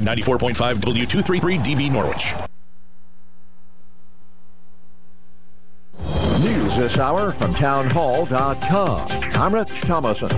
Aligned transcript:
at 0.00 0.18
94.5 0.18 0.76
W233DB 0.76 1.90
Norwich. 1.90 2.34
News 6.42 6.76
this 6.76 6.98
hour 6.98 7.32
from 7.32 7.54
townhall.com. 7.54 9.08
I'm 9.10 9.54
Rich 9.54 9.82
Thomason. 9.82 10.30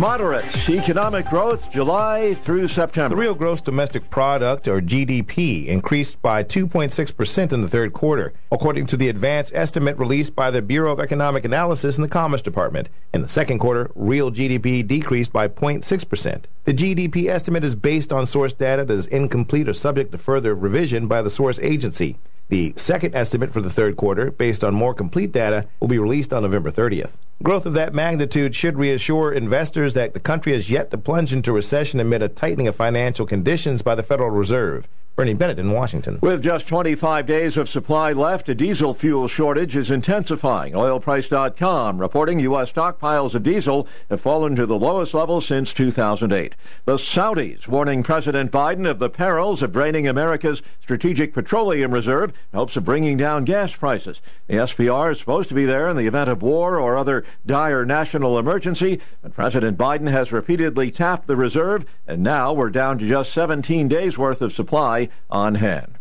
Moderate 0.00 0.70
economic 0.70 1.28
growth 1.28 1.70
July 1.70 2.32
through 2.32 2.68
September. 2.68 3.14
The 3.14 3.20
real 3.20 3.34
gross 3.34 3.60
domestic 3.60 4.08
product, 4.08 4.66
or 4.66 4.80
GDP, 4.80 5.66
increased 5.66 6.22
by 6.22 6.42
2.6% 6.42 7.52
in 7.52 7.60
the 7.60 7.68
third 7.68 7.92
quarter, 7.92 8.32
according 8.50 8.86
to 8.86 8.96
the 8.96 9.10
advance 9.10 9.52
estimate 9.54 9.98
released 9.98 10.34
by 10.34 10.50
the 10.50 10.62
Bureau 10.62 10.90
of 10.90 11.00
Economic 11.00 11.44
Analysis 11.44 11.98
in 11.98 12.02
the 12.02 12.08
Commerce 12.08 12.40
Department. 12.40 12.88
In 13.12 13.20
the 13.20 13.28
second 13.28 13.58
quarter, 13.58 13.90
real 13.94 14.32
GDP 14.32 14.86
decreased 14.86 15.34
by 15.34 15.48
0.6%. 15.48 16.44
The 16.64 16.72
GDP 16.72 17.28
estimate 17.28 17.62
is 17.62 17.74
based 17.74 18.10
on 18.10 18.26
source 18.26 18.54
data 18.54 18.86
that 18.86 18.94
is 18.94 19.06
incomplete 19.06 19.68
or 19.68 19.74
subject 19.74 20.12
to 20.12 20.18
further 20.18 20.54
revision 20.54 21.08
by 21.08 21.20
the 21.20 21.28
source 21.28 21.58
agency. 21.58 22.16
The 22.50 22.72
second 22.74 23.14
estimate 23.14 23.52
for 23.52 23.60
the 23.60 23.70
third 23.70 23.96
quarter, 23.96 24.32
based 24.32 24.64
on 24.64 24.74
more 24.74 24.92
complete 24.92 25.30
data, 25.30 25.66
will 25.78 25.86
be 25.86 26.00
released 26.00 26.32
on 26.32 26.42
November 26.42 26.72
30th. 26.72 27.12
Growth 27.44 27.64
of 27.64 27.74
that 27.74 27.94
magnitude 27.94 28.56
should 28.56 28.76
reassure 28.76 29.32
investors 29.32 29.94
that 29.94 30.14
the 30.14 30.20
country 30.20 30.52
has 30.52 30.68
yet 30.68 30.90
to 30.90 30.98
plunge 30.98 31.32
into 31.32 31.52
recession 31.52 32.00
amid 32.00 32.22
a 32.22 32.28
tightening 32.28 32.66
of 32.66 32.74
financial 32.74 33.24
conditions 33.24 33.82
by 33.82 33.94
the 33.94 34.02
Federal 34.02 34.30
Reserve. 34.30 34.88
Bernie 35.20 35.34
Bennett 35.34 35.58
in 35.58 35.70
Washington. 35.70 36.18
With 36.22 36.42
just 36.42 36.66
25 36.66 37.26
days 37.26 37.58
of 37.58 37.68
supply 37.68 38.10
left, 38.12 38.48
a 38.48 38.54
diesel 38.54 38.94
fuel 38.94 39.28
shortage 39.28 39.76
is 39.76 39.90
intensifying. 39.90 40.72
Oilprice.com 40.72 41.98
reporting 41.98 42.40
U.S. 42.40 42.72
stockpiles 42.72 43.34
of 43.34 43.42
diesel 43.42 43.86
have 44.08 44.22
fallen 44.22 44.56
to 44.56 44.64
the 44.64 44.78
lowest 44.78 45.12
level 45.12 45.42
since 45.42 45.74
2008. 45.74 46.54
The 46.86 46.94
Saudis 46.96 47.68
warning 47.68 48.02
President 48.02 48.50
Biden 48.50 48.88
of 48.88 48.98
the 48.98 49.10
perils 49.10 49.60
of 49.60 49.72
draining 49.72 50.08
America's 50.08 50.62
strategic 50.80 51.34
petroleum 51.34 51.92
reserve 51.92 52.30
in 52.30 52.58
hopes 52.58 52.78
of 52.78 52.86
bringing 52.86 53.18
down 53.18 53.44
gas 53.44 53.76
prices. 53.76 54.22
The 54.46 54.54
SPR 54.54 55.12
is 55.12 55.20
supposed 55.20 55.50
to 55.50 55.54
be 55.54 55.66
there 55.66 55.86
in 55.90 55.98
the 55.98 56.06
event 56.06 56.30
of 56.30 56.40
war 56.40 56.80
or 56.80 56.96
other 56.96 57.26
dire 57.44 57.84
national 57.84 58.38
emergency, 58.38 59.02
but 59.20 59.34
President 59.34 59.76
Biden 59.76 60.10
has 60.10 60.32
repeatedly 60.32 60.90
tapped 60.90 61.26
the 61.28 61.36
reserve, 61.36 61.84
and 62.06 62.22
now 62.22 62.54
we're 62.54 62.70
down 62.70 62.96
to 63.00 63.06
just 63.06 63.34
17 63.34 63.86
days 63.86 64.16
worth 64.16 64.40
of 64.40 64.54
supply 64.54 65.09
on 65.30 65.56
hand. 65.56 65.94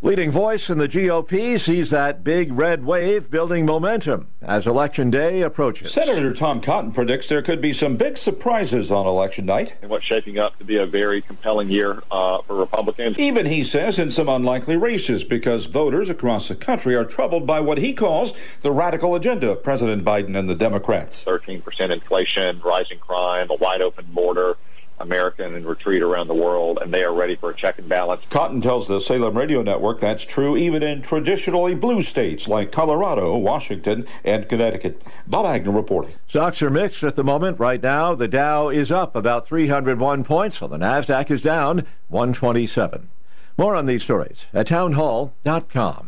Leading 0.00 0.30
voice 0.30 0.70
in 0.70 0.78
the 0.78 0.86
GOP 0.86 1.58
sees 1.58 1.90
that 1.90 2.22
big 2.22 2.52
red 2.52 2.84
wave 2.84 3.32
building 3.32 3.66
momentum 3.66 4.28
as 4.40 4.64
Election 4.64 5.10
Day 5.10 5.42
approaches. 5.42 5.90
Senator 5.90 6.32
Tom 6.32 6.60
Cotton 6.60 6.92
predicts 6.92 7.26
there 7.26 7.42
could 7.42 7.60
be 7.60 7.72
some 7.72 7.96
big 7.96 8.16
surprises 8.16 8.92
on 8.92 9.06
Election 9.06 9.44
night. 9.44 9.74
And 9.82 9.90
what's 9.90 10.04
shaping 10.04 10.38
up 10.38 10.56
to 10.58 10.64
be 10.64 10.76
a 10.76 10.86
very 10.86 11.20
compelling 11.20 11.68
year 11.68 12.00
uh, 12.12 12.42
for 12.42 12.54
Republicans. 12.54 13.18
Even, 13.18 13.46
he 13.46 13.64
says, 13.64 13.98
in 13.98 14.12
some 14.12 14.28
unlikely 14.28 14.76
races 14.76 15.24
because 15.24 15.66
voters 15.66 16.08
across 16.08 16.46
the 16.46 16.54
country 16.54 16.94
are 16.94 17.04
troubled 17.04 17.44
by 17.44 17.58
what 17.58 17.78
he 17.78 17.92
calls 17.92 18.32
the 18.60 18.70
radical 18.70 19.16
agenda 19.16 19.50
of 19.50 19.64
President 19.64 20.04
Biden 20.04 20.38
and 20.38 20.48
the 20.48 20.54
Democrats. 20.54 21.24
13% 21.24 21.90
inflation, 21.90 22.60
rising 22.60 23.00
crime, 23.00 23.50
a 23.50 23.56
wide 23.56 23.82
open 23.82 24.04
border 24.12 24.56
American 25.00 25.54
in 25.54 25.66
retreat 25.66 26.02
around 26.02 26.28
the 26.28 26.34
world, 26.34 26.78
and 26.80 26.92
they 26.92 27.04
are 27.04 27.12
ready 27.12 27.36
for 27.36 27.50
a 27.50 27.54
check 27.54 27.78
and 27.78 27.88
balance. 27.88 28.22
Cotton 28.30 28.60
tells 28.60 28.86
the 28.86 29.00
Salem 29.00 29.36
Radio 29.36 29.62
Network 29.62 30.00
that's 30.00 30.24
true 30.24 30.56
even 30.56 30.82
in 30.82 31.02
traditionally 31.02 31.74
blue 31.74 32.02
states 32.02 32.48
like 32.48 32.72
Colorado, 32.72 33.36
Washington, 33.36 34.06
and 34.24 34.48
Connecticut. 34.48 35.02
Bob 35.26 35.46
Agnew 35.46 35.72
reporting. 35.72 36.14
Stocks 36.26 36.62
are 36.62 36.70
mixed 36.70 37.02
at 37.02 37.16
the 37.16 37.24
moment. 37.24 37.58
Right 37.58 37.82
now, 37.82 38.14
the 38.14 38.28
Dow 38.28 38.68
is 38.68 38.92
up 38.92 39.14
about 39.16 39.46
301 39.46 40.24
points, 40.24 40.60
while 40.60 40.68
the 40.68 40.78
NASDAQ 40.78 41.30
is 41.30 41.40
down 41.40 41.84
127. 42.08 43.08
More 43.56 43.74
on 43.74 43.86
these 43.86 44.04
stories 44.04 44.46
at 44.54 44.68
townhall.com. 44.68 46.07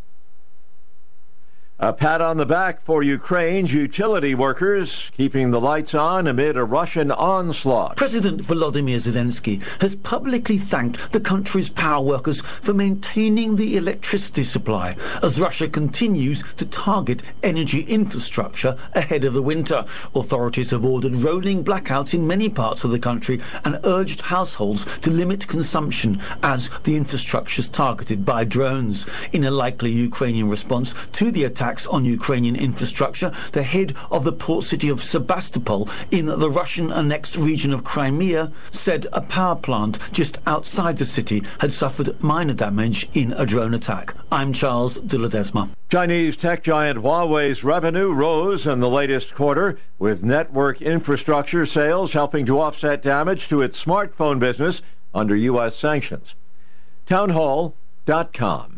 A 1.83 1.91
pat 1.91 2.21
on 2.21 2.37
the 2.37 2.45
back 2.45 2.79
for 2.79 3.01
Ukraine's 3.01 3.73
utility 3.73 4.35
workers, 4.35 5.11
keeping 5.17 5.49
the 5.49 5.59
lights 5.59 5.95
on 5.95 6.27
amid 6.27 6.55
a 6.55 6.63
Russian 6.63 7.09
onslaught. 7.11 7.97
President 7.97 8.39
Volodymyr 8.39 8.97
Zelensky 8.97 9.63
has 9.81 9.95
publicly 9.95 10.59
thanked 10.59 11.11
the 11.11 11.19
country's 11.19 11.69
power 11.69 11.99
workers 11.99 12.41
for 12.41 12.75
maintaining 12.75 13.55
the 13.55 13.77
electricity 13.77 14.43
supply 14.43 14.95
as 15.23 15.41
Russia 15.41 15.67
continues 15.67 16.43
to 16.57 16.67
target 16.67 17.23
energy 17.41 17.81
infrastructure 17.85 18.77
ahead 18.93 19.25
of 19.25 19.33
the 19.33 19.41
winter. 19.41 19.83
Authorities 20.13 20.69
have 20.69 20.85
ordered 20.85 21.15
rolling 21.15 21.63
blackouts 21.63 22.13
in 22.13 22.27
many 22.27 22.47
parts 22.47 22.83
of 22.83 22.91
the 22.91 22.99
country 22.99 23.41
and 23.65 23.79
urged 23.85 24.21
households 24.21 24.85
to 24.99 25.09
limit 25.09 25.47
consumption 25.47 26.21
as 26.43 26.69
the 26.83 26.95
infrastructure 26.95 27.59
is 27.59 27.69
targeted 27.69 28.23
by 28.23 28.43
drones. 28.43 29.09
In 29.31 29.45
a 29.45 29.49
likely 29.49 29.89
Ukrainian 29.89 30.47
response 30.47 30.93
to 31.13 31.31
the 31.31 31.45
attack, 31.45 31.70
attacks 31.71 31.87
on 31.87 32.03
Ukrainian 32.03 32.57
infrastructure, 32.57 33.31
the 33.53 33.63
head 33.63 33.95
of 34.11 34.25
the 34.25 34.33
port 34.33 34.65
city 34.65 34.89
of 34.89 35.01
Sebastopol 35.01 35.87
in 36.11 36.25
the 36.25 36.49
Russian 36.49 36.91
annexed 36.91 37.37
region 37.37 37.71
of 37.71 37.85
Crimea 37.85 38.51
said 38.71 39.07
a 39.13 39.21
power 39.21 39.55
plant 39.55 39.97
just 40.11 40.37
outside 40.45 40.97
the 40.97 41.05
city 41.05 41.41
had 41.61 41.71
suffered 41.71 42.21
minor 42.21 42.53
damage 42.53 43.07
in 43.13 43.31
a 43.33 43.45
drone 43.45 43.73
attack. 43.73 44.13
I'm 44.29 44.51
Charles 44.51 44.95
de 44.95 45.17
Ledesma. 45.17 45.69
Chinese 45.89 46.35
tech 46.35 46.61
giant 46.61 46.99
Huawei's 46.99 47.63
revenue 47.63 48.11
rose 48.11 48.67
in 48.67 48.81
the 48.81 48.89
latest 48.89 49.33
quarter, 49.33 49.77
with 49.97 50.25
network 50.25 50.81
infrastructure 50.81 51.65
sales 51.65 52.11
helping 52.11 52.45
to 52.47 52.59
offset 52.59 53.01
damage 53.01 53.47
to 53.47 53.61
its 53.61 53.81
smartphone 53.81 54.39
business 54.39 54.81
under 55.13 55.37
U.S. 55.37 55.77
sanctions. 55.77 56.35
Townhall.com. 57.05 58.70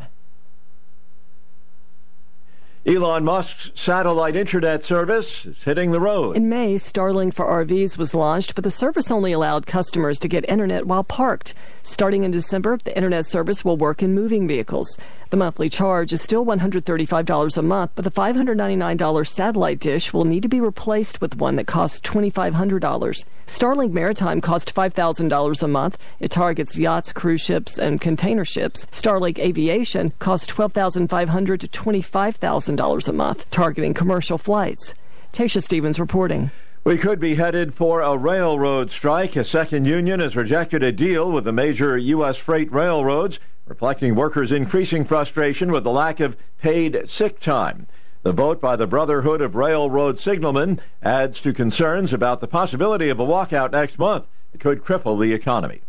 Elon 2.86 3.24
Musk's 3.24 3.72
satellite 3.76 4.36
internet 4.36 4.84
service 4.84 5.46
is 5.46 5.64
hitting 5.64 5.92
the 5.92 6.02
road. 6.02 6.36
In 6.36 6.50
May, 6.50 6.76
Starlink 6.76 7.34
for 7.34 7.46
RVs 7.46 7.98
was 7.98 8.14
launched, 8.14 8.56
but 8.56 8.66
the 8.66 8.72
service 8.72 9.10
only 9.10 9.32
allowed 9.32 9.66
customers 9.66 10.20
to 10.20 10.28
get 10.28 10.44
internet 10.50 10.86
while 10.86 11.06
parked. 11.06 11.54
Starting 11.82 12.26
in 12.26 12.32
December, 12.32 12.78
the 12.84 12.94
internet 12.94 13.26
service 13.26 13.64
will 13.64 13.78
work 13.78 14.04
in 14.04 14.14
moving 14.14 14.50
vehicles. 14.50 14.98
The 15.30 15.38
monthly 15.38 15.70
charge 15.70 16.12
is 16.14 16.22
still 16.22 16.46
$135 16.46 17.58
a 17.58 17.62
month, 17.62 17.92
but 17.96 18.04
the 18.04 18.12
$599 18.12 19.28
satellite 19.28 19.80
dish 19.80 20.14
will 20.14 20.26
need 20.26 20.44
to 20.44 20.50
be 20.50 20.62
replaced 20.62 21.22
with 21.22 21.38
one 21.38 21.56
that 21.56 21.66
costs 21.66 22.02
$2,500. 22.02 23.24
Starlink 23.48 23.92
Maritime 23.92 24.42
costs 24.42 24.72
$5,000 24.72 25.64
a 25.64 25.68
month. 25.68 25.98
It 26.20 26.32
targets 26.32 26.78
yachts, 26.78 27.12
cruise 27.12 27.42
ships, 27.42 27.80
and 27.80 28.00
container 28.00 28.46
ships. 28.46 28.86
Starlink 28.92 29.40
Aviation 29.40 30.14
costs 30.20 30.48
$12,500 30.52 31.60
to 31.60 31.68
$25,000 31.68 32.73
a 32.80 33.14
month, 33.14 33.50
targeting 33.50 33.94
commercial 33.94 34.38
flights. 34.38 34.94
Tasha 35.32 35.64
Stevens 35.64 36.00
reporting. 36.00 36.52
We 36.84 36.98
could 36.98 37.20
be 37.20 37.36
headed 37.36 37.74
for 37.74 38.02
a 38.02 38.18
railroad 38.18 38.92
strike. 38.92 39.36
A 39.36 39.44
second 39.44 39.86
union 39.86 40.20
has 40.20 40.36
rejected 40.36 40.84
a 40.84 40.92
deal 40.92 41.32
with 41.32 41.46
the 41.46 41.54
major 41.54 41.98
U.S. 41.98 42.38
freight 42.38 42.72
railroads 42.72 43.40
reflecting 43.66 44.16
workers' 44.16 44.52
increasing 44.52 45.06
frustration 45.06 45.72
with 45.72 45.84
the 45.84 45.92
lack 45.92 46.20
of 46.20 46.36
paid 46.60 47.08
sick 47.08 47.40
time. 47.40 47.88
The 48.24 48.34
vote 48.34 48.62
by 48.62 48.76
the 48.76 48.88
Brotherhood 48.88 49.42
of 49.42 49.56
Railroad 49.56 50.16
Signalmen 50.16 50.80
adds 51.02 51.42
to 51.42 51.54
concerns 51.54 52.14
about 52.14 52.40
the 52.40 52.48
possibility 52.48 53.10
of 53.10 53.20
a 53.20 53.26
walkout 53.26 53.72
next 53.72 54.00
month. 54.00 54.26
It 54.54 54.60
could 54.60 54.84
cripple 54.84 55.20
the 55.20 55.34
economy. 55.34 55.82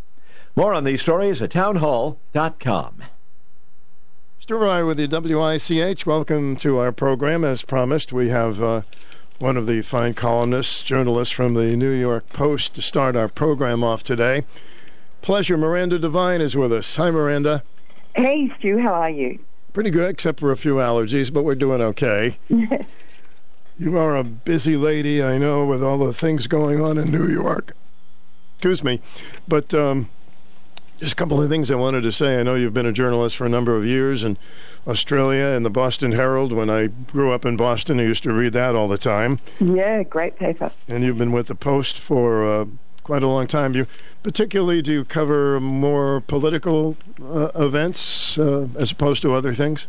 More 0.56 0.72
on 0.72 0.84
these 0.84 1.02
stories 1.02 1.42
at 1.42 1.50
townhall.com. 1.50 3.02
Stu 4.44 4.58
Bryer 4.58 4.84
with 4.84 4.98
the 4.98 5.08
WICH. 5.08 6.04
Welcome 6.04 6.56
to 6.56 6.76
our 6.76 6.92
program. 6.92 7.46
As 7.46 7.62
promised, 7.62 8.12
we 8.12 8.28
have 8.28 8.62
uh, 8.62 8.82
one 9.38 9.56
of 9.56 9.66
the 9.66 9.80
fine 9.80 10.12
columnists, 10.12 10.82
journalists 10.82 11.32
from 11.32 11.54
the 11.54 11.74
New 11.76 11.92
York 11.92 12.28
Post 12.28 12.74
to 12.74 12.82
start 12.82 13.16
our 13.16 13.30
program 13.30 13.82
off 13.82 14.02
today. 14.02 14.44
Pleasure, 15.22 15.56
Miranda 15.56 15.98
Devine 15.98 16.42
is 16.42 16.54
with 16.54 16.74
us. 16.74 16.94
Hi, 16.96 17.10
Miranda. 17.10 17.62
Hey, 18.16 18.52
Stu, 18.58 18.76
how 18.80 18.92
are 18.92 19.08
you? 19.08 19.38
Pretty 19.72 19.88
good, 19.88 20.10
except 20.10 20.40
for 20.40 20.52
a 20.52 20.58
few 20.58 20.74
allergies, 20.74 21.32
but 21.32 21.42
we're 21.42 21.54
doing 21.54 21.80
okay. 21.80 22.36
you 23.78 23.96
are 23.96 24.14
a 24.14 24.24
busy 24.24 24.76
lady, 24.76 25.24
I 25.24 25.38
know, 25.38 25.64
with 25.64 25.82
all 25.82 25.96
the 25.96 26.12
things 26.12 26.48
going 26.48 26.82
on 26.82 26.98
in 26.98 27.10
New 27.10 27.28
York. 27.28 27.72
Excuse 28.58 28.84
me. 28.84 29.00
But 29.48 29.72
um, 29.72 30.10
just 30.98 31.12
a 31.12 31.16
couple 31.16 31.42
of 31.42 31.48
things 31.48 31.70
I 31.70 31.74
wanted 31.74 32.02
to 32.02 32.12
say. 32.12 32.38
I 32.38 32.42
know 32.42 32.54
you've 32.54 32.74
been 32.74 32.86
a 32.86 32.92
journalist 32.92 33.36
for 33.36 33.46
a 33.46 33.48
number 33.48 33.76
of 33.76 33.84
years 33.84 34.24
in 34.24 34.36
Australia 34.86 35.46
and 35.46 35.64
the 35.64 35.70
Boston 35.70 36.12
Herald. 36.12 36.52
When 36.52 36.70
I 36.70 36.86
grew 36.86 37.32
up 37.32 37.44
in 37.44 37.56
Boston, 37.56 37.98
I 38.00 38.04
used 38.04 38.22
to 38.24 38.32
read 38.32 38.52
that 38.52 38.74
all 38.74 38.88
the 38.88 38.98
time. 38.98 39.40
Yeah, 39.60 40.02
great 40.02 40.36
paper. 40.36 40.70
And 40.88 41.04
you've 41.04 41.18
been 41.18 41.32
with 41.32 41.48
the 41.48 41.54
Post 41.54 41.98
for 41.98 42.44
uh, 42.46 42.66
quite 43.02 43.22
a 43.22 43.28
long 43.28 43.46
time. 43.46 43.74
You 43.74 43.86
particularly 44.22 44.82
do 44.82 44.92
you 44.92 45.04
cover 45.04 45.60
more 45.60 46.20
political 46.20 46.96
uh, 47.22 47.50
events 47.54 48.38
uh, 48.38 48.68
as 48.76 48.92
opposed 48.92 49.22
to 49.22 49.34
other 49.34 49.52
things? 49.52 49.86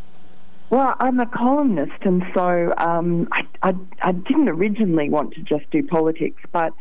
Well, 0.71 0.95
I'm 0.99 1.19
a 1.19 1.27
columnist, 1.27 2.01
and 2.01 2.23
so 2.33 2.73
um, 2.77 3.27
I, 3.31 3.45
I, 3.61 3.75
I 4.01 4.11
didn't 4.11 4.49
originally 4.49 5.09
want 5.09 5.33
to 5.35 5.41
just 5.41 5.69
do 5.69 5.83
politics, 5.83 6.41
but 6.51 6.73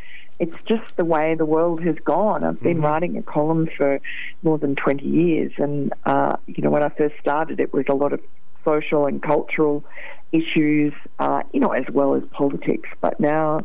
it's 0.45 0.63
just 0.67 0.97
the 0.97 1.05
way 1.07 1.35
the 1.35 1.47
world 1.47 1.83
has 1.83 1.97
gone. 2.05 2.45
I've 2.45 2.61
been 2.61 2.75
mm-hmm. 2.75 2.85
writing 2.85 3.17
a 3.17 3.23
column 3.23 3.67
for 3.77 3.99
more 4.43 4.59
than 4.59 4.77
20 4.77 5.03
years, 5.03 5.53
and 5.57 5.93
uh, 6.05 6.37
you 6.47 6.63
know, 6.63 6.71
when 6.71 6.83
I 6.83 6.91
first 6.91 7.15
started, 7.19 7.61
it 7.61 7.73
was 7.73 7.87
a 7.89 7.95
lot 7.95 8.13
of 8.13 8.21
social 8.63 9.07
and 9.07 9.23
cultural 9.23 9.85
issues, 10.33 10.93
uh, 11.19 11.43
you 11.53 11.61
know, 11.61 11.73
as 11.73 11.85
well 11.91 12.15
as 12.15 12.23
politics. 12.31 12.91
But 13.01 13.19
now, 13.21 13.65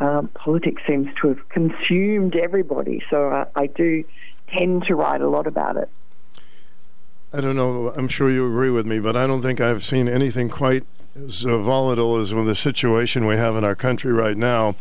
um, 0.00 0.28
politics 0.34 0.82
seems 0.88 1.08
to 1.20 1.28
have 1.28 1.48
consumed 1.50 2.34
everybody. 2.34 3.00
So 3.10 3.28
I, 3.28 3.46
I 3.54 3.66
do 3.66 4.02
tend 4.48 4.84
to 4.86 4.96
write 4.96 5.20
a 5.20 5.28
lot 5.28 5.46
about 5.46 5.76
it. 5.76 5.88
I 7.32 7.40
don't 7.40 7.56
know. 7.56 7.92
I'm 7.96 8.08
sure 8.08 8.28
you 8.28 8.46
agree 8.46 8.70
with 8.70 8.86
me, 8.86 8.98
but 8.98 9.16
I 9.16 9.26
don't 9.26 9.42
think 9.42 9.60
I've 9.60 9.84
seen 9.84 10.08
anything 10.08 10.48
quite 10.48 10.84
as 11.14 11.42
volatile 11.42 12.16
as 12.16 12.30
the 12.30 12.54
situation 12.54 13.26
we 13.26 13.36
have 13.36 13.54
in 13.54 13.64
our 13.64 13.76
country 13.76 14.12
right 14.12 14.36
now 14.36 14.74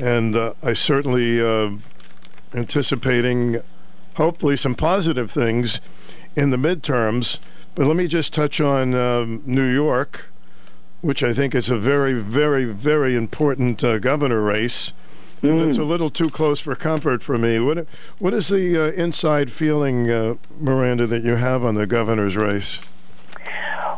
and 0.00 0.34
uh, 0.34 0.54
I 0.62 0.72
certainly 0.72 1.40
uh, 1.40 1.72
anticipating 2.54 3.60
hopefully 4.14 4.56
some 4.56 4.74
positive 4.74 5.30
things 5.30 5.80
in 6.34 6.50
the 6.50 6.56
midterms. 6.56 7.38
But 7.74 7.86
let 7.86 7.96
me 7.96 8.06
just 8.06 8.32
touch 8.32 8.60
on 8.60 8.94
um, 8.94 9.42
New 9.44 9.68
York, 9.68 10.30
which 11.02 11.22
I 11.22 11.32
think 11.32 11.54
is 11.54 11.70
a 11.70 11.78
very, 11.78 12.14
very, 12.14 12.64
very 12.64 13.14
important 13.14 13.84
uh, 13.84 13.98
governor 13.98 14.40
race. 14.40 14.92
Mm. 15.42 15.68
It's 15.68 15.78
a 15.78 15.84
little 15.84 16.10
too 16.10 16.28
close 16.28 16.60
for 16.60 16.74
comfort 16.74 17.22
for 17.22 17.38
me. 17.38 17.58
What 17.58 17.86
what 18.18 18.34
is 18.34 18.48
the 18.48 18.76
uh, 18.76 18.92
inside 18.92 19.50
feeling, 19.50 20.10
uh, 20.10 20.34
Miranda, 20.58 21.06
that 21.06 21.22
you 21.22 21.36
have 21.36 21.64
on 21.64 21.76
the 21.76 21.86
governor's 21.86 22.36
race? 22.36 22.80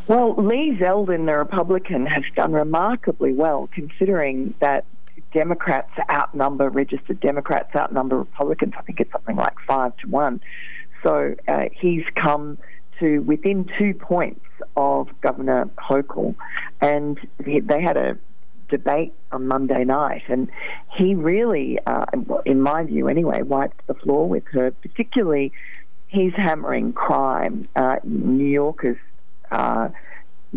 Well, 0.06 0.34
Lee 0.36 0.76
Zeldin, 0.80 1.26
the 1.26 1.36
Republican, 1.36 2.06
has 2.06 2.22
done 2.36 2.52
remarkably 2.52 3.32
well, 3.32 3.68
considering 3.72 4.54
that 4.60 4.84
Democrats 5.32 5.90
outnumber, 6.10 6.68
registered 6.68 7.20
Democrats 7.20 7.74
outnumber 7.74 8.18
Republicans. 8.18 8.74
I 8.76 8.82
think 8.82 9.00
it's 9.00 9.12
something 9.12 9.36
like 9.36 9.54
five 9.66 9.96
to 9.98 10.08
one. 10.08 10.40
So 11.02 11.34
uh, 11.48 11.64
he's 11.72 12.04
come 12.14 12.58
to 13.00 13.18
within 13.20 13.68
two 13.78 13.94
points 13.94 14.44
of 14.76 15.08
Governor 15.20 15.68
Hochul, 15.76 16.34
and 16.80 17.18
they 17.38 17.82
had 17.82 17.96
a 17.96 18.16
debate 18.68 19.12
on 19.32 19.48
Monday 19.48 19.84
night, 19.84 20.22
and 20.28 20.48
he 20.96 21.14
really, 21.14 21.78
uh, 21.86 22.06
in 22.46 22.60
my 22.60 22.84
view 22.84 23.08
anyway, 23.08 23.42
wiped 23.42 23.86
the 23.86 23.94
floor 23.94 24.28
with 24.28 24.44
her. 24.52 24.70
Particularly, 24.70 25.52
he's 26.08 26.32
hammering 26.34 26.92
crime. 26.92 27.68
Uh, 27.76 27.96
New 28.04 28.44
Yorkers. 28.44 28.98
Uh, 29.50 29.88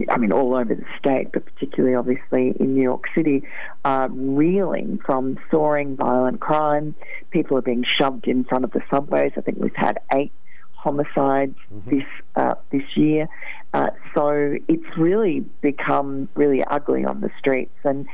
I 0.10 0.18
mean, 0.18 0.32
all 0.32 0.56
over 0.56 0.76
the 0.76 0.86
state, 1.00 1.32
but 1.32 1.46
particularly 1.46 1.96
obviously 1.96 2.54
in 2.60 2.74
New 2.74 2.82
York 2.82 3.06
City, 3.16 3.44
are 3.86 4.10
reeling 4.10 5.00
from 5.06 5.40
soaring 5.50 5.96
violent 5.96 6.42
crime. 6.42 6.96
People 7.32 7.58
are 7.58 7.62
being 7.62 7.84
shoved 7.84 8.28
in 8.28 8.44
front 8.44 8.66
of 8.66 8.72
the 8.72 8.82
subways. 8.90 9.32
I 9.38 9.42
think 9.42 9.58
we've 9.60 9.76
had 9.76 10.00
eight 10.14 10.34
homicides 10.74 11.56
mm-hmm. 11.74 11.90
this 11.90 12.08
uh, 12.36 12.56
this 12.72 12.84
year. 12.96 13.28
Uh, 13.74 13.90
so 14.14 14.58
it's 14.68 14.98
really 14.98 15.40
become 15.62 16.30
really 16.36 16.64
ugly 16.64 17.06
on 17.06 17.22
the 17.22 17.32
streets. 17.40 17.76
And 17.84 18.06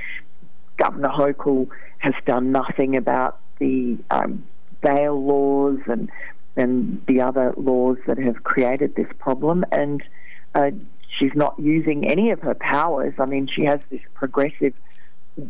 Governor 0.77 1.09
Hochul 1.09 1.67
has 1.99 2.13
done 2.25 2.51
nothing 2.51 2.95
about 2.95 3.39
the 3.59 3.97
um, 4.09 4.43
bail 4.81 5.23
laws 5.23 5.79
and 5.87 6.09
and 6.55 7.01
the 7.07 7.21
other 7.21 7.53
laws 7.57 7.97
that 8.07 8.17
have 8.17 8.43
created 8.43 8.95
this 8.95 9.07
problem. 9.19 9.63
And 9.71 10.03
uh, 10.53 10.71
she's 11.21 11.35
not 11.35 11.55
using 11.59 12.07
any 12.07 12.31
of 12.31 12.39
her 12.41 12.55
powers. 12.55 13.13
I 13.19 13.25
mean, 13.25 13.47
she 13.47 13.65
has 13.65 13.79
this 13.89 14.01
progressive 14.15 14.73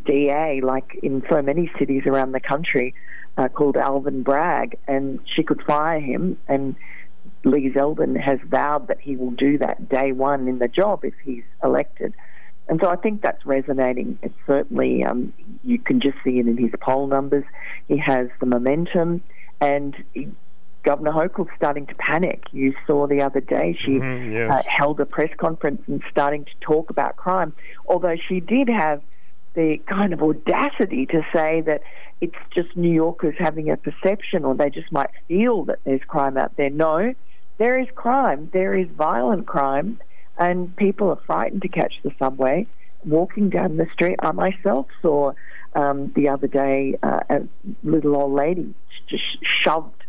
DA, 0.05 0.61
like 0.61 0.99
in 1.01 1.23
so 1.29 1.41
many 1.41 1.71
cities 1.79 2.03
around 2.05 2.33
the 2.33 2.39
country, 2.39 2.93
uh, 3.37 3.47
called 3.47 3.77
Alvin 3.77 4.21
Bragg, 4.21 4.77
and 4.87 5.19
she 5.33 5.43
could 5.43 5.61
fire 5.63 5.99
him. 5.99 6.37
And 6.47 6.75
Lee 7.45 7.71
Zeldin 7.71 8.19
has 8.19 8.39
vowed 8.45 8.87
that 8.87 8.99
he 8.99 9.15
will 9.15 9.31
do 9.31 9.57
that 9.59 9.89
day 9.89 10.11
one 10.11 10.47
in 10.47 10.59
the 10.59 10.67
job 10.67 11.05
if 11.05 11.13
he's 11.23 11.43
elected. 11.63 12.13
And 12.67 12.79
so 12.81 12.89
I 12.89 12.95
think 12.95 13.21
that's 13.21 13.45
resonating. 13.45 14.19
It's 14.21 14.37
certainly, 14.45 15.03
um, 15.03 15.33
you 15.63 15.79
can 15.79 15.99
just 15.99 16.17
see 16.23 16.39
it 16.39 16.47
in 16.47 16.57
his 16.57 16.71
poll 16.79 17.07
numbers. 17.07 17.43
He 17.87 17.97
has 17.97 18.27
the 18.39 18.45
momentum, 18.45 19.21
and 19.59 19.95
Governor 20.83 21.11
Hochul's 21.11 21.49
starting 21.55 21.85
to 21.87 21.95
panic. 21.95 22.43
You 22.51 22.73
saw 22.87 23.07
the 23.07 23.21
other 23.21 23.41
day 23.41 23.77
she 23.79 23.91
mm-hmm, 23.91 24.31
yes. 24.31 24.51
uh, 24.51 24.69
held 24.69 24.99
a 24.99 25.05
press 25.05 25.29
conference 25.37 25.81
and 25.87 26.01
starting 26.09 26.45
to 26.45 26.51
talk 26.61 26.89
about 26.89 27.17
crime, 27.17 27.53
although 27.87 28.15
she 28.27 28.39
did 28.39 28.67
have 28.67 29.01
the 29.53 29.79
kind 29.85 30.13
of 30.13 30.21
audacity 30.21 31.05
to 31.07 31.21
say 31.33 31.61
that 31.61 31.81
it's 32.21 32.37
just 32.53 32.75
New 32.77 32.91
Yorkers 32.91 33.35
having 33.37 33.69
a 33.69 33.77
perception 33.77 34.45
or 34.45 34.55
they 34.55 34.69
just 34.69 34.91
might 34.91 35.09
feel 35.27 35.65
that 35.65 35.79
there's 35.83 36.01
crime 36.07 36.37
out 36.37 36.55
there. 36.55 36.69
No, 36.69 37.13
there 37.57 37.77
is 37.79 37.87
crime. 37.93 38.49
There 38.53 38.73
is 38.73 38.87
violent 38.97 39.45
crime, 39.45 39.99
and 40.37 40.75
people 40.75 41.09
are 41.09 41.19
frightened 41.27 41.61
to 41.63 41.67
catch 41.67 41.93
the 42.03 42.11
subway. 42.17 42.65
Walking 43.05 43.49
down 43.49 43.77
the 43.77 43.87
street, 43.93 44.15
I 44.21 44.31
myself 44.31 44.87
saw 45.01 45.33
um, 45.75 46.11
the 46.15 46.29
other 46.29 46.47
day 46.47 46.97
uh, 47.03 47.19
a 47.29 47.41
little 47.83 48.15
old 48.15 48.33
lady 48.33 48.73
just 49.07 49.23
shoved 49.43 50.00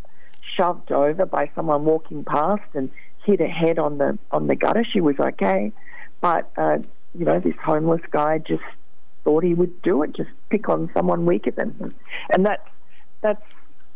shoved 0.57 0.93
over 0.93 1.27
by 1.27 1.51
someone 1.55 1.85
walking 1.85 2.25
past 2.25 2.63
and 2.75 2.91
hit 3.25 3.41
her 3.41 3.49
head 3.49 3.79
on 3.79 3.99
the 3.99 4.19
on 4.31 4.47
the 4.47 4.57
gutter. 4.57 4.85
She 4.85 5.01
was 5.01 5.17
okay, 5.19 5.73
but 6.21 6.51
uh, 6.57 6.79
you 7.15 7.25
know 7.25 7.41
this 7.41 7.55
homeless 7.65 8.03
guy 8.11 8.39
just 8.39 8.63
thought 9.25 9.45
he 9.45 9.55
would 9.55 9.83
do 9.83 10.03
it, 10.03 10.15
just 10.15 10.31
pick 10.51 10.69
on 10.69 10.91
someone 10.95 11.27
weaker 11.27 11.51
than 11.51 11.75
him, 11.75 11.95
and 12.31 12.45
that's 12.45 12.69
that's 13.21 13.43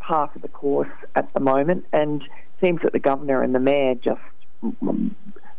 part 0.00 0.34
of 0.36 0.42
the 0.42 0.48
course 0.48 0.88
at 1.14 1.32
the 1.34 1.40
moment. 1.40 1.84
And 1.92 2.22
seems 2.62 2.80
that 2.82 2.92
the 2.92 2.98
governor 2.98 3.42
and 3.42 3.54
the 3.54 3.60
mayor 3.60 3.94
just 3.96 4.20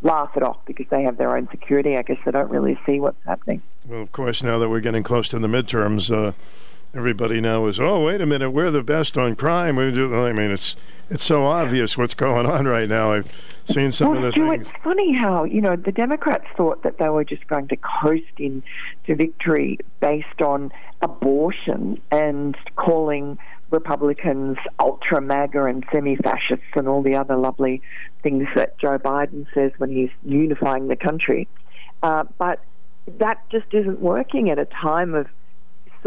laugh 0.01 0.32
it 0.36 0.42
off 0.42 0.58
because 0.66 0.88
they 0.89 1.04
have 1.04 1.18
their 1.18 1.36
own 1.38 1.48
security. 1.51 1.96
I 1.96 2.01
guess 2.01 2.18
they 2.25 2.32
don't 2.32 2.50
really 2.50 2.80
see 2.86 3.00
what's 3.00 3.24
happening. 3.25 3.62
Well, 3.86 4.01
of 4.01 4.12
course, 4.12 4.42
now 4.42 4.58
that 4.58 4.70
we're 4.70 4.80
getting 4.80 5.04
close 5.04 5.27
to 5.30 5.39
the 5.39 5.48
midterms. 5.48 6.12
Uh 6.13 6.34
everybody 6.98 7.39
now 7.39 7.68
is, 7.68 7.80
oh, 7.80 8.06
wait 8.06 8.22
a 8.22 8.25
minute, 8.25 8.50
we're 8.50 8.72
the 8.72 8.84
best 8.84 9.18
on 9.18 9.36
crime. 9.36 9.75
We 9.75 9.92
do. 9.92 10.16
I 10.16 10.34
mean, 10.34 10.51
it's 10.51 10.75
it's 11.10 11.24
so 11.24 11.46
obvious 11.46 11.98
what's 11.98 12.16
going 12.16 12.46
on 12.46 12.66
right 12.66 12.89
now. 12.89 13.13
I've 13.13 13.32
seen 13.66 13.92
some 13.92 14.10
well, 14.10 14.18
of 14.18 14.24
the 14.24 14.32
things. 14.32 14.68
It's 14.68 14.84
funny 14.84 15.13
how 15.13 15.44
you 15.44 15.62
know 15.62 15.75
the 15.75 15.92
Democrats 15.92 16.48
thought 16.58 16.84
that 16.84 16.98
they 16.98 17.10
were 17.10 17.24
just 17.24 17.48
going 17.48 17.68
to 17.70 17.77
coast 18.01 18.24
in 18.38 18.63
to 19.06 19.16
victory 19.16 19.80
based 20.00 20.42
on 20.42 20.72
abortion 21.01 22.01
and 22.12 22.58
calling 22.75 23.38
Republicans 23.70 24.58
ultra 24.80 25.22
MAGA 25.22 25.66
and 25.66 25.86
semi-fascists 25.92 26.66
and 26.75 26.88
all 26.88 27.04
the 27.04 27.16
other 27.16 27.36
lovely 27.36 27.82
things 28.24 28.48
that 28.56 28.77
Joe 28.80 28.98
Biden 28.98 29.46
says 29.54 29.72
when 29.77 29.92
he's 29.92 30.10
unifying 30.24 30.88
the 30.88 30.96
country. 30.96 31.48
Uh, 32.01 32.24
but 32.38 32.62
that 33.20 33.48
just 33.50 33.72
isn't 33.72 34.00
working 34.00 34.50
at 34.50 34.58
a 34.58 34.66
time 34.66 35.13
of 35.13 35.27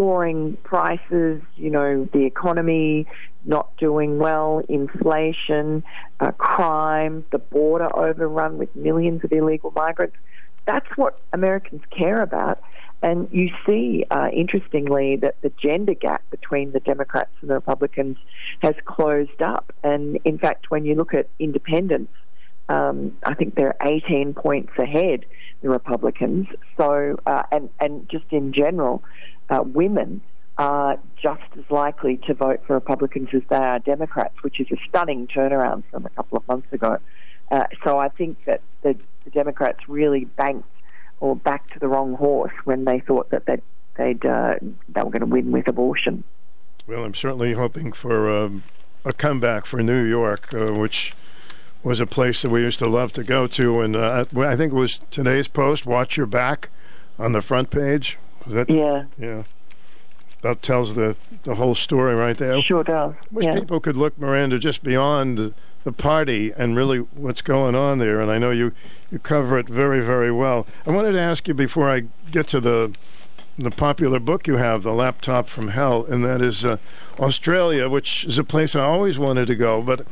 soaring 0.00 0.56
prices, 0.64 1.42
you 1.56 1.70
know, 1.70 2.08
the 2.14 2.24
economy 2.24 3.06
not 3.44 3.76
doing 3.76 4.18
well, 4.18 4.62
inflation, 4.68 5.82
uh, 6.20 6.30
crime, 6.32 7.24
the 7.32 7.38
border 7.38 7.94
overrun 7.94 8.56
with 8.56 8.74
millions 8.74 9.22
of 9.24 9.32
illegal 9.32 9.72
migrants. 9.76 10.16
that's 10.66 10.86
what 10.96 11.18
Americans 11.32 11.82
care 11.90 12.22
about. 12.22 12.62
And 13.02 13.28
you 13.32 13.48
see, 13.66 14.04
uh, 14.10 14.28
interestingly, 14.32 15.16
that 15.16 15.36
the 15.40 15.50
gender 15.60 15.94
gap 15.94 16.22
between 16.30 16.72
the 16.72 16.80
Democrats 16.80 17.30
and 17.40 17.50
the 17.50 17.54
Republicans 17.54 18.18
has 18.60 18.74
closed 18.84 19.42
up. 19.42 19.72
And 19.82 20.18
in 20.24 20.38
fact, 20.38 20.70
when 20.70 20.84
you 20.84 20.94
look 20.94 21.14
at 21.14 21.28
independents, 21.38 22.12
um, 22.68 23.16
I 23.24 23.34
think 23.34 23.56
they're 23.56 23.74
18 23.82 24.34
points 24.34 24.72
ahead, 24.78 25.24
the 25.62 25.70
Republicans. 25.70 26.46
So, 26.76 27.18
uh, 27.26 27.42
and, 27.50 27.68
and 27.80 28.08
just 28.08 28.26
in 28.30 28.52
general, 28.52 29.02
uh, 29.50 29.62
women 29.62 30.22
are 30.58 30.98
just 31.20 31.42
as 31.58 31.70
likely 31.70 32.18
to 32.18 32.34
vote 32.34 32.60
for 32.66 32.74
Republicans 32.74 33.28
as 33.32 33.42
they 33.48 33.56
are 33.56 33.78
Democrats, 33.78 34.42
which 34.42 34.60
is 34.60 34.66
a 34.70 34.76
stunning 34.88 35.26
turnaround 35.26 35.82
from 35.90 36.06
a 36.06 36.10
couple 36.10 36.38
of 36.38 36.46
months 36.48 36.72
ago. 36.72 36.98
Uh, 37.50 37.64
so 37.82 37.98
I 37.98 38.08
think 38.08 38.38
that 38.44 38.60
the, 38.82 38.96
the 39.24 39.30
Democrats 39.30 39.88
really 39.88 40.24
banked 40.24 40.68
or 41.18 41.34
backed 41.34 41.72
to 41.72 41.78
the 41.78 41.88
wrong 41.88 42.14
horse 42.14 42.52
when 42.64 42.84
they 42.84 43.00
thought 43.00 43.30
that 43.30 43.46
they'd, 43.46 43.62
they'd 43.96 44.24
uh, 44.24 44.54
they 44.88 45.02
were 45.02 45.10
going 45.10 45.20
to 45.20 45.26
win 45.26 45.50
with 45.50 45.66
abortion. 45.66 46.24
Well, 46.86 47.04
I'm 47.04 47.14
certainly 47.14 47.54
hoping 47.54 47.92
for 47.92 48.30
um, 48.30 48.62
a 49.04 49.12
comeback 49.12 49.66
for 49.66 49.82
New 49.82 50.02
York, 50.02 50.52
uh, 50.52 50.72
which 50.72 51.14
was 51.82 52.00
a 52.00 52.06
place 52.06 52.42
that 52.42 52.50
we 52.50 52.60
used 52.60 52.78
to 52.80 52.88
love 52.88 53.12
to 53.12 53.24
go 53.24 53.46
to. 53.46 53.80
And 53.80 53.96
uh, 53.96 54.26
I 54.36 54.56
think 54.56 54.72
it 54.72 54.76
was 54.76 55.00
today's 55.10 55.48
post, 55.48 55.86
Watch 55.86 56.16
Your 56.16 56.26
Back, 56.26 56.68
on 57.18 57.32
the 57.32 57.40
front 57.40 57.70
page. 57.70 58.18
That? 58.46 58.68
Yeah. 58.68 59.04
Yeah. 59.18 59.44
That 60.42 60.62
tells 60.62 60.94
the, 60.94 61.16
the 61.42 61.54
whole 61.56 61.74
story 61.74 62.14
right 62.14 62.36
there. 62.36 62.60
Sure 62.62 62.82
does. 62.82 63.14
Wish 63.30 63.44
yeah. 63.44 63.60
people 63.60 63.78
could 63.80 63.96
look, 63.96 64.18
Miranda, 64.18 64.58
just 64.58 64.82
beyond 64.82 65.54
the 65.84 65.92
party 65.92 66.52
and 66.56 66.76
really 66.76 66.98
what's 66.98 67.42
going 67.42 67.74
on 67.74 67.98
there. 67.98 68.20
And 68.20 68.30
I 68.30 68.38
know 68.38 68.50
you, 68.50 68.72
you 69.10 69.18
cover 69.18 69.58
it 69.58 69.68
very, 69.68 70.00
very 70.00 70.32
well. 70.32 70.66
I 70.86 70.90
wanted 70.90 71.12
to 71.12 71.20
ask 71.20 71.46
you 71.46 71.54
before 71.54 71.90
I 71.90 72.04
get 72.30 72.46
to 72.48 72.60
the 72.60 72.92
the 73.58 73.70
popular 73.70 74.18
book 74.18 74.46
you 74.46 74.56
have, 74.56 74.82
The 74.82 74.92
Laptop 74.92 75.46
from 75.46 75.68
Hell, 75.68 76.06
and 76.06 76.24
that 76.24 76.40
is 76.40 76.64
uh, 76.64 76.78
Australia, 77.18 77.90
which 77.90 78.24
is 78.24 78.38
a 78.38 78.44
place 78.44 78.74
I 78.74 78.80
always 78.80 79.18
wanted 79.18 79.48
to 79.48 79.54
go. 79.54 79.82
But 79.82 80.06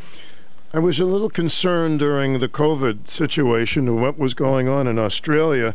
I 0.74 0.78
was 0.80 1.00
a 1.00 1.06
little 1.06 1.30
concerned 1.30 1.98
during 1.98 2.40
the 2.40 2.48
COVID 2.48 3.08
situation 3.08 3.88
and 3.88 4.02
what 4.02 4.18
was 4.18 4.34
going 4.34 4.68
on 4.68 4.86
in 4.86 4.98
Australia, 4.98 5.74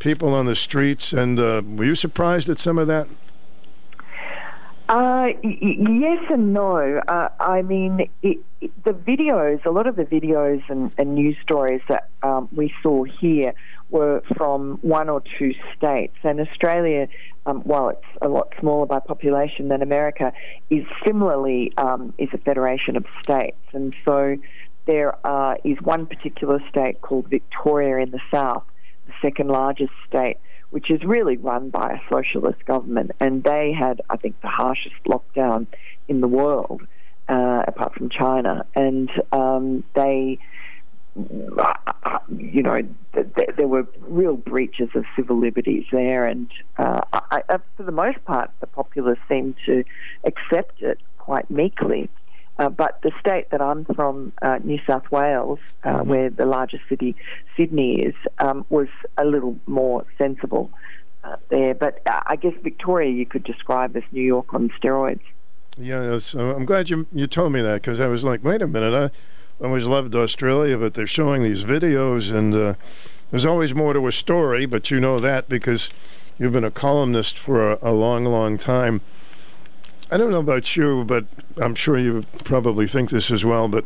people 0.00 0.34
on 0.34 0.46
the 0.46 0.56
streets, 0.56 1.12
and 1.12 1.38
uh, 1.38 1.62
were 1.64 1.84
you 1.84 1.94
surprised 1.94 2.48
at 2.48 2.58
some 2.58 2.78
of 2.78 2.88
that? 2.88 3.06
Uh, 4.88 5.30
y- 5.44 5.58
yes 5.60 6.24
and 6.30 6.52
no. 6.52 7.00
Uh, 7.06 7.28
I 7.38 7.62
mean, 7.62 8.10
it, 8.22 8.38
it, 8.60 8.84
the 8.84 8.90
videos, 8.90 9.64
a 9.64 9.70
lot 9.70 9.86
of 9.86 9.94
the 9.94 10.04
videos 10.04 10.62
and, 10.68 10.90
and 10.98 11.14
news 11.14 11.36
stories 11.44 11.80
that 11.88 12.08
um, 12.24 12.48
we 12.50 12.74
saw 12.82 13.04
here 13.04 13.54
were 13.90 14.20
from 14.36 14.78
one 14.82 15.08
or 15.08 15.22
two 15.38 15.54
states. 15.76 16.16
And 16.24 16.40
Australia, 16.40 17.06
um, 17.46 17.60
while 17.60 17.90
it's 17.90 18.04
a 18.20 18.26
lot 18.26 18.52
smaller 18.58 18.86
by 18.86 18.98
population 18.98 19.68
than 19.68 19.80
America, 19.80 20.32
is 20.70 20.84
similarly 21.06 21.72
um, 21.76 22.12
is 22.18 22.30
a 22.32 22.38
federation 22.38 22.96
of 22.96 23.06
states. 23.22 23.62
And 23.72 23.94
so 24.04 24.38
there 24.86 25.14
uh, 25.24 25.54
is 25.62 25.78
one 25.82 26.06
particular 26.06 26.58
state 26.68 27.00
called 27.00 27.28
Victoria 27.28 27.98
in 27.98 28.10
the 28.10 28.20
south, 28.34 28.64
second 29.22 29.48
largest 29.48 29.92
state 30.08 30.38
which 30.70 30.90
is 30.90 31.02
really 31.04 31.36
run 31.36 31.68
by 31.70 31.92
a 31.92 32.08
socialist 32.08 32.64
government. 32.64 33.10
And 33.20 33.44
they 33.44 33.72
had, 33.72 34.00
I 34.08 34.16
think, 34.16 34.40
the 34.40 34.48
harshest 34.48 34.94
lockdown 35.06 35.66
in 36.08 36.20
the 36.20 36.28
world, 36.28 36.82
uh, 37.28 37.64
apart 37.66 37.94
from 37.94 38.08
China. 38.08 38.64
And 38.74 39.10
um, 39.32 39.84
they, 39.94 40.38
uh, 41.18 42.18
you 42.36 42.62
know, 42.62 42.80
th- 43.14 43.26
th- 43.36 43.50
there 43.56 43.68
were 43.68 43.86
real 44.02 44.36
breaches 44.36 44.90
of 44.94 45.04
civil 45.16 45.38
liberties 45.38 45.84
there. 45.90 46.24
And 46.26 46.50
uh, 46.78 47.00
I, 47.12 47.42
I, 47.48 47.58
for 47.76 47.82
the 47.82 47.92
most 47.92 48.24
part, 48.24 48.50
the 48.60 48.66
populace 48.68 49.18
seemed 49.28 49.56
to 49.66 49.84
accept 50.24 50.82
it 50.82 50.98
quite 51.18 51.50
meekly. 51.50 52.08
Uh, 52.60 52.68
but 52.68 53.00
the 53.00 53.10
state 53.18 53.48
that 53.50 53.62
I'm 53.62 53.86
from, 53.86 54.34
uh, 54.42 54.58
New 54.62 54.78
South 54.86 55.10
Wales, 55.10 55.58
uh, 55.82 55.88
mm-hmm. 55.88 56.10
where 56.10 56.28
the 56.28 56.44
largest 56.44 56.82
city, 56.90 57.16
Sydney, 57.56 58.02
is, 58.02 58.14
um, 58.38 58.66
was 58.68 58.88
a 59.16 59.24
little 59.24 59.58
more 59.66 60.04
sensible 60.18 60.70
uh, 61.24 61.36
there. 61.48 61.74
But 61.74 62.02
uh, 62.04 62.20
I 62.26 62.36
guess 62.36 62.52
Victoria 62.62 63.10
you 63.10 63.24
could 63.24 63.44
describe 63.44 63.96
as 63.96 64.02
New 64.12 64.22
York 64.22 64.52
on 64.52 64.68
steroids. 64.78 65.22
Yeah, 65.78 66.18
I'm 66.34 66.66
glad 66.66 66.90
you 66.90 67.06
you 67.14 67.26
told 67.26 67.52
me 67.52 67.62
that 67.62 67.80
because 67.80 67.98
I 67.98 68.08
was 68.08 68.24
like, 68.24 68.44
wait 68.44 68.60
a 68.60 68.66
minute, 68.66 68.92
I 68.92 69.64
always 69.64 69.86
loved 69.86 70.14
Australia, 70.14 70.76
but 70.76 70.92
they're 70.92 71.06
showing 71.06 71.42
these 71.42 71.64
videos, 71.64 72.30
and 72.30 72.54
uh, 72.54 72.74
there's 73.30 73.46
always 73.46 73.74
more 73.74 73.94
to 73.94 74.06
a 74.06 74.12
story. 74.12 74.66
But 74.66 74.90
you 74.90 75.00
know 75.00 75.18
that 75.18 75.48
because 75.48 75.88
you've 76.38 76.52
been 76.52 76.64
a 76.64 76.70
columnist 76.70 77.38
for 77.38 77.72
a, 77.72 77.78
a 77.80 77.92
long, 77.92 78.26
long 78.26 78.58
time. 78.58 79.00
I 80.12 80.16
don't 80.16 80.30
know 80.32 80.40
about 80.40 80.76
you, 80.76 81.04
but 81.04 81.24
I'm 81.56 81.74
sure 81.74 81.96
you 81.96 82.24
probably 82.44 82.88
think 82.88 83.10
this 83.10 83.30
as 83.30 83.44
well. 83.44 83.68
But 83.68 83.84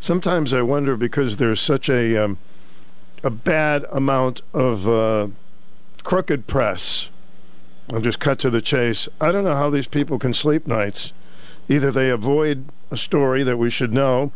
sometimes 0.00 0.52
I 0.52 0.60
wonder 0.60 0.96
because 0.96 1.38
there's 1.38 1.60
such 1.60 1.88
a 1.88 2.16
um, 2.22 2.38
a 3.24 3.30
bad 3.30 3.86
amount 3.90 4.42
of 4.52 4.86
uh, 4.86 5.28
crooked 6.02 6.46
press. 6.46 7.08
I'll 7.90 8.00
just 8.00 8.20
cut 8.20 8.38
to 8.40 8.50
the 8.50 8.60
chase. 8.60 9.08
I 9.20 9.32
don't 9.32 9.44
know 9.44 9.54
how 9.54 9.70
these 9.70 9.86
people 9.86 10.18
can 10.18 10.34
sleep 10.34 10.66
nights. 10.66 11.12
Either 11.68 11.90
they 11.90 12.10
avoid 12.10 12.66
a 12.90 12.96
story 12.96 13.42
that 13.42 13.56
we 13.56 13.70
should 13.70 13.92
know, 13.92 14.32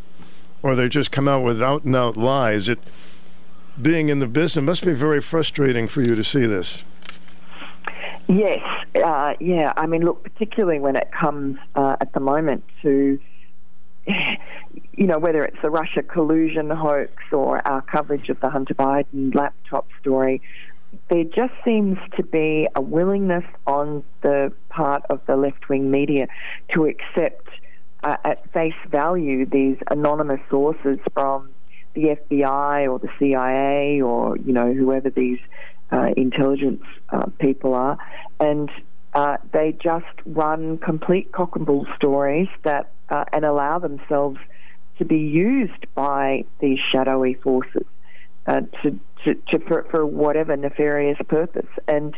or 0.62 0.75
they 0.75 0.88
just 0.88 1.11
come 1.11 1.28
out 1.28 1.43
with 1.43 1.62
out 1.62 1.85
and 1.85 1.95
out 1.95 2.16
lies. 2.16 2.69
It 2.69 2.78
being 3.81 4.09
in 4.09 4.21
the 4.21 4.26
business 4.26 4.64
must 4.64 4.85
be 4.85 4.95
very 4.95 5.21
frustrating 5.21 5.87
for 5.87 6.00
you 6.00 6.14
to 6.14 6.25
see 6.25 6.47
this. 6.47 6.83
Yes, 8.28 8.61
uh, 9.04 9.35
yeah. 9.40 9.73
I 9.76 9.87
mean, 9.87 10.02
look, 10.02 10.23
particularly 10.23 10.80
when 10.80 10.97
it 10.97 11.11
comes 11.12 11.59
uh, 11.75 11.97
at 12.00 12.12
the 12.12 12.21
moment 12.21 12.64
to, 12.83 13.21
you 14.06 15.06
know, 15.06 15.18
whether 15.18 15.45
it's 15.45 15.61
the 15.62 15.71
Russia 15.71 16.02
collusion 16.02 16.71
hoax 16.71 17.12
or 17.30 17.66
our 17.66 17.83
coverage 17.83 18.28
of 18.28 18.40
the 18.40 18.50
Hunter 18.50 18.75
Biden 18.75 19.35
laptop 19.35 19.87
story, 20.00 20.42
there 21.09 21.25
just 21.25 21.52
seems 21.64 21.99
to 22.16 22.23
be 22.25 22.68
a 22.75 22.80
willingness 22.80 23.45
on 23.66 24.02
the 24.23 24.52
part 24.71 25.02
of 25.09 25.21
the 25.26 25.37
left 25.37 25.68
wing 25.68 25.90
media 25.90 26.26
to 26.73 26.87
accept 26.87 27.49
uh, 28.02 28.16
at 28.25 28.52
face 28.52 28.75
value 28.88 29.47
these 29.47 29.76
anonymous 29.90 30.40
sources 30.50 30.99
from 31.14 31.49
the 31.95 32.16
FBI 32.30 32.90
or 32.90 32.99
the 32.99 33.09
CIA 33.18 34.00
or, 34.00 34.37
you 34.37 34.52
know, 34.52 34.73
whoever 34.73 35.11
these 35.11 35.38
uh, 35.90 36.11
intelligence 36.16 36.83
uh, 37.11 37.26
people 37.38 37.75
are, 37.75 37.99
and 38.40 38.71
uh, 39.14 39.37
they 39.52 39.76
just 39.83 40.07
run 40.25 40.78
complete 40.78 41.33
cock 41.33 41.57
and 41.57 41.64
bull 41.64 41.87
stories 41.97 42.49
that 42.64 42.90
uh, 43.09 43.25
and 43.33 43.45
allow 43.45 43.78
themselves 43.78 44.38
to 44.99 45.05
be 45.05 45.19
used 45.19 45.87
by 45.95 46.45
these 46.61 46.78
shadowy 46.93 47.35
forces 47.35 47.85
uh, 48.47 48.62
to, 48.83 48.99
to, 49.25 49.35
to 49.49 49.59
for, 49.66 49.85
for, 49.90 50.07
whatever 50.07 50.57
nefarious 50.57 51.19
purpose. 51.28 51.69
And 51.87 52.14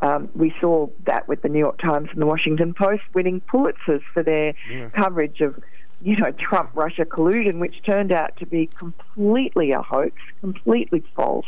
um, 0.00 0.28
we 0.34 0.54
saw 0.60 0.88
that 1.06 1.26
with 1.26 1.42
the 1.42 1.48
New 1.48 1.58
York 1.58 1.78
Times 1.78 2.08
and 2.12 2.20
the 2.20 2.26
Washington 2.26 2.74
Post 2.74 3.02
winning 3.14 3.40
Pulitzers 3.40 4.02
for 4.12 4.22
their 4.22 4.54
yeah. 4.70 4.90
coverage 4.90 5.40
of 5.40 5.60
you 6.00 6.16
know, 6.16 6.30
Trump 6.32 6.70
Russia 6.74 7.04
collusion, 7.04 7.58
which 7.58 7.82
turned 7.84 8.12
out 8.12 8.36
to 8.36 8.46
be 8.46 8.66
completely 8.78 9.72
a 9.72 9.82
hoax, 9.82 10.14
completely 10.40 11.02
false, 11.16 11.46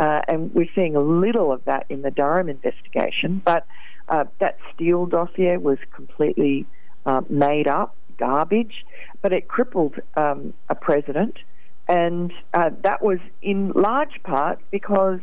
uh, 0.00 0.22
and 0.26 0.52
we're 0.54 0.70
seeing 0.74 0.96
a 0.96 1.00
little 1.00 1.52
of 1.52 1.62
that 1.66 1.84
in 1.90 2.00
the 2.00 2.10
Durham 2.10 2.48
investigation. 2.48 3.40
But 3.44 3.66
uh, 4.08 4.24
that 4.40 4.58
Steele 4.74 5.06
dossier 5.06 5.58
was 5.58 5.78
completely 5.94 6.66
uh, 7.04 7.20
made 7.28 7.68
up, 7.68 7.94
garbage, 8.16 8.86
but 9.20 9.32
it 9.32 9.46
crippled 9.46 9.94
um, 10.16 10.54
a 10.70 10.74
president. 10.74 11.36
And 11.86 12.32
uh, 12.54 12.70
that 12.82 13.02
was 13.02 13.18
in 13.42 13.72
large 13.72 14.22
part 14.22 14.58
because 14.70 15.20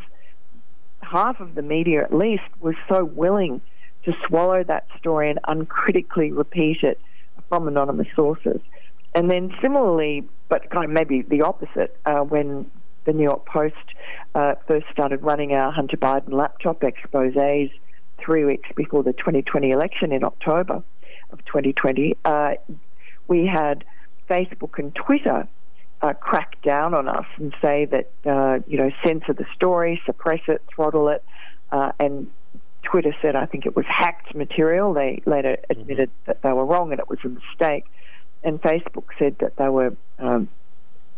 half 1.02 1.40
of 1.40 1.56
the 1.56 1.64
media, 1.64 2.04
at 2.04 2.14
least, 2.14 2.44
was 2.60 2.76
so 2.88 3.04
willing 3.04 3.62
to 4.04 4.14
swallow 4.28 4.64
that 4.64 4.86
story 5.00 5.30
and 5.30 5.40
uncritically 5.48 6.32
repeat 6.32 6.84
it 6.84 7.00
from 7.50 7.68
anonymous 7.68 8.08
sources. 8.16 8.62
And 9.16 9.32
then 9.32 9.56
similarly, 9.62 10.28
but 10.50 10.70
kind 10.70 10.86
of 10.86 10.92
maybe 10.92 11.24
the 11.24 11.42
opposite, 11.42 11.98
uh, 12.06 12.20
when 12.20 12.70
the 13.08 13.14
New 13.14 13.24
York 13.24 13.46
Post 13.46 13.76
uh, 14.36 14.54
first 14.68 14.86
started 14.92 15.24
running 15.24 15.54
our 15.54 15.72
Hunter 15.72 15.98
Biden 15.98 16.34
laptop 16.34 16.82
exposés 16.82 17.72
three 18.20 18.44
weeks 18.44 18.70
before 18.76 19.02
the 19.02 19.14
2020 19.14 19.72
election 19.72 20.12
in 20.12 20.24
October 20.24 20.84
of 21.32 21.46
2020, 21.46 22.18
uh, 22.26 22.56
we 23.28 23.48
had 23.48 23.86
Facebook 24.30 24.78
and 24.78 24.94
Twitter 24.94 25.48
uh, 26.02 26.14
crack 26.14 26.62
down 26.62 26.94
on 26.94 27.08
us 27.08 27.26
and 27.38 27.56
say 27.62 27.86
that, 27.86 28.12
uh, 28.30 28.60
you 28.68 28.78
know, 28.78 28.92
censor 29.04 29.34
the 29.34 29.46
story, 29.56 30.02
suppress 30.06 30.42
it, 30.48 30.62
throttle 30.68 31.08
it, 31.08 31.24
uh, 31.72 31.94
and 32.00 32.30
Twitter 32.84 33.16
said, 33.22 33.36
I 33.36 33.46
think 33.46 33.66
it 33.66 33.76
was 33.76 33.86
hacked 33.88 34.36
material. 34.36 34.94
They 34.94 35.22
later 35.26 35.58
admitted 35.70 36.10
mm-hmm. 36.10 36.32
that 36.32 36.42
they 36.42 36.52
were 36.52 36.66
wrong 36.66 36.92
and 36.92 37.00
it 37.00 37.10
was 37.10 37.20
a 37.24 37.30
mistake. 37.30 37.86
And 38.44 38.62
Facebook 38.62 39.06
said 39.18 39.38
that 39.40 39.56
they 39.56 39.70
were 39.70 39.96
um, 40.20 40.50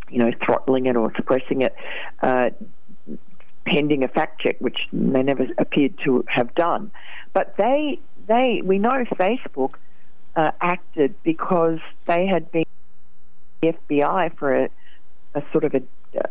you 0.09 0.19
know, 0.19 0.31
throttling 0.45 0.85
it 0.85 0.95
or 0.95 1.11
suppressing 1.15 1.61
it. 1.61 1.75
Uh, 2.21 2.49
pending 3.65 4.03
a 4.03 4.07
fact 4.07 4.41
check, 4.41 4.55
which 4.59 4.87
they 4.91 5.21
never 5.21 5.47
appeared 5.57 5.93
to 6.03 6.23
have 6.27 6.53
done. 6.55 6.91
But 7.33 7.55
they, 7.57 7.99
they, 8.27 8.61
we 8.63 8.79
know 8.79 9.05
Facebook 9.13 9.73
uh, 10.35 10.51
acted 10.61 11.13
because 11.23 11.79
they 12.07 12.25
had 12.25 12.51
been 12.51 12.63
the 13.61 13.73
FBI 13.73 14.37
for 14.37 14.55
a, 14.55 14.69
a 15.35 15.43
sort 15.51 15.63
of 15.65 15.75
a 15.75 15.81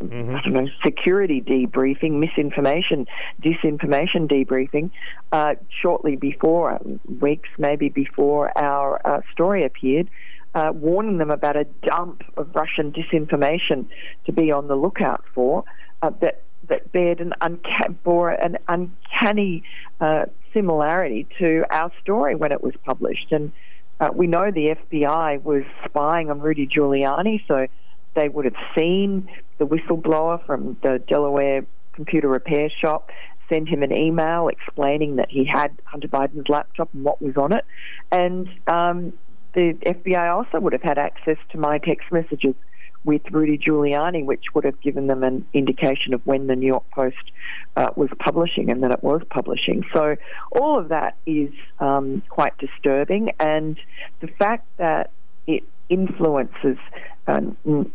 um, 0.01 0.09
mm-hmm. 0.09 0.35
I 0.35 0.43
don't 0.43 0.53
know, 0.55 0.69
security 0.85 1.41
debriefing, 1.41 2.19
misinformation, 2.19 3.07
disinformation 3.41 4.29
debriefing, 4.29 4.91
uh, 5.31 5.55
shortly 5.71 6.17
before, 6.17 6.81
weeks 7.21 7.49
maybe 7.59 7.89
before 7.89 8.51
our 8.59 9.01
uh, 9.07 9.21
story 9.33 9.65
appeared, 9.65 10.11
uh, 10.55 10.73
warning 10.75 11.19
them 11.19 11.31
about 11.31 11.57
a 11.57 11.65
dump 11.83 12.23
of 12.37 12.55
Russian 12.55 12.93
disinformation 12.93 13.87
to 14.27 14.33
be 14.33 14.51
on 14.51 14.69
the 14.69 14.77
lookout 14.77 15.25
for 15.35 15.65
uh, 16.03 16.11
that 16.21 16.43
that 16.69 16.91
bared 16.93 17.21
an 17.21 17.33
unca- 17.41 17.95
bore 18.03 18.31
an 18.31 18.59
uncanny 18.67 19.63
uh, 20.01 20.27
similarity 20.53 21.27
to 21.39 21.65
our 21.71 21.91
story 22.03 22.35
when 22.35 22.53
it 22.53 22.63
was 22.63 22.75
published. 22.85 23.33
And 23.33 23.53
uh, 24.01 24.11
we 24.13 24.27
know 24.27 24.51
the 24.51 24.77
FBI 24.91 25.43
was 25.43 25.65
spying 25.85 26.31
on 26.31 26.41
Rudy 26.41 26.67
Giuliani, 26.67 27.47
so 27.47 27.69
they 28.15 28.29
would 28.29 28.45
have 28.45 28.57
seen 28.77 29.29
the 29.59 29.67
whistleblower 29.67 30.45
from 30.45 30.77
the 30.83 30.99
Delaware 30.99 31.65
computer 31.95 32.29
repair 32.29 32.71
shop 32.71 33.11
send 33.49 33.69
him 33.69 33.83
an 33.83 33.93
email 33.93 34.49
explaining 34.49 35.17
that 35.17 35.31
he 35.31 35.45
had 35.45 35.81
Hunter 35.85 36.09
Biden's 36.09 36.49
laptop 36.49 36.91
and 36.93 37.05
what 37.05 37.21
was 37.23 37.37
on 37.37 37.53
it. 37.53 37.65
And 38.13 38.49
um, 38.67 39.15
the 39.59 39.75
FBI 39.87 40.33
also 40.33 40.61
would 40.61 40.73
have 40.73 40.83
had 40.83 40.99
access 40.99 41.37
to 41.51 41.59
my 41.59 41.79
text 41.79 42.13
messages 42.13 42.55
with 43.03 43.23
Rudy 43.33 43.59
Giuliani, 43.59 44.25
which 44.25 44.45
would 44.55 44.63
have 44.63 44.81
given 44.81 45.09
them 45.09 45.25
an 45.25 45.45
indication 45.53 46.15
of 46.15 46.25
when 46.25 46.47
the 46.47 46.55
New 46.55 46.69
York 46.69 46.89
Post 46.93 47.33
uh, 47.77 47.89
was 47.97 48.09
publishing 48.21 48.71
and 48.71 48.85
that 48.85 48.93
it 48.93 49.03
was 49.03 49.21
publishing. 49.31 49.83
So 49.93 50.15
all 50.53 50.79
of 50.79 50.91
that 50.91 51.17
is 51.27 51.51
um, 51.81 52.23
quite 52.29 52.57
disturbing, 52.59 53.33
and 53.41 53.77
the 54.21 54.29
fact 54.29 54.65
that 54.77 55.11
it 55.49 55.65
influences 55.89 56.79
uh, 57.27 57.41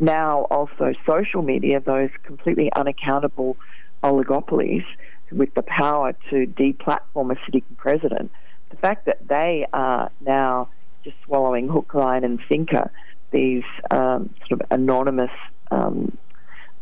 now 0.01 0.47
also 0.51 0.93
social 1.07 1.43
media, 1.43 1.79
those 1.79 2.09
completely 2.23 2.73
unaccountable 2.75 3.55
oligopolies 4.03 4.85
with 5.31 5.53
the 5.53 5.63
power 5.63 6.13
to 6.29 6.45
deplatform 6.45 7.31
a 7.31 7.39
sitting 7.45 7.63
president, 7.77 8.31
the 8.69 8.77
fact 8.77 9.05
that 9.05 9.25
they 9.29 9.65
are 9.71 10.11
now 10.19 10.67
just 11.03 11.17
swallowing 11.25 11.67
hook, 11.67 11.93
line, 11.93 12.23
and 12.23 12.39
sinker 12.49 12.91
these 13.31 13.63
um, 13.91 14.33
sort 14.47 14.61
of 14.61 14.67
anonymous 14.71 15.31
um, 15.71 16.17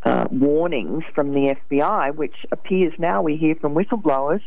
uh, 0.03 0.27
warnings 0.31 1.03
from 1.15 1.33
the 1.33 1.55
FBI, 1.69 2.13
which 2.13 2.35
appears 2.51 2.93
now 2.99 3.21
we 3.21 3.37
hear 3.37 3.55
from 3.55 3.73
whistleblowers 3.73 4.41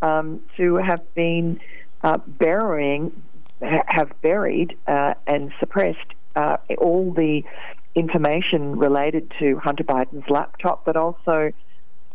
um, 0.00 0.40
to 0.56 0.76
have 0.76 1.02
been 1.14 1.60
uh, 2.02 2.18
burying, 2.26 3.22
have 3.60 4.12
buried 4.22 4.76
uh, 4.86 5.14
and 5.26 5.52
suppressed 5.58 5.98
uh, 6.36 6.56
all 6.78 7.12
the 7.12 7.42
information 7.94 8.78
related 8.78 9.32
to 9.40 9.58
Hunter 9.58 9.84
Biden's 9.84 10.28
laptop, 10.30 10.84
but 10.84 10.96
also 10.96 11.52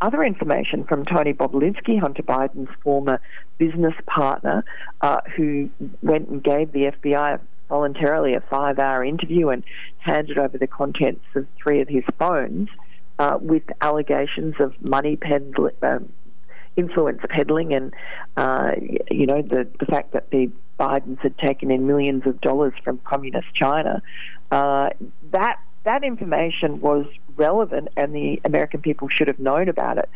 other 0.04 0.22
information 0.22 0.84
from 0.84 1.06
Tony 1.06 1.34
Bobulinski, 1.34 1.98
Hunter 1.98 2.24
Biden's 2.24 2.70
former 2.84 3.22
business 3.58 3.94
partner, 4.06 4.66
uh, 5.00 5.22
who 5.36 5.70
went 6.02 6.28
and 6.28 6.44
gave 6.44 6.74
the 6.74 6.92
FBI 6.92 7.40
voluntarily 7.70 8.34
a 8.34 8.42
five 8.42 8.80
hour 8.80 9.04
interview 9.04 9.48
and 9.48 9.64
handed 10.00 10.38
over 10.38 10.58
the 10.58 10.68
contents 10.68 11.24
of 11.36 11.48
three 11.56 11.80
of 11.80 11.88
his 11.88 12.04
phones 12.20 12.68
uh, 13.18 13.38
with 13.40 13.64
allegations 13.80 14.56
of 14.60 14.74
money 14.88 15.16
peddling. 15.16 15.74
Um, 15.82 16.12
influence 16.76 17.20
peddling 17.30 17.72
and 17.72 17.94
uh, 18.36 18.72
you 19.12 19.28
know 19.28 19.44
the 19.44 19.68
the 19.80 19.86
fact 19.86 20.12
that 20.12 20.32
the 20.32 20.50
Bidens 20.80 21.20
had 21.20 21.38
taken 21.38 21.70
in 21.70 21.86
millions 21.86 22.26
of 22.26 22.42
dollars 22.42 22.74
from 22.84 22.98
communist 23.06 23.54
China 23.54 24.02
uh, 24.50 24.90
that 25.32 25.60
that 25.84 26.04
information 26.04 26.80
was 26.80 27.06
relevant 27.36 27.90
and 27.98 28.14
the 28.14 28.42
American 28.46 28.82
people 28.82 29.10
should 29.10 29.28
have 29.28 29.40
known 29.40 29.68
about 29.70 29.98
it 29.98 30.10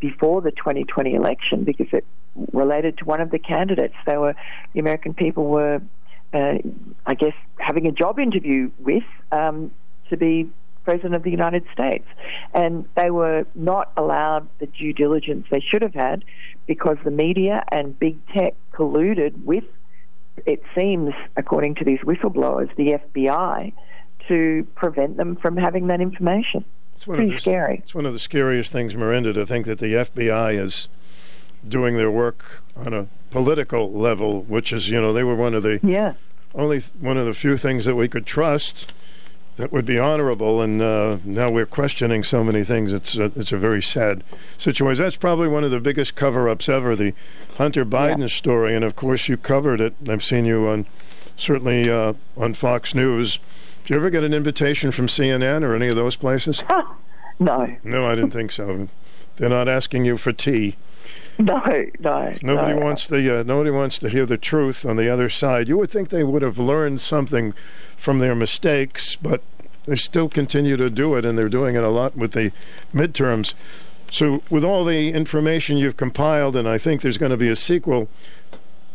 before 0.00 0.40
the 0.40 0.50
2020 0.50 1.14
election 1.14 1.64
because 1.64 1.86
it 1.92 2.04
related 2.52 2.98
to 2.98 3.04
one 3.04 3.20
of 3.20 3.30
the 3.30 3.38
candidates 3.38 3.94
they 4.06 4.16
were 4.16 4.34
the 4.72 4.80
American 4.80 5.14
people 5.14 5.46
were 5.46 5.80
uh, 6.34 6.58
I 7.06 7.14
guess, 7.14 7.34
having 7.58 7.86
a 7.86 7.92
job 7.92 8.18
interview 8.18 8.70
with 8.80 9.04
um, 9.30 9.70
to 10.10 10.16
be 10.16 10.50
President 10.84 11.14
of 11.14 11.22
the 11.22 11.30
United 11.30 11.64
States. 11.72 12.06
And 12.52 12.86
they 12.96 13.10
were 13.10 13.46
not 13.54 13.92
allowed 13.96 14.48
the 14.58 14.66
due 14.66 14.92
diligence 14.92 15.46
they 15.50 15.60
should 15.60 15.82
have 15.82 15.94
had 15.94 16.24
because 16.66 16.98
the 17.04 17.10
media 17.10 17.64
and 17.70 17.98
big 17.98 18.18
tech 18.28 18.54
colluded 18.72 19.44
with, 19.44 19.64
it 20.44 20.62
seems, 20.76 21.14
according 21.36 21.76
to 21.76 21.84
these 21.84 22.00
whistleblowers, 22.00 22.74
the 22.76 22.98
FBI, 23.14 23.72
to 24.28 24.66
prevent 24.74 25.16
them 25.16 25.36
from 25.36 25.56
having 25.56 25.86
that 25.88 26.00
information. 26.00 26.64
It's 26.96 27.06
Pretty 27.06 27.30
the, 27.30 27.38
scary. 27.38 27.80
It's 27.82 27.94
one 27.94 28.06
of 28.06 28.12
the 28.12 28.18
scariest 28.18 28.72
things, 28.72 28.96
Miranda, 28.96 29.32
to 29.32 29.46
think 29.46 29.66
that 29.66 29.78
the 29.78 29.94
FBI 29.94 30.58
is 30.58 30.88
doing 31.66 31.96
their 31.96 32.10
work 32.10 32.62
on 32.76 32.92
a 32.92 33.06
political 33.30 33.90
level, 33.92 34.42
which 34.42 34.72
is, 34.72 34.90
you 34.90 35.00
know, 35.00 35.12
they 35.12 35.24
were 35.24 35.34
one 35.34 35.54
of 35.54 35.62
the 35.62 35.80
yeah. 35.82 36.14
only 36.54 36.82
one 37.00 37.16
of 37.16 37.26
the 37.26 37.34
few 37.34 37.56
things 37.56 37.84
that 37.84 37.96
we 37.96 38.08
could 38.08 38.26
trust 38.26 38.92
that 39.56 39.72
would 39.72 39.86
be 39.86 39.98
honorable, 39.98 40.60
and 40.60 40.82
uh, 40.82 41.18
now 41.24 41.48
we're 41.48 41.66
questioning 41.66 42.24
so 42.24 42.42
many 42.42 42.64
things. 42.64 42.92
It's 42.92 43.16
a, 43.16 43.24
it's 43.36 43.52
a 43.52 43.58
very 43.58 43.82
sad 43.82 44.24
situation. 44.58 45.04
That's 45.04 45.16
probably 45.16 45.48
one 45.48 45.62
of 45.62 45.70
the 45.70 45.80
biggest 45.80 46.16
cover-ups 46.16 46.68
ever, 46.68 46.96
the 46.96 47.14
Hunter 47.56 47.84
Biden 47.84 48.20
yeah. 48.20 48.26
story, 48.26 48.74
and 48.74 48.84
of 48.84 48.96
course 48.96 49.28
you 49.28 49.36
covered 49.36 49.80
it. 49.80 49.94
I've 50.08 50.24
seen 50.24 50.44
you 50.44 50.66
on 50.66 50.86
certainly 51.36 51.88
uh, 51.88 52.14
on 52.36 52.54
Fox 52.54 52.94
News. 52.94 53.38
Did 53.84 53.90
you 53.90 53.96
ever 53.96 54.08
get 54.08 54.24
an 54.24 54.32
invitation 54.32 54.92
from 54.92 55.08
CNN 55.08 55.62
or 55.62 55.74
any 55.74 55.88
of 55.88 55.96
those 55.96 56.16
places? 56.16 56.64
no. 57.38 57.76
No, 57.84 58.06
I 58.06 58.14
didn't 58.14 58.30
think 58.30 58.50
so. 58.50 58.88
They're 59.36 59.50
not 59.50 59.68
asking 59.68 60.06
you 60.06 60.16
for 60.16 60.32
tea. 60.32 60.76
No, 61.38 61.60
no. 61.98 62.32
Nobody 62.42 62.72
no. 62.72 62.80
wants 62.80 63.06
the 63.06 63.40
uh, 63.40 63.42
nobody 63.42 63.70
wants 63.70 63.98
to 63.98 64.08
hear 64.08 64.24
the 64.24 64.38
truth 64.38 64.86
on 64.86 64.96
the 64.96 65.10
other 65.10 65.28
side. 65.28 65.68
You 65.68 65.76
would 65.76 65.90
think 65.90 66.08
they 66.08 66.24
would 66.24 66.40
have 66.40 66.58
learned 66.58 67.02
something 67.02 67.52
from 67.98 68.20
their 68.20 68.34
mistakes, 68.34 69.16
but 69.16 69.42
they 69.84 69.96
still 69.96 70.30
continue 70.30 70.78
to 70.78 70.88
do 70.88 71.14
it, 71.16 71.26
and 71.26 71.36
they're 71.36 71.50
doing 71.50 71.74
it 71.74 71.82
a 71.82 71.90
lot 71.90 72.16
with 72.16 72.32
the 72.32 72.52
midterms. 72.94 73.52
So, 74.10 74.42
with 74.48 74.64
all 74.64 74.84
the 74.84 75.10
information 75.10 75.76
you've 75.76 75.98
compiled, 75.98 76.56
and 76.56 76.66
I 76.66 76.78
think 76.78 77.02
there's 77.02 77.18
going 77.18 77.32
to 77.32 77.36
be 77.36 77.48
a 77.48 77.56
sequel. 77.56 78.08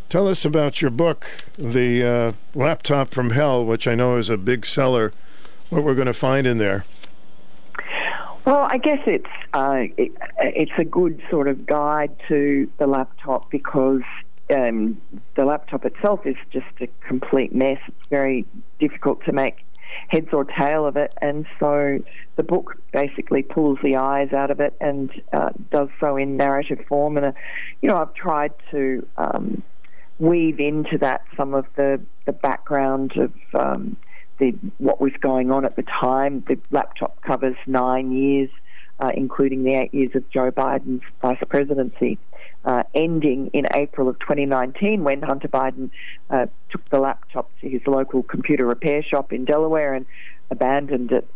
Tell 0.10 0.28
us 0.28 0.44
about 0.44 0.82
your 0.82 0.90
book, 0.90 1.28
The 1.56 2.04
uh, 2.04 2.32
Laptop 2.56 3.14
from 3.14 3.30
Hell, 3.30 3.64
which 3.64 3.88
I 3.88 3.94
know 3.94 4.18
is 4.18 4.28
a 4.28 4.38
big 4.38 4.66
seller. 4.66 5.14
What 5.70 5.84
we're 5.84 5.94
going 5.94 6.08
to 6.08 6.14
find 6.14 6.48
in 6.48 6.58
there. 6.58 6.84
Well, 8.44 8.68
I 8.68 8.80
guess 8.80 9.02
it's 9.06 9.30
uh, 9.54 9.84
it, 9.98 10.12
it's 10.40 10.72
a 10.80 10.84
good 10.84 11.22
sort 11.30 11.48
of 11.48 11.68
guide 11.68 12.10
to 12.28 12.68
the 12.80 12.88
laptop 12.88 13.52
because 13.52 14.02
um, 14.52 15.00
the 15.36 15.46
laptop 15.46 15.86
itself 15.86 16.26
is 16.26 16.38
just 16.50 16.66
a 16.82 16.88
complete 17.08 17.54
mess. 17.54 17.78
It's 17.88 18.08
very 18.10 18.48
difficult 18.80 19.24
to 19.26 19.32
make 19.32 19.64
heads 20.08 20.30
or 20.34 20.44
tail 20.44 20.88
of 20.88 20.98
it, 20.98 21.14
and 21.22 21.46
so 21.60 22.00
the 22.36 22.44
book 22.44 22.82
basically 22.92 23.44
pulls 23.44 23.78
the 23.84 23.98
eyes 23.98 24.34
out 24.34 24.50
of 24.50 24.60
it 24.60 24.74
and 24.82 25.12
uh, 25.34 25.50
does 25.70 25.90
so 26.00 26.18
in 26.18 26.36
narrative 26.36 26.84
form. 26.88 27.16
And 27.18 27.28
uh, 27.28 27.32
you 27.84 27.90
know, 27.90 27.98
I've 27.98 28.16
tried 28.16 28.54
to 28.72 29.06
um, 29.18 29.62
weave 30.20 30.60
into 30.60 30.98
that 31.00 31.24
some 31.36 31.54
of 31.54 31.66
the 31.76 32.00
the 32.26 32.34
background 32.34 33.14
of 33.18 33.34
um, 33.54 33.98
the 34.38 34.52
what 34.78 35.02
was 35.02 35.14
going 35.20 35.52
on 35.52 35.66
at 35.66 35.76
the 35.76 35.84
time. 35.84 36.44
The 36.48 36.60
laptop 36.72 37.22
covers 37.22 37.56
nine 37.66 38.12
years, 38.12 38.50
uh, 39.00 39.12
including 39.14 39.64
the 39.64 39.74
eight 39.74 39.94
years 39.94 40.12
of 40.16 40.30
Joe 40.30 40.52
Biden's 40.52 41.04
vice 41.22 41.42
presidency, 41.50 42.18
uh, 42.66 42.84
ending 42.94 43.48
in 43.54 43.68
April 43.74 44.10
of 44.10 44.20
2019 44.20 45.04
when 45.04 45.22
Hunter 45.22 45.48
Biden 45.48 45.90
uh, 46.30 46.48
took 46.70 46.88
the 46.90 47.00
laptop 47.00 47.50
to 47.62 47.70
his 47.70 47.82
local 47.88 48.24
computer 48.24 48.66
repair 48.66 49.02
shop 49.02 49.32
in 49.32 49.46
Delaware 49.46 49.94
and 49.94 50.06
abandoned 50.52 51.12
it. 51.12 51.28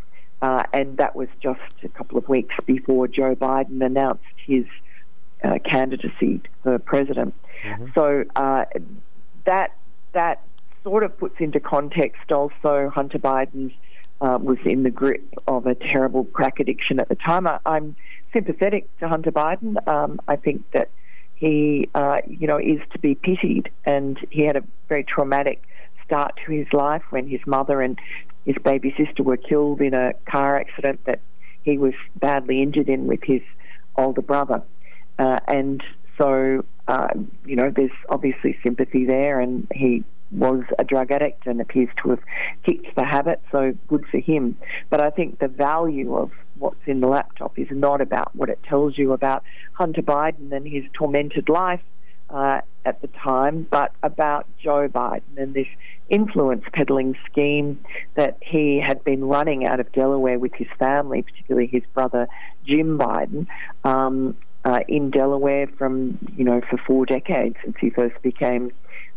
Uh, 0.41 0.63
and 0.73 0.97
that 0.97 1.15
was 1.15 1.29
just 1.41 1.61
a 1.83 1.89
couple 1.89 2.17
of 2.17 2.27
weeks 2.27 2.53
before 2.65 3.07
Joe 3.07 3.33
Biden 3.33 3.83
announced 3.83 4.25
his 4.45 4.65
uh, 5.43 5.59
candidacy 5.59 6.41
for 6.63 6.79
president. 6.79 7.33
Mm-hmm. 7.63 7.85
So 7.95 8.23
uh, 8.35 8.65
that 9.45 9.75
that 10.13 10.41
sort 10.83 11.03
of 11.03 11.17
puts 11.17 11.35
into 11.39 11.59
context 11.59 12.31
also 12.31 12.91
Hunter 12.93 13.19
Biden 13.19 13.73
uh, 14.21 14.37
was 14.41 14.57
in 14.65 14.83
the 14.83 14.91
grip 14.91 15.23
of 15.47 15.65
a 15.65 15.75
terrible 15.75 16.25
crack 16.25 16.59
addiction 16.59 16.99
at 16.99 17.09
the 17.09 17.15
time. 17.15 17.47
I, 17.47 17.59
am 17.65 17.95
sympathetic 18.31 18.87
to 18.99 19.07
Hunter 19.07 19.31
Biden. 19.31 19.85
Um, 19.87 20.19
I 20.27 20.35
think 20.35 20.69
that 20.71 20.89
he, 21.35 21.89
uh, 21.95 22.17
you 22.27 22.47
know, 22.47 22.57
is 22.57 22.79
to 22.91 22.99
be 22.99 23.15
pitied, 23.15 23.69
and 23.85 24.17
he 24.29 24.45
had 24.45 24.55
a 24.55 24.63
very 24.87 25.03
traumatic 25.03 25.63
start 26.05 26.39
to 26.45 26.51
his 26.51 26.67
life 26.73 27.03
when 27.09 27.27
his 27.27 27.41
mother 27.45 27.81
and 27.81 27.99
his 28.45 28.55
baby 28.63 28.93
sister 28.97 29.23
were 29.23 29.37
killed 29.37 29.81
in 29.81 29.93
a 29.93 30.13
car 30.29 30.57
accident 30.57 30.99
that 31.05 31.19
he 31.63 31.77
was 31.77 31.93
badly 32.15 32.61
injured 32.61 32.89
in 32.89 33.07
with 33.07 33.23
his 33.23 33.41
older 33.95 34.21
brother. 34.21 34.61
Uh, 35.19 35.39
and 35.47 35.83
so, 36.17 36.65
uh, 36.87 37.09
you 37.45 37.55
know, 37.55 37.71
there's 37.75 37.91
obviously 38.09 38.57
sympathy 38.63 39.05
there, 39.05 39.39
and 39.39 39.67
he 39.73 40.03
was 40.31 40.63
a 40.79 40.83
drug 40.83 41.11
addict 41.11 41.45
and 41.45 41.61
appears 41.61 41.89
to 42.01 42.09
have 42.09 42.19
kicked 42.65 42.95
the 42.95 43.05
habit, 43.05 43.41
so 43.51 43.73
good 43.87 44.05
for 44.09 44.19
him. 44.19 44.57
But 44.89 45.01
I 45.01 45.09
think 45.09 45.39
the 45.39 45.47
value 45.47 46.15
of 46.15 46.31
what's 46.57 46.81
in 46.85 47.01
the 47.01 47.07
laptop 47.07 47.57
is 47.57 47.67
not 47.71 48.01
about 48.01 48.35
what 48.35 48.49
it 48.49 48.59
tells 48.63 48.97
you 48.97 49.13
about 49.13 49.43
Hunter 49.73 50.01
Biden 50.01 50.51
and 50.51 50.67
his 50.67 50.83
tormented 50.93 51.49
life 51.49 51.81
uh, 52.29 52.61
at 52.85 53.01
the 53.01 53.07
time, 53.07 53.67
but 53.69 53.91
about 54.01 54.47
Joe 54.61 54.87
Biden 54.87 55.37
and 55.37 55.53
this 55.53 55.67
influence 56.09 56.63
peddling 56.73 57.15
scheme 57.25 57.79
that 58.15 58.37
he 58.41 58.79
had 58.79 59.03
been 59.03 59.23
running 59.25 59.65
out 59.65 59.79
of 59.79 59.91
Delaware 59.91 60.39
with 60.39 60.53
his 60.55 60.67
family, 60.79 61.21
particularly 61.21 61.67
his 61.67 61.83
brother 61.93 62.27
Jim 62.65 62.97
Biden. 62.97 63.47
Um, 63.83 64.35
uh, 64.65 64.79
in 64.87 65.09
Delaware 65.09 65.67
from 65.67 66.17
you 66.35 66.43
know 66.43 66.61
for 66.69 66.77
four 66.77 67.05
decades 67.05 67.55
since 67.63 67.75
he 67.79 67.89
first 67.89 68.21
became 68.21 68.71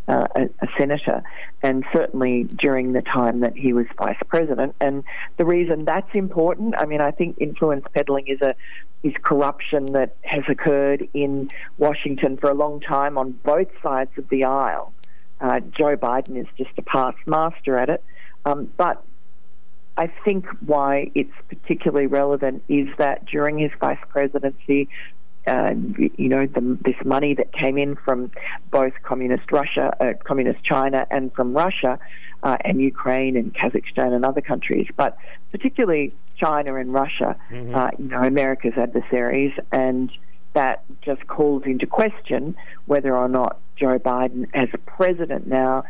uh, 0.08 0.26
a, 0.36 0.42
a, 0.42 0.68
senator, 0.78 1.22
and 1.62 1.84
certainly 1.92 2.44
during 2.44 2.92
the 2.92 3.02
time 3.02 3.40
that 3.40 3.56
he 3.56 3.72
was 3.72 3.86
vice 3.98 4.18
president. 4.28 4.74
And 4.80 5.02
the 5.36 5.44
reason 5.44 5.84
that's 5.84 6.14
important, 6.14 6.74
I 6.78 6.84
mean, 6.84 7.00
I 7.00 7.10
think 7.10 7.38
influence 7.40 7.84
peddling 7.92 8.28
is 8.28 8.40
a 8.40 8.54
is 9.02 9.12
corruption 9.22 9.86
that 9.92 10.16
has 10.22 10.42
occurred 10.48 11.08
in 11.12 11.50
Washington 11.78 12.36
for 12.36 12.50
a 12.50 12.54
long 12.54 12.80
time 12.80 13.18
on 13.18 13.32
both 13.32 13.68
sides 13.82 14.10
of 14.16 14.28
the 14.30 14.44
aisle. 14.44 14.92
Uh, 15.40 15.60
Joe 15.60 15.96
Biden 15.96 16.40
is 16.40 16.46
just 16.56 16.70
a 16.78 16.82
past 16.82 17.18
master 17.26 17.78
at 17.78 17.90
it, 17.90 18.02
um, 18.46 18.70
but 18.76 19.04
I 19.98 20.08
think 20.24 20.46
why 20.64 21.10
it's 21.14 21.32
particularly 21.48 22.06
relevant 22.06 22.62
is 22.68 22.88
that 22.98 23.26
during 23.26 23.58
his 23.58 23.70
vice 23.80 23.98
presidency, 24.08 24.88
uh, 25.46 25.74
you 26.16 26.28
know, 26.28 26.46
the, 26.46 26.78
this 26.84 26.96
money 27.04 27.34
that 27.34 27.52
came 27.52 27.78
in 27.78 27.96
from 27.96 28.30
both 28.70 28.92
communist 29.02 29.50
Russia, 29.52 29.94
uh, 30.00 30.12
communist 30.24 30.62
China, 30.64 31.06
and 31.10 31.32
from 31.34 31.54
Russia 31.54 31.98
uh, 32.42 32.56
and 32.64 32.80
Ukraine 32.80 33.36
and 33.36 33.54
Kazakhstan 33.54 34.12
and 34.12 34.24
other 34.24 34.40
countries, 34.40 34.88
but 34.96 35.16
particularly 35.52 36.12
China 36.36 36.76
and 36.76 36.92
Russia, 36.92 37.36
mm-hmm. 37.50 37.74
Uh, 37.74 37.90
you 37.98 38.08
know, 38.08 38.22
America's 38.22 38.74
adversaries, 38.76 39.52
and 39.72 40.10
that 40.52 40.84
just 41.02 41.26
calls 41.26 41.62
into 41.64 41.86
question 41.86 42.56
whether 42.86 43.16
or 43.16 43.28
not 43.28 43.58
Joe 43.76 43.98
Biden, 43.98 44.48
as 44.54 44.68
a 44.72 44.78
president 44.78 45.46
now, 45.46 45.84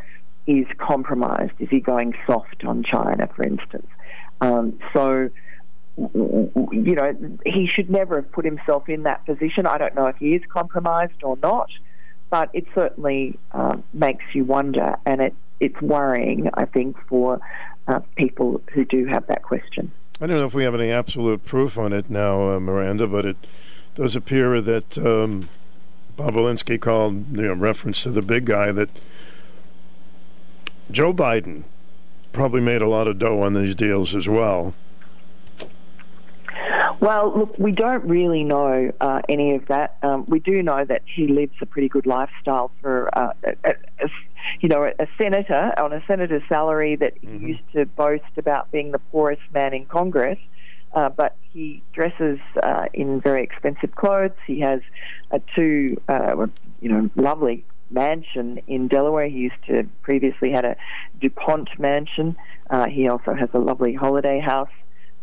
is 0.45 0.65
compromised. 0.77 1.53
Is 1.59 1.69
he 1.69 1.79
going 1.79 2.13
soft 2.25 2.63
on 2.65 2.83
China, 2.83 3.27
for 3.35 3.43
instance? 3.43 3.87
Um, 4.41 4.79
so 4.93 5.29
you 5.97 6.95
know, 6.95 7.37
he 7.45 7.67
should 7.67 7.89
never 7.89 8.17
have 8.17 8.31
put 8.31 8.45
himself 8.45 8.87
in 8.87 9.03
that 9.03 9.25
position. 9.25 9.65
I 9.65 9.77
don't 9.77 9.95
know 9.95 10.07
if 10.07 10.17
he 10.17 10.35
is 10.35 10.43
compromised 10.49 11.23
or 11.23 11.37
not, 11.41 11.69
but 12.29 12.49
it 12.53 12.65
certainly 12.75 13.37
uh, 13.51 13.77
makes 13.93 14.23
you 14.33 14.43
wonder, 14.43 14.97
and 15.05 15.21
it, 15.21 15.33
it's 15.59 15.81
worrying, 15.81 16.49
I 16.53 16.65
think, 16.65 16.97
for 17.07 17.39
uh, 17.87 17.99
people 18.15 18.61
who 18.73 18.85
do 18.85 19.05
have 19.05 19.25
that 19.27 19.43
question. 19.43 19.91
I 20.21 20.27
don't 20.27 20.37
know 20.37 20.45
if 20.45 20.53
we 20.53 20.63
have 20.63 20.75
any 20.75 20.91
absolute 20.91 21.45
proof 21.45 21.77
on 21.77 21.93
it 21.93 22.09
now, 22.09 22.49
uh, 22.49 22.59
Miranda, 22.59 23.07
but 23.07 23.25
it 23.25 23.37
does 23.95 24.15
appear 24.15 24.61
that 24.61 24.97
um, 24.99 25.49
Bobulinski 26.15 26.79
called, 26.79 27.35
you 27.35 27.43
know, 27.43 27.53
reference 27.53 28.03
to 28.03 28.11
the 28.11 28.21
big 28.21 28.45
guy 28.45 28.71
that 28.71 28.89
Joe 30.91 31.13
Biden 31.13 31.63
probably 32.33 32.61
made 32.61 32.81
a 32.81 32.87
lot 32.87 33.07
of 33.07 33.17
dough 33.17 33.41
on 33.41 33.53
these 33.53 33.75
deals 33.75 34.15
as 34.15 34.27
well. 34.27 34.73
Well, 36.99 37.37
look, 37.37 37.57
we 37.57 37.71
don't 37.71 38.05
really 38.05 38.43
know 38.43 38.91
uh, 38.99 39.21
any 39.29 39.55
of 39.55 39.67
that. 39.67 39.97
Um, 40.03 40.25
we 40.27 40.39
do 40.39 40.61
know 40.63 40.83
that 40.85 41.01
he 41.05 41.27
lives 41.27 41.53
a 41.61 41.65
pretty 41.65 41.89
good 41.89 42.05
lifestyle 42.05 42.71
for, 42.81 43.09
uh, 43.17 43.33
a, 43.43 43.71
a, 43.71 44.09
you 44.61 44.69
know, 44.69 44.83
a 44.83 45.07
senator 45.17 45.73
on 45.77 45.93
a 45.93 46.03
senator's 46.07 46.43
salary 46.47 46.95
that 46.95 47.21
mm-hmm. 47.21 47.39
he 47.39 47.47
used 47.53 47.71
to 47.73 47.85
boast 47.85 48.37
about 48.37 48.71
being 48.71 48.91
the 48.91 48.99
poorest 48.99 49.41
man 49.53 49.73
in 49.73 49.85
Congress. 49.85 50.39
Uh, 50.93 51.09
but 51.09 51.35
he 51.53 51.83
dresses 51.93 52.39
uh, 52.63 52.85
in 52.93 53.19
very 53.19 53.43
expensive 53.43 53.93
clothes. 53.95 54.31
He 54.47 54.61
has 54.61 54.79
a 55.31 55.41
two, 55.55 56.01
uh, 56.07 56.47
you 56.81 56.89
know, 56.89 57.09
lovely 57.15 57.65
mansion 57.91 58.59
in 58.67 58.87
Delaware. 58.87 59.27
He 59.27 59.37
used 59.37 59.63
to 59.67 59.87
previously 60.01 60.51
had 60.51 60.65
a 60.65 60.75
Dupont 61.19 61.69
mansion. 61.77 62.35
Uh, 62.69 62.87
he 62.87 63.07
also 63.09 63.33
has 63.33 63.49
a 63.53 63.59
lovely 63.59 63.93
holiday 63.93 64.39
house 64.39 64.71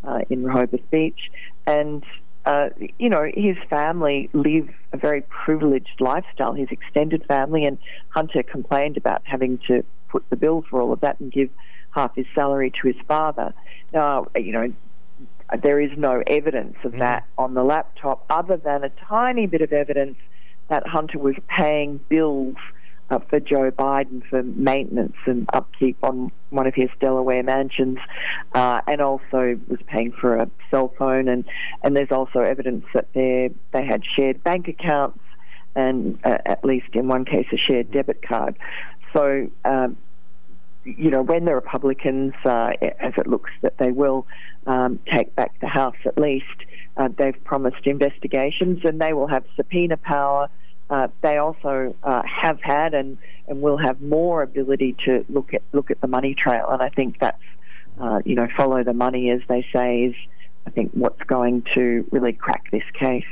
uh, 0.03 0.19
in 0.29 0.43
Rehoboth 0.43 0.89
Beach, 0.91 1.31
and 1.67 2.03
uh, 2.45 2.69
you 2.99 3.09
know 3.09 3.29
his 3.33 3.57
family 3.69 4.29
live 4.33 4.69
a 4.93 4.97
very 4.97 5.21
privileged 5.21 5.99
lifestyle. 5.99 6.53
His 6.53 6.69
extended 6.71 7.25
family, 7.25 7.65
and 7.65 7.77
Hunter 8.09 8.43
complained 8.43 8.97
about 8.97 9.21
having 9.25 9.59
to 9.67 9.83
put 10.09 10.29
the 10.29 10.35
bill 10.35 10.63
for 10.69 10.81
all 10.81 10.93
of 10.93 11.01
that 11.01 11.19
and 11.19 11.31
give 11.31 11.49
half 11.91 12.15
his 12.15 12.25
salary 12.35 12.71
to 12.81 12.87
his 12.87 12.97
father. 13.07 13.53
Now, 13.93 14.27
you 14.35 14.51
know, 14.51 14.73
there 15.61 15.79
is 15.79 15.91
no 15.97 16.23
evidence 16.27 16.75
of 16.83 16.93
mm. 16.93 16.99
that 16.99 17.25
on 17.37 17.53
the 17.53 17.63
laptop, 17.63 18.25
other 18.29 18.57
than 18.57 18.83
a 18.83 18.89
tiny 18.89 19.47
bit 19.47 19.61
of 19.61 19.71
evidence 19.71 20.17
that 20.67 20.85
Hunter 20.87 21.19
was 21.19 21.35
paying 21.47 21.99
bills 22.09 22.55
uh, 23.09 23.19
for 23.29 23.39
Joe 23.39 23.71
Biden 23.71 24.25
for 24.29 24.43
maintenance 24.43 25.15
and 25.25 25.49
upkeep 25.53 25.97
on 26.03 26.31
one 26.49 26.67
of 26.67 26.73
his 26.73 26.89
Delaware 26.99 27.43
mansions, 27.43 27.99
uh, 28.53 28.81
and 28.87 29.01
also 29.01 29.59
was 29.67 29.79
paying 29.87 30.11
for 30.11 30.37
a 30.37 30.49
cell 30.71 30.93
phone. 30.97 31.27
And, 31.27 31.45
and 31.83 31.95
there's 31.95 32.11
also 32.11 32.39
evidence 32.39 32.85
that 32.93 33.07
they 33.13 33.51
they 33.71 33.85
had 33.85 34.03
shared 34.15 34.43
bank 34.43 34.67
accounts 34.67 35.19
and, 35.75 36.17
uh, 36.23 36.37
at 36.45 36.63
least 36.63 36.87
in 36.93 37.07
one 37.07 37.25
case, 37.25 37.47
a 37.51 37.57
shared 37.57 37.91
debit 37.91 38.21
card. 38.21 38.57
So, 39.13 39.49
um, 39.65 39.97
you 40.85 41.09
know, 41.09 41.21
when 41.21 41.45
the 41.45 41.53
Republicans, 41.53 42.33
uh, 42.45 42.71
as 42.99 43.13
it 43.17 43.27
looks 43.27 43.51
that 43.61 43.77
they 43.77 43.91
will, 43.91 44.25
um, 44.67 44.99
take 45.11 45.35
back 45.35 45.59
the 45.59 45.67
House 45.67 45.95
at 46.05 46.17
least, 46.17 46.45
uh, 46.97 47.09
they've 47.17 47.43
promised 47.43 47.85
investigations 47.85 48.79
and 48.83 49.01
they 49.01 49.13
will 49.13 49.27
have 49.27 49.43
subpoena 49.55 49.97
power 49.97 50.49
uh, 50.89 51.07
they 51.21 51.37
also 51.37 51.95
uh, 52.03 52.21
have 52.23 52.61
had 52.61 52.93
and, 52.93 53.17
and 53.47 53.61
will 53.61 53.77
have 53.77 54.01
more 54.01 54.41
ability 54.41 54.95
to 55.05 55.25
look 55.29 55.53
at 55.53 55.61
look 55.71 55.89
at 55.91 55.99
the 56.01 56.07
money 56.07 56.35
trail. 56.35 56.67
And 56.69 56.81
I 56.81 56.89
think 56.89 57.19
that's 57.19 57.41
uh, 57.99 58.21
you 58.25 58.35
know 58.35 58.47
follow 58.55 58.83
the 58.83 58.93
money, 58.93 59.29
as 59.31 59.41
they 59.47 59.65
say, 59.73 60.03
is 60.03 60.15
I 60.67 60.69
think 60.69 60.91
what's 60.93 61.21
going 61.23 61.63
to 61.73 62.07
really 62.11 62.33
crack 62.33 62.69
this 62.71 62.83
case. 62.93 63.25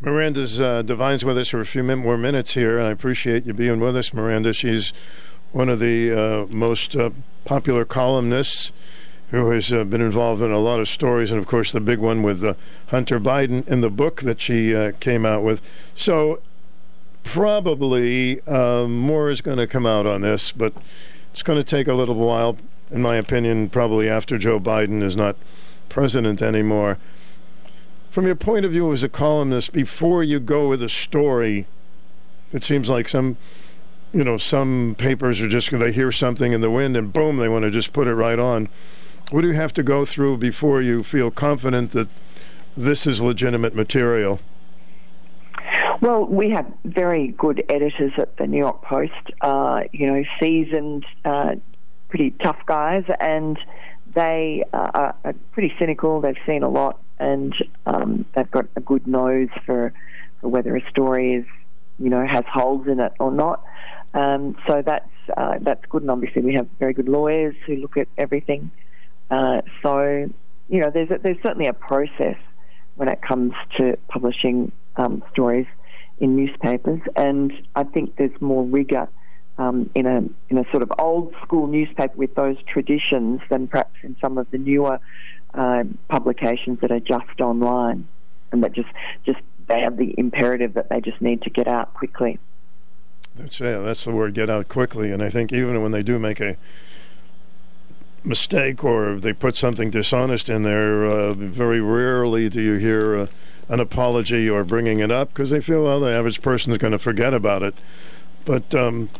Miranda's 0.00 0.60
uh, 0.60 0.82
Devine's 0.82 1.24
with 1.24 1.36
us 1.36 1.48
for 1.48 1.60
a 1.60 1.66
few 1.66 1.82
min- 1.82 1.98
more 1.98 2.16
minutes 2.16 2.54
here, 2.54 2.78
and 2.78 2.86
I 2.86 2.92
appreciate 2.92 3.46
you 3.46 3.52
being 3.52 3.80
with 3.80 3.96
us, 3.96 4.14
Miranda. 4.14 4.52
She's 4.52 4.92
one 5.50 5.68
of 5.68 5.80
the 5.80 6.12
uh, 6.12 6.46
most 6.46 6.94
uh, 6.94 7.10
popular 7.44 7.84
columnists 7.84 8.70
who 9.30 9.50
has 9.50 9.72
uh, 9.72 9.84
been 9.84 10.00
involved 10.00 10.40
in 10.42 10.50
a 10.50 10.58
lot 10.58 10.80
of 10.80 10.88
stories, 10.88 11.30
and 11.30 11.38
of 11.38 11.46
course 11.46 11.72
the 11.72 11.80
big 11.80 11.98
one 11.98 12.22
with 12.22 12.42
uh, 12.42 12.54
Hunter 12.88 13.20
Biden 13.20 13.66
in 13.68 13.80
the 13.80 13.90
book 13.90 14.22
that 14.22 14.40
she 14.40 14.74
uh, 14.74 14.92
came 15.00 15.26
out 15.26 15.42
with. 15.42 15.60
So 15.94 16.40
probably 17.24 18.40
uh, 18.46 18.86
more 18.86 19.28
is 19.30 19.40
going 19.40 19.58
to 19.58 19.66
come 19.66 19.84
out 19.84 20.06
on 20.06 20.22
this, 20.22 20.52
but 20.52 20.72
it's 21.32 21.42
going 21.42 21.58
to 21.58 21.64
take 21.64 21.88
a 21.88 21.94
little 21.94 22.14
while, 22.14 22.56
in 22.90 23.02
my 23.02 23.16
opinion. 23.16 23.68
Probably 23.68 24.08
after 24.08 24.38
Joe 24.38 24.58
Biden 24.58 25.02
is 25.02 25.14
not 25.14 25.36
president 25.88 26.40
anymore. 26.40 26.98
From 28.10 28.26
your 28.26 28.34
point 28.34 28.64
of 28.64 28.72
view 28.72 28.90
as 28.92 29.02
a 29.02 29.08
columnist, 29.08 29.72
before 29.72 30.22
you 30.22 30.40
go 30.40 30.68
with 30.68 30.82
a 30.82 30.88
story, 30.88 31.66
it 32.52 32.64
seems 32.64 32.88
like 32.88 33.08
some 33.08 33.36
you 34.12 34.24
know, 34.24 34.36
some 34.36 34.96
papers 34.98 35.40
are 35.40 35.48
just 35.48 35.70
they 35.70 35.92
hear 35.92 36.10
something 36.10 36.52
in 36.52 36.60
the 36.60 36.70
wind 36.70 36.96
and 36.96 37.12
boom, 37.12 37.36
they 37.36 37.48
want 37.48 37.64
to 37.64 37.70
just 37.70 37.92
put 37.92 38.08
it 38.08 38.14
right 38.14 38.38
on. 38.38 38.68
What 39.30 39.42
do 39.42 39.48
you 39.48 39.54
have 39.54 39.74
to 39.74 39.82
go 39.82 40.06
through 40.06 40.38
before 40.38 40.80
you 40.80 41.02
feel 41.02 41.30
confident 41.30 41.90
that 41.90 42.08
this 42.74 43.06
is 43.06 43.20
legitimate 43.20 43.74
material? 43.74 44.40
Well, 46.00 46.24
we 46.24 46.50
have 46.50 46.66
very 46.84 47.28
good 47.28 47.62
editors 47.68 48.12
at 48.16 48.38
the 48.38 48.46
New 48.46 48.56
York 48.56 48.80
Post, 48.82 49.12
uh, 49.42 49.82
you 49.92 50.06
know, 50.06 50.24
seasoned, 50.40 51.04
uh, 51.26 51.56
pretty 52.08 52.30
tough 52.42 52.58
guys, 52.64 53.04
and 53.20 53.58
they 54.14 54.64
uh, 54.72 55.12
are 55.24 55.34
pretty 55.52 55.74
cynical. 55.78 56.22
They've 56.22 56.34
seen 56.46 56.62
a 56.62 56.68
lot, 56.70 56.98
and 57.18 57.54
um, 57.84 58.24
they've 58.34 58.50
got 58.50 58.66
a 58.76 58.80
good 58.80 59.06
nose 59.06 59.48
for, 59.66 59.92
for 60.40 60.48
whether 60.48 60.74
a 60.74 60.88
story 60.88 61.34
is, 61.34 61.44
you 61.98 62.08
know, 62.08 62.26
has 62.26 62.44
holes 62.50 62.86
in 62.86 62.98
it 62.98 63.12
or 63.18 63.30
not. 63.30 63.62
Um, 64.14 64.56
so 64.66 64.80
that's 64.80 65.10
uh, 65.36 65.58
that's 65.60 65.84
good, 65.90 66.00
and 66.00 66.10
obviously 66.10 66.40
we 66.40 66.54
have 66.54 66.66
very 66.78 66.94
good 66.94 67.08
lawyers 67.10 67.54
who 67.66 67.76
look 67.76 67.98
at 67.98 68.08
everything. 68.16 68.70
Uh, 69.30 69.62
so, 69.82 70.28
you 70.68 70.80
know, 70.80 70.90
there's 70.90 71.10
a, 71.10 71.18
there's 71.18 71.36
certainly 71.42 71.66
a 71.66 71.72
process 71.72 72.36
when 72.96 73.08
it 73.08 73.20
comes 73.22 73.52
to 73.76 73.96
publishing 74.08 74.72
um, 74.96 75.22
stories 75.30 75.66
in 76.18 76.34
newspapers, 76.36 77.00
and 77.14 77.52
I 77.76 77.84
think 77.84 78.16
there's 78.16 78.40
more 78.40 78.64
rigor 78.64 79.08
um, 79.58 79.90
in 79.94 80.06
a 80.06 80.22
in 80.48 80.58
a 80.58 80.64
sort 80.70 80.82
of 80.82 80.92
old 80.98 81.34
school 81.42 81.66
newspaper 81.66 82.16
with 82.16 82.34
those 82.34 82.56
traditions 82.66 83.40
than 83.50 83.68
perhaps 83.68 83.96
in 84.02 84.16
some 84.20 84.38
of 84.38 84.50
the 84.50 84.58
newer 84.58 84.98
uh, 85.54 85.84
publications 86.08 86.80
that 86.80 86.90
are 86.90 87.00
just 87.00 87.40
online. 87.40 88.06
and 88.52 88.62
that 88.64 88.72
just 88.72 88.88
just 89.24 89.40
they 89.66 89.80
have 89.80 89.96
the 89.96 90.14
imperative 90.18 90.74
that 90.74 90.88
they 90.88 91.00
just 91.00 91.20
need 91.20 91.42
to 91.42 91.50
get 91.50 91.68
out 91.68 91.92
quickly. 91.94 92.38
That's 93.34 93.60
yeah, 93.60 93.78
that's 93.78 94.04
the 94.04 94.12
word. 94.12 94.34
Get 94.34 94.50
out 94.50 94.68
quickly. 94.68 95.12
And 95.12 95.22
I 95.22 95.30
think 95.30 95.52
even 95.52 95.82
when 95.82 95.92
they 95.92 96.02
do 96.02 96.18
make 96.18 96.40
a 96.40 96.56
mistake 98.28 98.84
or 98.84 99.18
they 99.18 99.32
put 99.32 99.56
something 99.56 99.90
dishonest 99.90 100.48
in 100.48 100.62
there, 100.62 101.04
uh, 101.04 101.32
very 101.32 101.80
rarely 101.80 102.48
do 102.48 102.60
you 102.60 102.74
hear 102.74 103.16
uh, 103.16 103.26
an 103.68 103.80
apology 103.80 104.48
or 104.48 104.64
bringing 104.64 105.00
it 105.00 105.10
up 105.10 105.28
because 105.28 105.50
they 105.50 105.60
feel 105.60 105.84
well 105.84 106.00
the 106.00 106.10
average 106.10 106.42
person 106.42 106.72
is 106.72 106.78
going 106.78 106.92
to 106.92 106.98
forget 106.98 107.34
about 107.34 107.62
it. 107.62 107.74
But 108.44 108.74
um, 108.74 109.10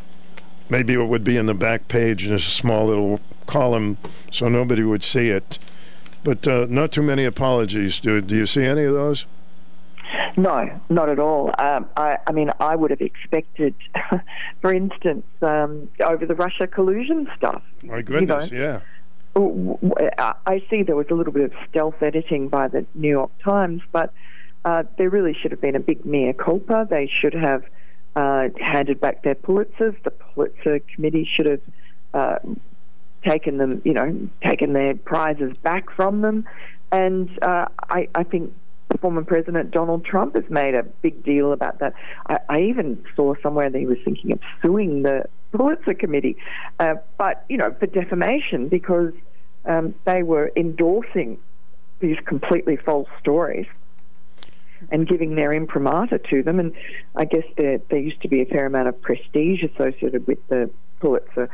maybe 0.69 0.93
it 0.93 1.05
would 1.05 1.23
be 1.23 1.37
in 1.37 1.45
the 1.45 1.53
back 1.53 1.87
page 1.87 2.25
in 2.25 2.33
a 2.33 2.39
small 2.39 2.85
little 2.85 3.19
column 3.45 3.97
so 4.31 4.47
nobody 4.47 4.83
would 4.83 5.03
see 5.03 5.29
it. 5.29 5.59
But 6.23 6.47
uh, 6.47 6.67
not 6.69 6.91
too 6.91 7.01
many 7.01 7.25
apologies. 7.25 7.99
Do 7.99 8.21
do 8.21 8.35
you 8.35 8.45
see 8.45 8.65
any 8.65 8.83
of 8.83 8.93
those? 8.93 9.25
No, 10.37 10.79
not 10.89 11.09
at 11.09 11.19
all. 11.19 11.53
Um, 11.59 11.87
I, 11.97 12.17
I, 12.25 12.31
mean, 12.31 12.51
I 12.59 12.75
would 12.75 12.91
have 12.91 13.01
expected, 13.01 13.75
for 14.61 14.73
instance, 14.73 15.25
um, 15.41 15.89
over 16.03 16.25
the 16.25 16.35
Russia 16.35 16.65
collusion 16.65 17.27
stuff. 17.37 17.61
My 17.83 18.01
goodness, 18.01 18.51
you 18.51 18.57
know, 18.57 18.63
yeah. 18.63 18.79
I 19.39 20.63
see 20.69 20.83
there 20.83 20.95
was 20.95 21.07
a 21.09 21.13
little 21.13 21.33
bit 21.33 21.45
of 21.45 21.53
stealth 21.69 22.01
editing 22.01 22.49
by 22.49 22.67
the 22.67 22.85
New 22.93 23.09
York 23.09 23.31
Times, 23.43 23.81
but 23.91 24.13
uh, 24.65 24.83
there 24.97 25.09
really 25.09 25.33
should 25.33 25.51
have 25.51 25.61
been 25.61 25.75
a 25.75 25.79
big 25.79 26.05
mea 26.05 26.33
culpa. 26.33 26.87
They 26.89 27.07
should 27.07 27.33
have 27.33 27.63
uh, 28.15 28.49
handed 28.59 28.99
back 28.99 29.23
their 29.23 29.35
Pulitzers. 29.35 30.01
The 30.03 30.11
Pulitzer 30.11 30.79
Committee 30.93 31.27
should 31.31 31.45
have 31.45 31.61
uh, 32.13 32.39
taken 33.23 33.57
them, 33.57 33.81
you 33.85 33.93
know, 33.93 34.29
taken 34.43 34.73
their 34.73 34.95
prizes 34.95 35.55
back 35.63 35.89
from 35.91 36.21
them. 36.21 36.45
And 36.91 37.29
uh, 37.41 37.67
I, 37.89 38.09
I 38.15 38.23
think 38.23 38.53
former 39.01 39.23
President 39.23 39.71
Donald 39.71 40.03
Trump 40.03 40.35
has 40.35 40.49
made 40.49 40.75
a 40.75 40.83
big 40.83 41.23
deal 41.23 41.53
about 41.53 41.79
that. 41.79 41.93
I, 42.27 42.39
I 42.49 42.61
even 42.61 43.03
saw 43.15 43.35
somewhere 43.41 43.69
that 43.69 43.77
he 43.77 43.85
was 43.85 43.97
thinking 44.03 44.31
of 44.31 44.39
suing 44.61 45.03
the 45.03 45.25
Pulitzer 45.51 45.93
Committee, 45.93 46.37
uh, 46.79 46.95
but 47.17 47.45
you 47.49 47.57
know, 47.57 47.75
for 47.79 47.87
defamation 47.87 48.67
because 48.67 49.13
um, 49.65 49.95
they 50.05 50.23
were 50.23 50.51
endorsing 50.55 51.37
these 51.99 52.17
completely 52.25 52.77
false 52.77 53.09
stories 53.19 53.67
and 54.91 55.07
giving 55.07 55.35
their 55.35 55.53
imprimatur 55.53 56.17
to 56.17 56.43
them. 56.43 56.59
And 56.59 56.73
I 57.15 57.25
guess 57.25 57.43
there 57.57 57.79
there 57.89 57.99
used 57.99 58.21
to 58.21 58.27
be 58.27 58.41
a 58.41 58.45
fair 58.45 58.65
amount 58.65 58.87
of 58.87 59.01
prestige 59.01 59.63
associated 59.63 60.27
with 60.27 60.39
the 60.47 60.69
Pulitzer 60.99 61.49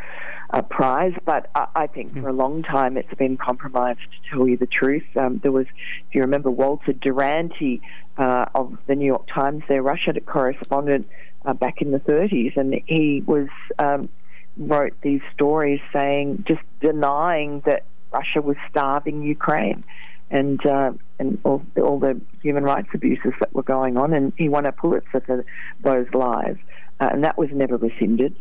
uh, 0.49 0.61
Prize, 0.63 1.13
but 1.23 1.49
I, 1.55 1.67
I 1.75 1.87
think 1.87 2.13
for 2.19 2.29
a 2.29 2.33
long 2.33 2.63
time 2.63 2.97
it's 2.97 3.13
been 3.15 3.37
compromised. 3.37 3.99
To 3.99 4.29
tell 4.29 4.47
you 4.47 4.57
the 4.57 4.67
truth, 4.67 5.05
um, 5.15 5.39
there 5.43 5.51
was, 5.51 5.67
if 5.67 6.15
you 6.15 6.21
remember, 6.21 6.49
Walter 6.49 6.93
Duranty 6.93 7.81
uh, 8.17 8.45
of 8.53 8.77
the 8.87 8.95
New 8.95 9.05
York 9.05 9.27
Times, 9.27 9.63
their 9.67 9.81
Russia 9.81 10.19
correspondent 10.21 11.07
uh, 11.45 11.53
back 11.53 11.81
in 11.81 11.91
the 11.91 11.99
30s, 11.99 12.57
and 12.57 12.81
he 12.87 13.23
was 13.25 13.49
um, 13.77 14.09
wrote 14.57 14.93
these 15.01 15.21
stories 15.33 15.81
saying 15.91 16.43
just 16.47 16.61
denying 16.79 17.61
that 17.65 17.83
Russia 18.15 18.41
was 18.41 18.57
starving 18.69 19.21
Ukraine 19.23 19.83
and 20.29 20.65
uh, 20.65 20.91
and 21.19 21.39
all, 21.43 21.61
all, 21.77 21.99
the 21.99 22.19
human 22.41 22.63
rights 22.63 22.89
abuses 22.93 23.33
that 23.39 23.53
were 23.53 23.63
going 23.63 23.97
on, 23.97 24.13
and 24.13 24.33
he 24.37 24.49
won 24.49 24.65
a 24.65 24.71
Pulitzer 24.71 25.21
for 25.21 25.45
those 25.81 26.07
lies, 26.13 26.57
uh, 26.99 27.09
and 27.11 27.23
that 27.23 27.37
was 27.37 27.49
never 27.51 27.77
rescinded. 27.77 28.35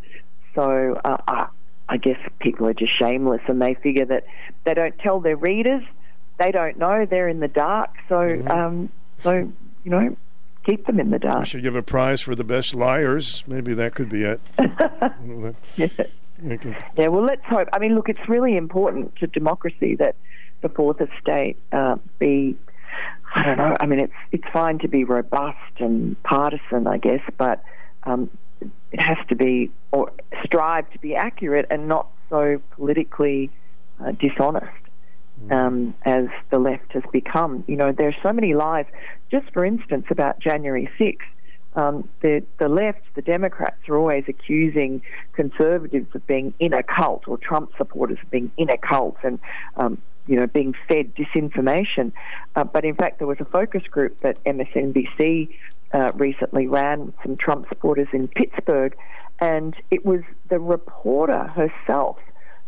So 0.55 0.99
uh, 1.03 1.17
I, 1.27 1.47
I 1.87 1.97
guess 1.97 2.19
people 2.39 2.67
are 2.67 2.73
just 2.73 2.97
shameless, 2.97 3.41
and 3.47 3.61
they 3.61 3.75
figure 3.75 4.05
that 4.05 4.25
they 4.63 4.73
don't 4.73 4.97
tell 4.99 5.19
their 5.19 5.37
readers, 5.37 5.83
they 6.39 6.51
don't 6.51 6.77
know, 6.77 7.05
they're 7.05 7.29
in 7.29 7.39
the 7.39 7.47
dark. 7.47 7.91
So 8.09 8.15
mm-hmm. 8.15 8.47
um, 8.47 8.89
so 9.21 9.51
you 9.83 9.91
know, 9.91 10.17
keep 10.65 10.87
them 10.87 10.99
in 10.99 11.11
the 11.11 11.19
dark. 11.19 11.39
We 11.39 11.45
should 11.45 11.63
give 11.63 11.75
a 11.75 11.83
prize 11.83 12.21
for 12.21 12.33
the 12.35 12.43
best 12.43 12.75
liars. 12.75 13.43
Maybe 13.47 13.73
that 13.75 13.93
could 13.93 14.09
be 14.09 14.23
it. 14.23 14.41
yeah. 15.77 15.87
Yeah, 16.97 17.07
well, 17.07 17.23
let's 17.23 17.45
hope. 17.45 17.67
I 17.73 17.79
mean, 17.79 17.95
look, 17.95 18.09
it's 18.09 18.27
really 18.27 18.57
important 18.57 19.15
to 19.17 19.27
democracy 19.27 19.95
that 19.95 20.15
the 20.61 20.69
fourth 20.69 21.01
estate 21.01 21.57
uh, 21.71 21.97
be 22.19 22.57
I 23.35 23.43
don't 23.43 23.57
know. 23.57 23.75
I 23.79 23.85
mean, 23.85 23.99
it's 23.99 24.13
it's 24.31 24.47
fine 24.53 24.79
to 24.79 24.87
be 24.87 25.03
robust 25.03 25.79
and 25.79 26.21
partisan, 26.23 26.87
I 26.87 26.97
guess, 26.97 27.21
but 27.37 27.63
um, 28.03 28.29
it 28.91 29.01
has 29.01 29.17
to 29.27 29.35
be 29.35 29.71
or 29.91 30.11
strive 30.43 30.89
to 30.91 30.99
be 30.99 31.15
accurate 31.15 31.67
and 31.69 31.87
not 31.87 32.07
so 32.29 32.61
politically 32.71 33.49
uh, 33.99 34.11
dishonest 34.11 34.71
mm. 35.43 35.51
um, 35.51 35.93
as 36.03 36.25
the 36.49 36.59
left 36.59 36.93
has 36.93 37.03
become. 37.11 37.63
You 37.67 37.75
know, 37.75 37.91
there's 37.91 38.15
so 38.23 38.31
many 38.31 38.53
lies. 38.53 38.85
Just 39.31 39.51
for 39.51 39.65
instance, 39.65 40.05
about 40.09 40.39
January 40.39 40.89
6th. 40.99 41.17
Um, 41.75 42.07
the 42.21 42.43
the 42.57 42.69
left, 42.69 43.01
the 43.15 43.21
Democrats, 43.21 43.87
are 43.89 43.97
always 43.97 44.23
accusing 44.27 45.01
conservatives 45.33 46.13
of 46.15 46.25
being 46.25 46.53
in 46.59 46.73
a 46.73 46.83
cult, 46.83 47.27
or 47.27 47.37
Trump 47.37 47.71
supporters 47.77 48.17
of 48.23 48.31
being 48.31 48.51
in 48.57 48.69
a 48.69 48.77
cult, 48.77 49.17
and 49.23 49.39
um, 49.75 50.01
you 50.27 50.37
know, 50.37 50.47
being 50.47 50.73
fed 50.87 51.13
disinformation. 51.15 52.11
Uh, 52.55 52.63
but 52.63 52.85
in 52.85 52.95
fact, 52.95 53.19
there 53.19 53.27
was 53.27 53.39
a 53.39 53.45
focus 53.45 53.83
group 53.89 54.19
that 54.21 54.43
MSNBC 54.45 55.49
uh, 55.93 56.11
recently 56.15 56.67
ran 56.67 57.07
with 57.07 57.15
some 57.23 57.37
Trump 57.37 57.67
supporters 57.69 58.07
in 58.13 58.27
Pittsburgh, 58.27 58.95
and 59.39 59.75
it 59.91 60.05
was 60.05 60.21
the 60.49 60.59
reporter 60.59 61.43
herself 61.43 62.17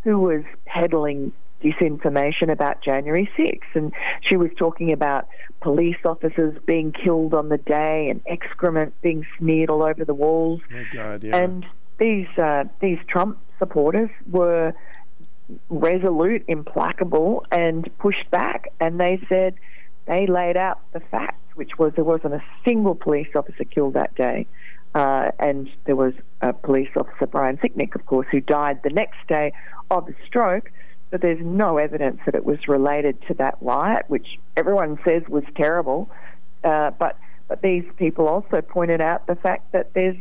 who 0.04 0.18
was 0.18 0.44
peddling 0.66 1.32
disinformation 1.62 2.50
about 2.50 2.82
January 2.82 3.30
6th. 3.36 3.74
And 3.74 3.92
she 4.20 4.36
was 4.36 4.50
talking 4.56 4.92
about 4.92 5.28
police 5.60 5.96
officers 6.04 6.56
being 6.66 6.92
killed 6.92 7.34
on 7.34 7.48
the 7.48 7.58
day 7.58 8.08
and 8.08 8.20
excrement 8.26 8.94
being 9.02 9.26
smeared 9.38 9.70
all 9.70 9.82
over 9.82 10.04
the 10.04 10.14
walls. 10.14 10.60
Oh 10.74 10.84
God, 10.92 11.24
yeah. 11.24 11.36
And 11.36 11.66
these 11.98 12.28
uh, 12.38 12.64
these 12.80 12.98
Trump 13.08 13.38
supporters 13.58 14.10
were 14.30 14.74
resolute, 15.68 16.44
implacable, 16.46 17.44
and 17.50 17.88
pushed 17.98 18.30
back. 18.30 18.68
And 18.80 19.00
they 19.00 19.20
said 19.28 19.54
they 20.06 20.26
laid 20.26 20.56
out 20.56 20.80
the 20.92 21.00
facts, 21.00 21.56
which 21.56 21.78
was 21.78 21.92
there 21.94 22.04
wasn't 22.04 22.34
a 22.34 22.42
single 22.64 22.94
police 22.94 23.28
officer 23.34 23.64
killed 23.64 23.94
that 23.94 24.14
day. 24.14 24.46
Uh, 24.94 25.30
and 25.38 25.68
there 25.84 25.96
was 25.96 26.14
a 26.40 26.52
police 26.52 26.88
officer, 26.96 27.26
Brian 27.26 27.58
Sicknick, 27.58 27.94
of 27.94 28.06
course, 28.06 28.26
who 28.30 28.40
died 28.40 28.80
the 28.82 28.90
next 28.90 29.18
day 29.28 29.52
of 29.90 30.08
a 30.08 30.14
stroke. 30.26 30.70
But 31.10 31.22
there's 31.22 31.40
no 31.40 31.78
evidence 31.78 32.20
that 32.26 32.34
it 32.34 32.44
was 32.44 32.68
related 32.68 33.20
to 33.28 33.34
that 33.34 33.56
riot, 33.60 34.04
which 34.08 34.38
everyone 34.56 34.98
says 35.06 35.22
was 35.28 35.44
terrible. 35.56 36.10
Uh, 36.62 36.90
but 36.90 37.16
but 37.48 37.62
these 37.62 37.84
people 37.96 38.28
also 38.28 38.60
pointed 38.60 39.00
out 39.00 39.26
the 39.26 39.36
fact 39.36 39.72
that 39.72 39.94
there's 39.94 40.16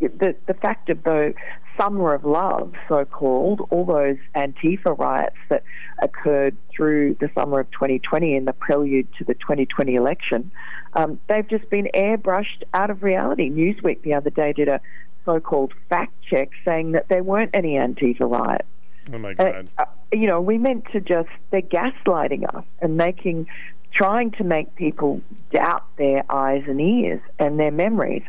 the, 0.00 0.34
the 0.46 0.54
fact 0.54 0.90
of 0.90 1.02
the 1.04 1.32
summer 1.78 2.14
of 2.14 2.24
love, 2.24 2.72
so 2.88 3.04
called, 3.04 3.66
all 3.70 3.84
those 3.84 4.16
Antifa 4.34 4.98
riots 4.98 5.36
that 5.48 5.62
occurred 6.02 6.56
through 6.74 7.16
the 7.20 7.30
summer 7.34 7.60
of 7.60 7.70
2020 7.70 8.34
in 8.34 8.44
the 8.44 8.52
prelude 8.52 9.06
to 9.18 9.24
the 9.24 9.34
2020 9.34 9.94
election, 9.94 10.50
um, 10.94 11.20
they've 11.28 11.48
just 11.48 11.68
been 11.70 11.88
airbrushed 11.94 12.62
out 12.74 12.90
of 12.90 13.02
reality. 13.02 13.50
Newsweek 13.50 14.02
the 14.02 14.14
other 14.14 14.30
day 14.30 14.52
did 14.52 14.68
a 14.68 14.80
so 15.24 15.40
called 15.40 15.72
fact 15.88 16.12
check 16.28 16.50
saying 16.64 16.92
that 16.92 17.08
there 17.08 17.22
weren't 17.22 17.50
any 17.54 17.74
Antifa 17.74 18.30
riots. 18.30 18.68
Oh 19.12 19.18
my 19.18 19.34
God. 19.34 19.68
Uh, 19.78 19.84
you 20.12 20.26
know, 20.26 20.40
we 20.40 20.58
meant 20.58 20.84
to 20.92 21.00
just, 21.00 21.28
they're 21.50 21.62
gaslighting 21.62 22.44
us 22.54 22.64
and 22.80 22.96
making 22.96 23.46
trying 23.92 24.30
to 24.30 24.44
make 24.44 24.74
people 24.74 25.22
doubt 25.50 25.84
their 25.96 26.22
eyes 26.30 26.62
and 26.66 26.80
ears 26.80 27.20
and 27.38 27.58
their 27.58 27.70
memories. 27.70 28.22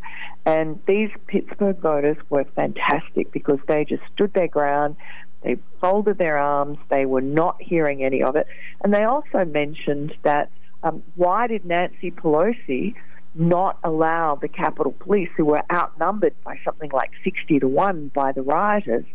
And 0.46 0.80
these 0.88 1.10
Pittsburgh 1.28 1.78
voters 1.80 2.16
were 2.30 2.46
fantastic 2.56 3.32
because 3.34 3.60
they 3.68 3.84
just 3.84 4.04
stood 4.14 4.34
their 4.34 4.48
ground. 4.48 4.96
They 5.44 5.58
folded 5.82 6.18
their 6.18 6.38
arms. 6.38 6.78
They 6.90 7.06
were 7.06 7.22
not 7.22 7.62
hearing 7.62 8.04
any 8.04 8.24
of 8.24 8.38
it. 8.38 8.48
And 8.82 8.94
they 8.94 9.04
also 9.04 9.44
mentioned 9.44 10.14
that 10.24 10.50
um, 10.84 11.04
why 11.16 11.48
did 11.48 11.66
Nancy 11.66 12.12
Pelosi 12.12 12.96
not 13.36 13.78
allow 13.84 14.36
the 14.36 14.48
Capitol 14.48 14.96
Police, 14.98 15.30
who 15.36 15.46
were 15.46 15.62
outnumbered 15.72 16.34
by 16.44 16.60
something 16.64 16.90
like 16.92 17.12
60 17.24 17.60
to 17.60 17.68
1 17.68 18.12
by 18.14 18.32
the 18.32 18.42
rioters 18.42 19.06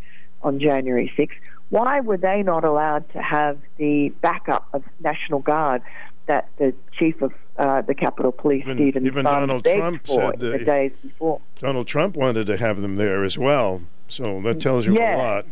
on 0.42 0.58
January 0.60 1.12
6th, 1.16 1.30
why 1.70 2.00
were 2.00 2.16
they 2.16 2.42
not 2.42 2.64
allowed 2.64 3.10
to 3.12 3.22
have 3.22 3.58
the 3.78 4.10
backup 4.20 4.68
of 4.72 4.84
National 5.00 5.40
Guard 5.40 5.82
that 6.26 6.48
the 6.58 6.74
chief 6.92 7.20
of 7.22 7.32
uh, 7.58 7.82
the 7.82 7.94
Capitol 7.94 8.32
Police, 8.32 8.62
even, 8.64 8.76
Stephen 8.76 9.06
even 9.06 9.24
Donald 9.24 9.64
Trump 9.64 10.06
said 10.06 10.38
the 10.38 10.58
days 10.58 10.92
before. 11.02 11.40
Donald 11.56 11.86
Trump 11.86 12.16
wanted 12.16 12.46
to 12.46 12.56
have 12.56 12.80
them 12.80 12.96
there 12.96 13.24
as 13.24 13.38
well, 13.38 13.82
so 14.08 14.40
that 14.42 14.60
tells 14.60 14.86
you 14.86 14.94
yeah. 14.94 15.16
a 15.16 15.18
lot. 15.18 15.46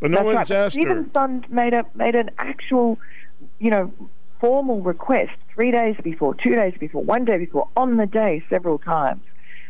But 0.00 0.10
no 0.10 0.18
That's 0.18 0.24
one's 0.24 0.50
right. 0.50 0.58
asked 0.58 0.74
Stephen 0.74 1.10
her. 1.14 1.40
Made 1.48 1.74
a 1.74 1.84
made 1.94 2.14
an 2.14 2.30
actual, 2.38 2.98
you 3.58 3.70
know, 3.70 3.92
formal 4.40 4.80
request 4.80 5.32
three 5.54 5.70
days 5.70 5.96
before, 6.02 6.34
two 6.34 6.54
days 6.54 6.74
before, 6.78 7.02
one 7.02 7.24
day 7.24 7.38
before, 7.38 7.68
on 7.76 7.96
the 7.96 8.06
day 8.06 8.42
several 8.48 8.78
times, 8.78 9.22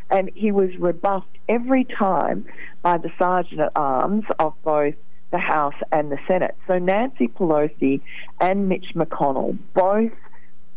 and 0.09 0.29
he 0.35 0.51
was 0.51 0.69
rebuffed 0.77 1.37
every 1.47 1.83
time 1.83 2.45
by 2.81 2.97
the 2.97 3.11
sergeant 3.17 3.61
at 3.61 3.71
arms 3.75 4.25
of 4.39 4.53
both 4.63 4.95
the 5.31 5.37
House 5.37 5.75
and 5.91 6.11
the 6.11 6.17
Senate. 6.27 6.55
So 6.67 6.79
Nancy 6.79 7.27
Pelosi 7.27 8.01
and 8.39 8.67
Mitch 8.67 8.93
McConnell 8.95 9.57
both 9.73 10.11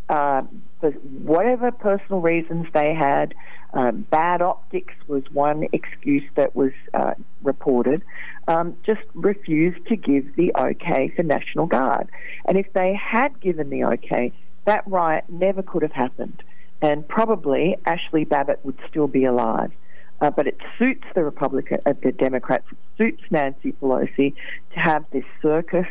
uh, 0.09 0.43
for 0.79 0.91
whatever 0.91 1.71
personal 1.71 2.21
reasons 2.21 2.67
they 2.73 2.93
had. 2.93 3.33
Uh, 3.73 3.91
bad 3.91 4.41
optics 4.41 4.93
was 5.07 5.23
one 5.31 5.65
excuse 5.71 6.23
that 6.35 6.55
was 6.55 6.71
uh, 6.93 7.13
reported. 7.41 8.03
Um, 8.47 8.75
just 8.85 9.01
refused 9.15 9.87
to 9.87 9.95
give 9.95 10.35
the 10.35 10.51
okay 10.55 11.11
for 11.15 11.23
National 11.23 11.65
Guard. 11.65 12.09
And 12.45 12.57
if 12.57 12.71
they 12.73 12.93
had 12.93 13.39
given 13.39 13.71
the 13.71 13.85
okay, 13.85 14.31
that 14.65 14.83
riot 14.85 15.25
never 15.27 15.63
could 15.63 15.81
have 15.81 15.93
happened. 15.93 16.43
And 16.83 17.07
probably 17.07 17.77
Ashli 17.87 18.27
Babbitt 18.27 18.59
would 18.63 18.77
still 18.89 19.07
be 19.07 19.23
alive. 19.23 19.71
Uh, 20.21 20.29
but 20.29 20.47
it 20.47 20.57
suits 20.77 21.05
the 21.15 21.23
Republican, 21.23 21.79
uh, 21.85 21.93
the 22.03 22.11
Democrats, 22.11 22.65
it 22.71 22.77
suits 22.97 23.23
Nancy 23.31 23.73
Pelosi 23.81 24.35
to 24.73 24.79
have 24.79 25.03
this 25.11 25.25
circus 25.41 25.87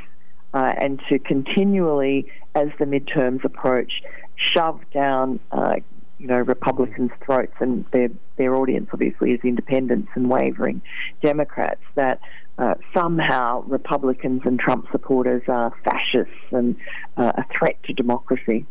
uh, 0.55 0.75
and 0.79 1.03
to 1.09 1.19
continually, 1.19 2.31
as 2.55 2.69
the 2.79 2.85
midterms 2.85 3.43
approach, 3.45 4.03
shove 4.37 4.81
down, 4.93 5.41
uh, 5.51 5.77
you 6.19 6.27
know, 6.27 6.39
Republicans' 6.39 7.11
throats 7.25 7.55
and 7.59 7.85
their 7.91 8.09
their 8.37 8.55
audience 8.55 8.89
obviously 8.93 9.33
is 9.33 9.41
independents 9.45 10.09
and 10.15 10.31
wavering 10.31 10.81
Democrats 11.23 11.83
that 11.95 12.21
uh, 12.59 12.75
somehow 12.95 13.63
Republicans 13.67 14.43
and 14.45 14.59
Trump 14.59 14.87
supporters 14.93 15.43
are 15.49 15.73
fascists 15.85 16.35
and 16.51 16.77
uh, 17.17 17.33
a 17.37 17.45
threat 17.53 17.83
to 17.85 17.93
democracy. 17.93 18.67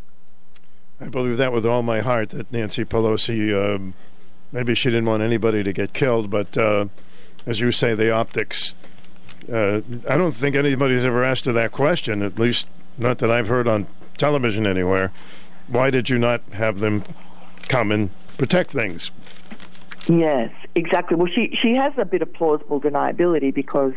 I 1.02 1.08
believe 1.08 1.36
that 1.38 1.52
with 1.52 1.66
all 1.66 1.82
my 1.82 2.00
heart 2.00 2.30
that 2.30 2.52
Nancy 2.52 2.84
Pelosi, 2.84 3.52
um, 3.52 3.94
maybe 4.52 4.74
she 4.74 4.88
didn't 4.88 5.06
want 5.06 5.22
anybody 5.22 5.64
to 5.64 5.72
get 5.72 5.92
killed, 5.92 6.30
but 6.30 6.56
uh, 6.56 6.86
as 7.44 7.58
you 7.58 7.72
say, 7.72 7.94
the 7.94 8.12
optics. 8.12 8.76
Uh, 9.52 9.80
I 10.08 10.16
don't 10.16 10.32
think 10.32 10.54
anybody's 10.54 11.04
ever 11.04 11.24
asked 11.24 11.46
her 11.46 11.52
that 11.52 11.72
question, 11.72 12.22
at 12.22 12.38
least 12.38 12.68
not 12.98 13.18
that 13.18 13.30
I've 13.30 13.48
heard 13.48 13.66
on 13.66 13.88
television 14.16 14.64
anywhere. 14.64 15.10
Why 15.66 15.90
did 15.90 16.08
you 16.08 16.18
not 16.18 16.42
have 16.52 16.78
them 16.78 17.02
come 17.68 17.90
and 17.90 18.10
protect 18.38 18.70
things? 18.70 19.10
Yes, 20.08 20.52
exactly. 20.76 21.16
Well, 21.16 21.30
she 21.32 21.56
she 21.60 21.74
has 21.74 21.92
a 21.96 22.04
bit 22.04 22.22
of 22.22 22.32
plausible 22.32 22.80
deniability 22.80 23.52
because 23.52 23.94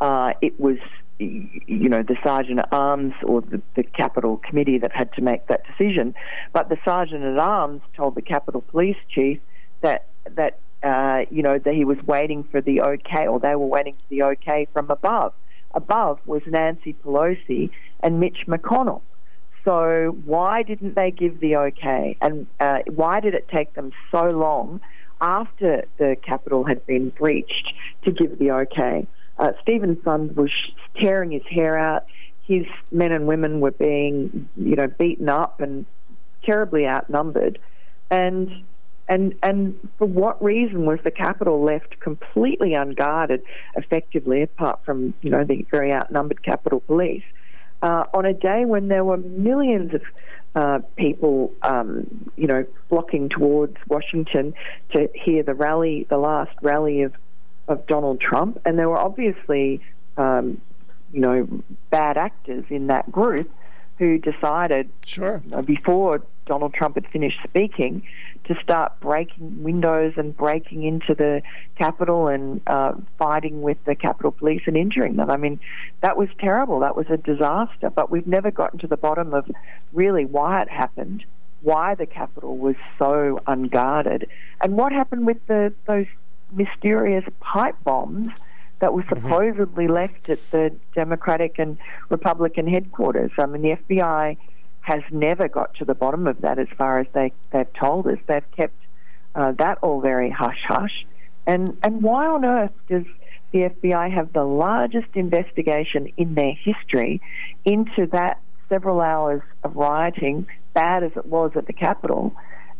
uh, 0.00 0.34
it 0.40 0.58
was 0.60 0.78
you 1.18 1.88
know, 1.88 2.02
the 2.02 2.16
sergeant 2.24 2.58
at 2.58 2.68
arms 2.72 3.14
or 3.22 3.40
the, 3.40 3.62
the 3.76 3.82
Capitol 3.82 4.38
Committee 4.38 4.78
that 4.78 4.92
had 4.92 5.12
to 5.14 5.22
make 5.22 5.46
that 5.46 5.62
decision. 5.66 6.14
But 6.52 6.68
the 6.68 6.76
sergeant 6.84 7.22
at 7.24 7.38
arms 7.38 7.82
told 7.96 8.14
the 8.14 8.22
Capitol 8.22 8.62
Police 8.62 8.96
Chief 9.08 9.38
that 9.82 10.06
that 10.36 10.58
uh, 10.82 11.24
you 11.30 11.42
know 11.42 11.58
that 11.58 11.74
he 11.74 11.84
was 11.84 11.98
waiting 12.06 12.44
for 12.44 12.60
the 12.60 12.80
okay, 12.80 13.26
or 13.26 13.38
they 13.38 13.54
were 13.54 13.66
waiting 13.66 13.94
for 13.94 14.14
the 14.14 14.22
okay 14.22 14.66
from 14.72 14.90
above. 14.90 15.32
Above 15.74 16.18
was 16.26 16.42
Nancy 16.46 16.94
Pelosi 17.04 17.70
and 18.00 18.20
Mitch 18.20 18.44
McConnell. 18.46 19.02
So 19.64 20.16
why 20.24 20.62
didn't 20.62 20.94
they 20.94 21.10
give 21.10 21.40
the 21.40 21.56
okay? 21.56 22.16
And 22.20 22.46
uh, 22.60 22.80
why 22.86 23.20
did 23.20 23.34
it 23.34 23.48
take 23.48 23.74
them 23.74 23.92
so 24.10 24.28
long 24.28 24.80
after 25.20 25.84
the 25.96 26.16
Capitol 26.22 26.64
had 26.64 26.84
been 26.86 27.08
breached 27.10 27.72
to 28.04 28.12
give 28.12 28.38
the 28.38 28.50
okay? 28.50 29.06
Uh, 29.38 29.52
Steven 29.62 29.96
Sund 29.96 30.34
was 30.34 30.50
tearing 30.96 31.30
his 31.30 31.42
hair 31.48 31.76
out. 31.78 32.06
His 32.46 32.66
men 32.92 33.12
and 33.12 33.26
women 33.26 33.60
were 33.60 33.72
being, 33.72 34.48
you 34.56 34.76
know, 34.76 34.86
beaten 34.86 35.28
up 35.28 35.60
and 35.60 35.86
terribly 36.44 36.86
outnumbered. 36.86 37.58
And 38.10 38.64
and 39.08 39.34
and 39.42 39.88
for 39.98 40.06
what 40.06 40.42
reason 40.42 40.86
was 40.86 40.98
the 41.04 41.10
Capitol 41.10 41.62
left 41.62 42.00
completely 42.00 42.74
unguarded, 42.74 43.42
effectively, 43.76 44.42
apart 44.42 44.80
from 44.84 45.14
you 45.22 45.30
know 45.30 45.44
the 45.44 45.66
very 45.70 45.92
outnumbered 45.92 46.42
Capitol 46.42 46.80
Police, 46.80 47.24
uh, 47.82 48.04
on 48.14 48.24
a 48.24 48.32
day 48.32 48.64
when 48.64 48.88
there 48.88 49.04
were 49.04 49.18
millions 49.18 49.94
of 49.94 50.02
uh, 50.54 50.78
people, 50.96 51.52
um, 51.62 52.30
you 52.36 52.46
know, 52.46 52.64
flocking 52.88 53.28
towards 53.28 53.76
Washington 53.88 54.54
to 54.92 55.08
hear 55.14 55.42
the 55.42 55.54
rally, 55.54 56.06
the 56.08 56.16
last 56.16 56.56
rally 56.62 57.02
of 57.02 57.12
of 57.68 57.86
Donald 57.86 58.20
Trump, 58.20 58.60
and 58.64 58.78
there 58.78 58.88
were 58.88 58.98
obviously, 58.98 59.80
um, 60.16 60.60
you 61.12 61.20
know, 61.20 61.48
bad 61.90 62.16
actors 62.16 62.64
in 62.70 62.88
that 62.88 63.10
group 63.10 63.50
who 63.98 64.18
decided, 64.18 64.90
sure, 65.04 65.40
you 65.44 65.50
know, 65.50 65.62
before 65.62 66.22
Donald 66.46 66.74
Trump 66.74 66.96
had 66.96 67.06
finished 67.08 67.38
speaking, 67.44 68.02
to 68.44 68.54
start 68.62 68.92
breaking 69.00 69.62
windows 69.62 70.12
and 70.16 70.36
breaking 70.36 70.82
into 70.82 71.14
the 71.14 71.40
Capitol 71.76 72.28
and 72.28 72.60
uh, 72.66 72.92
fighting 73.18 73.62
with 73.62 73.82
the 73.86 73.94
Capitol 73.94 74.30
Police 74.30 74.62
and 74.66 74.76
injuring 74.76 75.16
them. 75.16 75.30
I 75.30 75.38
mean, 75.38 75.58
that 76.02 76.16
was 76.16 76.28
terrible. 76.38 76.80
That 76.80 76.96
was 76.96 77.06
a 77.08 77.16
disaster. 77.16 77.88
But 77.88 78.10
we've 78.10 78.26
never 78.26 78.50
gotten 78.50 78.78
to 78.80 78.86
the 78.86 78.98
bottom 78.98 79.32
of 79.32 79.50
really 79.92 80.26
why 80.26 80.60
it 80.60 80.68
happened, 80.68 81.24
why 81.62 81.94
the 81.94 82.04
Capitol 82.04 82.58
was 82.58 82.76
so 82.98 83.40
unguarded, 83.46 84.28
and 84.60 84.76
what 84.76 84.92
happened 84.92 85.26
with 85.26 85.38
the 85.46 85.72
those 85.86 86.06
mysterious 86.52 87.24
pipe 87.40 87.76
bombs 87.84 88.30
that 88.80 88.92
were 88.92 89.02
mm-hmm. 89.02 89.26
supposedly 89.26 89.84
mm-hmm. 89.84 89.94
left 89.94 90.28
at 90.28 90.50
the 90.50 90.74
Democratic 90.94 91.58
and 91.58 91.78
Republican 92.08 92.66
headquarters. 92.66 93.30
I 93.38 93.46
mean, 93.46 93.62
the 93.62 93.76
FBI 93.76 94.36
has 94.82 95.02
never 95.10 95.48
got 95.48 95.74
to 95.76 95.84
the 95.84 95.94
bottom 95.94 96.26
of 96.26 96.42
that 96.42 96.58
as 96.58 96.68
far 96.76 96.98
as 96.98 97.06
they, 97.14 97.32
they've 97.50 97.72
told 97.72 98.06
us. 98.06 98.18
They've 98.26 98.50
kept 98.56 98.76
uh, 99.34 99.52
that 99.52 99.78
all 99.82 100.00
very 100.00 100.30
hush 100.30 100.62
hush. 100.66 101.06
And, 101.46 101.76
and 101.82 102.02
why 102.02 102.26
on 102.26 102.44
earth 102.44 102.72
does 102.88 103.04
the 103.52 103.70
FBI 103.70 104.12
have 104.12 104.32
the 104.32 104.44
largest 104.44 105.08
investigation 105.14 106.12
in 106.16 106.34
their 106.34 106.52
history 106.52 107.20
into 107.64 108.06
that 108.12 108.40
several 108.68 109.00
hours 109.00 109.42
of 109.62 109.76
rioting, 109.76 110.46
bad 110.72 111.04
as 111.04 111.12
it 111.16 111.26
was 111.26 111.52
at 111.54 111.66
the 111.66 111.72
Capitol, 111.72 112.34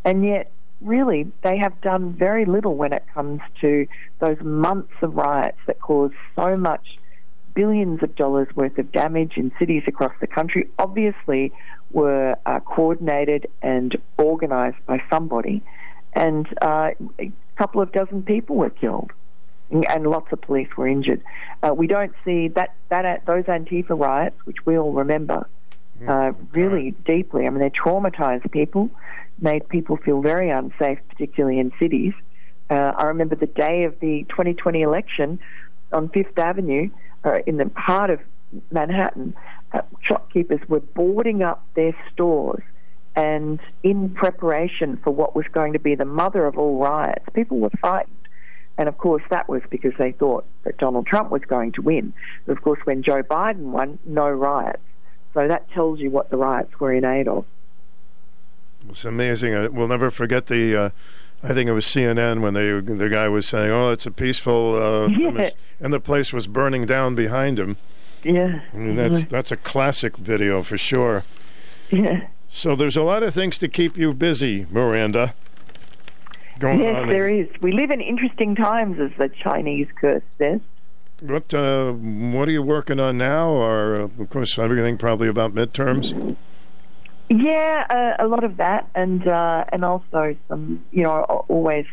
and 0.04 0.24
yet 0.24 0.50
really, 0.84 1.30
they 1.42 1.58
have 1.58 1.80
done 1.80 2.12
very 2.12 2.44
little 2.44 2.74
when 2.76 2.92
it 2.92 3.04
comes 3.12 3.40
to 3.60 3.86
those 4.20 4.40
months 4.40 4.92
of 5.02 5.14
riots 5.14 5.58
that 5.66 5.80
caused 5.80 6.14
so 6.36 6.54
much 6.56 6.98
billions 7.54 8.02
of 8.02 8.14
dollars 8.16 8.48
worth 8.54 8.76
of 8.78 8.90
damage 8.92 9.36
in 9.36 9.52
cities 9.58 9.84
across 9.86 10.12
the 10.20 10.26
country. 10.26 10.68
Obviously, 10.78 11.52
were 11.90 12.36
uh, 12.44 12.60
coordinated 12.60 13.46
and 13.62 13.96
organised 14.18 14.84
by 14.86 15.02
somebody, 15.08 15.62
and 16.12 16.46
uh, 16.60 16.90
a 17.18 17.32
couple 17.56 17.80
of 17.80 17.92
dozen 17.92 18.22
people 18.22 18.56
were 18.56 18.70
killed. 18.70 19.12
And 19.70 20.06
lots 20.06 20.30
of 20.30 20.40
police 20.42 20.68
were 20.76 20.86
injured. 20.86 21.22
Uh, 21.62 21.72
we 21.74 21.86
don't 21.86 22.12
see 22.24 22.48
that 22.48 22.74
that 22.90 23.24
those 23.24 23.44
Antifa 23.44 23.98
riots, 23.98 24.36
which 24.44 24.58
we 24.66 24.78
all 24.78 24.92
remember, 24.92 25.48
mm. 26.00 26.08
uh, 26.08 26.36
really 26.52 26.90
deeply. 27.06 27.46
I 27.46 27.50
mean, 27.50 27.60
they 27.60 27.70
traumatized 27.70 28.50
people 28.52 28.90
made 29.40 29.68
people 29.68 29.96
feel 29.96 30.20
very 30.20 30.50
unsafe, 30.50 30.98
particularly 31.08 31.58
in 31.58 31.72
cities. 31.78 32.12
Uh, 32.70 32.92
I 32.96 33.04
remember 33.04 33.34
the 33.34 33.46
day 33.46 33.84
of 33.84 33.98
the 34.00 34.24
2020 34.28 34.82
election 34.82 35.38
on 35.92 36.08
Fifth 36.08 36.38
Avenue, 36.38 36.90
uh, 37.24 37.38
in 37.46 37.56
the 37.56 37.70
heart 37.76 38.10
of 38.10 38.20
Manhattan, 38.70 39.34
uh, 39.72 39.82
shopkeepers 40.00 40.60
were 40.68 40.80
boarding 40.80 41.42
up 41.42 41.64
their 41.74 41.96
stores. 42.12 42.62
And 43.16 43.60
in 43.82 44.10
preparation 44.10 44.98
for 45.02 45.10
what 45.10 45.36
was 45.36 45.46
going 45.52 45.72
to 45.74 45.78
be 45.78 45.94
the 45.94 46.04
mother 46.04 46.46
of 46.46 46.58
all 46.58 46.78
riots, 46.78 47.24
people 47.32 47.58
were 47.58 47.70
frightened. 47.80 48.16
And 48.76 48.88
of 48.88 48.98
course, 48.98 49.22
that 49.30 49.48
was 49.48 49.62
because 49.70 49.92
they 49.98 50.12
thought 50.12 50.44
that 50.64 50.78
Donald 50.78 51.06
Trump 51.06 51.30
was 51.30 51.42
going 51.42 51.72
to 51.72 51.82
win. 51.82 52.12
But 52.44 52.56
of 52.56 52.62
course, 52.62 52.80
when 52.84 53.04
Joe 53.04 53.22
Biden 53.22 53.70
won, 53.70 54.00
no 54.04 54.28
riots. 54.28 54.82
So 55.32 55.46
that 55.46 55.70
tells 55.70 56.00
you 56.00 56.10
what 56.10 56.30
the 56.30 56.36
riots 56.36 56.78
were 56.80 56.92
in 56.92 57.04
aid 57.04 57.28
of. 57.28 57.44
It's 58.88 59.04
amazing. 59.04 59.74
We'll 59.74 59.88
never 59.88 60.10
forget 60.10 60.46
the. 60.46 60.76
Uh, 60.76 60.90
I 61.42 61.52
think 61.52 61.68
it 61.68 61.72
was 61.72 61.84
CNN 61.84 62.40
when 62.40 62.54
they 62.54 62.80
the 62.80 63.08
guy 63.08 63.28
was 63.28 63.46
saying, 63.46 63.70
"Oh, 63.70 63.90
it's 63.90 64.06
a 64.06 64.10
peaceful," 64.10 64.76
uh, 64.76 65.08
yeah. 65.08 65.50
and 65.80 65.92
the 65.92 66.00
place 66.00 66.32
was 66.32 66.46
burning 66.46 66.86
down 66.86 67.14
behind 67.14 67.58
him. 67.58 67.76
Yeah, 68.22 68.60
I 68.72 68.76
mean, 68.76 68.96
that's 68.96 69.26
that's 69.26 69.52
a 69.52 69.56
classic 69.56 70.16
video 70.16 70.62
for 70.62 70.78
sure. 70.78 71.24
Yeah. 71.90 72.28
So 72.48 72.74
there's 72.74 72.96
a 72.96 73.02
lot 73.02 73.22
of 73.22 73.34
things 73.34 73.58
to 73.58 73.68
keep 73.68 73.98
you 73.98 74.14
busy, 74.14 74.66
Miranda. 74.70 75.34
Going 76.58 76.80
yes, 76.80 77.06
there 77.08 77.28
is. 77.28 77.48
We 77.60 77.72
live 77.72 77.90
in 77.90 78.00
interesting 78.00 78.54
times, 78.54 78.98
as 79.00 79.10
the 79.18 79.28
Chinese 79.28 79.88
curse 80.00 80.22
says. 80.38 80.60
What 81.20 81.52
uh, 81.52 81.92
What 81.92 82.48
are 82.48 82.52
you 82.52 82.62
working 82.62 83.00
on 83.00 83.18
now? 83.18 83.50
Or 83.50 83.94
of 83.94 84.30
course, 84.30 84.58
everything 84.58 84.96
probably 84.96 85.28
about 85.28 85.54
midterms. 85.54 86.36
Yeah, 87.30 87.86
uh, 88.18 88.24
a 88.24 88.28
lot 88.28 88.44
of 88.44 88.58
that, 88.58 88.88
and 88.94 89.26
uh, 89.26 89.64
and 89.72 89.84
also 89.84 90.36
some, 90.48 90.84
you 90.92 91.02
know, 91.02 91.22
always 91.48 91.86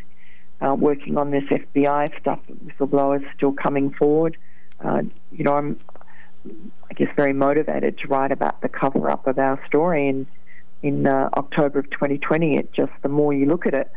uh, 0.62 0.76
working 0.78 1.18
on 1.18 1.32
this 1.32 1.44
FBI 1.44 2.20
stuff. 2.20 2.40
Whistleblowers 2.66 3.24
still 3.36 3.54
coming 3.54 3.92
forward. 3.92 4.38
Uh, 4.84 5.04
you 5.32 5.44
know, 5.44 5.54
I'm, 5.54 5.80
I 6.46 6.94
guess, 6.96 7.08
very 7.16 7.34
motivated 7.34 7.98
to 8.00 8.08
write 8.10 8.32
about 8.32 8.62
the 8.62 8.70
cover 8.70 9.10
up 9.10 9.26
of 9.26 9.40
our 9.40 9.64
story 9.66 10.10
in 10.10 10.28
in 10.84 11.08
uh, 11.08 11.30
October 11.38 11.80
of 11.80 11.90
2020. 11.92 12.58
It 12.58 12.74
just 12.74 12.92
the 13.02 13.10
more 13.10 13.34
you 13.34 13.46
look 13.46 13.66
at 13.66 13.74
it, 13.74 13.90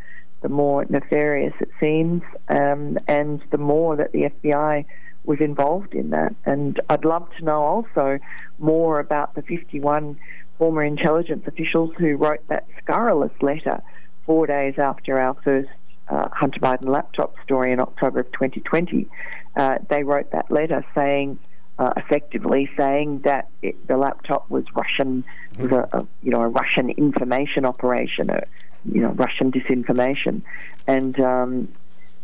the 0.43 0.49
more 0.49 0.85
nefarious 0.89 1.55
it 1.59 1.71
seems, 1.81 2.23
um, 2.49 2.99
and 3.09 3.43
the 3.51 3.59
more 3.59 3.97
that 3.97 4.13
the 4.13 4.31
FBI 4.43 4.85
was 5.25 5.41
involved 5.41 5.95
in 5.95 6.11
that. 6.11 6.35
And 6.45 6.81
I'd 6.91 7.05
love 7.05 7.29
to 7.39 7.45
know 7.45 7.63
also 7.63 8.19
more 8.59 9.01
about 9.01 9.35
the 9.35 9.43
51 9.43 10.19
former 10.59 10.83
intelligence 10.83 11.47
officials 11.47 11.91
who 11.99 12.17
wrote 12.17 12.47
that 12.49 12.67
scurrilous 12.79 13.33
letter 13.41 13.83
four 14.27 14.47
days 14.47 14.75
after 14.79 15.19
our 15.19 15.35
first 15.43 15.69
uh, 16.09 16.29
Hunter 16.31 16.61
Biden 16.61 16.89
laptop 16.89 17.35
story 17.43 17.73
in 17.73 17.81
October 17.81 18.21
of 18.21 18.33
2020. 18.33 19.09
Uh, 19.57 19.79
they 19.89 20.03
wrote 20.03 20.31
that 20.33 20.51
letter 20.51 20.85
saying, 20.95 21.39
uh, 21.79 21.93
effectively 21.97 22.71
saying 22.77 23.21
that 23.21 23.49
it, 23.63 23.87
the 23.87 23.97
laptop 23.97 24.49
was 24.51 24.65
Russian, 24.75 25.25
was 25.59 25.73
a, 25.73 25.89
a, 25.93 26.07
you 26.23 26.31
know 26.31 26.43
a 26.43 26.49
Russian 26.49 26.91
information 26.91 27.65
operation, 27.65 28.31
a, 28.31 28.45
you 28.85 29.01
know 29.01 29.11
Russian 29.11 29.51
disinformation, 29.51 30.43
and 30.87 31.19
um, 31.21 31.69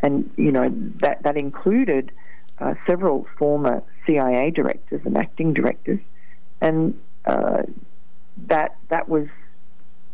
and 0.02 0.30
you 0.36 0.52
know 0.52 0.72
that 1.00 1.22
that 1.24 1.36
included 1.36 2.12
uh, 2.58 2.74
several 2.86 3.26
former 3.38 3.82
CIA 4.06 4.50
directors 4.50 5.00
and 5.04 5.16
acting 5.16 5.52
directors, 5.52 6.00
and 6.60 6.98
uh, 7.24 7.62
that 8.48 8.76
that 8.88 9.08
was 9.08 9.26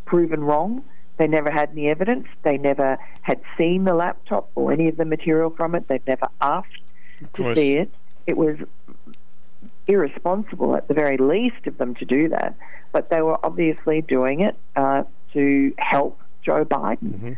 proven 0.05 0.43
wrong. 0.43 0.83
They 1.17 1.27
never 1.27 1.49
had 1.49 1.71
any 1.71 1.87
evidence. 1.89 2.27
They 2.43 2.57
never 2.57 2.97
had 3.23 3.41
seen 3.57 3.85
the 3.85 3.93
laptop 3.93 4.49
or 4.55 4.71
any 4.71 4.87
of 4.87 4.97
the 4.97 5.05
material 5.05 5.49
from 5.49 5.73
it. 5.73 5.87
They've 5.87 6.05
never 6.05 6.27
asked 6.39 6.81
to 7.33 7.55
see 7.55 7.73
it. 7.73 7.91
It 8.27 8.37
was 8.37 8.57
irresponsible, 9.87 10.75
at 10.75 10.87
the 10.87 10.93
very 10.93 11.17
least, 11.17 11.65
of 11.65 11.77
them 11.77 11.95
to 11.95 12.05
do 12.05 12.29
that. 12.29 12.55
But 12.91 13.09
they 13.09 13.21
were 13.21 13.43
obviously 13.43 14.01
doing 14.01 14.41
it 14.41 14.55
uh, 14.75 15.03
to 15.33 15.73
help 15.79 16.19
Joe 16.43 16.65
Biden. 16.65 17.13
Mm-hmm. 17.13 17.33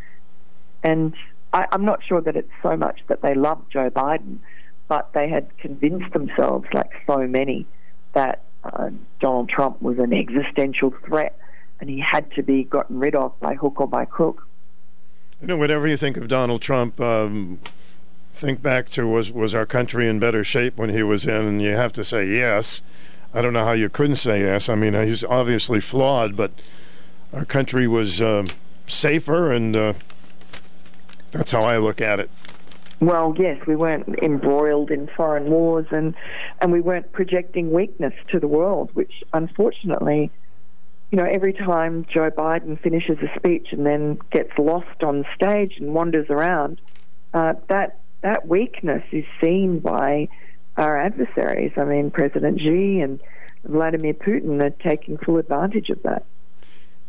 And 0.84 1.14
I, 1.54 1.68
I'm 1.72 1.86
not 1.86 2.04
sure 2.04 2.22
that 2.22 2.36
it's 2.36 2.52
so 2.62 2.76
much 2.76 3.02
that 3.08 3.22
they 3.22 3.34
loved 3.34 3.72
Joe 3.72 3.90
Biden, 3.90 4.40
but 4.88 5.14
they 5.14 5.30
had 5.30 5.58
convinced 5.58 6.12
themselves, 6.14 6.68
like 6.74 6.92
so 7.08 7.28
many, 7.28 7.66
that 8.14 8.44
uh, 8.64 8.90
Donald 9.20 9.50
Trump 9.50 9.82
was 9.82 10.00
an 10.00 10.14
existential 10.14 10.92
threat 11.06 11.38
and 11.80 11.90
he 11.90 12.00
had 12.00 12.32
to 12.34 12.44
be 12.44 12.64
gotten 12.64 13.00
rid 13.00 13.16
of 13.16 13.38
by 13.40 13.56
hook 13.56 13.80
or 13.80 13.88
by 13.88 14.06
crook. 14.06 14.46
You 15.42 15.48
know, 15.48 15.58
whatever 15.58 15.88
you 15.88 15.96
think 15.96 16.18
of 16.18 16.28
Donald 16.28 16.62
Trump, 16.62 17.00
um, 17.00 17.60
think 18.34 18.62
back 18.62 18.90
to 18.90 19.08
was 19.08 19.32
was 19.32 19.56
our 19.56 19.66
country 19.66 20.08
in 20.08 20.20
better 20.20 20.44
shape 20.44 20.78
when 20.78 20.90
he 20.90 21.04
was 21.04 21.26
in, 21.26 21.46
and 21.46 21.62
you 21.62 21.72
have 21.72 21.94
to 21.94 22.04
say 22.04 22.28
yes. 22.28 22.82
I 23.34 23.42
don't 23.42 23.54
know 23.54 23.66
how 23.66 23.74
you 23.74 23.90
couldn't 23.90 24.18
say 24.18 24.42
yes. 24.42 24.70
I 24.70 24.76
mean, 24.76 24.94
he's 24.94 25.24
obviously 25.24 25.80
flawed, 25.80 26.36
but 26.36 26.52
our 27.32 27.46
country 27.46 27.88
was 27.88 28.22
uh, 28.22 28.46
safer, 28.88 29.52
and 29.52 29.76
uh, 29.76 29.94
that's 31.32 31.52
how 31.52 31.62
I 31.62 31.78
look 31.78 32.02
at 32.02 32.20
it. 32.20 32.30
Well, 33.02 33.34
yes, 33.38 33.66
we 33.66 33.76
weren't 33.76 34.20
embroiled 34.22 34.92
in 34.92 35.10
foreign 35.16 35.50
wars, 35.50 35.88
and 35.92 36.16
and 36.62 36.72
we 36.72 36.82
weren't 36.82 37.12
projecting 37.14 37.72
weakness 37.72 38.14
to 38.32 38.40
the 38.40 38.48
world, 38.48 38.90
which 38.94 39.24
unfortunately 39.34 40.32
you 41.12 41.18
know, 41.18 41.26
every 41.26 41.54
time 41.54 42.06
Joe 42.12 42.30
Biden 42.30 42.80
finishes 42.82 43.18
a 43.20 43.40
speech 43.40 43.70
and 43.72 43.86
then 43.86 44.20
gets 44.32 44.52
lost 44.58 45.04
on 45.04 45.26
stage 45.36 45.74
and 45.80 45.94
wanders 45.94 46.28
around, 46.30 46.80
uh, 47.34 47.54
that 47.68 48.00
that 48.22 48.48
weakness 48.48 49.04
is 49.12 49.26
seen 49.42 49.80
by 49.80 50.28
our 50.78 51.02
adversaries. 51.02 51.72
I 51.78 51.86
mean, 51.86 52.12
President 52.12 52.60
Xi 52.60 53.00
and 53.00 53.20
Vladimir 53.64 54.14
Putin 54.14 54.62
are 54.62 54.70
taking 54.70 55.18
full 55.18 55.38
advantage 55.38 55.90
of 55.90 56.04
that. 56.04 56.26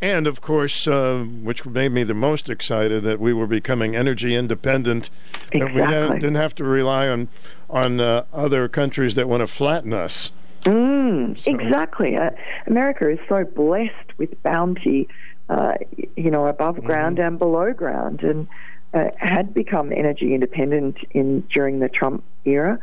And 0.03 0.27
of 0.27 0.41
course, 0.41 0.87
uh, 0.89 1.25
which 1.25 1.67
made 1.67 1.93
me 1.93 2.05
the 2.05 2.15
most 2.15 2.49
excited, 2.49 3.05
that 3.05 3.21
we 3.21 3.33
were 3.33 3.47
becoming 3.47 3.95
energy 3.95 4.35
independent. 4.35 5.11
Exactly. 5.53 5.81
That 5.83 6.11
we 6.11 6.21
didn't 6.21 6.37
have 6.37 6.55
to 6.57 6.65
rely 6.65 7.09
on 7.09 7.29
on 7.69 8.01
uh, 8.01 8.25
other 8.33 8.69
countries 8.69 9.15
that 9.17 9.29
want 9.29 9.43
to 9.43 9.47
flatten 9.47 9.93
us. 9.93 10.33
Mm, 10.63 11.39
so. 11.39 11.51
Exactly. 11.51 12.17
Uh, 12.17 12.31
America 12.67 13.09
is 13.11 13.19
so 13.29 13.45
blessed 13.45 14.19
with 14.19 14.43
bounty, 14.43 15.09
uh, 15.49 15.75
you 16.17 16.31
know, 16.31 16.47
above 16.47 16.77
mm-hmm. 16.77 16.87
ground 16.87 17.19
and 17.19 17.39
below 17.39 17.73
ground, 17.73 18.23
and 18.23 18.49
uh, 18.95 19.09
had 19.17 19.55
become 19.55 19.93
energy 19.93 20.35
independent 20.35 20.97
in 21.11 21.43
during 21.53 21.79
the 21.79 21.89
Trump 21.89 22.25
era, 22.45 22.79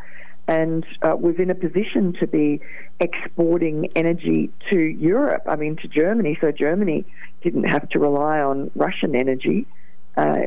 and 0.48 0.86
uh, 1.02 1.16
was 1.16 1.36
in 1.40 1.50
a 1.50 1.56
position 1.56 2.14
to 2.20 2.28
be 2.28 2.62
exporting 3.00 3.90
energy 3.96 4.50
to 4.70 4.78
Europe. 4.78 5.44
I 5.46 5.56
mean, 5.56 5.76
to 5.78 5.88
Germany. 5.88 6.38
So 6.40 6.52
Germany 6.52 7.06
didn't 7.42 7.66
have 7.66 7.90
to 7.90 8.00
rely 8.00 8.40
on 8.40 8.72
Russian 8.76 9.16
energy. 9.16 9.66
Uh, 10.16 10.44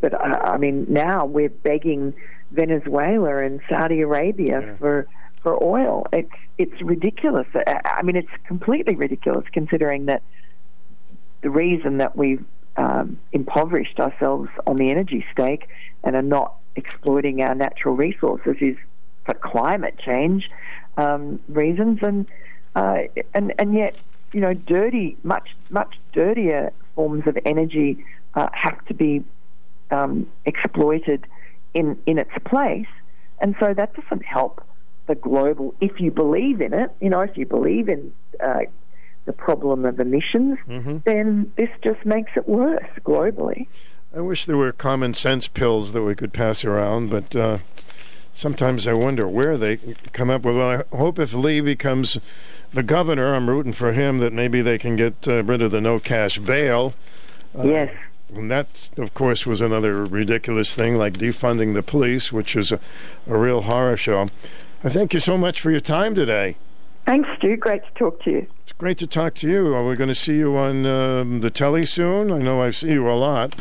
but 0.00 0.14
uh, 0.14 0.18
I 0.18 0.58
mean, 0.58 0.86
now 0.88 1.24
we're 1.24 1.48
begging 1.48 2.14
Venezuela 2.52 3.38
and 3.38 3.60
Saudi 3.68 4.00
Arabia 4.00 4.60
yeah. 4.60 4.76
for 4.76 5.06
for 5.42 5.62
oil. 5.62 6.06
It's 6.12 6.30
it's 6.58 6.82
ridiculous. 6.82 7.46
I 7.66 8.02
mean, 8.02 8.16
it's 8.16 8.30
completely 8.46 8.94
ridiculous 8.94 9.44
considering 9.52 10.06
that 10.06 10.22
the 11.42 11.50
reason 11.50 11.98
that 11.98 12.16
we've 12.16 12.44
um, 12.76 13.18
impoverished 13.32 13.98
ourselves 13.98 14.50
on 14.66 14.76
the 14.76 14.90
energy 14.90 15.24
stake 15.32 15.68
and 16.04 16.14
are 16.14 16.22
not 16.22 16.56
exploiting 16.76 17.40
our 17.42 17.54
natural 17.54 17.96
resources 17.96 18.56
is 18.60 18.76
for 19.26 19.34
climate 19.34 19.98
change 19.98 20.50
um, 20.96 21.40
reasons, 21.48 21.98
and 22.02 22.26
uh, 22.74 23.00
and 23.34 23.52
and 23.58 23.74
yet 23.74 23.96
you 24.32 24.40
know 24.40 24.54
dirty, 24.54 25.16
much 25.22 25.50
much 25.68 25.96
dirtier 26.12 26.72
forms 26.94 27.26
of 27.26 27.36
energy 27.44 28.02
uh, 28.34 28.48
have 28.52 28.82
to 28.86 28.94
be 28.94 29.22
um, 29.90 30.26
exploited 30.46 31.26
in 31.74 31.98
in 32.06 32.18
its 32.18 32.32
place, 32.44 32.88
and 33.40 33.54
so 33.60 33.74
that 33.74 33.94
doesn't 33.94 34.24
help 34.24 34.66
the 35.06 35.14
global, 35.14 35.74
if 35.80 36.00
you 36.00 36.10
believe 36.10 36.60
in 36.60 36.74
it, 36.74 36.90
you 37.00 37.08
know, 37.10 37.20
if 37.20 37.36
you 37.36 37.46
believe 37.46 37.88
in 37.88 38.12
uh, 38.42 38.60
the 39.24 39.32
problem 39.32 39.84
of 39.84 39.98
emissions, 40.00 40.58
mm-hmm. 40.68 40.98
then 41.04 41.52
this 41.56 41.70
just 41.82 42.04
makes 42.04 42.32
it 42.36 42.48
worse 42.48 42.88
globally. 43.04 43.66
I 44.14 44.20
wish 44.20 44.46
there 44.46 44.56
were 44.56 44.72
common 44.72 45.14
sense 45.14 45.48
pills 45.48 45.92
that 45.92 46.02
we 46.02 46.14
could 46.14 46.32
pass 46.32 46.64
around, 46.64 47.10
but 47.10 47.34
uh, 47.36 47.58
sometimes 48.36 48.86
I 48.86 48.92
wonder 48.92 49.26
where 49.26 49.56
they 49.56 49.78
come 50.12 50.30
up 50.30 50.42
with. 50.42 50.56
Well, 50.56 50.84
I 50.92 50.96
hope 50.96 51.18
if 51.18 51.32
Lee 51.32 51.60
becomes 51.60 52.18
the 52.72 52.82
governor, 52.82 53.34
I'm 53.34 53.48
rooting 53.48 53.72
for 53.72 53.92
him 53.92 54.18
that 54.18 54.32
maybe 54.32 54.60
they 54.60 54.78
can 54.78 54.94
get 54.94 55.26
uh, 55.26 55.42
rid 55.42 55.62
of 55.62 55.70
the 55.70 55.80
no 55.80 55.98
cash 55.98 56.38
bail. 56.38 56.94
Uh, 57.58 57.64
yes. 57.64 57.94
And 58.34 58.50
that, 58.50 58.90
of 58.98 59.14
course, 59.14 59.46
was 59.46 59.60
another 59.60 60.04
ridiculous 60.04 60.74
thing, 60.74 60.96
like 60.96 61.14
defunding 61.14 61.74
the 61.74 61.82
police, 61.82 62.32
which 62.32 62.56
is 62.56 62.72
a, 62.72 62.80
a 63.26 63.38
real 63.38 63.62
horror 63.62 63.96
show. 63.96 64.28
I 64.84 64.88
thank 64.88 65.14
you 65.14 65.20
so 65.20 65.38
much 65.38 65.60
for 65.60 65.70
your 65.70 65.80
time 65.80 66.14
today. 66.14 66.56
Thanks, 67.06 67.28
Stu. 67.38 67.56
Great 67.56 67.84
to 67.84 67.90
talk 67.98 68.20
to 68.24 68.30
you. 68.32 68.46
It's 68.64 68.72
great 68.72 68.98
to 68.98 69.06
talk 69.06 69.34
to 69.36 69.48
you. 69.48 69.74
Are 69.74 69.86
we 69.86 69.94
going 69.94 70.08
to 70.08 70.14
see 70.14 70.36
you 70.38 70.56
on 70.56 70.84
um, 70.84 71.40
the 71.40 71.50
telly 71.50 71.86
soon? 71.86 72.32
I 72.32 72.38
know 72.38 72.60
I 72.60 72.72
see 72.72 72.92
you 72.92 73.08
a 73.08 73.14
lot. 73.14 73.54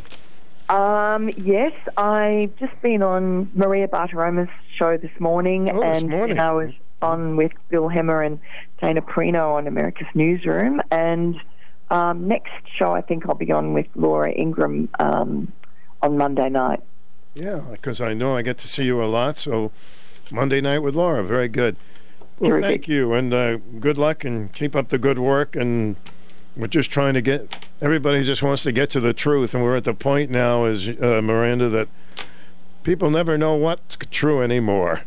Um, 0.70 1.30
yes, 1.38 1.74
I've 1.96 2.56
just 2.58 2.80
been 2.82 3.04
on 3.04 3.52
Maria 3.54 3.88
Bartiromo's 3.88 4.50
show 4.78 4.98
this 4.98 5.12
morning, 5.20 5.70
oh, 5.72 5.84
and 5.84 5.96
this 5.96 6.18
morning. 6.18 6.40
I 6.40 6.52
was 6.52 6.72
on 7.02 7.36
with 7.36 7.52
Bill 7.70 7.88
Hemmer 7.88 8.26
and 8.26 8.40
Dana 8.82 9.02
Perino 9.02 9.54
on 9.54 9.68
America's 9.68 10.08
Newsroom. 10.16 10.82
And 10.92 11.40
um, 11.92 12.28
next 12.28 12.52
show, 12.78 12.94
I 12.94 13.02
think 13.02 13.28
I'll 13.28 13.36
be 13.36 13.52
on 13.52 13.74
with 13.74 13.88
Laura 13.96 14.32
Ingraham 14.32 14.90
um, 15.00 15.54
on 16.02 16.18
Monday 16.18 16.50
night. 16.50 16.82
Yeah, 17.36 17.62
because 17.72 18.02
I 18.02 18.14
know 18.14 18.36
I 18.36 18.42
get 18.42 18.58
to 18.60 18.68
see 18.68 18.86
you 18.86 19.04
a 19.04 19.06
lot, 19.06 19.38
so 19.38 19.72
Monday 20.32 20.62
night 20.62 20.80
with 20.80 20.96
Laura. 20.96 21.24
Very 21.24 21.50
good. 21.50 21.76
Well, 22.40 22.60
thank 22.60 22.88
you, 22.88 23.14
and 23.14 23.34
uh, 23.34 23.58
good 23.80 23.98
luck, 23.98 24.26
and 24.26 24.52
keep 24.52 24.76
up 24.76 24.90
the 24.90 24.98
good 24.98 25.20
work. 25.20 25.56
And 25.56 25.96
we're 26.56 26.68
just 26.68 26.92
trying 26.92 27.14
to 27.14 27.22
get 27.22 27.68
everybody 27.82 28.24
just 28.24 28.42
wants 28.42 28.64
to 28.64 28.72
get 28.72 28.90
to 28.92 29.00
the 29.00 29.14
truth, 29.14 29.54
and 29.54 29.64
we're 29.64 29.76
at 29.76 29.84
the 29.84 29.94
point 29.94 30.32
now, 30.32 30.66
as 30.66 30.88
uh, 30.88 31.22
Miranda, 31.22 31.70
that 31.70 31.88
people 32.84 33.10
never 33.10 33.38
know 33.38 33.56
what's 33.56 33.98
true 34.12 34.42
anymore. 34.42 35.04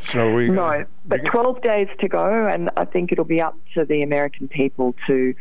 So 0.00 0.32
we 0.32 0.48
no, 0.48 0.84
but 1.04 1.22
we, 1.22 1.28
12 1.28 1.62
days 1.62 1.88
to 2.00 2.08
go, 2.08 2.46
and 2.46 2.70
I 2.76 2.84
think 2.84 3.12
it'll 3.12 3.24
be 3.24 3.40
up 3.40 3.56
to 3.74 3.84
the 3.84 4.02
American 4.02 4.48
people 4.48 4.94
to 5.06 5.34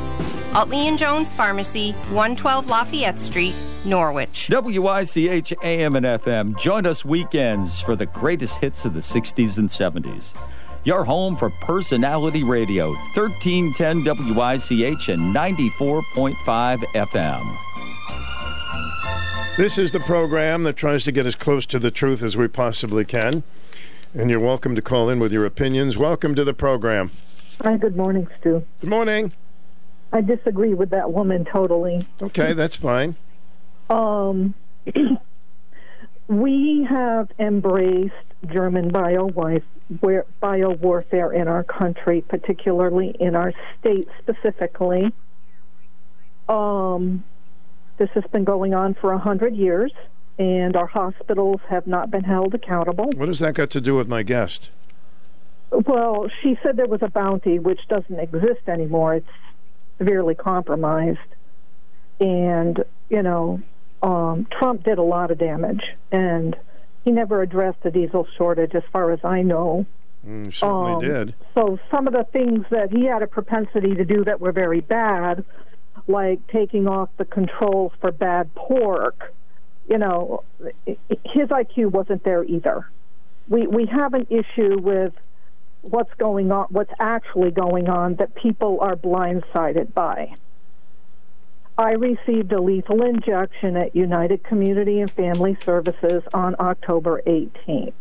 Utley 0.56 0.88
and 0.88 0.98
Jones 0.98 1.34
Pharmacy, 1.34 1.92
112 2.12 2.70
Lafayette 2.70 3.20
Street, 3.20 3.54
Norwich. 3.84 4.50
WICH 4.50 5.54
AM 5.62 5.98
and 5.98 6.06
FM. 6.06 6.58
Join 6.58 6.86
us 6.86 7.04
weekends 7.04 7.82
for 7.82 7.98
the 7.98 8.06
greatest 8.06 8.60
hits 8.60 8.86
of 8.86 8.94
the 8.94 9.02
60s 9.02 9.58
and 9.58 9.68
70s. 9.68 10.34
Your 10.86 11.04
home 11.04 11.36
for 11.36 11.50
personality 11.50 12.42
radio, 12.44 12.92
1310 13.16 14.06
WICH 14.06 15.10
and 15.10 15.36
94.5 15.36 16.78
FM. 16.94 17.58
This 19.58 19.78
is 19.78 19.92
the 19.92 20.00
program 20.00 20.64
that 20.64 20.78
tries 20.78 21.04
to 21.04 21.12
get 21.12 21.26
as 21.26 21.36
close 21.36 21.66
to 21.66 21.80
the 21.80 21.92
truth 21.92 22.24
as 22.24 22.38
we 22.38 22.48
possibly 22.48 23.04
can. 23.04 23.44
And 24.14 24.30
you're 24.30 24.40
welcome 24.40 24.74
to 24.76 24.82
call 24.82 25.10
in 25.10 25.20
with 25.20 25.34
your 25.34 25.46
opinions. 25.46 25.98
Welcome 25.98 26.34
to 26.36 26.46
the 26.46 26.54
program. 26.54 27.12
Hi, 27.62 27.76
good 27.76 27.98
morning, 27.98 28.30
Stu. 28.40 28.64
Good 28.80 28.90
morning. 28.90 29.34
I 30.16 30.22
disagree 30.22 30.74
with 30.74 30.92
that 30.92 31.12
woman 31.12 31.44
totally. 31.44 32.08
Okay, 32.22 32.54
that's 32.54 32.78
fine. 32.78 33.18
Um, 33.90 34.54
we 36.30 36.88
have 36.90 37.30
embraced 37.38 38.14
German 38.48 38.92
bio 38.92 39.30
bio 40.40 40.70
warfare 40.70 41.34
in 41.34 41.50
our 41.50 41.66
country, 41.66 42.22
particularly 42.22 43.14
in 43.20 43.36
our 43.36 43.52
state 43.82 44.08
specifically. 44.22 45.14
Um, 46.48 47.26
this 47.98 48.10
has 48.14 48.24
been 48.32 48.46
going 48.46 48.74
on 48.74 48.94
for 48.94 49.12
a 49.12 49.20
hundred 49.20 49.54
years, 49.54 49.92
and 50.40 50.78
our 50.78 50.88
hospitals 50.88 51.60
have 51.68 51.88
not 51.88 52.10
been 52.10 52.24
held 52.24 52.54
accountable. 52.54 53.10
What 53.18 53.28
has 53.28 53.40
that 53.40 53.54
got 53.54 53.70
to 53.72 53.82
do 53.82 53.98
with 53.98 54.08
my 54.08 54.24
guest? 54.24 54.70
Well, 55.72 56.28
she 56.42 56.58
said 56.64 56.78
there 56.78 56.88
was 56.88 57.02
a 57.02 57.10
bounty 57.10 57.60
which 57.60 57.82
doesn't 57.90 58.18
exist 58.18 58.70
anymore. 58.70 59.16
It's 59.16 59.28
severely 59.98 60.36
compromised. 60.36 61.20
And, 62.20 62.84
you 63.10 63.22
know, 63.22 63.62
um, 64.02 64.48
Trump 64.52 64.84
did 64.84 64.98
a 64.98 65.04
lot 65.04 65.32
of 65.32 65.38
damage, 65.38 65.84
and 66.12 66.56
he 67.04 67.12
never 67.12 67.42
addressed 67.42 67.82
the 67.84 67.92
diesel 67.92 68.28
shortage, 68.38 68.76
as 68.76 68.84
far 68.92 69.12
as 69.12 69.20
I 69.24 69.42
know. 69.42 69.86
Mm, 70.26 70.54
certainly 70.54 70.94
um, 70.94 71.02
did. 71.02 71.36
So 71.54 71.80
some 71.92 72.08
of 72.08 72.14
the 72.14 72.26
things 72.32 72.66
that 72.72 72.92
he 72.92 73.06
had 73.06 73.22
a 73.22 73.28
propensity 73.28 73.96
to 73.96 74.06
do 74.06 74.24
that 74.24 74.40
were 74.40 74.52
very 74.52 74.82
bad, 74.82 75.46
like 76.08 76.46
taking 76.48 76.88
off 76.88 77.10
the 77.18 77.26
controls 77.26 77.92
for 78.02 78.12
bad 78.12 78.54
pork, 78.56 79.34
you 79.88 79.98
know, 79.98 80.44
his 80.86 81.50
IQ 81.50 81.92
wasn't 81.92 82.24
there 82.24 82.44
either. 82.44 82.90
We 83.48 83.68
we 83.68 83.86
have 83.86 84.16
an 84.16 84.26
issue 84.30 84.80
with 84.80 85.14
what's 85.90 86.14
going 86.16 86.52
on, 86.52 86.68
what's 86.70 86.92
actually 87.00 87.52
going 87.52 87.90
on 87.90 88.16
that 88.16 88.36
people 88.36 88.80
are 88.82 88.96
blindsided 88.96 89.94
by. 89.94 90.36
I 91.78 91.92
received 91.92 92.52
a 92.54 92.62
lethal 92.62 93.04
injection 93.04 93.76
at 93.76 93.96
United 93.96 94.44
Community 94.44 95.02
and 95.02 95.12
Family 95.12 95.58
Services 95.62 96.24
on 96.34 96.56
October 96.60 97.22
18th. 97.28 97.94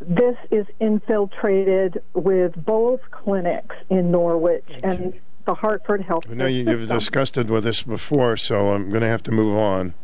This 0.00 0.36
is 0.50 0.66
infiltrated 0.80 2.02
with 2.14 2.54
both 2.56 3.00
clinics 3.10 3.76
in 3.88 4.10
Norwich 4.10 4.64
and 4.82 5.14
the 5.44 5.54
Hartford 5.54 6.02
Health. 6.02 6.24
I 6.28 6.34
know 6.34 6.46
you, 6.46 6.66
have 6.66 6.88
discussed 6.88 7.38
it 7.38 7.48
with 7.48 7.66
us 7.66 7.82
before, 7.82 8.36
so 8.36 8.70
I'm 8.70 8.88
going 8.88 9.02
to 9.02 9.08
have 9.08 9.22
to 9.24 9.30
move 9.30 9.56
on. 9.56 9.94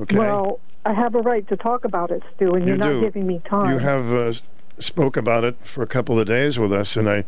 Okay. 0.00 0.18
Well, 0.18 0.60
I 0.84 0.92
have 0.92 1.14
a 1.14 1.20
right 1.20 1.46
to 1.48 1.56
talk 1.56 1.84
about 1.84 2.10
it, 2.10 2.22
Stu, 2.34 2.54
and 2.54 2.66
you 2.66 2.74
are 2.74 2.78
not 2.78 3.00
giving 3.00 3.26
me 3.26 3.40
time. 3.48 3.70
You 3.70 3.78
have 3.78 4.10
uh, 4.12 4.32
spoke 4.82 5.16
about 5.16 5.44
it 5.44 5.56
for 5.62 5.82
a 5.82 5.86
couple 5.86 6.18
of 6.18 6.26
days 6.26 6.58
with 6.58 6.72
us, 6.72 6.96
and 6.96 7.08
I. 7.08 7.24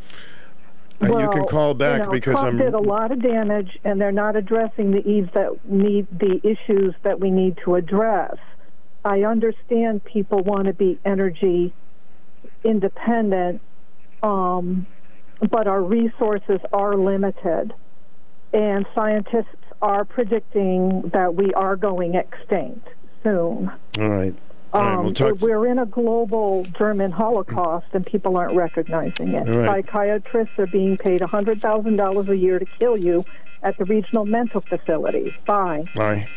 Well, 1.01 1.21
you 1.21 1.31
can 1.31 1.47
call 1.47 1.75
back 1.75 1.99
you 1.99 2.05
know, 2.05 2.11
because 2.13 2.41
Trump 2.41 2.47
I'm. 2.47 2.59
did 2.59 2.75
a 2.75 2.79
lot 2.79 3.11
of 3.11 3.21
damage, 3.21 3.77
and 3.83 4.01
they're 4.01 4.13
not 4.13 4.37
addressing 4.37 4.93
the 4.93 5.05
eves 5.05 5.31
that 5.35 5.69
need 5.69 6.07
the 6.17 6.41
issues 6.45 6.95
that 7.03 7.19
we 7.19 7.31
need 7.31 7.59
to 7.65 7.75
address. 7.75 8.37
I 9.05 9.23
understand 9.23 10.05
people 10.05 10.45
want 10.45 10.67
to 10.67 10.73
be 10.73 11.01
energy 11.05 11.75
independent, 12.65 13.61
um, 14.23 14.87
but 15.51 15.67
our 15.67 15.83
resources 15.83 16.61
are 16.73 16.97
limited, 16.97 17.75
and 18.53 18.87
scientists 18.95 19.57
are 19.81 20.05
predicting 20.05 21.11
that 21.13 21.35
we 21.35 21.53
are 21.55 21.77
going 21.77 22.15
extinct 22.15 22.89
soon. 23.23 23.71
All 23.99 24.09
right. 24.09 24.35
Um, 24.73 25.13
we'll 25.13 25.35
we're 25.37 25.67
in 25.67 25.79
a 25.79 25.87
global 25.87 26.65
German 26.79 27.11
Holocaust, 27.11 27.87
and 27.93 28.07
people 28.07 28.37
aren't 28.39 28.57
recognizing 28.57 29.35
it. 29.35 29.47
Right. 29.47 29.85
Psychiatrists 29.85 30.59
are 30.59 30.67
being 30.67 30.97
paid 30.97 31.21
$100,000 31.21 32.29
a 32.29 32.37
year 32.37 32.59
to 32.59 32.67
kill 32.79 32.97
you 32.97 33.25
at 33.63 33.77
the 33.79 33.85
regional 33.85 34.25
mental 34.25 34.63
facilities. 34.63 35.33
Bye. 35.47 35.85
Bye. 35.95 36.29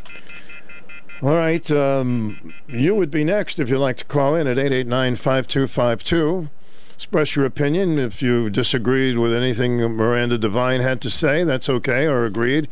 All 1.21 1.36
right. 1.36 1.69
Um, 1.71 2.53
you 2.67 2.93
would 2.93 3.09
be 3.09 3.23
next 3.23 3.57
if 3.59 3.69
you'd 3.69 3.79
like 3.79 3.97
to 3.97 4.05
call 4.05 4.36
in 4.36 4.47
at 4.47 4.59
889 4.59 5.15
5252. 5.15 6.49
Express 6.93 7.36
your 7.36 7.45
opinion. 7.45 7.97
If 7.99 8.21
you 8.21 8.49
disagreed 8.49 9.17
with 9.17 9.33
anything 9.33 9.77
Miranda 9.77 10.38
Devine 10.38 10.81
had 10.81 11.01
to 11.01 11.09
say, 11.09 11.43
that's 11.43 11.69
okay, 11.69 12.05
or 12.05 12.25
agreed. 12.25 12.67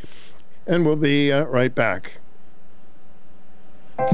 And 0.68 0.86
we'll 0.86 0.96
be 0.96 1.32
uh, 1.32 1.44
right 1.46 1.74
back. 1.74 2.20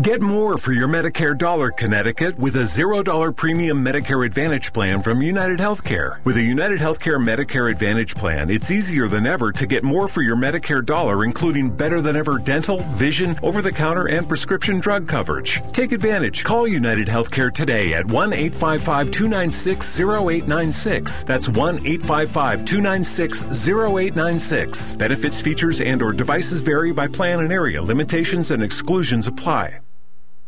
Get 0.01 0.21
more 0.21 0.57
for 0.57 0.73
your 0.73 0.89
Medicare 0.89 1.37
dollar, 1.37 1.71
Connecticut, 1.71 2.37
with 2.37 2.57
a 2.57 2.63
$0 2.63 3.33
premium 3.33 3.83
Medicare 3.83 4.25
Advantage 4.25 4.73
plan 4.73 5.01
from 5.01 5.21
United 5.21 5.59
Healthcare. 5.59 6.23
With 6.25 6.35
a 6.35 6.41
United 6.41 6.79
Healthcare 6.79 7.15
Medicare 7.15 7.71
Advantage 7.71 8.15
plan, 8.15 8.49
it's 8.49 8.71
easier 8.71 9.07
than 9.07 9.25
ever 9.25 9.53
to 9.53 9.65
get 9.65 9.83
more 9.83 10.09
for 10.09 10.21
your 10.21 10.35
Medicare 10.35 10.85
dollar, 10.85 11.23
including 11.23 11.69
better 11.69 12.01
than 12.01 12.17
ever 12.17 12.39
dental, 12.39 12.79
vision, 12.97 13.39
over 13.41 13.61
the 13.61 13.71
counter, 13.71 14.07
and 14.09 14.27
prescription 14.27 14.81
drug 14.81 15.07
coverage. 15.07 15.61
Take 15.71 15.93
advantage. 15.93 16.43
Call 16.43 16.67
United 16.67 17.07
Healthcare 17.07 17.53
today 17.53 17.93
at 17.93 18.05
1 18.05 18.33
855 18.33 19.11
296 19.11 19.99
0896. 19.99 21.23
That's 21.23 21.47
1 21.47 21.75
855 21.75 22.65
296 22.65 23.43
0896. 23.67 24.95
Benefits, 24.97 25.39
features, 25.39 25.79
and 25.79 26.01
or 26.01 26.11
devices 26.11 26.59
vary 26.59 26.91
by 26.91 27.07
plan 27.07 27.39
and 27.39 27.53
area. 27.53 27.81
Limitations 27.81 28.51
and 28.51 28.61
exclusions 28.61 29.27
apply. 29.27 29.68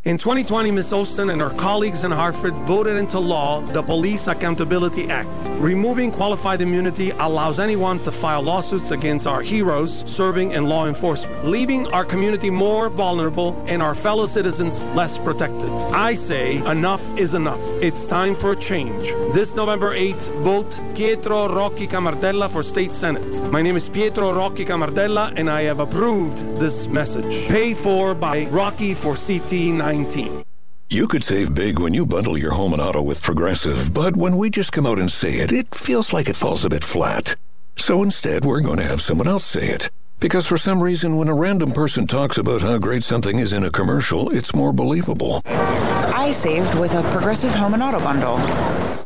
In 0.04 0.18
2020, 0.18 0.72
Ms. 0.72 0.94
Osten 0.94 1.32
and 1.32 1.40
her 1.40 1.52
colleagues 1.52 2.04
in 2.04 2.10
Hartford 2.10 2.56
voted 2.66 2.98
into 2.98 3.20
law 3.20 3.62
the 3.62 3.84
Police 3.84 4.26
Accountability 4.26 5.12
Act. 5.12 5.30
Removing 5.60 6.12
qualified 6.12 6.60
immunity 6.60 7.12
allows 7.12 7.60
anyone 7.60 8.00
to 8.00 8.12
file 8.12 8.42
lawsuits 8.42 8.90
against 8.90 9.28
our 9.28 9.44
heroes 9.44 10.04
serving 10.10 10.54
in 10.54 10.66
law 10.68 10.88
enforcement, 10.88 11.46
leaving 11.46 11.86
our 11.94 12.04
community 12.04 12.50
more 12.50 12.90
vulnerable 12.90 13.64
and 13.68 13.84
our 13.84 13.94
fellow 13.94 14.26
citizens 14.26 14.84
less 14.96 15.20
protected. 15.20 15.70
I 15.94 16.16
say 16.16 16.58
enough 16.66 17.04
is 17.20 17.36
enough. 17.36 17.62
It's 17.80 18.08
time 18.08 18.34
for 18.34 18.54
a 18.54 18.56
change. 18.56 19.10
This 19.36 19.54
November 19.54 19.94
8th, 19.96 20.34
vote 20.42 20.82
Pietro 20.96 21.48
Rocchi 21.48 21.86
Camardella 21.86 22.50
for 22.50 22.64
State 22.64 22.92
Senate. 22.92 23.52
My 23.52 23.62
name 23.62 23.76
is 23.76 23.88
Pietro 23.88 24.34
Rocchi 24.34 24.66
Camardella 24.66 25.32
and 25.36 25.48
I 25.48 25.62
have 25.62 25.80
approved 25.80 26.40
this 26.58 26.88
message. 26.88 27.48
Paid 27.48 27.78
for 27.78 28.16
by 28.16 28.48
Rocky 28.48 28.96
for 28.96 29.16
CT 29.16 29.52
19. 29.92 30.46
You 30.90 31.06
could 31.06 31.22
save 31.22 31.54
big 31.54 31.78
when 31.78 31.94
you 31.94 32.06
bundle 32.06 32.38
your 32.38 32.52
home 32.52 32.72
and 32.72 32.82
auto 32.82 33.02
with 33.02 33.22
Progressive, 33.22 33.94
but 33.94 34.16
when 34.16 34.38
we 34.38 34.50
just 34.50 34.72
come 34.72 34.86
out 34.86 35.00
and 35.00 35.12
say 35.12 35.40
it, 35.40 35.52
it 35.52 35.76
feels 35.76 36.14
like 36.14 36.30
it 36.30 36.38
falls 36.38 36.64
a 36.64 36.70
bit 36.70 36.82
flat. 36.82 37.36
So 37.76 38.02
instead, 38.02 38.46
we're 38.46 38.62
going 38.62 38.78
to 38.78 38.86
have 38.86 39.02
someone 39.02 39.28
else 39.28 39.44
say 39.44 39.68
it. 39.68 39.92
Because 40.22 40.48
for 40.48 40.58
some 40.58 40.82
reason, 40.82 41.18
when 41.18 41.28
a 41.28 41.36
random 41.36 41.74
person 41.74 42.08
talks 42.08 42.38
about 42.38 42.62
how 42.62 42.78
great 42.78 43.04
something 43.04 43.38
is 43.40 43.52
in 43.52 43.66
a 43.66 43.70
commercial, 43.70 44.30
it's 44.30 44.56
more 44.56 44.72
believable. 44.72 45.42
I 45.46 46.32
saved 46.32 46.74
with 46.76 46.94
a 46.94 47.02
Progressive 47.12 47.54
Home 47.56 47.74
and 47.74 47.84
Auto 47.84 48.00
bundle. 48.00 48.38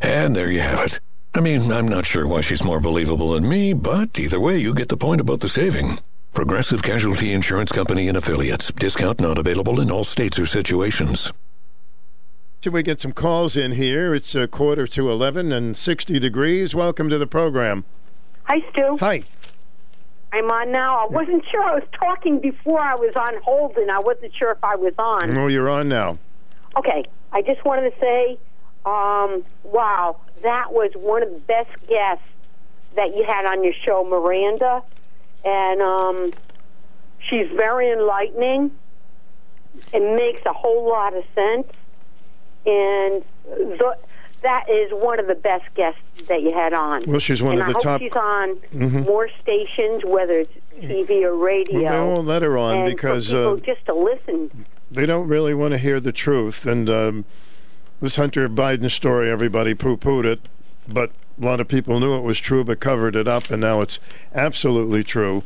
And 0.01 0.35
there 0.35 0.51
you 0.51 0.59
have 0.59 0.81
it. 0.81 0.99
I 1.33 1.39
mean, 1.39 1.71
I'm 1.71 1.87
not 1.87 2.05
sure 2.05 2.27
why 2.27 2.41
she's 2.41 2.63
more 2.63 2.79
believable 2.79 3.31
than 3.31 3.49
me, 3.49 3.73
but 3.73 4.19
either 4.19 4.39
way, 4.39 4.59
you 4.59 4.71
get 4.75 4.89
the 4.89 4.97
point 4.97 5.19
about 5.19 5.39
the 5.39 5.49
saving. 5.49 5.97
Progressive 6.35 6.83
Casualty 6.83 7.31
Insurance 7.31 7.71
Company 7.71 8.09
and 8.09 8.17
Affiliates. 8.17 8.69
Discount 8.73 9.21
not 9.21 9.37
available 9.37 9.79
in 9.79 9.89
all 9.89 10.03
states 10.03 10.37
or 10.37 10.45
situations. 10.45 11.31
Should 12.61 12.73
we 12.73 12.83
get 12.83 12.99
some 12.99 13.13
calls 13.13 13.55
in 13.55 13.71
here? 13.71 14.13
It's 14.13 14.35
a 14.35 14.45
quarter 14.45 14.85
to 14.85 15.09
11 15.09 15.53
and 15.53 15.77
60 15.77 16.19
degrees. 16.19 16.75
Welcome 16.75 17.07
to 17.07 17.17
the 17.17 17.25
program. 17.25 17.85
Hi, 18.43 18.61
Stu. 18.69 18.97
Hi. 18.99 19.23
I'm 20.33 20.51
on 20.51 20.73
now. 20.73 21.05
I 21.05 21.07
wasn't 21.09 21.45
sure. 21.49 21.63
I 21.63 21.75
was 21.75 21.87
talking 21.97 22.39
before 22.39 22.83
I 22.83 22.95
was 22.95 23.15
on 23.15 23.41
hold, 23.41 23.77
and 23.77 23.89
I 23.89 23.99
wasn't 23.99 24.35
sure 24.35 24.51
if 24.51 24.61
I 24.61 24.75
was 24.75 24.93
on. 24.99 25.33
No, 25.33 25.47
you're 25.47 25.69
on 25.69 25.87
now. 25.87 26.17
Okay. 26.77 27.05
I 27.31 27.43
just 27.43 27.63
wanted 27.63 27.91
to 27.91 27.99
say, 28.01 28.37
um, 28.85 29.45
wow, 29.63 30.17
that 30.43 30.73
was 30.73 30.91
one 30.95 31.23
of 31.23 31.31
the 31.31 31.39
best 31.39 31.71
guests 31.87 32.25
that 32.97 33.15
you 33.15 33.23
had 33.23 33.45
on 33.45 33.63
your 33.63 33.73
show, 33.85 34.03
Miranda. 34.03 34.83
And 35.45 35.81
um, 35.81 36.33
she's 37.29 37.47
very 37.55 37.91
enlightening. 37.91 38.71
It 39.93 40.15
makes 40.15 40.45
a 40.45 40.53
whole 40.53 40.87
lot 40.89 41.15
of 41.15 41.23
sense. 41.35 41.67
And 42.65 43.23
the, 43.45 43.95
that 44.41 44.69
is 44.69 44.91
one 44.91 45.19
of 45.19 45.27
the 45.27 45.35
best 45.35 45.65
guests 45.75 45.99
that 46.27 46.41
you 46.41 46.51
had 46.53 46.73
on. 46.73 47.03
Well, 47.05 47.19
she's 47.19 47.43
one 47.43 47.53
and 47.59 47.61
of 47.61 47.67
the 47.67 47.71
I 47.71 47.73
hope 47.73 47.83
top- 47.83 48.01
She's 48.01 48.15
on 48.15 48.55
Mhm. 48.73 49.05
more 49.05 49.29
stations, 49.41 50.03
whether 50.03 50.39
it's 50.39 50.53
TV 50.81 51.23
or 51.23 51.35
radio. 51.35 51.81
Well, 51.83 51.91
they 52.07 52.13
won't 52.13 52.27
let 52.27 52.41
her 52.41 52.57
on 52.57 52.85
because, 52.85 53.33
uh, 53.33 53.57
just 53.63 53.85
to 53.85 53.93
listen. 53.93 54.65
They 54.91 55.05
don't 55.05 55.27
really 55.27 55.53
want 55.53 55.71
to 55.73 55.77
hear 55.77 55.99
the 55.99 56.11
truth. 56.11 56.65
And 56.65 56.89
um, 56.89 57.25
this 58.01 58.15
Hunter 58.15 58.49
Biden 58.49 58.89
story, 58.89 59.29
everybody 59.29 59.73
poo 59.75 59.95
pooed 59.97 60.25
it, 60.25 60.39
but 60.87 61.11
a 61.41 61.45
lot 61.45 61.59
of 61.59 61.67
people 61.67 61.99
knew 61.99 62.15
it 62.17 62.21
was 62.21 62.39
true 62.39 62.63
but 62.63 62.79
covered 62.79 63.15
it 63.15 63.27
up, 63.27 63.49
and 63.49 63.61
now 63.61 63.81
it's 63.81 63.99
absolutely 64.33 65.03
true. 65.03 65.43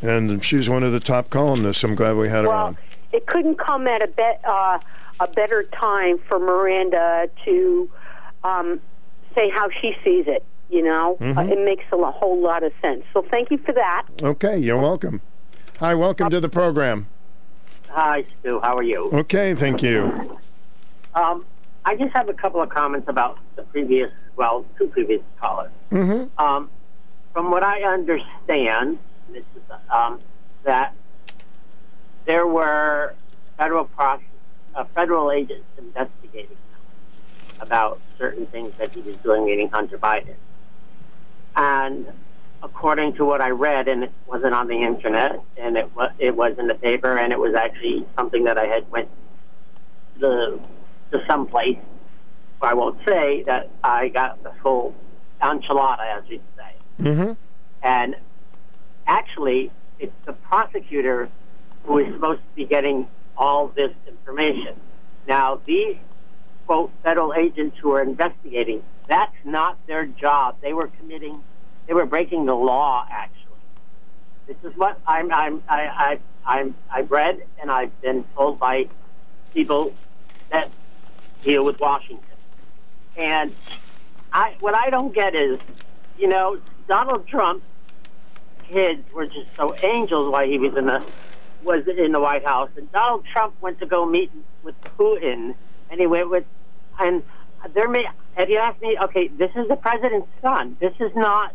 And 0.00 0.42
she's 0.44 0.68
one 0.68 0.82
of 0.84 0.92
the 0.92 1.00
top 1.00 1.28
columnists. 1.30 1.82
I'm 1.84 1.94
glad 1.94 2.16
we 2.16 2.28
had 2.28 2.42
her 2.44 2.48
Well, 2.48 2.66
on. 2.66 2.78
it 3.12 3.26
couldn't 3.26 3.56
come 3.58 3.86
at 3.88 4.02
a 4.02 4.06
bet 4.06 4.40
uh, 4.46 4.78
a 5.20 5.26
better 5.28 5.64
time 5.64 6.18
for 6.28 6.38
Miranda 6.38 7.28
to 7.44 7.90
um, 8.44 8.80
say 9.34 9.50
how 9.50 9.68
she 9.80 9.94
sees 10.04 10.26
it. 10.28 10.44
You 10.70 10.82
know, 10.84 11.16
Mhm. 11.20 11.36
uh, 11.36 11.52
it 11.52 11.58
makes 11.64 11.84
a 11.92 12.10
whole 12.12 12.40
lot 12.40 12.62
of 12.62 12.72
sense. 12.82 13.02
So 13.12 13.22
thank 13.22 13.50
you 13.50 13.58
for 13.58 13.72
that. 13.72 14.02
Okay, 14.22 14.58
you're 14.58 14.78
welcome. 14.78 15.20
Hi, 15.80 15.94
welcome 15.94 16.28
to 16.30 16.40
the 16.40 16.48
program. 16.48 17.06
Hi, 17.88 18.24
Stu. 18.40 18.60
How 18.62 18.76
are 18.76 18.82
you? 18.82 19.08
Okay, 19.12 19.54
thank 19.54 19.82
you. 19.82 20.38
Um, 21.14 21.44
I 21.86 21.96
just 21.96 22.14
have 22.14 22.28
a 22.28 22.34
couple 22.34 22.60
of 22.60 22.68
comments 22.68 23.08
about 23.08 23.38
the 23.56 23.62
previous, 23.62 24.10
well, 24.38 24.64
two 24.78 24.86
previous 24.86 25.20
callers. 25.40 25.72
Mm-hmm. 25.90 26.42
Um, 26.42 26.70
from 27.32 27.50
what 27.50 27.64
I 27.64 27.82
understand, 27.82 28.98
this 29.32 29.44
is, 29.56 29.62
um, 29.92 30.20
that 30.62 30.94
there 32.24 32.46
were 32.46 33.14
federal 33.58 33.84
process, 33.84 34.24
uh, 34.74 34.84
federal 34.94 35.32
agents 35.32 35.66
investigating 35.76 36.50
him 36.50 37.56
about 37.60 38.00
certain 38.16 38.46
things 38.46 38.72
that 38.78 38.92
he 38.92 39.00
was 39.00 39.16
doing, 39.16 39.44
meeting 39.44 39.68
Hunter 39.68 39.98
Biden. 39.98 40.36
And 41.56 42.06
according 42.62 43.14
to 43.14 43.24
what 43.24 43.40
I 43.40 43.50
read, 43.50 43.88
and 43.88 44.04
it 44.04 44.12
wasn't 44.26 44.54
on 44.54 44.68
the 44.68 44.82
internet, 44.82 45.40
and 45.56 45.76
it 45.76 45.94
was 45.96 46.12
it 46.18 46.36
was 46.36 46.56
in 46.58 46.68
the 46.68 46.74
paper, 46.74 47.16
and 47.18 47.32
it 47.32 47.38
was 47.38 47.54
actually 47.54 48.06
something 48.16 48.44
that 48.44 48.56
I 48.56 48.66
had 48.66 48.88
went 48.90 49.08
to 50.14 50.20
the 50.20 50.60
to 51.10 51.26
some 51.26 51.46
place. 51.46 51.78
I 52.60 52.74
won't 52.74 52.98
say 53.06 53.42
that 53.44 53.70
I 53.84 54.08
got 54.08 54.42
the 54.42 54.52
full 54.62 54.94
enchilada, 55.40 56.18
as 56.18 56.24
you'd 56.28 56.40
say. 56.56 56.72
Mm-hmm. 57.02 57.32
And 57.82 58.16
actually, 59.06 59.70
it's 59.98 60.12
the 60.24 60.32
prosecutor 60.32 61.28
who 61.84 61.98
is 61.98 62.12
supposed 62.12 62.40
to 62.40 62.56
be 62.56 62.64
getting 62.64 63.06
all 63.36 63.68
this 63.68 63.92
information. 64.06 64.74
Now, 65.26 65.60
these 65.64 65.96
quote 66.66 66.90
federal 67.02 67.32
agents 67.34 67.78
who 67.78 67.92
are 67.92 68.02
investigating, 68.02 68.82
that's 69.06 69.34
not 69.44 69.78
their 69.86 70.06
job. 70.06 70.56
They 70.60 70.72
were 70.72 70.88
committing, 70.88 71.40
they 71.86 71.94
were 71.94 72.06
breaking 72.06 72.46
the 72.46 72.54
law. 72.54 73.06
Actually, 73.10 73.38
this 74.46 74.56
is 74.64 74.76
what 74.76 75.00
I'm, 75.06 75.32
I'm, 75.32 75.62
I, 75.68 75.86
I, 75.86 76.18
I'm, 76.44 76.74
I've 76.90 77.10
read 77.10 77.42
and 77.60 77.70
I've 77.70 77.98
been 78.00 78.24
told 78.34 78.58
by 78.58 78.88
people 79.54 79.94
that 80.50 80.70
deal 81.42 81.64
with 81.64 81.78
Washington. 81.80 82.24
And 83.18 83.54
I, 84.32 84.54
what 84.60 84.74
I 84.74 84.90
don't 84.90 85.12
get 85.12 85.34
is, 85.34 85.58
you 86.16 86.28
know, 86.28 86.58
Donald 86.86 87.26
Trump 87.26 87.62
kids 88.68 89.02
were 89.14 89.26
just 89.26 89.48
so 89.56 89.74
angels 89.82 90.30
while 90.30 90.46
he 90.46 90.58
was 90.58 90.76
in 90.76 90.86
the 90.86 91.04
was 91.62 91.86
in 91.88 92.12
the 92.12 92.20
White 92.20 92.44
House, 92.44 92.70
and 92.76 92.90
Donald 92.92 93.24
Trump 93.32 93.54
went 93.60 93.80
to 93.80 93.86
go 93.86 94.06
meet 94.06 94.30
with 94.62 94.76
Putin, 94.96 95.56
and 95.90 96.00
he 96.00 96.06
went 96.06 96.30
with, 96.30 96.44
and 97.00 97.24
there 97.74 97.88
may, 97.88 98.06
and 98.36 98.48
you 98.48 98.58
ask 98.58 98.80
me, 98.80 98.96
okay, 99.02 99.26
this 99.26 99.50
is 99.56 99.66
the 99.66 99.74
president's 99.74 100.28
son. 100.40 100.76
This 100.80 100.94
is 101.00 101.10
not 101.16 101.52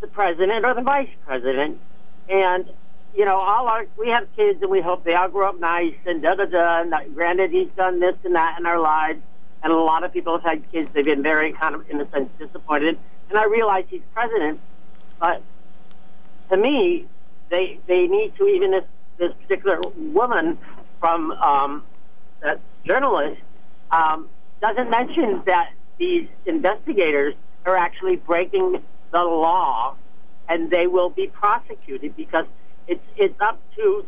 the 0.00 0.06
president 0.06 0.64
or 0.64 0.74
the 0.74 0.82
vice 0.82 1.08
president, 1.26 1.80
and 2.28 2.70
you 3.16 3.24
know, 3.24 3.36
all 3.36 3.66
our 3.66 3.86
we 3.98 4.10
have 4.10 4.28
kids, 4.36 4.62
and 4.62 4.70
we 4.70 4.80
hope 4.80 5.04
they 5.04 5.14
all 5.14 5.28
grow 5.28 5.48
up 5.48 5.58
nice 5.58 5.94
and 6.06 6.22
da 6.22 6.34
da 6.34 6.44
da. 6.44 6.82
And 6.82 7.14
granted, 7.14 7.50
he's 7.50 7.70
done 7.76 8.00
this 8.00 8.14
and 8.24 8.34
that 8.36 8.58
in 8.58 8.66
our 8.66 8.78
lives, 8.78 9.20
and 9.64 9.72
a 9.72 9.76
lot 9.76 10.04
of 10.04 10.12
people 10.12 10.38
have 10.38 10.44
had 10.44 10.70
kids. 10.70 10.90
They've 10.92 11.04
been 11.04 11.22
very 11.22 11.52
kind 11.52 11.74
of, 11.74 11.88
in 11.88 11.98
a 11.98 12.08
sense, 12.10 12.28
disappointed. 12.38 12.98
And 13.30 13.38
I 13.38 13.46
realize 13.46 13.86
he's 13.88 14.02
president, 14.12 14.60
but 15.18 15.42
to 16.50 16.56
me, 16.58 17.06
they 17.50 17.80
they 17.88 18.06
need 18.06 18.34
to 18.36 18.46
even 18.46 18.74
if 18.74 18.84
this 19.16 19.32
particular 19.40 19.80
woman 19.96 20.58
from 21.00 21.32
um, 21.32 21.82
that 22.42 22.60
journalist 22.84 23.40
um, 23.90 24.28
doesn't 24.60 24.90
mention 24.90 25.42
that 25.46 25.72
these 25.98 26.28
investigators 26.44 27.34
are 27.64 27.76
actually 27.76 28.16
breaking 28.16 28.82
the 29.12 29.22
law, 29.22 29.94
and 30.48 30.70
they 30.70 30.86
will 30.86 31.08
be 31.08 31.26
prosecuted 31.28 32.14
because 32.16 32.44
it's 32.86 33.04
it's 33.16 33.40
up 33.40 33.58
to 33.76 34.04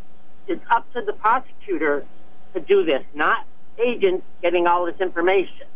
it's 0.47 0.65
up 0.71 0.93
to 0.93 1.01
the 1.01 1.15
prosecutor 1.15 2.05
to 2.53 2.61
do 2.61 2.85
this, 2.85 3.03
not 3.15 3.47
agents 3.79 4.25
getting 4.43 4.67
all 4.67 4.87
this 4.87 5.01
information. 5.01 5.67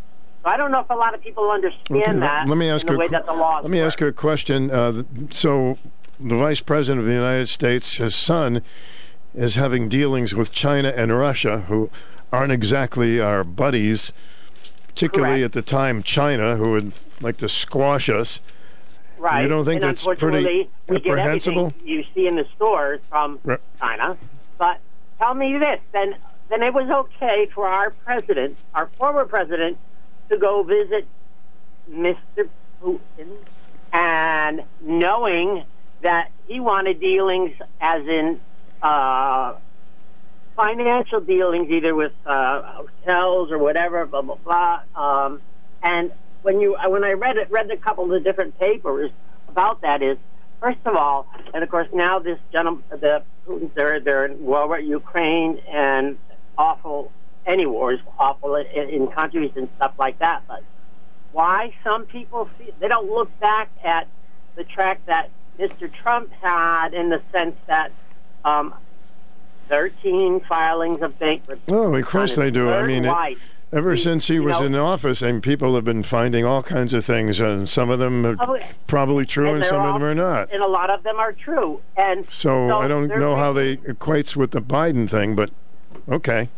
So 0.42 0.48
I 0.48 0.56
don't 0.56 0.70
know 0.72 0.80
if 0.80 0.88
a 0.90 0.94
lot 0.94 1.14
of 1.14 1.20
people 1.22 1.50
understand 1.50 2.02
Okay, 2.02 2.18
that 2.18 2.48
let 2.48 2.56
me 2.56 2.68
ask 2.70 2.88
you. 2.88 2.96
way 2.96 3.06
a 3.06 3.08
que- 3.08 3.12
that 3.18 3.26
the 3.26 3.32
law. 3.34 3.60
let 3.60 3.70
me 3.70 3.80
ask 3.80 4.00
you 4.00 4.06
a 4.06 4.12
question. 4.12 4.70
Uh, 4.70 5.02
so, 5.30 5.76
the 6.18 6.36
vice 6.36 6.60
president 6.60 7.00
of 7.00 7.06
the 7.06 7.12
United 7.14 7.48
States, 7.48 7.94
his 7.96 8.14
son, 8.14 8.62
is 9.34 9.54
having 9.56 9.88
dealings 9.88 10.34
with 10.34 10.50
China 10.52 10.88
and 10.96 11.16
Russia, 11.16 11.60
who 11.68 11.90
aren't 12.32 12.52
exactly 12.52 13.20
our 13.20 13.44
buddies. 13.44 14.12
Particularly 14.88 15.42
at 15.44 15.52
the 15.52 15.62
time, 15.62 16.02
China, 16.02 16.56
who 16.56 16.72
would 16.72 16.92
like 17.20 17.36
to 17.38 17.48
squash 17.48 18.08
us. 18.10 18.40
Right. 19.18 19.42
You 19.42 19.48
don't 19.48 19.64
think 19.64 19.82
and 19.82 19.90
that's 19.90 20.04
pretty 20.04 20.68
reprehensible? 20.88 21.72
you 21.84 22.04
see 22.14 22.26
in 22.26 22.36
the 22.36 22.46
stores 22.56 23.00
from 23.08 23.38
Right. 23.44 23.60
China. 23.78 24.16
But 24.58 24.78
tell 25.18 25.34
me 25.34 25.56
this, 25.58 25.80
then 25.92 26.16
then 26.50 26.62
it 26.62 26.74
was 26.74 26.90
okay 26.90 27.48
for 27.54 27.66
our 27.66 27.90
president, 28.04 28.58
our 28.74 28.88
former 28.98 29.24
president, 29.24 29.78
to 30.28 30.36
go 30.36 30.62
visit 30.62 31.06
Mr. 31.90 32.48
Putin 32.82 33.36
and 33.92 34.62
knowing 34.80 35.64
that 36.02 36.30
he 36.46 36.60
wanted 36.60 37.00
dealings 37.00 37.52
as 37.80 38.02
in 38.06 38.40
uh, 38.82 39.54
financial 40.56 41.20
dealings, 41.20 41.70
either 41.70 41.94
with 41.94 42.12
uh, 42.26 42.62
hotels 42.62 43.50
or 43.50 43.58
whatever, 43.58 44.04
blah 44.06 44.22
blah 44.22 44.36
blah. 44.36 44.80
Um, 44.94 45.40
and 45.82 46.12
when 46.42 46.60
you 46.60 46.76
when 46.86 47.04
I 47.04 47.12
read 47.12 47.36
it, 47.36 47.50
read 47.50 47.70
a 47.70 47.76
couple 47.76 48.04
of 48.04 48.10
the 48.10 48.20
different 48.20 48.58
papers 48.58 49.10
about 49.48 49.82
that 49.82 50.02
is 50.02 50.18
first 50.60 50.78
of 50.84 50.96
all, 50.96 51.26
and 51.54 51.62
of 51.62 51.70
course 51.70 51.88
now 51.92 52.18
this 52.18 52.38
gentleman, 52.52 52.82
the 52.90 53.22
Putin's 53.46 53.72
they're 53.74 54.00
they're 54.00 54.26
in 54.26 54.42
war 54.44 54.66
with 54.68 54.84
Ukraine 54.84 55.58
and 55.68 56.18
awful. 56.58 57.10
Any 57.46 57.66
war 57.66 57.92
is 57.92 58.00
awful 58.18 58.54
in, 58.56 58.66
in 58.90 59.06
countries 59.08 59.52
and 59.56 59.68
stuff 59.76 59.92
like 59.98 60.18
that. 60.18 60.42
But 60.46 60.62
why 61.32 61.72
some 61.82 62.04
people 62.06 62.48
see 62.58 62.70
they 62.80 62.88
don't 62.88 63.10
look 63.10 63.30
back 63.40 63.70
at 63.84 64.06
the 64.56 64.64
track 64.64 65.00
that 65.06 65.30
Mr. 65.58 65.92
Trump 65.92 66.30
had 66.42 66.92
in 66.94 67.08
the 67.10 67.22
sense 67.32 67.56
that 67.66 67.92
um, 68.44 68.74
13 69.68 70.40
filings 70.48 71.00
of 71.02 71.18
bankruptcy. 71.18 71.64
Oh, 71.72 71.94
of 71.94 72.04
course 72.06 72.36
they 72.36 72.50
do. 72.50 72.70
I 72.70 72.86
mean, 72.86 73.04
it-. 73.04 73.38
Ever 73.72 73.96
since 73.96 74.26
he 74.26 74.40
was 74.40 74.58
know- 74.58 74.66
in 74.66 74.74
office, 74.74 75.22
and 75.22 75.40
people 75.40 75.76
have 75.76 75.84
been 75.84 76.02
finding 76.02 76.44
all 76.44 76.60
kinds 76.62 76.92
of 76.92 77.04
things, 77.04 77.38
and 77.38 77.68
some 77.68 77.88
of 77.88 78.00
them 78.00 78.26
are 78.26 78.36
Oh, 78.40 78.58
probably 78.88 79.24
true, 79.24 79.54
and, 79.54 79.62
they're 79.62 79.70
some 79.70 79.86
of 79.86 79.94
them 79.94 80.02
are 80.02 80.14
not. 80.14 80.50
And 80.52 80.60
a 80.60 80.66
lot 80.66 80.90
of 80.90 81.04
them 81.04 81.20
are 81.20 81.32
true. 81.32 81.80
And 81.96 82.26
So, 82.28 82.76
I 82.76 82.88
don't 82.88 83.06
know 83.06 83.36
how 83.36 83.52
they 83.52 83.76
equates 83.76 84.34
with 84.34 84.50
the 84.50 84.60
Biden 84.60 85.08
thing, 85.08 85.36
but 85.36 85.50
okay. 86.08 86.48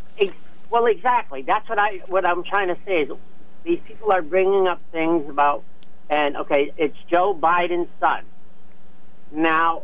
Well, 0.71 0.87
exactly. 0.87 1.43
That's 1.43 1.69
what 1.69 1.79
I 1.79 1.99
what 2.09 2.25
I'm 2.25 2.43
trying 2.45 2.69
to 2.69 2.79
say 2.87 3.03
is 3.03 3.11
these 3.63 3.81
people 3.87 4.11
are 4.11 4.23
bringing 4.23 4.67
up 4.67 4.81
things 4.91 5.29
about 5.29 5.63
and 6.09 6.37
okay, 6.37 6.73
it's 6.77 6.97
Joe 7.11 7.35
Biden's 7.35 7.89
son. 8.01 8.25
Now, 9.33 9.83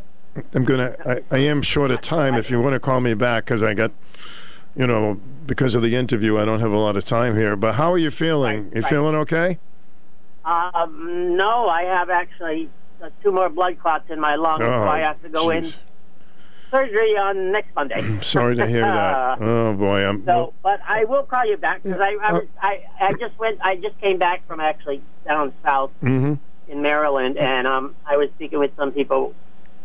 I'm 0.53 0.63
gonna. 0.63 0.95
I, 1.05 1.35
I 1.35 1.39
am 1.39 1.61
short 1.61 1.91
of 1.91 2.01
time. 2.01 2.35
If 2.35 2.49
you 2.49 2.59
want 2.59 2.73
to 2.73 2.79
call 2.79 3.01
me 3.01 3.13
back, 3.13 3.45
because 3.45 3.61
I 3.61 3.73
got, 3.73 3.91
you 4.75 4.87
know, 4.87 5.19
because 5.45 5.75
of 5.75 5.81
the 5.81 5.95
interview, 5.95 6.37
I 6.37 6.45
don't 6.45 6.59
have 6.59 6.71
a 6.71 6.77
lot 6.77 6.97
of 6.97 7.03
time 7.03 7.35
here. 7.35 7.55
But 7.55 7.75
how 7.75 7.91
are 7.91 7.97
you 7.97 8.11
feeling? 8.11 8.71
you 8.73 8.81
right. 8.81 8.89
feeling 8.89 9.15
okay? 9.15 9.59
um, 10.45 11.35
no, 11.35 11.67
I 11.67 11.83
have 11.83 12.09
actually 12.09 12.69
uh, 13.01 13.09
two 13.23 13.31
more 13.31 13.49
blood 13.49 13.79
clots 13.79 14.09
in 14.09 14.19
my 14.19 14.35
lungs, 14.35 14.61
so 14.61 14.71
Oh, 14.71 14.87
I 14.87 14.99
have 14.99 15.21
to 15.23 15.29
go 15.29 15.47
jeez. 15.47 15.73
in 15.73 15.79
surgery 16.69 17.17
on 17.17 17.51
next 17.51 17.75
Monday. 17.75 17.95
I'm 17.95 18.21
Sorry 18.21 18.55
to 18.55 18.67
hear 18.67 18.81
that. 18.81 19.39
Oh 19.41 19.73
boy, 19.73 20.05
I'm. 20.05 20.25
So, 20.25 20.53
but 20.63 20.79
I 20.87 21.05
will 21.05 21.23
call 21.23 21.45
you 21.45 21.57
back 21.57 21.83
because 21.83 21.99
I, 21.99 22.15
I, 22.21 22.33
was, 22.33 22.47
I 22.61 22.83
I 22.99 23.13
just 23.13 23.37
went. 23.39 23.59
I 23.61 23.75
just 23.75 23.99
came 23.99 24.17
back 24.17 24.45
from 24.47 24.59
actually 24.59 25.01
down 25.25 25.53
south 25.63 25.91
hmm 26.01 26.35
in 26.67 26.81
Maryland, 26.81 27.37
and 27.37 27.65
um, 27.67 27.95
I 28.05 28.17
was 28.17 28.29
speaking 28.35 28.59
with 28.59 28.71
some 28.75 28.91
people 28.91 29.33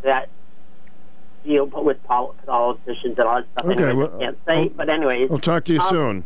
that 0.03 0.29
deal 1.45 1.67
with 1.67 2.03
pol- 2.05 2.35
politicians 2.47 3.19
and 3.19 3.27
all 3.27 3.37
that 3.37 3.47
stuff. 3.53 3.67
Okay, 3.67 3.93
well, 3.95 4.15
I 4.17 4.19
can't 4.19 4.39
say, 4.47 4.69
but 4.69 4.89
anyways, 4.91 5.31
I'll 5.31 5.39
talk 5.39 5.65
to 5.65 5.73
you 5.73 5.81
um, 5.81 5.89
soon. 5.89 6.25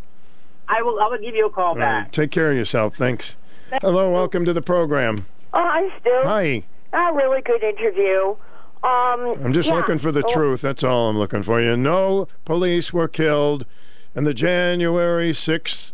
I 0.69 0.83
will. 0.83 1.01
I 1.01 1.07
will 1.07 1.19
give 1.19 1.35
you 1.35 1.47
a 1.47 1.51
call 1.51 1.69
All 1.69 1.75
back. 1.75 2.05
right, 2.05 2.13
take 2.13 2.31
care 2.31 2.51
of 2.51 2.57
yourself. 2.57 2.97
Thanks. 2.97 3.37
Hello, 3.83 4.11
welcome 4.11 4.45
to 4.47 4.53
the 4.53 4.63
program. 4.63 5.27
Oh, 5.53 5.63
hi, 5.63 5.99
Stu. 6.01 6.11
Hi. 6.25 6.65
A 6.93 7.15
really 7.15 7.43
good 7.43 7.63
interview. 7.63 8.35
Um, 8.83 9.35
I'm 9.45 9.53
just 9.53 9.69
yeah. 9.69 9.75
looking 9.77 9.99
for 9.99 10.13
the 10.13 10.25
Oh, 10.25 10.33
truth. 10.33 10.61
That's 10.61 10.85
all 10.85 11.09
I'm 11.09 11.19
looking 11.19 11.43
for. 11.43 11.61
You 11.61 11.77
know, 11.77 12.29
police 12.45 12.93
were 12.93 13.09
killed, 13.09 13.67
and 14.15 14.27
the 14.27 14.35
January 14.35 15.33
6th, 15.33 15.93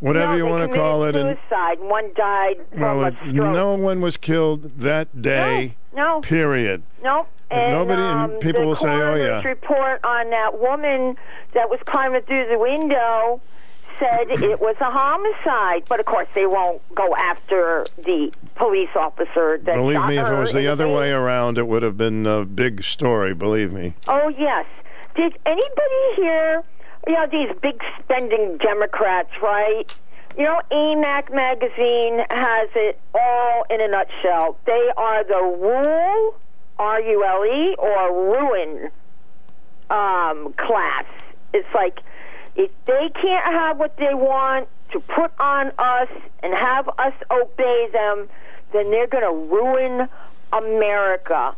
whatever 0.00 0.32
no, 0.32 0.36
you 0.38 0.46
want 0.46 0.70
to 0.70 0.76
call 0.78 1.04
it, 1.04 1.12
committed 1.12 1.30
and 1.30 1.38
suicide. 1.48 1.80
One 1.80 2.12
died 2.14 2.56
well, 2.76 3.04
it, 3.04 3.14
no 3.24 3.74
one 3.74 4.00
was 4.00 4.16
killed 4.16 4.78
that 4.78 5.20
day. 5.20 5.76
No. 5.94 6.20
Period. 6.22 6.82
No. 7.02 7.26
And, 7.50 7.72
nobody- 7.72 8.00
and 8.00 8.32
um, 8.32 8.38
people 8.40 8.64
will 8.64 8.74
say, 8.74 8.88
"Oh, 8.90 9.14
yeah." 9.14 9.42
report 9.42 10.02
on 10.04 10.30
that 10.30 10.58
woman 10.58 11.16
that 11.52 11.68
was 11.68 11.78
climbing 11.84 12.22
through 12.22 12.48
the 12.48 12.58
window 12.58 13.42
said 14.02 14.30
it 14.30 14.60
was 14.60 14.76
a 14.80 14.90
homicide. 14.90 15.84
But 15.88 16.00
of 16.00 16.06
course, 16.06 16.28
they 16.34 16.46
won't 16.46 16.82
go 16.94 17.14
after 17.16 17.84
the 17.96 18.32
police 18.56 18.90
officer 18.96 19.58
that 19.62 19.74
Believe 19.74 20.04
me, 20.06 20.18
if 20.18 20.26
it 20.26 20.38
was 20.38 20.52
the 20.52 20.66
other 20.66 20.86
face. 20.86 20.96
way 20.96 21.12
around, 21.12 21.58
it 21.58 21.66
would 21.66 21.82
have 21.82 21.96
been 21.96 22.26
a 22.26 22.44
big 22.44 22.82
story. 22.82 23.34
Believe 23.34 23.72
me. 23.72 23.94
Oh 24.08 24.28
yes. 24.28 24.66
Did 25.14 25.38
anybody 25.46 26.16
hear? 26.16 26.62
You 27.06 27.14
know 27.14 27.26
these 27.26 27.50
big 27.60 27.82
spending 28.00 28.58
Democrats, 28.58 29.30
right? 29.42 29.84
You 30.36 30.44
know, 30.44 30.60
AMAC 30.70 31.34
magazine 31.34 32.24
has 32.30 32.68
it 32.74 32.98
all 33.14 33.64
in 33.68 33.80
a 33.82 33.88
nutshell. 33.88 34.56
They 34.64 34.90
are 34.96 35.24
the 35.24 35.42
rule, 35.42 36.34
R 36.78 37.00
U 37.00 37.24
L 37.24 37.44
E, 37.44 37.74
or 37.76 38.30
ruin 38.32 38.90
um, 39.90 40.54
class. 40.54 41.04
It's 41.52 41.68
like 41.74 42.00
if 42.56 42.70
they 42.86 43.10
can't 43.14 43.44
have 43.44 43.78
what 43.78 43.96
they 43.96 44.14
want 44.14 44.68
to 44.92 45.00
put 45.00 45.32
on 45.38 45.72
us 45.78 46.08
and 46.42 46.54
have 46.54 46.88
us 46.98 47.14
obey 47.30 47.88
them, 47.92 48.28
then 48.72 48.90
they're 48.90 49.06
going 49.06 49.24
to 49.24 49.54
ruin 49.54 50.08
America. 50.52 51.54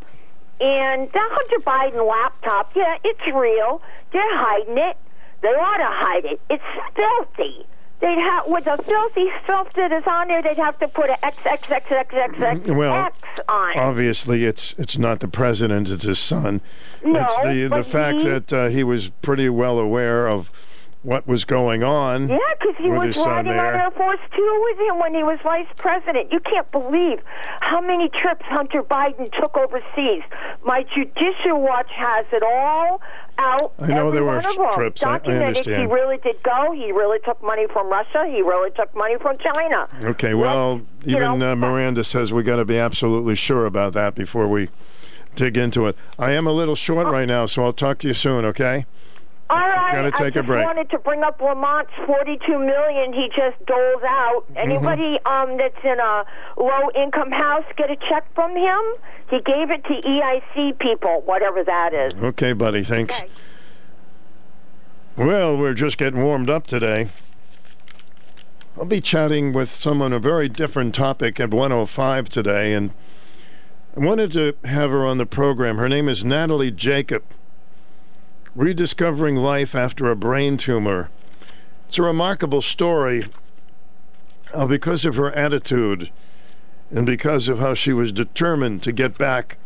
And 0.60 1.10
the 1.10 1.18
Hunter 1.20 1.58
Biden 1.60 2.08
laptop, 2.08 2.72
yeah, 2.76 2.96
it's 3.02 3.26
real. 3.34 3.82
They're 4.12 4.36
hiding 4.38 4.78
it. 4.78 4.96
They 5.40 5.48
ought 5.48 5.78
to 5.78 5.84
hide 5.84 6.24
it. 6.24 6.40
It's 6.48 6.62
filthy. 6.94 7.66
They'd 8.00 8.18
have 8.18 8.46
with 8.46 8.64
the 8.64 8.76
filthy 8.86 9.30
stuff 9.44 9.72
that 9.74 9.90
is 9.92 10.04
on 10.06 10.28
there. 10.28 10.42
They'd 10.42 10.56
have 10.58 10.78
to 10.80 10.88
put 10.88 11.10
an 11.10 11.16
X 11.22 11.36
X 11.44 11.70
X 11.70 11.86
X 11.90 12.14
X 12.14 12.34
X 12.40 12.60
Well, 12.68 12.94
X 13.06 13.16
on. 13.48 13.78
Obviously, 13.78 14.44
it's 14.44 14.74
it's 14.78 14.98
not 14.98 15.20
the 15.20 15.28
president; 15.28 15.90
it's 15.90 16.02
his 16.02 16.18
son. 16.18 16.60
No, 17.04 17.20
it's 17.20 17.38
the 17.40 17.68
the 17.68 17.82
fact 17.84 18.18
he- 18.18 18.24
that 18.24 18.52
uh, 18.52 18.68
he 18.68 18.84
was 18.84 19.08
pretty 19.22 19.48
well 19.48 19.78
aware 19.78 20.28
of 20.28 20.50
what 21.04 21.26
was 21.26 21.44
going 21.44 21.82
on. 21.84 22.28
Yeah, 22.28 22.38
because 22.58 22.74
he 22.78 22.88
with 22.90 23.06
was 23.08 23.16
riding 23.18 23.52
there. 23.52 23.74
on 23.74 23.80
Air 23.80 23.90
Force 23.92 24.18
Two 24.34 24.60
with 24.70 24.88
him 24.88 24.98
when 24.98 25.14
he 25.14 25.22
was 25.22 25.38
vice 25.44 25.66
president. 25.76 26.32
You 26.32 26.40
can't 26.40 26.70
believe 26.72 27.20
how 27.60 27.80
many 27.80 28.08
trips 28.08 28.44
Hunter 28.46 28.82
Biden 28.82 29.30
took 29.38 29.56
overseas. 29.56 30.22
My 30.64 30.82
Judicial 30.94 31.60
Watch 31.60 31.90
has 31.94 32.24
it 32.32 32.42
all 32.42 33.00
out. 33.38 33.72
I 33.78 33.88
know 33.88 34.10
there 34.10 34.24
were 34.24 34.36
one 34.36 34.46
of 34.46 34.54
them. 34.56 34.72
trips. 34.72 35.02
I- 35.04 35.10
I 35.14 35.18
Documented. 35.18 35.66
He 35.66 35.84
really 35.86 36.16
did 36.18 36.42
go. 36.42 36.72
He 36.72 36.90
really 36.90 37.18
took 37.24 37.42
money 37.42 37.66
from 37.72 37.88
Russia. 37.88 38.26
He 38.26 38.40
really 38.42 38.70
took 38.70 38.94
money 38.96 39.16
from 39.20 39.36
China. 39.38 39.86
Okay, 40.04 40.32
well, 40.34 40.80
even 41.04 41.38
know, 41.38 41.52
uh, 41.52 41.56
Miranda 41.56 42.02
says 42.02 42.32
we 42.32 42.42
got 42.42 42.56
to 42.56 42.64
be 42.64 42.78
absolutely 42.78 43.34
sure 43.34 43.66
about 43.66 43.92
that 43.92 44.14
before 44.14 44.48
we 44.48 44.70
dig 45.36 45.56
into 45.58 45.86
it. 45.86 45.96
I 46.18 46.30
am 46.32 46.46
a 46.46 46.52
little 46.52 46.76
short 46.76 47.06
right 47.08 47.26
now, 47.28 47.44
so 47.46 47.62
I'll 47.64 47.72
talk 47.74 47.98
to 47.98 48.08
you 48.08 48.14
soon. 48.14 48.44
Okay? 48.46 48.86
All 49.50 49.58
right, 49.58 49.92
Gotta 49.94 50.10
take 50.10 50.20
I 50.20 50.26
a 50.26 50.30
just 50.30 50.46
break. 50.46 50.64
wanted 50.64 50.88
to 50.90 50.98
bring 50.98 51.22
up 51.22 51.38
Lamont's 51.38 51.92
forty-two 52.06 52.58
million 52.58 53.12
he 53.12 53.28
just 53.36 53.64
doles 53.66 54.02
out. 54.02 54.44
Mm-hmm. 54.48 54.56
Anybody 54.56 55.18
um, 55.26 55.58
that's 55.58 55.84
in 55.84 56.00
a 56.00 56.24
low-income 56.56 57.30
house 57.30 57.64
get 57.76 57.90
a 57.90 57.96
check 57.96 58.24
from 58.34 58.56
him? 58.56 58.80
He 59.28 59.40
gave 59.40 59.70
it 59.70 59.84
to 59.84 60.00
EIC 60.00 60.78
people, 60.78 61.22
whatever 61.26 61.62
that 61.62 61.92
is. 61.92 62.14
Okay, 62.14 62.52
buddy. 62.54 62.82
Thanks. 62.82 63.24
Well, 65.16 65.56
we're 65.58 65.74
just 65.74 65.98
getting 65.98 66.22
warmed 66.22 66.48
up 66.50 66.66
today. 66.66 67.10
I'll 68.76 68.84
be 68.86 69.00
chatting 69.00 69.52
with 69.52 69.70
someone 69.70 70.12
on 70.12 70.16
a 70.16 70.18
very 70.18 70.48
different 70.48 70.94
topic 70.94 71.38
at 71.38 71.50
105 71.50 72.28
today, 72.28 72.72
and 72.72 72.90
I 73.96 74.00
wanted 74.00 74.32
to 74.32 74.56
have 74.64 74.90
her 74.90 75.06
on 75.06 75.18
the 75.18 75.26
program. 75.26 75.76
Her 75.76 75.88
name 75.88 76.08
is 76.08 76.24
Natalie 76.24 76.72
Jacob. 76.72 77.22
Rediscovering 78.54 79.36
life 79.36 79.74
after 79.74 80.10
a 80.10 80.16
brain 80.16 80.56
tumor. 80.56 81.10
It's 81.88 81.98
a 81.98 82.02
remarkable 82.02 82.62
story 82.62 83.26
uh, 84.52 84.66
because 84.66 85.04
of 85.04 85.16
her 85.16 85.32
attitude 85.32 86.10
and 86.90 87.04
because 87.04 87.48
of 87.48 87.58
how 87.58 87.74
she 87.74 87.92
was 87.92 88.12
determined 88.12 88.82
to 88.84 88.92
get 88.92 89.18
back 89.18 89.58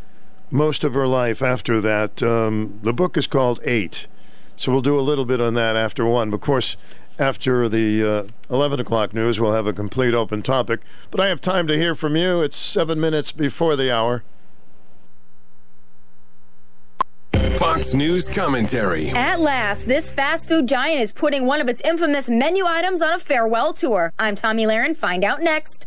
most 0.51 0.85
of 0.85 0.95
her 0.95 1.07
life 1.07 1.43
after 1.43 1.81
that. 1.83 2.23
Um, 2.23 2.81
the 2.83 2.95
book 2.95 3.19
is 3.19 3.27
called 3.27 3.61
Eight. 3.63 4.07
So 4.57 4.73
we'll 4.73 4.81
do 4.81 4.99
a 4.99 5.03
little 5.03 5.27
bit 5.27 5.41
on 5.41 5.55
that 5.55 5.77
after 5.77 6.07
one. 6.07 6.33
Of 6.33 6.41
course, 6.41 6.77
after 7.19 7.69
the 7.69 8.29
uh, 8.51 8.53
11 8.53 8.81
o'clock 8.81 9.13
news, 9.13 9.39
we'll 9.39 9.53
have 9.53 9.67
a 9.67 9.73
complete 9.73 10.15
open 10.15 10.43
topic. 10.43 10.81
But 11.11 11.21
I 11.21 11.29
have 11.29 11.41
time 11.41 11.67
to 11.67 11.77
hear 11.77 11.95
from 11.95 12.17
you. 12.17 12.41
It's 12.41 12.57
seven 12.57 12.99
minutes 12.99 13.33
before 13.33 13.77
the 13.77 13.95
hour. 13.95 14.23
Fox 17.59 17.95
News 17.95 18.29
commentary. 18.29 19.11
At 19.11 19.41
last, 19.41 19.87
this 19.87 20.13
fast 20.13 20.49
food 20.49 20.67
giant 20.67 21.01
is 21.01 21.13
putting 21.13 21.45
one 21.45 21.61
of 21.61 21.69
its 21.69 21.81
infamous 21.83 22.29
menu 22.29 22.65
items 22.65 23.03
on 23.03 23.15
a 23.15 23.19
farewell 23.19 23.73
tour. 23.73 24.13
I'm 24.19 24.35
Tomi 24.35 24.65
Lahren. 24.65 24.97
Find 24.97 25.25
out 25.25 25.43
next. 25.43 25.87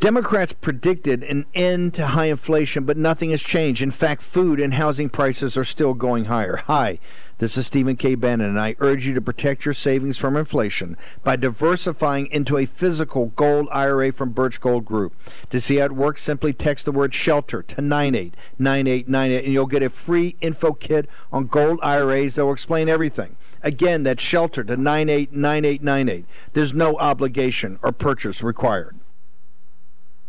Democrats 0.00 0.52
predicted 0.52 1.24
an 1.24 1.44
end 1.54 1.92
to 1.92 2.06
high 2.06 2.26
inflation, 2.26 2.84
but 2.84 2.96
nothing 2.96 3.30
has 3.30 3.42
changed. 3.42 3.82
In 3.82 3.90
fact, 3.90 4.22
food 4.22 4.60
and 4.60 4.74
housing 4.74 5.08
prices 5.08 5.56
are 5.56 5.64
still 5.64 5.92
going 5.92 6.26
higher. 6.26 6.54
Hi, 6.66 7.00
this 7.38 7.58
is 7.58 7.66
Stephen 7.66 7.96
K. 7.96 8.14
Bannon, 8.14 8.50
and 8.50 8.60
I 8.60 8.76
urge 8.78 9.06
you 9.06 9.14
to 9.14 9.20
protect 9.20 9.64
your 9.64 9.74
savings 9.74 10.16
from 10.16 10.36
inflation 10.36 10.96
by 11.24 11.34
diversifying 11.34 12.28
into 12.28 12.56
a 12.56 12.64
physical 12.64 13.32
gold 13.34 13.66
IRA 13.72 14.12
from 14.12 14.30
Birch 14.30 14.60
Gold 14.60 14.84
Group. 14.84 15.14
To 15.50 15.60
see 15.60 15.78
how 15.78 15.86
it 15.86 15.92
works, 15.92 16.22
simply 16.22 16.52
text 16.52 16.84
the 16.84 16.92
word 16.92 17.12
shelter 17.12 17.60
to 17.64 17.80
989898, 17.82 19.44
and 19.46 19.52
you'll 19.52 19.66
get 19.66 19.82
a 19.82 19.90
free 19.90 20.36
info 20.40 20.74
kit 20.74 21.08
on 21.32 21.48
gold 21.48 21.80
IRAs 21.82 22.36
that 22.36 22.44
will 22.44 22.52
explain 22.52 22.88
everything. 22.88 23.34
Again, 23.64 24.04
that's 24.04 24.22
shelter 24.22 24.62
to 24.62 24.76
989898. 24.76 26.24
There's 26.52 26.72
no 26.72 26.96
obligation 26.98 27.80
or 27.82 27.90
purchase 27.90 28.44
required. 28.44 28.94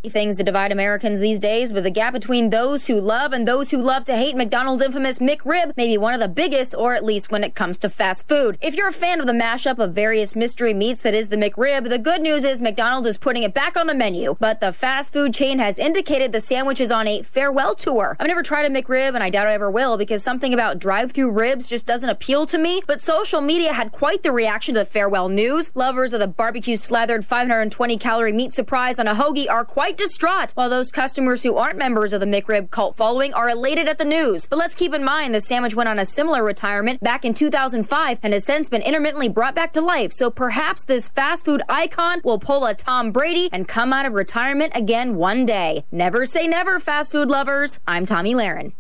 Things 0.08 0.38
to 0.38 0.44
divide 0.44 0.72
Americans 0.72 1.20
these 1.20 1.40
days, 1.40 1.74
with 1.74 1.84
the 1.84 1.92
gap 1.92 2.14
between 2.14 2.50
those 2.50 2.88
who 2.88 3.02
love 3.02 3.34
and 3.34 3.46
those 3.46 3.70
who 3.70 3.78
love 3.78 4.06
to 4.06 4.16
hate 4.16 4.36
McDonald's 4.36 4.82
infamous 4.82 5.20
McRib 5.20 5.76
may 5.76 5.88
be 5.88 5.98
one 5.98 6.14
of 6.14 6.22
the 6.22 6.30
biggest, 6.30 6.74
or 6.74 6.94
at 6.94 7.04
least 7.04 7.32
when 7.32 7.44
it 7.44 7.54
comes 7.54 7.78
to 7.80 7.90
fast 7.90 8.30
food. 8.30 8.58
If 8.62 8.76
you're 8.76 8.88
a 8.88 8.94
fan 8.94 9.20
of 9.20 9.28
the 9.28 9.34
mashup 9.34 9.78
of 9.78 9.94
various 9.94 10.38
mystery 10.38 10.74
meats 10.74 11.02
that 11.02 11.14
is 11.14 11.28
the 11.28 11.36
McRib, 11.36 11.90
the 11.90 12.00
good 12.00 12.22
news 12.22 12.46
is 12.46 12.62
McDonald's 12.62 13.08
is 13.08 13.18
putting 13.18 13.44
it 13.44 13.54
back 13.54 13.76
on 13.76 13.88
the 13.88 13.94
menu. 13.94 14.38
But 14.40 14.62
the 14.62 14.72
fast 14.72 15.12
food 15.12 15.34
chain 15.34 15.60
has 15.60 15.78
indicated 15.78 16.32
the 16.32 16.40
sandwich 16.40 16.80
is 16.80 16.92
on 16.92 17.06
a 17.06 17.22
farewell 17.22 17.76
tour. 17.76 18.16
I've 18.22 18.28
never 18.28 18.44
tried 18.44 18.72
a 18.72 18.82
McRib, 18.82 19.16
and 19.16 19.24
I 19.24 19.30
doubt 19.30 19.48
I 19.48 19.54
ever 19.54 19.70
will, 19.70 19.98
because 19.98 20.24
something 20.24 20.54
about 20.54 20.80
drive-through 20.80 21.32
ribs 21.32 21.68
just 21.68 21.86
doesn't 21.86 22.10
appeal 22.10 22.46
to 22.46 22.58
me. 22.58 22.82
But 22.88 23.02
social 23.02 23.42
media 23.42 23.74
had 23.74 23.92
quite 23.92 24.24
the 24.24 24.32
reaction 24.32 24.76
to 24.76 24.80
the 24.82 24.86
farewell 24.86 25.28
news. 25.28 25.72
Lovers 25.76 26.14
of 26.14 26.22
the 26.22 26.28
barbecue 26.28 26.78
slathered 26.78 27.26
520 27.26 27.98
calorie 27.98 28.32
meat 28.32 28.54
surprise 28.54 28.98
on 29.00 29.08
a 29.08 29.14
hoagie 29.16 29.50
are 29.50 29.66
quite 29.66 29.89
distraught, 29.98 30.52
while 30.54 30.70
those 30.70 30.92
customers 30.92 31.44
who 31.44 31.58
aren't 31.58 31.78
members 31.78 32.14
of 32.14 32.20
the 32.20 32.26
McRib 32.26 32.70
cult 32.70 32.96
following 32.96 33.34
are 33.34 33.50
elated 33.50 33.88
at 33.88 33.98
the 33.98 34.06
news. 34.06 34.48
But 34.48 34.60
let's 34.60 34.76
keep 34.76 34.94
in 34.94 35.04
mind 35.04 35.34
the 35.34 35.42
sandwich 35.42 35.76
went 35.76 35.90
on 35.90 36.00
a 36.00 36.06
similar 36.06 36.44
retirement 36.44 37.02
back 37.02 37.26
in 37.26 37.34
2005 37.34 38.20
and 38.24 38.34
has 38.34 38.46
since 38.46 38.70
been 38.70 38.82
intermittently 38.82 39.30
brought 39.30 39.56
back 39.56 39.74
to 39.74 39.82
life. 39.82 40.12
So 40.14 40.30
perhaps 40.30 40.84
this 40.84 41.10
fast 41.10 41.46
food 41.46 41.62
icon 41.70 42.22
will 42.24 42.40
pull 42.40 42.66
a 42.66 42.74
Tom 42.74 43.12
Brady 43.12 43.50
and 43.52 43.68
come 43.68 43.94
out 43.94 44.06
of 44.06 44.14
retirement 44.14 44.74
again 44.76 45.16
one 45.16 45.46
day. 45.46 45.86
Never 45.92 46.26
say 46.26 46.48
never, 46.48 46.80
fast 46.80 47.12
food 47.12 47.30
lovers. 47.30 47.80
I'm 47.88 48.06
Tomi 48.06 48.34
Lahren. 48.34 48.74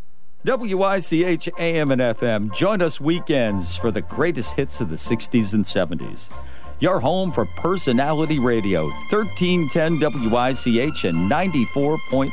WICH 0.45 1.49
AM 1.59 1.91
and 1.91 2.01
FM. 2.01 2.53
Join 2.53 2.81
us 2.81 3.01
weekends 3.01 3.75
for 3.75 3.91
the 3.91 4.01
greatest 4.01 4.53
hits 4.53 4.79
of 4.79 4.89
the 4.89 4.95
60s 4.95 5.53
and 5.53 5.65
70s 5.65 6.31
your 6.79 6.99
home 6.99 7.31
for 7.31 7.45
personality 7.45 8.39
radio, 8.39 8.85
1310 9.09 9.99
WICH 9.99 11.03
and 11.03 11.29
94.5 11.29 12.31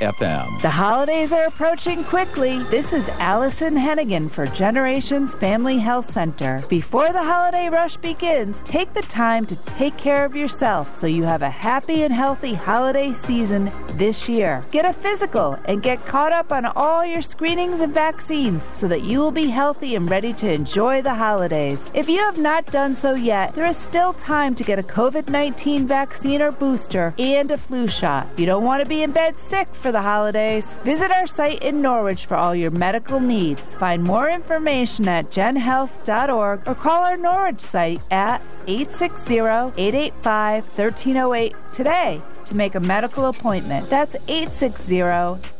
FM. 0.00 0.62
The 0.62 0.70
holidays 0.70 1.32
are 1.32 1.46
approaching 1.46 2.04
quickly. 2.04 2.58
This 2.64 2.92
is 2.92 3.08
Allison 3.18 3.74
Hennigan 3.74 4.30
for 4.30 4.46
Generations 4.46 5.34
Family 5.34 5.78
Health 5.78 6.10
Center. 6.10 6.62
Before 6.68 7.12
the 7.12 7.22
holiday 7.22 7.68
rush 7.68 7.96
begins, 7.96 8.62
take 8.62 8.92
the 8.92 9.02
time 9.02 9.44
to 9.46 9.56
take 9.56 9.96
care 9.96 10.24
of 10.24 10.36
yourself 10.36 10.94
so 10.94 11.06
you 11.06 11.24
have 11.24 11.42
a 11.42 11.50
happy 11.50 12.04
and 12.04 12.14
healthy 12.14 12.54
holiday 12.54 13.12
season 13.12 13.72
this 13.94 14.28
year. 14.28 14.62
Get 14.70 14.84
a 14.84 14.92
physical 14.92 15.58
and 15.64 15.82
get 15.82 16.06
caught 16.06 16.32
up 16.32 16.52
on 16.52 16.66
all 16.66 17.04
your 17.04 17.22
screenings 17.22 17.80
and 17.80 17.92
vaccines 17.92 18.70
so 18.72 18.86
that 18.86 19.02
you 19.02 19.18
will 19.18 19.32
be 19.32 19.48
healthy 19.48 19.96
and 19.96 20.08
ready 20.08 20.32
to 20.34 20.50
enjoy 20.50 21.02
the 21.02 21.14
holidays. 21.14 21.90
If 21.94 22.08
you 22.08 22.18
have 22.18 22.38
not 22.38 22.66
done 22.66 22.94
so 22.94 23.14
yet, 23.14 23.54
there 23.54 23.66
is 23.66 23.79
still 23.80 24.12
time 24.12 24.54
to 24.54 24.64
get 24.64 24.78
a 24.78 24.82
COVID 24.82 25.28
19 25.28 25.86
vaccine 25.86 26.42
or 26.42 26.52
booster 26.52 27.14
and 27.18 27.50
a 27.50 27.56
flu 27.56 27.86
shot. 27.88 28.28
You 28.36 28.46
don't 28.46 28.64
want 28.64 28.82
to 28.82 28.88
be 28.88 29.02
in 29.02 29.12
bed 29.12 29.40
sick 29.40 29.74
for 29.74 29.90
the 29.90 30.02
holidays. 30.02 30.76
Visit 30.84 31.10
our 31.10 31.26
site 31.26 31.62
in 31.62 31.80
Norwich 31.80 32.26
for 32.26 32.36
all 32.36 32.54
your 32.54 32.70
medical 32.70 33.20
needs. 33.20 33.74
Find 33.74 34.02
more 34.02 34.28
information 34.28 35.08
at 35.08 35.26
genhealth.org 35.26 36.68
or 36.68 36.74
call 36.74 37.04
our 37.04 37.16
Norwich 37.16 37.60
site 37.60 38.00
at 38.10 38.42
860 38.66 39.38
885 39.38 40.64
1308 40.64 41.56
today 41.72 42.22
to 42.50 42.56
make 42.56 42.74
a 42.74 42.80
medical 42.80 43.26
appointment. 43.26 43.88
That's 43.88 44.16
860 44.28 45.00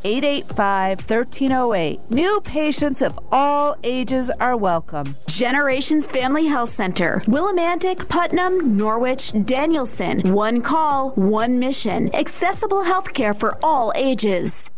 885 0.03 0.99
1308. 0.99 1.99
New 2.11 2.41
patients 2.41 3.01
of 3.01 3.19
all 3.31 3.75
ages 3.83 4.29
are 4.39 4.55
welcome. 4.55 5.15
Generations 5.27 6.05
Family 6.05 6.45
Health 6.45 6.75
Center, 6.75 7.21
Willimantic, 7.25 8.07
Putnam, 8.07 8.77
Norwich, 8.77 9.33
Danielson. 9.45 10.33
One 10.33 10.61
call, 10.61 11.11
one 11.11 11.59
mission. 11.59 12.13
Accessible 12.13 12.83
health 12.83 13.13
care 13.13 13.33
for 13.33 13.57
all 13.63 13.91
ages. 13.95 14.69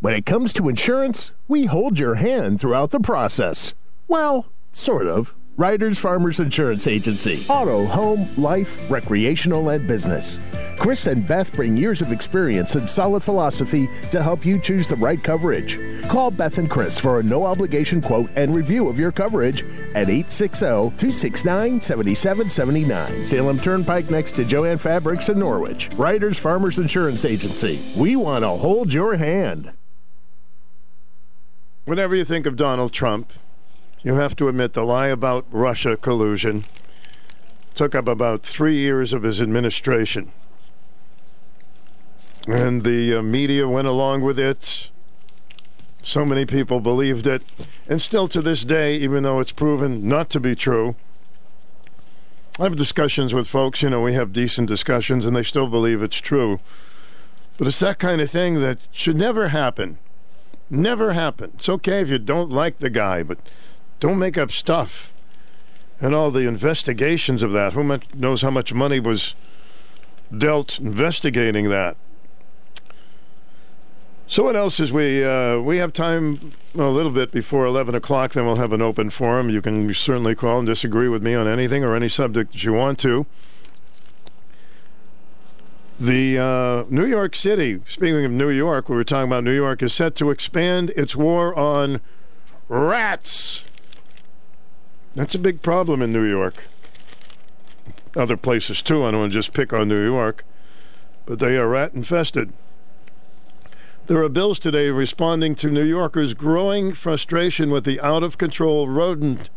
When 0.00 0.14
it 0.14 0.26
comes 0.26 0.52
to 0.54 0.68
insurance, 0.68 1.32
we 1.48 1.64
hold 1.64 1.98
your 1.98 2.16
hand 2.16 2.60
throughout 2.60 2.90
the 2.90 3.00
process. 3.00 3.74
Well, 4.08 4.46
sort 4.72 5.06
of. 5.06 5.34
Riders 5.58 5.98
Farmers 5.98 6.38
Insurance 6.38 6.86
Agency. 6.86 7.46
Auto, 7.48 7.86
home, 7.86 8.28
life, 8.36 8.78
recreational, 8.90 9.70
and 9.70 9.86
business. 9.86 10.38
Chris 10.78 11.06
and 11.06 11.26
Beth 11.26 11.50
bring 11.54 11.78
years 11.78 12.02
of 12.02 12.12
experience 12.12 12.74
and 12.74 12.86
solid 12.86 13.22
philosophy 13.22 13.88
to 14.10 14.22
help 14.22 14.44
you 14.44 14.60
choose 14.60 14.86
the 14.86 14.96
right 14.96 15.24
coverage. 15.24 15.80
Call 16.08 16.30
Beth 16.30 16.58
and 16.58 16.68
Chris 16.68 16.98
for 16.98 17.20
a 17.20 17.22
no 17.22 17.46
obligation 17.46 18.02
quote 18.02 18.28
and 18.36 18.54
review 18.54 18.90
of 18.90 18.98
your 18.98 19.10
coverage 19.10 19.62
at 19.94 20.10
860 20.10 20.66
269 20.66 21.80
7779. 21.80 23.26
Salem 23.26 23.58
Turnpike 23.58 24.10
next 24.10 24.32
to 24.32 24.44
Joanne 24.44 24.76
Fabrics 24.76 25.30
in 25.30 25.38
Norwich. 25.38 25.88
Riders 25.94 26.38
Farmers 26.38 26.78
Insurance 26.78 27.24
Agency. 27.24 27.82
We 27.96 28.14
want 28.14 28.42
to 28.42 28.50
hold 28.50 28.92
your 28.92 29.16
hand. 29.16 29.72
Whenever 31.86 32.14
you 32.14 32.26
think 32.26 32.44
of 32.44 32.56
Donald 32.56 32.92
Trump, 32.92 33.32
you 34.02 34.14
have 34.14 34.36
to 34.36 34.48
admit 34.48 34.72
the 34.72 34.84
lie 34.84 35.08
about 35.08 35.46
Russia 35.50 35.96
collusion 35.96 36.64
took 37.74 37.94
up 37.94 38.08
about 38.08 38.42
three 38.42 38.76
years 38.76 39.12
of 39.12 39.22
his 39.22 39.40
administration. 39.40 40.32
And 42.48 42.82
the 42.82 43.16
uh, 43.16 43.22
media 43.22 43.68
went 43.68 43.86
along 43.86 44.22
with 44.22 44.38
it. 44.38 44.88
So 46.02 46.24
many 46.24 46.46
people 46.46 46.80
believed 46.80 47.26
it. 47.26 47.42
And 47.88 48.00
still 48.00 48.28
to 48.28 48.40
this 48.40 48.64
day, 48.64 48.94
even 48.96 49.24
though 49.24 49.40
it's 49.40 49.52
proven 49.52 50.08
not 50.08 50.30
to 50.30 50.40
be 50.40 50.54
true, 50.54 50.94
I 52.58 52.62
have 52.62 52.76
discussions 52.76 53.34
with 53.34 53.46
folks, 53.46 53.82
you 53.82 53.90
know, 53.90 54.00
we 54.00 54.14
have 54.14 54.32
decent 54.32 54.68
discussions, 54.68 55.26
and 55.26 55.36
they 55.36 55.42
still 55.42 55.66
believe 55.66 56.02
it's 56.02 56.16
true. 56.16 56.60
But 57.58 57.66
it's 57.66 57.80
that 57.80 57.98
kind 57.98 58.20
of 58.20 58.30
thing 58.30 58.54
that 58.60 58.88
should 58.92 59.16
never 59.16 59.48
happen. 59.48 59.98
Never 60.70 61.12
happen. 61.12 61.52
It's 61.54 61.68
okay 61.68 62.00
if 62.00 62.08
you 62.08 62.18
don't 62.18 62.50
like 62.50 62.78
the 62.78 62.88
guy, 62.88 63.22
but 63.22 63.38
don't 64.00 64.18
make 64.18 64.36
up 64.38 64.50
stuff. 64.50 65.12
And 66.00 66.14
all 66.14 66.30
the 66.30 66.46
investigations 66.46 67.42
of 67.42 67.52
that. 67.52 67.72
Who 67.72 67.98
knows 68.14 68.42
how 68.42 68.50
much 68.50 68.74
money 68.74 69.00
was 69.00 69.34
dealt 70.36 70.78
investigating 70.78 71.70
that? 71.70 71.96
So 74.26 74.42
what 74.42 74.56
else 74.56 74.80
is 74.80 74.92
we 74.92 75.24
uh, 75.24 75.60
we 75.60 75.78
have 75.78 75.92
time 75.92 76.52
a 76.74 76.88
little 76.88 77.12
bit 77.12 77.30
before 77.30 77.64
eleven 77.64 77.94
o'clock. 77.94 78.32
Then 78.32 78.44
we'll 78.44 78.56
have 78.56 78.72
an 78.72 78.82
open 78.82 79.08
forum. 79.08 79.48
You 79.48 79.62
can 79.62 79.94
certainly 79.94 80.34
call 80.34 80.58
and 80.58 80.66
disagree 80.66 81.08
with 81.08 81.22
me 81.22 81.34
on 81.34 81.46
anything 81.46 81.84
or 81.84 81.94
any 81.94 82.08
subject 82.08 82.52
that 82.52 82.64
you 82.64 82.72
want 82.72 82.98
to. 82.98 83.24
The 85.98 86.38
uh, 86.38 86.84
New 86.90 87.06
York 87.06 87.34
City. 87.36 87.80
Speaking 87.88 88.24
of 88.24 88.32
New 88.32 88.50
York, 88.50 88.88
we 88.88 88.96
were 88.96 89.04
talking 89.04 89.28
about 89.28 89.44
New 89.44 89.54
York 89.54 89.82
is 89.82 89.94
set 89.94 90.14
to 90.16 90.30
expand 90.30 90.90
its 90.90 91.16
war 91.16 91.56
on 91.58 92.00
rats. 92.68 93.62
That's 95.16 95.34
a 95.34 95.38
big 95.38 95.62
problem 95.62 96.02
in 96.02 96.12
New 96.12 96.24
York. 96.24 96.64
Other 98.14 98.36
places 98.36 98.82
too. 98.82 99.02
I 99.02 99.10
don't 99.10 99.20
want 99.20 99.32
to 99.32 99.38
just 99.38 99.54
pick 99.54 99.72
on 99.72 99.88
New 99.88 100.04
York, 100.04 100.44
but 101.24 101.38
they 101.38 101.56
are 101.56 101.66
rat 101.66 101.94
infested. 101.94 102.52
There 104.08 104.22
are 104.22 104.28
bills 104.28 104.58
today 104.58 104.90
responding 104.90 105.54
to 105.56 105.70
New 105.70 105.84
Yorkers' 105.84 106.34
growing 106.34 106.92
frustration 106.92 107.70
with 107.70 107.84
the 107.84 107.98
out 108.02 108.22
of 108.22 108.36
control 108.36 108.90
rodent. 108.90 109.48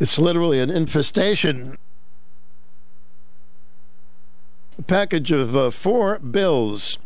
it's 0.00 0.18
literally 0.18 0.58
an 0.58 0.70
infestation. 0.70 1.78
A 4.76 4.82
package 4.82 5.30
of 5.30 5.54
uh, 5.54 5.70
four 5.70 6.18
bills 6.18 6.98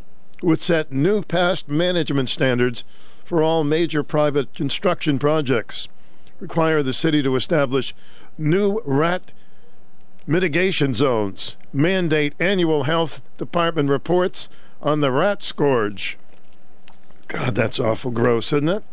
would 0.42 0.60
set 0.60 0.92
new 0.92 1.22
past 1.22 1.68
management 1.68 2.28
standards 2.28 2.84
for 3.24 3.42
all 3.42 3.64
major 3.64 4.02
private 4.02 4.54
construction 4.54 5.18
projects, 5.18 5.88
require 6.40 6.82
the 6.82 6.92
city 6.92 7.22
to 7.22 7.36
establish 7.36 7.94
new 8.36 8.80
rat 8.84 9.32
mitigation 10.26 10.94
zones, 10.94 11.56
mandate 11.72 12.34
annual 12.38 12.84
health 12.84 13.22
department 13.36 13.88
reports 13.88 14.48
on 14.82 15.00
the 15.00 15.10
rat 15.10 15.42
scourge. 15.42 16.18
God, 17.28 17.54
that's 17.54 17.80
awful 17.80 18.10
gross, 18.10 18.52
isn't 18.52 18.68
it? 18.68 18.84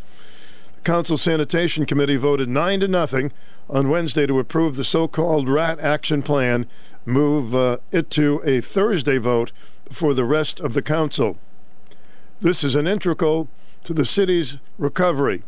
The 0.75 0.81
Council 0.81 1.17
Sanitation 1.17 1.85
Committee 1.85 2.15
voted 2.15 2.49
9 2.49 2.79
to 2.81 2.87
nothing 2.87 3.31
on 3.69 3.89
Wednesday 3.89 4.25
to 4.25 4.39
approve 4.39 4.75
the 4.75 4.83
so 4.83 5.07
called 5.07 5.47
Rat 5.47 5.79
Action 5.79 6.23
Plan, 6.23 6.65
move 7.05 7.55
uh, 7.55 7.77
it 7.91 8.09
to 8.11 8.41
a 8.43 8.61
Thursday 8.61 9.17
vote 9.17 9.51
for 9.91 10.13
the 10.13 10.25
rest 10.25 10.59
of 10.59 10.73
the 10.73 10.81
council. 10.81 11.37
This 12.39 12.63
is 12.63 12.75
an 12.75 12.87
integral 12.87 13.49
to 13.83 13.93
the 13.93 14.05
city's 14.05 14.57
recovery. 14.77 15.43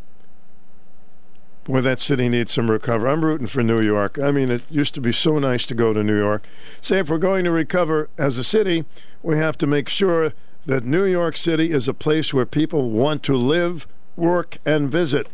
Boy, 1.64 1.82
that 1.82 2.00
city 2.00 2.28
needs 2.28 2.52
some 2.52 2.70
recovery. 2.70 3.10
I'm 3.10 3.24
rooting 3.24 3.48
for 3.48 3.64
New 3.64 3.80
York. 3.80 4.20
I 4.20 4.32
mean, 4.32 4.50
it 4.50 4.64
used 4.70 4.94
to 4.96 5.02
be 5.02 5.14
so 5.14 5.40
nice 5.40 5.66
to 5.68 5.76
go 5.76 5.94
to 5.94 6.04
New 6.04 6.18
York. 6.18 6.46
Say, 6.82 7.00
if 7.00 7.10
we're 7.10 7.18
going 7.18 7.46
to 7.46 7.52
recover 7.52 8.10
as 8.18 8.38
a 8.38 8.44
city, 8.44 8.86
we 9.22 9.38
have 9.38 9.58
to 9.60 9.68
make 9.68 9.88
sure 9.88 10.34
that 10.66 10.84
New 10.84 11.06
York 11.06 11.38
City 11.38 11.72
is 11.72 11.88
a 11.88 11.94
place 11.94 12.34
where 12.34 12.46
people 12.46 12.90
want 12.90 13.24
to 13.24 13.36
live, 13.36 13.88
work, 14.18 14.58
and 14.66 14.92
visit. 14.92 15.28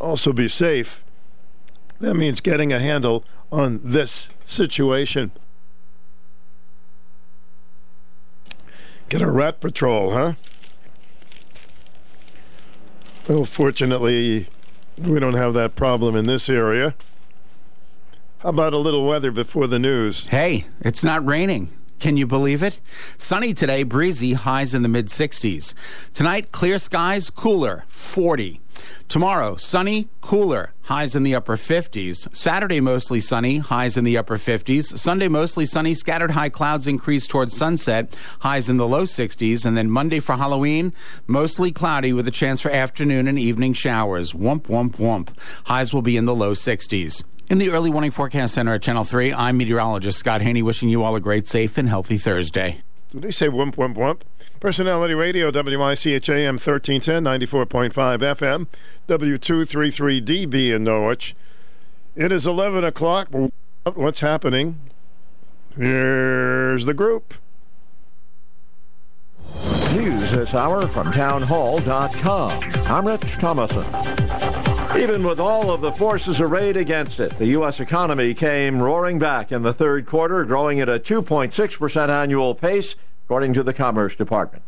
also 0.00 0.32
be 0.32 0.48
safe. 0.48 1.04
That 2.00 2.14
means 2.14 2.40
getting 2.40 2.72
a 2.72 2.78
handle 2.78 3.24
on 3.52 3.80
this 3.84 4.30
situation. 4.44 5.32
Get 9.10 9.22
a 9.22 9.30
rat 9.30 9.58
patrol, 9.60 10.12
huh? 10.12 10.34
Well, 13.28 13.44
fortunately, 13.44 14.46
we 14.96 15.18
don't 15.18 15.34
have 15.34 15.52
that 15.54 15.74
problem 15.74 16.14
in 16.14 16.26
this 16.26 16.48
area. 16.48 16.94
How 18.38 18.50
about 18.50 18.72
a 18.72 18.78
little 18.78 19.04
weather 19.04 19.32
before 19.32 19.66
the 19.66 19.80
news? 19.80 20.28
Hey, 20.28 20.66
it's 20.80 21.02
not 21.02 21.26
raining. 21.26 21.70
Can 21.98 22.16
you 22.16 22.24
believe 22.24 22.62
it? 22.62 22.80
Sunny 23.16 23.52
today, 23.52 23.82
breezy, 23.82 24.34
highs 24.34 24.74
in 24.74 24.82
the 24.82 24.88
mid 24.88 25.08
60s. 25.08 25.74
Tonight, 26.14 26.52
clear 26.52 26.78
skies, 26.78 27.30
cooler, 27.30 27.84
40. 27.88 28.60
Tomorrow, 29.08 29.56
sunny, 29.56 30.08
cooler, 30.20 30.72
highs 30.82 31.14
in 31.14 31.22
the 31.22 31.34
upper 31.34 31.56
50s. 31.56 32.34
Saturday, 32.34 32.80
mostly 32.80 33.20
sunny, 33.20 33.58
highs 33.58 33.96
in 33.96 34.04
the 34.04 34.16
upper 34.16 34.36
50s. 34.36 34.98
Sunday, 34.98 35.28
mostly 35.28 35.66
sunny, 35.66 35.94
scattered 35.94 36.32
high 36.32 36.48
clouds 36.48 36.86
increase 36.86 37.26
towards 37.26 37.56
sunset, 37.56 38.16
highs 38.40 38.68
in 38.68 38.76
the 38.76 38.88
low 38.88 39.04
60s. 39.04 39.64
And 39.64 39.76
then 39.76 39.90
Monday 39.90 40.20
for 40.20 40.36
Halloween, 40.36 40.92
mostly 41.26 41.72
cloudy 41.72 42.12
with 42.12 42.26
a 42.28 42.32
chance 42.32 42.60
for 42.60 42.70
afternoon 42.70 43.28
and 43.28 43.38
evening 43.38 43.72
showers. 43.72 44.32
Wump, 44.32 44.62
wump, 44.62 44.96
wump. 44.96 45.28
Highs 45.64 45.92
will 45.92 46.02
be 46.02 46.16
in 46.16 46.24
the 46.24 46.34
low 46.34 46.52
60s. 46.52 47.24
In 47.48 47.58
the 47.58 47.70
early 47.70 47.90
warning 47.90 48.12
forecast 48.12 48.54
center 48.54 48.74
at 48.74 48.82
Channel 48.82 49.02
3, 49.02 49.32
I'm 49.32 49.56
meteorologist 49.56 50.18
Scott 50.18 50.40
Haney 50.40 50.62
wishing 50.62 50.88
you 50.88 51.02
all 51.02 51.16
a 51.16 51.20
great, 51.20 51.48
safe, 51.48 51.78
and 51.78 51.88
healthy 51.88 52.16
Thursday. 52.16 52.82
Did 53.10 53.22
they 53.22 53.30
say 53.32 53.48
wump, 53.48 53.74
wump, 53.74 53.96
wump? 53.96 54.20
Personality 54.60 55.14
Radio, 55.14 55.50
WICHAM 55.50 56.58
1310, 56.60 57.24
94.5 57.24 57.90
FM, 57.92 58.66
W233DB 59.08 60.74
in 60.74 60.84
Norwich. 60.84 61.34
It 62.14 62.30
is 62.30 62.46
11 62.46 62.84
o'clock. 62.84 63.28
What's 63.94 64.20
happening? 64.20 64.78
Here's 65.76 66.86
the 66.86 66.94
group. 66.94 67.34
News 69.94 70.30
this 70.30 70.54
hour 70.54 70.86
from 70.86 71.10
townhall.com. 71.10 72.62
I'm 72.62 73.06
Rich 73.06 73.38
Thomason. 73.38 73.84
Even 74.96 75.22
with 75.22 75.38
all 75.38 75.70
of 75.70 75.82
the 75.82 75.92
forces 75.92 76.40
arrayed 76.40 76.76
against 76.76 77.20
it, 77.20 77.38
the 77.38 77.46
U.S. 77.46 77.78
economy 77.78 78.34
came 78.34 78.82
roaring 78.82 79.20
back 79.20 79.52
in 79.52 79.62
the 79.62 79.72
third 79.72 80.04
quarter, 80.04 80.44
growing 80.44 80.80
at 80.80 80.88
a 80.88 80.98
2.6% 80.98 82.08
annual 82.08 82.56
pace, 82.56 82.96
according 83.24 83.52
to 83.52 83.62
the 83.62 83.72
Commerce 83.72 84.16
Department. 84.16 84.64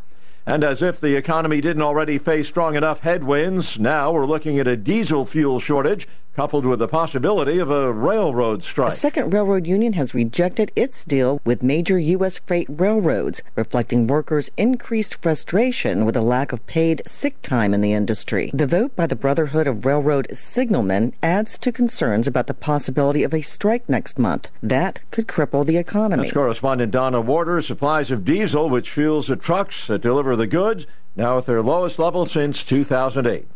And 0.47 0.62
as 0.62 0.81
if 0.81 1.01
the 1.01 1.16
economy 1.16 1.61
didn't 1.61 1.83
already 1.83 2.18
face 2.18 2.49
strong 2.49 2.77
enough 2.77 3.01
headwinds, 3.01 3.81
now 3.81 4.12
we're 4.12 4.27
looking 4.27 4.61
at 4.61 4.68
a 4.68 4.77
diesel 4.77 5.27
fuel 5.27 5.59
shortage 5.59 6.07
coupled 6.35 6.64
with 6.64 6.78
the 6.78 6.89
possibility 6.89 7.59
of 7.59 7.70
a 7.70 7.93
railroad 7.93 8.62
strike. 8.62 8.93
A 8.93 8.97
second 8.97 9.33
railroad 9.33 9.66
union 9.66 9.93
has 9.95 10.14
rejected 10.14 10.72
its 10.74 11.05
deal 11.05 11.41
with 11.45 11.62
major 11.62 11.99
U.S. 11.99 12.39
freight 12.39 12.66
railroads, 12.70 13.43
reflecting 13.55 14.07
workers' 14.07 14.51
increased 14.57 15.20
frustration 15.22 16.07
with 16.07 16.16
a 16.16 16.22
lack 16.22 16.53
of 16.53 16.64
paid 16.66 17.03
sick 17.07 17.41
time 17.43 17.74
in 17.74 17.80
the 17.80 17.93
industry. 17.93 18.51
The 18.55 18.66
vote 18.66 18.97
by 18.97 19.07
the 19.07 19.16
Brotherhood 19.16 19.66
of 19.66 19.85
Railroad 19.85 20.28
Signalmen 20.33 21.12
adds 21.22 21.59
to 21.59 21.72
concerns 21.72 22.26
about 22.26 22.47
the 22.47 22.55
possibility 22.55 23.22
of 23.22 23.35
a 23.35 23.43
strike 23.43 23.89
next 23.89 24.18
month. 24.18 24.49
That 24.62 25.01
could 25.11 25.26
cripple 25.26 25.66
the 25.66 25.76
economy. 25.76 26.22
That's 26.22 26.35
correspondent 26.35 26.93
Donna 26.93 27.20
Warder. 27.20 27.61
Supplies 27.61 28.11
of 28.11 28.24
diesel, 28.24 28.68
which 28.68 28.91
fuels 28.91 29.26
the 29.26 29.37
trucks 29.37 29.87
that 29.87 30.01
deliver 30.01 30.35
the 30.37 30.47
goods, 30.47 30.87
now 31.14 31.39
at 31.39 31.47
their 31.47 31.62
lowest 31.62 31.99
level 31.99 32.24
since 32.24 32.64
2008. 32.64 33.47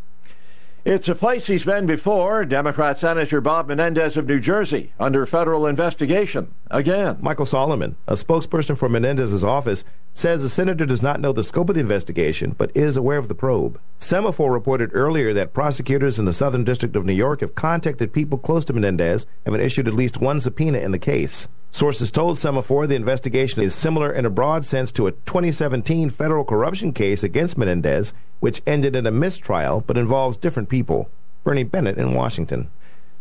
It's 0.87 1.09
a 1.09 1.17
place 1.17 1.49
he's 1.49 1.65
been 1.65 1.85
before. 1.85 2.45
Democrat 2.45 2.97
Senator 2.97 3.41
Bob 3.41 3.67
Menendez 3.67 4.17
of 4.17 4.29
New 4.29 4.39
Jersey 4.39 4.93
under 5.01 5.27
federal 5.27 5.67
investigation 5.67 6.55
again. 6.71 7.19
Michael 7.21 7.45
Solomon, 7.45 7.97
a 8.07 8.13
spokesperson 8.13 8.79
for 8.79 8.89
Menendez's 8.89 9.43
office, 9.43 9.83
says 10.15 10.45
the 10.45 10.49
senator 10.49 10.87
does 10.87 11.03
not 11.03 11.21
know 11.21 11.33
the 11.33 11.43
scope 11.43 11.69
of 11.71 11.75
the 11.75 11.81
investigation 11.81 12.55
but 12.57 12.71
is 12.77 12.97
aware 12.97 13.19
of 13.19 13.27
the 13.27 13.35
probe. 13.35 13.81
Semafor 13.99 14.53
reported 14.53 14.91
earlier 14.93 15.35
that 15.35 15.53
prosecutors 15.53 16.21
in 16.21 16.25
the 16.25 16.33
Southern 16.33 16.63
District 16.63 16.95
of 16.95 17.05
New 17.05 17.15
York 17.15 17.41
have 17.41 17.57
contacted 17.57 18.13
people 18.13 18.39
close 18.39 18.65
to 18.67 18.73
Menendez 18.73 19.27
and 19.45 19.57
have 19.57 19.65
issued 19.65 19.89
at 19.89 19.95
least 19.95 20.21
one 20.21 20.41
subpoena 20.41 20.79
in 20.79 20.93
the 20.93 21.01
case. 21.01 21.49
Sources 21.77 22.11
told 22.11 22.39
Semafor 22.39 22.89
the 22.89 22.95
investigation 22.95 23.63
is 23.63 23.75
similar 23.75 24.11
in 24.11 24.25
a 24.25 24.31
broad 24.31 24.65
sense 24.65 24.91
to 24.93 25.09
a 25.09 25.13
2017 25.13 26.09
federal 26.09 26.43
corruption 26.43 26.91
case 26.91 27.23
against 27.23 27.59
Menendez, 27.59 28.15
which 28.41 28.63
ended 28.67 28.97
in 28.97 29.05
a 29.05 29.11
mistrial 29.11 29.83
but 29.83 29.99
involves 29.99 30.39
different 30.39 30.71
people. 30.71 31.11
Bernie 31.45 31.65
Bennett 31.65 31.99
in 31.99 32.15
Washington. 32.15 32.71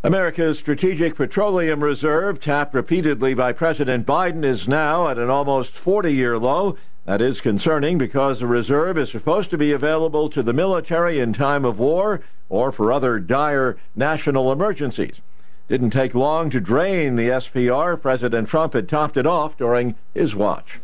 America's 0.02 0.58
Strategic 0.58 1.16
Petroleum 1.16 1.84
Reserve, 1.84 2.40
tapped 2.40 2.72
repeatedly 2.72 3.34
by 3.34 3.52
President 3.52 4.06
Biden, 4.06 4.42
is 4.42 4.66
now 4.66 5.08
at 5.08 5.18
an 5.18 5.28
almost 5.28 5.74
40 5.74 6.14
year 6.14 6.38
low. 6.38 6.78
That 7.04 7.20
is 7.20 7.42
concerning 7.42 7.98
because 7.98 8.40
the 8.40 8.46
reserve 8.46 8.96
is 8.96 9.10
supposed 9.10 9.50
to 9.50 9.58
be 9.58 9.72
available 9.72 10.30
to 10.30 10.42
the 10.42 10.54
military 10.54 11.18
in 11.18 11.34
time 11.34 11.66
of 11.66 11.78
war 11.78 12.22
or 12.48 12.72
for 12.72 12.90
other 12.90 13.18
dire 13.18 13.76
national 13.94 14.50
emergencies. 14.50 15.20
Didn't 15.68 15.90
take 15.90 16.14
long 16.14 16.50
to 16.50 16.60
drain 16.60 17.16
the 17.16 17.28
SPR. 17.28 18.00
President 18.00 18.48
Trump 18.48 18.74
had 18.74 18.88
topped 18.88 19.16
it 19.16 19.26
off 19.26 19.56
during 19.56 19.96
his 20.14 20.34
watch. 20.34 20.80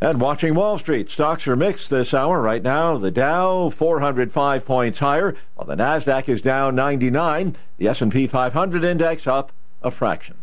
And 0.00 0.18
watching 0.18 0.54
Wall 0.54 0.78
Street, 0.78 1.10
stocks 1.10 1.46
are 1.46 1.56
mixed 1.56 1.90
this 1.90 2.14
hour. 2.14 2.40
Right 2.40 2.62
now, 2.62 2.96
the 2.96 3.10
Dow 3.10 3.68
405 3.68 4.64
points 4.64 5.00
higher, 5.00 5.36
while 5.54 5.66
the 5.66 5.76
Nasdaq 5.76 6.26
is 6.26 6.40
down 6.40 6.74
99. 6.74 7.54
The 7.76 7.88
S&P 7.88 8.26
500 8.26 8.82
index 8.82 9.26
up 9.26 9.52
a 9.82 9.90
fraction. 9.90 10.36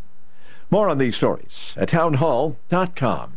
More 0.69 0.89
on 0.89 0.99
these 0.99 1.15
stories 1.15 1.73
at 1.77 1.89
townhall.com. 1.89 3.36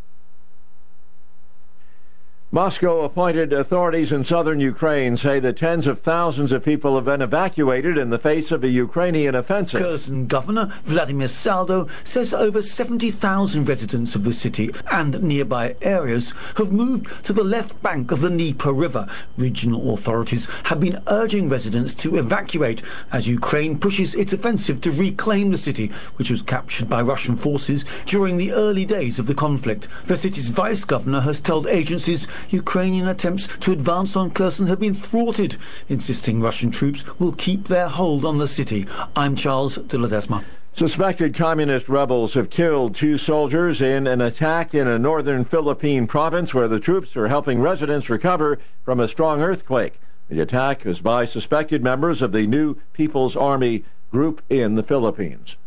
Moscow 2.53 3.03
appointed 3.03 3.53
authorities 3.53 4.11
in 4.11 4.25
southern 4.25 4.59
Ukraine 4.59 5.15
say 5.15 5.39
that 5.39 5.55
tens 5.55 5.87
of 5.87 6.01
thousands 6.01 6.51
of 6.51 6.65
people 6.65 6.95
have 6.95 7.05
been 7.05 7.21
evacuated 7.21 7.97
in 7.97 8.09
the 8.09 8.19
face 8.19 8.51
of 8.51 8.61
a 8.61 8.67
Ukrainian 8.67 9.35
offensive. 9.35 9.79
Kherson 9.81 10.27
Governor 10.27 10.65
Vladimir 10.83 11.29
Saldo 11.29 11.87
says 12.03 12.33
over 12.33 12.61
70,000 12.61 13.69
residents 13.69 14.15
of 14.15 14.25
the 14.25 14.33
city 14.33 14.69
and 14.91 15.23
nearby 15.23 15.77
areas 15.81 16.33
have 16.57 16.73
moved 16.73 17.23
to 17.23 17.31
the 17.31 17.45
left 17.45 17.81
bank 17.81 18.11
of 18.11 18.19
the 18.19 18.27
Dnieper 18.27 18.73
River. 18.73 19.07
Regional 19.37 19.93
authorities 19.93 20.49
have 20.65 20.81
been 20.81 20.99
urging 21.07 21.47
residents 21.47 21.93
to 21.95 22.17
evacuate 22.17 22.81
as 23.13 23.29
Ukraine 23.29 23.79
pushes 23.79 24.13
its 24.13 24.33
offensive 24.33 24.81
to 24.81 24.91
reclaim 24.91 25.51
the 25.51 25.57
city, 25.57 25.87
which 26.17 26.29
was 26.29 26.41
captured 26.41 26.89
by 26.89 27.01
Russian 27.01 27.37
forces 27.37 27.85
during 28.05 28.35
the 28.35 28.51
early 28.51 28.83
days 28.83 29.19
of 29.19 29.27
the 29.27 29.35
conflict. 29.35 29.87
The 30.07 30.17
city's 30.17 30.49
vice 30.49 30.83
governor 30.83 31.21
has 31.21 31.39
told 31.39 31.67
agencies 31.67 32.27
Ukrainian 32.49 33.07
attempts 33.07 33.47
to 33.57 33.71
advance 33.71 34.15
on 34.15 34.31
Kherson 34.31 34.67
have 34.67 34.79
been 34.79 34.93
thwarted, 34.93 35.57
insisting 35.89 36.41
Russian 36.41 36.71
troops 36.71 37.03
will 37.19 37.31
keep 37.33 37.67
their 37.67 37.87
hold 37.87 38.25
on 38.25 38.37
the 38.37 38.47
city. 38.47 38.87
I'm 39.15 39.35
Charles 39.35 39.75
de 39.75 39.97
Ledesma. 39.97 40.43
Suspected 40.73 41.35
communist 41.35 41.89
rebels 41.89 42.33
have 42.35 42.49
killed 42.49 42.95
two 42.95 43.17
soldiers 43.17 43.81
in 43.81 44.07
an 44.07 44.21
attack 44.21 44.73
in 44.73 44.87
a 44.87 44.97
northern 44.97 45.43
Philippine 45.43 46.07
province 46.07 46.53
where 46.53 46.69
the 46.69 46.79
troops 46.79 47.17
are 47.17 47.27
helping 47.27 47.59
residents 47.59 48.09
recover 48.09 48.57
from 48.83 48.99
a 48.99 49.07
strong 49.07 49.41
earthquake. 49.41 49.99
The 50.29 50.39
attack 50.39 50.85
was 50.85 51.01
by 51.01 51.25
suspected 51.25 51.83
members 51.83 52.21
of 52.21 52.31
the 52.31 52.47
New 52.47 52.77
People's 52.93 53.35
Army 53.35 53.83
group 54.11 54.41
in 54.49 54.75
the 54.75 54.83
Philippines. 54.83 55.57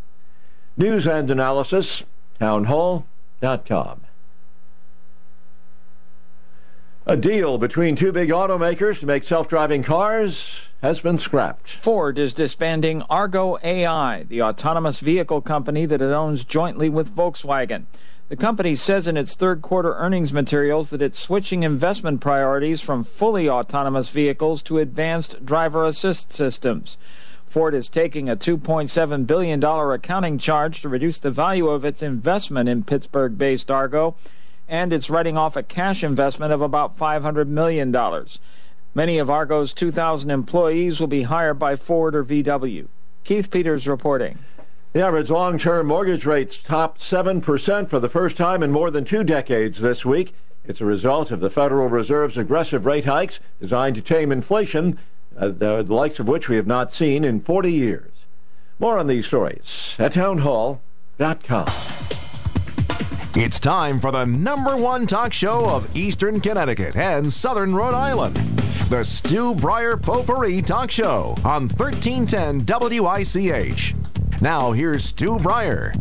News 0.77 1.07
and 1.07 1.29
analysis, 1.29 2.05
townhall.com. 2.41 4.01
A 7.07 7.19
deal 7.19 7.59
between 7.59 7.97
two 7.97 8.13
big 8.13 8.31
automakers 8.31 8.99
to 9.01 9.07
make 9.07 9.25
self 9.25 9.47
driving 9.47 9.83
cars 9.83 10.69
has 10.81 11.03
been 11.03 11.19
scrapped. 11.19 11.69
Ford 11.69 12.19
is 12.19 12.33
disbanding 12.33 13.03
Argo 13.11 13.59
AI, 13.63 14.23
the 14.23 14.41
autonomous 14.41 15.01
vehicle 15.01 15.43
company 15.43 15.85
that 15.85 16.01
it 16.01 16.11
owns 16.11 16.45
jointly 16.45 16.89
with 16.89 17.15
Volkswagen. 17.15 17.85
The 18.31 18.37
company 18.37 18.75
says 18.75 19.07
in 19.07 19.19
its 19.19 19.35
third 19.35 19.61
quarter 19.61 19.93
earnings 19.97 20.33
materials 20.33 20.89
that 20.89 21.03
it's 21.03 21.19
switching 21.19 21.63
investment 21.63 22.23
priorities 22.23 22.81
from 22.81 23.05
fully 23.05 23.51
autonomous 23.51 24.09
vehicles 24.09 24.63
to 24.63 24.79
advanced 24.79 25.45
driver 25.45 25.85
assist 25.85 26.33
systems. 26.33 26.97
Ford 27.45 27.75
is 27.75 27.91
taking 27.91 28.31
a 28.31 28.37
$2.7 28.37 29.27
billion 29.27 29.63
accounting 29.63 30.39
charge 30.39 30.81
to 30.81 30.89
reduce 30.89 31.21
the 31.21 31.31
value 31.31 31.69
of 31.69 31.85
its 31.85 32.01
investment 32.01 32.67
in 32.67 32.83
Pittsburgh 32.83 33.37
based 33.37 33.71
Argo 33.71 34.17
and 34.69 34.93
it's 34.93 35.11
writing 35.11 35.37
off 35.37 35.57
a 35.57 35.63
cash 35.63 36.03
investment 36.03 36.53
of 36.53 36.63
about 36.63 36.99
$500 36.99 37.47
million. 37.49 37.95
Many 38.95 39.19
of 39.19 39.31
Argo's 39.31 39.75
2,000 39.75 40.31
employees 40.31 41.01
will 41.01 41.09
be 41.09 41.23
hired 41.23 41.59
by 41.59 41.77
Ford 41.77 42.15
or 42.15 42.25
VW. 42.25 42.87
Keith 43.25 43.51
Peters 43.51 43.89
reporting. 43.89 44.39
The 44.93 45.03
average 45.03 45.31
long 45.31 45.59
term 45.59 45.89
mortgage 45.89 46.25
rates 46.25 46.57
topped 46.63 47.01
7% 47.01 47.91
for 47.91 47.99
the 47.99 48.09
first 48.09 48.37
time 48.37 48.63
in 48.63 48.71
more 48.71 48.91
than 48.93 49.05
two 49.05 49.25
decades 49.25 49.81
this 49.81 50.05
week. 50.05 50.35
It's 50.65 50.81
a 50.81 50.87
result 50.87 51.31
of 51.31 51.41
the 51.41 51.51
Federal 51.51 51.89
Reserve's 51.89 52.39
aggressive 52.39 52.87
rate 52.87 53.05
hikes 53.05 53.41
designed 53.61 53.97
to 53.97 54.03
tame 54.03 54.31
inflation, 54.31 54.99
uh, 55.37 55.49
the 55.49 55.83
likes 55.83 56.21
of 56.21 56.29
which 56.29 56.49
we 56.49 56.57
have 56.57 56.67
not 56.67 56.93
seen 56.93 57.25
in 57.25 57.41
40 57.41 57.73
years. 57.73 58.13
More 58.79 58.99
on 58.99 59.09
these 59.09 59.27
stories 59.27 59.97
at 59.99 60.13
townhall.com. 60.13 61.67
It's 63.37 63.59
time 63.59 63.99
for 63.99 64.13
the 64.13 64.25
number 64.25 64.77
one 64.77 65.09
talk 65.09 65.33
show 65.33 65.69
of 65.69 65.97
Eastern 65.97 66.41
Connecticut 66.41 66.95
and 66.95 67.33
Southern 67.33 67.75
Rhode 67.75 67.93
Island. 67.93 68.37
The 68.91 69.03
Stu 69.03 69.57
Bryer 69.57 69.97
Potpourri 69.97 70.63
Talk 70.63 70.89
Show 70.89 71.35
on 71.45 71.69
1310 71.69 72.65
WICH. 73.01 73.95
Now, 74.41 74.71
here's 74.71 75.07
Stu 75.07 75.41
Bryer. 75.41 75.93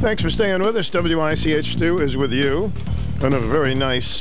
Thanks 0.00 0.20
for 0.20 0.30
staying 0.30 0.62
with 0.62 0.76
us. 0.76 0.92
WICH 0.92 1.76
Stu 1.76 2.00
is 2.00 2.16
with 2.16 2.32
you 2.32 2.72
on 3.22 3.34
a 3.34 3.38
very 3.38 3.76
nice 3.76 4.20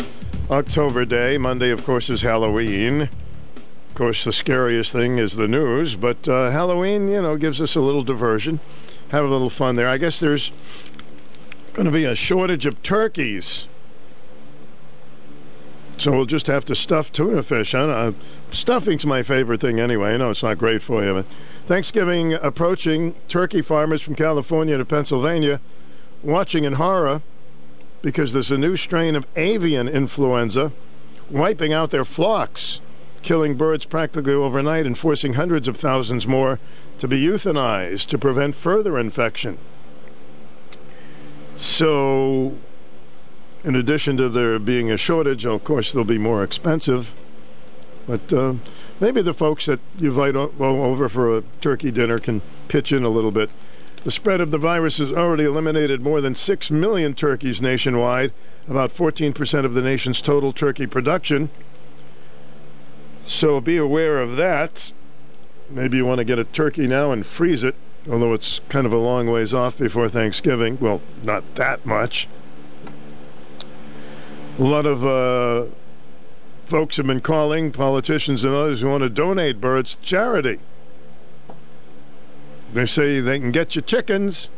October 0.52 1.06
day. 1.06 1.40
Monday, 1.40 1.72
of 1.72 1.84
course, 1.84 2.12
is 2.12 2.22
Halloween. 2.22 3.02
Of 3.02 3.96
course, 3.96 4.26
the 4.26 4.32
scariest 4.32 4.92
thing 4.92 5.18
is 5.18 5.36
the 5.36 5.48
news, 5.48 5.96
but 5.96 6.30
uh, 6.30 6.52
Halloween, 6.52 7.08
you 7.08 7.24
know, 7.24 7.36
gives 7.36 7.60
us 7.60 7.76
a 7.76 7.82
little 7.82 8.04
diversion 8.04 8.60
have 9.12 9.24
a 9.24 9.28
little 9.28 9.50
fun 9.50 9.76
there. 9.76 9.88
I 9.88 9.98
guess 9.98 10.20
there's 10.20 10.52
going 11.74 11.86
to 11.86 11.92
be 11.92 12.06
a 12.06 12.16
shortage 12.16 12.66
of 12.66 12.82
turkeys. 12.82 13.68
So 15.98 16.12
we'll 16.12 16.26
just 16.26 16.48
have 16.48 16.66
to 16.66 16.76
stuff 16.76 17.12
tuna 17.12 17.44
fish. 17.44 17.76
I 17.76 17.86
know. 17.86 17.92
Uh, 17.92 18.12
stuffing's 18.50 19.06
my 19.06 19.22
favorite 19.22 19.62
thing 19.62 19.80
anyway. 19.80 20.16
I 20.16 20.18
know 20.18 20.32
it's 20.32 20.42
not 20.42 20.58
great 20.58 20.82
for 20.82 21.04
you, 21.06 21.14
but 21.14 21.26
Thanksgiving 21.68 22.34
approaching. 22.34 23.14
Turkey 23.28 23.62
farmers 23.62 24.02
from 24.02 24.16
California 24.16 24.78
to 24.78 24.86
Pennsylvania 24.86 25.62
watching 26.24 26.64
in 26.64 26.74
horror 26.74 27.22
because 28.02 28.34
there's 28.34 28.50
a 28.50 28.58
new 28.58 28.76
strain 28.76 29.16
of 29.16 29.28
avian 29.36 29.88
influenza 29.88 30.72
wiping 31.30 31.72
out 31.72 31.92
their 31.92 32.06
flocks, 32.06 32.80
killing 33.22 33.56
birds 33.56 33.86
practically 33.86 34.34
overnight 34.34 34.86
and 34.86 34.98
forcing 34.98 35.34
hundreds 35.34 35.68
of 35.68 35.78
thousands 35.78 36.28
more 36.28 36.60
to 36.98 37.08
be 37.08 37.24
euthanized 37.24 38.08
to 38.08 38.18
prevent 38.18 38.56
further 38.56 38.98
infection. 38.98 39.58
So, 41.56 42.58
in 43.64 43.76
addition 43.76 44.18
to 44.18 44.30
there 44.30 44.58
being 44.60 44.92
a 44.92 44.98
shortage, 44.98 45.46
of 45.46 45.64
course, 45.64 45.92
they'll 45.92 46.04
be 46.04 46.18
more 46.18 46.44
expensive. 46.44 47.14
But 48.08 48.34
uh, 48.34 48.56
maybe 49.00 49.22
the 49.22 49.34
folks 49.34 49.68
that 49.68 49.80
you 49.98 50.10
invite 50.10 50.36
over 50.36 51.08
for 51.08 51.38
a 51.38 51.44
turkey 51.62 51.92
dinner 51.92 52.20
can 52.20 52.42
pitch 52.68 52.92
in 52.92 53.04
a 53.04 53.10
little 53.10 53.32
bit. 53.32 53.50
The 54.04 54.12
spread 54.12 54.42
of 54.42 54.50
the 54.50 54.58
virus 54.58 54.98
has 54.98 55.12
already 55.12 55.44
eliminated 55.44 56.02
more 56.02 56.22
than 56.22 56.34
6 56.34 56.72
million 56.72 57.14
turkeys 57.14 57.62
nationwide, 57.62 58.34
about 58.68 58.92
14% 58.92 59.66
of 59.66 59.76
the 59.76 59.82
nation's 59.82 60.22
total 60.22 60.52
turkey 60.52 60.88
production. 60.88 61.52
So 63.24 63.62
be 63.62 63.78
aware 63.78 64.20
of 64.20 64.36
that. 64.38 64.92
Maybe 65.70 65.98
you 65.98 66.06
want 66.06 66.20
to 66.20 66.26
get 66.26 66.38
a 66.38 66.44
turkey 66.44 66.88
now 66.88 67.12
and 67.12 67.26
freeze 67.26 67.64
it, 67.64 67.76
although 68.10 68.34
it's 68.34 68.60
kind 68.68 68.86
of 68.86 68.92
a 68.92 68.98
long 68.98 69.28
ways 69.28 69.54
off 69.54 69.78
before 69.78 70.10
Thanksgiving. 70.10 70.78
Well, 70.80 71.02
not 71.24 71.56
that 71.56 71.86
much. 71.86 72.28
A 74.60 74.64
lot 74.64 74.86
of 74.86 75.06
uh, 75.06 75.72
folks 76.66 76.98
have 76.98 77.08
been 77.08 77.22
calling, 77.22 77.72
politicians 77.72 78.44
and 78.44 78.54
others 78.54 78.82
who 78.82 78.90
want 78.90 79.02
to 79.02 79.10
donate 79.10 79.62
birds 79.62 79.96
to 79.96 80.02
charity. 80.02 80.60
They 82.74 82.86
say 82.86 83.20
they 83.20 83.40
can 83.40 83.52
get 83.52 83.76
you 83.76 83.82
chickens. 83.82 84.50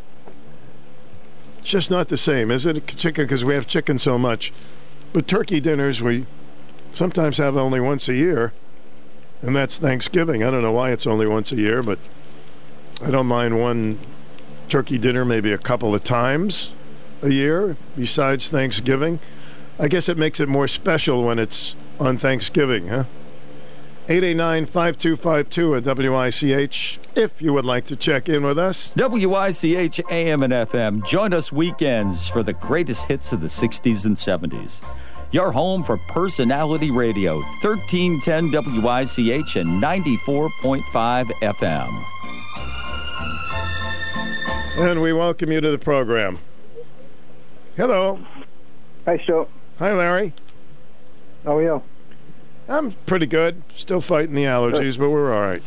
Just 1.63 1.89
not 1.89 2.09
the 2.09 2.17
same, 2.17 2.51
is 2.51 2.65
it? 2.65 2.85
Chicken, 2.87 3.25
because 3.25 3.45
we 3.45 3.53
have 3.53 3.67
chicken 3.67 3.97
so 3.97 4.17
much. 4.17 4.51
But 5.13 5.27
turkey 5.27 5.59
dinners, 5.59 6.01
we 6.01 6.25
sometimes 6.93 7.37
have 7.37 7.57
only 7.57 7.79
once 7.79 8.07
a 8.07 8.13
year 8.13 8.53
and 9.43 9.55
that's 9.55 9.77
Thanksgiving. 9.77 10.43
I 10.43 10.49
don't 10.49 10.63
know 10.63 10.71
why 10.71 10.91
it's 10.91 11.05
only 11.05 11.27
once 11.27 11.51
a 11.51 11.57
year, 11.57 11.83
but 11.83 11.99
I 13.01 13.11
don't 13.11 13.27
mind 13.27 13.59
one 13.59 13.99
turkey 14.69 14.97
dinner 14.97 15.25
maybe 15.25 15.51
a 15.51 15.57
couple 15.57 15.93
of 15.93 16.03
times 16.03 16.71
a 17.21 17.29
year 17.29 17.75
besides 17.95 18.49
Thanksgiving. 18.49 19.19
I 19.77 19.89
guess 19.89 20.07
it 20.07 20.17
makes 20.17 20.39
it 20.39 20.47
more 20.47 20.67
special 20.67 21.25
when 21.25 21.39
it's 21.39 21.75
on 21.99 22.17
Thanksgiving, 22.17 22.87
huh? 22.87 23.03
889-5252 24.07 25.77
at 25.77 25.97
WICH 25.97 26.99
if 27.15 27.41
you 27.41 27.53
would 27.53 27.65
like 27.65 27.85
to 27.85 27.95
check 27.95 28.27
in 28.27 28.43
with 28.43 28.57
us. 28.57 28.91
WICH 28.95 30.01
AM 30.09 30.43
and 30.43 30.53
FM. 30.53 31.05
Join 31.05 31.33
us 31.33 31.51
weekends 31.51 32.27
for 32.27 32.43
the 32.43 32.53
greatest 32.53 33.05
hits 33.07 33.31
of 33.31 33.41
the 33.41 33.47
60s 33.47 34.05
and 34.05 34.17
70s 34.17 34.83
your 35.33 35.51
home 35.51 35.83
for 35.83 35.97
personality 35.97 36.91
radio, 36.91 37.37
1310 37.61 38.51
WICH 38.51 39.55
and 39.55 39.81
94.5 39.81 41.25
FM. 41.41 42.03
And 44.77 45.01
we 45.01 45.11
welcome 45.11 45.51
you 45.51 45.59
to 45.59 45.71
the 45.71 45.79
program. 45.79 46.37
Hello. 47.75 48.19
Hi, 49.05 49.17
Stu. 49.23 49.47
Hi, 49.79 49.91
Larry. 49.93 50.33
How 51.43 51.57
are 51.57 51.63
you? 51.63 51.83
I'm 52.69 52.91
pretty 53.07 53.25
good. 53.25 53.63
Still 53.73 54.01
fighting 54.01 54.35
the 54.35 54.43
allergies, 54.43 54.93
good. 54.93 54.99
but 54.99 55.09
we're 55.09 55.33
all 55.33 55.41
right. 55.41 55.63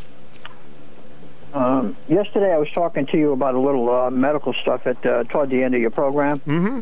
Um, 1.54 1.96
yesterday, 2.08 2.52
I 2.52 2.58
was 2.58 2.70
talking 2.72 3.06
to 3.06 3.18
you 3.18 3.32
about 3.32 3.56
a 3.56 3.60
little 3.60 3.90
uh, 3.90 4.10
medical 4.10 4.54
stuff 4.54 4.86
at 4.86 5.04
uh, 5.04 5.24
toward 5.24 5.50
the 5.50 5.64
end 5.64 5.74
of 5.74 5.80
your 5.80 5.90
program. 5.90 6.38
Mm-hmm 6.40 6.80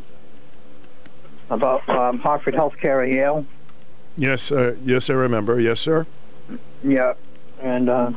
about 1.54 1.88
um, 1.88 2.18
Hartford 2.18 2.54
Healthcare 2.54 3.06
at 3.06 3.12
Yale. 3.12 3.46
Yes, 4.16 4.52
uh, 4.52 4.76
yes, 4.84 5.10
I 5.10 5.14
remember. 5.14 5.58
Yes, 5.58 5.80
sir. 5.80 6.06
Yeah, 6.82 7.14
and 7.60 7.88
uh, 7.88 8.12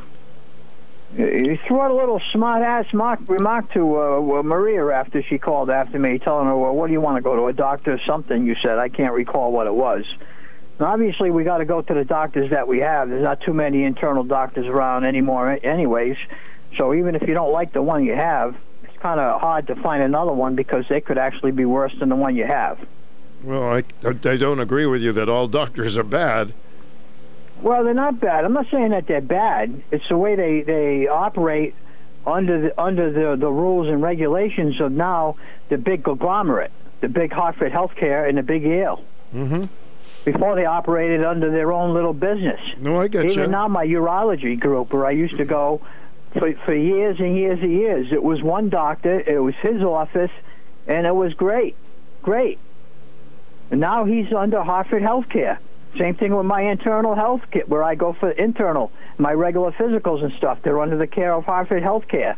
you 1.16 1.58
threw 1.66 1.80
out 1.80 1.90
a 1.90 1.94
little 1.94 2.20
smart 2.32 2.62
ass 2.62 2.86
remark 2.92 3.72
to 3.72 4.00
uh, 4.00 4.42
Maria 4.42 4.86
after 4.88 5.22
she 5.22 5.38
called 5.38 5.70
after 5.70 5.98
me, 5.98 6.18
telling 6.18 6.46
her, 6.46 6.56
"Well, 6.56 6.74
what 6.74 6.88
do 6.88 6.92
you 6.92 7.00
want 7.00 7.16
to 7.16 7.22
go 7.22 7.34
to 7.34 7.46
a 7.46 7.52
doctor 7.52 7.94
or 7.94 8.00
something?" 8.06 8.46
You 8.46 8.54
said, 8.62 8.78
"I 8.78 8.88
can't 8.88 9.14
recall 9.14 9.50
what 9.50 9.66
it 9.66 9.74
was." 9.74 10.04
Now, 10.78 10.86
obviously, 10.92 11.30
we 11.30 11.44
got 11.44 11.58
to 11.58 11.64
go 11.64 11.82
to 11.82 11.94
the 11.94 12.04
doctors 12.04 12.50
that 12.50 12.68
we 12.68 12.78
have. 12.80 13.08
There's 13.08 13.24
not 13.24 13.40
too 13.40 13.54
many 13.54 13.84
internal 13.84 14.22
doctors 14.22 14.66
around 14.66 15.04
anymore, 15.04 15.58
anyways. 15.62 16.16
So 16.76 16.94
even 16.94 17.14
if 17.14 17.22
you 17.22 17.34
don't 17.34 17.52
like 17.52 17.72
the 17.72 17.82
one 17.82 18.04
you 18.04 18.14
have, 18.14 18.54
it's 18.84 18.96
kind 18.98 19.18
of 19.18 19.40
hard 19.40 19.66
to 19.68 19.76
find 19.76 20.02
another 20.02 20.32
one 20.32 20.54
because 20.54 20.84
they 20.88 21.00
could 21.00 21.18
actually 21.18 21.52
be 21.52 21.64
worse 21.64 21.92
than 21.98 22.10
the 22.10 22.16
one 22.16 22.36
you 22.36 22.44
have. 22.44 22.78
Well, 23.42 23.62
I, 23.62 23.84
I 24.04 24.12
don't 24.12 24.60
agree 24.60 24.86
with 24.86 25.02
you 25.02 25.12
that 25.12 25.28
all 25.28 25.46
doctors 25.48 25.96
are 25.96 26.02
bad. 26.02 26.54
Well, 27.62 27.84
they're 27.84 27.94
not 27.94 28.20
bad. 28.20 28.44
I'm 28.44 28.52
not 28.52 28.66
saying 28.70 28.90
that 28.90 29.06
they're 29.06 29.20
bad. 29.20 29.82
It's 29.90 30.08
the 30.08 30.16
way 30.16 30.36
they, 30.36 30.62
they 30.62 31.08
operate 31.08 31.74
under 32.26 32.60
the 32.60 32.80
under 32.80 33.10
the, 33.10 33.36
the 33.36 33.50
rules 33.50 33.88
and 33.88 34.02
regulations 34.02 34.80
of 34.80 34.92
now 34.92 35.36
the 35.68 35.78
big 35.78 36.04
conglomerate, 36.04 36.70
the 37.00 37.08
big 37.08 37.32
Hartford 37.32 37.72
Healthcare 37.72 38.28
and 38.28 38.36
the 38.38 38.42
big 38.42 38.62
Yale. 38.62 39.02
Mm-hmm. 39.34 39.64
Before 40.24 40.54
they 40.56 40.66
operated 40.66 41.24
under 41.24 41.50
their 41.50 41.72
own 41.72 41.94
little 41.94 42.12
business. 42.12 42.60
No, 42.78 43.00
I 43.00 43.08
get 43.08 43.24
Even 43.24 43.38
you. 43.38 43.46
now, 43.46 43.68
my 43.68 43.86
urology 43.86 44.58
group, 44.58 44.92
where 44.92 45.06
I 45.06 45.12
used 45.12 45.36
to 45.38 45.44
go 45.44 45.80
for 46.32 46.52
for 46.64 46.74
years 46.74 47.18
and 47.18 47.36
years 47.36 47.60
and 47.62 47.72
years, 47.72 48.12
it 48.12 48.22
was 48.22 48.42
one 48.42 48.68
doctor. 48.68 49.20
It 49.20 49.38
was 49.38 49.54
his 49.62 49.82
office, 49.82 50.30
and 50.86 51.06
it 51.06 51.14
was 51.14 51.32
great, 51.34 51.76
great. 52.22 52.58
And 53.70 53.80
now 53.80 54.04
he's 54.04 54.32
under 54.32 54.62
Hartford 54.62 55.02
Healthcare. 55.02 55.58
Same 55.98 56.14
thing 56.14 56.34
with 56.36 56.46
my 56.46 56.62
internal 56.62 57.14
health 57.14 57.42
kit, 57.50 57.68
where 57.68 57.82
I 57.82 57.94
go 57.94 58.12
for 58.12 58.30
internal, 58.30 58.92
my 59.16 59.32
regular 59.32 59.72
physicals 59.72 60.22
and 60.22 60.32
stuff. 60.34 60.58
They're 60.62 60.80
under 60.80 60.96
the 60.96 61.06
care 61.06 61.32
of 61.32 61.44
Hartford 61.44 61.82
Healthcare. 61.82 62.36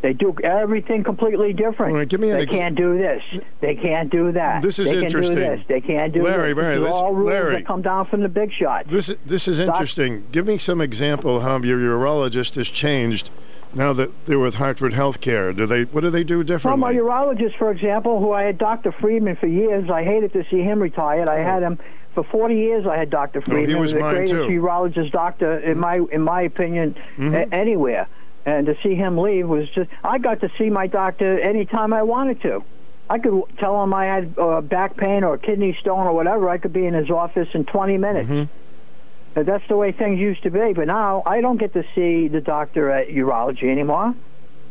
They 0.00 0.12
do 0.12 0.34
everything 0.44 1.02
completely 1.02 1.52
different. 1.52 1.94
Right, 1.94 2.08
give 2.08 2.20
me 2.20 2.30
an 2.30 2.36
they 2.36 2.42
ex- 2.44 2.52
can't 2.52 2.76
do 2.76 2.96
this. 2.96 3.22
They 3.60 3.74
can't 3.74 4.10
do 4.10 4.30
that. 4.32 4.62
This 4.62 4.78
is 4.78 4.90
they 4.90 5.04
interesting. 5.04 5.36
Can 5.36 5.50
do 5.50 5.56
this. 5.56 5.66
They 5.66 5.80
can't 5.80 6.12
do 6.12 6.22
Larry, 6.22 6.52
this. 6.52 6.62
Larry, 6.62 6.78
this- 6.78 6.88
all 6.88 7.12
rules 7.14 7.28
Larry. 7.28 7.56
that 7.56 7.66
come 7.66 7.82
down 7.82 8.06
from 8.06 8.20
the 8.20 8.28
big 8.28 8.52
shot. 8.52 8.86
This 8.88 9.12
this 9.26 9.48
is 9.48 9.58
Doc- 9.58 9.68
interesting. 9.74 10.24
Give 10.30 10.46
me 10.46 10.56
some 10.58 10.80
example 10.80 11.40
how 11.40 11.58
your 11.62 11.78
urologist 11.80 12.54
has 12.54 12.68
changed 12.68 13.30
now 13.74 13.92
that 13.92 14.10
they're 14.26 14.38
with 14.38 14.54
Hartford 14.54 14.92
Healthcare. 14.92 15.54
Do 15.56 15.66
they? 15.66 15.82
What 15.84 16.02
do 16.02 16.10
they 16.10 16.22
do 16.24 16.38
Well, 16.38 16.44
differently? 16.44 16.80
my 16.80 16.92
urologist, 16.94 17.56
for 17.58 17.72
example, 17.72 18.20
who 18.20 18.32
I 18.32 18.44
had 18.44 18.56
Dr. 18.56 18.92
Friedman 18.92 19.34
for 19.36 19.46
years, 19.48 19.90
I 19.90 20.04
hated 20.04 20.32
to 20.34 20.44
see 20.48 20.62
him 20.62 20.78
retired. 20.80 21.28
I 21.28 21.40
had 21.40 21.62
him 21.64 21.76
for 22.14 22.22
40 22.22 22.54
years. 22.54 22.86
I 22.86 22.96
had 22.96 23.10
Dr. 23.10 23.40
Oh, 23.40 23.42
he 23.46 23.50
Friedman, 23.50 23.80
was 23.80 23.92
the 23.92 23.98
mine, 23.98 24.14
greatest 24.14 24.34
too. 24.46 24.60
urologist 24.62 25.10
doctor 25.10 25.58
in 25.58 25.76
my 25.78 26.00
in 26.12 26.22
my 26.22 26.42
opinion 26.42 26.94
Mhm. 27.18 27.34
a- 27.34 27.52
anywhere. 27.54 28.06
And 28.48 28.64
to 28.64 28.74
see 28.82 28.94
him 28.94 29.18
leave 29.18 29.46
was 29.46 29.68
just 29.74 29.90
I 30.02 30.16
got 30.16 30.40
to 30.40 30.50
see 30.56 30.70
my 30.70 30.86
doctor 30.86 31.38
anytime 31.38 31.92
I 31.92 32.02
wanted 32.02 32.40
to. 32.42 32.64
I 33.10 33.18
could 33.18 33.42
tell 33.58 33.82
him 33.82 33.92
I 33.92 34.06
had 34.06 34.38
uh, 34.38 34.62
back 34.62 34.96
pain 34.96 35.22
or 35.22 35.34
a 35.34 35.38
kidney 35.38 35.76
stone 35.80 36.06
or 36.06 36.14
whatever. 36.14 36.48
I 36.48 36.56
could 36.56 36.72
be 36.72 36.86
in 36.86 36.94
his 36.94 37.10
office 37.10 37.48
in 37.52 37.66
20 37.66 37.98
minutes. 37.98 38.28
Mm-hmm. 38.30 39.42
That's 39.42 39.68
the 39.68 39.76
way 39.76 39.92
things 39.92 40.18
used 40.18 40.42
to 40.44 40.50
be. 40.50 40.72
But 40.72 40.86
now 40.86 41.22
I 41.26 41.42
don't 41.42 41.58
get 41.58 41.74
to 41.74 41.84
see 41.94 42.28
the 42.28 42.40
doctor 42.40 42.90
at 42.90 43.08
urology 43.08 43.70
anymore. 43.70 44.14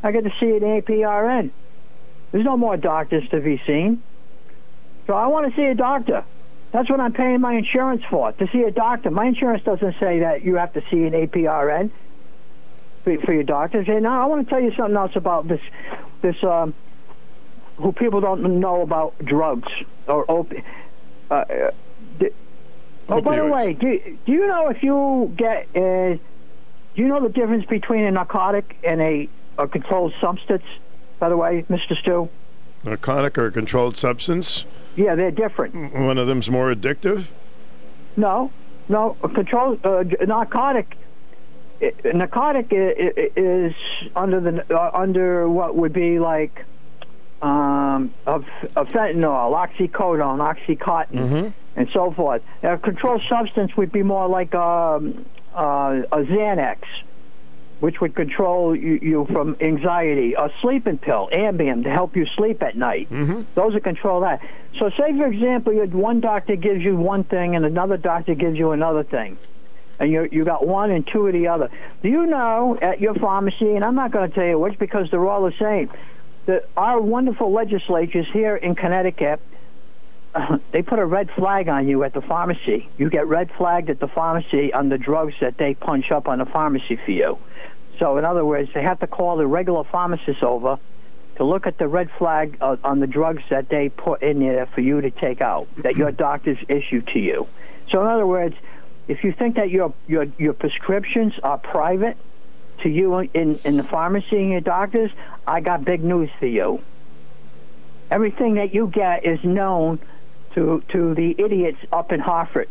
I 0.02 0.12
get 0.12 0.24
to 0.24 0.34
see 0.40 0.48
in 0.48 0.64
APRN. 0.64 1.52
There's 2.32 2.46
no 2.46 2.58
more 2.58 2.78
doctors 2.78 3.30
to 3.30 3.40
be 3.40 3.62
seen. 3.68 4.02
So 5.06 5.14
I 5.14 5.28
want 5.28 5.54
to 5.54 5.56
see 5.56 5.66
a 5.66 5.76
doctor. 5.76 6.26
That's 6.72 6.90
what 6.90 7.00
I'm 7.00 7.14
paying 7.14 7.42
my 7.42 7.54
insurance 7.54 8.02
for, 8.10 8.32
to 8.32 8.48
see 8.52 8.64
a 8.64 8.72
doctor. 8.72 9.12
My 9.12 9.28
insurance 9.28 9.64
doesn't 9.64 9.96
say 10.00 10.20
that 10.20 10.44
you 10.44 10.56
have 10.56 10.74
to 10.74 10.82
see 10.90 11.04
an 11.04 11.14
APRN 11.14 11.92
for, 13.08 13.26
for 13.26 13.34
your 13.34 13.44
doctors. 13.44 13.88
And 13.88 14.04
now 14.04 14.22
I 14.22 14.26
want 14.26 14.46
to 14.46 14.50
tell 14.50 14.62
you 14.62 14.74
something 14.76 14.96
else 14.96 15.16
about 15.16 15.48
this, 15.48 15.62
this 16.22 16.36
um, 16.44 16.74
who 17.78 17.92
people 17.94 18.20
don't 18.20 18.60
know 18.60 18.82
about 18.82 19.14
drugs 19.24 19.68
or 20.08 20.26
opi- 20.26 20.64
uh, 21.32 21.34
uh, 21.34 21.72
d- 22.20 22.30
Oh, 23.10 23.22
by 23.22 23.38
the 23.38 23.46
way, 23.46 23.72
do, 23.72 24.18
do 24.26 24.32
you 24.34 24.48
know 24.48 24.68
if 24.68 24.84
you 24.84 25.34
get, 25.38 25.68
uh, 25.74 26.16
do 26.16 26.20
you 26.96 27.08
know 27.08 27.22
the 27.24 27.30
difference 27.30 27.66
between 27.66 28.04
a 28.04 28.12
narcotic 28.12 28.76
and 28.84 29.00
a, 29.00 29.30
a 29.58 29.66
controlled 29.66 30.14
substance? 30.20 30.64
By 31.18 31.30
the 31.30 31.38
way, 31.38 31.64
Mr. 31.70 31.96
Stu. 32.02 32.28
Narcotic 32.84 33.38
or 33.38 33.46
a 33.46 33.52
controlled 33.52 33.96
substance? 33.96 34.66
Yeah, 34.98 35.16
they're 35.16 35.32
different. 35.32 35.94
One 35.94 36.18
of 36.18 36.28
them's 36.28 36.50
more 36.50 36.74
addictive. 36.74 37.28
No, 38.18 38.52
no, 38.90 39.16
a 39.24 39.30
controlled 39.30 39.86
uh, 39.86 40.04
narcotic. 40.26 40.98
I- 41.82 41.94
Narcotic 42.14 42.68
i- 42.72 42.76
i- 42.76 43.32
is 43.36 43.74
under 44.16 44.40
the 44.40 44.76
uh, 44.76 44.92
under 44.94 45.48
what 45.50 45.76
would 45.76 45.94
be 45.94 46.20
like 46.20 46.66
um, 47.42 48.14
of, 48.26 48.46
of 48.76 48.88
fentanyl, 48.88 49.54
oxycodone, 49.54 50.40
oxycontin, 50.42 51.54
and 51.76 51.88
so 51.94 52.12
forth. 52.12 52.42
A 52.64 52.78
controlled 52.78 53.22
substance 53.30 53.76
would 53.78 53.92
be 53.92 54.02
more 54.04 54.28
like 54.28 54.56
um, 54.56 55.26
uh, 55.56 56.02
a 56.12 56.18
Xanax, 56.24 56.80
which 57.80 58.02
would 58.02 58.16
control 58.16 58.76
you, 58.76 58.98
you 59.02 59.28
from 59.32 59.56
anxiety. 59.62 60.34
A 60.34 60.50
sleeping 60.64 60.98
pill, 60.98 61.30
Ambien, 61.32 61.84
to 61.84 61.92
help 61.92 62.16
you 62.16 62.26
sleep 62.36 62.64
at 62.64 62.76
night. 62.76 63.08
Mm-hmm. 63.12 63.42
Those 63.54 63.76
are 63.76 63.80
control 63.82 64.22
that. 64.22 64.42
So, 64.80 64.90
say 64.98 65.16
for 65.16 65.28
example, 65.28 65.74
you 65.74 65.82
had 65.82 65.94
one 65.94 66.20
doctor 66.22 66.56
gives 66.56 66.82
you 66.84 66.96
one 66.96 67.24
thing 67.24 67.56
and 67.56 67.66
another 67.66 67.98
doctor 67.98 68.34
gives 68.34 68.58
you 68.58 68.72
another 68.72 69.04
thing. 69.04 69.38
And 70.00 70.12
you 70.12 70.28
you 70.32 70.46
got 70.46 70.66
one 70.66 70.92
and 70.92 71.08
two 71.08 71.28
of 71.28 71.34
the 71.34 71.48
other. 71.48 71.70
Do 72.04 72.10
you 72.10 72.26
know 72.26 72.78
at 72.82 73.02
your 73.02 73.16
pharmacy, 73.16 73.76
and 73.76 73.84
I'm 73.84 73.96
not 73.96 74.12
going 74.12 74.30
to 74.30 74.36
tell 74.36 74.46
you 74.46 74.60
which 74.60 74.78
because 74.78 75.10
they're 75.10 75.28
all 75.28 75.44
the 75.44 75.56
same, 75.60 75.90
that 76.46 76.70
our 76.78 77.02
wonderful 77.02 77.52
legislatures 77.52 78.28
here 78.32 78.56
in 78.56 78.76
Connecticut 78.76 79.40
they 80.72 80.82
put 80.82 81.00
a 81.00 81.06
red 81.06 81.30
flag 81.32 81.68
on 81.68 81.88
you 81.88 82.04
at 82.04 82.14
the 82.14 82.22
pharmacy. 82.22 82.90
You 82.98 83.10
get 83.10 83.28
red 83.28 83.52
flagged 83.58 83.90
at 83.90 84.00
the 84.00 84.08
pharmacy 84.08 84.74
on 84.74 84.90
the 84.90 84.98
drugs 84.98 85.36
that 85.42 85.58
they 85.58 85.74
punch 85.74 86.12
up 86.12 86.28
on 86.28 86.40
the 86.40 86.46
pharmacy 86.46 87.00
for 87.04 87.12
you. 87.12 87.38
So, 88.00 88.18
in 88.18 88.26
other 88.26 88.46
words, 88.46 88.70
they 88.74 88.84
have 88.84 89.00
to 89.00 89.08
call 89.08 89.38
the 89.38 89.48
regular 89.48 89.84
pharmacist 89.84 90.44
over 90.44 90.78
to 91.38 91.44
look 91.44 91.68
at 91.68 91.78
the 91.78 91.88
red 91.88 92.10
flag 92.18 92.58
uh, 92.62 92.78
on 92.84 93.00
the 93.00 93.08
drugs 93.08 93.44
that 93.50 93.70
they 93.70 93.90
put 93.90 94.22
in 94.22 94.40
there 94.40 94.68
for 94.68 94.82
you 94.82 95.02
to 95.02 95.12
take 95.12 95.42
out, 95.42 95.68
that 95.78 95.96
your 95.96 96.12
doctors 96.12 96.58
issue 96.68 97.02
to 97.14 97.20
you. 97.20 97.48
So, 97.92 98.02
in 98.02 98.08
other 98.08 98.28
words, 98.28 98.56
if 99.08 99.24
you 99.24 99.32
think 99.32 99.56
that 99.56 99.70
your 99.70 99.94
your 100.08 100.26
your 100.38 100.54
prescriptions 100.54 101.34
are 101.44 101.58
private 101.58 102.18
to 102.80 102.90
you 102.90 103.20
in 103.20 103.60
in 103.64 103.78
the 103.78 103.84
pharmacy 103.84 104.38
and 104.38 104.52
your 104.52 104.62
doctors, 104.62 105.12
I 105.46 105.62
got 105.62 105.86
big 105.86 106.04
news 106.04 106.30
for 106.40 106.48
you. 106.48 106.82
Everything 108.12 108.56
that 108.56 108.74
you 108.74 108.88
get 108.88 109.26
is 109.26 109.44
known 109.44 110.00
to 110.56 110.84
to 110.90 111.14
the 111.14 111.36
idiots 111.38 111.80
up 111.92 112.12
in 112.12 112.20
Hartford. 112.20 112.70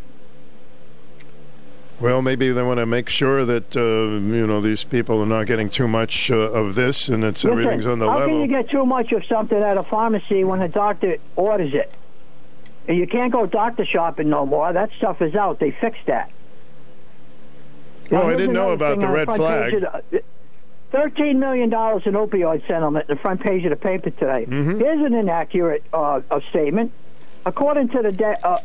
Well, 1.99 2.21
maybe 2.21 2.53
they 2.53 2.63
want 2.63 2.77
to 2.77 2.85
make 2.85 3.09
sure 3.09 3.47
that 3.47 3.75
uh, 3.75 3.81
you 3.81 4.47
know 4.47 4.61
these 4.61 4.85
people 4.85 5.23
are 5.23 5.27
not 5.27 5.47
getting 5.47 5.71
too 5.71 5.89
much 5.89 6.31
uh, 6.31 6.37
of 6.37 6.75
this, 6.75 7.09
and 7.09 7.25
it's 7.25 7.43
Listen, 7.43 7.59
everything's 7.59 7.87
on 7.87 7.99
the 7.99 8.07
how 8.07 8.19
level. 8.19 8.29
How 8.29 8.43
can 8.43 8.51
you 8.51 8.63
get 8.63 8.71
too 8.71 8.85
much 8.85 9.13
of 9.13 9.25
something 9.25 9.57
at 9.57 9.79
a 9.79 9.83
pharmacy 9.83 10.45
when 10.45 10.61
a 10.61 10.69
doctor 10.69 11.17
orders 11.37 11.73
it? 11.73 11.91
And 12.89 12.97
you 12.97 13.07
can't 13.07 13.33
go 13.33 13.47
doctor 13.47 13.85
shopping 13.85 14.31
no 14.31 14.47
more. 14.47 14.73
That 14.73 14.91
stuff 14.99 15.21
is 15.21 15.35
out. 15.35 15.59
They 15.59 15.73
fixed 15.73 16.07
that. 16.07 16.31
Well, 18.11 18.25
Now, 18.25 18.31
I 18.31 18.37
didn't 18.37 18.53
know 18.55 18.71
about 18.71 19.01
the 19.01 19.09
red 19.09 19.27
flag. 19.27 19.73
the- 20.11 20.23
Thirteen 20.93 21.41
million 21.41 21.69
dollars 21.69 22.03
in 22.07 22.15
opioid 22.15 22.65
settlement. 22.69 23.09
The 23.09 23.17
front 23.17 23.41
page 23.41 23.65
of 23.65 23.71
the 23.71 23.77
paper 23.77 24.11
today. 24.11 24.47
Mm-hmm. 24.49 24.79
Here's 24.79 25.05
an 25.05 25.15
inaccurate 25.15 25.83
uh, 25.93 26.21
statement. 26.51 26.93
According 27.45 27.89
to 27.89 28.03
the 28.03 28.13
da- 28.13 28.37
uh, 28.45 28.61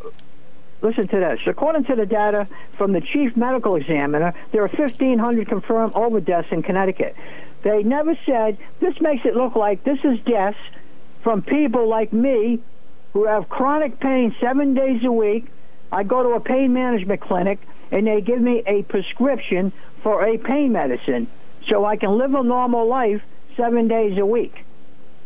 listen 0.82 1.08
to 1.08 1.18
this. 1.20 1.40
According 1.48 1.86
to 1.86 1.96
the 1.96 2.06
data 2.06 2.48
from 2.78 2.94
the 2.94 3.02
chief 3.02 3.36
medical 3.36 3.76
examiner, 3.76 4.34
there 4.52 4.62
are 4.62 4.68
1,500 4.68 5.48
confirmed 5.50 5.94
overdoses 5.94 6.52
in 6.52 6.62
Connecticut. 6.62 7.16
They 7.64 7.82
never 7.82 8.16
said 8.26 8.58
this 8.80 9.02
makes 9.02 9.26
it 9.26 9.36
look 9.36 9.56
like 9.56 9.84
this 9.84 10.00
is 10.04 10.20
deaths 10.22 10.58
from 11.24 11.42
people 11.42 11.88
like 11.90 12.14
me 12.14 12.60
who 13.14 13.26
have 13.26 13.50
chronic 13.50 14.00
pain 14.00 14.36
seven 14.42 14.74
days 14.74 15.04
a 15.04 15.12
week. 15.12 15.48
I 15.92 16.04
go 16.04 16.24
to 16.24 16.30
a 16.30 16.40
pain 16.40 16.74
management 16.74 17.22
clinic 17.22 17.60
and 17.92 18.08
they 18.08 18.22
give 18.22 18.40
me 18.40 18.64
a 18.66 18.84
prescription 18.84 19.74
for 20.04 20.26
a 20.26 20.38
pain 20.38 20.72
medicine 20.72 21.28
so 21.70 21.86
I 21.86 21.98
can 21.98 22.18
live 22.18 22.34
a 22.34 22.44
normal 22.44 22.88
life 22.88 23.22
seven 23.58 23.88
days 23.88 24.18
a 24.18 24.26
week. 24.26 24.54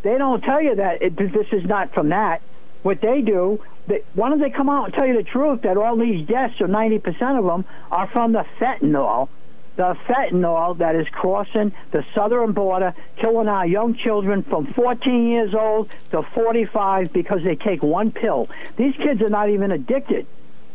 They 0.04 0.18
don't 0.18 0.42
tell 0.42 0.62
you 0.62 0.76
that 0.76 1.02
it, 1.02 1.16
this 1.16 1.48
is 1.52 1.66
not 1.66 1.94
from 1.94 2.10
that. 2.10 2.42
What 2.84 3.02
they 3.02 3.22
do, 3.22 3.64
they, 3.88 4.04
why 4.14 4.30
don't 4.30 4.40
they 4.40 4.50
come 4.50 4.70
out 4.70 4.86
and 4.86 4.94
tell 4.94 5.08
you 5.08 5.16
the 5.16 5.24
truth 5.24 5.62
that 5.64 5.78
all 5.78 5.98
these 5.98 6.28
deaths, 6.28 6.60
or 6.60 6.68
90% 6.68 7.40
of 7.40 7.46
them, 7.46 7.66
are 7.92 8.08
from 8.08 8.34
the 8.34 8.46
fentanyl 8.60 9.30
the 9.76 9.96
fentanyl 10.08 10.78
that 10.78 10.96
is 10.96 11.08
crossing 11.10 11.74
the 11.92 12.06
southern 12.14 12.54
border, 12.54 12.94
killing 13.18 13.48
our 13.48 13.68
young 13.68 13.96
children 13.96 14.44
from 14.44 14.68
14 14.68 15.28
years 15.28 15.54
old 15.54 15.90
to 16.12 16.24
45 16.34 17.12
because 17.12 17.44
they 17.44 17.56
take 17.56 17.84
one 17.84 18.12
pill. 18.12 18.48
These 18.78 18.96
kids 18.96 19.22
are 19.22 19.30
not 19.30 19.50
even 19.50 19.72
addicted. 19.72 20.28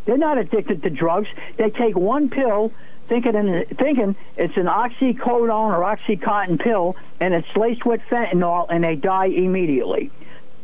They're 0.04 0.18
not 0.18 0.38
addicted 0.38 0.82
to 0.82 0.90
drugs. 0.90 1.28
They 1.56 1.70
take 1.70 1.96
one 1.96 2.30
pill, 2.30 2.72
thinking 3.08 3.34
in, 3.34 3.64
thinking 3.76 4.16
it's 4.36 4.56
an 4.56 4.66
oxycodone 4.66 5.48
or 5.48 5.96
oxycontin 5.96 6.60
pill, 6.60 6.96
and 7.20 7.34
it's 7.34 7.48
laced 7.56 7.86
with 7.86 8.00
fentanyl, 8.10 8.66
and 8.68 8.84
they 8.84 8.96
die 8.96 9.26
immediately. 9.26 10.10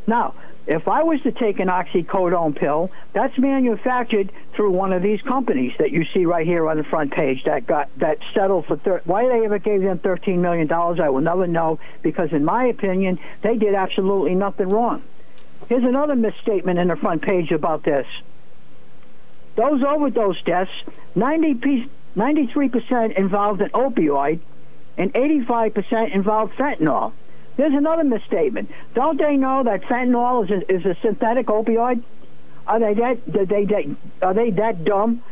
Now, 0.06 0.34
if 0.66 0.88
I 0.88 1.04
was 1.04 1.20
to 1.22 1.30
take 1.30 1.60
an 1.60 1.68
oxycodone 1.68 2.56
pill, 2.56 2.90
that's 3.12 3.38
manufactured 3.38 4.32
through 4.54 4.72
one 4.72 4.92
of 4.92 5.00
these 5.02 5.22
companies 5.22 5.72
that 5.78 5.92
you 5.92 6.04
see 6.12 6.26
right 6.26 6.44
here 6.44 6.68
on 6.68 6.76
the 6.76 6.84
front 6.84 7.12
page 7.12 7.44
that 7.44 7.66
got 7.66 7.88
that 7.98 8.18
settled 8.34 8.66
for 8.66 8.76
thir- 8.76 9.02
why 9.04 9.28
they 9.28 9.44
ever 9.44 9.58
gave 9.60 9.82
them 9.82 9.98
13 10.00 10.42
million 10.42 10.66
dollars 10.66 10.98
I 11.00 11.08
will 11.10 11.20
never 11.20 11.46
know 11.46 11.78
because 12.02 12.32
in 12.32 12.44
my 12.44 12.66
opinion 12.66 13.20
they 13.42 13.56
did 13.56 13.74
absolutely 13.74 14.34
nothing 14.34 14.68
wrong. 14.68 15.04
Here's 15.68 15.84
another 15.84 16.16
misstatement 16.16 16.78
in 16.78 16.88
the 16.88 16.96
front 16.96 17.22
page 17.22 17.52
about 17.52 17.84
this. 17.84 18.06
Those 19.54 19.82
overdose 19.82 20.40
deaths, 20.42 20.70
90 21.14 21.54
piece, 21.54 21.88
93% 22.16 23.16
involved 23.16 23.60
an 23.60 23.70
opioid 23.70 24.40
and 24.98 25.12
85% 25.12 26.14
involved 26.14 26.54
fentanyl. 26.54 27.12
There's 27.56 27.72
another 27.72 28.04
misstatement. 28.04 28.70
Don't 28.94 29.18
they 29.18 29.36
know 29.36 29.62
that 29.64 29.82
fentanyl 29.82 30.44
is 30.44 30.50
a, 30.50 30.72
is 30.74 30.84
a 30.84 30.96
synthetic 31.00 31.46
opioid? 31.46 32.02
Are 32.66 32.80
they 32.80 32.94
that? 32.94 33.18
Are 33.38 33.46
they 33.46 33.64
that? 33.64 33.96
Are 34.22 34.34
they 34.34 34.50
that 34.50 34.84
dumb? 34.84 35.22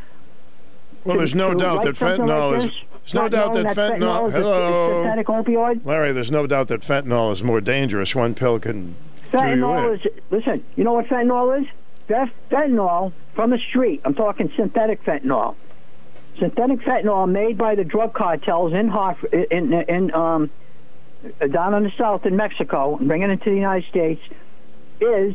Well, 1.04 1.18
there's 1.18 1.34
no 1.34 1.52
doubt 1.54 1.82
that 1.82 1.96
fentanyl 1.96 2.52
like 2.52 2.64
is. 2.64 2.72
There's 3.02 3.14
no 3.14 3.28
doubt 3.28 3.52
knowing 3.52 3.66
that 3.66 3.76
fentanyl. 3.76 4.28
is 4.28 4.34
a- 4.34 4.38
is 4.38 4.42
Hello, 4.42 5.02
synthetic 5.02 5.26
opioid. 5.26 5.84
Larry. 5.84 6.12
There's 6.12 6.30
no 6.30 6.46
doubt 6.46 6.68
that 6.68 6.80
fentanyl 6.80 7.30
is 7.32 7.42
more 7.42 7.60
dangerous. 7.60 8.14
One 8.14 8.34
pill 8.34 8.58
can 8.58 8.94
Fentanyl 9.30 9.94
is. 9.94 10.12
Listen, 10.30 10.64
you 10.76 10.84
know 10.84 10.94
what 10.94 11.06
fentanyl 11.08 11.60
is? 11.60 11.66
fent- 12.08 12.30
fentanyl 12.50 13.12
from 13.34 13.50
the 13.50 13.58
street. 13.58 14.00
I'm 14.04 14.14
talking 14.14 14.50
synthetic 14.56 15.04
fentanyl. 15.04 15.56
Synthetic 16.38 16.80
fentanyl 16.80 17.28
made 17.30 17.58
by 17.58 17.74
the 17.74 17.84
drug 17.84 18.14
cartels 18.14 18.72
in 18.72 18.88
Hartford, 18.88 19.32
in, 19.34 19.72
in, 19.72 19.82
in 19.88 20.14
um, 20.14 20.50
down 21.50 21.74
in 21.74 21.82
the 21.84 21.92
south 21.98 22.26
in 22.26 22.36
Mexico, 22.36 22.96
and 22.96 23.08
bringing 23.08 23.30
it 23.30 23.42
to 23.42 23.50
the 23.50 23.56
United 23.56 23.88
States, 23.88 24.20
is 25.00 25.34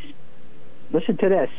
listen 0.91 1.17
to 1.17 1.29
this. 1.29 1.49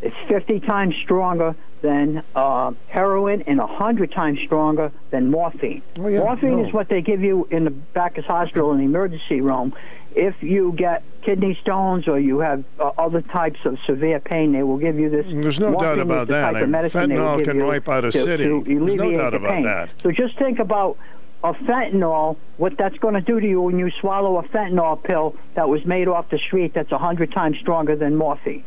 It's 0.00 0.16
50 0.28 0.60
times 0.60 0.94
stronger 1.02 1.56
than 1.82 2.22
uh, 2.34 2.72
heroin 2.88 3.42
and 3.42 3.58
100 3.58 4.12
times 4.12 4.38
stronger 4.44 4.92
than 5.10 5.30
morphine. 5.30 5.82
yeah, 5.96 6.18
morphine 6.20 6.60
no. 6.62 6.66
is 6.66 6.72
what 6.72 6.88
they 6.88 7.00
give 7.00 7.20
you 7.20 7.46
in 7.50 7.64
the 7.64 7.70
back 7.70 8.14
Backus 8.14 8.24
Hospital 8.26 8.72
in 8.72 8.78
the 8.78 8.84
emergency 8.84 9.40
room. 9.40 9.74
If 10.14 10.42
you 10.42 10.72
get 10.72 11.02
kidney 11.22 11.56
stones 11.60 12.08
or 12.08 12.18
you 12.18 12.40
have 12.40 12.64
uh, 12.80 12.90
other 12.98 13.22
types 13.22 13.58
of 13.64 13.78
severe 13.86 14.18
pain, 14.20 14.52
they 14.52 14.62
will 14.62 14.78
give 14.78 14.98
you 14.98 15.10
this. 15.10 15.26
There's 15.28 15.60
no 15.60 15.76
doubt 15.76 15.98
about 15.98 16.28
that. 16.28 16.42
type 16.52 16.56
of 16.56 16.62
And 16.62 16.72
medicine 16.72 17.10
they 17.10 17.16
will 17.16 17.22
fentanyl 17.38 17.44
can 17.44 17.66
wipe 17.66 17.88
out 17.88 18.04
a 18.04 18.10
to- 18.12 18.18
city. 18.24 18.44
to 18.44 18.62
There's 18.64 18.94
no 18.94 19.12
doubt 19.12 19.30
the 19.32 19.36
about 19.36 19.50
pain. 19.50 19.62
that. 19.64 19.90
So 20.02 20.10
just 20.10 20.36
think 20.38 20.58
about 20.58 20.96
a 21.44 21.52
fentanyl, 21.54 22.36
what 22.56 22.76
that's 22.76 22.98
going 22.98 23.14
to 23.14 23.20
do 23.20 23.38
to 23.38 23.46
you 23.46 23.60
when 23.60 23.78
you 23.78 23.90
swallow 24.00 24.38
a 24.38 24.42
fentanyl 24.44 25.02
pill 25.02 25.36
that 25.54 25.68
was 25.68 25.84
made 25.84 26.08
off 26.08 26.28
the 26.30 26.38
street 26.38 26.74
that's 26.74 26.90
a 26.90 26.98
hundred 26.98 27.32
times 27.32 27.56
stronger 27.58 27.94
than 27.94 28.16
morphine. 28.16 28.64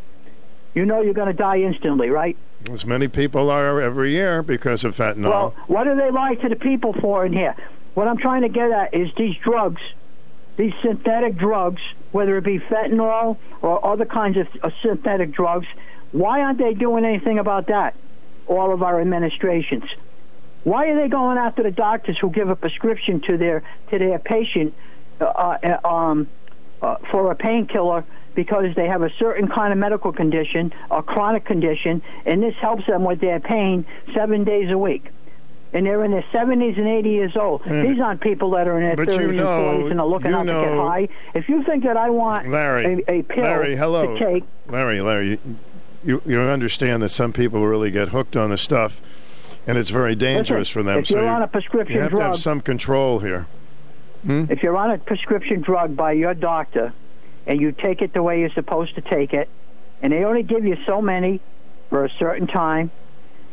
You 0.73 0.85
know 0.85 1.01
you're 1.01 1.13
going 1.13 1.27
to 1.27 1.33
die 1.33 1.59
instantly, 1.59 2.09
right? 2.09 2.37
As 2.71 2.85
many 2.85 3.07
people 3.09 3.49
are 3.49 3.81
every 3.81 4.11
year 4.11 4.41
because 4.41 4.85
of 4.85 4.95
fentanyl. 4.95 5.29
Well, 5.29 5.55
what 5.67 5.83
do 5.83 5.95
they 5.95 6.11
lie 6.11 6.35
to 6.35 6.49
the 6.49 6.55
people 6.55 6.93
for 6.93 7.25
in 7.25 7.33
here? 7.33 7.55
What 7.93 8.07
I'm 8.07 8.17
trying 8.17 8.43
to 8.43 8.49
get 8.49 8.71
at 8.71 8.93
is 8.93 9.09
these 9.17 9.35
drugs, 9.43 9.81
these 10.55 10.73
synthetic 10.81 11.35
drugs, 11.35 11.81
whether 12.13 12.37
it 12.37 12.45
be 12.45 12.59
fentanyl 12.59 13.37
or 13.61 13.85
other 13.85 14.05
kinds 14.05 14.37
of 14.37 14.47
uh, 14.63 14.69
synthetic 14.81 15.33
drugs, 15.33 15.67
why 16.13 16.41
aren't 16.41 16.57
they 16.57 16.73
doing 16.73 17.03
anything 17.03 17.37
about 17.37 17.67
that? 17.67 17.95
All 18.47 18.73
of 18.73 18.81
our 18.81 19.01
administrations. 19.01 19.83
Why 20.63 20.87
are 20.87 20.95
they 20.95 21.07
going 21.07 21.37
after 21.37 21.63
the 21.63 21.71
doctors 21.71 22.17
who 22.19 22.29
give 22.29 22.49
a 22.49 22.55
prescription 22.55 23.21
to 23.27 23.37
their 23.37 23.63
to 23.89 23.97
their 23.97 24.19
patient 24.19 24.73
uh, 25.19 25.25
uh, 25.25 25.87
um, 25.87 26.27
uh, 26.81 26.97
for 27.11 27.31
a 27.31 27.35
painkiller 27.35 28.05
because 28.33 28.75
they 28.75 28.87
have 28.87 29.01
a 29.01 29.09
certain 29.19 29.47
kind 29.47 29.73
of 29.73 29.79
medical 29.79 30.11
condition, 30.11 30.73
a 30.89 31.03
chronic 31.03 31.45
condition, 31.45 32.01
and 32.25 32.41
this 32.41 32.55
helps 32.61 32.85
them 32.87 33.03
with 33.03 33.19
their 33.19 33.39
pain 33.39 33.85
seven 34.15 34.43
days 34.43 34.71
a 34.71 34.77
week? 34.77 35.09
And 35.73 35.85
they're 35.85 36.03
in 36.03 36.11
their 36.11 36.25
70s 36.33 36.77
and 36.77 36.87
80 36.87 37.09
years 37.09 37.37
old. 37.37 37.63
Mm. 37.63 37.87
These 37.87 38.01
aren't 38.01 38.19
people 38.19 38.51
that 38.51 38.67
are 38.67 38.77
in 38.79 38.95
their 38.95 39.05
30s 39.05 39.19
you 39.21 39.29
and 39.29 39.39
40s 39.39 39.91
and 39.91 40.01
are 40.01 40.07
looking 40.07 40.33
out 40.33 40.43
to 40.43 40.51
get 40.51 40.73
high. 40.73 41.07
If 41.33 41.47
you 41.47 41.63
think 41.63 41.83
that 41.85 41.97
I 41.97 42.09
want 42.09 42.49
Larry, 42.49 43.03
a, 43.07 43.19
a 43.19 43.23
pill 43.23 43.43
Larry, 43.43 43.75
hello. 43.75 44.17
to 44.17 44.19
take, 44.19 44.43
Larry, 44.67 45.01
Larry, 45.01 45.39
you 46.03 46.21
you 46.25 46.39
understand 46.41 47.01
that 47.03 47.09
some 47.09 47.31
people 47.31 47.65
really 47.65 47.91
get 47.91 48.09
hooked 48.09 48.35
on 48.35 48.49
the 48.49 48.57
stuff, 48.57 49.01
and 49.67 49.77
it's 49.77 49.89
very 49.89 50.15
dangerous 50.15 50.69
Listen, 50.69 50.73
for 50.73 50.83
them. 50.83 50.99
if 50.99 51.07
so 51.07 51.19
you're 51.19 51.29
on 51.29 51.41
a 51.41 51.47
prescription 51.47 51.95
you 51.95 52.01
have 52.01 52.11
to 52.11 52.21
have 52.21 52.37
some 52.37 52.61
control 52.61 53.19
here. 53.19 53.47
Hmm? 54.25 54.45
If 54.49 54.61
you're 54.63 54.77
on 54.77 54.91
a 54.91 54.97
prescription 54.97 55.61
drug 55.61 55.95
by 55.95 56.13
your 56.13 56.33
doctor 56.33 56.93
and 57.47 57.59
you 57.59 57.71
take 57.71 58.01
it 58.01 58.13
the 58.13 58.21
way 58.21 58.39
you're 58.39 58.51
supposed 58.51 58.95
to 58.95 59.01
take 59.01 59.33
it, 59.33 59.49
and 60.01 60.13
they 60.13 60.23
only 60.23 60.43
give 60.43 60.65
you 60.65 60.77
so 60.85 61.01
many 61.01 61.41
for 61.89 62.05
a 62.05 62.09
certain 62.19 62.47
time, 62.47 62.91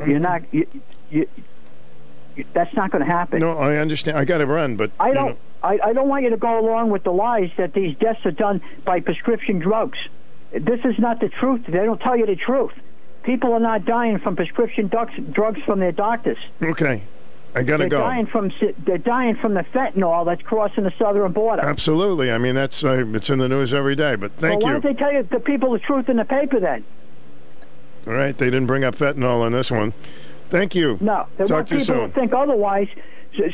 you're 0.06 0.20
not. 0.20 0.42
You, 0.52 0.66
you, 1.10 1.28
you, 2.36 2.44
that's 2.52 2.72
not 2.74 2.90
going 2.90 3.04
to 3.04 3.10
happen. 3.10 3.40
No, 3.40 3.58
I 3.58 3.76
understand. 3.76 4.16
I 4.16 4.24
got 4.24 4.38
to 4.38 4.46
run, 4.46 4.76
but 4.76 4.92
I 5.00 5.12
don't. 5.12 5.30
know, 5.30 5.36
I, 5.62 5.78
I 5.82 5.92
don't 5.92 6.08
want 6.08 6.24
you 6.24 6.30
to 6.30 6.36
go 6.36 6.58
along 6.58 6.90
with 6.90 7.02
the 7.02 7.10
lies 7.10 7.50
that 7.56 7.72
these 7.74 7.96
deaths 7.96 8.24
are 8.24 8.30
done 8.30 8.60
by 8.84 9.00
prescription 9.00 9.58
drugs. 9.58 9.98
This 10.52 10.80
is 10.84 10.98
not 10.98 11.20
the 11.20 11.28
truth. 11.28 11.62
They 11.66 11.84
don't 11.84 12.00
tell 12.00 12.16
you 12.16 12.26
the 12.26 12.36
truth. 12.36 12.72
People 13.22 13.52
are 13.52 13.60
not 13.60 13.84
dying 13.84 14.18
from 14.18 14.36
prescription 14.36 14.88
drugs, 14.88 15.12
drugs 15.32 15.60
from 15.66 15.80
their 15.80 15.92
doctors. 15.92 16.38
okay, 16.62 17.04
I 17.54 17.62
got 17.62 17.78
to 17.78 17.82
They're 17.84 17.88
go. 17.88 17.98
dying 18.00 18.26
from 18.26 18.52
they're 18.86 18.98
dying 18.98 19.36
from 19.36 19.54
the 19.54 19.62
fentanyl 19.74 20.24
that's 20.24 20.42
crossing 20.42 20.84
the 20.84 20.92
southern 20.98 21.32
border. 21.32 21.62
Absolutely. 21.62 22.30
I 22.30 22.38
mean, 22.38 22.54
that's 22.54 22.84
uh, 22.84 23.04
it's 23.12 23.30
in 23.30 23.38
the 23.38 23.48
news 23.48 23.74
every 23.74 23.96
day. 23.96 24.14
But 24.16 24.32
thank 24.36 24.60
well, 24.60 24.70
why 24.70 24.76
you. 24.76 24.80
don't 24.80 24.94
they 24.94 24.98
tell 24.98 25.12
you 25.12 25.22
the 25.24 25.40
people 25.40 25.72
the 25.72 25.78
truth 25.78 26.08
in 26.08 26.16
the 26.18 26.24
paper 26.24 26.60
then? 26.60 26.84
All 28.06 28.14
right, 28.14 28.36
they 28.36 28.46
didn't 28.46 28.66
bring 28.66 28.84
up 28.84 28.94
fentanyl 28.94 29.40
on 29.42 29.52
this 29.52 29.70
one. 29.70 29.92
Thank 30.50 30.74
you. 30.74 30.96
No, 31.00 31.26
they 31.36 31.44
Talk 31.44 31.54
want 31.54 31.68
to 31.68 31.74
you 31.74 31.80
people 31.80 32.08
to 32.08 32.14
think 32.14 32.32
otherwise, 32.32 32.88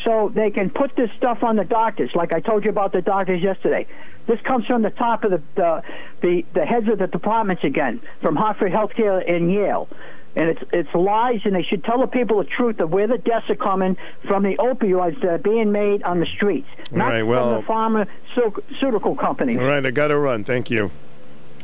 so 0.04 0.30
they 0.34 0.50
can 0.50 0.70
put 0.70 0.94
this 0.96 1.10
stuff 1.16 1.42
on 1.42 1.56
the 1.56 1.64
doctors. 1.64 2.10
Like 2.14 2.32
I 2.32 2.40
told 2.40 2.64
you 2.64 2.70
about 2.70 2.92
the 2.92 3.02
doctors 3.02 3.42
yesterday. 3.42 3.86
This 4.26 4.40
comes 4.42 4.64
from 4.66 4.82
the 4.82 4.90
top 4.90 5.24
of 5.24 5.30
the 5.32 5.42
the 5.54 5.82
the, 6.22 6.44
the 6.54 6.64
heads 6.64 6.88
of 6.88 6.98
the 6.98 7.06
departments 7.06 7.62
again, 7.64 8.00
from 8.22 8.36
Hartford 8.36 8.72
Healthcare 8.72 9.22
and 9.30 9.52
Yale. 9.52 9.88
And 10.36 10.48
it's 10.50 10.62
it's 10.72 10.94
lies, 10.94 11.40
and 11.44 11.54
they 11.54 11.62
should 11.62 11.84
tell 11.84 12.00
the 12.00 12.06
people 12.08 12.38
the 12.38 12.44
truth 12.48 12.80
of 12.80 12.90
where 12.90 13.06
the 13.06 13.18
deaths 13.18 13.48
are 13.50 13.54
coming 13.54 13.96
from 14.26 14.42
the 14.42 14.56
opioids 14.56 15.20
that 15.20 15.28
are 15.28 15.38
being 15.38 15.70
made 15.70 16.02
on 16.02 16.18
the 16.20 16.26
streets, 16.26 16.66
not 16.90 17.08
Right, 17.10 17.22
well- 17.22 17.62
from 17.62 17.94
the 17.94 18.06
pharmaceutical 18.34 19.14
companies. 19.14 19.58
All 19.58 19.64
right, 19.66 19.84
I 19.84 19.90
got 19.90 20.08
to 20.08 20.18
run. 20.18 20.42
Thank 20.42 20.70
you. 20.70 20.90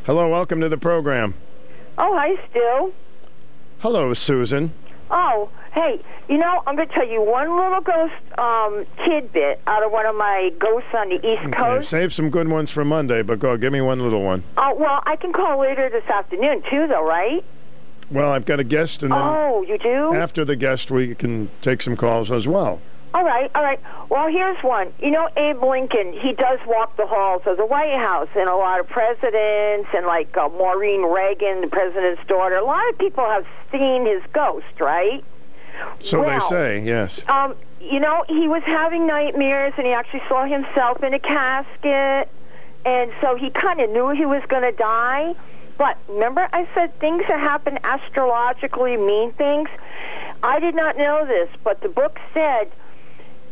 Hello, 0.05 0.29
welcome 0.31 0.61
to 0.61 0.69
the 0.69 0.79
program. 0.79 1.35
Oh, 1.99 2.15
hi, 2.17 2.37
Stu. 2.51 2.93
Hello, 3.81 4.15
Susan. 4.15 4.73
Oh, 5.11 5.51
hey, 5.75 6.01
you 6.29 6.39
know, 6.39 6.63
I'm 6.67 6.77
going 6.77 6.89
to 6.89 6.95
tell 6.95 7.07
you 7.09 7.23
one 7.23 7.49
little 7.57 7.81
ghost 7.81 8.15
um, 8.39 8.85
tidbit 9.05 9.61
out 9.67 9.83
of 9.85 9.93
one 9.93 10.07
of 10.07 10.15
my 10.17 10.53
ghosts 10.59 10.89
on 10.95 11.09
the 11.11 11.17
East 11.17 11.43
Okay, 11.47 11.53
Coast. 11.53 11.89
save 11.89 12.13
some 12.13 12.31
good 12.31 12.49
ones 12.49 12.71
for 12.71 12.85
Monday, 12.85 13.23
but 13.23 13.39
go. 13.39 13.57
Give 13.57 13.73
me 13.73 13.81
one 13.81 14.01
little 14.01 14.23
one. 14.23 14.43
Uh, 14.57 14.73
well, 14.77 15.03
I 15.07 15.17
can 15.17 15.33
call 15.33 15.61
later 15.61 15.89
this 15.91 16.05
afternoon, 16.05 16.63
too, 16.71 16.87
though, 16.87 17.07
right? 17.07 17.45
Well, 18.11 18.33
I've 18.33 18.45
got 18.47 18.59
a 18.59 18.65
guest, 18.65 19.03
and 19.05 19.13
then 19.13 19.21
Oh, 19.23 19.63
you 19.63 19.79
do? 19.79 20.13
after 20.15 20.45
the 20.45 20.57
guest, 20.57 20.91
we 20.91 21.15
can 21.15 21.49
take 21.63 21.81
some 21.83 21.97
calls 21.97 22.31
as 22.33 22.49
well. 22.49 22.81
All 23.13 23.25
right, 23.25 23.51
all 23.57 23.63
right. 23.65 23.81
Well, 24.09 24.29
here's 24.29 24.63
one. 24.63 24.93
You 25.01 25.11
know, 25.11 25.29
Abe 25.37 25.63
Lincoln, 25.65 26.13
he 26.13 26.33
does 26.33 26.61
walk 26.67 26.97
the 26.97 27.07
halls 27.07 27.43
of 27.47 27.57
the 27.57 27.67
White 27.67 27.97
House, 27.99 28.29
and 28.37 28.49
a 28.49 28.55
lot 28.55 28.79
of 28.79 28.89
presidents, 28.89 29.89
and 29.95 30.07
like 30.07 30.37
uh, 30.37 30.49
Maureen 30.51 31.03
Reagan, 31.03 31.61
the 31.61 31.67
president's 31.67 32.23
daughter, 32.29 32.55
a 32.57 32.65
lot 32.65 32.89
of 32.91 32.99
people 32.99 33.25
have 33.25 33.45
seen 33.73 34.07
his 34.07 34.23
ghost, 34.33 34.67
right? 34.81 35.25
So 35.99 36.19
they 36.19 36.27
Well, 36.27 36.41
say, 36.41 36.81
yes. 36.81 37.25
Um, 37.29 37.55
you 37.81 38.01
know, 38.01 38.25
he 38.29 38.47
was 38.49 38.63
having 38.65 39.07
nightmares, 39.07 39.73
and 39.77 39.87
he 39.87 39.93
actually 39.93 40.23
saw 40.29 40.45
himself 40.45 41.03
in 41.03 41.15
a 41.15 41.19
casket, 41.19 42.29
and 42.85 43.13
so 43.21 43.37
he 43.37 43.51
kind 43.51 43.81
of 43.81 43.91
knew 43.91 44.11
he 44.11 44.27
was 44.27 44.43
going 44.49 44.63
to 44.63 44.73
die. 44.73 45.35
But 45.79 45.97
remember, 46.09 46.49
I 46.53 46.69
said 46.75 46.99
things 47.01 47.25
that 47.29 47.41
happen 47.41 47.79
astrologically 47.85 48.97
mean 48.97 49.33
things. 49.33 49.69
I 50.43 50.61
did 50.61 50.75
not 50.75 50.97
know 50.97 51.25
this, 51.27 51.49
but 51.65 51.81
the 51.81 51.89
book 51.89 52.19
said 52.35 52.71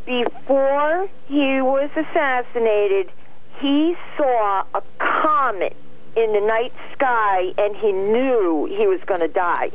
before 0.05 1.09
he 1.26 1.60
was 1.60 1.90
assassinated, 1.96 3.10
he 3.60 3.96
saw 4.16 4.64
a 4.74 4.82
comet 4.98 5.76
in 6.16 6.32
the 6.32 6.40
night 6.40 6.72
sky, 6.92 7.52
and 7.59 7.76
he 7.76 7.92
knew 7.92 8.66
he 8.66 8.86
was 8.86 9.00
going 9.06 9.20
to 9.20 9.28
die 9.28 9.70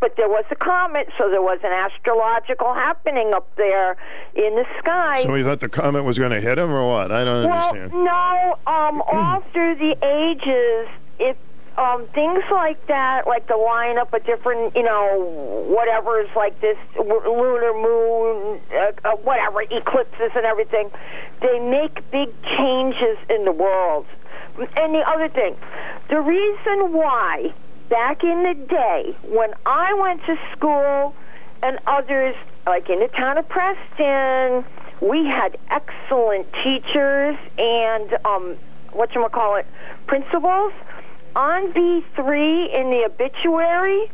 but 0.00 0.16
there 0.16 0.28
was 0.28 0.44
a 0.50 0.56
comet, 0.56 1.08
so 1.18 1.28
there 1.28 1.42
was 1.42 1.58
an 1.64 1.72
astrological 1.72 2.72
happening 2.74 3.32
up 3.34 3.48
there 3.56 3.96
in 4.34 4.54
the 4.54 4.64
sky. 4.78 5.22
So 5.22 5.34
he 5.34 5.42
thought 5.42 5.60
the 5.60 5.68
comet 5.68 6.04
was 6.04 6.18
going 6.18 6.30
to 6.30 6.40
hit 6.40 6.58
him, 6.58 6.70
or 6.70 6.86
what? 6.88 7.10
I 7.10 7.24
don't 7.24 7.48
well, 7.48 7.68
understand. 7.68 8.04
no, 8.04 8.58
um, 8.66 9.02
all 9.12 9.42
through 9.52 9.74
the 9.76 9.96
ages, 10.04 10.88
it 11.18 11.36
um, 11.78 12.06
things 12.08 12.42
like 12.50 12.84
that, 12.88 13.28
like 13.28 13.46
the 13.46 13.54
lineup 13.54 14.12
of 14.12 14.26
different, 14.26 14.74
you 14.74 14.82
know, 14.82 15.64
whatever's 15.68 16.28
like 16.34 16.60
this 16.60 16.76
lunar 16.96 17.72
moon, 17.72 18.60
uh, 18.74 18.92
uh, 19.04 19.16
whatever 19.18 19.62
eclipses 19.62 20.32
and 20.34 20.44
everything, 20.44 20.90
they 21.40 21.60
make 21.60 22.10
big 22.10 22.30
changes 22.42 23.16
in 23.30 23.44
the 23.44 23.52
world. 23.52 24.06
And 24.76 24.92
the 24.92 25.08
other 25.08 25.28
thing, 25.28 25.56
the 26.10 26.20
reason 26.20 26.92
why 26.92 27.54
back 27.88 28.22
in 28.24 28.42
the 28.42 28.54
day 28.54 29.16
when 29.28 29.54
I 29.66 29.92
went 29.94 30.24
to 30.26 30.38
school 30.52 31.14
and 31.62 31.78
others, 31.86 32.34
like 32.66 32.88
in 32.90 33.00
the 33.00 33.08
town 33.08 33.38
of 33.38 33.48
Preston, 33.48 34.64
we 35.00 35.26
had 35.26 35.56
excellent 35.70 36.46
teachers 36.62 37.36
and 37.58 38.18
um, 38.24 38.56
what 38.92 39.14
you 39.14 39.26
call 39.32 39.56
it, 39.56 39.66
principals. 40.06 40.72
On 41.36 41.70
B 41.72 42.04
three 42.16 42.72
in 42.74 42.90
the 42.90 43.04
obituary, 43.04 44.10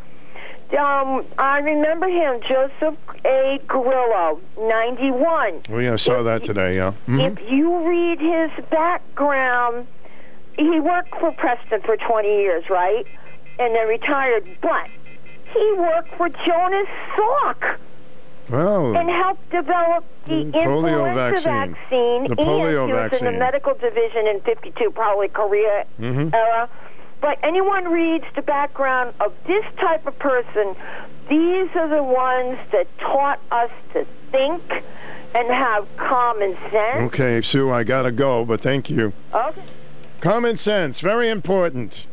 um, 0.79 1.25
I 1.39 1.61
remember 1.61 2.09
him, 2.09 2.41
Joseph 2.47 2.99
A. 3.25 3.61
Grillo, 3.67 4.41
ninety 4.61 5.11
one. 5.11 5.63
Oh, 5.71 5.79
saw 5.97 6.23
that 6.25 6.43
today, 6.45 6.77
yeah. 6.77 6.93
Mhm. 7.09 7.33
If 7.39 7.51
you 7.51 7.87
read 7.89 8.21
his 8.21 8.51
background, 8.69 9.87
he 10.59 10.81
worked 10.81 11.15
for 11.19 11.33
Preston 11.33 11.81
for 11.83 11.97
20 11.97 12.29
years, 12.29 12.65
right? 12.69 13.07
And 13.59 13.75
then 13.75 13.87
retired, 13.89 14.45
but 14.61 14.89
he 15.53 15.75
worked 15.77 16.15
for 16.17 16.29
Jonas 16.29 16.89
Salk 17.17 17.77
Well, 18.51 18.97
and 18.97 19.09
helped 19.09 19.49
develop 19.51 20.05
the 20.27 20.45
polio 20.53 21.15
vaccine. 21.15 21.53
vaccine. 21.53 22.27
The 22.27 22.37
polio 22.37 22.83
and 22.83 22.89
he 22.91 22.93
was 22.93 23.05
in 23.05 23.11
vaccine. 23.11 23.33
the 23.33 23.39
medical 23.39 23.75
division 23.75 24.27
in 24.27 24.41
52, 24.41 24.91
probably 24.91 25.29
Korea 25.29 25.85
Mhm. 26.01 26.35
era. 26.35 26.69
But 27.21 27.39
anyone 27.43 27.91
reads 27.91 28.25
the 28.35 28.43
background 28.43 29.15
of 29.21 29.33
this 29.47 29.65
type 29.79 30.07
of 30.07 30.19
person, 30.19 30.75
these 31.29 31.69
are 31.77 31.89
the 31.89 32.03
ones 32.03 32.59
that 32.73 32.87
taught 32.99 33.39
us 33.53 33.71
to 33.95 34.05
think 34.31 34.61
and 35.35 35.49
have 35.49 35.87
common 35.97 36.57
sense. 36.71 37.03
Okay, 37.15 37.41
Sue, 37.41 37.71
I 37.73 37.83
gotta 37.85 38.11
go, 38.13 38.45
but 38.45 38.61
thank 38.61 38.91
you. 38.91 39.13
Okay. 39.33 39.63
Common 40.21 40.57
sense, 40.57 41.01
very 41.01 41.29
important. 41.29 42.07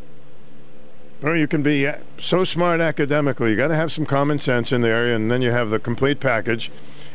Or 1.23 1.35
you 1.35 1.47
can 1.47 1.61
be 1.61 1.85
uh, 1.85 1.97
so 2.17 2.43
smart 2.43 2.81
academically. 2.81 3.51
You 3.51 3.55
got 3.55 3.67
to 3.67 3.75
have 3.75 3.91
some 3.91 4.05
common 4.05 4.39
sense 4.39 4.71
in 4.71 4.81
there, 4.81 5.05
and 5.13 5.31
then 5.31 5.41
you 5.41 5.51
have 5.51 5.69
the 5.69 5.79
complete 5.79 6.19
package. 6.19 6.71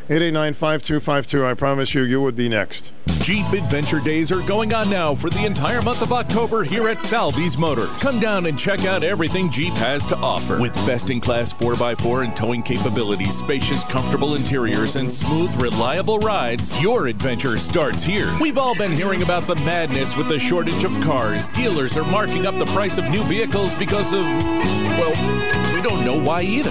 889-5252. 0.08 1.44
I 1.44 1.54
promise 1.54 1.94
you, 1.94 2.02
you 2.02 2.22
would 2.22 2.36
be 2.36 2.48
next. 2.48 2.92
Jeep 3.26 3.52
Adventure 3.52 3.98
Days 3.98 4.30
are 4.30 4.42
going 4.42 4.72
on 4.72 4.88
now 4.88 5.14
for 5.14 5.30
the 5.30 5.44
entire 5.44 5.82
month 5.82 6.00
of 6.00 6.12
October 6.12 6.62
here 6.62 6.88
at 6.88 7.02
Falvey's 7.02 7.56
Motors. 7.56 7.90
Come 8.00 8.20
down 8.20 8.46
and 8.46 8.56
check 8.56 8.84
out 8.84 9.02
everything 9.02 9.50
Jeep 9.50 9.74
has 9.74 10.06
to 10.06 10.16
offer. 10.16 10.60
With 10.60 10.74
best-in-class 10.86 11.52
4x4 11.54 12.24
and 12.24 12.36
towing 12.36 12.62
capabilities, 12.62 13.36
spacious, 13.36 13.82
comfortable 13.84 14.36
interiors, 14.36 14.94
and 14.94 15.10
smooth, 15.10 15.52
reliable 15.60 16.20
rides, 16.20 16.80
your 16.80 17.08
adventure 17.08 17.58
starts 17.58 18.04
here. 18.04 18.32
We've 18.40 18.58
all 18.58 18.76
been 18.76 18.92
hearing 18.92 19.24
about 19.24 19.48
the 19.48 19.56
madness 19.56 20.16
with 20.16 20.28
the 20.28 20.38
shortage 20.38 20.84
of 20.84 21.00
cars. 21.00 21.48
Dealers 21.48 21.96
are 21.96 22.04
marking 22.04 22.46
up 22.46 22.56
the 22.58 22.66
price 22.66 22.96
of 22.96 23.08
new 23.10 23.24
vehicles 23.24 23.74
because 23.74 24.12
of, 24.12 24.24
well, 24.24 25.74
we 25.74 25.82
don't 25.82 26.04
know 26.04 26.20
why 26.20 26.42
either. 26.42 26.70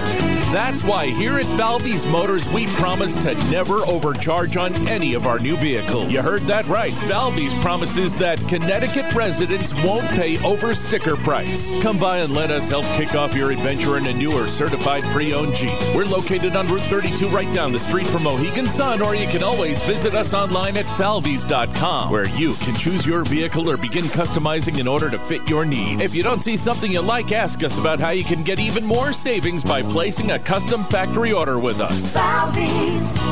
That's 0.52 0.82
why 0.84 1.06
here 1.06 1.38
at 1.38 1.58
Falvey's 1.58 2.06
Motors, 2.06 2.48
we 2.48 2.66
promise 2.66 3.14
to 3.16 3.34
never 3.50 3.78
overcharge 3.86 4.56
on 4.56 4.74
any 4.88 5.14
of 5.14 5.26
our 5.26 5.38
new 5.38 5.56
vehicles. 5.56 6.10
You 6.10 6.22
heard 6.26 6.44
that 6.48 6.66
right. 6.66 6.92
Falvey's 7.06 7.54
promises 7.60 8.12
that 8.16 8.36
Connecticut 8.48 9.14
residents 9.14 9.72
won't 9.72 10.08
pay 10.08 10.42
over 10.42 10.74
sticker 10.74 11.16
price. 11.16 11.80
Come 11.82 12.00
by 12.00 12.18
and 12.18 12.34
let 12.34 12.50
us 12.50 12.68
help 12.68 12.84
kick 12.96 13.14
off 13.14 13.32
your 13.32 13.52
adventure 13.52 13.96
in 13.96 14.06
a 14.06 14.12
newer 14.12 14.48
certified 14.48 15.04
pre-owned 15.12 15.54
Jeep. 15.54 15.78
We're 15.94 16.04
located 16.04 16.56
on 16.56 16.66
Route 16.66 16.82
32 16.82 17.28
right 17.28 17.52
down 17.54 17.70
the 17.70 17.78
street 17.78 18.08
from 18.08 18.24
Mohegan 18.24 18.68
Sun, 18.68 19.02
or 19.02 19.14
you 19.14 19.28
can 19.28 19.44
always 19.44 19.80
visit 19.82 20.16
us 20.16 20.34
online 20.34 20.76
at 20.76 20.86
falveys.com, 20.86 22.10
where 22.10 22.28
you 22.30 22.54
can 22.54 22.74
choose 22.74 23.06
your 23.06 23.22
vehicle 23.22 23.70
or 23.70 23.76
begin 23.76 24.06
customizing 24.06 24.80
in 24.80 24.88
order 24.88 25.08
to 25.08 25.20
fit 25.20 25.48
your 25.48 25.64
needs. 25.64 26.02
If 26.02 26.16
you 26.16 26.24
don't 26.24 26.42
see 26.42 26.56
something 26.56 26.90
you 26.90 27.02
like, 27.02 27.30
ask 27.30 27.62
us 27.62 27.78
about 27.78 28.00
how 28.00 28.10
you 28.10 28.24
can 28.24 28.42
get 28.42 28.58
even 28.58 28.84
more 28.84 29.12
savings 29.12 29.62
by 29.62 29.84
placing 29.84 30.32
a 30.32 30.40
custom 30.40 30.82
factory 30.86 31.30
order 31.32 31.60
with 31.60 31.80
us. 31.80 32.16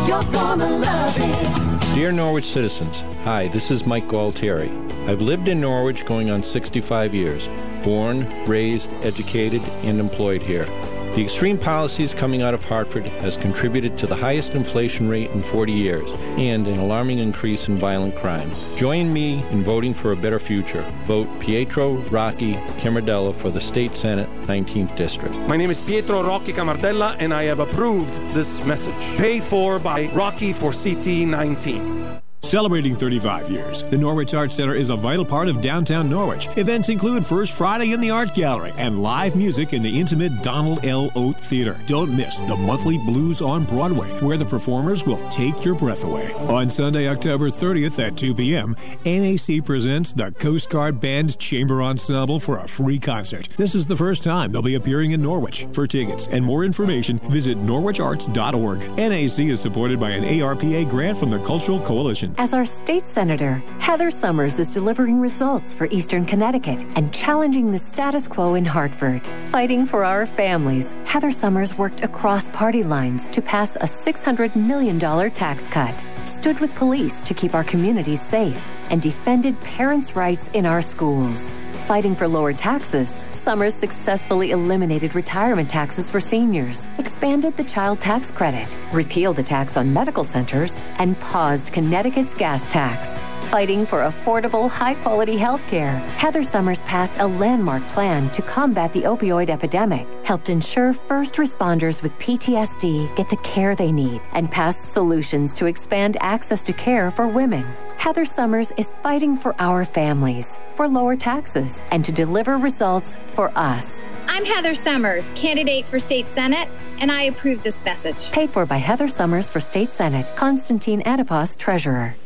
you're 0.07 0.23
gonna 0.31 0.79
love 0.79 1.17
it. 1.19 1.84
Dear 1.95 2.11
Norwich 2.11 2.47
citizens, 2.47 3.03
hi, 3.23 3.47
this 3.47 3.71
is 3.71 3.87
Mike 3.87 4.09
Galtieri. 4.09 4.69
I've 5.09 5.23
lived 5.23 5.47
in 5.47 5.61
Norwich 5.61 6.05
going 6.05 6.29
on 6.29 6.43
65 6.43 7.15
years, 7.15 7.49
born, 7.85 8.27
raised, 8.47 8.93
educated, 8.95 9.63
and 9.85 10.01
employed 10.01 10.43
here. 10.43 10.67
The 11.15 11.23
extreme 11.23 11.59
policies 11.59 12.13
coming 12.13 12.43
out 12.43 12.55
of 12.55 12.65
Hartford 12.65 13.07
has 13.07 13.37
contributed 13.37 13.97
to 13.99 14.07
the 14.09 14.17
highest 14.17 14.57
inflation 14.57 15.09
rate 15.09 15.31
in 15.31 15.43
40 15.43 15.71
years 15.71 16.13
and 16.37 16.67
an 16.67 16.77
alarming 16.81 17.21
increase 17.21 17.69
in 17.69 17.77
violent 17.77 18.17
crime. 18.17 18.51
Join 18.77 19.13
me 19.13 19.35
in 19.53 19.63
voting 19.63 19.95
for 19.95 20.11
a 20.11 20.17
better 20.17 20.41
future. 20.41 20.83
Vote 21.05 21.29
Pietro 21.39 21.99
Rocky 22.09 22.55
Camardella 22.81 23.33
for 23.33 23.51
the 23.51 23.61
State 23.61 23.95
Senate 23.95 24.29
19th 24.49 24.97
District. 24.97 25.33
My 25.47 25.57
name 25.57 25.71
is 25.71 25.81
Pietro 25.81 26.21
Rocky 26.25 26.53
Camardella, 26.53 27.15
and 27.21 27.33
I 27.33 27.45
have 27.45 27.61
approved 27.61 28.15
this 28.35 28.61
message. 28.65 29.17
Paid 29.17 29.45
for 29.45 29.79
by 29.79 30.07
Rocky 30.15 30.53
for 30.53 30.73
CT 30.73 31.07
19. 31.29 32.24
Celebrating 32.45 32.95
35 32.95 33.51
years, 33.51 33.83
the 33.85 33.97
Norwich 33.97 34.35
Arts 34.35 34.55
Center 34.55 34.75
is 34.75 34.91
a 34.91 34.97
vital 34.97 35.25
part 35.25 35.49
of 35.49 35.63
downtown 35.63 36.11
Norwich. 36.11 36.47
Events 36.59 36.91
include 36.91 37.25
First 37.25 37.53
Friday 37.53 37.93
in 37.93 38.03
the 38.03 38.11
Art 38.11 38.35
Gallery 38.35 38.71
and 38.77 39.03
live 39.03 39.35
music 39.35 39.73
in 39.73 39.83
the 39.83 39.99
intimate 39.99 40.43
Donald 40.43 40.85
L. 40.85 41.11
Oat 41.17 41.41
Theater. 41.41 41.81
Don't 41.87 42.15
miss 42.15 42.41
the 42.41 42.55
monthly 42.55 42.99
Blues 42.99 43.41
on 43.41 43.65
Broadway, 43.65 44.11
where 44.21 44.37
the 44.37 44.45
performers 44.45 45.07
will 45.07 45.27
take 45.31 45.65
your 45.65 45.75
breath 45.75 46.05
away. 46.05 46.35
On 46.35 46.69
Sunday, 46.69 47.09
October 47.09 47.49
30th 47.49 47.99
at 47.99 48.19
2 48.19 48.35
p.m., 48.35 48.77
NAC 49.07 49.65
presents 49.65 50.13
the 50.13 50.31
Coast 50.33 50.69
Guard 50.69 51.01
Band's 51.01 51.37
Chamber 51.37 51.83
Ensemble 51.83 52.39
for 52.39 52.59
a 52.59 52.69
free 52.69 52.99
concert. 52.99 53.49
This 53.57 53.75
is 53.75 53.87
the 53.87 53.97
first 53.97 54.23
time 54.23 54.53
they'll 54.53 54.61
be 54.61 54.75
appearing 54.75 55.13
in 55.13 55.23
Norwich. 55.23 55.67
For 55.73 55.87
tickets 55.87 56.27
and 56.27 56.45
more 56.45 56.63
information, 56.63 57.21
visit 57.31 57.57
norwicharts.org. 57.57 58.81
NAC 58.99 59.39
is 59.39 59.61
supported 59.61 59.99
by 59.99 60.11
an 60.11 60.25
ARPA 60.25 60.89
grant 60.91 61.17
from 61.17 61.31
the 61.31 61.39
Cultural 61.39 61.81
Coalition. 61.81 62.34
As 62.37 62.53
our 62.53 62.65
state 62.65 63.07
senator, 63.07 63.63
Heather 63.79 64.11
Somers 64.11 64.59
is 64.59 64.75
delivering 64.75 65.21
results 65.21 65.73
for 65.73 65.87
Eastern 65.93 66.25
Connecticut 66.25 66.85
and 66.97 67.15
challenging 67.15 67.71
the 67.71 67.79
status 67.79 68.27
quo 68.27 68.55
in 68.55 68.65
Hartford. 68.65 69.25
Fighting 69.51 69.87
for 69.87 70.05
our 70.05 70.27
families, 70.27 70.97
Heather 71.05 71.31
Somers 71.31 71.79
worked 71.79 72.03
across 72.03 72.49
party 72.51 72.83
lines 72.83 73.29
to 73.29 73.41
pass 73.41 73.77
a 73.77 73.87
$600 73.87 74.57
million 74.57 74.99
tax 75.31 75.69
cut, 75.69 75.95
stood 76.25 76.59
with 76.59 76.75
police 76.75 77.23
to 77.23 77.35
keep 77.35 77.55
our 77.55 77.63
communities 77.63 78.21
safe, 78.21 78.61
and 78.91 79.01
defended 79.01 79.59
parents' 79.61 80.17
rights 80.17 80.51
in 80.55 80.67
our 80.67 80.83
schools. 80.83 81.53
Fighting 81.87 82.17
for 82.17 82.27
lower 82.27 82.53
taxes, 82.53 83.21
Somers 83.45 83.75
successfully 83.75 84.53
eliminated 84.53 85.15
retirement 85.15 85.69
taxes 85.69 86.09
for 86.09 86.19
seniors, 86.19 86.89
expanded 86.97 87.55
the 87.59 87.65
child 87.65 88.01
tax 88.01 88.31
credit, 88.31 88.75
repealed 88.91 89.37
the 89.37 89.43
tax 89.43 89.77
on 89.77 89.93
medical 89.93 90.25
centers, 90.25 90.81
and 90.99 91.21
paused 91.21 91.71
Connecticut's 91.71 92.33
gas 92.33 92.67
tax. 92.71 93.19
Fighting 93.55 93.87
for 93.87 94.01
affordable, 94.01 94.69
high 94.69 94.95
quality 94.95 95.37
health 95.37 95.65
care, 95.69 95.93
Heather 96.19 96.43
Somers 96.43 96.83
passed 96.83 97.19
a 97.19 97.27
landmark 97.29 97.85
plan 97.85 98.29
to 98.31 98.43
combat 98.43 98.93
the 98.93 99.03
opioid 99.03 99.49
epidemic, 99.49 100.09
helped 100.25 100.49
ensure 100.49 100.93
first 100.93 101.37
responders 101.37 102.03
with 102.03 102.19
PTSD 102.19 103.15
get 103.15 103.31
the 103.31 103.37
care 103.45 103.77
they 103.77 103.93
need, 103.93 104.21
and 104.33 104.51
passed 104.51 104.93
solutions 104.93 105.55
to 105.55 105.67
expand 105.67 106.17
access 106.19 106.65
to 106.65 106.73
care 106.73 107.13
for 107.13 107.29
women. 107.29 107.65
Heather 107.97 108.25
Somers 108.25 108.73
is 108.77 108.93
fighting 109.05 109.37
for 109.37 109.55
our 109.61 109.85
families, 109.85 110.59
for 110.75 110.89
lower 110.89 111.15
taxes, 111.15 111.85
and 111.93 112.05
to 112.05 112.11
deliver 112.11 112.59
results 112.59 113.17
for 113.29 113.57
us. 113.57 114.03
I'm 114.27 114.45
Heather 114.45 114.75
Somers, 114.75 115.29
candidate 115.37 115.85
for 115.85 116.01
State 116.01 116.27
Senate, 116.33 116.69
and 116.99 117.13
I 117.13 117.23
approve 117.23 117.63
this 117.63 117.85
message. 117.85 118.33
Paid 118.33 118.51
for 118.51 118.67
by 118.67 118.79
Heather 118.79 119.07
Somers 119.07 119.49
for 119.49 119.61
State 119.61 119.91
Senate, 119.91 120.33
Constantine 120.35 121.05
Adipos, 121.05 121.57
Treasurer. 121.57 122.17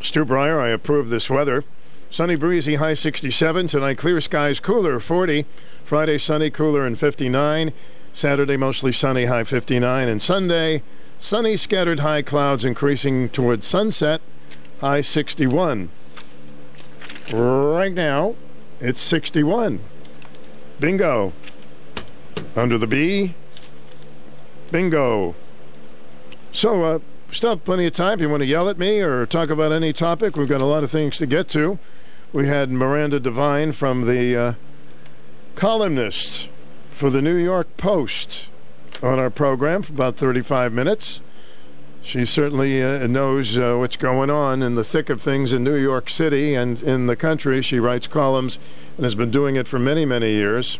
Stu 0.00 0.24
Bryer, 0.24 0.60
I 0.60 0.68
approve 0.68 1.08
this 1.08 1.30
weather. 1.30 1.64
Sunny, 2.10 2.36
breezy, 2.36 2.76
high 2.76 2.94
67. 2.94 3.66
Tonight, 3.66 3.98
clear 3.98 4.20
skies, 4.20 4.60
cooler, 4.60 5.00
40. 5.00 5.44
Friday, 5.84 6.18
sunny, 6.18 6.50
cooler, 6.50 6.86
and 6.86 6.98
59. 6.98 7.72
Saturday, 8.12 8.56
mostly 8.56 8.92
sunny, 8.92 9.24
high 9.24 9.44
59. 9.44 10.08
And 10.08 10.22
Sunday, 10.22 10.82
sunny, 11.18 11.56
scattered 11.56 12.00
high 12.00 12.22
clouds 12.22 12.64
increasing 12.64 13.28
towards 13.28 13.66
sunset, 13.66 14.20
high 14.80 15.00
61. 15.00 15.90
Right 17.32 17.92
now, 17.92 18.36
it's 18.80 19.00
61. 19.00 19.80
Bingo. 20.78 21.32
Under 22.54 22.78
the 22.78 22.86
B. 22.86 23.34
Bingo. 24.70 25.34
So, 26.52 26.82
uh, 26.84 26.98
still 27.34 27.50
have 27.50 27.64
plenty 27.64 27.86
of 27.86 27.92
time. 27.92 28.14
If 28.14 28.20
you 28.20 28.28
want 28.28 28.42
to 28.42 28.46
yell 28.46 28.68
at 28.68 28.78
me 28.78 29.00
or 29.00 29.26
talk 29.26 29.50
about 29.50 29.72
any 29.72 29.92
topic, 29.92 30.36
we've 30.36 30.48
got 30.48 30.60
a 30.60 30.66
lot 30.66 30.84
of 30.84 30.90
things 30.90 31.18
to 31.18 31.26
get 31.26 31.48
to. 31.48 31.78
We 32.32 32.46
had 32.46 32.70
Miranda 32.70 33.18
Devine 33.20 33.72
from 33.72 34.04
the 34.04 34.36
uh, 34.36 34.54
for 36.90 37.10
the 37.10 37.22
New 37.22 37.36
York 37.36 37.76
Post 37.76 38.48
on 39.02 39.18
our 39.18 39.30
program 39.30 39.82
for 39.82 39.92
about 39.92 40.16
35 40.16 40.72
minutes. 40.72 41.20
She 42.02 42.24
certainly 42.24 42.82
uh, 42.82 43.06
knows 43.08 43.58
uh, 43.58 43.74
what's 43.78 43.96
going 43.96 44.30
on 44.30 44.62
in 44.62 44.76
the 44.76 44.84
thick 44.84 45.10
of 45.10 45.20
things 45.20 45.52
in 45.52 45.64
New 45.64 45.74
York 45.74 46.08
City 46.08 46.54
and 46.54 46.80
in 46.82 47.08
the 47.08 47.16
country. 47.16 47.62
She 47.62 47.80
writes 47.80 48.06
columns 48.06 48.60
and 48.96 49.04
has 49.04 49.16
been 49.16 49.30
doing 49.32 49.56
it 49.56 49.66
for 49.66 49.78
many, 49.80 50.04
many 50.04 50.30
years. 50.30 50.78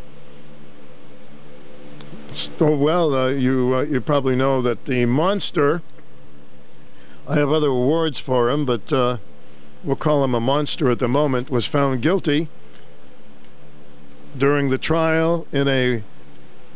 Oh, 2.60 2.76
well, 2.76 3.14
uh, 3.14 3.28
you 3.28 3.74
uh, 3.74 3.82
you 3.82 4.00
probably 4.00 4.36
know 4.36 4.62
that 4.62 4.84
the 4.84 5.06
monster. 5.06 5.82
I 7.28 7.34
have 7.36 7.50
other 7.50 7.68
awards 7.68 8.20
for 8.20 8.50
him, 8.50 8.64
but 8.64 8.92
uh, 8.92 9.18
we'll 9.82 9.96
call 9.96 10.22
him 10.22 10.34
a 10.34 10.40
monster 10.40 10.90
at 10.90 11.00
the 11.00 11.08
moment. 11.08 11.50
Was 11.50 11.66
found 11.66 12.00
guilty 12.00 12.48
during 14.36 14.68
the 14.68 14.78
trial 14.78 15.46
in 15.50 15.66
a 15.66 16.04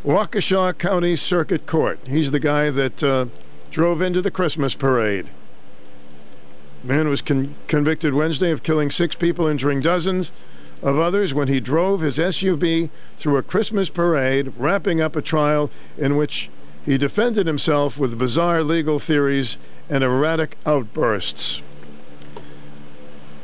Waukesha 0.05 0.77
County 0.77 1.15
Circuit 1.15 1.67
Court. 1.67 2.01
He's 2.07 2.33
the 2.33 2.41
guy 2.41 2.71
that 2.71 3.03
uh, 3.03 3.27
drove 3.71 4.03
into 4.03 4.21
the 4.21 4.31
Christmas 4.31 4.75
parade. 4.75 5.31
Man 6.83 7.09
was 7.09 7.21
con- 7.21 7.55
convicted 7.69 8.15
Wednesday 8.15 8.51
of 8.51 8.63
killing 8.63 8.91
six 8.91 9.15
people, 9.15 9.47
injuring 9.47 9.81
dozens 9.81 10.33
of 10.83 10.99
others 10.99 11.33
when 11.33 11.47
he 11.47 11.61
drove 11.61 12.01
his 12.01 12.19
SUV 12.19 12.91
through 13.19 13.37
a 13.37 13.43
Christmas 13.43 13.91
parade, 13.91 14.53
wrapping 14.57 15.01
up 15.01 15.15
a 15.15 15.23
trial 15.23 15.71
in 15.99 16.17
which 16.17 16.49
he 16.85 16.99
defended 16.99 17.47
himself 17.47 17.99
with 17.99 18.19
bizarre 18.19 18.63
legal 18.63 18.99
theories 18.99 19.59
and 19.89 20.03
erratic 20.03 20.57
outbursts. 20.65 21.63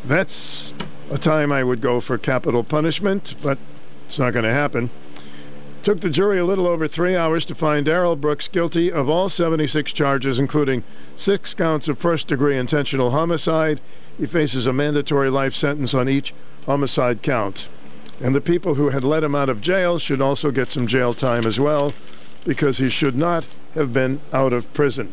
That's 0.04 0.74
a 1.10 1.18
time 1.18 1.52
I 1.52 1.64
would 1.64 1.80
go 1.80 2.00
for 2.00 2.18
capital 2.18 2.64
punishment, 2.64 3.34
but 3.42 3.58
It's 4.06 4.18
not 4.20 4.32
going 4.32 4.44
to 4.44 4.52
happen. 4.52 4.90
Took 5.82 6.00
the 6.00 6.10
jury 6.10 6.38
a 6.38 6.44
little 6.44 6.66
over 6.66 6.88
three 6.88 7.16
hours 7.16 7.44
to 7.46 7.54
find 7.54 7.84
Darrell 7.86 8.16
Brooks 8.16 8.48
guilty 8.48 8.90
of 8.90 9.08
all 9.08 9.28
76 9.28 9.92
charges, 9.92 10.38
including 10.38 10.84
six 11.14 11.54
counts 11.54 11.88
of 11.88 11.98
first 11.98 12.28
degree 12.28 12.56
intentional 12.56 13.10
homicide. 13.10 13.80
He 14.18 14.26
faces 14.26 14.66
a 14.66 14.72
mandatory 14.72 15.30
life 15.30 15.54
sentence 15.54 15.92
on 15.92 16.08
each 16.08 16.34
homicide 16.66 17.22
count. 17.22 17.68
And 18.20 18.34
the 18.34 18.40
people 18.40 18.74
who 18.74 18.90
had 18.90 19.04
let 19.04 19.22
him 19.22 19.34
out 19.34 19.48
of 19.48 19.60
jail 19.60 19.98
should 19.98 20.20
also 20.20 20.50
get 20.50 20.70
some 20.70 20.86
jail 20.86 21.14
time 21.14 21.46
as 21.46 21.60
well, 21.60 21.92
because 22.46 22.78
he 22.78 22.88
should 22.88 23.16
not 23.16 23.48
have 23.74 23.92
been 23.92 24.20
out 24.32 24.52
of 24.52 24.72
prison. 24.72 25.12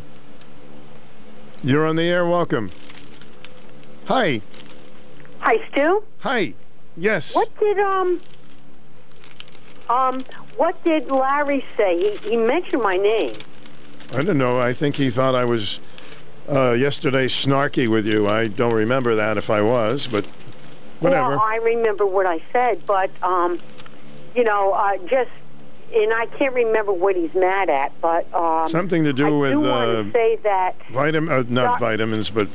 You're 1.64 1.86
on 1.86 1.96
the 1.96 2.04
air. 2.04 2.26
Welcome. 2.26 2.72
Hi. 4.06 4.42
Hi, 5.40 5.68
Stu. 5.72 6.04
Hi. 6.20 6.54
Yes. 6.96 7.36
What 7.36 7.50
did 7.60 7.80
um 7.80 8.22
um 9.90 10.24
what 10.56 10.82
did 10.84 11.10
Larry 11.10 11.66
say? 11.76 12.18
He 12.20 12.30
he 12.30 12.38
mentioned 12.38 12.84
my 12.84 12.96
name. 12.96 13.36
I 14.12 14.22
don't 14.22 14.38
know. 14.38 14.60
I 14.60 14.74
think 14.74 14.96
he 14.96 15.10
thought 15.10 15.34
I 15.34 15.46
was 15.46 15.80
uh, 16.48 16.72
yesterday 16.72 17.26
snarky 17.26 17.88
with 17.88 18.06
you. 18.06 18.28
I 18.28 18.48
don't 18.48 18.74
remember 18.74 19.16
that 19.16 19.38
if 19.38 19.50
I 19.50 19.62
was, 19.62 20.06
but 20.06 20.26
whatever. 21.00 21.30
Well, 21.30 21.40
I 21.40 21.56
remember 21.56 22.06
what 22.06 22.28
I 22.28 22.44
said, 22.52 22.86
but 22.86 23.10
um, 23.24 23.60
you 24.36 24.44
know, 24.44 24.74
uh, 24.74 24.98
just 25.08 25.32
and 25.94 26.14
I 26.14 26.26
can't 26.38 26.54
remember 26.54 26.92
what 26.92 27.16
he's 27.16 27.34
mad 27.34 27.70
at, 27.70 28.00
but 28.02 28.32
um, 28.34 28.68
Something 28.68 29.04
to 29.04 29.14
do 29.14 29.28
I 29.28 29.40
with 29.40 29.52
do 29.52 29.66
uh, 29.66 30.12
say 30.12 30.38
that 30.38 30.76
vitamin, 30.92 31.32
uh, 31.32 31.44
not 31.48 31.80
vitamins, 31.80 32.30
but 32.30 32.48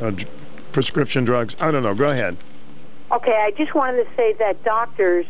uh, 0.00 0.10
dr- 0.10 0.28
prescription 0.72 1.24
drugs. 1.24 1.56
I 1.60 1.70
don't 1.70 1.82
know. 1.82 1.94
Go 1.94 2.10
ahead. 2.10 2.36
Okay, 3.12 3.36
I 3.36 3.52
just 3.52 3.74
wanted 3.74 4.04
to 4.04 4.16
say 4.16 4.32
that 4.34 4.62
doctors, 4.64 5.26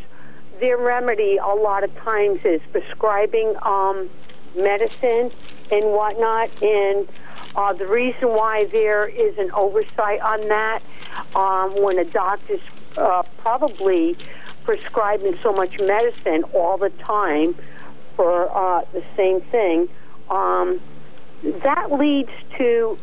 their 0.59 0.77
remedy 0.77 1.37
a 1.37 1.47
lot 1.47 1.83
of 1.83 1.95
times 1.97 2.39
is 2.43 2.61
prescribing 2.71 3.55
um, 3.61 4.09
medicine 4.55 5.31
and 5.71 5.85
whatnot, 5.91 6.49
and 6.63 7.07
uh, 7.55 7.73
the 7.73 7.85
reason 7.85 8.29
why 8.29 8.65
there 8.65 9.07
is 9.07 9.37
an 9.37 9.51
oversight 9.51 10.21
on 10.21 10.47
that 10.47 10.81
um, 11.35 11.75
when 11.83 11.99
a 11.99 12.05
doctor's 12.05 12.61
uh, 12.97 13.23
probably 13.39 14.15
prescribing 14.67 15.39
so 15.41 15.53
much 15.53 15.79
medicine 15.79 16.43
all 16.53 16.77
the 16.77 16.89
time 16.89 17.55
for 18.17 18.51
uh, 18.51 18.83
the 18.91 19.01
same 19.15 19.39
thing, 19.39 19.87
um, 20.29 20.81
that 21.63 21.89
leads 21.93 22.31
to 22.57 22.97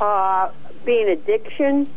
uh, 0.00 0.48
being 0.84 1.08
addiction, 1.08 1.92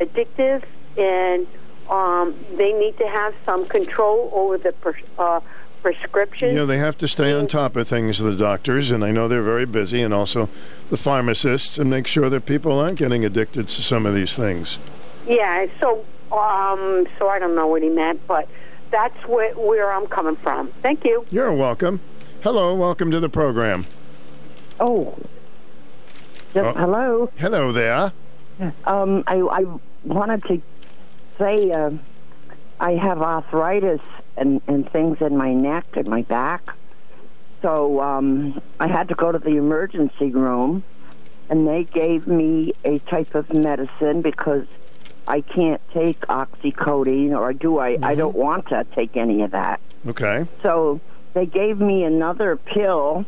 addictive, 0.00 0.64
and 0.96 1.46
um, 1.88 2.34
they 2.56 2.72
need 2.72 2.98
to 2.98 3.06
have 3.06 3.32
some 3.46 3.64
control 3.66 4.28
over 4.32 4.58
the 4.58 4.72
pres- 4.72 5.04
uh, 5.20 5.38
prescription. 5.80 6.48
You 6.48 6.56
know, 6.56 6.66
they 6.66 6.78
have 6.78 6.98
to 6.98 7.06
stay 7.06 7.32
on 7.32 7.46
top 7.46 7.76
of 7.76 7.86
things, 7.86 8.18
the 8.18 8.34
doctors, 8.34 8.90
and 8.90 9.04
I 9.04 9.12
know 9.12 9.28
they're 9.28 9.40
very 9.40 9.66
busy, 9.66 10.02
and 10.02 10.12
also 10.12 10.48
the 10.90 10.96
pharmacists, 10.96 11.78
and 11.78 11.88
make 11.88 12.08
sure 12.08 12.28
that 12.28 12.44
people 12.44 12.80
aren't 12.80 12.98
getting 12.98 13.24
addicted 13.24 13.68
to 13.68 13.82
some 13.82 14.04
of 14.04 14.16
these 14.16 14.34
things. 14.34 14.78
Yeah, 15.28 15.66
so 15.78 16.04
um, 16.32 17.06
so 17.18 17.28
I 17.28 17.38
don't 17.38 17.54
know 17.54 17.66
what 17.66 17.82
he 17.82 17.88
meant, 17.88 18.20
but 18.26 18.48
that's 18.90 19.16
where, 19.26 19.52
where 19.54 19.92
I'm 19.92 20.06
coming 20.06 20.36
from. 20.36 20.72
Thank 20.82 21.04
you. 21.04 21.24
You're 21.30 21.52
welcome. 21.52 22.00
Hello, 22.42 22.74
welcome 22.74 23.10
to 23.10 23.20
the 23.20 23.28
program. 23.28 23.86
Oh. 24.80 25.16
Yes, 26.54 26.64
Oh. 26.66 26.72
hello. 26.78 27.30
Hello 27.36 27.72
there. 27.72 28.12
Um, 28.84 29.22
I, 29.26 29.36
I 29.40 29.64
wanted 30.04 30.42
to 30.44 30.62
say 31.38 31.70
uh, 31.70 31.90
I 32.80 32.92
have 32.92 33.20
arthritis 33.22 34.00
and, 34.36 34.60
and 34.66 34.90
things 34.90 35.18
in 35.20 35.36
my 35.36 35.52
neck 35.52 35.84
and 35.94 36.08
my 36.08 36.22
back. 36.22 36.62
So 37.62 38.00
um, 38.00 38.60
I 38.80 38.86
had 38.88 39.08
to 39.08 39.14
go 39.14 39.32
to 39.32 39.38
the 39.38 39.56
emergency 39.56 40.30
room, 40.30 40.84
and 41.50 41.66
they 41.66 41.84
gave 41.84 42.26
me 42.26 42.72
a 42.84 42.98
type 43.00 43.34
of 43.34 43.52
medicine 43.52 44.22
because 44.22 44.66
I 45.28 45.42
can't 45.42 45.80
take 45.92 46.20
oxycodone, 46.22 47.38
or 47.38 47.52
do 47.52 47.78
I? 47.78 47.98
I 48.02 48.14
don't 48.14 48.34
want 48.34 48.68
to 48.68 48.86
take 48.94 49.14
any 49.16 49.42
of 49.42 49.50
that. 49.50 49.78
Okay. 50.06 50.48
So 50.62 51.00
they 51.34 51.44
gave 51.44 51.78
me 51.78 52.02
another 52.04 52.56
pill. 52.56 53.26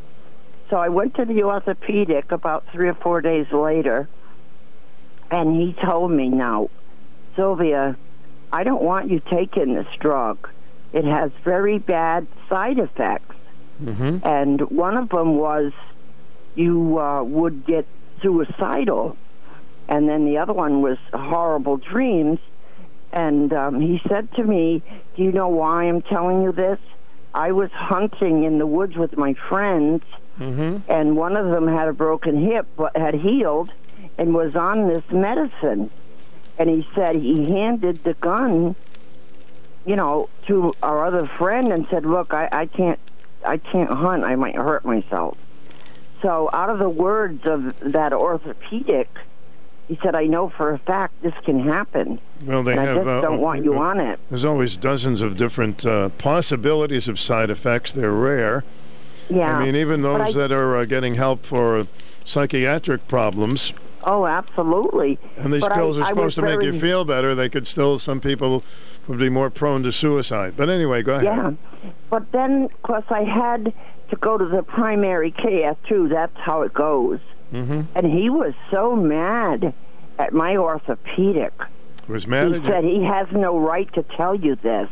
So 0.70 0.76
I 0.76 0.88
went 0.88 1.16
to 1.16 1.26
the 1.26 1.42
orthopedic 1.42 2.32
about 2.32 2.64
three 2.72 2.88
or 2.88 2.94
four 2.94 3.20
days 3.20 3.46
later, 3.52 4.08
and 5.30 5.60
he 5.60 5.74
told 5.84 6.10
me, 6.10 6.28
now, 6.30 6.70
Sylvia, 7.36 7.96
I 8.50 8.64
don't 8.64 8.82
want 8.82 9.10
you 9.10 9.20
taking 9.30 9.74
this 9.74 9.86
drug. 9.98 10.48
It 10.92 11.04
has 11.04 11.30
very 11.44 11.78
bad 11.78 12.26
side 12.48 12.78
effects. 12.78 13.34
Mm-hmm. 13.82 14.26
And 14.26 14.60
one 14.70 14.96
of 14.96 15.10
them 15.10 15.36
was 15.36 15.72
you 16.54 16.98
uh, 16.98 17.22
would 17.24 17.66
get 17.66 17.86
suicidal. 18.22 19.16
And 19.90 20.08
then 20.08 20.24
the 20.24 20.38
other 20.38 20.52
one 20.52 20.80
was 20.80 20.96
horrible 21.12 21.76
dreams. 21.76 22.38
And 23.12 23.52
um, 23.52 23.80
he 23.80 24.00
said 24.08 24.32
to 24.36 24.44
me, 24.44 24.82
Do 25.16 25.22
you 25.22 25.32
know 25.32 25.48
why 25.48 25.84
I'm 25.84 26.00
telling 26.00 26.42
you 26.42 26.52
this? 26.52 26.78
I 27.34 27.52
was 27.52 27.70
hunting 27.72 28.44
in 28.44 28.58
the 28.58 28.66
woods 28.66 28.96
with 28.96 29.16
my 29.18 29.34
friends, 29.48 30.02
Mm-hmm. 30.38 30.90
and 30.90 31.16
one 31.16 31.36
of 31.36 31.50
them 31.50 31.68
had 31.68 31.88
a 31.88 31.92
broken 31.92 32.42
hip 32.42 32.66
but 32.74 32.96
had 32.96 33.14
healed 33.14 33.68
and 34.16 34.32
was 34.32 34.56
on 34.56 34.88
this 34.88 35.02
medicine. 35.10 35.90
And 36.56 36.70
he 36.70 36.86
said 36.94 37.16
he 37.16 37.44
handed 37.50 38.02
the 38.04 38.14
gun, 38.14 38.74
you 39.84 39.96
know, 39.96 40.30
to 40.46 40.74
our 40.82 41.04
other 41.04 41.30
friend 41.36 41.72
and 41.72 41.86
said, 41.90 42.06
"Look, 42.06 42.32
I, 42.32 42.48
I 42.50 42.66
can't, 42.66 42.98
I 43.44 43.58
can't 43.58 43.90
hunt. 43.90 44.24
I 44.24 44.36
might 44.36 44.54
hurt 44.56 44.86
myself." 44.86 45.36
So, 46.22 46.48
out 46.54 46.70
of 46.70 46.78
the 46.78 46.88
words 46.88 47.42
of 47.44 47.74
that 47.92 48.14
orthopedic, 48.14 49.08
he 49.90 49.98
said, 50.04 50.14
"I 50.14 50.26
know 50.26 50.48
for 50.50 50.70
a 50.72 50.78
fact 50.78 51.20
this 51.20 51.34
can 51.44 51.58
happen." 51.58 52.20
Well, 52.46 52.62
they 52.62 52.72
and 52.72 52.80
have. 52.80 52.96
I 52.98 53.00
just 53.00 53.08
uh, 53.08 53.20
don't 53.22 53.40
want 53.40 53.64
you 53.64 53.74
uh, 53.74 53.78
on 53.80 53.98
it. 53.98 54.20
There's 54.30 54.44
always 54.44 54.76
dozens 54.76 55.20
of 55.20 55.36
different 55.36 55.84
uh, 55.84 56.10
possibilities 56.10 57.08
of 57.08 57.18
side 57.18 57.50
effects. 57.50 57.92
They're 57.92 58.12
rare. 58.12 58.62
Yeah. 59.28 59.56
I 59.56 59.64
mean, 59.64 59.74
even 59.74 60.02
those 60.02 60.20
I- 60.36 60.38
that 60.38 60.52
are 60.52 60.76
uh, 60.76 60.84
getting 60.84 61.14
help 61.14 61.44
for 61.44 61.88
psychiatric 62.24 63.08
problems, 63.08 63.72
Oh, 64.04 64.26
absolutely. 64.26 65.18
and 65.36 65.52
these 65.52 65.62
But 65.62 65.72
I- 65.72 65.74
pills 65.74 65.98
are 65.98 66.06
supposed 66.06 66.36
to 66.36 66.42
make 66.42 66.62
you 66.62 66.72
feel 66.72 67.04
better, 67.04 67.34
they 67.34 67.48
could 67.48 67.66
still, 67.66 67.98
some 67.98 68.20
people 68.20 68.62
would 69.08 69.18
be 69.18 69.28
more 69.28 69.50
prone 69.50 69.82
to 69.82 69.90
suicide. 69.92 70.54
But 70.56 70.68
anyway, 70.68 71.02
go 71.02 71.14
ahead. 71.14 71.24
Yeah, 71.24 71.50
but 72.10 72.30
then, 72.30 72.64
of 72.64 72.82
course, 72.82 73.04
I 73.10 73.24
had 73.24 73.72
to 74.10 74.16
go 74.16 74.38
to 74.38 74.44
the 74.46 74.62
primary 74.62 75.32
care 75.32 75.76
too. 75.88 76.08
That's 76.08 76.36
how 76.36 76.62
it 76.62 76.72
goes. 76.74 77.18
Mm-hmm. 77.52 77.80
And 77.94 78.06
he 78.06 78.30
was 78.30 78.54
so 78.70 78.94
mad 78.94 79.74
at 80.18 80.32
my 80.32 80.56
orthopedic. 80.56 81.52
Was 82.08 82.26
mad 82.26 82.48
he 82.48 82.54
at 82.54 82.62
you? 82.62 82.68
said 82.68 82.84
he 82.84 83.04
has 83.04 83.26
no 83.32 83.58
right 83.58 83.92
to 83.94 84.02
tell 84.02 84.34
you 84.34 84.56
this. 84.56 84.88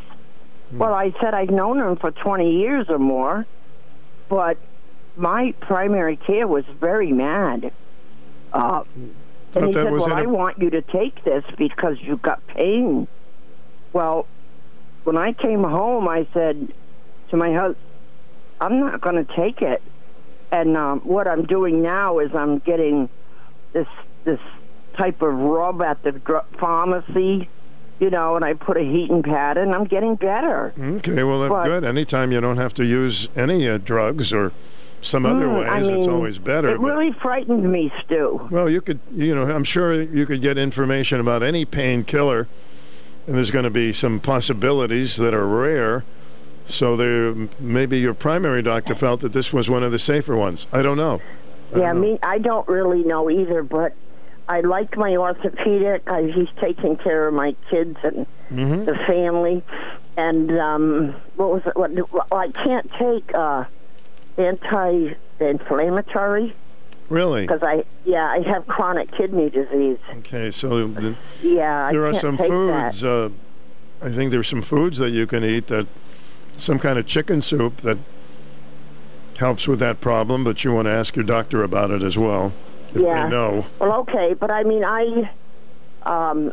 Hmm. 0.71 0.77
Well, 0.77 0.93
I 0.93 1.13
said 1.21 1.33
I've 1.33 1.49
known 1.49 1.79
him 1.79 1.95
for 1.97 2.11
20 2.11 2.51
years 2.59 2.87
or 2.89 2.99
more, 2.99 3.45
but 4.27 4.57
my 5.15 5.53
primary 5.61 6.15
care 6.17 6.47
was 6.47 6.65
very 6.79 7.11
mad. 7.11 7.71
Uh, 8.53 8.83
and 9.55 9.65
he 9.67 9.71
that 9.73 9.83
said, 9.83 9.91
was 9.91 10.01
"Well, 10.03 10.13
I 10.13 10.21
a- 10.21 10.29
want 10.29 10.59
you 10.59 10.69
to 10.71 10.81
take 10.81 11.23
this 11.23 11.43
because 11.57 11.97
you've 12.01 12.21
got 12.21 12.45
pain." 12.47 13.07
Well, 13.93 14.27
when 15.03 15.17
I 15.17 15.33
came 15.33 15.63
home, 15.63 16.07
I 16.07 16.27
said 16.33 16.71
to 17.29 17.37
my 17.37 17.53
husband, 17.53 17.77
"I'm 18.61 18.79
not 18.79 19.01
going 19.01 19.23
to 19.23 19.35
take 19.35 19.61
it." 19.61 19.81
And 20.51 20.75
um, 20.75 20.99
what 21.01 21.27
I'm 21.27 21.45
doing 21.45 21.81
now 21.81 22.19
is 22.19 22.33
I'm 22.33 22.59
getting 22.59 23.09
this 23.73 23.87
this 24.23 24.39
type 24.97 25.21
of 25.21 25.33
rub 25.33 25.81
at 25.81 26.01
the 26.03 26.11
dr- 26.11 26.45
pharmacy, 26.59 27.47
you 27.99 28.09
know, 28.09 28.35
and 28.35 28.43
I 28.43 28.53
put 28.53 28.75
a 28.77 28.81
heating 28.83 29.21
pad, 29.23 29.57
and 29.57 29.73
I'm 29.73 29.85
getting 29.85 30.15
better. 30.15 30.73
Okay, 30.79 31.23
well, 31.23 31.39
that's 31.41 31.49
But- 31.49 31.63
good. 31.65 31.83
Anytime 31.83 32.31
you 32.31 32.41
don't 32.41 32.57
have 32.57 32.73
to 32.75 32.85
use 32.85 33.29
any 33.35 33.67
uh, 33.69 33.77
drugs 33.77 34.33
or 34.33 34.51
some 35.01 35.25
other 35.25 35.45
Mm, 35.45 35.59
ways, 35.59 35.89
I 35.89 35.93
it's 35.95 36.07
always 36.07 36.39
better. 36.39 36.69
It 36.69 36.81
but- 36.81 36.87
really 36.87 37.13
frightened 37.21 37.71
me, 37.71 37.93
Stu. 38.03 38.47
Well, 38.51 38.69
you 38.69 38.81
could, 38.81 38.99
you 39.13 39.33
know, 39.35 39.43
I'm 39.43 39.63
sure 39.63 39.93
you 39.93 40.25
could 40.25 40.41
get 40.41 40.57
information 40.57 41.19
about 41.21 41.43
any 41.43 41.63
painkiller, 41.63 42.47
and 43.27 43.35
there's 43.37 43.51
going 43.51 43.63
to 43.63 43.69
be 43.69 43.93
some 43.93 44.19
possibilities 44.19 45.15
that 45.17 45.33
are 45.33 45.47
rare. 45.47 46.03
So 46.69 46.95
there, 46.95 47.33
maybe 47.59 47.99
your 47.99 48.13
primary 48.13 48.61
doctor 48.61 48.95
felt 48.95 49.19
that 49.21 49.33
this 49.33 49.51
was 49.51 49.69
one 49.69 49.83
of 49.83 49.91
the 49.91 49.99
safer 49.99 50.37
ones. 50.37 50.67
I 50.71 50.81
don't 50.81 50.97
know. 50.97 51.21
Yeah, 51.75 51.93
me. 51.93 52.17
I 52.23 52.39
don't 52.39 52.67
really 52.67 53.03
know 53.03 53.29
either, 53.29 53.63
but 53.63 53.93
I 54.47 54.61
like 54.61 54.97
my 54.97 55.15
orthopedic. 55.15 56.03
I, 56.07 56.23
he's 56.23 56.47
taking 56.61 56.95
care 56.97 57.27
of 57.27 57.33
my 57.33 57.55
kids 57.69 57.97
and 58.03 58.25
Mm-hmm. 58.51 58.85
the 58.85 58.95
family. 59.05 59.63
And 60.17 60.59
um, 60.59 61.15
what 61.35 61.51
was 61.51 61.61
it? 61.67 61.75
What, 61.77 61.91
well, 62.11 62.25
I 62.31 62.47
can't 62.49 62.89
take 62.97 63.31
uh, 63.35 63.65
anti-inflammatory 64.39 66.55
Really? 67.09 67.41
because 67.47 67.63
I 67.63 67.85
yeah 68.05 68.25
I 68.27 68.41
have 68.41 68.67
chronic 68.67 69.11
kidney 69.15 69.49
disease. 69.49 69.97
Okay, 70.17 70.51
so 70.51 70.87
the, 70.87 71.15
Yeah, 71.41 71.87
I 71.87 71.91
there 71.91 72.05
are 72.05 72.11
can't 72.11 72.21
some 72.21 72.37
foods. 72.37 73.03
Uh, 73.03 73.29
I 74.01 74.09
think 74.09 74.31
there's 74.31 74.47
some 74.47 74.61
foods 74.61 74.97
that 74.99 75.09
you 75.11 75.25
can 75.27 75.43
eat 75.43 75.67
that 75.67 75.87
some 76.57 76.79
kind 76.79 76.99
of 76.99 77.05
chicken 77.05 77.41
soup 77.41 77.77
that 77.77 77.97
helps 79.37 79.67
with 79.67 79.79
that 79.79 80.01
problem, 80.01 80.43
but 80.43 80.63
you 80.63 80.73
want 80.73 80.85
to 80.85 80.91
ask 80.91 81.15
your 81.15 81.25
doctor 81.25 81.63
about 81.63 81.91
it 81.91 82.03
as 82.03 82.17
well. 82.17 82.53
If 82.93 83.01
yeah. 83.01 83.23
they 83.23 83.29
know. 83.29 83.65
Well, 83.79 83.99
okay, 84.01 84.33
but 84.33 84.51
I 84.51 84.63
mean, 84.63 84.83
I, 84.83 85.31
um, 86.03 86.51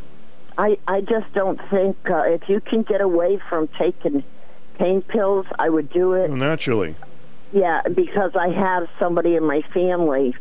I, 0.56 0.78
I 0.86 1.00
just 1.00 1.32
don't 1.34 1.60
think 1.68 1.96
uh, 2.08 2.22
if 2.26 2.48
you 2.48 2.60
can 2.60 2.82
get 2.82 3.00
away 3.00 3.40
from 3.48 3.68
taking 3.78 4.22
pain 4.78 5.02
pills, 5.02 5.46
I 5.58 5.68
would 5.68 5.90
do 5.90 6.12
it. 6.12 6.28
Well, 6.28 6.38
naturally. 6.38 6.94
Yeah, 7.52 7.82
because 7.82 8.32
I 8.36 8.48
have 8.48 8.88
somebody 8.98 9.34
in 9.34 9.44
my 9.44 9.62
family 9.74 10.34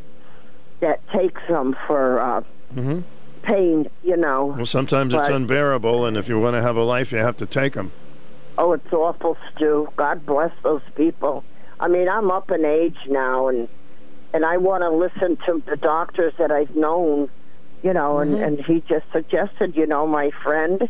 that 0.82 1.08
takes 1.10 1.42
them 1.48 1.76
for 1.88 2.20
uh, 2.20 2.42
hmm 2.74 3.02
pain. 3.44 3.88
You 4.04 4.18
know. 4.18 4.46
Well, 4.46 4.66
sometimes 4.66 5.14
it's 5.14 5.30
unbearable, 5.30 6.06
and 6.06 6.18
if 6.18 6.28
you 6.28 6.40
want 6.40 6.56
to 6.56 6.62
have 6.62 6.76
a 6.76 6.84
life, 6.84 7.12
you 7.12 7.20
have 7.20 7.38
to 7.38 7.46
take 7.46 7.74
them. 7.74 7.92
Oh, 8.58 8.74
it's 8.74 8.92
awful, 8.94 9.38
Stu. 9.56 9.90
God 9.98 10.26
bless 10.26 10.52
those 10.64 10.82
people. 10.96 11.44
I 11.80 11.88
mean, 11.88 12.08
I'm 12.08 12.32
up 12.32 12.52
in 12.52 12.64
age 12.66 12.98
now, 13.08 13.48
and 13.50 13.68
and 14.34 14.46
I 14.46 14.58
want 14.58 14.82
to 14.84 14.90
listen 14.90 15.38
to 15.46 15.62
the 15.70 15.76
doctors 15.78 16.34
that 16.40 16.52
I've 16.52 16.76
known, 16.76 17.30
you 17.84 17.94
know. 17.94 18.20
And 18.20 18.36
Mm-hmm. 18.36 18.44
and 18.44 18.60
he 18.66 18.82
just 18.88 19.06
suggested, 19.12 19.76
you 19.76 19.86
know, 19.88 20.08
my 20.08 20.32
friend, 20.44 20.88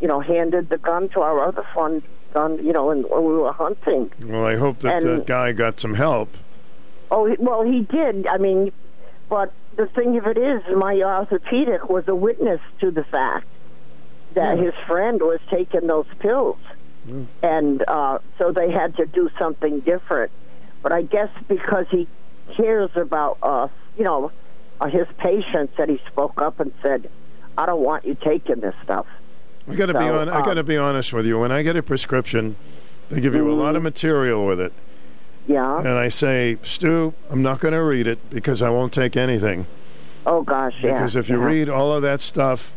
you 0.00 0.08
know, 0.08 0.20
handed 0.20 0.68
the 0.68 0.78
gun 0.78 1.08
to 1.10 1.20
our 1.20 1.40
other 1.46 1.64
friend, 1.72 2.02
gun, 2.34 2.64
you 2.64 2.72
know, 2.72 2.90
and 2.90 3.04
when 3.08 3.24
we 3.24 3.34
were 3.34 3.52
hunting. 3.52 4.10
Well, 4.24 4.44
I 4.44 4.56
hope 4.56 4.80
that 4.80 5.02
And- 5.02 5.06
that 5.20 5.26
guy 5.26 5.52
got 5.52 5.78
some 5.80 5.94
help. 5.94 6.36
Oh, 7.10 7.32
well, 7.38 7.62
he 7.62 7.82
did. 7.82 8.26
I 8.26 8.36
mean, 8.38 8.72
but 9.28 9.52
the 9.76 9.86
thing 9.86 10.16
of 10.18 10.26
it 10.26 10.36
is, 10.36 10.60
my 10.76 10.94
orthopedic 11.00 11.88
was 11.88 12.08
a 12.08 12.14
witness 12.16 12.60
to 12.80 12.90
the 12.90 13.04
fact 13.04 13.46
that 14.36 14.58
his 14.58 14.74
friend 14.86 15.20
was 15.20 15.40
taking 15.50 15.86
those 15.86 16.06
pills, 16.20 16.58
and 17.42 17.82
uh, 17.88 18.18
so 18.38 18.52
they 18.52 18.70
had 18.70 18.96
to 18.96 19.06
do 19.06 19.28
something 19.38 19.80
different. 19.80 20.30
But 20.82 20.92
I 20.92 21.02
guess 21.02 21.30
because 21.48 21.86
he 21.90 22.06
cares 22.56 22.90
about 22.94 23.38
us, 23.42 23.70
you 23.96 24.04
know, 24.04 24.30
uh, 24.80 24.86
his 24.88 25.06
patients, 25.18 25.72
that 25.78 25.88
he 25.88 26.00
spoke 26.06 26.40
up 26.40 26.60
and 26.60 26.72
said, 26.82 27.10
"I 27.58 27.66
don't 27.66 27.82
want 27.82 28.04
you 28.04 28.14
taking 28.14 28.60
this 28.60 28.74
stuff." 28.84 29.06
I 29.68 29.74
got 29.74 29.86
to 29.86 29.94
be 29.94 30.00
So, 30.00 30.20
on. 30.20 30.28
I 30.28 30.36
um, 30.36 30.42
got 30.42 30.54
to 30.54 30.62
be 30.62 30.76
honest 30.76 31.12
with 31.12 31.26
you. 31.26 31.40
When 31.40 31.50
I 31.50 31.62
get 31.62 31.74
a 31.74 31.82
prescription, 31.82 32.56
they 33.08 33.20
give 33.20 33.34
you 33.34 33.50
a 33.50 33.52
lot 33.52 33.74
of 33.74 33.82
material 33.82 34.46
with 34.46 34.60
it. 34.60 34.72
Yeah. 35.48 35.78
And 35.78 35.88
I 35.88 36.08
say, 36.08 36.58
Stu, 36.62 37.14
I'm 37.30 37.42
not 37.42 37.60
going 37.60 37.72
to 37.72 37.82
read 37.82 38.06
it 38.06 38.30
because 38.30 38.62
I 38.62 38.68
won't 38.68 38.92
take 38.92 39.16
anything. 39.16 39.66
Oh 40.26 40.42
gosh, 40.42 40.74
yeah. 40.82 40.92
Because 40.92 41.16
if 41.16 41.28
you 41.28 41.40
yeah. 41.40 41.46
read 41.46 41.68
all 41.68 41.92
of 41.92 42.02
that 42.02 42.20
stuff, 42.20 42.74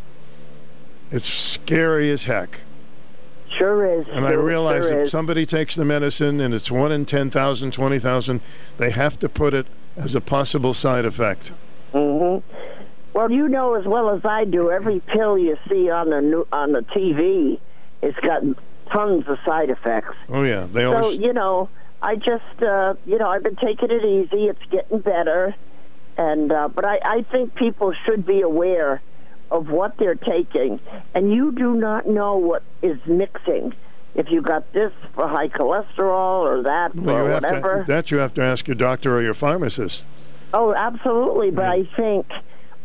it's 1.12 1.26
scary 1.26 2.10
as 2.12 2.26
heck. 2.26 2.62
sure 3.58 4.00
is. 4.00 4.08
And 4.10 4.26
I 4.26 4.32
realize 4.32 4.88
sure 4.88 5.02
if 5.02 5.06
is. 5.08 5.12
somebody 5.12 5.46
takes 5.46 5.76
the 5.76 5.86
medicine 5.86 6.40
and 6.40 6.54
it's 6.54 6.70
one 6.72 6.92
in 6.92 7.06
10,000, 7.06 7.72
20,000, 7.72 8.42
they 8.78 8.92
have 8.92 9.18
to 9.20 9.30
put 9.30 9.54
it 9.54 9.68
as 9.96 10.16
a 10.16 10.22
possible 10.22 10.74
side 10.74 11.06
effect. 11.06 11.52
Mm-hmm. 11.94 12.46
Well, 13.14 13.32
you 13.32 13.50
know 13.50 13.74
as 13.74 13.86
well 13.86 14.12
as 14.12 14.22
I 14.24 14.46
do, 14.46 14.72
every 14.72 15.00
pill 15.02 15.38
you 15.38 15.58
see 15.68 15.90
on 15.90 16.10
the 16.10 16.22
new, 16.22 16.48
on 16.52 16.72
the 16.72 16.82
TV, 16.82 17.60
it's 18.02 18.18
got 18.20 18.44
tons 18.94 19.26
of 19.28 19.38
side 19.46 19.70
effects. 19.70 20.16
Oh, 20.30 20.44
yeah. 20.44 20.68
They 20.72 20.84
So 20.84 20.96
always. 20.96 21.20
you 21.20 21.34
know, 21.34 21.70
I 22.02 22.16
just 22.16 22.62
uh, 22.62 22.94
you 23.06 23.18
know 23.18 23.28
I've 23.30 23.44
been 23.44 23.58
taking 23.58 23.92
it 23.92 24.06
easy. 24.06 24.46
It's 24.46 24.64
getting 24.72 25.00
better, 25.00 25.54
and 26.18 26.52
uh, 26.52 26.70
but 26.70 26.86
I, 26.86 27.00
I 27.04 27.22
think 27.24 27.56
people 27.56 27.94
should 28.06 28.26
be 28.26 28.40
aware 28.42 29.02
of 29.52 29.70
what 29.70 29.98
they're 29.98 30.16
taking, 30.16 30.80
and 31.14 31.34
you 31.34 31.52
do 31.52 31.76
not 31.76 32.08
know 32.08 32.38
what 32.38 32.64
is 32.82 33.00
mixing. 33.06 33.74
If 34.16 34.32
you 34.32 34.42
got 34.42 34.72
this 34.74 34.92
for 35.14 35.28
high 35.28 35.50
cholesterol 35.50 36.42
or 36.42 36.64
that 36.64 36.96
well, 36.96 37.18
or 37.18 37.32
whatever. 37.32 37.80
to, 37.80 37.84
that 37.88 38.12
you 38.12 38.18
have 38.18 38.34
to 38.36 38.42
ask 38.42 38.68
your 38.68 38.76
doctor 38.76 39.16
or 39.16 39.22
your 39.22 39.36
pharmacist. 39.36 40.06
Oh, 40.54 40.74
absolutely. 40.74 41.52
But 41.52 41.66
I 41.66 41.84
think 41.96 42.26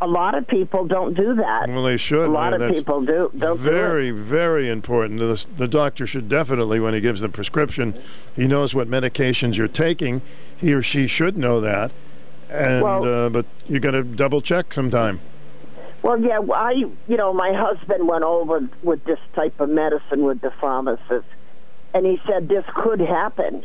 a 0.01 0.07
lot 0.07 0.35
of 0.35 0.47
people 0.47 0.87
don't 0.87 1.15
do 1.15 1.35
that. 1.37 1.69
Well, 1.69 1.83
they 1.83 1.97
should. 1.97 2.29
A 2.29 2.31
lot 2.31 2.53
man. 2.53 2.63
of 2.63 2.75
people 2.75 3.01
do 3.01 3.31
don't 3.37 3.57
do 3.57 3.63
very, 3.63 4.11
very 4.11 4.69
important. 4.69 5.19
The, 5.19 5.47
the 5.57 5.69
doctor 5.69 6.07
should 6.07 6.29
definitely, 6.29 6.79
when 6.79 6.93
he 6.93 7.01
gives 7.01 7.23
the 7.23 7.29
prescription, 7.31 8.01
he 8.37 8.47
knows 8.47 8.75
what 8.75 8.89
medications 8.89 9.57
you're 9.57 9.67
taking. 9.67 10.21
He 10.57 10.75
or 10.75 10.83
she 10.83 11.07
should 11.07 11.39
know 11.39 11.61
that. 11.61 11.93
And 12.51 12.83
Well- 12.83 13.05
uh, 13.05 13.31
but 13.31 13.47
you 13.67 13.81
got 13.81 13.93
to 13.93 14.05
double 14.05 14.41
check 14.43 14.73
sometime. 14.75 15.21
Well, 16.05 16.21
yeah, 16.21 16.39
I, 16.55 16.73
you 17.09 17.17
know, 17.17 17.33
my 17.33 17.55
husband 17.55 18.07
went 18.07 18.25
over 18.25 18.69
with 18.83 19.03
this 19.05 19.19
type 19.35 19.59
of 19.59 19.71
medicine 19.71 20.23
with 20.23 20.43
the 20.43 20.51
pharmacist, 20.61 21.25
and 21.95 22.05
he 22.05 22.21
said 22.27 22.47
this 22.47 22.65
could 22.75 23.01
happen. 23.01 23.65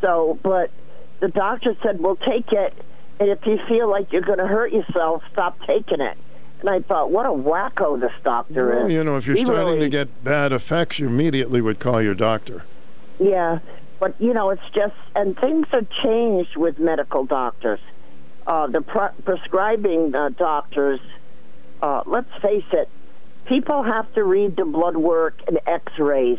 So, 0.00 0.38
but 0.42 0.70
the 1.20 1.28
doctor 1.28 1.76
said, 1.82 2.00
well, 2.00 2.16
take 2.16 2.50
it, 2.52 2.72
and 3.20 3.28
if 3.28 3.44
you 3.44 3.58
feel 3.68 3.86
like 3.90 4.14
you're 4.14 4.22
going 4.22 4.38
to 4.38 4.46
hurt 4.46 4.72
yourself, 4.72 5.22
stop 5.30 5.58
taking 5.66 6.00
it. 6.00 6.16
And 6.60 6.70
I 6.70 6.80
thought, 6.80 7.10
what 7.10 7.26
a 7.26 7.28
wacko 7.28 8.00
this 8.00 8.12
doctor 8.24 8.70
is 8.72 8.76
Well, 8.76 8.86
is. 8.86 8.92
you 8.94 9.04
know, 9.04 9.18
if 9.18 9.26
you're 9.26 9.36
He 9.36 9.44
starting 9.44 9.66
really- 9.74 9.80
to 9.80 9.88
get 9.90 10.24
bad 10.24 10.52
effects, 10.52 10.98
you 10.98 11.06
immediately 11.06 11.60
would 11.60 11.80
call 11.80 12.00
your 12.00 12.14
doctor. 12.14 12.62
Yeah, 13.18 13.58
but 14.00 14.14
you 14.18 14.32
know, 14.32 14.48
it's 14.50 14.62
just 14.72 14.94
and 15.14 15.38
things 15.38 15.66
have 15.72 15.86
changed 16.02 16.56
with 16.56 16.78
medical 16.78 17.26
doctors. 17.26 17.80
Uh, 18.46 18.68
the 18.68 18.80
pre- 18.80 19.08
prescribing 19.24 20.14
uh, 20.14 20.30
doctors, 20.30 21.00
uh, 21.82 22.02
let's 22.06 22.30
face 22.42 22.64
it, 22.72 22.88
people 23.46 23.82
have 23.82 24.12
to 24.14 24.24
read 24.24 24.56
the 24.56 24.64
blood 24.64 24.96
work 24.96 25.40
and 25.46 25.58
X-rays. 25.66 26.38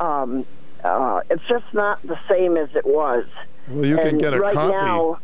Um, 0.00 0.46
uh, 0.84 1.20
it's 1.30 1.42
just 1.48 1.64
not 1.72 2.00
the 2.06 2.18
same 2.28 2.56
as 2.56 2.68
it 2.74 2.86
was. 2.86 3.24
Well, 3.68 3.84
you 3.84 3.96
can 3.98 4.18
get 4.18 4.32
a 4.34 4.40
right 4.40 4.54
copy. 4.54 4.72
Now, 4.72 5.18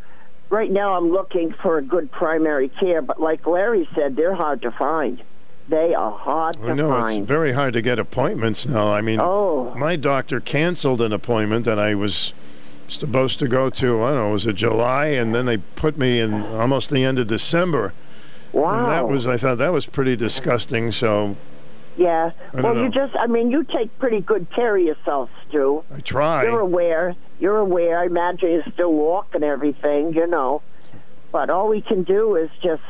right 0.51 0.71
now, 0.71 0.95
I'm 0.97 1.11
looking 1.11 1.55
for 1.63 1.79
a 1.79 1.83
good 1.83 2.11
primary 2.11 2.69
care, 2.69 3.01
but 3.03 3.21
like 3.21 3.47
Larry 3.47 3.89
said, 3.95 4.17
they're 4.17 4.35
hard 4.35 4.63
to 4.63 4.71
find. 4.73 5.23
They 5.69 5.95
are 5.95 6.11
hard 6.13 6.55
to 6.55 6.59
find. 6.61 6.71
I 6.73 6.75
to 6.77 6.83
know 6.83 6.89
find. 6.91 7.19
it's 7.23 7.29
very 7.29 7.53
hard 7.53 7.73
to 7.75 7.81
get 7.83 7.99
appointments 7.99 8.67
now. 8.67 8.93
I 8.93 9.01
mean, 9.01 9.19
Oh. 9.21 9.73
my 9.77 9.97
doctor 9.97 10.41
canceled 10.41 11.01
an 11.01 11.13
appointment 11.13 11.65
that 11.65 11.79
I 11.79 11.95
was 11.95 12.33
supposed 12.89 13.39
to 13.39 13.49
go 13.49 13.71
to. 13.71 14.03
I 14.03 14.09
don't 14.11 14.15
know, 14.17 14.31
was 14.31 14.47
it 14.47 14.57
July? 14.57 15.07
And 15.07 15.35
then 15.35 15.47
they 15.47 15.57
put 15.59 15.97
me 15.97 16.19
in 16.21 16.35
almost 16.43 16.91
the 16.91 17.03
end 17.05 17.19
of 17.19 17.29
December. 17.29 17.95
Wow. 18.55 18.85
And 18.85 18.93
that 18.93 19.09
was, 19.09 19.27
I 19.27 19.37
thought 19.37 19.59
that 19.59 19.73
was 19.73 19.85
pretty 19.87 20.17
disgusting. 20.17 20.93
So 20.93 21.37
Yeah. 21.97 22.31
Well, 22.53 22.63
don't 22.63 22.77
you 22.77 22.85
know. 22.85 22.89
just, 22.91 23.17
I 23.17 23.27
mean, 23.27 23.51
you 23.51 23.65
take 23.65 23.97
pretty 23.99 24.21
good 24.21 24.47
care 24.55 24.77
of 24.77 24.83
yourself, 24.83 25.29
Stu. 25.49 25.83
I 25.93 26.01
try. 26.01 26.45
You're 26.45 26.61
aware. 26.61 27.17
You're 27.41 27.59
aware. 27.59 27.99
I 27.99 28.07
imagine 28.07 28.51
you 28.51 28.63
still 28.73 28.93
walk 28.93 29.35
and 29.35 29.43
everything, 29.43 30.15
you 30.15 30.27
know. 30.27 30.63
But 31.33 31.51
all 31.51 31.69
we 31.69 31.83
can 31.83 32.05
do 32.05 32.37
is 32.37 32.49
just 32.63 32.83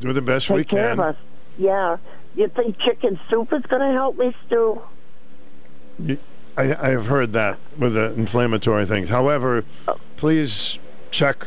Do 0.00 0.12
the 0.14 0.22
best 0.22 0.48
take 0.48 0.56
we 0.56 0.64
care 0.64 0.88
can. 0.88 1.00
of 1.00 1.00
us. 1.00 1.16
Yeah. 1.58 1.98
You 2.34 2.48
think 2.48 2.78
chicken 2.78 3.20
soup 3.28 3.52
is 3.52 3.62
going 3.62 3.82
to 3.82 3.92
help 3.92 4.16
me, 4.16 4.34
Stu? 4.46 4.80
i 6.56 6.74
i 6.74 6.88
have 6.88 7.06
heard 7.06 7.32
that 7.34 7.58
with 7.76 7.92
the 7.94 8.12
inflammatory 8.14 8.86
things. 8.86 9.10
However, 9.10 9.64
oh. 9.86 9.98
please 10.16 10.78
check 11.10 11.46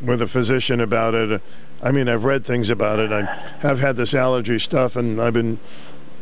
with 0.00 0.20
a 0.20 0.26
physician 0.26 0.80
about 0.80 1.14
it. 1.14 1.40
I 1.82 1.90
mean, 1.90 2.08
I've 2.08 2.24
read 2.24 2.44
things 2.44 2.70
about 2.70 2.98
it. 3.00 3.10
I 3.12 3.22
have 3.60 3.80
had 3.80 3.96
this 3.96 4.14
allergy 4.14 4.58
stuff, 4.58 4.94
and 4.94 5.20
I've 5.20 5.32
been, 5.34 5.58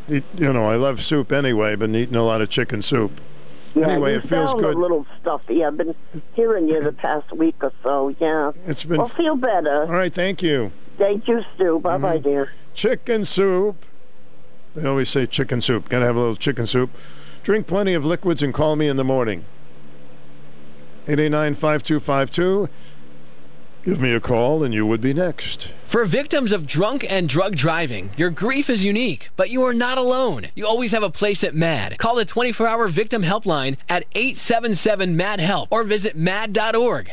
eat, 0.08 0.24
you 0.36 0.52
know, 0.52 0.64
I 0.64 0.76
love 0.76 1.02
soup 1.02 1.32
anyway. 1.32 1.76
Been 1.76 1.94
eating 1.94 2.16
a 2.16 2.22
lot 2.22 2.40
of 2.40 2.48
chicken 2.48 2.80
soup. 2.80 3.20
Yeah, 3.74 3.88
anyway, 3.88 4.14
it 4.14 4.22
feels 4.24 4.52
good. 4.54 4.74
a 4.74 4.78
little 4.78 5.06
stuffy. 5.20 5.62
I've 5.64 5.76
been 5.76 5.94
hearing 6.34 6.66
you 6.68 6.82
the 6.82 6.92
past 6.92 7.30
week 7.32 7.56
or 7.62 7.72
so. 7.82 8.08
Yeah. 8.18 8.52
It's 8.66 8.84
been. 8.84 8.98
Well, 8.98 9.08
feel 9.08 9.36
better. 9.36 9.82
All 9.82 9.88
right, 9.88 10.12
thank 10.12 10.42
you. 10.42 10.72
Thank 10.98 11.28
you, 11.28 11.42
Stu. 11.54 11.78
Bye 11.78 11.98
bye, 11.98 12.18
Mhm. 12.18 12.22
dear. 12.24 12.52
Chicken 12.74 13.24
soup. 13.24 13.84
They 14.74 14.88
always 14.88 15.08
say 15.08 15.26
chicken 15.26 15.60
soup. 15.60 15.88
Got 15.88 16.00
to 16.00 16.06
have 16.06 16.16
a 16.16 16.18
little 16.20 16.36
chicken 16.36 16.66
soup. 16.66 16.90
Drink 17.42 17.66
plenty 17.66 17.94
of 17.94 18.04
liquids 18.04 18.42
and 18.42 18.52
call 18.54 18.76
me 18.76 18.88
in 18.88 18.96
the 18.96 19.04
morning. 19.04 19.44
889 21.06 21.54
5252. 21.54 22.68
Give 23.84 24.00
me 24.00 24.12
a 24.12 24.20
call 24.20 24.62
and 24.62 24.74
you 24.74 24.84
would 24.84 25.00
be 25.00 25.14
next. 25.14 25.72
For 25.84 26.04
victims 26.04 26.52
of 26.52 26.66
drunk 26.66 27.04
and 27.08 27.28
drug 27.28 27.56
driving, 27.56 28.10
your 28.16 28.28
grief 28.28 28.68
is 28.68 28.84
unique, 28.84 29.30
but 29.36 29.48
you 29.48 29.62
are 29.62 29.72
not 29.72 29.96
alone. 29.96 30.48
You 30.54 30.66
always 30.66 30.92
have 30.92 31.02
a 31.02 31.10
place 31.10 31.42
at 31.42 31.54
MADD. 31.54 31.96
Call 31.96 32.16
the 32.16 32.26
24 32.26 32.66
hour 32.66 32.88
victim 32.88 33.22
helpline 33.22 33.78
at 33.88 34.04
877 34.14 35.16
MADD 35.16 35.40
HELP 35.40 35.68
or 35.70 35.84
visit 35.84 36.14
MADD.org. 36.14 37.12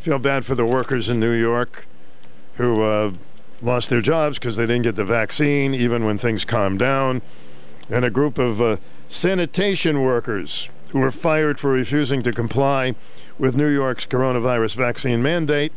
Feel 0.00 0.18
bad 0.18 0.44
for 0.44 0.54
the 0.54 0.64
workers 0.64 1.08
in 1.08 1.18
New 1.18 1.32
York 1.32 1.86
who 2.56 2.82
uh, 2.82 3.12
lost 3.62 3.90
their 3.90 4.00
jobs 4.00 4.38
because 4.38 4.56
they 4.56 4.66
didn't 4.66 4.82
get 4.82 4.96
the 4.96 5.04
vaccine, 5.04 5.74
even 5.74 6.04
when 6.04 6.18
things 6.18 6.44
calmed 6.44 6.78
down. 6.78 7.22
And 7.90 8.04
a 8.04 8.10
group 8.10 8.38
of 8.38 8.60
uh, 8.60 8.76
sanitation 9.08 10.02
workers 10.02 10.68
who 10.90 11.00
were 11.00 11.10
fired 11.10 11.58
for 11.58 11.70
refusing 11.72 12.22
to 12.22 12.32
comply 12.32 12.94
with 13.38 13.56
New 13.56 13.68
York's 13.68 14.06
coronavirus 14.06 14.74
vaccine 14.76 15.22
mandate 15.22 15.72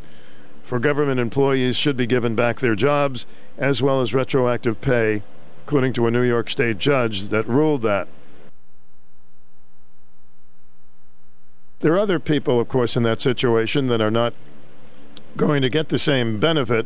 for 0.64 0.80
government 0.80 1.20
employees 1.20 1.76
should 1.76 1.98
be 1.98 2.08
given 2.08 2.36
back 2.36 2.60
their 2.60 2.76
jobs 2.76 3.26
as 3.58 3.82
well 3.82 4.02
as 4.02 4.14
retroactive 4.14 4.80
pay, 4.82 5.22
according 5.66 5.94
to 5.94 6.08
a 6.08 6.12
New 6.12 6.22
York 6.22 6.50
State 6.50 6.78
judge 6.78 7.24
that 7.30 7.48
ruled 7.48 7.82
that. 7.82 8.08
There 11.82 11.94
are 11.94 12.00
other 12.00 12.20
people, 12.20 12.60
of 12.60 12.68
course, 12.68 12.96
in 12.96 13.04
that 13.04 13.20
situation 13.20 13.88
that 13.88 14.02
are 14.02 14.12
not 14.12 14.34
going 15.36 15.64
to 15.64 15.70
get 15.70 15.90
the 15.90 15.98
same 15.98 16.40
benefit. 16.40 16.86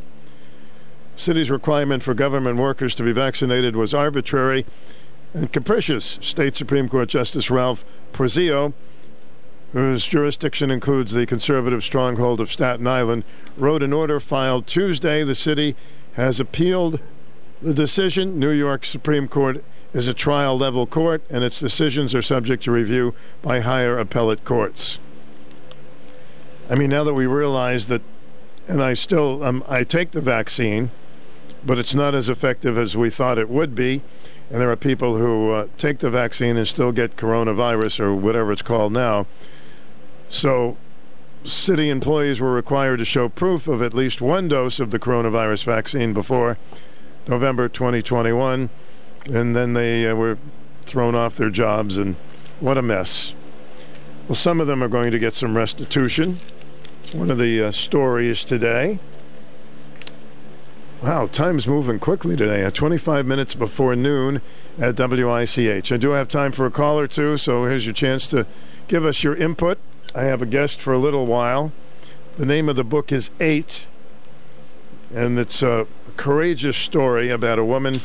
City's 1.16 1.52
requirement 1.52 2.02
for 2.02 2.14
government 2.14 2.58
workers 2.58 2.96
to 2.96 3.04
be 3.04 3.12
vaccinated 3.12 3.76
was 3.76 3.94
arbitrary 3.94 4.66
and 5.34 5.52
capricious. 5.52 6.18
State 6.22 6.56
Supreme 6.56 6.88
Court 6.88 7.10
Justice 7.10 7.50
Ralph 7.50 7.84
Porzio, 8.14 8.74
whose 9.74 10.06
jurisdiction 10.06 10.72
includes 10.72 11.12
the 11.12 11.26
conservative 11.26 11.84
stronghold 11.84 12.40
of 12.40 12.52
Staten 12.52 12.88
Island, 12.88 13.26
wrote 13.58 13.84
an 13.84 13.92
order 13.92 14.22
filed 14.22 14.66
Tuesday. 14.66 15.24
The 15.24 15.36
city 15.36 15.76
has 16.14 16.40
appealed 16.40 17.02
the 17.62 17.74
decision. 17.74 18.40
New 18.40 18.52
York 18.52 18.86
Supreme 18.86 19.28
Court 19.28 19.64
is 19.94 20.08
a 20.08 20.14
trial 20.14 20.58
level 20.58 20.86
court, 20.86 21.24
and 21.30 21.44
its 21.44 21.60
decisions 21.60 22.14
are 22.14 22.22
subject 22.22 22.64
to 22.64 22.72
review 22.72 23.16
by 23.42 23.62
higher 23.62 23.98
appellate 23.98 24.44
courts. 24.44 25.00
I 26.70 26.76
mean, 26.76 26.90
now 26.90 27.04
that 27.04 27.14
we 27.14 27.26
realize 27.26 27.88
that, 27.88 28.02
and 28.68 28.82
I 28.84 28.94
still, 28.94 29.44
um, 29.44 29.64
I 29.70 29.84
take 29.84 30.12
the 30.12 30.22
vaccine, 30.22 30.92
but 31.64 31.80
it's 31.80 31.96
not 31.96 32.14
as 32.14 32.28
effective 32.28 32.78
as 32.78 32.98
we 32.98 33.10
thought 33.10 33.38
it 33.38 33.50
would 33.50 33.74
be. 33.74 34.02
And 34.50 34.62
there 34.62 34.70
are 34.70 34.76
people 34.76 35.18
who 35.18 35.52
uh, 35.52 35.68
take 35.78 36.00
the 36.00 36.10
vaccine 36.10 36.58
and 36.58 36.68
still 36.68 36.92
get 36.92 37.16
coronavirus 37.16 38.00
or 38.00 38.14
whatever 38.14 38.52
it's 38.52 38.62
called 38.62 38.94
now. 38.94 39.26
So, 40.30 40.78
city 41.44 41.90
employees 41.90 42.40
were 42.40 42.54
required 42.54 42.98
to 42.98 43.06
show 43.06 43.30
proof 43.30 43.68
of 43.68 43.82
at 43.82 43.94
least 43.94 44.22
one 44.22 44.48
dose 44.48 44.80
of 44.80 44.92
the 44.92 45.00
coronavirus 45.00 45.64
vaccine 45.64 46.14
before 46.14 46.58
November 47.28 47.68
2021 47.68 48.70
and 49.28 49.56
then 49.56 49.74
they 49.74 50.08
uh, 50.08 50.16
were 50.16 50.38
thrown 50.86 51.16
off 51.16 51.36
their 51.36 51.50
jobs, 51.50 51.98
and 51.98 52.16
what 52.60 52.78
a 52.78 52.82
mess. 52.82 53.34
Well, 54.28 54.36
some 54.36 54.60
of 54.60 54.68
them 54.68 54.84
are 54.84 54.88
going 54.88 55.12
to 55.12 55.20
get 55.20 55.34
some 55.34 55.58
restitution. 55.58 56.40
It's 57.04 57.14
one 57.14 57.32
of 57.32 57.38
the 57.38 57.66
uh, 57.66 57.72
stories 57.72 58.44
today. 58.44 59.00
Wow, 61.02 61.28
time's 61.28 61.68
moving 61.68 62.00
quickly 62.00 62.36
today. 62.36 62.64
At 62.64 62.74
25 62.74 63.26
minutes 63.26 63.54
before 63.54 63.96
noon 63.96 64.42
at 64.80 64.98
WICH. 64.98 65.92
I 65.92 65.98
do 65.98 66.12
have 66.12 66.28
time 66.28 66.52
for 66.52 66.66
a 66.66 66.72
call 66.72 67.00
or 67.00 67.08
two, 67.08 67.38
so 67.38 67.66
here's 67.66 67.86
your 67.86 67.94
chance 67.94 68.28
to 68.30 68.48
give 68.88 69.06
us 69.06 69.24
your 69.24 69.36
input. 69.36 69.78
I 70.16 70.24
have 70.24 70.42
a 70.42 70.48
guest 70.48 70.80
for 70.80 70.94
a 70.94 70.98
little 70.98 71.26
while. 71.26 71.72
The 72.38 72.46
name 72.46 72.70
of 72.70 72.76
the 72.76 72.84
book 72.84 73.12
is 73.12 73.30
Eight, 73.40 73.88
and 75.14 75.38
it's 75.38 75.62
a 75.62 75.86
courageous 76.18 76.78
story 76.78 77.30
about 77.30 77.60
a 77.60 77.66
woman 77.66 78.02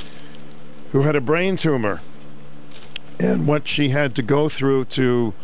who 0.93 1.03
had 1.03 1.16
a 1.16 1.20
brain 1.20 1.57
tumor 1.57 2.01
and 3.19 3.47
what 3.47 3.69
she 3.69 3.91
had 3.91 4.15
to 4.16 4.23
go 4.23 4.49
through 4.49 4.85
to 4.87 5.35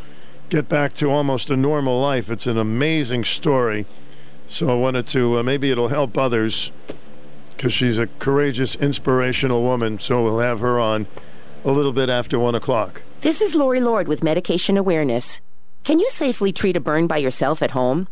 get 0.49 0.69
back 0.69 0.93
to 0.95 1.11
almost 1.11 1.51
a 1.51 1.57
normal 1.57 2.01
life. 2.01 2.31
It's 2.31 2.47
an 2.47 2.59
amazing 2.59 3.25
story. 3.25 3.87
So 4.47 4.71
I 4.71 4.75
wanted 4.75 5.07
to, 5.09 5.39
uh, 5.39 5.43
maybe 5.43 5.71
it'll 5.71 5.89
help 5.89 6.17
others 6.17 6.71
because 7.57 7.73
she's 7.73 7.99
a 7.99 8.07
courageous, 8.19 8.77
inspirational 8.77 9.63
woman. 9.63 9.99
So 9.99 10.23
we'll 10.23 10.39
have 10.39 10.61
her 10.61 10.79
on 10.79 11.07
a 11.65 11.73
little 11.73 11.93
bit 11.93 12.09
after 12.09 12.39
one 12.39 12.55
o'clock. 12.55 13.03
This 13.23 13.41
is 13.41 13.55
Lori 13.55 13.81
Lord 13.81 14.09
with 14.09 14.23
Medication 14.23 14.77
Awareness. 14.77 15.41
Can 15.83 15.99
you 15.99 16.09
safely 16.11 16.53
treat 16.53 16.77
a 16.77 16.81
burn 16.81 17.07
by 17.07 17.17
yourself 17.19 17.63
at 17.63 17.73
home? 17.73 18.09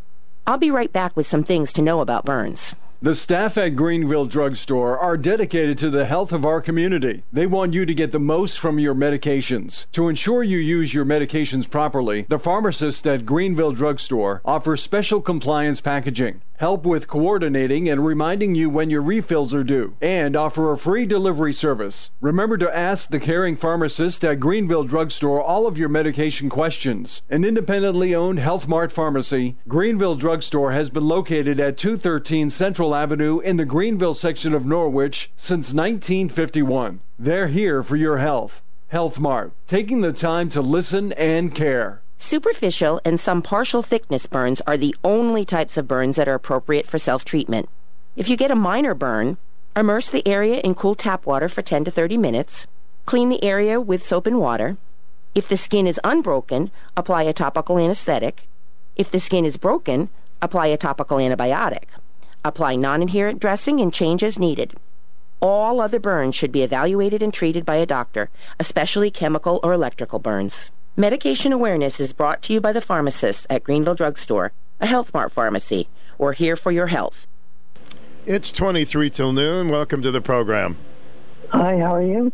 I'll 0.47 0.59
be 0.59 0.71
right 0.71 0.93
back 0.93 1.17
with 1.17 1.27
some 1.27 1.45
things 1.45 1.73
to 1.75 1.83
know 1.83 2.01
about 2.01 2.25
burns. 2.25 2.75
The 3.05 3.15
staff 3.15 3.59
at 3.59 3.77
Greenville 3.77 4.25
Drugstore 4.25 4.99
are 4.99 5.19
dedicated 5.19 5.77
to 5.77 5.91
the 5.91 6.07
health 6.07 6.33
of 6.33 6.47
our 6.47 6.63
community. 6.63 7.23
They 7.31 7.47
want 7.47 7.75
you 7.75 7.85
to 7.85 7.95
get 7.95 8.13
the 8.13 8.19
most 8.19 8.59
from 8.59 8.79
your 8.79 8.95
medications. 8.95 9.85
To 9.93 10.09
ensure 10.09 10.43
you 10.43 10.57
use 10.57 10.95
your 10.95 11.05
medications 11.05 11.69
properly, 11.69 12.25
the 12.31 12.39
pharmacists 12.39 13.07
at 13.07 13.27
Greenville 13.27 13.73
Drugstore 13.73 14.41
offer 14.47 14.75
special 14.75 15.21
compliance 15.21 15.83
packaging 15.83 16.41
help 16.59 16.87
with 16.87 17.09
coordinating 17.09 17.89
and 17.89 18.07
reminding 18.07 18.55
you 18.55 18.71
when 18.71 18.89
your 18.89 19.03
refills 19.03 19.53
are 19.53 19.65
due, 19.65 19.95
and 20.01 20.37
offer 20.37 20.73
a 20.73 20.79
free 20.79 21.05
delivery 21.05 21.53
service. 21.53 22.11
Remember 22.21 22.57
to 22.57 22.77
ask 22.77 23.11
the 23.11 23.21
caring 23.21 23.57
pharmacist 23.57 24.25
at 24.25 24.41
Greenville 24.41 24.85
Drugstore 24.85 25.43
all 25.43 25.67
of 25.67 25.77
your 25.77 25.89
medication 25.89 26.49
questions. 26.49 27.23
An 27.29 27.45
independently 27.45 28.15
owned 28.15 28.39
Health 28.39 28.69
Mart 28.69 28.93
pharmacy, 28.93 29.57
Greenville 29.69 30.15
Drugstore 30.15 30.73
has 30.73 30.91
been 30.91 31.07
located 31.07 31.59
at 31.59 31.77
213 31.77 32.51
Central 32.51 32.94
Avenue 32.95 33.41
in 33.41 33.57
the 33.57 33.65
Greenville 33.65 34.15
section 34.15 34.55
of 34.55 34.65
Norwich 34.65 35.31
since 35.37 35.75
1951. 35.75 37.01
They're 37.19 37.49
here 37.49 37.83
for 37.83 37.97
your 37.97 38.19
health. 38.19 38.63
Health 38.89 39.19
Mart, 39.19 39.53
taking 39.67 40.01
the 40.01 40.13
time 40.13 40.49
to 40.51 40.63
listen 40.63 41.13
and 41.13 41.55
care. 41.55 42.01
Superficial 42.19 43.01
and 43.05 43.21
some 43.21 43.43
partial 43.43 43.83
thickness 43.83 44.27
burns 44.27 44.61
are 44.67 44.77
the 44.77 44.95
only 45.05 45.45
types 45.45 45.77
of 45.77 45.89
burns 45.89 46.17
that 46.17 46.29
are 46.29 46.35
appropriate 46.35 46.87
for 46.87 46.99
self 46.99 47.25
treatment. 47.25 47.69
If 48.17 48.29
you 48.29 48.37
get 48.37 48.51
a 48.51 48.57
minor 48.57 48.95
burn, 48.95 49.37
immerse 49.77 50.09
the 50.09 50.27
area 50.27 50.61
in 50.61 50.75
cool 50.75 50.95
tap 50.95 51.27
water 51.27 51.49
for 51.49 51.63
10 51.63 51.85
to 51.85 51.91
30 51.91 52.17
minutes. 52.17 52.67
Clean 53.07 53.29
the 53.29 53.43
area 53.43 53.81
with 53.81 54.07
soap 54.07 54.27
and 54.27 54.39
water. 54.39 54.77
If 55.35 55.49
the 55.49 55.57
skin 55.57 55.87
is 55.87 56.01
unbroken, 56.05 56.71
apply 56.97 57.25
a 57.25 57.33
topical 57.33 57.79
anesthetic. 57.79 58.47
If 58.97 59.11
the 59.11 59.21
skin 59.21 59.45
is 59.45 59.57
broken, 59.57 60.09
apply 60.41 60.69
a 60.69 60.77
topical 60.77 61.19
antibiotic. 61.19 61.89
Apply 62.47 62.77
non 62.77 63.03
adherent 63.03 63.41
dressing 63.41 63.81
and 63.81 63.93
change 63.93 64.23
as 64.23 64.39
needed. 64.39 64.75
All 65.41 65.81
other 65.81 65.99
burns 65.99 66.35
should 66.35 66.53
be 66.53 66.63
evaluated 66.63 67.23
and 67.23 67.33
treated 67.33 67.65
by 67.65 67.77
a 67.77 67.87
doctor, 67.87 68.29
especially 68.61 69.11
chemical 69.11 69.61
or 69.63 69.73
electrical 69.73 70.19
burns. 70.19 70.71
Medication 70.97 71.53
awareness 71.53 71.99
is 72.01 72.13
brought 72.13 72.43
to 72.43 72.53
you 72.53 72.61
by 72.61 72.73
the 72.73 72.81
pharmacists 72.83 73.47
at 73.49 73.65
Greenville 73.65 73.95
Drugstore, 73.95 74.53
a 74.81 74.87
Health 74.87 75.13
Mart 75.15 75.33
pharmacy. 75.33 75.89
We're 76.19 76.35
here 76.35 76.55
for 76.57 76.71
your 76.71 76.89
health. 76.89 77.27
It's 78.27 78.53
23 78.53 79.11
till 79.11 79.33
noon. 79.33 79.69
Welcome 79.71 80.03
to 80.03 80.11
the 80.11 80.21
program. 80.21 80.77
Hi, 81.51 81.79
how 81.79 81.95
are 81.95 82.03
you? 82.03 82.33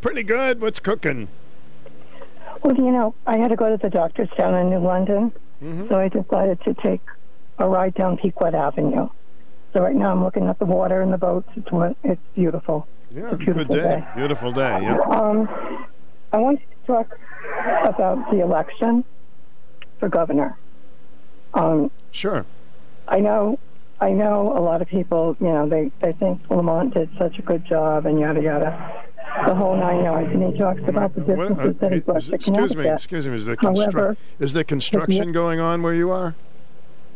Pretty 0.00 0.22
good. 0.22 0.60
What's 0.60 0.80
cooking? 0.80 1.28
Well, 2.62 2.74
you 2.76 2.90
know, 2.90 3.14
I 3.26 3.36
had 3.38 3.48
to 3.48 3.56
go 3.56 3.68
to 3.70 3.76
the 3.80 3.90
doctor's 3.90 4.28
down 4.38 4.54
in 4.54 4.70
New 4.70 4.78
London, 4.80 5.32
Mm-hmm. 5.62 5.88
so 5.88 5.98
I 5.98 6.08
decided 6.08 6.60
to 6.64 6.74
take 6.74 7.00
a 7.58 7.66
ride 7.66 7.94
down 7.94 8.18
Pequot 8.18 8.54
Avenue. 8.54 9.08
So 9.72 9.82
right 9.82 9.94
now 9.94 10.10
I'm 10.12 10.22
looking 10.24 10.46
at 10.48 10.58
the 10.58 10.64
water 10.64 11.02
and 11.02 11.12
the 11.12 11.18
boats. 11.18 11.48
It's 11.56 11.68
it's 12.04 12.20
beautiful. 12.34 12.86
Yeah, 13.10 13.24
it's 13.26 13.34
a 13.34 13.36
beautiful 13.36 13.64
good 13.74 13.82
day. 13.82 14.04
Beautiful 14.16 14.52
day. 14.52 14.78
Yeah. 14.82 14.98
Um, 15.10 15.48
I 16.32 16.38
wanted 16.38 16.60
to 16.60 16.86
talk 16.86 17.18
about 17.84 18.30
the 18.30 18.40
election 18.40 19.04
for 19.98 20.08
governor. 20.08 20.56
Um, 21.54 21.90
sure. 22.10 22.44
I 23.08 23.20
know, 23.20 23.58
I 24.00 24.10
know 24.10 24.52
a 24.56 24.60
lot 24.60 24.82
of 24.82 24.88
people. 24.88 25.36
You 25.40 25.46
know, 25.48 25.68
they 25.68 25.90
they 26.00 26.12
think 26.12 26.40
Lamont 26.50 26.94
did 26.94 27.10
such 27.18 27.38
a 27.38 27.42
good 27.42 27.64
job 27.64 28.06
and 28.06 28.18
yada 28.18 28.42
yada, 28.42 29.04
the 29.46 29.54
whole 29.54 29.76
nine 29.76 30.04
yards. 30.04 30.28
And 30.32 30.52
he 30.52 30.58
talks 30.58 30.80
about 30.86 31.14
the 31.14 31.20
What- 31.22 31.48
distances 31.48 31.76
that 31.80 31.92
he 31.92 31.98
uh, 31.98 32.00
brought 32.02 32.16
is- 32.18 32.28
to 32.28 32.34
excuse 32.34 32.76
me. 32.76 32.88
Excuse 32.88 33.26
me. 33.26 33.36
Is 33.36 33.46
there, 33.46 33.56
However, 33.60 34.16
is 34.38 34.52
there 34.54 34.64
construction 34.64 35.32
going 35.32 35.60
on 35.60 35.82
where 35.82 35.94
you 35.94 36.10
are? 36.10 36.34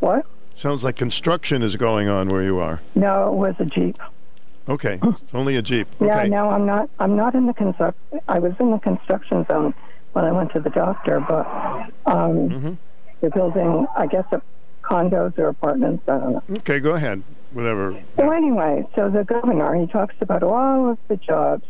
What? 0.00 0.24
Sounds 0.54 0.84
like 0.84 0.96
construction 0.96 1.62
is 1.62 1.76
going 1.76 2.08
on 2.08 2.28
where 2.28 2.42
you 2.42 2.58
are. 2.58 2.80
no, 2.94 3.28
it 3.32 3.34
was 3.36 3.54
a 3.58 3.64
jeep. 3.64 3.96
Okay. 4.68 4.98
It's 5.02 5.34
only 5.34 5.56
a 5.56 5.62
Jeep. 5.62 5.88
Yeah, 6.00 6.24
no, 6.24 6.50
I'm 6.50 6.66
not. 6.66 6.90
I'm 6.98 7.16
not 7.16 7.34
in 7.34 7.46
the 7.46 7.54
construct. 7.54 7.98
I 8.28 8.38
was 8.38 8.52
in 8.60 8.70
the 8.70 8.78
construction 8.78 9.44
zone 9.50 9.74
when 10.12 10.24
I 10.24 10.32
went 10.32 10.52
to 10.52 10.60
the 10.60 10.70
doctor, 10.70 11.18
but 11.20 11.46
um, 12.06 12.48
Mm-hmm. 12.50 12.72
they're 13.20 13.30
building, 13.30 13.86
I 13.96 14.06
guess, 14.06 14.24
a 14.32 14.40
condos 14.82 15.36
or 15.38 15.48
apartments. 15.48 16.04
I 16.08 16.18
don't 16.18 16.32
know. 16.34 16.42
Okay, 16.58 16.78
go 16.78 16.94
ahead. 16.94 17.22
Whatever. 17.52 18.00
So 18.16 18.30
anyway, 18.30 18.86
so 18.94 19.08
the 19.10 19.24
governor 19.24 19.74
he 19.74 19.86
talks 19.86 20.14
about 20.20 20.42
all 20.44 20.90
of 20.90 20.98
the 21.08 21.16
jobs 21.16 21.64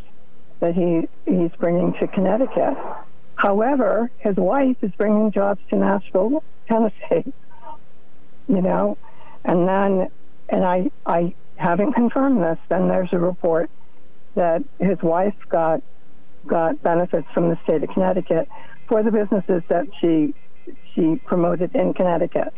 that 0.58 0.74
he 0.74 1.08
he's 1.30 1.52
bringing 1.58 1.94
to 2.00 2.06
Connecticut. 2.08 2.76
However, 3.36 4.10
his 4.18 4.36
wife 4.36 4.76
is 4.82 4.90
bringing 4.98 5.30
jobs 5.32 5.60
to 5.70 5.76
Nashville, 5.76 6.42
Tennessee. 6.68 7.32
You 8.50 8.62
know, 8.62 8.98
and 9.44 9.68
then 9.68 10.08
and 10.48 10.64
I 10.64 10.90
I 11.06 11.34
haven't 11.54 11.92
confirmed 11.92 12.42
this. 12.42 12.58
Then 12.68 12.88
there's 12.88 13.12
a 13.12 13.18
report 13.18 13.70
that 14.34 14.64
his 14.80 14.98
wife 15.02 15.36
got 15.48 15.82
got 16.46 16.82
benefits 16.82 17.28
from 17.32 17.48
the 17.48 17.58
state 17.62 17.84
of 17.84 17.90
Connecticut 17.90 18.48
for 18.88 19.04
the 19.04 19.12
businesses 19.12 19.62
that 19.68 19.86
she 20.00 20.34
she 20.94 21.16
promoted 21.26 21.74
in 21.76 21.94
Connecticut. 21.94 22.52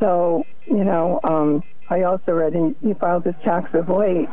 So 0.00 0.44
you 0.66 0.84
know, 0.84 1.18
um, 1.24 1.62
I 1.88 2.02
also 2.02 2.32
read 2.32 2.52
he, 2.52 2.88
he 2.88 2.94
filed 2.94 3.24
his 3.24 3.36
taxes 3.42 3.88
late. 3.88 4.28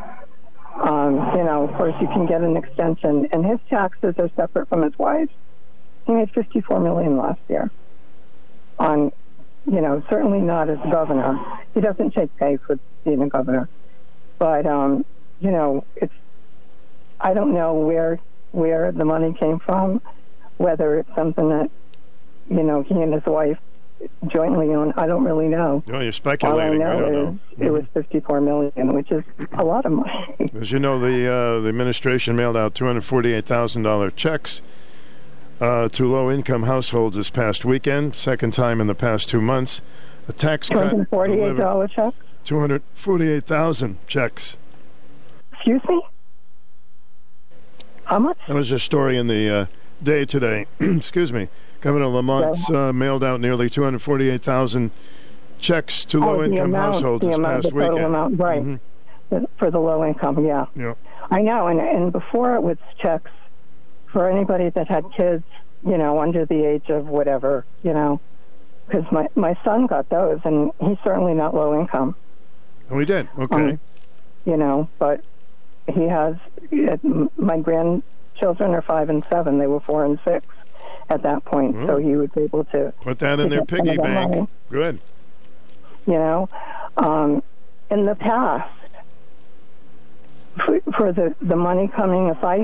Um, 0.84 1.14
you 1.36 1.44
know, 1.44 1.68
of 1.70 1.78
course, 1.78 1.94
you 2.02 2.08
can 2.08 2.26
get 2.26 2.42
an 2.42 2.58
extension, 2.58 3.28
and 3.32 3.46
his 3.46 3.60
taxes 3.70 4.16
are 4.18 4.30
separate 4.36 4.68
from 4.68 4.82
his 4.82 4.94
wife's. 4.98 5.32
He 6.06 6.14
made 6.14 6.32
54 6.32 6.80
million 6.80 7.16
last 7.16 7.40
year. 7.48 7.70
On, 8.80 9.12
you 9.66 9.82
know, 9.82 10.04
certainly 10.10 10.40
not 10.40 10.70
as 10.70 10.78
governor. 10.92 11.40
He 11.74 11.82
doesn't 11.82 12.12
take 12.12 12.36
pay 12.38 12.58
for 12.58 12.78
being 13.04 13.22
a 13.22 13.30
governor, 13.30 13.70
but 14.40 14.66
um, 14.66 15.06
you 15.40 15.52
know, 15.52 15.86
it's. 15.96 16.14
I 17.20 17.34
don't 17.34 17.54
know 17.54 17.74
where 17.74 18.20
where 18.52 18.92
the 18.92 19.06
money 19.06 19.34
came 19.34 19.60
from, 19.60 20.02
whether 20.58 21.00
it's 21.00 21.10
something 21.16 21.50
that, 21.50 21.72
you 22.50 22.62
know, 22.64 22.84
he 22.84 22.94
and 23.02 23.14
his 23.14 23.26
wife 23.26 23.58
jointly 24.28 24.74
own. 24.74 24.94
I 24.98 25.08
don't 25.08 25.24
really 25.24 25.48
know. 25.48 25.82
No, 25.88 26.02
you're 26.02 26.12
speculating. 26.12 26.82
All 26.82 26.88
I 26.92 26.94
know, 26.94 27.08
I 27.08 27.12
don't 27.12 27.42
is 27.54 27.60
know. 27.60 27.66
it 27.68 27.70
was 27.72 27.84
54 27.94 28.42
million, 28.42 28.94
which 28.94 29.12
is 29.12 29.24
a 29.54 29.64
lot 29.64 29.86
of 29.86 29.94
money. 29.94 30.52
As 30.54 30.72
you 30.72 30.80
know, 30.80 31.00
the 31.00 31.26
uh, 31.32 31.60
the 31.62 31.70
administration 31.70 32.36
mailed 32.36 32.58
out 32.58 32.76
two 32.76 32.86
hundred 32.86 33.06
forty-eight 33.06 33.46
thousand 33.46 33.84
dollar 33.84 34.12
checks 34.12 34.62
uh, 35.64 35.88
to 35.90 36.06
low-income 36.06 36.64
households 36.64 37.16
this 37.16 37.30
past 37.30 37.64
weekend. 37.64 38.16
Second 38.16 38.54
time 38.54 38.82
in 38.82 38.88
the 38.88 38.96
past 38.96 39.30
two 39.30 39.40
months. 39.40 39.82
A 40.28 40.34
tax 40.34 40.68
cut. 40.68 40.94
$248 41.10 41.90
check. 41.92 42.14
Two 42.44 42.60
hundred 42.60 42.82
forty-eight 42.94 43.46
thousand 43.46 44.06
checks. 44.06 44.58
Excuse 45.54 45.82
me. 45.88 46.02
How 48.04 48.20
much? 48.20 48.38
That 48.50 48.56
was 48.58 48.70
a 48.74 48.80
story 48.80 49.16
in 49.18 49.28
the 49.28 49.50
uh, 49.50 49.66
day 50.04 50.26
today. 50.26 50.66
Excuse 50.82 51.32
me. 51.32 51.48
Governor 51.80 52.08
Lamont 52.08 52.58
uh, 52.70 52.92
mailed 52.92 53.24
out 53.24 53.40
nearly 53.40 53.70
248,000 53.70 54.92
checks 55.60 56.04
to 56.06 56.18
Oh, 56.18 56.34
low-income 56.34 56.66
amount, 56.70 56.94
households 56.96 57.26
this 57.26 57.36
amount, 57.36 57.64
past 57.64 57.74
weekend. 57.74 57.98
amount, 58.00 58.40
right? 58.40 58.62
Mhm. 58.62 58.80
For 59.58 59.72
the 59.72 59.80
low 59.80 60.06
income, 60.06 60.46
yeah. 60.46 60.66
Yeah. 60.76 60.94
I 61.32 61.42
know, 61.42 61.68
and 61.68 61.80
and 61.80 62.12
before 62.12 62.56
it 62.56 62.62
was 62.62 62.78
checks 63.02 63.32
for 64.14 64.30
anybody 64.30 64.70
that 64.70 64.88
had 64.88 65.04
kids, 65.18 65.44
you 65.86 65.98
know, 65.98 66.20
under 66.22 66.46
the 66.46 66.64
age 66.66 66.90
of 66.90 67.08
whatever, 67.08 67.66
you 67.84 67.94
know, 67.94 68.22
because 68.88 69.04
my 69.12 69.28
my 69.36 69.58
son 69.66 69.88
got 69.88 70.08
those, 70.10 70.40
and 70.46 70.72
he's 70.80 70.98
certainly 71.04 71.34
not 71.34 71.54
low 71.54 71.78
income, 71.80 72.16
Oh, 72.90 72.96
we 72.96 73.06
did. 73.06 73.28
Okay. 73.38 73.56
Um, 73.72 73.80
you 74.46 74.56
know, 74.58 74.88
but 75.00 75.22
he 75.88 76.04
has 76.08 76.36
my 77.38 77.60
grandchildren 77.60 78.72
are 78.74 78.82
five 78.82 79.10
and 79.10 79.24
seven; 79.30 79.58
they 79.58 79.68
were 79.68 79.80
four 79.82 80.06
and 80.06 80.20
six 80.24 80.46
at 81.10 81.24
that 81.24 81.44
point, 81.46 81.76
so 81.86 81.98
he 81.98 82.16
was 82.16 82.30
able 82.38 82.64
to 82.66 82.94
Put 83.02 83.20
that 83.20 83.40
in 83.40 83.50
their 83.50 83.66
piggy 83.66 83.98
bank. 83.98 84.32
money. 84.32 84.48
Good. 84.70 85.00
you 86.06 86.14
know 86.14 86.50
um, 86.98 87.42
in 87.90 88.06
the 88.06 88.16
past 88.16 88.70
for, 90.66 90.80
for 90.98 91.12
the 91.12 91.36
the 91.42 91.56
money 91.56 91.88
coming 91.96 92.28
if 92.28 92.44
i 92.44 92.58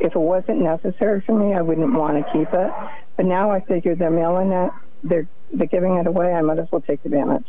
if 0.00 0.14
it 0.14 0.18
wasn't 0.18 0.58
necessary 0.60 1.20
for 1.26 1.38
me 1.38 1.54
i 1.54 1.60
wouldn't 1.60 1.92
want 1.92 2.16
to 2.24 2.32
keep 2.32 2.48
it 2.52 2.70
but 3.16 3.26
now 3.26 3.50
i 3.50 3.60
figure 3.60 3.94
they're 3.94 4.10
mailing 4.10 4.50
it 4.52 4.70
they're 5.02 5.28
they're 5.52 5.66
giving 5.66 5.96
it 5.96 6.06
away 6.06 6.32
i 6.32 6.40
might 6.40 6.58
as 6.58 6.66
well 6.72 6.80
take 6.80 7.04
advantage 7.04 7.46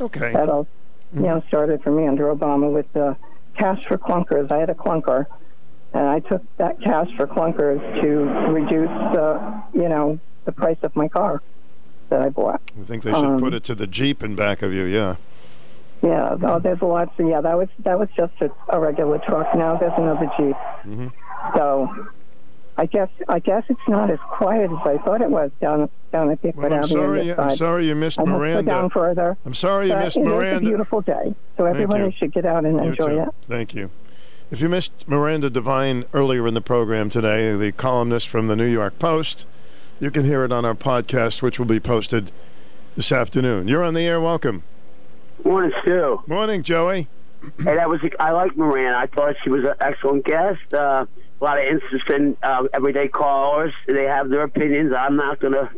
Okay. 0.00 0.32
that 0.32 0.48
all 0.48 0.66
you 1.14 1.20
know 1.22 1.42
started 1.48 1.82
for 1.82 1.90
me 1.90 2.06
under 2.06 2.24
obama 2.34 2.72
with 2.72 2.90
the 2.92 3.16
cash 3.56 3.84
for 3.86 3.98
clunkers 3.98 4.50
i 4.52 4.58
had 4.58 4.70
a 4.70 4.74
clunker 4.74 5.26
and 5.92 6.06
i 6.06 6.20
took 6.20 6.42
that 6.56 6.80
cash 6.80 7.08
for 7.16 7.26
clunkers 7.26 7.80
to 8.00 8.08
reduce 8.52 8.88
the 9.14 9.62
you 9.74 9.88
know 9.88 10.18
the 10.44 10.52
price 10.52 10.78
of 10.82 10.94
my 10.96 11.08
car 11.08 11.42
that 12.10 12.20
i 12.22 12.28
bought 12.28 12.60
I 12.80 12.84
think 12.84 13.02
they 13.02 13.12
should 13.12 13.24
Um, 13.24 13.40
put 13.40 13.52
it 13.54 13.64
to 13.64 13.74
the 13.74 13.86
Jeep 13.86 14.22
in 14.22 14.34
back 14.36 14.62
of 14.62 14.72
you, 14.72 14.84
yeah. 14.84 15.16
Yeah, 16.02 16.36
oh, 16.42 16.58
there's 16.60 16.80
a 16.80 16.84
lot. 16.86 17.12
So 17.16 17.28
yeah, 17.28 17.40
that 17.40 17.56
was 17.58 17.68
that 17.80 17.98
was 17.98 18.08
just 18.16 18.32
a, 18.40 18.50
a 18.68 18.78
regular 18.80 19.18
truck. 19.18 19.54
Now 19.56 19.76
there's 19.76 19.92
another 19.96 20.30
Jeep. 20.38 20.56
hmm 20.84 21.08
So 21.56 22.06
I 22.76 22.86
guess 22.86 23.08
I 23.28 23.40
guess 23.40 23.64
it's 23.68 23.80
not 23.88 24.10
as 24.10 24.20
quiet 24.30 24.70
as 24.70 24.78
I 24.86 24.98
thought 24.98 25.20
it 25.22 25.30
was 25.30 25.50
down 25.60 25.88
down 26.12 26.30
at 26.30 26.40
Pequot 26.40 26.60
Well, 26.62 26.72
I'm 26.72 26.78
Avenue. 26.84 26.88
sorry, 27.00 27.32
on 27.32 27.40
I'm 27.50 27.56
sorry 27.56 27.88
you 27.88 27.94
missed 27.96 28.20
I 28.20 28.24
Miranda. 28.24 28.62
Down 28.62 28.90
further. 28.90 29.36
I'm 29.44 29.54
sorry 29.54 29.88
you 29.88 29.96
missed 29.96 30.16
it 30.16 30.24
Miranda. 30.24 30.56
a 30.58 30.60
beautiful 30.60 31.00
day, 31.00 31.34
so 31.56 31.64
everybody 31.64 32.12
should 32.18 32.32
get 32.32 32.46
out 32.46 32.64
and 32.64 32.76
You 32.76 32.90
enjoy 32.90 33.08
too. 33.08 33.20
it. 33.22 33.28
Thank 33.42 33.74
you. 33.74 33.90
If 34.50 34.60
you 34.62 34.68
missed 34.68 34.92
Miranda 35.06 35.50
Devine 35.50 36.04
earlier 36.14 36.46
in 36.46 36.54
the 36.54 36.60
program 36.62 37.08
today, 37.10 37.54
the 37.56 37.72
columnist 37.72 38.28
from 38.28 38.46
the 38.46 38.56
New 38.56 38.64
York 38.66 38.98
Post, 38.98 39.46
you 40.00 40.10
can 40.10 40.24
hear 40.24 40.42
it 40.44 40.52
on 40.52 40.64
our 40.64 40.74
podcast, 40.74 41.42
which 41.42 41.58
will 41.58 41.66
be 41.66 41.80
posted 41.80 42.30
this 42.96 43.12
afternoon. 43.12 43.68
You're 43.68 43.82
on 43.82 43.92
the 43.94 44.02
air. 44.02 44.20
Welcome. 44.20 44.62
Morning, 45.44 45.72
Stu. 45.82 46.22
Morning, 46.26 46.62
Joey. 46.62 47.08
Hey, 47.58 47.76
that 47.76 47.88
was 47.88 48.00
I 48.18 48.32
like 48.32 48.56
Moran. 48.56 48.94
I 48.94 49.06
thought 49.06 49.36
she 49.44 49.50
was 49.50 49.64
an 49.64 49.74
excellent 49.80 50.24
guest. 50.24 50.60
Uh, 50.74 51.06
a 51.40 51.44
lot 51.44 51.58
of 51.58 51.64
interesting 51.64 52.36
uh, 52.42 52.64
everyday 52.72 53.08
callers. 53.08 53.72
They 53.86 54.04
have 54.04 54.28
their 54.28 54.42
opinions. 54.42 54.92
I'm 54.96 55.16
not 55.16 55.38
gonna. 55.40 55.70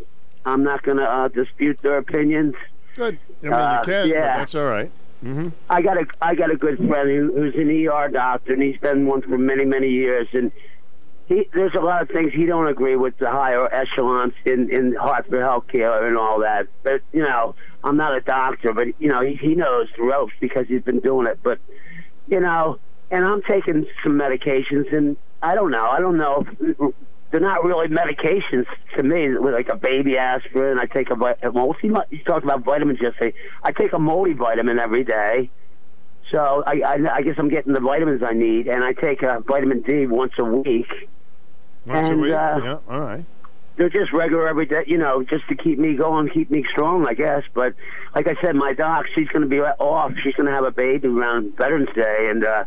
I'm 0.46 0.62
not 0.64 0.82
gonna 0.82 1.04
uh, 1.04 1.28
dispute 1.28 1.78
their 1.82 1.98
opinions. 1.98 2.54
Good. 2.96 3.18
I 3.42 3.44
mean, 3.44 3.52
Uh, 3.52 3.78
you 3.86 3.92
can, 3.92 4.08
yeah. 4.08 4.20
but 4.20 4.38
that's 4.38 4.54
all 4.54 4.64
right. 4.64 4.90
Mm-hmm. 5.22 5.48
I 5.68 5.82
got 5.82 5.98
a 5.98 6.06
I 6.22 6.34
got 6.34 6.50
a 6.50 6.56
good 6.56 6.78
friend 6.78 7.10
who, 7.10 7.32
who's 7.36 7.54
an 7.54 7.68
ER 7.86 8.08
doctor, 8.08 8.54
and 8.54 8.62
he's 8.62 8.78
been 8.78 9.06
one 9.06 9.20
for 9.20 9.36
many 9.36 9.66
many 9.66 9.88
years. 9.90 10.28
And 10.32 10.50
he 11.30 11.48
there's 11.54 11.74
a 11.74 11.80
lot 11.80 12.02
of 12.02 12.08
things 12.08 12.32
he 12.34 12.44
don't 12.44 12.66
agree 12.66 12.96
with 12.96 13.16
the 13.18 13.30
higher 13.30 13.72
echelons 13.72 14.34
in 14.44 14.68
in 14.70 14.96
Hartford 14.96 15.40
Healthcare 15.40 16.06
and 16.06 16.18
all 16.18 16.40
that. 16.40 16.66
But 16.82 17.02
you 17.12 17.22
know, 17.22 17.54
I'm 17.84 17.96
not 17.96 18.16
a 18.16 18.20
doctor, 18.20 18.72
but 18.72 18.88
you 18.98 19.08
know, 19.08 19.22
he 19.22 19.36
he 19.36 19.54
knows 19.54 19.86
the 19.96 20.02
ropes 20.02 20.32
because 20.40 20.66
he's 20.66 20.82
been 20.82 20.98
doing 20.98 21.28
it. 21.28 21.38
But 21.42 21.60
you 22.26 22.40
know, 22.40 22.80
and 23.12 23.24
I'm 23.24 23.42
taking 23.42 23.86
some 24.02 24.18
medications, 24.18 24.92
and 24.92 25.16
I 25.40 25.54
don't 25.54 25.70
know. 25.70 25.86
I 25.86 26.00
don't 26.00 26.18
know. 26.18 26.44
If, 26.60 26.94
they're 27.30 27.40
not 27.40 27.62
really 27.62 27.86
medications 27.86 28.66
to 28.96 29.04
me. 29.04 29.28
Like 29.28 29.68
a 29.68 29.76
baby 29.76 30.18
aspirin, 30.18 30.80
I 30.80 30.86
take 30.86 31.10
a. 31.10 31.14
Well, 31.14 31.76
see, 31.80 31.92
you 32.10 32.24
talked 32.24 32.42
about 32.42 32.64
vitamins 32.64 32.98
yesterday. 33.00 33.34
I 33.62 33.70
take 33.70 33.92
a 33.92 33.98
multivitamin 33.98 34.80
every 34.80 35.04
day. 35.04 35.48
So 36.32 36.64
I, 36.66 36.80
I, 36.84 37.14
I 37.14 37.22
guess 37.22 37.36
I'm 37.38 37.48
getting 37.48 37.72
the 37.72 37.80
vitamins 37.80 38.22
I 38.26 38.32
need, 38.32 38.66
and 38.66 38.82
I 38.82 38.94
take 38.94 39.22
a 39.22 39.40
vitamin 39.46 39.82
D 39.82 40.06
once 40.06 40.32
a 40.40 40.44
week. 40.44 40.86
Once 41.86 42.08
and, 42.08 42.18
a 42.18 42.22
week. 42.22 42.32
Uh, 42.32 42.60
yeah. 42.62 42.78
All 42.88 43.00
right. 43.00 43.24
they're 43.76 43.88
just 43.88 44.12
regular 44.12 44.46
every 44.46 44.66
day, 44.66 44.84
you 44.86 44.98
know, 44.98 45.22
just 45.22 45.48
to 45.48 45.54
keep 45.54 45.78
me 45.78 45.94
going, 45.94 46.28
keep 46.28 46.50
me 46.50 46.64
strong, 46.70 47.06
I 47.08 47.14
guess. 47.14 47.42
But 47.54 47.74
like 48.14 48.28
I 48.28 48.34
said, 48.42 48.54
my 48.54 48.74
doc, 48.74 49.06
she's 49.14 49.28
going 49.28 49.42
to 49.42 49.48
be 49.48 49.60
off. 49.60 50.12
She's 50.22 50.34
going 50.34 50.46
to 50.46 50.52
have 50.52 50.64
a 50.64 50.70
baby 50.70 51.08
around 51.08 51.56
Veterans 51.56 51.88
Day, 51.94 52.28
and 52.30 52.44
uh, 52.44 52.64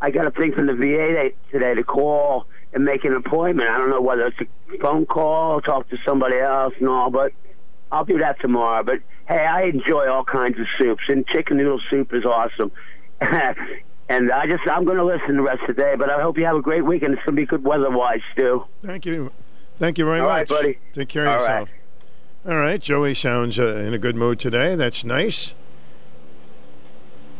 I 0.00 0.10
got 0.10 0.26
a 0.26 0.30
thing 0.32 0.52
from 0.52 0.66
the 0.66 0.74
VA 0.74 1.30
today 1.52 1.74
to 1.74 1.84
call 1.84 2.46
and 2.72 2.84
make 2.84 3.04
an 3.04 3.14
appointment. 3.14 3.68
I 3.68 3.78
don't 3.78 3.90
know 3.90 4.00
whether 4.00 4.26
it's 4.26 4.40
a 4.40 4.78
phone 4.78 5.06
call, 5.06 5.60
talk 5.60 5.88
to 5.90 5.98
somebody 6.04 6.38
else, 6.38 6.74
and 6.80 6.88
all, 6.88 7.10
but 7.10 7.32
I'll 7.92 8.04
do 8.04 8.18
that 8.18 8.40
tomorrow. 8.40 8.82
But 8.82 9.00
hey, 9.28 9.46
I 9.46 9.64
enjoy 9.64 10.10
all 10.10 10.24
kinds 10.24 10.58
of 10.58 10.66
soups, 10.78 11.04
and 11.08 11.26
chicken 11.26 11.58
noodle 11.58 11.80
soup 11.88 12.12
is 12.12 12.24
awesome. 12.24 12.72
and 14.12 14.30
I 14.30 14.46
just 14.46 14.62
I'm 14.68 14.84
going 14.84 14.98
to 14.98 15.04
listen 15.04 15.36
the 15.36 15.42
rest 15.42 15.62
of 15.68 15.74
the 15.74 15.82
day. 15.82 15.94
But 15.96 16.10
I 16.10 16.20
hope 16.20 16.36
you 16.36 16.44
have 16.44 16.56
a 16.56 16.62
great 16.62 16.84
weekend. 16.84 17.14
It's 17.14 17.24
going 17.24 17.36
to 17.36 17.42
be 17.42 17.46
good 17.46 17.64
weather-wise, 17.64 18.20
too. 18.36 18.64
Thank 18.84 19.06
you. 19.06 19.32
Thank 19.78 19.98
you 19.98 20.04
very 20.04 20.20
All 20.20 20.28
much. 20.28 20.50
right, 20.50 20.62
buddy. 20.62 20.78
Take 20.92 21.08
care 21.08 21.26
of 21.26 21.30
All 21.30 21.36
right. 21.36 21.60
yourself. 21.60 21.68
All 22.46 22.56
right. 22.56 22.80
Joey 22.80 23.14
sounds 23.14 23.58
uh, 23.58 23.76
in 23.76 23.94
a 23.94 23.98
good 23.98 24.16
mood 24.16 24.38
today. 24.38 24.74
That's 24.74 25.02
nice. 25.02 25.54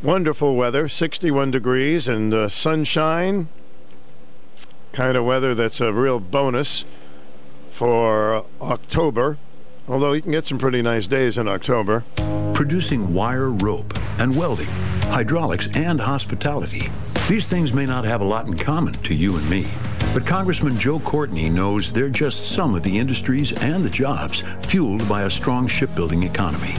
Wonderful 0.02 0.56
weather, 0.56 0.88
61 0.88 1.50
degrees 1.52 2.08
and 2.08 2.32
uh, 2.34 2.48
sunshine. 2.48 3.48
Kind 4.92 5.16
of 5.16 5.24
weather 5.24 5.54
that's 5.54 5.80
a 5.80 5.92
real 5.92 6.18
bonus 6.20 6.84
for 7.70 8.44
October. 8.60 9.38
Although 9.88 10.12
you 10.12 10.22
can 10.22 10.32
get 10.32 10.46
some 10.46 10.58
pretty 10.58 10.80
nice 10.80 11.06
days 11.06 11.38
in 11.38 11.48
October. 11.48 12.04
Producing 12.54 13.12
wire 13.12 13.50
rope 13.50 13.98
and 14.18 14.36
welding, 14.36 14.68
hydraulics, 15.04 15.68
and 15.74 16.00
hospitality. 16.00 16.88
These 17.28 17.48
things 17.48 17.72
may 17.72 17.86
not 17.86 18.04
have 18.04 18.20
a 18.20 18.24
lot 18.24 18.46
in 18.46 18.56
common 18.56 18.94
to 18.94 19.14
you 19.14 19.36
and 19.36 19.50
me, 19.50 19.68
but 20.14 20.26
Congressman 20.26 20.78
Joe 20.78 21.00
Courtney 21.00 21.48
knows 21.48 21.92
they're 21.92 22.08
just 22.08 22.50
some 22.50 22.74
of 22.74 22.82
the 22.82 22.98
industries 22.98 23.52
and 23.62 23.84
the 23.84 23.90
jobs 23.90 24.42
fueled 24.60 25.08
by 25.08 25.22
a 25.22 25.30
strong 25.30 25.66
shipbuilding 25.66 26.22
economy. 26.22 26.74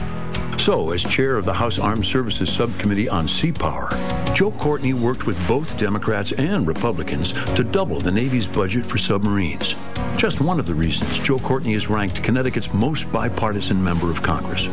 So, 0.58 0.92
as 0.92 1.02
chair 1.02 1.36
of 1.36 1.44
the 1.44 1.52
House 1.52 1.78
Armed 1.78 2.06
Services 2.06 2.50
Subcommittee 2.50 3.08
on 3.08 3.28
Sea 3.28 3.52
Power, 3.52 3.90
Joe 4.34 4.50
Courtney 4.52 4.94
worked 4.94 5.26
with 5.26 5.48
both 5.48 5.76
Democrats 5.76 6.32
and 6.32 6.66
Republicans 6.66 7.32
to 7.54 7.62
double 7.62 8.00
the 8.00 8.10
Navy's 8.10 8.46
budget 8.46 8.86
for 8.86 8.96
submarines. 8.96 9.74
Just 10.16 10.40
one 10.40 10.58
of 10.58 10.66
the 10.66 10.74
reasons 10.74 11.18
Joe 11.18 11.38
Courtney 11.38 11.74
is 11.74 11.90
ranked 11.90 12.22
Connecticut's 12.22 12.72
most 12.72 13.12
bipartisan 13.12 13.82
member 13.82 14.10
of 14.10 14.22
Congress. 14.22 14.66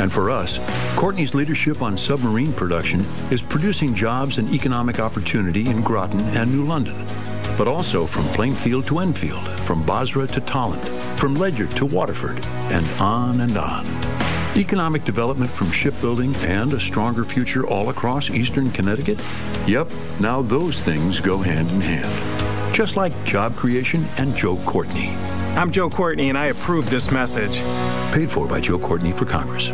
And 0.00 0.10
for 0.10 0.30
us, 0.30 0.58
Courtney's 0.96 1.34
leadership 1.34 1.82
on 1.82 1.96
submarine 1.96 2.52
production 2.52 3.04
is 3.30 3.42
producing 3.42 3.94
jobs 3.94 4.38
and 4.38 4.52
economic 4.52 4.98
opportunity 4.98 5.68
in 5.68 5.82
Groton 5.82 6.20
and 6.30 6.50
New 6.50 6.64
London, 6.64 7.06
but 7.56 7.68
also 7.68 8.06
from 8.06 8.24
Plainfield 8.28 8.86
to 8.86 8.98
Enfield, 8.98 9.46
from 9.60 9.84
Bozrah 9.84 10.28
to 10.28 10.40
Tolland, 10.40 10.84
from 11.18 11.34
Ledyard 11.34 11.70
to 11.76 11.84
Waterford, 11.84 12.44
and 12.70 12.86
on 13.00 13.42
and 13.42 13.56
on. 13.56 14.29
Economic 14.56 15.04
development 15.04 15.48
from 15.48 15.70
shipbuilding 15.70 16.34
and 16.36 16.72
a 16.72 16.80
stronger 16.80 17.24
future 17.24 17.64
all 17.68 17.88
across 17.90 18.30
eastern 18.30 18.68
Connecticut? 18.72 19.22
Yep, 19.68 19.88
now 20.18 20.42
those 20.42 20.80
things 20.80 21.20
go 21.20 21.38
hand 21.38 21.70
in 21.70 21.80
hand. 21.80 22.74
Just 22.74 22.96
like 22.96 23.12
job 23.24 23.54
creation 23.54 24.04
and 24.16 24.36
Joe 24.36 24.56
Courtney. 24.66 25.10
I'm 25.54 25.70
Joe 25.70 25.88
Courtney, 25.88 26.30
and 26.30 26.36
I 26.36 26.46
approve 26.46 26.90
this 26.90 27.12
message. 27.12 27.58
Paid 28.12 28.30
for 28.32 28.48
by 28.48 28.60
Joe 28.60 28.78
Courtney 28.78 29.12
for 29.12 29.24
Congress. 29.24 29.70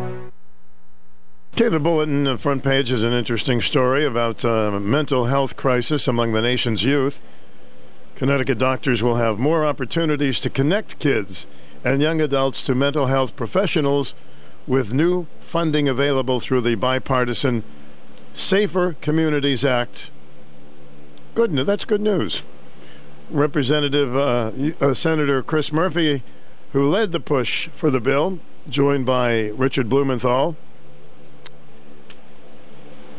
Okay, 1.54 1.70
the 1.70 1.80
bulletin 1.80 2.24
the 2.24 2.36
front 2.36 2.62
page 2.62 2.92
is 2.92 3.02
an 3.02 3.14
interesting 3.14 3.62
story 3.62 4.04
about 4.04 4.44
uh, 4.44 4.78
mental 4.78 5.24
health 5.24 5.56
crisis 5.56 6.06
among 6.06 6.32
the 6.32 6.42
nation's 6.42 6.84
youth. 6.84 7.22
Connecticut 8.14 8.58
doctors 8.58 9.02
will 9.02 9.16
have 9.16 9.38
more 9.38 9.64
opportunities 9.64 10.38
to 10.40 10.50
connect 10.50 10.98
kids 10.98 11.46
and 11.82 12.02
young 12.02 12.20
adults 12.20 12.62
to 12.64 12.74
mental 12.74 13.06
health 13.06 13.36
professionals 13.36 14.14
with 14.66 14.92
new 14.92 15.26
funding 15.40 15.88
available 15.88 16.40
through 16.40 16.60
the 16.60 16.74
bipartisan 16.74 17.62
Safer 18.32 18.96
Communities 19.00 19.64
Act. 19.64 20.10
Good. 21.34 21.52
That's 21.52 21.84
good 21.84 22.00
news. 22.00 22.42
Representative 23.30 24.16
uh, 24.16 24.52
uh, 24.80 24.94
Senator 24.94 25.42
Chris 25.42 25.72
Murphy, 25.72 26.22
who 26.72 26.88
led 26.88 27.12
the 27.12 27.20
push 27.20 27.68
for 27.76 27.90
the 27.90 28.00
bill, 28.00 28.38
joined 28.68 29.06
by 29.06 29.48
Richard 29.50 29.88
Blumenthal 29.88 30.56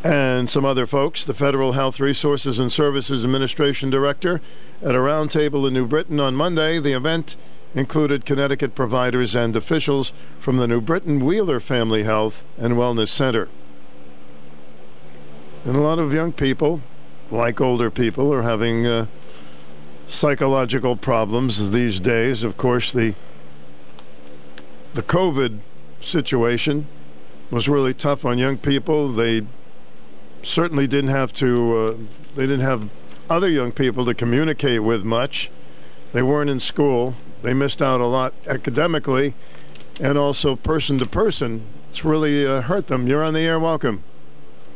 and 0.03 0.47
some 0.47 0.63
other 0.63 0.85
folks, 0.85 1.25
the 1.25 1.33
Federal 1.33 1.73
Health 1.73 1.99
Resources 1.99 2.59
and 2.59 2.71
Services 2.71 3.23
Administration 3.23 3.89
Director, 3.89 4.39
at 4.81 4.95
a 4.95 4.99
roundtable 4.99 5.67
in 5.67 5.73
New 5.73 5.85
Britain 5.85 6.19
on 6.19 6.35
Monday. 6.35 6.79
The 6.79 6.93
event 6.93 7.35
included 7.75 8.25
Connecticut 8.25 8.75
providers 8.75 9.35
and 9.35 9.55
officials 9.55 10.13
from 10.39 10.57
the 10.57 10.67
New 10.67 10.81
Britain 10.81 11.23
Wheeler 11.23 11.59
Family 11.59 12.03
Health 12.03 12.43
and 12.57 12.73
Wellness 12.73 13.09
Center. 13.09 13.49
And 15.65 15.75
a 15.75 15.81
lot 15.81 15.99
of 15.99 16.13
young 16.13 16.31
people, 16.31 16.81
like 17.29 17.59
older 17.59 17.91
people, 17.91 18.33
are 18.33 18.43
having 18.43 18.87
uh, 18.87 19.07
psychological 20.05 20.95
problems 20.95 21.71
these 21.71 21.99
days. 21.99 22.43
Of 22.43 22.57
course, 22.57 22.93
the 22.93 23.15
the 24.93 25.03
COVID 25.03 25.59
situation 25.99 26.87
was 27.51 27.69
really 27.69 27.93
tough 27.93 28.25
on 28.25 28.37
young 28.37 28.57
people. 28.57 29.09
They 29.09 29.45
certainly 30.41 30.87
didn't 30.87 31.09
have 31.09 31.33
to. 31.33 31.77
Uh, 31.77 31.97
they 32.35 32.43
didn't 32.43 32.61
have 32.61 32.89
other 33.29 33.49
young 33.49 33.71
people 33.71 34.05
to 34.05 34.13
communicate 34.13 34.83
with 34.83 35.03
much. 35.03 35.51
They 36.13 36.23
weren't 36.23 36.49
in 36.49 36.59
school. 36.59 37.15
They 37.41 37.53
missed 37.53 37.81
out 37.81 38.01
a 38.01 38.05
lot 38.05 38.33
academically, 38.47 39.33
and 39.99 40.17
also 40.17 40.55
person 40.55 40.97
to 40.99 41.05
person. 41.05 41.65
It's 41.89 42.03
really 42.03 42.45
uh, 42.45 42.61
hurt 42.61 42.87
them. 42.87 43.07
You're 43.07 43.23
on 43.23 43.33
the 43.33 43.41
air. 43.41 43.59
Welcome. 43.59 44.03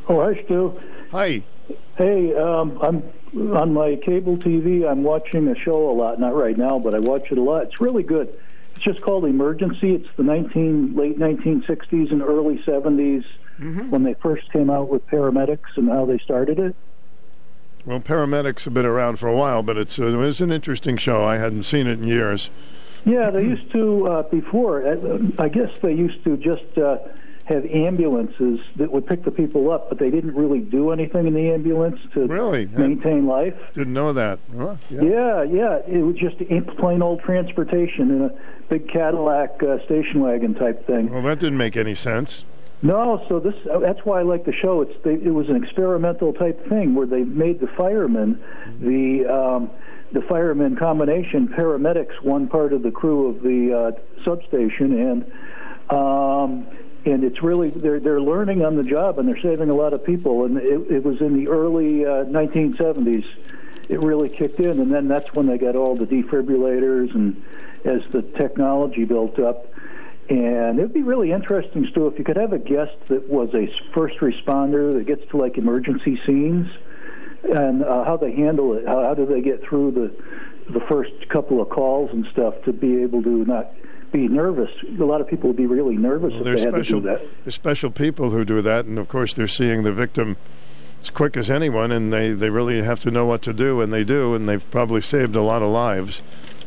Oh, 0.08 0.22
hi, 0.24 0.44
Stu. 0.46 0.80
Hi. 1.12 1.44
Hey, 1.98 2.34
um, 2.36 2.80
I'm 2.82 3.04
on 3.58 3.74
my 3.74 3.96
cable 3.98 4.38
TV. 4.38 4.90
I'm 4.90 5.04
watching 5.04 5.48
a 5.48 5.56
show 5.56 5.90
a 5.92 5.94
lot. 5.94 6.20
Not 6.20 6.36
right 6.36 6.58
now, 6.58 6.80
but 6.80 6.94
I 6.96 7.00
watch 7.00 7.32
it 7.32 7.38
a 7.38 7.42
lot. 7.42 7.64
It's 7.64 7.80
really 7.82 8.04
good. 8.04 8.30
It's 8.76 8.84
just 8.84 9.02
called 9.02 9.26
Emergency. 9.26 9.94
It's 9.94 10.08
the 10.18 10.24
19 10.24 10.96
late 10.96 11.20
1960s 11.20 12.12
and 12.12 12.22
early 12.22 12.58
70s 12.66 13.26
Mm-hmm. 13.60 13.92
when 13.92 14.02
they 14.02 14.16
first 14.16 14.52
came 14.52 14.72
out 14.72 14.90
with 14.90 15.06
paramedics 15.06 15.76
and 15.76 15.88
how 15.88 16.06
they 16.06 16.18
started 16.18 16.58
it. 16.58 16.76
Well, 17.86 17.99
paramedics 17.99 18.66
have 18.66 18.74
been 18.74 18.86
around 18.86 19.18
for 19.18 19.28
a 19.28 19.36
while, 19.36 19.64
but 19.64 19.78
it's, 19.78 19.99
uh, 19.99 20.03
was 20.03 20.41
an 20.41 20.52
interesting 20.52 20.98
show. 20.98 21.24
I 21.24 21.38
hadn't 21.38 21.64
seen 21.64 21.88
it 21.88 21.99
in 21.99 22.08
years. 22.08 22.49
Yeah, 23.06 23.32
they 23.32 23.41
used 23.44 23.72
to 23.72 24.08
uh, 24.08 24.22
before. 24.24 24.88
uh, 24.88 25.18
I 25.40 25.49
guess 25.49 25.70
they 25.82 25.94
used 25.94 26.24
to 26.24 26.38
just 26.38 26.78
uh, 26.78 26.98
have 27.45 27.66
ambulances 27.66 28.60
that 28.76 28.91
would 28.91 29.08
pick 29.08 29.24
the 29.24 29.32
people 29.32 29.72
up, 29.72 29.90
but 29.90 29.98
they 29.98 30.12
didn't 30.12 30.36
really 30.36 30.60
do 30.60 30.91
anything 30.91 31.26
in 31.26 31.34
the 31.34 31.49
ambulance 31.49 31.99
to 32.14 32.28
really 32.28 32.68
maintain 32.68 33.26
life. 33.26 33.56
Didn't 33.74 33.94
know 33.94 34.14
that. 34.14 34.38
Huh? 34.56 34.76
Yeah. 34.91 35.44
yeah, 35.44 35.80
It 35.88 36.03
was 36.06 36.16
just 36.18 36.38
plain 36.78 37.02
old 37.02 37.22
transportation 37.22 38.12
in 38.12 38.22
a 38.26 38.32
big 38.70 38.88
Cadillac 38.88 39.62
uh, 39.64 39.84
station 39.86 40.22
wagon 40.22 40.53
type 40.53 40.86
thing. 40.86 41.12
Well, 41.12 41.24
that 41.24 41.40
didn't 41.40 41.58
make 41.58 41.76
any 41.76 41.95
sense. 41.95 42.45
No, 42.84 43.24
so 43.30 43.40
this 43.40 43.53
that's 43.82 43.99
why 44.03 44.20
I 44.20 44.24
like 44.24 44.45
the 44.45 44.53
show. 44.53 44.82
It's 44.82 44.94
they, 45.03 45.14
it 45.14 45.34
was 45.34 45.49
an 45.49 45.56
experimental 45.56 46.34
type 46.34 46.68
thing 46.68 46.95
where 46.95 47.06
they 47.06 47.24
made 47.24 47.60
the 47.60 47.68
firemen 47.68 48.41
the 48.80 49.26
um, 49.28 49.70
the 50.12 50.22
firemen 50.22 50.76
combination 50.76 51.48
paramedics 51.48 52.22
one 52.24 52.48
part 52.48 52.74
of 52.74 52.82
the 52.82 52.91
crew 52.91 53.28
of 53.28 53.44
the 53.44 53.95
uh, 53.98 54.24
substation 54.24 54.99
and 54.99 55.32
um, 55.91 56.68
and 57.06 57.24
it's 57.24 57.44
really 57.44 57.70
they're 57.70 57.99
they're 57.99 58.22
learning 58.22 58.64
on 58.64 58.76
the 58.76 58.84
job 58.84 59.20
and 59.20 59.28
they're 59.28 59.41
saving 59.41 59.70
a 59.70 59.76
lot 59.76 59.94
of 59.94 60.03
people. 60.03 60.45
And 60.45 60.58
it, 60.58 60.91
it 60.91 61.03
was 61.03 61.22
in 61.22 61.36
the 61.36 61.49
early 61.49 62.06
uh, 62.06 62.26
1970s 62.26 63.26
it 63.90 63.99
really 64.03 64.30
kicked 64.30 64.60
in. 64.60 64.80
And 64.80 64.91
then 64.91 65.08
that's 65.08 65.34
when 65.34 65.48
they 65.48 65.58
got 65.58 65.76
all 65.76 65.95
the 65.95 66.06
defibrillators 66.06 67.14
and 67.14 67.44
as 67.84 68.02
the 68.12 68.22
technology 68.22 69.06
built 69.06 69.40
up 69.40 69.66
and 70.32 70.80
it'd 70.80 70.94
be 70.94 71.03
really 71.03 71.32
interesting, 71.34 71.86
Stu, 71.91 72.08
if 72.08 72.18
you 72.18 72.24
could 72.24 72.38
have 72.38 72.53
a 72.53 72.58
guest 72.60 72.94
that 73.10 73.28
was 73.28 73.49
a 73.53 73.68
first 73.94 74.18
responder 74.20 74.98
that 74.98 75.06
gets 75.06 75.30
to 75.32 75.38
like 75.38 75.58
emergency 75.58 76.20
scenes 76.26 76.68
and 77.44 77.84
uh, 77.84 78.06
how 78.06 78.16
they 78.16 78.32
handle 78.34 78.74
it. 78.76 78.88
How, 78.88 79.02
how 79.03 79.14
do 79.14 79.26
they 79.26 79.41
get 79.41 79.62
through 79.64 79.91
the 79.91 80.72
the 80.74 80.80
first 80.88 81.12
couple 81.28 81.62
of 81.62 81.68
calls 81.70 82.12
and 82.12 82.26
stuff 82.32 82.53
to 82.64 82.72
be 82.72 83.02
able 83.02 83.22
to 83.24 83.44
not 83.45 83.74
be 84.14 84.30
nervous? 84.30 84.70
A 84.98 85.03
lot 85.03 85.20
of 85.20 85.28
people 85.28 85.49
would 85.49 85.58
be 85.58 85.66
really 85.68 85.98
nervous 85.98 86.32
Well, 86.32 86.48
if 86.48 86.56
they 86.56 86.62
had 86.66 86.74
special, 86.76 87.02
to 87.02 87.08
do 87.08 87.14
that. 87.18 87.44
there's 87.44 87.56
special 87.56 87.91
people 87.91 88.30
who 88.30 88.45
do 88.45 88.62
that, 88.62 88.86
and 88.86 88.98
of 88.98 89.10
course 89.10 89.34
they're 89.34 89.48
seeing 89.49 89.84
the 89.84 89.91
victim 89.91 90.38
as 91.02 91.10
quick 91.10 91.36
as 91.36 91.52
anyone, 91.52 91.91
and 91.91 92.14
they, 92.14 92.32
they 92.32 92.49
really 92.49 92.82
have 92.84 93.02
to 93.02 93.12
know 93.12 93.26
what 93.26 93.41
to 93.41 93.52
do, 93.53 93.82
and 93.82 93.91
they 93.91 94.06
do, 94.06 94.34
and 94.34 94.48
they've 94.48 94.70
probably 94.72 95.02
saved 95.02 95.36
a 95.36 95.41
lot 95.41 95.62
of 95.62 95.70
lives. 95.72 96.22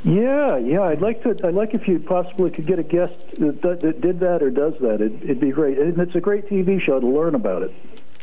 Yeah, 0.05 0.59
yeah. 0.59 0.83
I'd 0.83 1.01
like 1.01 1.23
to. 1.23 1.35
I'd 1.45 1.55
like 1.55 1.73
if 1.73 1.89
you 1.89 1.99
possibly 1.99 2.51
could 2.51 2.67
get 2.67 2.79
a 2.79 2.83
guest 2.83 3.15
that, 3.39 3.63
that, 3.63 3.81
that 3.81 4.01
did 4.03 4.21
that 4.21 4.43
or 4.43 4.51
does 4.51 4.75
that. 4.81 5.01
It, 5.01 5.13
it'd 5.23 5.41
be 5.41 5.51
great. 5.51 5.79
And 5.79 5.99
it's 5.99 6.15
a 6.15 6.21
great 6.21 6.49
TV 6.49 6.81
show 6.81 7.01
to 7.01 7.07
learn 7.07 7.35
about 7.35 7.63
it. 7.63 7.73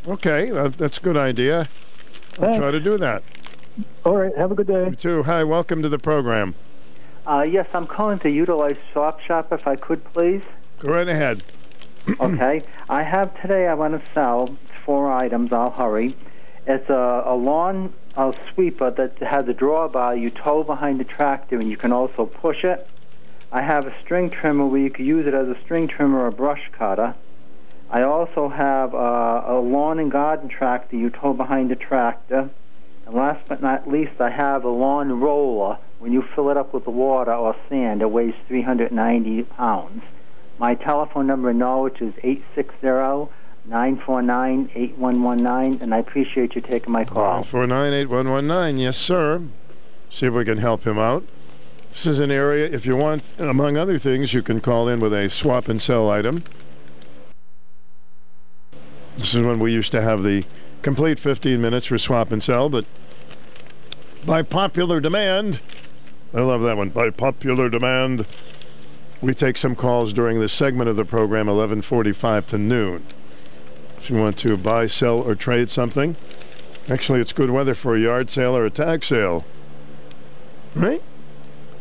Okay, 0.06 0.50
uh, 0.50 0.68
that's 0.68 0.98
a 0.98 1.00
good 1.00 1.16
idea. 1.16 1.68
I'll 2.38 2.44
Thanks. 2.44 2.58
try 2.58 2.70
to 2.70 2.80
do 2.80 2.96
that. 2.98 3.24
All 4.04 4.16
right. 4.16 4.36
Have 4.36 4.52
a 4.52 4.54
good 4.54 4.68
day. 4.68 4.90
You 4.90 4.96
too. 4.96 5.22
Hi, 5.24 5.42
welcome 5.42 5.82
to 5.82 5.88
the 5.88 5.98
program. 5.98 6.54
Uh, 7.26 7.46
yes, 7.48 7.66
I'm 7.74 7.86
calling 7.86 8.18
to 8.20 8.30
utilize 8.30 8.76
Swap 8.92 9.20
Shop 9.20 9.52
if 9.52 9.66
I 9.66 9.76
could, 9.76 10.04
please. 10.12 10.42
Go 10.78 10.88
right 10.90 11.08
ahead. 11.08 11.42
okay. 12.20 12.62
I 12.88 13.02
have 13.02 13.40
today, 13.40 13.66
I 13.68 13.74
want 13.74 13.94
to 13.94 14.12
sell 14.12 14.56
four 14.84 15.12
items. 15.12 15.52
I'll 15.52 15.70
hurry. 15.70 16.16
It's 16.66 16.88
a, 16.88 17.22
a 17.26 17.34
lawn 17.34 17.92
a 18.16 18.34
sweeper 18.52 18.90
that 18.90 19.18
has 19.18 19.48
a 19.48 19.54
drawbar 19.54 20.20
you 20.20 20.30
tow 20.30 20.62
behind 20.62 21.00
the 21.00 21.04
tractor 21.04 21.58
and 21.58 21.70
you 21.70 21.76
can 21.76 21.92
also 21.92 22.26
push 22.26 22.62
it. 22.62 22.86
I 23.50 23.62
have 23.62 23.86
a 23.86 23.94
string 24.02 24.30
trimmer 24.30 24.66
where 24.66 24.80
you 24.80 24.90
can 24.90 25.06
use 25.06 25.26
it 25.26 25.34
as 25.34 25.48
a 25.48 25.58
string 25.64 25.88
trimmer 25.88 26.26
or 26.26 26.30
brush 26.30 26.70
cutter. 26.72 27.14
I 27.90 28.02
also 28.02 28.48
have 28.48 28.94
uh, 28.94 29.44
a 29.46 29.60
lawn 29.60 29.98
and 29.98 30.10
garden 30.10 30.48
tractor 30.48 30.96
you 30.96 31.10
tow 31.10 31.32
behind 31.32 31.70
the 31.70 31.76
tractor. 31.76 32.50
And 33.06 33.14
last 33.14 33.46
but 33.48 33.60
not 33.62 33.90
least, 33.90 34.20
I 34.20 34.30
have 34.30 34.64
a 34.64 34.70
lawn 34.70 35.20
roller. 35.20 35.78
When 35.98 36.12
you 36.12 36.22
fill 36.34 36.50
it 36.50 36.56
up 36.56 36.72
with 36.72 36.86
water 36.86 37.32
or 37.32 37.56
sand, 37.68 38.02
it 38.02 38.10
weighs 38.10 38.34
390 38.48 39.42
pounds. 39.44 40.02
My 40.58 40.74
telephone 40.74 41.26
number 41.26 41.50
in 41.50 41.58
Norwich 41.58 42.00
is 42.00 42.14
860 42.22 43.32
949 43.64 44.70
8119, 44.74 45.82
and 45.82 45.94
I 45.94 45.98
appreciate 45.98 46.54
you 46.54 46.60
taking 46.60 46.92
my 46.92 47.04
call. 47.04 47.42
Four 47.44 47.66
nine 47.66 47.92
eight 47.92 48.08
one 48.08 48.28
one 48.28 48.46
nine. 48.46 48.76
Yes, 48.76 48.96
sir. 48.96 49.42
See 50.10 50.26
if 50.26 50.34
we 50.34 50.44
can 50.44 50.58
help 50.58 50.84
him 50.84 50.98
out. 50.98 51.24
This 51.88 52.06
is 52.06 52.20
an 52.20 52.30
area. 52.30 52.66
If 52.66 52.86
you 52.86 52.96
want, 52.96 53.22
among 53.38 53.76
other 53.76 53.98
things, 53.98 54.34
you 54.34 54.42
can 54.42 54.60
call 54.60 54.88
in 54.88 54.98
with 54.98 55.12
a 55.12 55.30
swap 55.30 55.68
and 55.68 55.80
sell 55.80 56.10
item. 56.10 56.42
This 59.16 59.34
is 59.34 59.44
when 59.44 59.58
we 59.58 59.72
used 59.72 59.92
to 59.92 60.02
have 60.02 60.22
the 60.22 60.44
complete 60.80 61.18
15 61.18 61.60
minutes 61.60 61.86
for 61.86 61.98
swap 61.98 62.32
and 62.32 62.42
sell, 62.42 62.68
but 62.68 62.84
by 64.26 64.42
popular 64.42 65.00
demand, 65.00 65.60
I 66.34 66.40
love 66.40 66.62
that 66.62 66.76
one. 66.76 66.90
By 66.90 67.10
popular 67.10 67.68
demand, 67.68 68.26
we 69.20 69.34
take 69.34 69.56
some 69.56 69.76
calls 69.76 70.12
during 70.12 70.40
this 70.40 70.52
segment 70.52 70.88
of 70.88 70.96
the 70.96 71.04
program, 71.04 71.46
11:45 71.46 72.46
to 72.46 72.58
noon. 72.58 73.06
If 74.02 74.10
you 74.10 74.16
want 74.16 74.36
to 74.38 74.56
buy, 74.56 74.88
sell, 74.88 75.20
or 75.20 75.36
trade 75.36 75.70
something, 75.70 76.16
actually, 76.88 77.20
it's 77.20 77.32
good 77.32 77.50
weather 77.50 77.72
for 77.72 77.94
a 77.94 78.00
yard 78.00 78.30
sale 78.30 78.56
or 78.56 78.66
a 78.66 78.70
tag 78.70 79.04
sale, 79.04 79.44
right? 80.74 81.00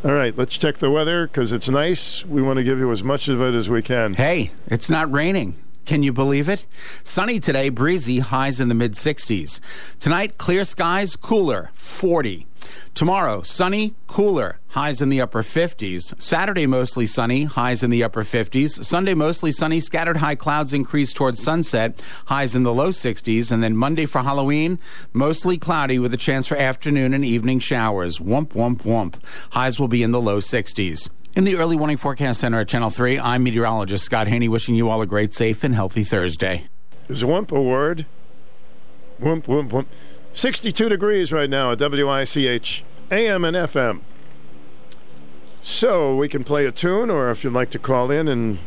All 0.05 0.13
right, 0.13 0.37
let's 0.37 0.55
check 0.55 0.77
the 0.77 0.91
weather 0.91 1.25
because 1.25 1.51
it's 1.51 1.67
nice. 1.67 2.23
We 2.23 2.43
want 2.43 2.57
to 2.57 2.63
give 2.63 2.77
you 2.77 2.91
as 2.91 3.03
much 3.03 3.27
of 3.27 3.41
it 3.41 3.55
as 3.55 3.69
we 3.69 3.81
can. 3.81 4.13
Hey, 4.13 4.51
it's 4.67 4.87
not 4.87 5.11
raining. 5.11 5.63
Can 5.85 6.03
you 6.03 6.13
believe 6.13 6.47
it? 6.47 6.65
Sunny 7.03 7.39
today, 7.39 7.69
breezy, 7.69 8.19
highs 8.19 8.59
in 8.59 8.67
the 8.69 8.75
mid 8.75 8.93
60s. 8.93 9.59
Tonight, 9.99 10.37
clear 10.37 10.63
skies, 10.63 11.15
cooler, 11.15 11.69
40. 11.73 12.45
Tomorrow, 12.93 13.41
sunny, 13.41 13.95
cooler, 14.07 14.59
highs 14.69 15.01
in 15.01 15.09
the 15.09 15.19
upper 15.19 15.41
50s. 15.41 16.21
Saturday, 16.21 16.67
mostly 16.67 17.07
sunny, 17.07 17.45
highs 17.45 17.83
in 17.83 17.89
the 17.89 18.03
upper 18.03 18.23
50s. 18.23 18.83
Sunday, 18.83 19.13
mostly 19.13 19.51
sunny, 19.51 19.79
scattered 19.79 20.17
high 20.17 20.35
clouds 20.35 20.71
increase 20.71 21.11
towards 21.11 21.41
sunset, 21.41 22.01
highs 22.25 22.55
in 22.55 22.63
the 22.63 22.73
low 22.73 22.89
60s. 22.89 23.51
And 23.51 23.63
then 23.63 23.75
Monday 23.75 24.05
for 24.05 24.21
Halloween, 24.21 24.79
mostly 25.13 25.57
cloudy 25.57 25.99
with 25.99 26.13
a 26.13 26.17
chance 26.17 26.47
for 26.47 26.57
afternoon 26.57 27.13
and 27.13 27.25
evening 27.25 27.59
showers. 27.59 28.19
Wump, 28.19 28.49
wump, 28.49 28.83
wump. 28.83 29.15
Highs 29.51 29.79
will 29.79 29.87
be 29.87 30.03
in 30.03 30.11
the 30.11 30.21
low 30.21 30.37
60s. 30.37 31.09
In 31.33 31.45
the 31.45 31.55
Early 31.55 31.77
Warning 31.77 31.95
Forecast 31.95 32.41
Center 32.41 32.59
at 32.59 32.67
Channel 32.67 32.89
3, 32.89 33.17
I'm 33.17 33.43
meteorologist 33.43 34.03
Scott 34.03 34.27
Haney 34.27 34.49
wishing 34.49 34.75
you 34.75 34.89
all 34.89 35.01
a 35.01 35.07
great, 35.07 35.33
safe, 35.33 35.63
and 35.63 35.73
healthy 35.73 36.03
Thursday. 36.03 36.65
Is 37.07 37.23
wump 37.23 37.53
a 37.53 37.61
word? 37.61 38.05
Wump, 39.17 39.43
wump, 39.43 39.69
wump. 39.69 39.87
62 40.33 40.89
degrees 40.89 41.31
right 41.31 41.49
now 41.49 41.71
at 41.71 41.79
WICH, 41.79 42.83
AM 43.11 43.45
and 43.45 43.55
FM. 43.55 44.01
So 45.61 46.17
we 46.17 46.27
can 46.27 46.43
play 46.43 46.65
a 46.65 46.71
tune, 46.71 47.09
or 47.09 47.31
if 47.31 47.45
you'd 47.45 47.53
like 47.53 47.69
to 47.71 47.79
call 47.79 48.11
in 48.11 48.27
and 48.27 48.59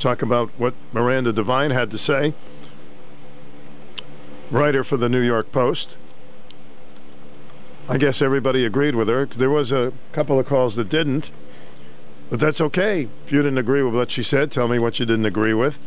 talk 0.00 0.20
about 0.20 0.50
what 0.58 0.74
Miranda 0.92 1.32
Devine 1.32 1.70
had 1.70 1.92
to 1.92 1.98
say, 1.98 2.34
writer 4.50 4.82
for 4.82 4.96
the 4.96 5.08
New 5.08 5.20
York 5.20 5.52
Post. 5.52 5.96
I 7.88 7.98
guess 7.98 8.20
everybody 8.20 8.64
agreed 8.64 8.96
with 8.96 9.06
her. 9.06 9.26
There 9.26 9.50
was 9.50 9.70
a 9.70 9.92
couple 10.10 10.40
of 10.40 10.46
calls 10.46 10.74
that 10.74 10.88
didn't. 10.88 11.30
But 12.30 12.38
that's 12.38 12.60
okay. 12.60 13.08
If 13.26 13.32
you 13.32 13.42
didn't 13.42 13.58
agree 13.58 13.82
with 13.82 13.94
what 13.94 14.12
she 14.12 14.22
said, 14.22 14.52
tell 14.52 14.68
me 14.68 14.78
what 14.78 15.00
you 15.00 15.06
didn't 15.06 15.26
agree 15.26 15.54
with 15.54 15.78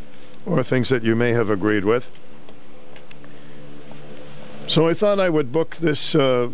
or 0.46 0.62
things 0.62 0.90
that 0.90 1.04
you 1.04 1.16
may 1.16 1.32
have 1.32 1.50
agreed 1.50 1.86
with. 1.86 2.10
So 4.68 4.88
I 4.88 4.94
thought 4.94 5.20
I 5.20 5.30
would 5.30 5.52
book 5.52 5.78
this 5.78 6.16
uh, 6.16 6.50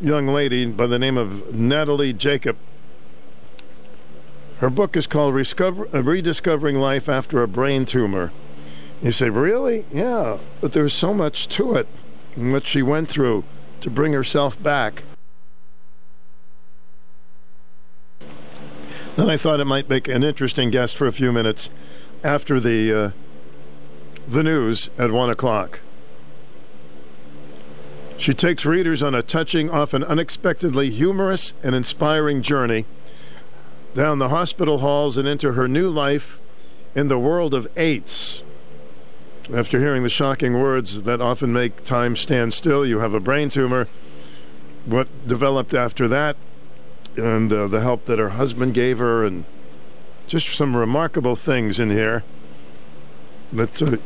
young 0.00 0.26
lady 0.28 0.66
by 0.66 0.86
the 0.86 0.98
name 0.98 1.18
of 1.18 1.54
Natalie 1.54 2.12
Jacob. 2.12 2.56
Her 4.58 4.70
book 4.70 4.96
is 4.96 5.06
called 5.06 5.34
uh, 5.34 6.02
Rediscovering 6.02 6.76
Life 6.76 7.08
After 7.08 7.42
a 7.42 7.48
Brain 7.48 7.84
Tumor. 7.84 8.32
You 9.02 9.10
say, 9.10 9.28
really? 9.28 9.84
Yeah, 9.92 10.38
but 10.60 10.72
there's 10.72 10.94
so 10.94 11.12
much 11.12 11.48
to 11.48 11.74
it 11.74 11.86
and 12.36 12.52
what 12.52 12.66
she 12.66 12.80
went 12.80 13.10
through 13.10 13.44
to 13.80 13.90
bring 13.90 14.14
herself 14.14 14.62
back. 14.62 15.02
Then 19.16 19.30
I 19.30 19.36
thought 19.36 19.60
it 19.60 19.64
might 19.64 19.88
make 19.88 20.08
an 20.08 20.24
interesting 20.24 20.70
guest 20.70 20.96
for 20.96 21.06
a 21.06 21.12
few 21.12 21.32
minutes 21.32 21.70
after 22.24 22.58
the 22.58 22.92
uh, 22.92 23.10
the 24.26 24.42
news 24.42 24.90
at 24.98 25.12
one 25.12 25.30
o'clock. 25.30 25.80
She 28.18 28.34
takes 28.34 28.64
readers 28.64 29.04
on 29.04 29.14
a 29.14 29.22
touching, 29.22 29.70
often 29.70 30.02
unexpectedly 30.02 30.90
humorous 30.90 31.54
and 31.62 31.76
inspiring 31.76 32.42
journey 32.42 32.86
down 33.94 34.18
the 34.18 34.30
hospital 34.30 34.78
halls 34.78 35.16
and 35.16 35.28
into 35.28 35.52
her 35.52 35.68
new 35.68 35.88
life 35.88 36.40
in 36.96 37.06
the 37.06 37.18
world 37.18 37.54
of 37.54 37.68
AIDS. 37.76 38.42
After 39.54 39.78
hearing 39.78 40.02
the 40.02 40.10
shocking 40.10 40.60
words 40.60 41.02
that 41.04 41.20
often 41.20 41.52
make 41.52 41.84
time 41.84 42.16
stand 42.16 42.52
still, 42.52 42.84
you 42.84 42.98
have 42.98 43.14
a 43.14 43.20
brain 43.20 43.48
tumor. 43.48 43.86
What 44.86 45.28
developed 45.28 45.72
after 45.72 46.08
that 46.08 46.36
and 47.16 47.52
uh, 47.52 47.66
the 47.68 47.80
help 47.80 48.04
that 48.06 48.18
her 48.18 48.30
husband 48.30 48.74
gave 48.74 48.98
her, 48.98 49.24
and 49.24 49.44
just 50.26 50.48
some 50.54 50.76
remarkable 50.76 51.36
things 51.36 51.78
in 51.78 51.90
here. 51.90 52.24
That 53.52 53.82
uh, 53.82 53.96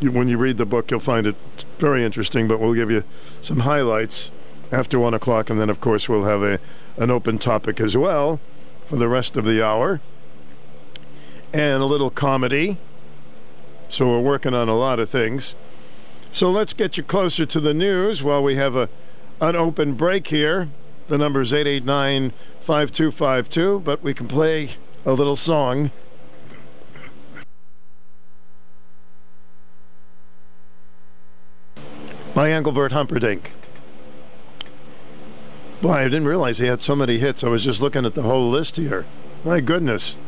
you, 0.00 0.12
when 0.12 0.28
you 0.28 0.38
read 0.38 0.58
the 0.58 0.66
book, 0.66 0.90
you'll 0.90 1.00
find 1.00 1.26
it 1.26 1.36
very 1.78 2.04
interesting. 2.04 2.48
But 2.48 2.60
we'll 2.60 2.74
give 2.74 2.90
you 2.90 3.04
some 3.40 3.60
highlights 3.60 4.30
after 4.70 4.98
one 4.98 5.14
o'clock, 5.14 5.50
and 5.50 5.60
then 5.60 5.70
of 5.70 5.80
course 5.80 6.08
we'll 6.08 6.24
have 6.24 6.42
a 6.42 6.58
an 6.96 7.10
open 7.10 7.38
topic 7.38 7.80
as 7.80 7.96
well 7.96 8.40
for 8.86 8.96
the 8.96 9.08
rest 9.08 9.36
of 9.36 9.44
the 9.44 9.64
hour, 9.64 10.00
and 11.52 11.82
a 11.82 11.86
little 11.86 12.10
comedy. 12.10 12.78
So 13.88 14.06
we're 14.08 14.20
working 14.20 14.52
on 14.52 14.68
a 14.68 14.76
lot 14.76 14.98
of 14.98 15.08
things. 15.08 15.54
So 16.30 16.50
let's 16.50 16.74
get 16.74 16.96
you 16.98 17.02
closer 17.02 17.46
to 17.46 17.60
the 17.60 17.72
news 17.72 18.22
while 18.22 18.42
we 18.42 18.56
have 18.56 18.76
a 18.76 18.88
an 19.40 19.56
open 19.56 19.94
break 19.94 20.26
here. 20.26 20.68
The 21.08 21.16
number 21.16 21.40
is 21.40 21.54
889 21.54 22.32
5252, 22.60 23.80
but 23.80 24.02
we 24.02 24.12
can 24.12 24.28
play 24.28 24.72
a 25.06 25.14
little 25.14 25.36
song. 25.36 25.90
By 32.34 32.52
Engelbert 32.52 32.92
Humperdinck. 32.92 33.52
Boy, 35.80 35.92
I 35.92 36.04
didn't 36.04 36.26
realize 36.28 36.58
he 36.58 36.66
had 36.66 36.82
so 36.82 36.94
many 36.94 37.16
hits. 37.16 37.42
I 37.42 37.48
was 37.48 37.64
just 37.64 37.80
looking 37.80 38.04
at 38.04 38.14
the 38.14 38.22
whole 38.22 38.50
list 38.50 38.76
here. 38.76 39.06
My 39.44 39.60
goodness. 39.60 40.18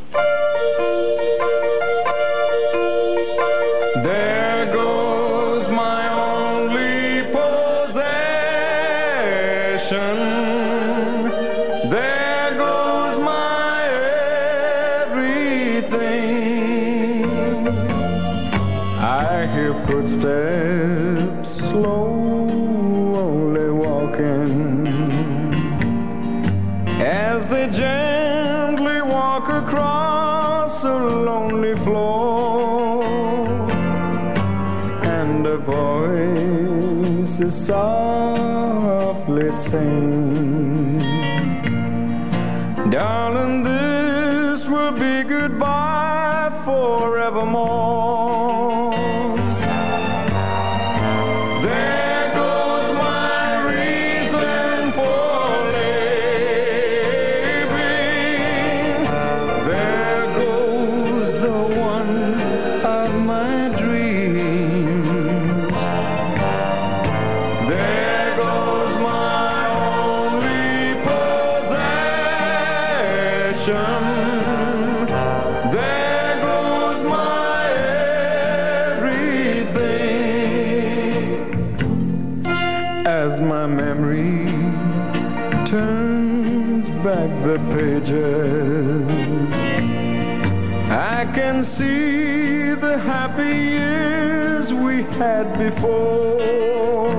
Before. 95.65 97.17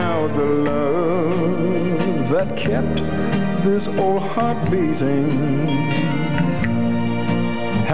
Now 0.00 0.18
the 0.38 0.48
love 0.70 2.28
that 2.28 2.56
kept 2.56 2.96
this 3.64 3.88
old 3.88 4.22
heart 4.22 4.58
beating 4.70 5.30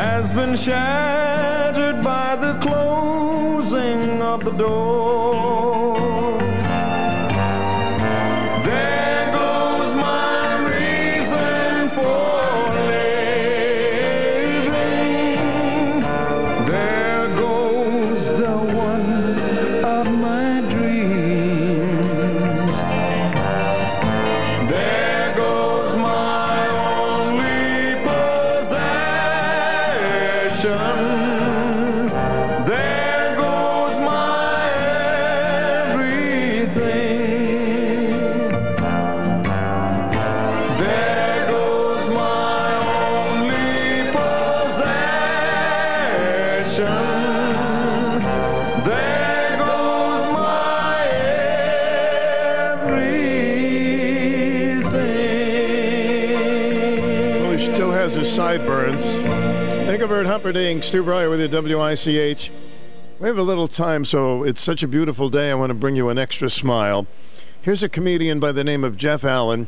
has 0.01 0.33
been 0.33 0.57
shattered 0.57 2.03
by 2.03 2.35
the 2.45 2.55
closing 2.67 4.23
of 4.23 4.45
the 4.45 4.55
door. 4.65 5.08
Humperdinck, 60.39 60.85
Stu 60.85 61.03
Bryer 61.03 61.29
with 61.29 61.41
you, 61.41 61.49
WICH. 61.49 62.53
We 63.19 63.27
have 63.27 63.39
a 63.39 63.43
little 63.43 63.67
time, 63.67 64.05
so 64.05 64.45
it's 64.45 64.63
such 64.63 64.85
a 64.85 64.87
beautiful 64.87 65.29
day. 65.29 65.51
I 65.51 65.55
want 65.55 65.71
to 65.71 65.75
bring 65.75 65.97
you 65.97 66.11
an 66.11 66.17
extra 66.17 66.49
smile. 66.49 67.09
Here's 67.61 67.83
a 67.83 67.89
comedian 67.89 68.39
by 68.39 68.53
the 68.53 68.63
name 68.63 68.85
of 68.85 68.97
Jeff 68.97 69.25
Allen, 69.25 69.67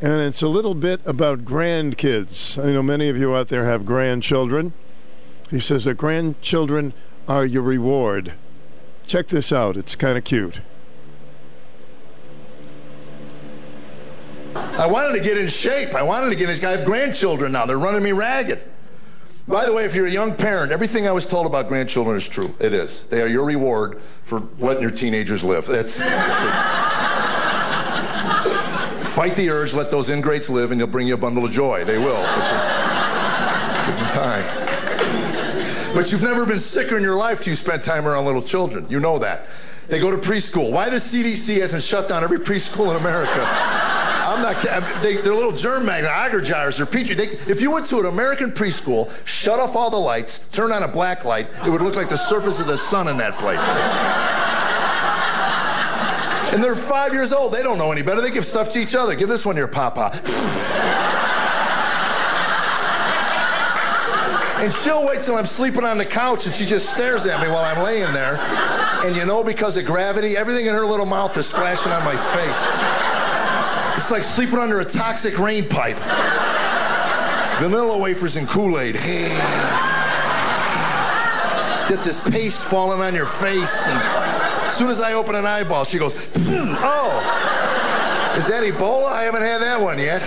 and 0.00 0.20
it's 0.20 0.42
a 0.42 0.46
little 0.46 0.76
bit 0.76 1.04
about 1.04 1.44
grandkids. 1.44 2.56
I 2.64 2.70
know 2.70 2.84
many 2.84 3.08
of 3.08 3.16
you 3.16 3.34
out 3.34 3.48
there 3.48 3.64
have 3.64 3.84
grandchildren. 3.84 4.74
He 5.50 5.58
says 5.58 5.86
that 5.86 5.96
grandchildren 5.96 6.92
are 7.26 7.44
your 7.44 7.64
reward. 7.64 8.34
Check 9.08 9.26
this 9.26 9.50
out, 9.50 9.76
it's 9.76 9.96
kind 9.96 10.16
of 10.16 10.22
cute. 10.22 10.60
I 14.54 14.86
wanted 14.86 15.14
to 15.14 15.20
get 15.20 15.36
in 15.36 15.48
shape. 15.48 15.96
I 15.96 16.02
wanted 16.04 16.28
to 16.28 16.36
get 16.36 16.48
in. 16.48 16.54
shape. 16.54 16.64
I 16.64 16.76
have 16.76 16.84
grandchildren 16.84 17.50
now. 17.50 17.66
They're 17.66 17.76
running 17.76 18.04
me 18.04 18.12
ragged. 18.12 18.69
By 19.50 19.66
the 19.66 19.72
way, 19.72 19.84
if 19.84 19.96
you're 19.96 20.06
a 20.06 20.10
young 20.10 20.36
parent, 20.36 20.70
everything 20.70 21.08
I 21.08 21.10
was 21.10 21.26
told 21.26 21.44
about 21.44 21.66
grandchildren 21.66 22.16
is 22.16 22.28
true. 22.28 22.54
It 22.60 22.72
is. 22.72 23.06
They 23.06 23.20
are 23.20 23.26
your 23.26 23.44
reward 23.44 24.00
for 24.22 24.48
letting 24.60 24.80
your 24.80 24.92
teenagers 24.92 25.42
live. 25.42 25.66
That's. 25.66 25.98
Fight 29.12 29.34
the 29.34 29.50
urge, 29.50 29.74
let 29.74 29.90
those 29.90 30.08
ingrates 30.08 30.48
live, 30.48 30.70
and 30.70 30.80
they'll 30.80 30.86
bring 30.86 31.08
you 31.08 31.14
a 31.14 31.16
bundle 31.16 31.44
of 31.44 31.50
joy. 31.50 31.84
They 31.84 31.98
will. 31.98 32.22
Just, 32.22 32.70
Give 33.86 33.96
them 33.96 34.10
time. 34.12 35.94
But 35.96 36.12
you've 36.12 36.22
never 36.22 36.46
been 36.46 36.60
sicker 36.60 36.96
in 36.96 37.02
your 37.02 37.16
life 37.16 37.40
till 37.40 37.50
you 37.50 37.56
spent 37.56 37.82
time 37.82 38.06
around 38.06 38.26
little 38.26 38.42
children. 38.42 38.86
You 38.88 39.00
know 39.00 39.18
that. 39.18 39.48
They 39.88 39.98
go 39.98 40.12
to 40.12 40.16
preschool. 40.18 40.70
Why 40.70 40.88
the 40.88 40.98
CDC 40.98 41.60
hasn't 41.60 41.82
shut 41.82 42.08
down 42.08 42.22
every 42.22 42.38
preschool 42.38 42.90
in 42.90 42.96
America? 42.96 43.89
I'm 44.30 44.42
not. 44.42 45.02
They, 45.02 45.16
are 45.16 45.34
little 45.34 45.50
germ 45.50 45.86
magnet, 45.86 46.12
agar 46.12 46.40
jars, 46.40 46.80
or 46.80 46.86
petri. 46.86 47.16
They, 47.16 47.30
if 47.50 47.60
you 47.60 47.72
went 47.72 47.86
to 47.86 47.98
an 47.98 48.06
American 48.06 48.52
preschool, 48.52 49.10
shut 49.26 49.58
off 49.58 49.74
all 49.74 49.90
the 49.90 49.98
lights, 49.98 50.46
turn 50.52 50.70
on 50.70 50.84
a 50.84 50.88
black 50.88 51.24
light, 51.24 51.48
it 51.66 51.70
would 51.70 51.82
look 51.82 51.96
like 51.96 52.08
the 52.08 52.16
surface 52.16 52.60
of 52.60 52.68
the 52.68 52.78
sun 52.78 53.08
in 53.08 53.16
that 53.16 53.36
place. 53.38 53.58
and 56.54 56.62
they're 56.62 56.76
five 56.76 57.12
years 57.12 57.32
old. 57.32 57.52
They 57.52 57.64
don't 57.64 57.76
know 57.76 57.90
any 57.90 58.02
better. 58.02 58.20
They 58.20 58.30
give 58.30 58.44
stuff 58.44 58.70
to 58.70 58.78
each 58.78 58.94
other. 58.94 59.16
Give 59.16 59.28
this 59.28 59.44
one 59.44 59.56
to 59.56 59.60
your 59.60 59.66
papa. 59.68 60.12
And 64.60 64.70
she'll 64.70 65.06
wait 65.06 65.22
till 65.22 65.36
I'm 65.36 65.46
sleeping 65.46 65.84
on 65.84 65.98
the 65.98 66.04
couch 66.04 66.44
and 66.44 66.54
she 66.54 66.66
just 66.66 66.94
stares 66.94 67.26
at 67.26 67.42
me 67.42 67.48
while 67.48 67.64
I'm 67.64 67.82
laying 67.82 68.12
there. 68.12 68.36
And 69.04 69.16
you 69.16 69.24
know, 69.24 69.42
because 69.42 69.76
of 69.76 69.86
gravity, 69.86 70.36
everything 70.36 70.66
in 70.66 70.74
her 70.74 70.84
little 70.84 71.06
mouth 71.06 71.36
is 71.36 71.46
splashing 71.46 71.90
on 71.90 72.04
my 72.04 72.16
face. 72.16 72.99
It's 74.10 74.16
like 74.16 74.24
sleeping 74.24 74.58
under 74.58 74.80
a 74.80 74.84
toxic 74.84 75.38
rain 75.38 75.68
pipe. 75.68 75.96
Vanilla 77.60 77.96
wafers 77.96 78.34
and 78.34 78.48
Kool-Aid. 78.48 78.96
Get 81.86 82.02
this 82.02 82.28
paste 82.28 82.60
falling 82.60 83.00
on 83.02 83.14
your 83.14 83.26
face. 83.26 83.86
And 83.86 84.02
as 84.66 84.74
soon 84.74 84.90
as 84.90 85.00
I 85.00 85.12
open 85.12 85.36
an 85.36 85.46
eyeball, 85.46 85.84
she 85.84 85.96
goes, 85.96 86.14
oh. 86.34 87.22
Is 88.36 88.48
that 88.48 88.64
Ebola? 88.64 89.12
I 89.12 89.22
haven't 89.22 89.42
had 89.42 89.58
that 89.62 89.80
one 89.80 90.00
yet. 90.00 90.22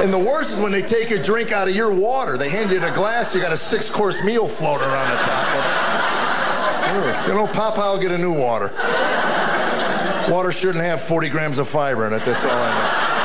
And 0.00 0.12
the 0.12 0.18
worst 0.18 0.52
is 0.52 0.60
when 0.60 0.70
they 0.70 0.82
take 0.82 1.10
a 1.10 1.20
drink 1.20 1.50
out 1.50 1.66
of 1.66 1.74
your 1.74 1.92
water. 1.92 2.38
They 2.38 2.48
hand 2.48 2.70
you 2.70 2.78
a 2.78 2.92
glass, 2.92 3.34
you 3.34 3.42
got 3.42 3.50
a 3.50 3.56
six 3.56 3.90
course 3.90 4.22
meal 4.22 4.46
floating 4.46 4.86
around 4.86 5.10
the 5.10 5.16
top 5.16 5.48
of 5.48 5.64
it. 5.64 7.26
You 7.26 7.34
know, 7.34 7.48
Papa 7.48 7.80
will 7.80 7.98
get 7.98 8.12
a 8.12 8.18
new 8.18 8.32
water. 8.38 8.72
Water 10.30 10.52
shouldn't 10.52 10.84
have 10.84 11.00
40 11.00 11.28
grams 11.28 11.58
of 11.58 11.68
fiber 11.68 12.06
in 12.06 12.12
it. 12.12 12.22
That's 12.24 12.44
all 12.44 12.52
I 12.52 12.70
know. 12.70 13.16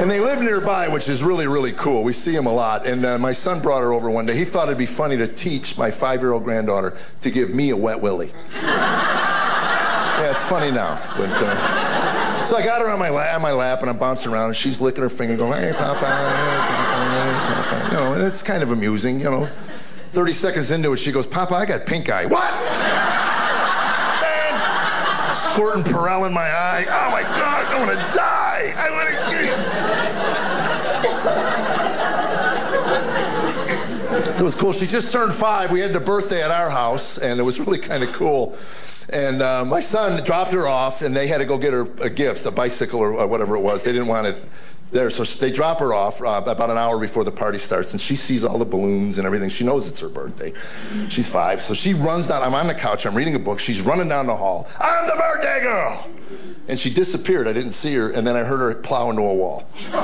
And 0.00 0.08
they 0.08 0.20
live 0.20 0.40
nearby, 0.40 0.86
which 0.86 1.08
is 1.08 1.24
really, 1.24 1.48
really 1.48 1.72
cool. 1.72 2.04
We 2.04 2.12
see 2.12 2.30
them 2.30 2.46
a 2.46 2.52
lot. 2.52 2.86
And 2.86 3.04
uh, 3.04 3.18
my 3.18 3.32
son 3.32 3.60
brought 3.60 3.80
her 3.80 3.92
over 3.92 4.08
one 4.08 4.26
day. 4.26 4.36
He 4.36 4.44
thought 4.44 4.68
it'd 4.68 4.78
be 4.78 4.86
funny 4.86 5.16
to 5.16 5.26
teach 5.26 5.76
my 5.76 5.90
five 5.90 6.20
year 6.20 6.32
old 6.32 6.44
granddaughter 6.44 6.96
to 7.22 7.30
give 7.30 7.52
me 7.52 7.70
a 7.70 7.76
wet 7.76 8.00
willy. 8.00 8.30
yeah, 8.62 10.30
it's 10.30 10.42
funny 10.44 10.70
now. 10.70 10.94
But, 11.16 11.30
uh, 11.32 12.44
so 12.44 12.56
I 12.56 12.62
got 12.64 12.80
her 12.80 12.88
on 12.88 13.00
my, 13.00 13.08
la- 13.08 13.34
on 13.34 13.42
my 13.42 13.50
lap 13.50 13.80
and 13.80 13.90
I'm 13.90 13.98
bouncing 13.98 14.32
around 14.32 14.46
and 14.46 14.56
she's 14.56 14.80
licking 14.80 15.02
her 15.02 15.10
finger 15.10 15.36
going, 15.36 15.60
hey, 15.60 15.72
Papa, 15.72 15.98
hey, 15.98 16.04
Papa 16.06 16.77
know, 18.00 18.12
and 18.14 18.22
it's 18.22 18.42
kind 18.42 18.62
of 18.62 18.70
amusing, 18.70 19.20
you 19.20 19.30
know. 19.30 19.48
30 20.10 20.32
seconds 20.32 20.70
into 20.70 20.92
it, 20.92 20.96
she 20.96 21.12
goes, 21.12 21.26
Papa, 21.26 21.54
I 21.54 21.66
got 21.66 21.84
pink 21.86 22.08
eye. 22.08 22.24
What? 22.26 22.52
Man, 24.22 25.34
squirting 25.34 25.84
Purell 25.84 26.26
in 26.26 26.32
my 26.32 26.48
eye. 26.48 26.86
Oh 26.88 27.10
my 27.10 27.22
God, 27.22 27.66
I 27.66 27.78
want 27.78 27.90
to 27.90 27.96
die. 28.16 28.72
I 28.76 28.90
want 28.90 29.08
to. 29.08 29.18
So 34.38 34.44
it 34.44 34.46
was 34.46 34.54
cool. 34.54 34.72
She 34.72 34.86
just 34.86 35.12
turned 35.12 35.32
five. 35.32 35.72
We 35.72 35.80
had 35.80 35.92
the 35.92 36.00
birthday 36.00 36.42
at 36.42 36.50
our 36.50 36.70
house, 36.70 37.18
and 37.18 37.40
it 37.40 37.42
was 37.42 37.58
really 37.58 37.78
kind 37.78 38.04
of 38.04 38.12
cool. 38.12 38.56
And 39.10 39.42
uh, 39.42 39.64
my 39.64 39.80
son 39.80 40.22
dropped 40.24 40.52
her 40.52 40.66
off, 40.68 41.02
and 41.02 41.14
they 41.14 41.26
had 41.26 41.38
to 41.38 41.44
go 41.44 41.58
get 41.58 41.72
her 41.72 41.88
a 42.00 42.08
gift, 42.08 42.46
a 42.46 42.50
bicycle 42.50 43.00
or 43.00 43.26
whatever 43.26 43.56
it 43.56 43.60
was. 43.60 43.82
They 43.82 43.92
didn't 43.92 44.06
want 44.06 44.28
it 44.28 44.36
there. 44.90 45.10
So 45.10 45.24
they 45.24 45.50
drop 45.50 45.80
her 45.80 45.92
off 45.92 46.22
uh, 46.22 46.42
about 46.46 46.70
an 46.70 46.78
hour 46.78 46.98
before 46.98 47.24
the 47.24 47.32
party 47.32 47.58
starts, 47.58 47.92
and 47.92 48.00
she 48.00 48.16
sees 48.16 48.44
all 48.44 48.58
the 48.58 48.64
balloons 48.64 49.18
and 49.18 49.26
everything. 49.26 49.48
She 49.48 49.64
knows 49.64 49.88
it's 49.88 50.00
her 50.00 50.08
birthday. 50.08 50.52
She's 51.08 51.28
five, 51.28 51.60
so 51.60 51.74
she 51.74 51.94
runs 51.94 52.26
down. 52.28 52.42
I'm 52.42 52.54
on 52.54 52.66
the 52.66 52.74
couch. 52.74 53.06
I'm 53.06 53.14
reading 53.14 53.34
a 53.34 53.38
book. 53.38 53.58
She's 53.60 53.80
running 53.80 54.08
down 54.08 54.26
the 54.26 54.36
hall. 54.36 54.68
I'm 54.78 55.06
the 55.06 55.16
birthday 55.16 55.60
girl, 55.60 56.08
and 56.68 56.78
she 56.78 56.90
disappeared. 56.90 57.46
I 57.48 57.52
didn't 57.52 57.72
see 57.72 57.94
her, 57.94 58.10
and 58.10 58.26
then 58.26 58.36
I 58.36 58.44
heard 58.44 58.58
her 58.60 58.74
plow 58.80 59.10
into 59.10 59.22
a 59.22 59.34
wall. 59.34 59.68
and 59.86 59.94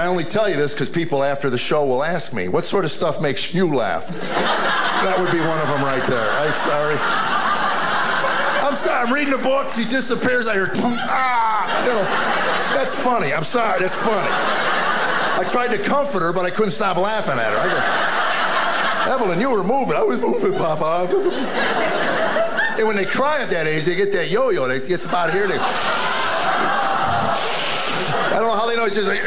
I 0.00 0.06
only 0.06 0.24
tell 0.24 0.48
you 0.48 0.56
this 0.56 0.72
because 0.72 0.88
people 0.88 1.22
after 1.22 1.50
the 1.50 1.58
show 1.58 1.84
will 1.86 2.04
ask 2.04 2.32
me, 2.32 2.48
"What 2.48 2.64
sort 2.64 2.84
of 2.84 2.90
stuff 2.90 3.20
makes 3.20 3.52
you 3.54 3.74
laugh?" 3.74 4.08
that 5.04 5.18
would 5.20 5.30
be 5.30 5.40
one 5.40 5.58
of 5.58 5.68
them 5.68 5.82
right 5.82 6.04
there. 6.08 6.30
I'm 6.30 6.52
sorry. 6.64 7.33
I'm 8.84 8.90
sorry. 8.90 9.06
I'm 9.06 9.14
reading 9.14 9.32
the 9.32 9.38
book. 9.42 9.70
She 9.70 9.86
disappears. 9.86 10.46
I 10.46 10.52
hear, 10.54 10.70
ah, 10.76 11.84
you 11.84 11.92
know, 11.92 12.02
that's 12.76 12.94
funny. 12.94 13.32
I'm 13.32 13.42
sorry. 13.44 13.80
That's 13.80 13.94
funny. 13.94 14.28
I 14.28 15.42
tried 15.50 15.74
to 15.74 15.82
comfort 15.82 16.20
her, 16.20 16.34
but 16.34 16.44
I 16.44 16.50
couldn't 16.50 16.72
stop 16.72 16.98
laughing 16.98 17.38
at 17.38 17.50
her. 17.50 17.58
I 17.58 17.68
go, 19.06 19.14
Evelyn, 19.14 19.40
you 19.40 19.48
were 19.48 19.64
moving. 19.64 19.96
I 19.96 20.02
was 20.02 20.20
moving, 20.20 20.52
Papa. 20.52 21.08
and 22.78 22.86
when 22.86 22.96
they 22.96 23.06
cry 23.06 23.40
at 23.42 23.48
that 23.50 23.66
age, 23.66 23.86
they 23.86 23.96
get 23.96 24.12
that 24.12 24.28
yo-yo. 24.28 24.68
They 24.68 24.86
gets 24.86 25.06
about 25.06 25.32
here. 25.32 25.48
They, 25.48 25.56
I 25.56 25.66
don't 28.32 28.46
know 28.46 28.54
how 28.54 28.66
they 28.66 28.76
know. 28.76 28.84
It's 28.84 28.96
just 28.96 29.08
like, 29.08 29.22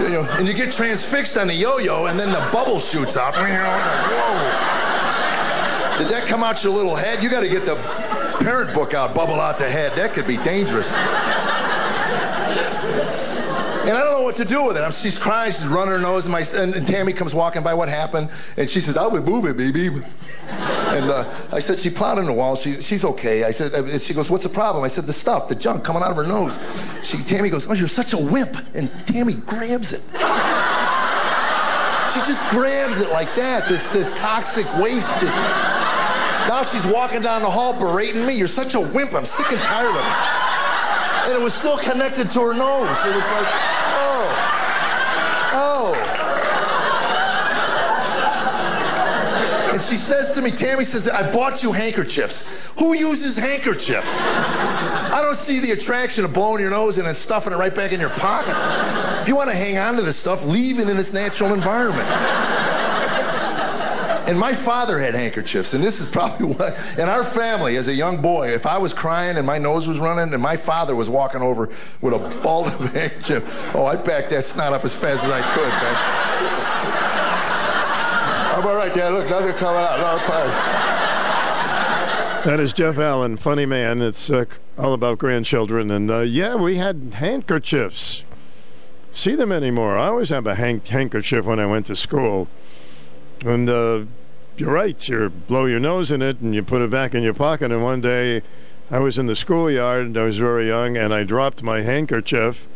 you 0.00 0.08
know, 0.08 0.26
and 0.38 0.48
you 0.48 0.54
get 0.54 0.72
transfixed 0.72 1.36
on 1.36 1.48
the 1.48 1.54
yo-yo, 1.54 2.06
and 2.06 2.18
then 2.18 2.32
the 2.32 2.40
bubble 2.50 2.78
shoots 2.78 3.18
up. 3.18 3.34
Whoa. 3.34 4.80
Did 5.98 6.08
that 6.08 6.26
come 6.26 6.42
out 6.42 6.64
your 6.64 6.72
little 6.72 6.96
head? 6.96 7.22
You 7.22 7.28
got 7.28 7.40
to 7.40 7.48
get 7.48 7.66
the 7.66 7.76
parent 8.40 8.74
book 8.74 8.94
out, 8.94 9.14
bubble 9.14 9.34
out 9.34 9.58
the 9.58 9.70
head. 9.70 9.92
That 9.92 10.12
could 10.12 10.26
be 10.26 10.36
dangerous. 10.38 10.90
And 13.80 13.96
I 13.96 14.04
don't 14.04 14.18
know 14.18 14.22
what 14.22 14.36
to 14.36 14.44
do 14.44 14.66
with 14.66 14.76
it. 14.76 14.82
I'm, 14.82 14.92
she's 14.92 15.18
crying, 15.18 15.52
she's 15.52 15.66
running 15.66 15.92
her 15.92 16.00
nose, 16.00 16.26
and, 16.26 16.32
my, 16.32 16.44
and, 16.54 16.74
and, 16.74 16.86
Tammy 16.86 17.12
comes 17.12 17.34
walking 17.34 17.62
by, 17.62 17.74
what 17.74 17.88
happened? 17.88 18.30
And 18.56 18.68
she 18.68 18.80
says, 18.80 18.96
I'll 18.96 19.10
be 19.10 19.20
moving, 19.20 19.56
baby. 19.56 19.88
And 20.48 21.10
uh, 21.10 21.32
I 21.50 21.60
said, 21.60 21.78
she 21.78 21.90
plowed 21.90 22.18
in 22.18 22.26
the 22.26 22.32
wall. 22.32 22.56
She, 22.56 22.74
she's 22.74 23.04
okay. 23.04 23.44
I 23.44 23.50
said, 23.50 23.72
and 23.72 24.00
she 24.00 24.14
goes, 24.14 24.30
what's 24.30 24.44
the 24.44 24.50
problem? 24.50 24.84
I 24.84 24.88
said, 24.88 25.06
the 25.06 25.12
stuff, 25.12 25.48
the 25.48 25.54
junk 25.54 25.82
coming 25.82 26.02
out 26.02 26.10
of 26.10 26.16
her 26.16 26.26
nose. 26.26 26.60
She, 27.02 27.18
Tammy 27.18 27.48
goes, 27.48 27.68
oh, 27.68 27.72
you're 27.72 27.88
such 27.88 28.12
a 28.12 28.18
wimp. 28.18 28.56
And 28.74 28.90
Tammy 29.06 29.34
grabs 29.34 29.92
it. 29.92 30.02
She 32.12 32.20
just 32.26 32.48
grabs 32.50 33.00
it 33.00 33.10
like 33.10 33.34
that. 33.36 33.66
This, 33.68 33.86
this 33.86 34.12
toxic 34.12 34.66
waste 34.76 35.12
just 35.20 35.79
now 36.48 36.62
she's 36.62 36.86
walking 36.86 37.22
down 37.22 37.42
the 37.42 37.50
hall 37.50 37.72
berating 37.72 38.24
me. 38.26 38.34
You're 38.34 38.48
such 38.48 38.74
a 38.74 38.80
wimp. 38.80 39.14
I'm 39.14 39.24
sick 39.24 39.50
and 39.52 39.60
tired 39.60 39.90
of 39.90 39.96
it. 39.96 40.02
And 41.30 41.40
it 41.40 41.44
was 41.44 41.54
still 41.54 41.78
connected 41.78 42.30
to 42.30 42.40
her 42.40 42.54
nose. 42.54 42.88
It 43.04 43.14
was 43.14 43.24
like, 43.30 43.46
oh, 43.94 44.32
oh. 45.52 45.94
And 49.72 49.80
she 49.80 49.96
says 49.96 50.32
to 50.32 50.42
me, 50.42 50.50
Tammy 50.50 50.84
says, 50.84 51.08
I 51.08 51.30
bought 51.30 51.62
you 51.62 51.72
handkerchiefs. 51.72 52.48
Who 52.78 52.94
uses 52.94 53.36
handkerchiefs? 53.36 54.20
I 54.20 55.20
don't 55.22 55.36
see 55.36 55.60
the 55.60 55.70
attraction 55.72 56.24
of 56.24 56.32
blowing 56.32 56.60
your 56.60 56.70
nose 56.70 56.98
and 56.98 57.06
then 57.06 57.14
stuffing 57.14 57.52
it 57.52 57.56
right 57.56 57.74
back 57.74 57.92
in 57.92 58.00
your 58.00 58.10
pocket. 58.10 58.56
If 59.20 59.28
you 59.28 59.36
want 59.36 59.50
to 59.50 59.56
hang 59.56 59.78
on 59.78 59.96
to 59.96 60.02
this 60.02 60.16
stuff, 60.16 60.44
leave 60.44 60.78
it 60.80 60.88
in 60.88 60.96
its 60.96 61.12
natural 61.12 61.52
environment. 61.54 62.08
And 64.30 64.38
my 64.38 64.54
father 64.54 65.00
had 65.00 65.16
handkerchiefs, 65.16 65.74
and 65.74 65.82
this 65.82 66.00
is 66.00 66.08
probably 66.12 66.54
what, 66.54 66.78
in 66.96 67.08
our 67.08 67.24
family, 67.24 67.74
as 67.74 67.88
a 67.88 67.92
young 67.92 68.22
boy, 68.22 68.54
if 68.54 68.64
I 68.64 68.78
was 68.78 68.94
crying 68.94 69.36
and 69.36 69.44
my 69.44 69.58
nose 69.58 69.88
was 69.88 69.98
running 69.98 70.32
and 70.32 70.40
my 70.40 70.56
father 70.56 70.94
was 70.94 71.10
walking 71.10 71.42
over 71.42 71.68
with 72.00 72.14
a 72.14 72.18
ball 72.40 72.64
of 72.64 72.74
handkerchief, 72.94 73.74
oh, 73.74 73.86
I'd 73.86 74.04
back 74.04 74.28
that 74.28 74.44
snot 74.44 74.72
up 74.72 74.84
as 74.84 74.94
fast 74.94 75.24
as 75.24 75.30
I 75.30 75.40
could, 75.40 75.68
man. 75.68 75.96
I'm 78.56 78.64
all 78.64 78.76
right, 78.76 78.94
Dad. 78.94 79.14
Look, 79.14 79.28
nothing 79.28 79.52
coming 79.54 79.82
out. 79.82 79.98
No, 79.98 80.16
fine. 80.28 80.50
That 82.44 82.60
is 82.60 82.72
Jeff 82.72 82.98
Allen, 82.98 83.36
funny 83.36 83.66
man. 83.66 84.00
It's 84.00 84.30
uh, 84.30 84.44
all 84.78 84.92
about 84.92 85.18
grandchildren. 85.18 85.90
And 85.90 86.08
uh, 86.08 86.20
yeah, 86.20 86.54
we 86.54 86.76
had 86.76 87.14
handkerchiefs. 87.14 88.22
See 89.10 89.34
them 89.34 89.50
anymore. 89.50 89.98
I 89.98 90.06
always 90.06 90.28
have 90.28 90.46
a 90.46 90.54
handkerchief 90.54 91.46
when 91.46 91.58
I 91.58 91.66
went 91.66 91.86
to 91.86 91.96
school. 91.96 92.46
And 93.44 93.68
uh, 93.68 94.04
you're 94.60 94.72
right. 94.72 95.08
You 95.08 95.30
blow 95.30 95.64
your 95.64 95.80
nose 95.80 96.12
in 96.12 96.20
it 96.20 96.40
and 96.40 96.54
you 96.54 96.62
put 96.62 96.82
it 96.82 96.90
back 96.90 97.14
in 97.14 97.22
your 97.22 97.34
pocket. 97.34 97.72
And 97.72 97.82
one 97.82 98.02
day 98.02 98.42
I 98.90 98.98
was 98.98 99.18
in 99.18 99.26
the 99.26 99.34
schoolyard 99.34 100.04
and 100.04 100.18
I 100.18 100.24
was 100.24 100.36
very 100.36 100.68
young 100.68 100.96
and 100.96 101.14
I 101.14 101.24
dropped 101.24 101.62
my 101.62 101.80
handkerchief. 101.80 102.68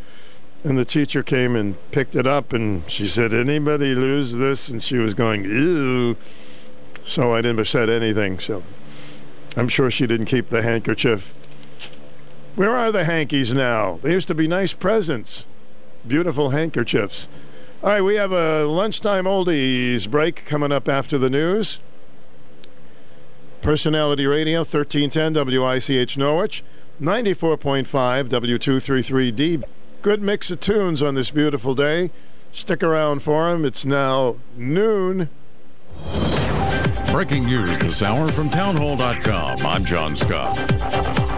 And 0.64 0.78
the 0.78 0.86
teacher 0.86 1.22
came 1.22 1.54
and 1.54 1.76
picked 1.90 2.16
it 2.16 2.26
up 2.26 2.54
and 2.54 2.90
she 2.90 3.06
said, 3.06 3.34
Anybody 3.34 3.94
lose 3.94 4.32
this? 4.32 4.70
And 4.70 4.82
she 4.82 4.96
was 4.96 5.12
going, 5.12 5.44
Ew. 5.44 6.16
So 7.02 7.34
I 7.34 7.42
never 7.42 7.66
said 7.66 7.90
anything. 7.90 8.38
So 8.38 8.62
I'm 9.56 9.68
sure 9.68 9.90
she 9.90 10.06
didn't 10.06 10.26
keep 10.26 10.48
the 10.48 10.62
handkerchief. 10.62 11.34
Where 12.54 12.74
are 12.74 12.90
the 12.90 13.04
hankies 13.04 13.52
now? 13.52 13.98
They 14.00 14.12
used 14.12 14.28
to 14.28 14.34
be 14.34 14.48
nice 14.48 14.72
presents, 14.72 15.44
beautiful 16.06 16.50
handkerchiefs. 16.50 17.28
All 17.84 17.90
right, 17.90 18.00
we 18.00 18.14
have 18.14 18.32
a 18.32 18.64
lunchtime 18.64 19.26
oldies 19.26 20.10
break 20.10 20.46
coming 20.46 20.72
up 20.72 20.88
after 20.88 21.18
the 21.18 21.28
news. 21.28 21.80
Personality 23.60 24.26
Radio, 24.26 24.60
1310 24.60 25.34
WICH 25.34 26.16
Norwich, 26.16 26.64
94.5 26.98 27.84
W233D. 28.30 29.64
Good 30.00 30.22
mix 30.22 30.50
of 30.50 30.60
tunes 30.60 31.02
on 31.02 31.14
this 31.14 31.30
beautiful 31.30 31.74
day. 31.74 32.10
Stick 32.52 32.82
around 32.82 33.20
for 33.20 33.52
them. 33.52 33.66
It's 33.66 33.84
now 33.84 34.36
noon. 34.56 35.28
Breaking 37.12 37.44
news 37.44 37.78
this 37.80 38.00
hour 38.00 38.32
from 38.32 38.48
townhall.com. 38.48 39.58
I'm 39.58 39.84
John 39.84 40.16
Scott. 40.16 40.56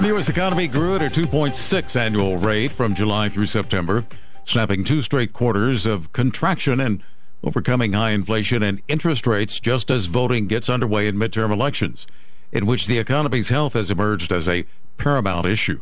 The 0.00 0.06
U.S. 0.08 0.28
economy 0.28 0.68
grew 0.68 0.94
at 0.94 1.02
a 1.02 1.10
2.6 1.10 1.96
annual 1.96 2.36
rate 2.36 2.72
from 2.72 2.94
July 2.94 3.30
through 3.30 3.46
September, 3.46 4.04
snapping 4.46 4.84
two 4.84 5.02
straight 5.02 5.32
quarters 5.32 5.84
of 5.84 6.12
contraction 6.12 6.80
and 6.80 7.02
overcoming 7.44 7.92
high 7.92 8.12
inflation 8.12 8.62
and 8.62 8.80
interest 8.88 9.26
rates 9.26 9.60
just 9.60 9.90
as 9.90 10.06
voting 10.06 10.46
gets 10.46 10.70
underway 10.70 11.06
in 11.06 11.16
midterm 11.16 11.52
elections, 11.52 12.06
in 12.52 12.64
which 12.64 12.86
the 12.86 12.98
economy's 12.98 13.50
health 13.50 13.74
has 13.74 13.90
emerged 13.90 14.32
as 14.32 14.48
a 14.48 14.64
paramount 14.96 15.46
issue. 15.46 15.80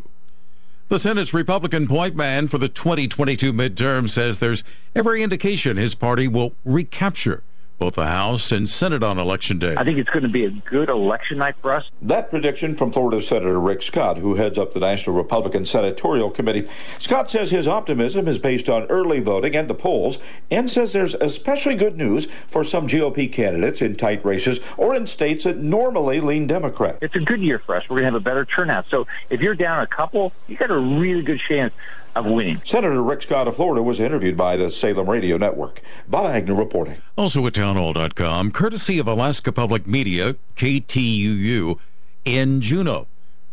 The 0.88 0.98
Senate's 0.98 1.32
Republican 1.32 1.86
point 1.86 2.16
man 2.16 2.48
for 2.48 2.58
the 2.58 2.68
2022 2.68 3.52
midterm 3.52 4.08
says 4.08 4.38
there's 4.38 4.64
every 4.94 5.22
indication 5.22 5.76
his 5.76 5.94
party 5.94 6.26
will 6.26 6.54
recapture 6.64 7.42
both 7.78 7.94
the 7.94 8.06
House 8.06 8.52
and 8.52 8.68
Senate 8.68 9.02
on 9.02 9.18
Election 9.18 9.58
Day. 9.58 9.74
I 9.76 9.84
think 9.84 9.98
it's 9.98 10.10
going 10.10 10.22
to 10.22 10.28
be 10.28 10.44
a 10.44 10.50
good 10.50 10.88
election 10.88 11.38
night 11.38 11.56
for 11.60 11.72
us. 11.74 11.90
That 12.00 12.30
prediction 12.30 12.74
from 12.74 12.92
Florida 12.92 13.20
Senator 13.20 13.58
Rick 13.58 13.82
Scott, 13.82 14.18
who 14.18 14.36
heads 14.36 14.58
up 14.58 14.72
the 14.72 14.80
National 14.80 15.16
Republican 15.16 15.66
Senatorial 15.66 16.30
Committee. 16.30 16.68
Scott 16.98 17.30
says 17.30 17.50
his 17.50 17.66
optimism 17.66 18.28
is 18.28 18.38
based 18.38 18.68
on 18.68 18.84
early 18.84 19.20
voting 19.20 19.56
and 19.56 19.68
the 19.68 19.74
polls, 19.74 20.18
and 20.50 20.70
says 20.70 20.92
there's 20.92 21.14
especially 21.14 21.74
good 21.74 21.96
news 21.96 22.26
for 22.46 22.62
some 22.62 22.86
GOP 22.86 23.30
candidates 23.32 23.82
in 23.82 23.96
tight 23.96 24.24
races 24.24 24.60
or 24.76 24.94
in 24.94 25.06
states 25.06 25.44
that 25.44 25.58
normally 25.58 26.20
lean 26.20 26.46
Democrat. 26.46 26.98
It's 27.00 27.16
a 27.16 27.20
good 27.20 27.40
year 27.40 27.58
for 27.58 27.74
us. 27.74 27.88
We're 27.88 28.00
going 28.00 28.12
to 28.12 28.12
have 28.12 28.14
a 28.14 28.20
better 28.20 28.44
turnout. 28.44 28.86
So 28.88 29.06
if 29.30 29.42
you're 29.42 29.54
down 29.54 29.80
a 29.80 29.86
couple, 29.86 30.32
you 30.46 30.56
got 30.56 30.70
a 30.70 30.78
really 30.78 31.22
good 31.22 31.40
chance 31.40 31.74
of 32.14 32.26
winning. 32.26 32.60
Senator 32.64 33.02
Rick 33.02 33.22
Scott 33.22 33.48
of 33.48 33.56
Florida 33.56 33.82
was 33.82 34.00
interviewed 34.00 34.36
by 34.36 34.56
the 34.56 34.70
Salem 34.70 35.08
Radio 35.08 35.36
Network. 35.36 35.80
Bob 36.08 36.26
Agnew 36.26 36.54
reporting. 36.54 36.96
Also 37.16 37.46
at 37.46 37.54
townhall.com, 37.54 38.50
courtesy 38.52 38.98
of 38.98 39.08
Alaska 39.08 39.52
Public 39.52 39.86
Media, 39.86 40.36
KTUU, 40.56 41.78
in 42.24 42.60
Juneau. 42.60 43.06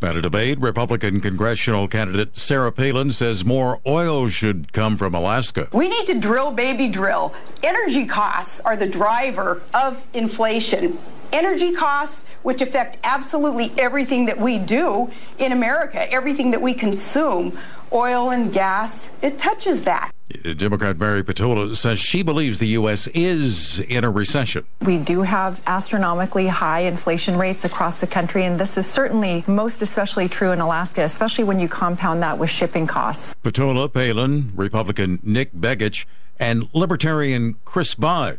At 0.03 0.15
a 0.15 0.21
debate, 0.21 0.59
Republican 0.59 1.21
congressional 1.21 1.87
candidate 1.87 2.35
Sarah 2.35 2.71
Palin 2.71 3.11
says 3.11 3.45
more 3.45 3.79
oil 3.85 4.27
should 4.29 4.73
come 4.73 4.97
from 4.97 5.13
Alaska. 5.13 5.67
We 5.73 5.89
need 5.89 6.07
to 6.07 6.19
drill, 6.19 6.51
baby, 6.51 6.87
drill. 6.87 7.35
Energy 7.61 8.07
costs 8.07 8.59
are 8.61 8.75
the 8.75 8.87
driver 8.87 9.61
of 9.75 10.03
inflation. 10.15 10.97
Energy 11.31 11.71
costs, 11.71 12.25
which 12.43 12.61
affect 12.61 12.97
absolutely 13.03 13.71
everything 13.77 14.25
that 14.25 14.37
we 14.37 14.57
do 14.57 15.09
in 15.37 15.51
America, 15.51 16.11
everything 16.11 16.51
that 16.51 16.61
we 16.61 16.73
consume, 16.73 17.57
oil 17.93 18.31
and 18.31 18.53
gas, 18.53 19.09
it 19.21 19.37
touches 19.37 19.83
that. 19.83 20.11
Democrat 20.57 20.97
Mary 20.97 21.23
Peltola 21.23 21.75
says 21.75 21.99
she 21.99 22.23
believes 22.23 22.59
the 22.59 22.67
U.S. 22.69 23.07
is 23.07 23.79
in 23.79 24.03
a 24.03 24.09
recession. 24.09 24.65
We 24.81 24.97
do 24.97 25.21
have 25.23 25.61
astronomically 25.67 26.47
high 26.47 26.81
inflation 26.81 27.37
rates 27.37 27.65
across 27.65 27.99
the 27.99 28.07
country, 28.07 28.45
and 28.45 28.59
this 28.59 28.77
is 28.77 28.87
certainly 28.87 29.43
most 29.47 29.81
especially 29.81 30.29
true 30.29 30.51
in 30.51 30.61
Alaska, 30.61 31.01
especially 31.01 31.43
when 31.43 31.59
you 31.59 31.67
compound 31.67 32.23
that 32.23 32.37
with 32.37 32.49
shipping 32.49 32.87
costs. 32.87 33.35
Peltola, 33.43 33.91
Palin, 33.91 34.51
Republican 34.55 35.19
Nick 35.23 35.53
Begich, 35.53 36.05
and 36.39 36.69
Libertarian 36.73 37.55
Chris 37.65 37.93
Bye, 37.93 38.37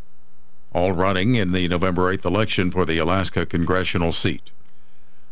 all 0.72 0.92
running 0.92 1.34
in 1.34 1.52
the 1.52 1.68
November 1.68 2.14
8th 2.14 2.24
election 2.24 2.70
for 2.70 2.84
the 2.84 2.98
Alaska 2.98 3.46
congressional 3.46 4.12
seat. 4.12 4.50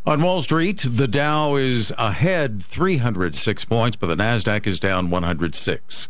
On 0.06 0.22
Wall 0.22 0.40
Street, 0.42 0.82
the 0.88 1.06
Dow 1.06 1.56
is 1.56 1.92
ahead 1.98 2.64
306 2.64 3.64
points, 3.66 3.96
but 3.96 4.06
the 4.06 4.16
NASDAQ 4.16 4.66
is 4.66 4.78
down 4.78 5.10
106. 5.10 6.08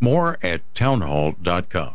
More 0.00 0.38
at 0.42 0.62
townhall.com. 0.74 1.94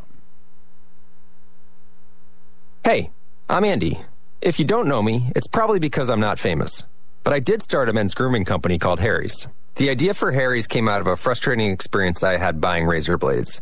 Hey, 2.84 3.11
I'm 3.49 3.64
Andy. 3.64 4.01
If 4.41 4.59
you 4.59 4.65
don't 4.65 4.88
know 4.88 5.01
me, 5.01 5.31
it's 5.35 5.47
probably 5.47 5.80
because 5.80 6.09
I'm 6.09 6.19
not 6.19 6.38
famous. 6.38 6.84
But 7.23 7.34
I 7.34 7.39
did 7.39 7.61
start 7.61 7.89
a 7.89 7.93
men's 7.93 8.14
grooming 8.14 8.45
company 8.45 8.77
called 8.77 8.99
Harry's. 8.99 9.47
The 9.76 9.89
idea 9.89 10.14
for 10.14 10.31
Harry's 10.31 10.68
came 10.68 10.88
out 10.88 11.01
of 11.01 11.07
a 11.07 11.15
frustrating 11.15 11.72
experience 11.72 12.23
I 12.23 12.38
had 12.38 12.59
buying 12.61 12.85
razor 12.85 13.18
blades. 13.18 13.61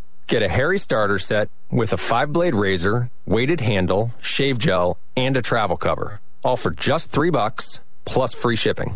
Get 0.31 0.43
a 0.43 0.47
Harry 0.47 0.79
starter 0.79 1.19
set 1.19 1.49
with 1.69 1.91
a 1.91 1.97
five 1.97 2.31
blade 2.31 2.55
razor, 2.55 3.09
weighted 3.25 3.59
handle, 3.59 4.13
shave 4.21 4.57
gel, 4.59 4.97
and 5.17 5.35
a 5.35 5.41
travel 5.41 5.75
cover, 5.75 6.21
all 6.41 6.55
for 6.55 6.71
just 6.71 7.09
three 7.09 7.31
bucks 7.31 7.81
plus 8.05 8.33
free 8.33 8.55
shipping. 8.55 8.95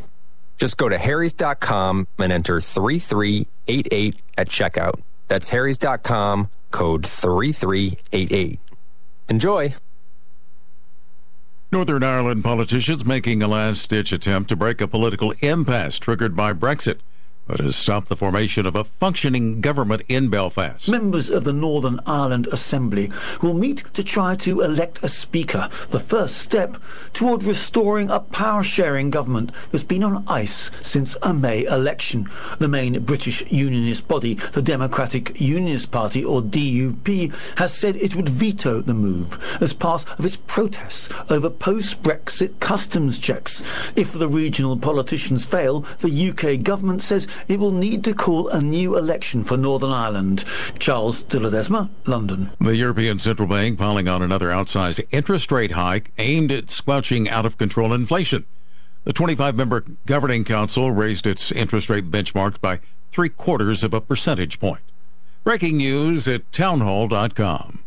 Just 0.58 0.78
go 0.78 0.88
to 0.88 0.98
harrys.com 0.98 2.08
and 2.20 2.32
enter 2.32 2.62
3388 2.62 4.16
at 4.38 4.48
checkout. 4.48 5.02
That's 5.28 5.50
harrys.com, 5.50 6.48
code 6.72 7.06
3388. 7.06 8.60
Enjoy. 9.28 9.76
Northern 11.70 12.04
Ireland 12.04 12.46
politicians 12.46 13.04
making 13.04 13.44
a 13.44 13.50
last 13.50 13.90
ditch 13.90 14.14
attempt 14.14 14.48
to 14.48 14.56
break 14.56 14.80
a 14.80 14.88
political 14.88 15.34
impasse 15.42 16.00
triggered 16.00 16.34
by 16.34 16.54
Brexit 16.54 17.00
that 17.48 17.60
has 17.60 17.76
stopped 17.76 18.10
the 18.10 18.16
formation 18.16 18.66
of 18.66 18.76
a 18.76 18.84
functioning 18.84 19.62
government 19.62 20.02
in 20.08 20.30
Belfast. 20.30 20.90
Members 20.90 21.30
of 21.30 21.44
the 21.44 21.54
Northern 21.54 22.00
Ireland 22.06 22.48
Assembly 22.48 23.12
will 23.42 23.54
meet 23.54 23.84
to 23.94 24.04
try 24.04 24.36
to 24.38 24.62
elect 24.62 25.04
a 25.04 25.08
speaker, 25.08 25.70
the 25.90 26.00
first 26.00 26.38
step 26.38 26.78
toward 27.14 27.44
restoring 27.44 28.10
a 28.10 28.20
power-sharing 28.20 29.10
government 29.10 29.52
that's 29.72 29.84
been 29.84 30.04
on 30.04 30.24
ice 30.28 30.72
since 30.82 31.16
a 31.22 31.34
May 31.34 31.66
election. 31.66 32.30
The 32.60 32.68
main 32.68 33.04
British 33.04 33.52
unionist 33.52 34.08
body, 34.08 34.36
the 34.54 34.62
Democratic 34.62 35.40
Unionist 35.40 35.92
Party, 35.92 36.24
or 36.24 36.42
DUP, 36.42 37.34
has 37.58 37.74
said 37.74 37.96
it 37.98 38.16
would 38.16 38.30
veto 38.30 38.82
the 38.82 38.94
move 38.94 39.38
as 39.62 39.74
part 39.74 40.06
of 40.18 40.26
its 40.26 40.38
protests 40.38 41.10
over 41.30 41.50
post-Brexit 41.50 42.60
customs 42.60 43.20
checks. 43.20 43.92
If 43.96 44.14
the 44.14 44.28
regional 44.28 44.78
politicians 44.78 45.46
fail, 45.46 45.82
the 46.00 46.30
UK 46.30 46.64
government 46.64 47.02
says 47.02 47.28
it 47.48 47.60
will 47.60 47.72
need 47.72 48.04
to 48.04 48.14
call 48.14 48.48
a 48.50 48.62
new 48.62 48.98
election 48.98 49.44
for 49.44 49.58
Northern 49.58 49.92
Ireland. 49.92 50.44
Charles 50.80 51.24
de 51.24 51.40
Ledesma, 51.40 51.90
London. 52.06 52.52
The 52.60 52.76
European 52.76 53.20
Central 53.20 53.48
Bank 53.48 53.78
piling 53.78 54.08
on 54.08 54.22
another 54.22 54.50
outsized 54.50 55.06
interest 55.12 55.52
rate 55.52 55.72
hike 55.72 56.12
aimed 56.18 56.52
at 56.52 56.70
squelching 56.70 57.30
out 57.30 57.46
of 57.46 57.58
control 57.58 57.94
inflation. 57.94 58.46
The 59.04 59.14
25 59.14 59.56
member 59.56 59.86
governing 60.06 60.44
council 60.44 60.92
raised 60.92 61.28
its 61.28 61.52
interest 61.52 61.90
rate 61.90 62.10
benchmark 62.10 62.60
by 62.60 62.80
three 63.12 63.30
quarters 63.30 63.84
of 63.84 63.94
a 63.94 64.02
percentage 64.02 64.60
point. 64.60 64.82
Breaking 65.44 65.78
news 65.78 66.28
at 66.28 66.52
townhall.com. 66.52 67.84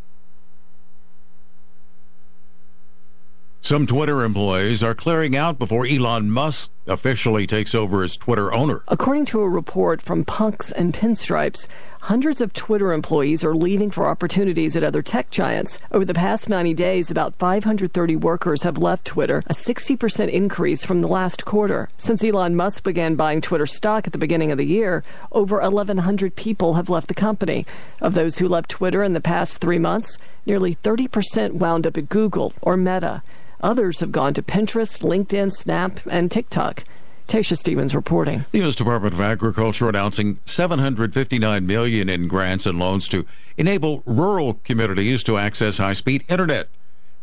Some 3.60 3.86
Twitter 3.86 4.22
employees 4.22 4.82
are 4.82 4.94
clearing 4.94 5.36
out 5.36 5.58
before 5.58 5.84
Elon 5.84 6.30
Musk 6.30 6.70
officially 6.88 7.46
takes 7.46 7.74
over 7.74 8.02
as 8.02 8.16
Twitter 8.16 8.52
owner. 8.52 8.82
According 8.88 9.26
to 9.26 9.40
a 9.40 9.48
report 9.48 10.02
from 10.02 10.24
Punks 10.24 10.72
and 10.72 10.94
Pinstripes, 10.94 11.66
hundreds 12.02 12.40
of 12.40 12.52
Twitter 12.52 12.92
employees 12.92 13.44
are 13.44 13.54
leaving 13.54 13.90
for 13.90 14.08
opportunities 14.08 14.76
at 14.76 14.82
other 14.82 15.02
tech 15.02 15.30
giants. 15.30 15.78
Over 15.92 16.04
the 16.04 16.14
past 16.14 16.48
90 16.48 16.74
days, 16.74 17.10
about 17.10 17.34
530 17.38 18.16
workers 18.16 18.62
have 18.62 18.78
left 18.78 19.04
Twitter, 19.04 19.42
a 19.46 19.54
60% 19.54 20.30
increase 20.30 20.84
from 20.84 21.00
the 21.00 21.08
last 21.08 21.44
quarter. 21.44 21.88
Since 21.98 22.24
Elon 22.24 22.56
Musk 22.56 22.82
began 22.84 23.16
buying 23.16 23.40
Twitter 23.40 23.66
stock 23.66 24.06
at 24.06 24.12
the 24.12 24.18
beginning 24.18 24.50
of 24.50 24.58
the 24.58 24.66
year, 24.66 25.04
over 25.32 25.60
1,100 25.60 26.36
people 26.36 26.74
have 26.74 26.88
left 26.88 27.08
the 27.08 27.14
company. 27.14 27.66
Of 28.00 28.14
those 28.14 28.38
who 28.38 28.48
left 28.48 28.70
Twitter 28.70 29.02
in 29.02 29.12
the 29.12 29.20
past 29.20 29.58
three 29.58 29.78
months, 29.78 30.18
nearly 30.46 30.76
30% 30.76 31.54
wound 31.54 31.86
up 31.86 31.96
at 31.96 32.08
Google 32.08 32.52
or 32.62 32.76
Meta. 32.76 33.22
Others 33.60 34.00
have 34.00 34.12
gone 34.12 34.34
to 34.34 34.42
Pinterest, 34.42 35.02
LinkedIn, 35.02 35.52
Snap, 35.52 36.00
and 36.10 36.30
TikTok. 36.30 36.84
Tasha 37.26 37.58
Stevens 37.58 37.94
reporting. 37.94 38.46
The 38.52 38.60
U.S. 38.60 38.74
Department 38.74 39.12
of 39.12 39.20
Agriculture 39.20 39.88
announcing 39.88 40.38
759 40.46 41.66
million 41.66 42.08
in 42.08 42.26
grants 42.26 42.64
and 42.64 42.78
loans 42.78 43.06
to 43.08 43.26
enable 43.58 44.02
rural 44.06 44.54
communities 44.64 45.22
to 45.24 45.36
access 45.36 45.76
high-speed 45.76 46.24
internet. 46.28 46.68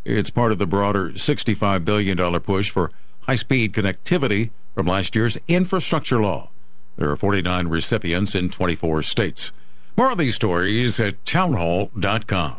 It's 0.03 0.29
part 0.29 0.51
of 0.51 0.59
the 0.59 0.67
broader 0.67 1.09
$65 1.09 1.83
billion 1.83 2.39
push 2.41 2.69
for 2.69 2.91
high-speed 3.21 3.73
connectivity 3.73 4.51
from 4.75 4.85
last 4.85 5.15
year's 5.15 5.39
infrastructure 5.47 6.21
law. 6.21 6.49
There 6.97 7.09
are 7.09 7.15
49 7.15 7.67
recipients 7.67 8.35
in 8.35 8.51
24 8.51 9.01
states. 9.01 9.51
More 9.97 10.11
of 10.11 10.17
these 10.17 10.35
stories 10.35 10.99
at 10.99 11.25
townhall.com. 11.25 12.57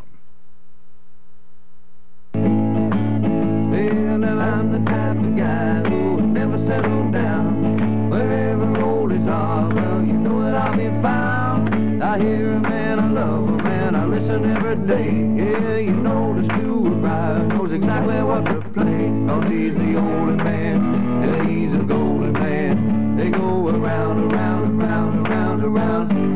settle 6.67 7.13
down. 7.13 8.11
Wherever 8.11 8.67
rollies 8.81 9.27
are, 9.29 9.73
well, 9.73 10.05
you 10.05 10.15
know 10.15 10.43
that 10.43 10.55
I'll 10.55 10.77
be 10.77 10.89
found. 11.01 12.03
I 12.03 12.19
hear 12.19 12.55
a 12.55 12.61
man, 12.61 12.99
I 12.99 13.09
love 13.09 13.49
a 13.49 13.63
man, 13.63 13.95
I 13.95 14.05
listen 14.05 14.45
every 14.57 14.75
day. 14.85 15.11
Yeah, 15.41 15.77
you 15.77 15.95
know 15.95 16.35
the 16.35 16.43
Stu 16.55 16.91
Bryer 17.01 17.45
knows 17.45 17.71
exactly 17.71 18.21
what 18.21 18.45
to 18.47 18.61
play. 18.75 19.07
Cause 19.29 19.49
he's 19.49 19.75
the 19.75 19.95
only 19.97 20.43
man, 20.43 20.77
yeah, 21.23 21.45
he's 21.45 21.73
a 21.73 21.85
golden 21.85 22.33
man. 22.33 23.17
They 23.17 23.31
go 23.31 23.69
around, 23.69 24.33
around, 24.33 24.83
around, 24.83 25.29
around, 25.29 25.65
around. 25.65 26.36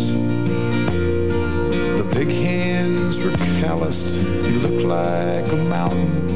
Big 2.13 2.29
hands 2.29 3.17
were 3.17 3.31
calloused. 3.61 4.17
He 4.45 4.53
looked 4.59 4.83
like 4.83 5.51
a 5.51 5.55
mountain. 5.55 6.27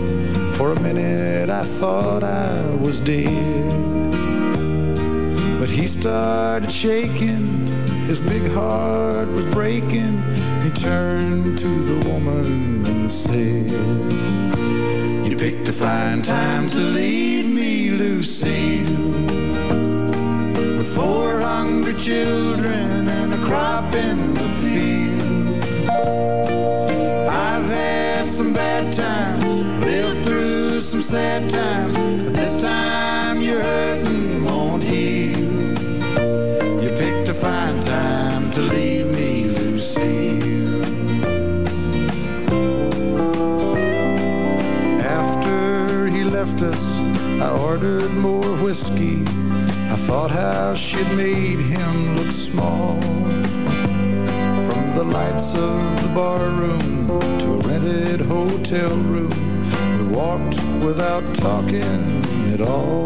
For 0.53 0.71
a 0.71 0.79
minute 0.79 1.49
I 1.49 1.65
thought 1.65 2.23
I 2.23 2.75
was 2.75 3.01
dead. 3.01 3.69
But 5.59 5.69
he 5.69 5.87
started 5.87 6.71
shaking. 6.71 7.45
His 8.07 8.19
big 8.19 8.49
heart 8.51 9.27
was 9.29 9.45
breaking. 9.53 10.21
He 10.63 10.69
turned 10.69 11.59
to 11.59 11.83
the 11.83 12.09
woman 12.09 12.85
and 12.85 13.11
said, 13.11 13.69
You 15.27 15.35
picked 15.35 15.67
a 15.67 15.73
fine 15.73 16.21
time 16.21 16.67
to 16.67 16.77
leave 16.77 17.47
me, 17.47 17.89
Lucille. 17.89 19.11
With 20.77 20.95
four 20.95 21.39
hungry 21.39 21.95
children 21.95 23.09
and 23.09 23.33
a 23.33 23.37
crop 23.37 23.93
in 23.93 24.33
the 24.33 24.49
field. 24.61 24.94
I've 26.07 27.65
had 27.65 28.31
some 28.31 28.53
bad 28.53 28.93
times, 28.93 29.43
lived 29.83 30.25
through 30.25 30.81
some 30.81 31.01
sad 31.01 31.49
times, 31.49 31.93
but 32.23 32.33
this 32.33 32.61
time 32.61 33.41
your 33.41 33.61
hurting 33.61 34.43
won't 34.45 34.83
heal. 34.83 35.37
You 36.81 36.89
picked 36.97 37.29
a 37.29 37.33
fine 37.33 37.81
time 37.81 38.51
to 38.51 38.61
leave 38.61 39.07
me, 39.07 39.45
Lucille. 39.45 40.83
After 45.01 46.07
he 46.07 46.23
left 46.23 46.61
us, 46.61 46.83
I 47.41 47.49
ordered 47.59 48.11
more 48.11 48.51
whiskey. 48.63 49.23
I 49.93 49.97
thought 49.97 50.31
how 50.31 50.75
she'd 50.75 51.11
made 51.15 51.59
him 51.59 52.15
look 52.17 52.31
small. 52.31 52.99
The 54.95 55.03
lights 55.03 55.53
of 55.53 56.01
the 56.03 56.07
bar 56.15 56.39
room 56.39 57.07
to 57.39 57.53
a 57.55 57.57
rented 57.67 58.21
hotel 58.21 58.95
room, 58.95 59.29
we 59.99 60.15
walked 60.15 60.55
without 60.85 61.25
talking 61.35 62.23
at 62.53 62.61
all. 62.61 63.05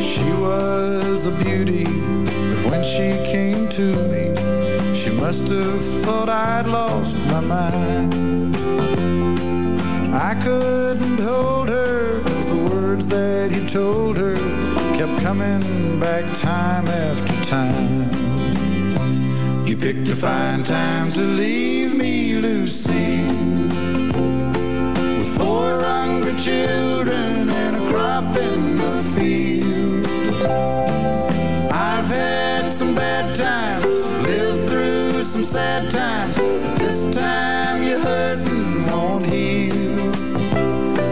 She 0.00 0.30
was 0.34 1.26
a 1.26 1.32
beauty, 1.42 1.82
but 1.84 2.70
when 2.70 2.84
she 2.84 3.10
came 3.28 3.68
to 3.70 3.86
me, 4.06 4.26
she 4.94 5.10
must 5.10 5.48
have 5.48 5.84
thought 6.04 6.28
I'd 6.28 6.68
lost 6.68 7.16
my 7.26 7.40
mind. 7.40 8.54
I 10.14 10.40
couldn't 10.44 11.18
hold 11.18 11.68
her, 11.70 12.20
cause 12.22 12.46
the 12.46 12.68
words 12.72 13.06
that 13.08 13.50
he 13.50 13.66
told 13.66 14.16
her 14.16 14.36
kept 14.96 15.20
coming 15.22 15.98
back 15.98 16.24
time 16.40 16.86
after 16.86 17.44
time. 17.46 18.17
You 20.08 20.14
fine 20.14 20.64
time 20.64 21.10
to 21.10 21.20
leave 21.20 21.94
me, 21.94 22.36
Lucy, 22.36 23.26
with 25.18 25.36
four 25.36 25.82
hungry 25.82 26.34
children 26.40 27.50
and 27.50 27.76
a 27.76 27.90
crop 27.90 28.34
in 28.34 28.76
the 28.76 29.02
field. 29.14 30.06
I've 31.70 32.06
had 32.06 32.72
some 32.72 32.94
bad 32.94 33.36
times, 33.36 33.84
lived 34.26 34.70
through 34.70 35.24
some 35.24 35.44
sad 35.44 35.90
times, 35.90 36.36
this 36.78 37.14
time 37.14 37.82
you're 37.82 38.00
hurting 38.00 38.86
won't 38.86 39.26
heal. 39.26 39.74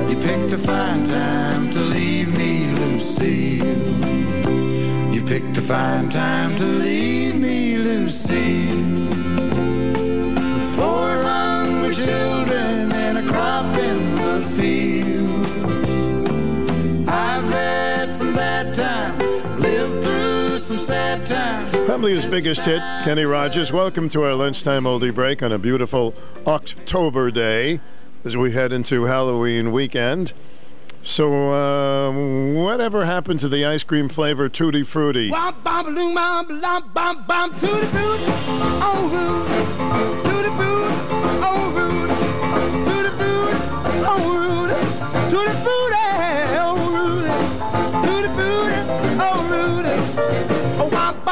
You 0.08 0.16
picked 0.22 0.54
a 0.54 0.58
fine 0.58 1.04
time 1.04 1.70
to 1.72 1.80
leave 1.80 2.34
me, 2.38 2.70
Lucille. 2.70 3.76
You 5.12 5.22
picked 5.22 5.58
a 5.58 5.60
fine 5.60 6.08
time 6.08 6.55
his 21.86 22.26
biggest 22.26 22.64
hit, 22.64 22.80
Kenny 23.04 23.24
Rogers. 23.24 23.72
Welcome 23.72 24.08
to 24.10 24.22
our 24.22 24.34
lunchtime 24.34 24.84
oldie 24.84 25.14
break 25.14 25.42
on 25.42 25.52
a 25.52 25.58
beautiful 25.58 26.14
October 26.46 27.30
day 27.30 27.80
as 28.24 28.36
we 28.36 28.52
head 28.52 28.72
into 28.72 29.04
Halloween 29.04 29.72
weekend. 29.72 30.32
So, 31.02 31.52
uh, 31.52 32.52
whatever 32.52 33.04
happened 33.04 33.40
to 33.40 33.48
the 33.48 33.64
ice 33.64 33.84
cream 33.84 34.08
flavor 34.08 34.48
Tutti 34.48 34.82
Frutti? 34.82 35.30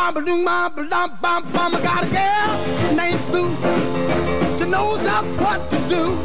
Bum 0.05 0.15
balloon 0.15 0.45
bum 0.45 0.75
bum 0.75 1.19
bum 1.23 1.53
bum. 1.53 1.75
I 1.75 1.81
got 1.81 2.05
a 2.05 2.09
girl 2.19 2.95
named 2.95 3.21
Sue. 3.31 3.51
She 4.59 4.65
knows 4.71 4.99
just 4.99 5.41
what 5.41 5.71
to 5.71 5.77
do. 5.89 6.19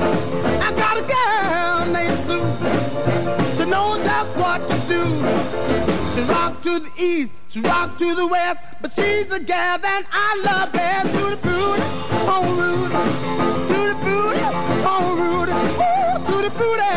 I 0.67 0.71
got 0.75 0.97
a 0.97 1.05
girl 1.15 1.85
named 1.93 2.19
Sue. 2.27 2.47
She 3.57 3.69
knows 3.69 4.03
just 4.03 4.35
what 4.35 4.59
to 4.69 4.75
do. 4.93 5.03
She 6.13 6.21
rock 6.29 6.61
to 6.63 6.79
the 6.79 6.91
east, 6.97 7.31
she 7.47 7.61
rock 7.61 7.97
to 7.99 8.15
the 8.15 8.27
west, 8.27 8.61
but 8.81 8.91
she's 8.91 9.27
the 9.27 9.39
gal 9.39 9.77
that 9.77 10.03
I 10.11 10.29
love 10.47 10.73
best. 10.73 11.07
To 11.13 11.29
the 11.29 11.37
booty, 11.37 11.83
oh 12.35 12.43
rude, 12.59 12.91
to 13.69 13.79
the 13.91 13.95
booty, 14.03 14.43
oh 14.93 15.15
rude, 15.21 15.49
Ooh, 15.49 16.17
to 16.27 16.35
the 16.43 16.51
booty, 16.59 16.95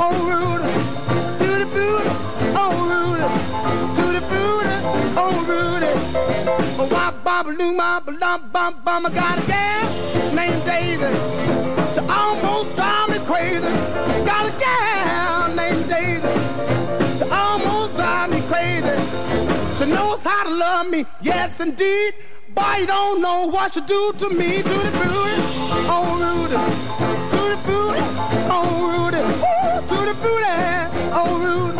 oh 0.00 0.14
rude, 0.30 0.51
wop, 7.42 7.56
bop, 7.56 7.58
loom, 7.58 7.76
bop, 7.76 8.52
bum, 8.52 8.80
bum. 8.84 9.06
I 9.06 9.10
got 9.10 9.38
a 9.38 9.46
gal 9.46 10.34
named 10.34 10.64
Daisy. 10.64 11.12
She 11.94 12.00
almost 12.08 12.74
drive 12.74 13.10
me 13.10 13.18
crazy. 13.26 13.72
Got 14.24 14.46
a 14.48 14.58
gal 14.58 15.54
named 15.54 15.88
Daisy. 15.88 16.28
She 17.18 17.24
almost 17.30 17.94
drive 17.96 18.30
me 18.30 18.40
crazy. 18.42 18.96
She 19.76 19.86
knows 19.90 20.22
how 20.22 20.44
to 20.44 20.50
love 20.50 20.88
me, 20.88 21.04
yes 21.20 21.58
indeed. 21.60 22.14
But 22.54 22.80
you 22.80 22.86
don't 22.86 23.20
know 23.20 23.46
what 23.46 23.74
she 23.74 23.80
do 23.80 24.12
to 24.18 24.28
me. 24.30 24.62
To 24.62 24.68
the 24.68 24.90
booty, 25.00 25.36
oh 25.88 26.18
Rudy. 26.22 26.56
To 27.32 27.40
the 27.50 27.58
booty, 27.66 28.00
oh 28.50 28.66
Rudy. 28.86 29.22
To 29.88 29.96
the 30.06 30.14
booty, 30.22 30.44
oh 31.14 31.38
Rudy. 31.42 31.71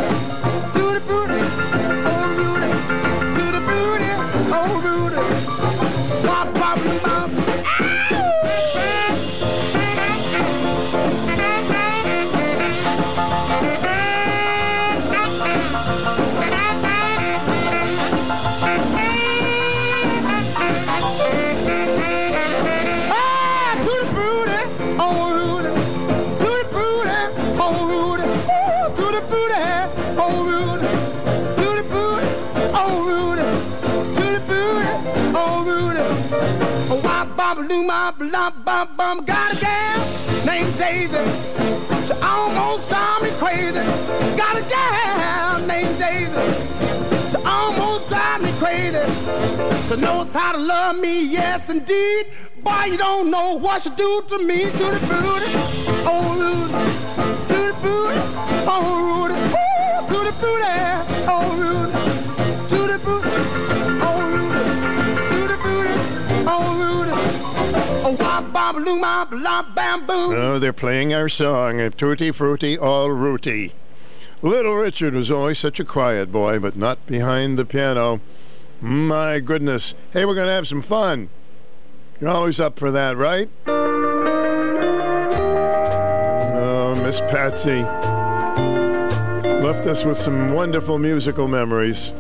Loom, 38.23 38.62
bop, 38.65 38.97
blah. 38.97 39.15
Got 39.20 39.55
a 39.55 39.61
gal 39.61 39.99
named 40.44 40.77
Daisy. 40.78 41.23
She 42.07 42.15
almost 42.23 42.89
drive 42.89 43.23
me 43.23 43.31
crazy. 43.39 43.85
Got 44.36 44.57
a 44.57 44.62
gal 44.69 45.61
named 45.66 45.99
Daisy. 45.99 46.43
She 47.31 47.36
almost 47.44 48.09
drive 48.09 48.43
me 48.43 48.53
crazy. 48.59 49.05
She 49.89 49.97
knows 50.01 50.32
how 50.32 50.53
to 50.53 50.59
love 50.59 50.97
me, 50.97 51.24
yes 51.27 51.69
indeed. 51.69 52.27
Boy, 52.62 52.85
you 52.93 52.97
don't 52.97 53.31
know 53.31 53.59
what 53.59 53.82
she 53.82 53.90
do 53.90 54.23
to 54.28 54.39
me. 54.39 54.70
To 54.70 54.85
the 54.94 55.01
booty, 55.09 55.53
oh 56.07 56.35
Rudy. 56.39 56.73
To 57.49 57.57
the 57.69 57.74
booty, 57.82 58.20
oh 58.69 58.82
Rudy. 59.03 59.35
Ooh, 59.35 60.09
to 60.09 60.19
the 60.24 60.32
booty, 60.40 60.65
oh 61.28 61.57
Rudy. 61.59 61.82
Oh, 70.35 70.59
they're 70.61 70.73
playing 70.73 71.15
our 71.15 71.29
song 71.29 71.81
of 71.81 71.97
Tutti 71.97 72.33
Frutti 72.33 72.77
All 72.77 73.11
Rooty. 73.11 73.74
Little 74.43 74.74
Richard 74.74 75.15
was 75.15 75.31
always 75.31 75.61
such 75.61 75.79
a 75.79 75.85
quiet 75.85 76.33
boy, 76.33 76.59
but 76.59 76.77
not 76.77 77.07
behind 77.07 77.57
the 77.57 77.65
piano. 77.65 78.20
My 78.81 79.39
goodness. 79.39 79.95
Hey, 80.12 80.24
we're 80.24 80.35
going 80.35 80.49
to 80.49 80.53
have 80.53 80.66
some 80.66 80.83
fun. 80.83 81.29
You're 82.20 82.31
always 82.31 82.59
up 82.59 82.77
for 82.77 82.91
that, 82.91 83.16
right? 83.16 83.49
Oh, 86.57 86.97
Miss 87.03 87.20
Patsy. 87.20 87.83
Left 89.65 89.87
us 89.87 90.05
with 90.05 90.16
some 90.16 90.53
wonderful 90.53 90.99
musical 90.99 91.47
memories. 91.47 92.12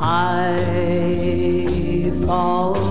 I 0.00 0.54
fall 2.24 2.87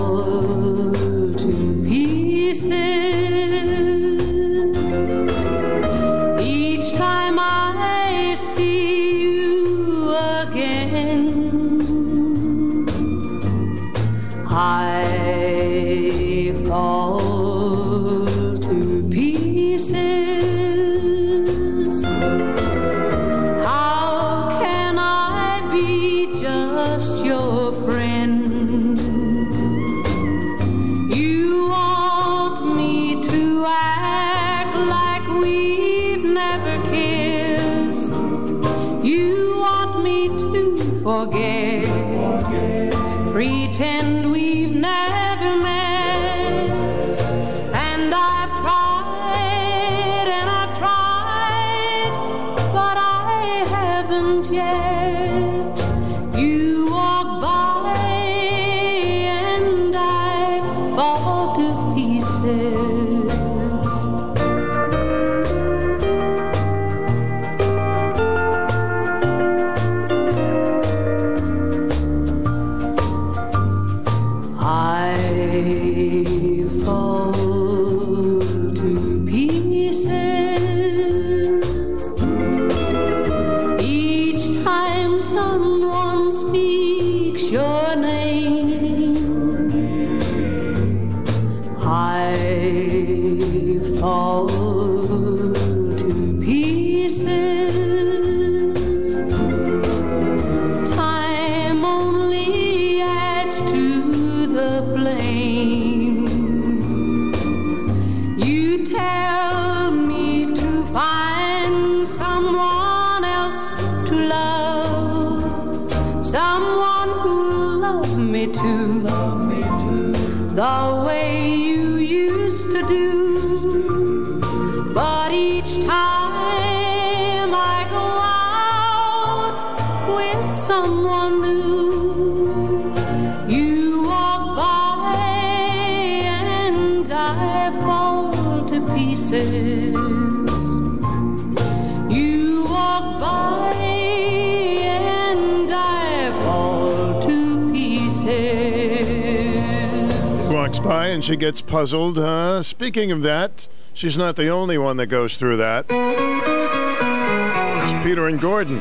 she 151.28 151.36
gets 151.36 151.60
puzzled. 151.60 152.18
Uh, 152.18 152.62
speaking 152.62 153.12
of 153.12 153.20
that, 153.20 153.68
she's 153.92 154.16
not 154.16 154.36
the 154.36 154.48
only 154.48 154.78
one 154.78 154.96
that 154.96 155.08
goes 155.08 155.36
through 155.36 155.58
that. 155.58 155.84
It's 155.90 158.02
Peter 158.02 158.28
and 158.28 158.40
Gordon. 158.40 158.80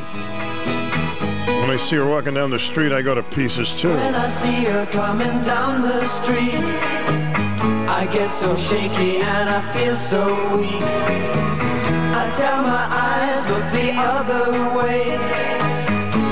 When 1.60 1.70
I 1.70 1.76
see 1.78 1.98
her 1.98 2.08
walking 2.08 2.36
down 2.36 2.50
the 2.50 2.58
street, 2.58 2.94
I 2.94 3.02
go 3.02 3.14
to 3.14 3.22
pieces 3.22 3.74
too. 3.74 3.90
When 3.90 4.16
I 4.16 4.30
see 4.30 4.64
her 4.64 4.86
coming 4.86 5.42
down 5.42 5.82
the 5.82 6.08
street, 6.08 6.64
I 7.90 8.08
get 8.14 8.30
so 8.30 8.56
shaky 8.56 9.18
and 9.18 9.50
I 9.50 9.60
feel 9.74 9.98
so 9.98 10.26
weak. 10.56 10.72
I 10.72 12.32
tell 12.34 12.64
my 12.64 12.88
eyes, 12.90 13.46
look 13.50 13.70
the 13.74 13.92
other 13.92 14.54
way, 14.78 15.18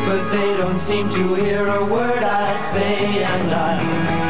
but 0.08 0.30
they 0.32 0.56
don't 0.56 0.80
seem 0.80 1.10
to 1.10 1.36
hear 1.36 1.68
a 1.68 1.84
word 1.84 2.24
I 2.24 2.56
say, 2.56 3.22
and 3.22 3.52
I 3.52 4.25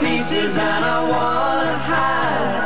pieces 0.00 0.56
and 0.56 0.84
I 0.84 1.08
wanna 1.10 1.78
hide. 1.78 2.63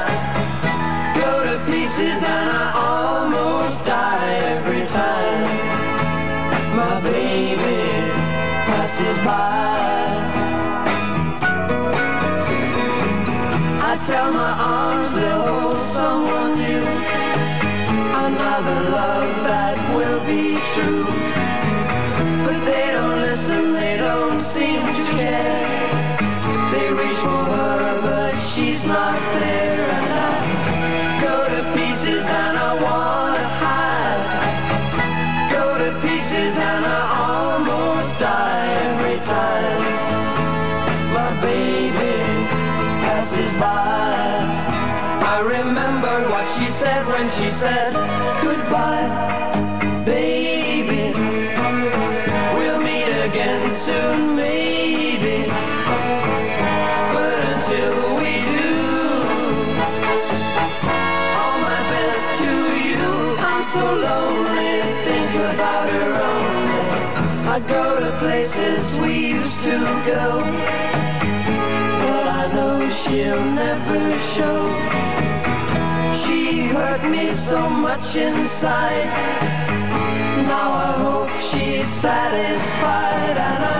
She 47.38 47.48
said 47.48 48.17
so 77.48 77.70
much 77.70 78.14
inside. 78.14 79.08
Now 80.52 80.68
I 80.86 80.92
hope 81.04 81.30
she's 81.48 81.86
satisfied, 81.86 83.36
and 83.48 83.62
I 83.74 83.78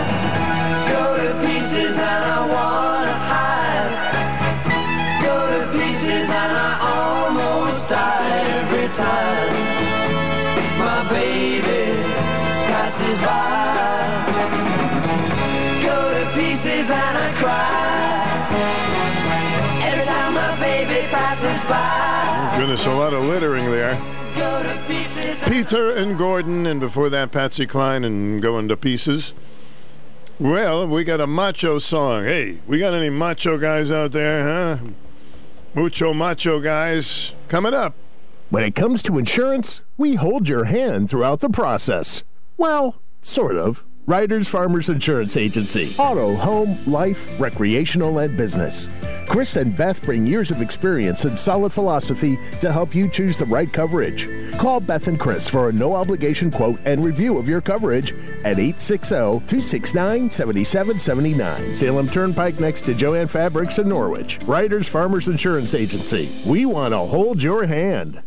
go 0.93 1.05
to 1.21 1.31
pieces 1.47 1.93
and 2.13 2.25
I 2.37 2.41
wanna 2.55 3.17
hide 3.33 3.93
go 5.23 5.37
to 5.53 5.61
pieces 5.77 6.27
and 6.43 6.53
I 6.69 6.73
almost 6.97 7.81
die 7.89 8.37
every 8.59 8.89
time 9.05 9.53
my 10.85 11.01
baby 11.13 11.85
passes 12.71 13.19
by. 13.29 14.09
Go 15.89 15.99
to 16.17 16.25
pieces 16.39 16.91
and 16.91 17.15
I 17.27 17.31
cry 17.43 17.98
baby 21.29 21.41
passes 21.41 21.65
by. 21.69 22.55
Goodness, 22.59 22.87
a 22.87 22.95
lot 22.95 23.13
of 23.13 23.25
littering 23.25 23.65
there. 23.67 23.95
Go 24.37 24.63
to 24.63 24.83
pieces. 24.87 25.43
Peter 25.45 25.91
and 25.91 26.17
Gordon, 26.17 26.67
and 26.67 26.81
before 26.81 27.09
that, 27.11 27.33
Patsy 27.33 27.67
Cline 27.67 28.05
and 28.05 28.41
Going 28.41 28.69
to 28.69 28.77
Pieces. 28.77 29.35
Well, 30.39 30.87
we 30.87 31.05
got 31.05 31.21
a 31.21 31.27
macho 31.27 31.79
song. 31.79 32.25
Hey, 32.25 32.61
we 32.67 32.79
got 32.79 32.95
any 32.95 33.11
macho 33.11 33.59
guys 33.59 33.91
out 33.91 34.13
there, 34.13 34.45
huh? 34.45 34.85
Mucho 35.75 36.15
macho 36.15 36.61
guys 36.61 37.33
coming 37.49 37.75
up. 37.75 37.95
When 38.51 38.65
it 38.65 38.75
comes 38.75 39.03
to 39.03 39.19
insurance, 39.19 39.83
we 39.97 40.15
hold 40.15 40.49
your 40.49 40.65
hand 40.65 41.11
throughout 41.11 41.41
the 41.41 41.51
process. 41.51 42.23
Well, 42.57 42.97
sort 43.21 43.57
of. 43.57 43.85
Riders 44.09 44.49
Farmers 44.49 44.89
Insurance 44.89 45.37
Agency. 45.37 45.95
Auto, 45.99 46.35
home, 46.35 46.79
life, 46.87 47.29
recreational, 47.39 48.21
and 48.21 48.39
business. 48.39 48.89
Chris 49.29 49.57
and 49.57 49.77
Beth 49.77 50.03
bring 50.03 50.27
years 50.27 50.51
of 50.51 50.63
experience 50.63 51.27
and 51.27 51.39
solid 51.39 51.75
philosophy 51.75 52.39
to 52.63 52.73
help 52.73 52.95
you 52.95 53.07
choose 53.07 53.37
the 53.37 53.45
right 53.45 53.71
coverage. 53.71 54.27
Call 54.57 54.81
Beth 54.81 55.09
and 55.09 55.21
Chris 55.21 55.47
for 55.47 55.69
a 55.69 55.73
no 55.73 55.95
obligation 55.95 56.51
quote 56.51 56.81
and 56.87 57.05
review 57.05 57.37
of 57.37 57.47
your 57.47 57.61
coverage 57.61 58.13
at 58.47 58.59
860 58.59 59.15
269 59.15 60.31
7779. 60.31 61.77
Salem 61.77 62.09
Turnpike 62.09 62.59
next 62.59 62.87
to 62.87 62.95
Jo-Ann 62.95 63.29
Fabrics 63.29 63.79
in 63.79 63.91
Norwich. 63.91 64.39
Riders 64.45 64.89
Farmers 64.89 65.29
Insurance 65.29 65.75
Agency. 65.75 66.35
We 66.47 66.65
want 66.65 66.95
to 66.95 67.01
hold 67.01 67.43
your 67.43 67.67
hand. 67.67 68.23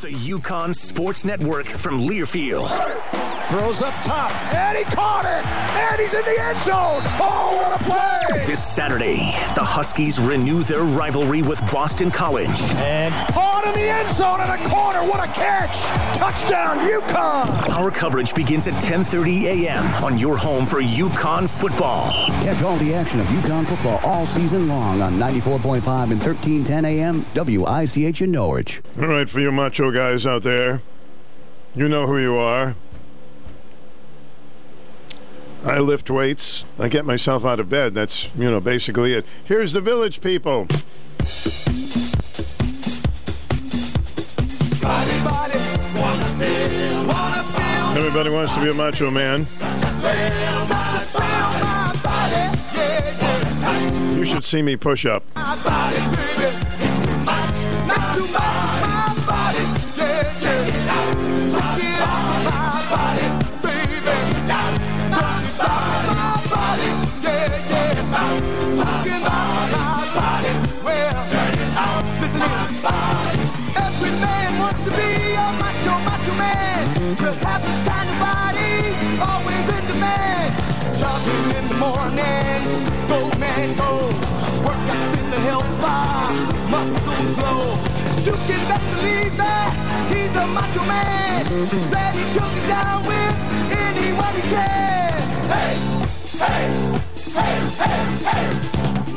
The 0.00 0.08
UConn 0.08 0.74
Sports 0.74 1.26
Network 1.26 1.66
from 1.66 2.00
Learfield. 2.00 3.41
Throws 3.52 3.82
up 3.82 3.92
top, 4.02 4.30
and 4.54 4.78
he 4.78 4.84
caught 4.84 5.26
it, 5.26 5.46
and 5.76 6.00
he's 6.00 6.14
in 6.14 6.24
the 6.24 6.40
end 6.40 6.58
zone. 6.60 7.02
Oh, 7.20 7.60
what 7.60 7.78
a 7.78 7.84
play! 7.84 8.46
This 8.46 8.64
Saturday, 8.64 9.16
the 9.54 9.62
Huskies 9.62 10.18
renew 10.18 10.62
their 10.62 10.84
rivalry 10.84 11.42
with 11.42 11.60
Boston 11.70 12.10
College. 12.10 12.48
And 12.48 13.12
caught 13.34 13.66
in 13.66 13.74
the 13.74 13.82
end 13.82 14.16
zone 14.16 14.40
in 14.40 14.48
a 14.48 14.56
corner. 14.70 15.04
What 15.04 15.20
a 15.20 15.30
catch! 15.34 15.76
Touchdown, 16.16 16.78
UConn! 16.78 17.76
Our 17.76 17.90
coverage 17.90 18.34
begins 18.34 18.66
at 18.68 18.72
10:30 18.84 19.42
a.m. 19.44 19.84
on 20.02 20.18
your 20.18 20.38
home 20.38 20.64
for 20.64 20.80
UConn 20.80 21.50
football. 21.50 22.10
Catch 22.42 22.62
all 22.62 22.78
the 22.78 22.94
action 22.94 23.20
of 23.20 23.26
UConn 23.26 23.66
football 23.66 24.00
all 24.02 24.24
season 24.24 24.66
long 24.66 25.02
on 25.02 25.18
94.5 25.18 26.10
and 26.10 26.24
1310 26.24 26.86
AM 26.86 27.26
WICH 27.34 28.22
in 28.22 28.30
Norwich. 28.30 28.80
All 28.98 29.08
right, 29.08 29.28
for 29.28 29.40
you 29.40 29.52
macho 29.52 29.90
guys 29.90 30.26
out 30.26 30.42
there, 30.42 30.80
you 31.74 31.86
know 31.86 32.06
who 32.06 32.16
you 32.16 32.36
are. 32.36 32.76
I 35.64 35.78
lift 35.78 36.10
weights. 36.10 36.64
I 36.78 36.88
get 36.88 37.04
myself 37.04 37.44
out 37.44 37.60
of 37.60 37.68
bed. 37.68 37.94
That's, 37.94 38.28
you 38.36 38.50
know, 38.50 38.60
basically 38.60 39.14
it. 39.14 39.24
Here's 39.44 39.72
the 39.72 39.80
village 39.80 40.20
people. 40.20 40.66
Body, 44.82 45.18
body, 45.22 45.58
wanna 45.96 46.26
feel, 46.36 47.06
wanna 47.06 47.42
feel. 47.44 47.96
Everybody 47.96 48.30
wants 48.30 48.52
to 48.54 48.60
be 48.60 48.70
a 48.70 48.74
macho 48.74 49.10
man. 49.10 49.46
You 54.18 54.24
should 54.24 54.44
see 54.44 54.62
me 54.62 54.76
push 54.76 55.06
up. 55.06 55.22
You 88.24 88.30
can 88.30 88.62
best 88.68 88.86
believe 88.94 89.36
that 89.36 89.74
he's 90.14 90.30
a 90.36 90.46
macho 90.46 90.84
man. 90.86 91.44
He 91.44 92.22
took 92.32 92.54
it 92.54 92.66
down 92.68 93.02
with 93.02 93.34
anyone 93.74 94.34
he 94.38 94.42
can. 94.42 95.18
Hey, 95.50 95.74
hey, 96.38 96.70
hey, 97.34 97.58
hey, 97.82 97.98
hey. 98.22 98.46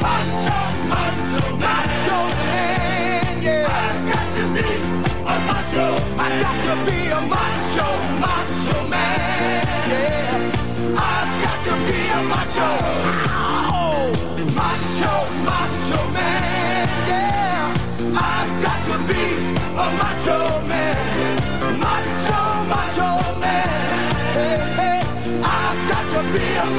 Macho, 0.01 0.59
macho, 0.89 1.43
macho 1.57 2.17
man, 2.49 3.43
yeah. 3.43 3.69
I've 3.69 4.01
got 4.09 4.25
to 4.37 4.43
be 4.57 4.73
a 5.21 5.35
macho 5.45 5.85
man. 6.17 6.25
I 6.25 6.41
got 6.41 6.57
to 6.65 6.73
be 6.89 6.97
a 7.05 7.21
macho, 7.29 7.87
macho 8.19 8.64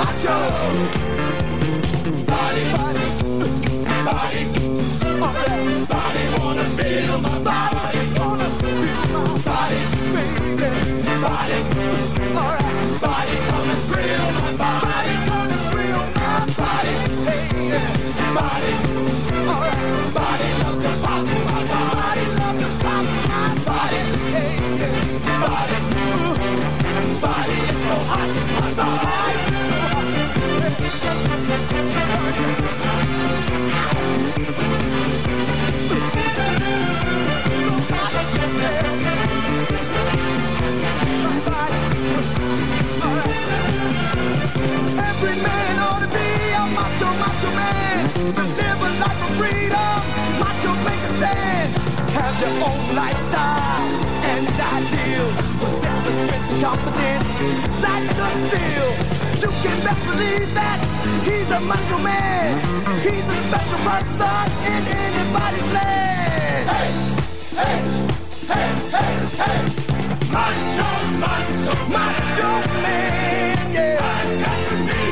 macho. 0.06 0.36
Body, 2.26 2.62
body, 2.74 3.04
body. 4.06 4.42
Body 5.90 6.22
wanna 6.38 6.64
feel 6.76 7.18
my 7.18 7.38
body, 7.48 8.02
wanna 8.18 8.48
feel 8.60 9.06
my 9.12 9.38
body, 9.44 9.80
baby, 10.58 11.20
body. 11.22 11.75
Confidence 56.66 57.30
that's 57.80 58.10
the 58.18 58.28
steel. 58.46 58.90
You 59.42 59.50
can 59.62 59.78
best 59.86 60.02
believe 60.10 60.50
that 60.58 60.78
he's 61.22 61.48
a 61.54 61.60
macho 61.60 61.98
man. 62.02 62.58
He's 63.06 63.22
a 63.22 63.38
special 63.46 63.78
blood 63.86 64.06
son 64.18 64.46
in 64.66 64.82
anybody's 65.06 65.68
land. 65.76 66.66
Hey, 66.74 66.90
hey, 67.60 67.78
hey, 68.50 68.70
hey, 68.94 69.12
hey. 69.42 69.60
Macho, 70.34 70.88
macho, 71.22 71.74
macho 71.94 72.50
man, 72.82 73.70
yeah. 73.70 74.02
I 74.02 74.26
got 74.42 74.58
to 74.66 74.74
be 74.88 75.02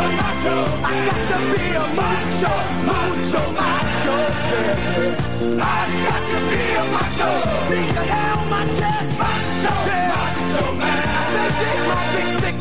a 0.00 0.06
macho. 0.16 0.56
I 0.88 0.96
got 1.08 1.20
to 1.30 1.38
be 1.52 1.64
a 1.68 1.86
macho, 2.00 2.52
macho, 2.88 3.42
macho. 3.60 4.16
Yeah. 4.52 5.60
I 5.60 5.82
got 6.06 6.22
to 6.32 6.38
be 6.48 6.60
a 6.80 6.84
macho. 6.96 7.28
Dig 7.68 7.92
it 7.92 8.06
down 8.08 8.42
my 8.48 8.64
chest, 8.78 9.10
macho, 9.20 9.53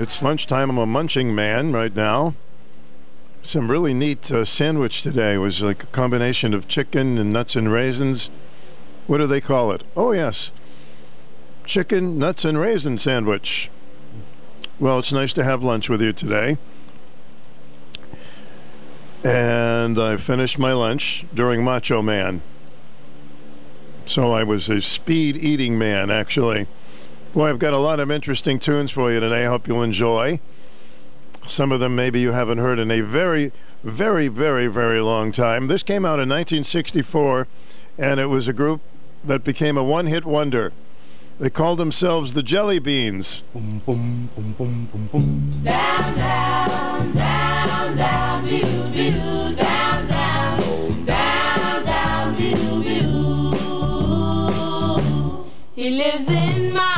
It's 0.00 0.22
lunchtime. 0.22 0.70
I'm 0.70 0.78
a 0.78 0.86
munching 0.86 1.34
man 1.34 1.72
right 1.72 1.92
now. 1.92 2.36
Some 3.42 3.68
really 3.68 3.92
neat 3.92 4.30
uh, 4.30 4.44
sandwich 4.44 5.02
today. 5.02 5.34
It 5.34 5.38
was 5.38 5.60
like 5.60 5.82
a 5.82 5.88
combination 5.88 6.54
of 6.54 6.68
chicken 6.68 7.18
and 7.18 7.32
nuts 7.32 7.56
and 7.56 7.72
raisins. 7.72 8.30
What 9.08 9.18
do 9.18 9.26
they 9.26 9.40
call 9.40 9.72
it? 9.72 9.82
Oh, 9.96 10.12
yes. 10.12 10.52
Chicken, 11.64 12.16
nuts, 12.16 12.44
and 12.44 12.60
raisin 12.60 12.96
sandwich. 12.96 13.72
Well, 14.78 15.00
it's 15.00 15.10
nice 15.10 15.32
to 15.32 15.42
have 15.42 15.64
lunch 15.64 15.88
with 15.88 16.00
you 16.00 16.12
today. 16.12 16.58
And 19.24 19.98
I 19.98 20.16
finished 20.16 20.60
my 20.60 20.74
lunch 20.74 21.26
during 21.34 21.64
Macho 21.64 22.02
Man. 22.02 22.42
So 24.06 24.32
I 24.32 24.44
was 24.44 24.68
a 24.68 24.80
speed 24.80 25.36
eating 25.36 25.76
man, 25.76 26.08
actually. 26.08 26.68
Boy, 27.34 27.50
I've 27.50 27.58
got 27.58 27.74
a 27.74 27.78
lot 27.78 28.00
of 28.00 28.10
interesting 28.10 28.58
tunes 28.58 28.90
for 28.90 29.12
you 29.12 29.20
today. 29.20 29.44
I 29.44 29.48
hope 29.48 29.68
you'll 29.68 29.82
enjoy. 29.82 30.40
Some 31.46 31.72
of 31.72 31.80
them 31.80 31.94
maybe 31.94 32.20
you 32.20 32.32
haven't 32.32 32.56
heard 32.56 32.78
in 32.78 32.90
a 32.90 33.02
very, 33.02 33.52
very, 33.82 34.28
very, 34.28 34.66
very 34.66 35.02
long 35.02 35.30
time. 35.30 35.68
This 35.68 35.82
came 35.82 36.06
out 36.06 36.20
in 36.20 36.30
1964, 36.30 37.46
and 37.98 38.18
it 38.18 38.26
was 38.26 38.48
a 38.48 38.54
group 38.54 38.80
that 39.22 39.44
became 39.44 39.76
a 39.76 39.84
one 39.84 40.06
hit 40.06 40.24
wonder. 40.24 40.72
They 41.38 41.50
called 41.50 41.78
themselves 41.78 42.32
the 42.32 42.42
Jelly 42.42 42.78
Beans. 42.78 43.42
Down, 43.54 43.82
down, 46.16 47.12
down, 47.12 47.96
down, 47.96 48.46
view, 48.46 48.64
view, 48.64 49.12
down, 49.54 50.08
down, 50.08 51.04
down, 51.04 51.84
down, 51.84 52.34
view, 52.36 52.82
view. 52.82 53.52
He 55.74 55.90
lives 55.90 56.28
in 56.28 56.72
my 56.72 56.97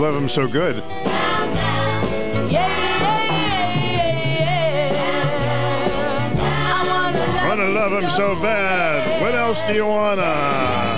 love 0.00 0.16
him 0.16 0.30
so 0.30 0.48
good. 0.48 0.82
Wanna 7.46 7.68
love 7.68 8.02
him 8.02 8.08
so 8.08 8.34
bad. 8.40 9.20
What 9.20 9.34
else 9.34 9.62
do 9.64 9.74
you 9.74 9.86
wanna? 9.86 10.89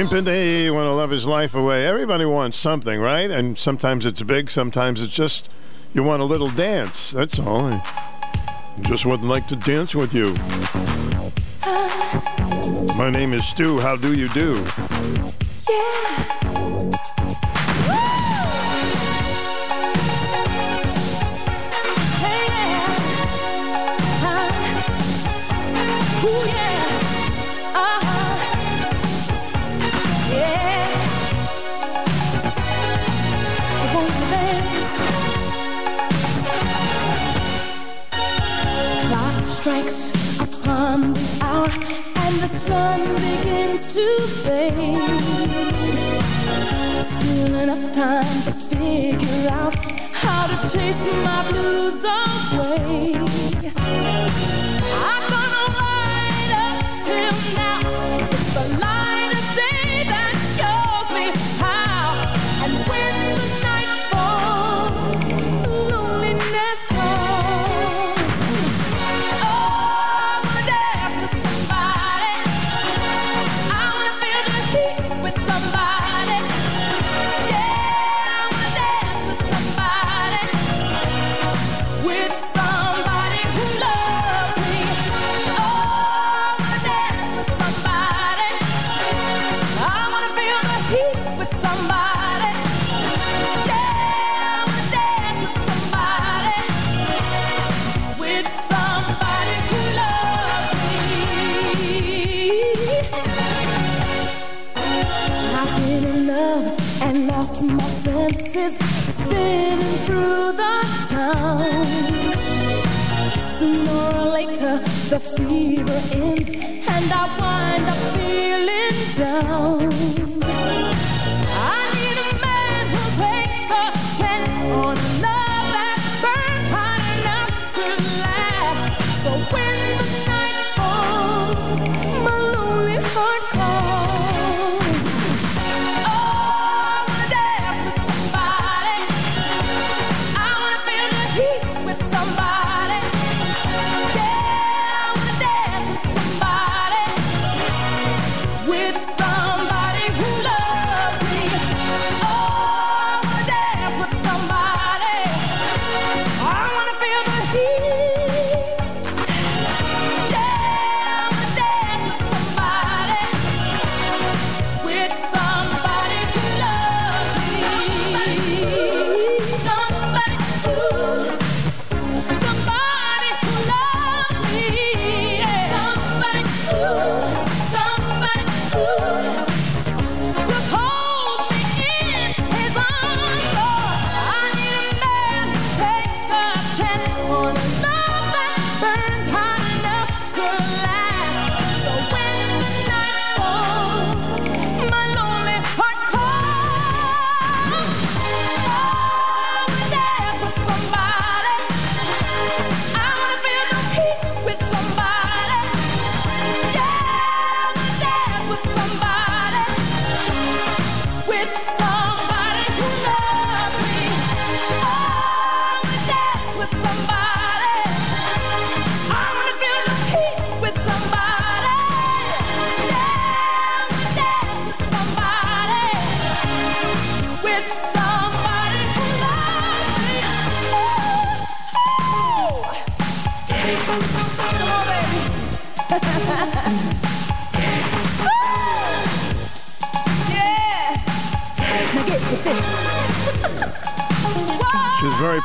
Chimpendee 0.00 0.72
want 0.72 0.86
to 0.86 0.94
love 0.94 1.10
his 1.10 1.26
life 1.26 1.54
away. 1.54 1.86
Everybody 1.86 2.24
wants 2.24 2.56
something, 2.56 2.98
right? 2.98 3.30
And 3.30 3.58
sometimes 3.58 4.06
it's 4.06 4.22
big, 4.22 4.48
sometimes 4.48 5.02
it's 5.02 5.12
just 5.12 5.50
you 5.92 6.02
want 6.02 6.22
a 6.22 6.24
little 6.24 6.48
dance. 6.48 7.10
That's 7.10 7.38
all. 7.38 7.66
I 7.66 7.82
just 8.80 9.04
wouldn't 9.04 9.28
like 9.28 9.46
to 9.48 9.56
dance 9.56 9.94
with 9.94 10.14
you. 10.14 10.32
My 12.96 13.10
name 13.10 13.34
is 13.34 13.46
Stu. 13.46 13.78
How 13.78 13.94
do 13.94 14.14
you 14.14 14.28
do? 14.30 14.64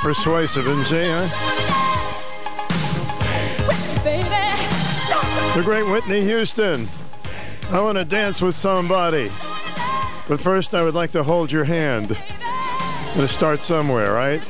Persuasive, 0.06 0.68
isn't 0.68 0.86
she, 0.86 1.04
huh? 1.04 1.26
The 5.56 5.64
great 5.64 5.88
Whitney 5.88 6.22
Houston. 6.22 6.88
I 7.72 7.82
want 7.82 7.98
to 7.98 8.06
dance 8.06 8.40
with 8.40 8.54
somebody. 8.54 9.32
But 10.28 10.40
first, 10.40 10.76
I 10.76 10.84
would 10.84 10.94
like 10.94 11.10
to 11.14 11.24
hold 11.24 11.52
your 11.52 11.64
hand. 11.64 12.16
I'm 12.40 13.16
going 13.16 13.28
to 13.28 13.34
start 13.34 13.62
somewhere, 13.62 14.14
right? 14.14 14.44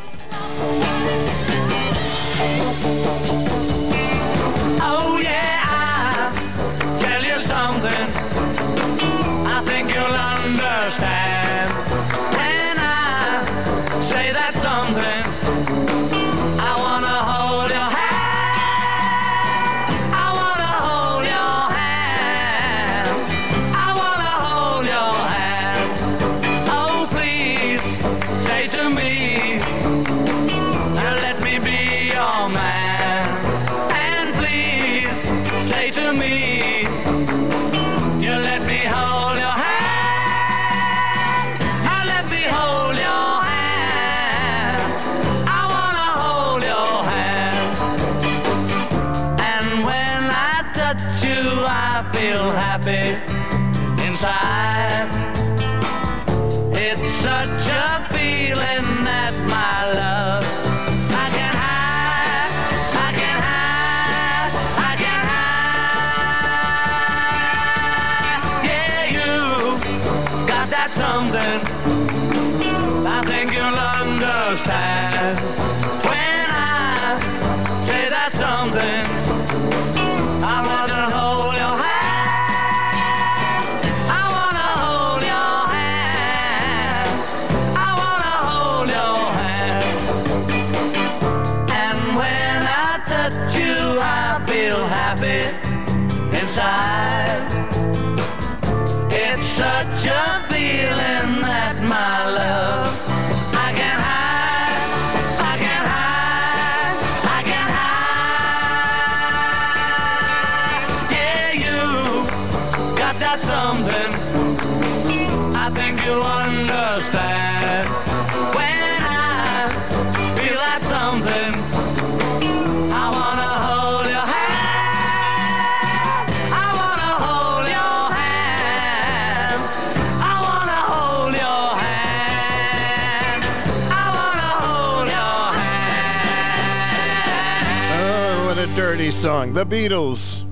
Song. 139.25 139.53
The 139.53 139.65
Beatles. 139.65 140.43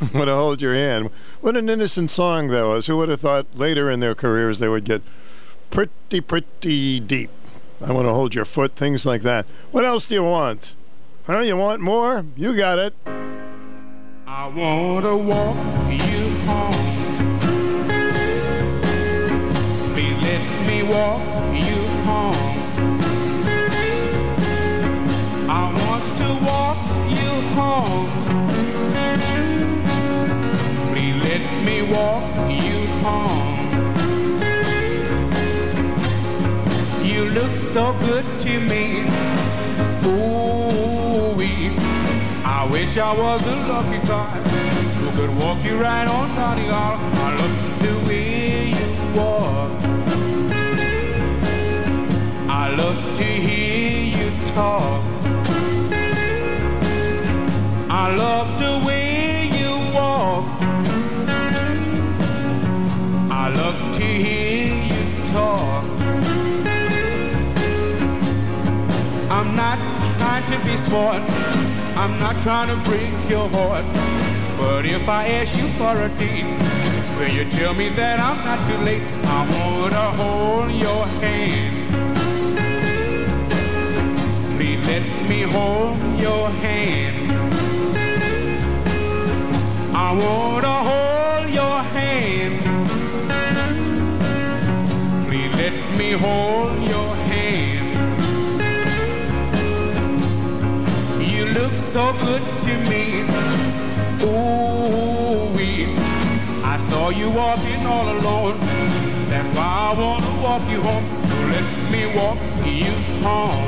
Want 0.14 0.28
to 0.28 0.34
hold 0.34 0.62
your 0.62 0.74
hand. 0.74 1.10
What 1.40 1.56
an 1.56 1.68
innocent 1.68 2.08
song 2.08 2.46
that 2.48 2.62
was. 2.62 2.86
Who 2.86 2.98
would 2.98 3.08
have 3.08 3.20
thought 3.20 3.46
later 3.56 3.90
in 3.90 3.98
their 3.98 4.14
careers 4.14 4.60
they 4.60 4.68
would 4.68 4.84
get 4.84 5.02
pretty, 5.72 6.20
pretty 6.20 7.00
deep? 7.00 7.30
I 7.84 7.90
want 7.90 8.06
to 8.06 8.12
hold 8.12 8.32
your 8.32 8.44
foot, 8.44 8.76
things 8.76 9.04
like 9.04 9.22
that. 9.22 9.44
What 9.72 9.84
else 9.84 10.06
do 10.06 10.14
you 10.14 10.22
want? 10.22 10.76
Huh? 11.26 11.40
You 11.40 11.56
want 11.56 11.80
more? 11.80 12.24
You 12.36 12.56
got 12.56 12.78
it. 12.78 12.94
I 14.24 14.46
wanna 14.54 15.16
walk 15.16 15.56
you 15.90 16.30
home. 16.46 17.08
Please 19.94 20.22
let 20.22 20.68
me 20.68 20.82
walk 20.84 21.35
home. 27.66 28.08
Please 30.90 31.16
let 31.28 31.44
me 31.68 31.76
walk 31.96 32.24
you 32.62 32.78
home. 33.06 33.56
You 37.10 37.20
look 37.38 37.54
so 37.74 37.84
good 38.08 38.26
to 38.44 38.52
me. 38.70 38.84
Ooh, 40.04 40.46
I 42.58 42.68
wish 42.70 42.92
I 42.98 43.12
was 43.22 43.40
a 43.54 43.56
lucky 43.72 44.00
guy 44.06 44.36
who 44.98 45.08
could 45.18 45.32
walk 45.42 45.58
you 45.64 45.76
right 45.88 46.08
on 46.16 46.28
down 46.38 46.54
the 46.60 46.68
aisle. 46.84 47.00
I 47.26 47.28
love 47.40 47.56
the 47.84 47.94
way 48.06 48.68
you 48.78 48.88
walk. 49.18 49.72
I 52.62 52.64
love 52.80 53.00
to 53.18 53.24
hear 53.24 54.18
you 54.18 54.28
talk. 54.54 55.05
I 58.06 58.14
love 58.14 58.48
the 58.60 58.86
way 58.86 59.50
you 59.58 59.72
walk. 59.92 60.44
I 63.28 63.48
love 63.48 63.78
to 63.96 64.04
hear 64.04 64.72
you 64.92 65.32
talk. 65.32 65.82
I'm 69.28 69.56
not 69.56 69.78
trying 70.18 70.46
to 70.52 70.56
be 70.64 70.76
smart. 70.76 71.20
I'm 71.96 72.16
not 72.20 72.40
trying 72.42 72.68
to 72.68 72.76
break 72.88 73.10
your 73.28 73.48
heart. 73.48 73.84
But 74.56 74.86
if 74.86 75.08
I 75.08 75.26
ask 75.40 75.58
you 75.58 75.66
for 75.70 75.90
a 75.90 76.08
date, 76.10 76.46
will 77.18 77.34
you 77.34 77.50
tell 77.50 77.74
me 77.74 77.88
that 77.88 78.20
I'm 78.20 78.38
not 78.44 78.64
too 78.68 78.78
late? 78.84 79.02
I 79.24 79.40
wanna 79.56 80.06
hold 80.22 80.70
your 80.70 81.06
hand. 81.24 81.90
Please 84.56 84.86
let 84.86 85.28
me 85.28 85.42
hold 85.42 85.96
your 86.20 86.50
hand. 86.50 87.25
I 89.98 90.12
wanna 90.12 90.76
hold 90.90 91.48
your 91.54 91.78
hand. 91.96 92.60
Please 95.26 95.52
let 95.56 95.72
me 95.96 96.10
hold 96.12 96.76
your 96.94 97.14
hand. 97.32 97.96
You 101.18 101.46
look 101.46 101.72
so 101.94 102.12
good 102.26 102.42
to 102.66 102.72
me. 102.90 103.24
Ooh, 104.20 105.56
I 106.62 106.76
saw 106.88 107.08
you 107.08 107.30
walking 107.30 107.86
all 107.86 108.06
alone. 108.18 108.60
That's 109.30 109.48
why 109.56 109.70
I 109.88 109.98
wanna 109.98 110.42
walk 110.42 110.62
you 110.70 110.82
home. 110.82 111.06
So 111.28 111.36
let 111.54 111.66
me 111.90 112.02
walk 112.20 112.38
you 112.82 112.92
home. 113.26 113.66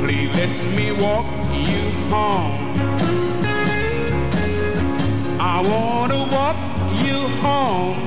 Please 0.00 0.30
let 0.40 0.52
me 0.74 0.86
walk 0.92 1.26
you 1.52 1.82
home. 2.08 2.61
I 5.44 5.60
wanna 5.60 6.18
walk 6.30 6.56
you 7.04 7.18
home. 7.42 7.98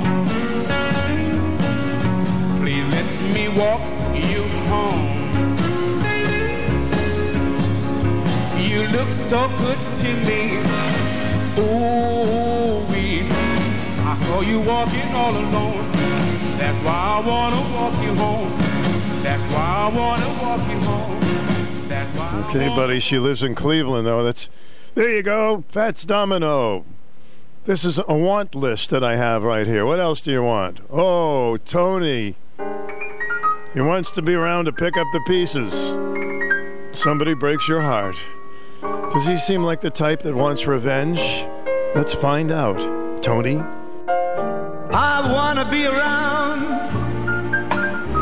Please 2.61 2.87
let 2.95 3.07
me 3.35 3.49
walk 3.49 3.81
you 4.13 4.43
home. 4.69 5.15
look 8.91 9.09
so 9.09 9.49
good 9.57 9.77
to 9.97 10.09
me. 10.27 10.41
Ooh, 11.59 12.79
we. 12.91 13.27
I 13.99 14.17
saw 14.23 14.39
you 14.39 14.61
walking 14.61 15.09
all 15.13 15.35
alone. 15.35 15.91
That's 16.57 16.79
why 16.85 16.97
I 17.15 17.19
wanna 17.19 17.61
walk 17.75 17.95
you 18.01 18.13
home. 18.15 18.51
That's 19.23 19.43
why 19.51 19.67
I 19.83 19.97
wanna 19.97 20.29
walk 20.41 20.61
you 20.69 20.79
home. 20.87 21.19
That's 21.89 22.09
why. 22.17 22.45
Okay, 22.49 22.69
buddy. 22.69 23.01
She 23.01 23.19
lives 23.19 23.43
in 23.43 23.55
Cleveland, 23.55 24.07
though. 24.07 24.23
That's 24.23 24.49
there. 24.93 25.09
You 25.09 25.23
go, 25.23 25.65
Fats 25.67 26.05
Domino. 26.05 26.85
This 27.65 27.83
is 27.83 27.99
a 28.07 28.13
want 28.13 28.53
list 28.53 28.91
that 28.91 29.03
I 29.03 29.15
have 29.15 29.41
right 29.41 29.65
here. 29.65 29.87
What 29.87 29.99
else 29.99 30.21
do 30.21 30.31
you 30.31 30.43
want? 30.43 30.81
Oh, 30.91 31.57
Tony. 31.57 32.35
He 33.73 33.81
wants 33.81 34.11
to 34.11 34.21
be 34.21 34.35
around 34.35 34.65
to 34.65 34.71
pick 34.71 34.95
up 34.95 35.07
the 35.11 35.21
pieces. 35.21 35.73
Somebody 36.95 37.33
breaks 37.33 37.67
your 37.67 37.81
heart. 37.81 38.17
Does 39.09 39.25
he 39.25 39.35
seem 39.37 39.63
like 39.63 39.81
the 39.81 39.89
type 39.89 40.21
that 40.21 40.35
wants 40.35 40.67
revenge? 40.67 41.19
Let's 41.95 42.13
find 42.13 42.51
out. 42.51 43.23
Tony? 43.23 43.57
I 43.57 45.31
wanna 45.33 45.67
be 45.67 45.87
around 45.87 46.61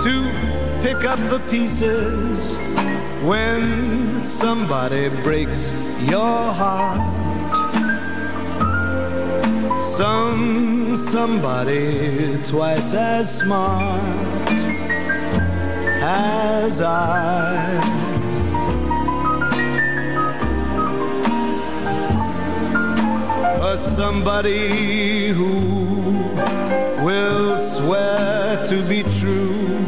to 0.03 0.81
pick 0.81 1.03
up 1.03 1.19
the 1.29 1.41
pieces 1.49 2.55
when 3.25 4.23
somebody 4.23 5.09
breaks 5.09 5.69
your 5.99 6.53
heart. 6.53 7.22
Some 9.95 10.97
somebody 11.11 12.41
twice 12.41 12.95
as 12.95 13.37
smart 13.37 14.49
as 16.01 16.81
I. 16.81 17.79
A 23.61 23.77
somebody 23.77 25.29
who 25.29 25.59
will 27.05 27.59
swear 27.59 28.65
to 28.65 28.81
be 28.89 29.03
true 29.19 29.85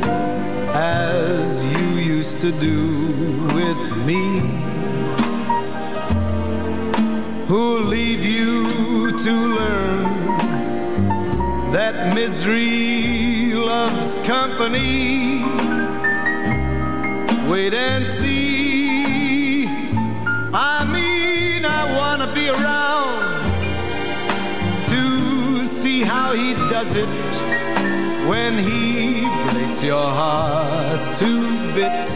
as 0.75 1.66
you 1.66 1.88
used 2.16 2.40
to 2.42 2.51
do 2.51 3.48
with 3.56 3.98
me. 4.06 4.22
Who'll 7.48 7.82
leave 7.82 8.24
you 8.24 9.11
to 9.11 9.32
learn 9.32 9.94
that 11.76 12.16
misery 12.16 13.52
loves 13.54 14.16
company? 14.26 15.44
Wait 17.50 17.74
and 17.74 18.08
see. 18.08 19.68
I 20.54 20.86
mean, 20.95 21.66
I 21.66 21.84
wanna 21.98 22.34
be 22.34 22.48
around 22.48 23.44
to 24.86 25.66
see 25.82 26.00
how 26.02 26.32
he 26.32 26.54
does 26.76 26.92
it 26.95 27.34
when 28.30 28.58
he 28.58 29.28
breaks 29.52 29.84
your 29.84 30.10
heart 30.22 31.14
to 31.18 31.30
bits. 31.76 32.12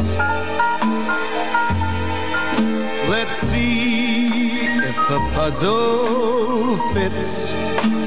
Let's 3.09 3.37
see 3.51 4.27
if 4.89 4.95
the 5.09 5.19
puzzle 5.35 6.77
fits 6.93 7.98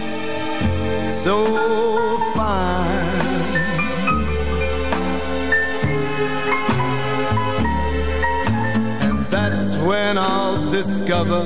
so 1.23 2.18
fine. 2.34 3.20
And 9.02 9.25
that's 9.26 9.76
when 9.86 10.18
I'll 10.18 10.68
discover 10.68 11.44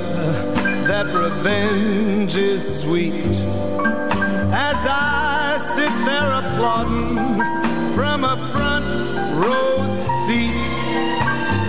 that 0.89 1.07
revenge 1.15 2.35
is 2.37 2.81
sweet. 2.81 3.37
As 4.51 4.81
I 4.89 5.61
sit 5.77 5.93
there 6.07 6.31
applauding 6.41 7.37
from 7.95 8.25
a 8.25 8.37
front 8.53 8.87
row 9.37 9.77
seat, 10.27 10.71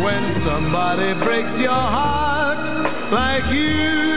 when 0.01 0.31
somebody 0.31 1.13
breaks 1.25 1.59
your 1.59 1.71
heart 1.97 2.69
like 3.11 3.45
you, 3.51 4.16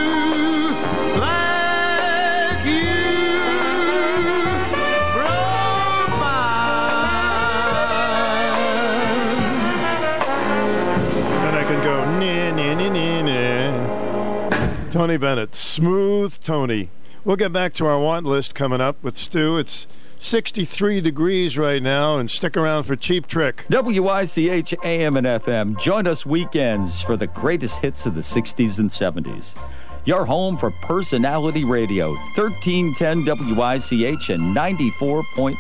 Tony 15.00 15.16
Bennett, 15.16 15.54
smooth 15.54 16.38
Tony. 16.42 16.90
We'll 17.24 17.36
get 17.36 17.54
back 17.54 17.72
to 17.72 17.86
our 17.86 17.98
want 17.98 18.26
list 18.26 18.54
coming 18.54 18.82
up 18.82 19.02
with 19.02 19.16
Stu. 19.16 19.56
It's 19.56 19.86
63 20.18 21.00
degrees 21.00 21.56
right 21.56 21.82
now, 21.82 22.18
and 22.18 22.30
stick 22.30 22.54
around 22.54 22.82
for 22.82 22.96
Cheap 22.96 23.26
Trick. 23.26 23.64
WICH 23.70 24.74
AM 24.84 25.16
and 25.16 25.26
FM. 25.26 25.80
Join 25.80 26.06
us 26.06 26.26
weekends 26.26 27.00
for 27.00 27.16
the 27.16 27.28
greatest 27.28 27.78
hits 27.80 28.04
of 28.04 28.14
the 28.14 28.20
60s 28.20 28.78
and 28.78 28.90
70s. 28.90 29.58
Your 30.04 30.26
home 30.26 30.58
for 30.58 30.70
personality 30.82 31.64
radio, 31.64 32.10
1310 32.36 33.24
WICH 33.24 34.28
and 34.28 34.54
94.5 34.54 35.56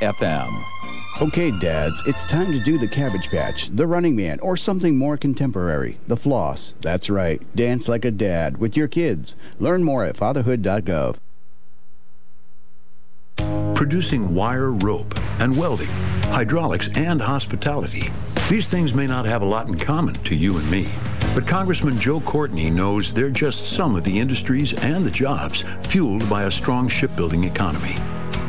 FM. 0.00 0.75
Okay, 1.18 1.50
dads, 1.50 2.02
it's 2.06 2.26
time 2.26 2.52
to 2.52 2.60
do 2.60 2.76
the 2.76 2.86
Cabbage 2.86 3.30
Patch, 3.30 3.70
the 3.70 3.86
Running 3.86 4.14
Man, 4.14 4.38
or 4.40 4.54
something 4.54 4.98
more 4.98 5.16
contemporary, 5.16 5.98
the 6.06 6.16
Floss. 6.16 6.74
That's 6.82 7.08
right, 7.08 7.40
dance 7.56 7.88
like 7.88 8.04
a 8.04 8.10
dad 8.10 8.58
with 8.58 8.76
your 8.76 8.86
kids. 8.86 9.34
Learn 9.58 9.82
more 9.82 10.04
at 10.04 10.18
fatherhood.gov. 10.18 11.16
Producing 13.74 14.34
wire 14.34 14.72
rope 14.72 15.18
and 15.40 15.56
welding, 15.56 15.88
hydraulics 16.26 16.90
and 16.94 17.22
hospitality. 17.22 18.10
These 18.50 18.68
things 18.68 18.92
may 18.92 19.06
not 19.06 19.24
have 19.24 19.40
a 19.40 19.46
lot 19.46 19.68
in 19.68 19.78
common 19.78 20.16
to 20.16 20.34
you 20.34 20.58
and 20.58 20.70
me, 20.70 20.86
but 21.34 21.46
Congressman 21.46 21.98
Joe 21.98 22.20
Courtney 22.20 22.68
knows 22.68 23.10
they're 23.10 23.30
just 23.30 23.70
some 23.70 23.96
of 23.96 24.04
the 24.04 24.20
industries 24.20 24.74
and 24.84 25.02
the 25.02 25.10
jobs 25.10 25.64
fueled 25.80 26.28
by 26.28 26.42
a 26.42 26.50
strong 26.50 26.88
shipbuilding 26.88 27.44
economy. 27.44 27.96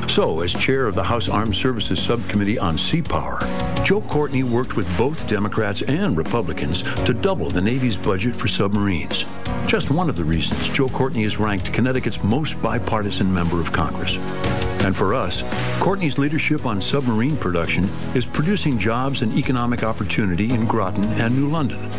So, 0.08 0.40
as 0.42 0.54
chair 0.54 0.88
of 0.88 0.96
the 0.96 1.04
House 1.04 1.30
Armed 1.30 1.56
Services 1.56 2.02
Subcommittee 2.02 2.58
on 2.58 2.78
Sea 2.78 3.02
Power, 3.02 3.40
Joe 3.84 4.02
Courtney 4.02 4.42
worked 4.44 4.76
with 4.76 4.98
both 4.98 5.28
Democrats 5.28 5.82
and 5.84 6.18
Republicans 6.18 6.82
to 7.04 7.14
double 7.14 7.50
the 7.50 7.62
Navy's 7.62 7.98
budget 7.98 8.36
for 8.36 8.48
submarines. 8.48 9.26
Just 9.68 9.92
one 9.92 10.10
of 10.10 10.16
the 10.16 10.24
reasons 10.24 10.70
Joe 10.70 10.88
Courtney 10.88 11.24
is 11.24 11.38
ranked 11.38 11.72
Connecticut's 11.72 12.24
most 12.24 12.60
bipartisan 12.64 13.32
member 13.32 13.60
of 13.62 13.72
Congress. 13.72 14.18
And 14.84 14.96
for 14.96 15.14
us, 15.14 15.44
Courtney's 15.80 16.18
leadership 16.18 16.66
on 16.66 16.82
submarine 16.82 17.38
production 17.38 17.84
is 18.16 18.26
producing 18.26 18.80
jobs 18.80 19.22
and 19.22 19.38
economic 19.38 19.84
opportunity 19.84 20.52
in 20.52 20.66
Groton 20.66 21.04
and 21.20 21.36
New 21.36 21.50
London, 21.50 21.90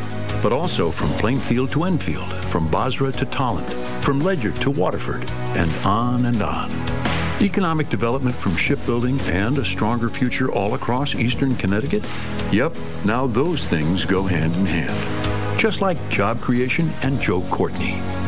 but 0.42 0.52
also 0.52 0.90
from 0.90 1.08
Plainfield 1.20 1.70
to 1.72 1.84
Enfield, 1.84 2.32
from 2.46 2.70
Basra 2.70 3.12
to 3.12 3.26
Tolland, 3.26 3.70
from 4.02 4.18
Ledyard 4.20 4.56
to 4.62 4.70
Waterford, 4.70 5.28
and 5.54 5.70
on 5.86 6.26
and 6.26 6.42
on. 6.42 6.97
Economic 7.40 7.88
development 7.88 8.34
from 8.34 8.56
shipbuilding 8.56 9.20
and 9.30 9.58
a 9.58 9.64
stronger 9.64 10.08
future 10.08 10.50
all 10.50 10.74
across 10.74 11.14
eastern 11.14 11.54
Connecticut? 11.54 12.04
Yep, 12.50 12.74
now 13.04 13.28
those 13.28 13.64
things 13.64 14.04
go 14.04 14.24
hand 14.24 14.52
in 14.54 14.66
hand. 14.66 15.60
Just 15.60 15.80
like 15.80 15.96
job 16.08 16.40
creation 16.40 16.90
and 17.02 17.20
Joe 17.20 17.42
Courtney. 17.42 18.27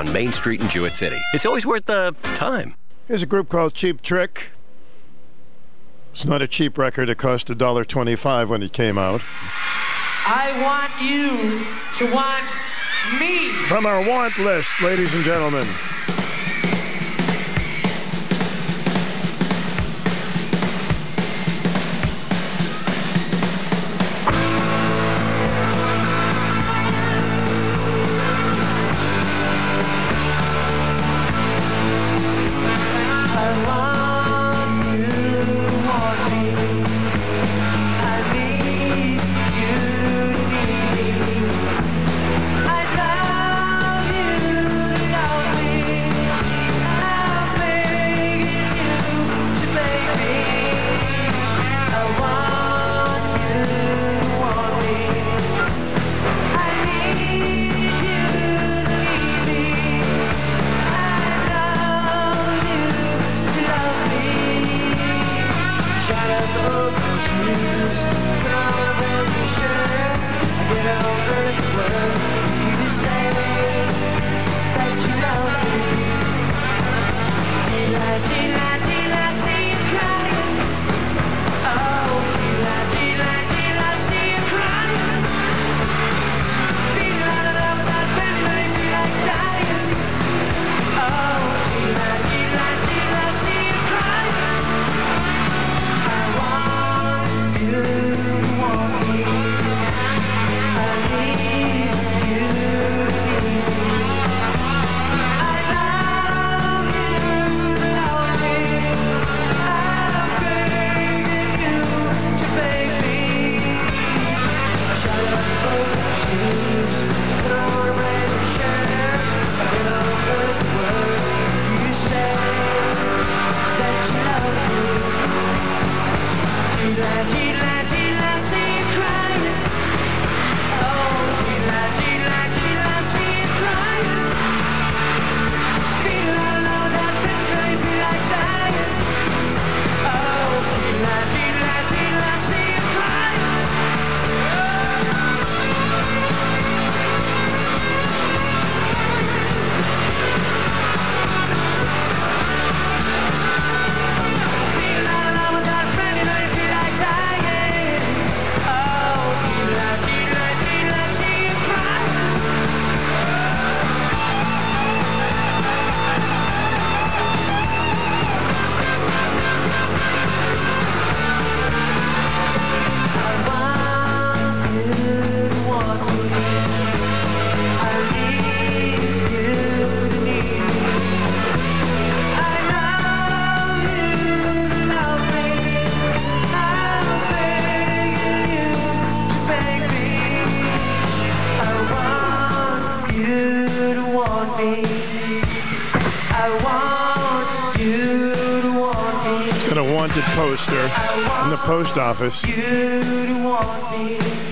on 0.00 0.10
Main 0.14 0.32
Street 0.32 0.62
in 0.62 0.68
Jewett 0.70 0.94
City. 0.94 1.18
It's 1.34 1.44
always 1.44 1.66
worth 1.66 1.84
the 1.84 2.16
time. 2.34 2.74
Here's 3.06 3.22
a 3.22 3.26
group 3.26 3.50
called 3.50 3.74
Cheap 3.74 4.00
Trick. 4.00 4.52
It's 6.12 6.24
not 6.24 6.40
a 6.40 6.48
cheap 6.48 6.78
record. 6.78 7.10
It 7.10 7.18
cost 7.18 7.48
$1.25 7.48 8.48
when 8.48 8.62
it 8.62 8.72
came 8.72 8.96
out. 8.96 9.20
I 10.24 10.56
want 10.62 10.90
you 11.02 11.66
to 11.98 12.14
want 12.14 12.46
me. 13.20 13.50
From 13.68 13.84
our 13.84 14.08
want 14.08 14.38
list, 14.38 14.80
ladies 14.80 15.12
and 15.12 15.22
gentlemen. 15.22 15.66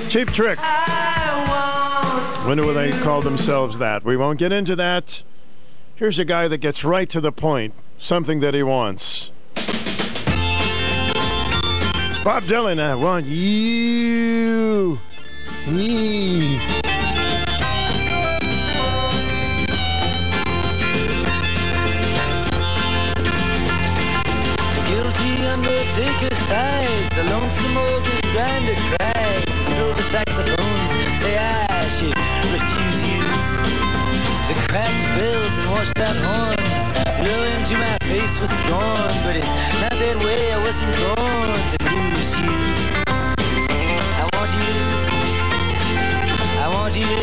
Cheap 0.09 0.29
Trick. 0.33 0.59
Wonder 2.47 2.65
why 2.65 2.73
they 2.73 2.91
call 3.03 3.21
themselves 3.21 3.77
that. 3.77 4.05
We 4.05 4.17
won't 4.17 4.39
get 4.39 4.53
into 4.53 4.75
that. 4.77 5.23
Here's 5.95 6.19
a 6.19 6.25
guy 6.25 6.49
that 6.49 6.59
gets 6.59 6.83
right 6.83 7.11
to 7.11 7.21
the 7.21 7.31
point, 7.31 7.75
something 7.99 8.41
that 8.41 8.55
he 8.55 8.63
wants. 8.63 9.31
Bob 12.25 12.45
Dylan, 12.45 12.81
I 12.81 12.95
want 12.95 13.27
you. 13.27 14.99
Me. 15.69 16.78
Neustadt 35.79 36.17
horns 36.17 36.91
blew 37.21 37.41
into 37.55 37.75
my 37.79 37.97
face 38.03 38.41
with 38.41 38.51
scorn. 38.51 39.15
But 39.23 39.37
it's 39.37 39.55
not 39.81 39.93
that 39.93 40.17
way, 40.25 40.53
I 40.53 40.59
wasn't 40.59 40.91
born 40.99 41.55
to 41.71 41.77
lose 41.95 42.35
you. 42.43 42.51
I 43.07 44.27
want 44.35 44.51
you. 44.59 44.75
I 46.59 46.67
want 46.75 46.95
you. 46.97 47.15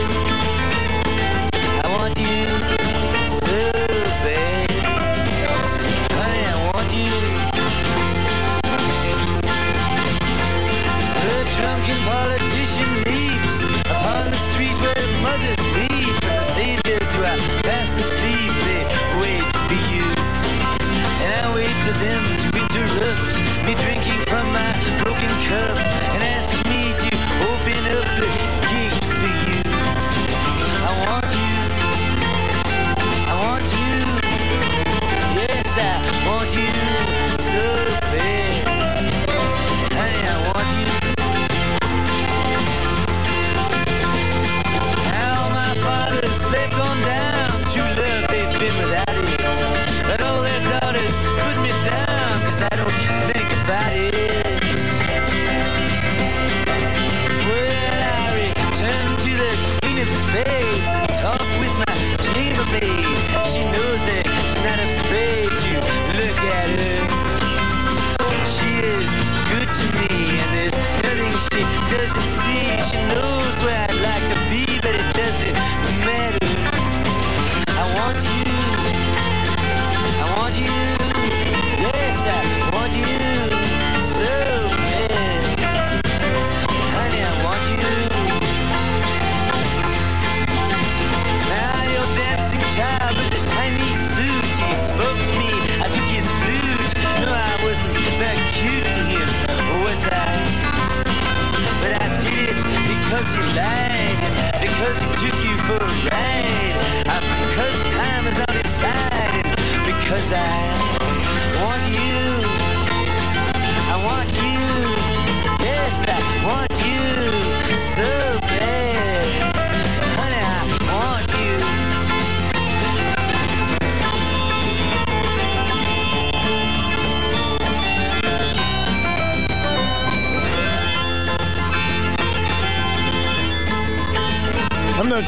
I 1.83 1.87
want 1.97 2.17
you. 2.17 2.74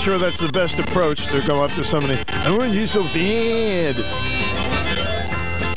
sure 0.08 0.18
that's 0.18 0.40
the 0.40 0.48
best 0.54 0.80
approach 0.80 1.28
to 1.28 1.46
go 1.46 1.62
up 1.62 1.72
to 1.72 1.84
somebody. 1.84 2.18
I 2.30 2.58
want 2.58 2.72
you 2.72 2.88
so 2.88 3.04
bad. 3.04 3.98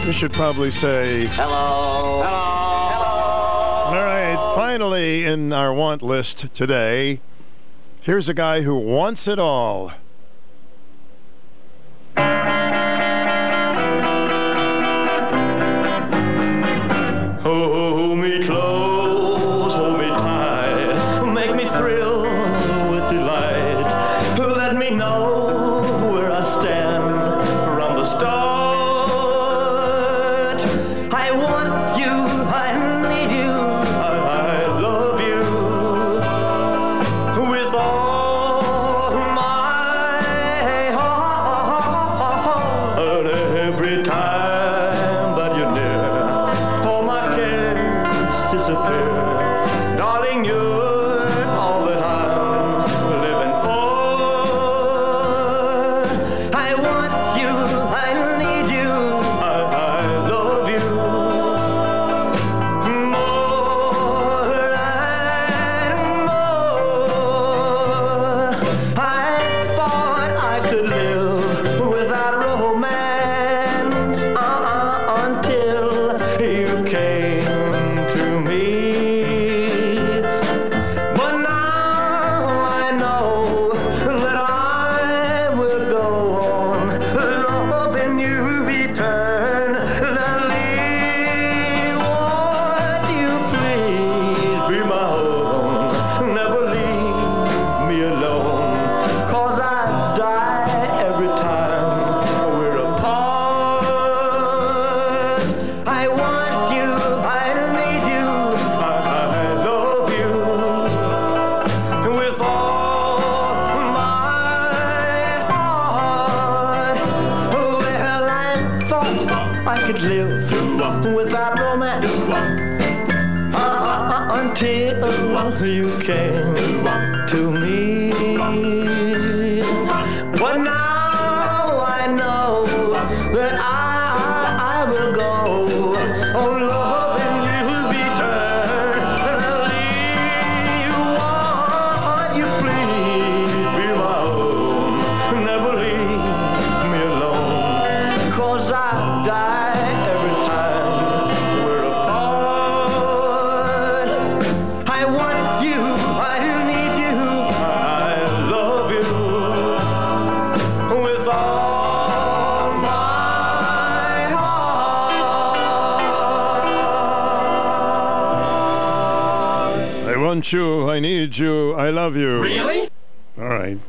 You 0.06 0.12
should 0.12 0.32
probably 0.32 0.70
say. 0.70 1.26
Hello. 1.26 2.22
Hello. 2.22 3.88
All 3.88 4.04
right. 4.04 4.52
Finally, 4.54 5.24
in 5.24 5.52
our 5.52 5.74
want 5.74 6.00
list 6.00 6.54
today, 6.54 7.20
here's 8.02 8.28
a 8.28 8.34
guy 8.34 8.62
who 8.62 8.76
wants 8.76 9.26
it 9.26 9.40
all. 9.40 9.90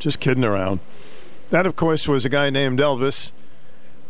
Just 0.01 0.19
kidding 0.19 0.43
around. 0.43 0.79
That, 1.51 1.65
of 1.65 1.75
course, 1.75 2.07
was 2.07 2.25
a 2.25 2.29
guy 2.29 2.49
named 2.49 2.79
Elvis. 2.79 3.31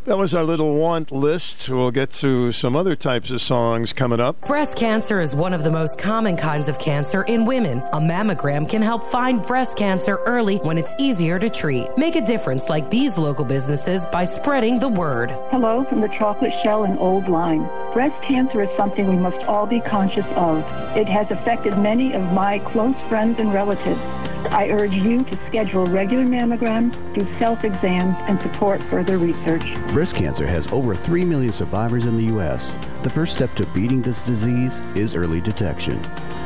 That 0.05 0.17
was 0.17 0.33
our 0.33 0.43
little 0.43 0.73
want 0.73 1.11
list. 1.11 1.69
We'll 1.69 1.91
get 1.91 2.09
to 2.11 2.51
some 2.51 2.75
other 2.75 2.95
types 2.95 3.29
of 3.29 3.39
songs 3.39 3.93
coming 3.93 4.19
up. 4.19 4.47
Breast 4.47 4.75
cancer 4.75 5.21
is 5.21 5.35
one 5.35 5.53
of 5.53 5.63
the 5.63 5.69
most 5.69 5.99
common 5.99 6.35
kinds 6.37 6.67
of 6.67 6.79
cancer 6.79 7.21
in 7.21 7.45
women. 7.45 7.83
A 7.93 7.99
mammogram 7.99 8.67
can 8.67 8.81
help 8.81 9.03
find 9.03 9.45
breast 9.45 9.77
cancer 9.77 10.15
early 10.25 10.57
when 10.57 10.79
it's 10.79 10.91
easier 10.97 11.37
to 11.37 11.49
treat. 11.49 11.87
Make 11.97 12.15
a 12.15 12.21
difference 12.21 12.67
like 12.67 12.89
these 12.89 13.19
local 13.19 13.45
businesses 13.45 14.07
by 14.07 14.23
spreading 14.23 14.79
the 14.79 14.89
word. 14.89 15.29
Hello 15.51 15.83
from 15.83 16.01
the 16.01 16.09
Chocolate 16.17 16.53
Shell 16.63 16.85
and 16.85 16.97
Old 16.97 17.29
Line. 17.29 17.61
Breast 17.93 18.19
cancer 18.23 18.63
is 18.63 18.69
something 18.75 19.07
we 19.07 19.17
must 19.17 19.45
all 19.45 19.67
be 19.67 19.81
conscious 19.81 20.25
of. 20.35 20.59
It 20.97 21.07
has 21.07 21.29
affected 21.29 21.77
many 21.77 22.13
of 22.13 22.23
my 22.33 22.57
close 22.57 22.95
friends 23.07 23.37
and 23.37 23.53
relatives. 23.53 24.01
I 24.51 24.67
urge 24.69 24.91
you 24.91 25.23
to 25.23 25.37
schedule 25.47 25.85
regular 25.85 26.25
mammograms, 26.25 26.93
do 27.13 27.25
self-exams, 27.39 28.17
and 28.27 28.41
support 28.41 28.83
further 28.83 29.17
research. 29.17 29.63
Breast 29.93 30.13
cancer 30.13 30.45
has 30.45 30.69
over 30.73 30.93
3 30.93 31.23
million 31.23 31.53
survivors 31.53 32.05
in 32.05 32.17
the 32.17 32.25
U.S. 32.25 32.77
The 33.03 33.09
first 33.09 33.33
step 33.33 33.53
to 33.55 33.65
beating 33.67 34.01
this 34.01 34.21
disease 34.21 34.81
is 34.93 35.15
early 35.15 35.39
detection. 35.39 36.01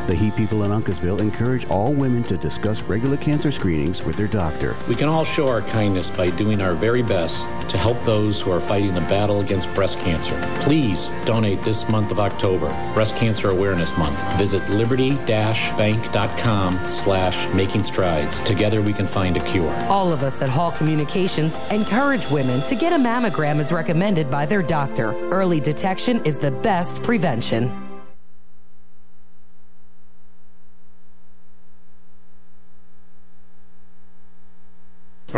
The 0.07 0.15
He 0.15 0.31
people 0.31 0.63
in 0.63 0.71
Uncasville 0.71 1.19
encourage 1.19 1.67
all 1.67 1.91
women 1.91 2.23
to 2.23 2.37
discuss 2.37 2.81
regular 2.83 3.17
cancer 3.17 3.51
screenings 3.51 4.03
with 4.03 4.15
their 4.15 4.27
doctor. 4.27 4.75
We 4.87 4.93
can 4.93 5.09
all 5.09 5.25
show 5.25 5.47
our 5.47 5.61
kindness 5.61 6.11
by 6.11 6.29
doing 6.29 6.61
our 6.61 6.75
very 6.75 7.01
best 7.01 7.47
to 7.69 7.77
help 7.77 7.99
those 8.03 8.39
who 8.39 8.51
are 8.51 8.59
fighting 8.59 8.93
the 8.93 9.01
battle 9.01 9.39
against 9.39 9.73
breast 9.73 9.97
cancer. 9.99 10.39
Please 10.61 11.09
donate 11.25 11.63
this 11.63 11.89
month 11.89 12.11
of 12.11 12.19
October, 12.19 12.67
Breast 12.93 13.17
Cancer 13.17 13.49
Awareness 13.49 13.97
Month. 13.97 14.19
Visit 14.37 14.69
liberty-bank.com 14.69 16.87
slash 16.87 17.53
making 17.53 17.83
strides. 17.83 18.39
Together 18.41 18.81
we 18.81 18.93
can 18.93 19.07
find 19.07 19.37
a 19.37 19.45
cure. 19.45 19.73
All 19.85 20.13
of 20.13 20.21
us 20.21 20.41
at 20.41 20.49
Hall 20.49 20.71
Communications 20.71 21.55
encourage 21.71 22.29
women 22.29 22.61
to 22.67 22.75
get 22.75 22.93
a 22.93 22.97
mammogram 22.97 23.59
as 23.59 23.71
recommended 23.71 24.29
by 24.29 24.45
their 24.45 24.61
doctor. 24.61 25.13
Early 25.31 25.59
detection 25.59 26.23
is 26.25 26.37
the 26.37 26.51
best 26.51 27.01
prevention. 27.01 27.84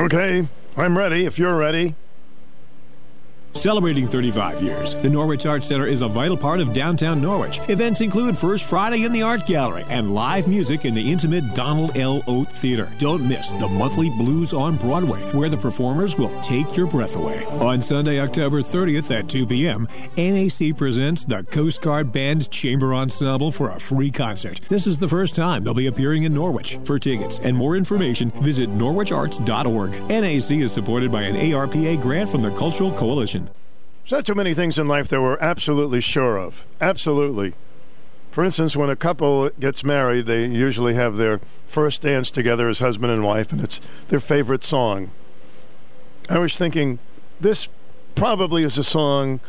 Okay, 0.07 0.47
I'm 0.77 0.97
ready 0.97 1.25
if 1.25 1.37
you're 1.37 1.57
ready. 1.57 1.93
Celebrating 3.57 4.07
35 4.07 4.61
years, 4.61 4.93
the 4.93 5.09
Norwich 5.09 5.47
Arts 5.47 5.67
Center 5.67 5.87
is 5.87 6.01
a 6.01 6.07
vital 6.07 6.37
part 6.37 6.59
of 6.59 6.73
downtown 6.73 7.19
Norwich. 7.19 7.59
Events 7.69 8.01
include 8.01 8.37
First 8.37 8.63
Friday 8.63 9.03
in 9.03 9.11
the 9.11 9.23
Art 9.23 9.47
Gallery 9.47 9.83
and 9.89 10.13
live 10.13 10.47
music 10.47 10.85
in 10.85 10.93
the 10.93 11.11
intimate 11.11 11.55
Donald 11.55 11.97
L. 11.97 12.21
Oat 12.27 12.51
Theater. 12.51 12.91
Don't 12.99 13.27
miss 13.27 13.51
the 13.53 13.67
monthly 13.67 14.11
Blues 14.11 14.53
on 14.53 14.77
Broadway, 14.77 15.19
where 15.31 15.49
the 15.49 15.57
performers 15.57 16.19
will 16.19 16.39
take 16.41 16.77
your 16.77 16.85
breath 16.85 17.15
away. 17.15 17.45
On 17.45 17.81
Sunday, 17.81 18.19
October 18.19 18.61
30th 18.61 19.09
at 19.09 19.27
2 19.27 19.47
p.m., 19.47 19.87
NAC 20.15 20.77
presents 20.77 21.25
the 21.25 21.43
Coast 21.45 21.81
Guard 21.81 22.11
Band's 22.11 22.47
Chamber 22.47 22.93
Ensemble 22.93 23.51
for 23.51 23.71
a 23.71 23.79
free 23.79 24.11
concert. 24.11 24.61
This 24.69 24.85
is 24.85 24.99
the 24.99 25.07
first 25.07 25.33
time 25.33 25.63
they'll 25.63 25.73
be 25.73 25.87
appearing 25.87 26.23
in 26.23 26.33
Norwich. 26.33 26.77
For 26.85 26.99
tickets 26.99 27.39
and 27.39 27.57
more 27.57 27.75
information, 27.75 28.29
visit 28.41 28.69
norwicharts.org. 28.69 29.91
NAC 30.09 30.51
is 30.51 30.71
supported 30.71 31.11
by 31.11 31.23
an 31.23 31.35
ARPA 31.35 31.99
grant 31.99 32.29
from 32.29 32.43
the 32.43 32.51
Cultural 32.51 32.93
Coalition. 32.93 33.46
There's 34.07 34.19
not 34.19 34.25
too 34.25 34.35
many 34.35 34.53
things 34.53 34.79
in 34.79 34.87
life 34.87 35.09
that 35.09 35.21
we're 35.21 35.37
absolutely 35.39 35.99
sure 35.99 36.37
of. 36.37 36.65
Absolutely. 36.79 37.55
For 38.31 38.45
instance, 38.45 38.73
when 38.73 38.89
a 38.89 38.95
couple 38.95 39.49
gets 39.59 39.83
married, 39.83 40.27
they 40.27 40.45
usually 40.45 40.93
have 40.93 41.17
their 41.17 41.41
first 41.67 42.03
dance 42.03 42.31
together 42.31 42.69
as 42.69 42.79
husband 42.79 43.11
and 43.11 43.21
wife, 43.21 43.51
and 43.51 43.61
it's 43.61 43.81
their 44.07 44.21
favorite 44.21 44.63
song. 44.63 45.11
I 46.29 46.39
was 46.39 46.55
thinking, 46.55 46.99
this 47.41 47.67
probably 48.15 48.63
is 48.63 48.77
a 48.77 48.83
song 48.85 49.41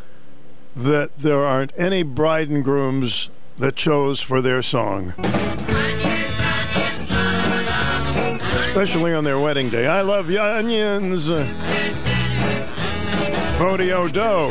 that 0.75 1.17
there 1.19 1.45
aren't 1.45 1.73
any 1.77 2.03
bride 2.03 2.49
and 2.49 2.65
grooms 2.65 3.31
that 3.59 3.77
chose 3.77 4.20
for 4.20 4.43
their 4.43 4.61
song. 4.61 5.15
Especially 8.67 9.15
on 9.15 9.23
their 9.23 9.39
wedding 9.39 9.70
day. 9.70 9.87
I 9.87 10.01
love 10.01 10.28
onions. 10.35 11.28
Rodeo 13.59 14.07
Doe. 14.09 14.49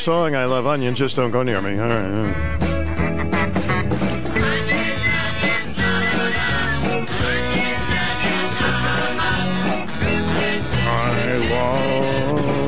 Song, 0.00 0.34
I 0.34 0.46
Love 0.46 0.66
Onions, 0.66 0.98
just 0.98 1.14
don't 1.14 1.30
go 1.30 1.42
near 1.42 1.60
me. 1.60 1.78
All 1.78 1.88
right. 1.88 2.18
all 2.18 2.24
right. 2.24 2.60
I 10.86 11.36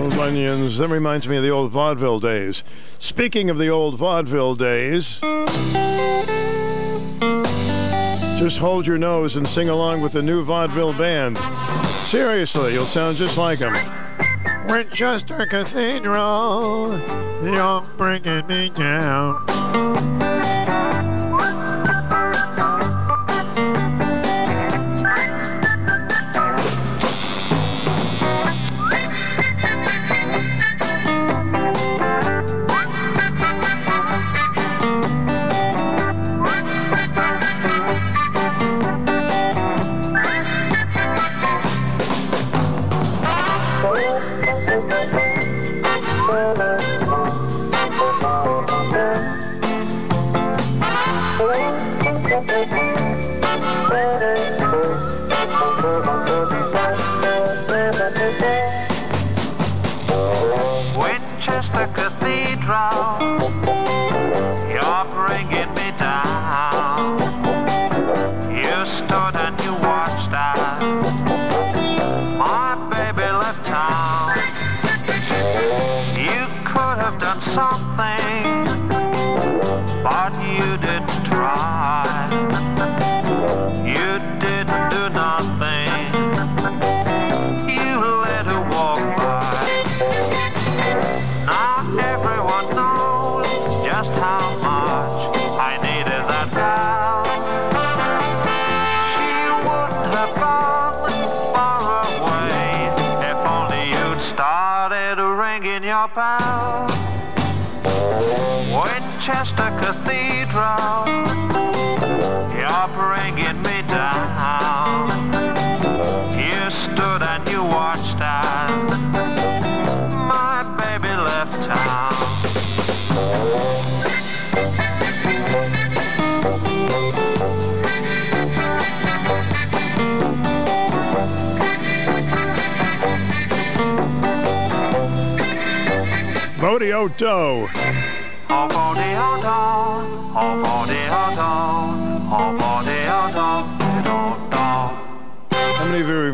love 0.02 0.19
onions. 0.19 0.77
That 0.77 0.89
reminds 0.89 1.27
me 1.27 1.39
of 1.39 1.43
the 1.43 1.49
old 1.49 1.70
vaudeville 1.73 2.20
days. 2.20 2.62
Speaking 2.99 3.49
of 3.49 3.57
the 3.57 3.69
old 3.69 3.97
vaudeville 3.97 4.55
days, 4.55 5.19
just 8.39 8.59
hold 8.59 8.86
your 8.86 8.99
nose 8.99 9.36
and 9.36 9.49
sing 9.49 9.70
along 9.70 10.02
with 10.02 10.12
the 10.12 10.23
new 10.23 10.44
vaudeville 10.44 10.93
band. 10.93 11.39
Seriously, 12.05 12.75
you'll 12.75 12.85
sound 12.85 13.17
just 13.17 13.39
like 13.39 13.61
them. 13.61 14.02
Winchester 14.73 15.44
Cathedral, 15.44 16.99
you're 17.44 17.83
bringing 17.99 18.47
me 18.47 18.70
down. 18.70 20.32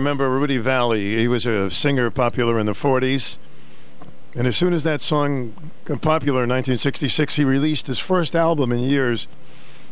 Remember 0.08 0.30
Rudy 0.30 0.56
Valley? 0.56 1.18
He 1.18 1.28
was 1.28 1.44
a 1.44 1.70
singer 1.70 2.10
popular 2.10 2.58
in 2.58 2.64
the 2.64 2.72
40s. 2.72 3.36
And 4.34 4.46
as 4.46 4.56
soon 4.56 4.72
as 4.72 4.82
that 4.84 5.02
song 5.02 5.52
got 5.84 6.00
popular 6.00 6.44
in 6.44 6.48
1966, 6.48 7.36
he 7.36 7.44
released 7.44 7.88
his 7.88 7.98
first 7.98 8.34
album 8.34 8.72
in 8.72 8.78
years. 8.78 9.28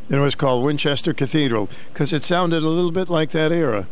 And 0.09 0.17
it 0.17 0.23
was 0.23 0.35
called 0.35 0.65
Winchester 0.65 1.13
Cathedral 1.13 1.69
because 1.93 2.15
it 2.15 2.25
sounded 2.25 2.63
a 2.63 2.69
little 2.69 2.93
bit 2.93 3.11
like 3.11 3.33
that 3.33 3.53
era. 3.53 3.89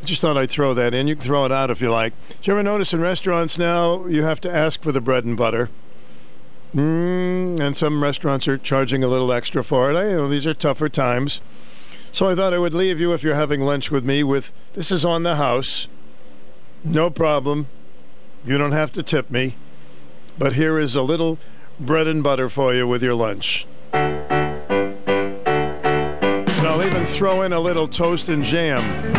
I 0.00 0.04
just 0.04 0.20
thought 0.20 0.36
I'd 0.36 0.50
throw 0.50 0.74
that 0.74 0.94
in. 0.94 1.08
You 1.08 1.16
can 1.16 1.24
throw 1.24 1.44
it 1.44 1.50
out 1.50 1.72
if 1.72 1.80
you 1.80 1.90
like. 1.90 2.12
Do 2.28 2.36
you 2.44 2.52
ever 2.52 2.62
notice 2.62 2.92
in 2.92 3.00
restaurants 3.00 3.58
now 3.58 4.06
you 4.06 4.22
have 4.22 4.40
to 4.42 4.54
ask 4.54 4.80
for 4.80 4.92
the 4.92 5.00
bread 5.00 5.24
and 5.24 5.36
butter? 5.36 5.70
Mm, 6.72 7.58
and 7.58 7.76
some 7.76 8.00
restaurants 8.00 8.46
are 8.46 8.58
charging 8.58 9.02
a 9.02 9.08
little 9.08 9.32
extra 9.32 9.64
for 9.64 9.90
it. 9.90 9.96
I, 9.96 10.10
you 10.10 10.16
know, 10.18 10.28
these 10.28 10.46
are 10.46 10.54
tougher 10.54 10.88
times. 10.88 11.40
So 12.16 12.30
I 12.30 12.34
thought 12.34 12.54
I 12.54 12.58
would 12.58 12.72
leave 12.72 12.98
you 12.98 13.12
if 13.12 13.22
you're 13.22 13.34
having 13.34 13.60
lunch 13.60 13.90
with 13.90 14.02
me 14.02 14.24
with 14.24 14.50
this 14.72 14.90
is 14.90 15.04
on 15.04 15.22
the 15.22 15.36
house. 15.36 15.86
No 16.82 17.10
problem. 17.10 17.66
You 18.42 18.56
don't 18.56 18.72
have 18.72 18.90
to 18.92 19.02
tip 19.02 19.30
me. 19.30 19.56
But 20.38 20.54
here 20.54 20.78
is 20.78 20.94
a 20.94 21.02
little 21.02 21.38
bread 21.78 22.06
and 22.06 22.22
butter 22.22 22.48
for 22.48 22.72
you 22.74 22.88
with 22.88 23.02
your 23.02 23.14
lunch. 23.14 23.66
And 23.92 24.32
I'll 26.66 26.82
even 26.82 27.04
throw 27.04 27.42
in 27.42 27.52
a 27.52 27.60
little 27.60 27.86
toast 27.86 28.30
and 28.30 28.42
jam. 28.42 29.15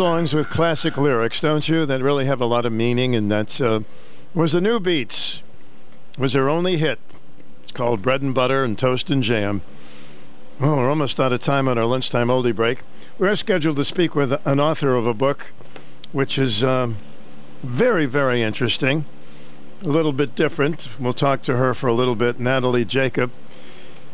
Songs 0.00 0.32
with 0.32 0.48
classic 0.48 0.96
lyrics, 0.96 1.42
don't 1.42 1.68
you? 1.68 1.84
That 1.84 2.00
really 2.00 2.24
have 2.24 2.40
a 2.40 2.46
lot 2.46 2.64
of 2.64 2.72
meaning, 2.72 3.14
and 3.14 3.30
that's 3.30 3.60
uh, 3.60 3.80
was 4.32 4.52
the 4.52 4.60
New 4.62 4.80
Beats. 4.80 5.42
Was 6.16 6.32
their 6.32 6.48
only 6.48 6.78
hit. 6.78 6.98
It's 7.62 7.70
called 7.70 8.00
Bread 8.00 8.22
and 8.22 8.34
Butter 8.34 8.64
and 8.64 8.78
Toast 8.78 9.10
and 9.10 9.22
Jam. 9.22 9.60
Oh, 10.58 10.76
we're 10.76 10.88
almost 10.88 11.20
out 11.20 11.34
of 11.34 11.40
time 11.40 11.68
on 11.68 11.76
our 11.76 11.84
lunchtime 11.84 12.28
oldie 12.28 12.56
break. 12.56 12.78
We're 13.18 13.36
scheduled 13.36 13.76
to 13.76 13.84
speak 13.84 14.14
with 14.14 14.40
an 14.46 14.58
author 14.58 14.94
of 14.94 15.06
a 15.06 15.12
book, 15.12 15.52
which 16.12 16.38
is 16.38 16.64
um, 16.64 16.96
very, 17.62 18.06
very 18.06 18.40
interesting. 18.40 19.04
A 19.82 19.88
little 19.88 20.14
bit 20.14 20.34
different. 20.34 20.88
We'll 20.98 21.12
talk 21.12 21.42
to 21.42 21.58
her 21.58 21.74
for 21.74 21.88
a 21.88 21.92
little 21.92 22.16
bit. 22.16 22.40
Natalie 22.40 22.86
Jacob. 22.86 23.32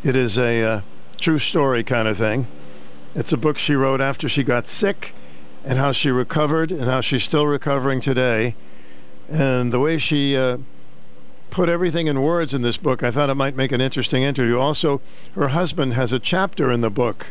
It 0.02 0.16
is 0.16 0.36
a 0.36 0.65
uh, 0.65 0.81
true 1.20 1.39
story 1.39 1.84
kind 1.84 2.08
of 2.08 2.18
thing. 2.18 2.48
It's 3.15 3.32
a 3.32 3.36
book 3.36 3.56
she 3.56 3.76
wrote 3.76 4.00
after 4.00 4.28
she 4.28 4.42
got 4.42 4.66
sick 4.66 5.15
and 5.67 5.78
how 5.81 5.91
she 5.91 6.11
recovered 6.11 6.70
and 6.70 6.85
how 6.85 7.01
she's 7.01 7.25
still 7.25 7.47
recovering 7.47 8.01
today. 8.01 8.55
And 9.28 9.73
the 9.73 9.81
way 9.81 9.99
she 9.99 10.36
uh, 10.36 10.59
put 11.51 11.69
everything 11.69 12.07
in 12.07 12.23
words 12.23 12.55
in 12.55 12.62
this 12.62 12.77
book, 12.77 13.03
I 13.03 13.11
thought 13.11 13.31
it 13.31 13.35
might 13.35 13.57
make 13.57 13.73
an 13.73 13.81
interesting 13.81 14.23
interview. 14.23 14.59
Also, 14.59 15.01
her 15.35 15.49
husband 15.49 15.95
has 15.95 16.12
a 16.12 16.20
chapter 16.20 16.70
in 16.70 16.83
the 16.83 16.91
book, 16.91 17.28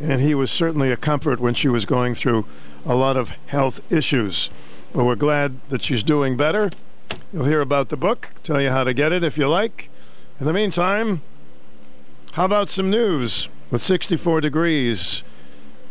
and 0.00 0.20
he 0.20 0.36
was 0.36 0.52
certainly 0.52 0.92
a 0.92 0.96
comfort 0.96 1.40
when 1.40 1.54
she 1.54 1.66
was 1.66 1.84
going 1.84 2.14
through 2.14 2.46
a 2.86 2.94
lot 2.94 3.16
of 3.16 3.30
health 3.46 3.80
issues. 3.92 4.48
But 4.92 5.04
we're 5.04 5.16
glad 5.16 5.58
that 5.70 5.82
she's 5.82 6.04
doing 6.04 6.36
better. 6.36 6.70
You'll 7.32 7.46
hear 7.46 7.60
about 7.60 7.88
the 7.88 7.96
book, 7.96 8.30
tell 8.44 8.60
you 8.60 8.70
how 8.70 8.84
to 8.84 8.94
get 8.94 9.12
it 9.12 9.24
if 9.24 9.36
you 9.36 9.48
like. 9.48 9.90
In 10.38 10.46
the 10.46 10.52
meantime, 10.52 11.22
how 12.32 12.44
about 12.44 12.68
some 12.68 12.88
news 12.88 13.48
with 13.72 13.82
64 13.82 14.40
degrees? 14.40 15.24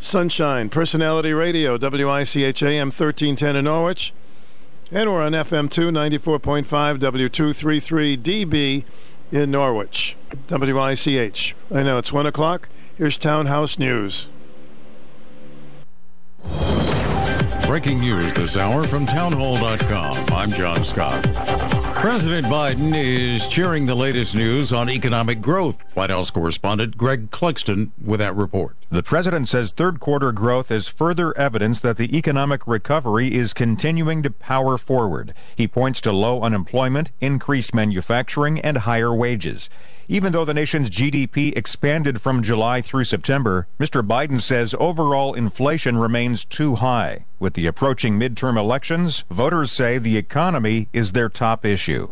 Sunshine, 0.02 0.68
Personality 0.70 1.32
Radio, 1.32 1.78
WICHAM 1.78 2.88
1310 2.88 3.56
in 3.56 3.66
Norwich. 3.66 4.12
And 4.92 5.08
we're 5.12 5.22
on 5.22 5.34
FM 5.34 5.70
2, 5.70 5.92
94.5, 5.92 6.66
W233DB 6.98 8.84
in 9.32 9.52
Norwich. 9.52 10.18
WICH. 10.50 11.56
I 11.72 11.84
know 11.84 12.00
it's 12.00 12.12
1 12.12 12.26
o'clock. 12.26 12.68
Here's 12.98 13.20
Townhouse 13.20 13.78
News. 13.78 14.28
Breaking 17.68 18.00
news 18.00 18.34
this 18.34 18.58
hour 18.58 18.88
from 18.88 19.06
townhall.com. 19.06 20.34
I'm 20.34 20.52
John 20.52 20.84
Scott. 20.84 21.24
President 21.96 22.48
Biden 22.48 22.96
is 22.96 23.48
cheering 23.48 23.86
the 23.86 23.94
latest 23.96 24.34
news 24.34 24.74
on 24.74 24.90
economic 24.90 25.40
growth. 25.42 25.78
White 25.94 26.10
House 26.10 26.30
correspondent 26.30 26.98
Greg 26.98 27.32
Clugston 27.32 27.92
with 28.02 28.20
that 28.22 28.36
report. 28.36 28.78
The 28.90 29.04
president 29.04 29.50
says 29.50 29.72
third 29.72 30.00
quarter 30.00 30.32
growth 30.32 30.72
is 30.72 30.88
further 30.88 31.38
evidence 31.38 31.82
that 31.82 31.98
the 31.98 32.18
economic 32.18 32.66
recovery 32.66 33.34
is 33.34 33.54
continuing 33.54 34.24
to 34.24 34.32
power 34.32 34.78
forward. 34.78 35.34
He 35.56 35.68
points 35.68 36.00
to 36.02 36.12
low 36.12 36.44
unemployment, 36.44 37.12
increased 37.20 37.76
manufacturing, 37.76 38.60
and 38.60 38.78
higher 38.80 39.14
wages. 39.14 39.70
Even 40.08 40.34
though 40.34 40.46
the 40.46 40.54
nation's 40.54 40.90
GDP 40.90 41.56
expanded 41.58 42.22
from 42.22 42.44
July 42.44 42.82
through 42.82 43.06
September, 43.06 43.68
Mr. 43.80 44.06
Biden 44.06 44.42
says 44.42 44.76
overall 44.80 45.34
inflation 45.34 45.98
remains 45.98 46.44
too 46.46 46.76
high. 46.76 47.26
With 47.40 47.54
the 47.54 47.68
approaching 47.68 48.20
midterm 48.20 48.58
elections, 48.58 49.24
voters 49.30 49.72
say 49.72 49.98
the 49.98 50.18
economy 50.18 50.90
is 50.94 51.14
their 51.14 51.30
top 51.30 51.66
issue. 51.66 52.12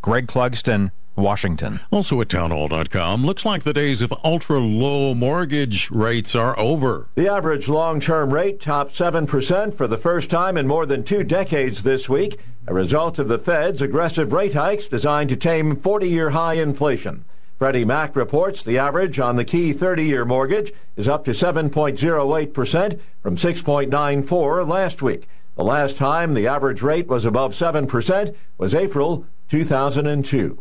Greg 0.00 0.26
Clugston, 0.26 0.90
Washington. 1.16 1.80
Also 1.90 2.20
at 2.20 2.28
townhall.com, 2.28 3.24
looks 3.26 3.44
like 3.44 3.64
the 3.64 3.72
days 3.72 4.00
of 4.02 4.12
ultra 4.24 4.58
low 4.58 5.14
mortgage 5.14 5.90
rates 5.90 6.34
are 6.34 6.58
over. 6.58 7.08
The 7.16 7.28
average 7.28 7.68
long 7.68 8.00
term 8.00 8.32
rate 8.32 8.60
topped 8.60 8.92
7% 8.92 9.74
for 9.74 9.86
the 9.86 9.96
first 9.96 10.30
time 10.30 10.56
in 10.56 10.66
more 10.66 10.86
than 10.86 11.02
two 11.02 11.24
decades 11.24 11.82
this 11.82 12.08
week, 12.08 12.38
a 12.66 12.74
result 12.74 13.18
of 13.18 13.28
the 13.28 13.38
Fed's 13.38 13.82
aggressive 13.82 14.32
rate 14.32 14.54
hikes 14.54 14.86
designed 14.86 15.30
to 15.30 15.36
tame 15.36 15.76
40 15.76 16.08
year 16.08 16.30
high 16.30 16.54
inflation. 16.54 17.24
Freddie 17.58 17.84
Mac 17.84 18.14
reports 18.14 18.62
the 18.62 18.78
average 18.78 19.18
on 19.18 19.34
the 19.34 19.44
key 19.44 19.72
30 19.72 20.04
year 20.04 20.24
mortgage 20.24 20.72
is 20.94 21.08
up 21.08 21.24
to 21.24 21.32
7.08% 21.32 23.00
from 23.20 23.36
6.94 23.36 24.68
last 24.68 25.02
week. 25.02 25.28
The 25.56 25.64
last 25.64 25.96
time 25.96 26.34
the 26.34 26.46
average 26.46 26.82
rate 26.82 27.08
was 27.08 27.24
above 27.24 27.52
7% 27.52 28.34
was 28.58 28.76
April 28.76 29.26
2002. 29.48 30.58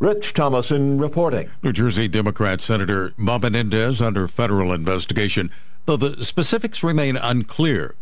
Rich 0.00 0.32
Thomason 0.32 0.98
reporting. 0.98 1.50
New 1.62 1.72
Jersey 1.72 2.08
Democrat 2.08 2.60
Senator 2.60 3.12
Bob 3.18 3.42
Menendez 3.42 4.02
under 4.02 4.26
federal 4.26 4.72
investigation, 4.72 5.50
though 5.86 5.96
the 5.96 6.24
specifics 6.24 6.82
remain 6.82 7.16
unclear. 7.16 7.94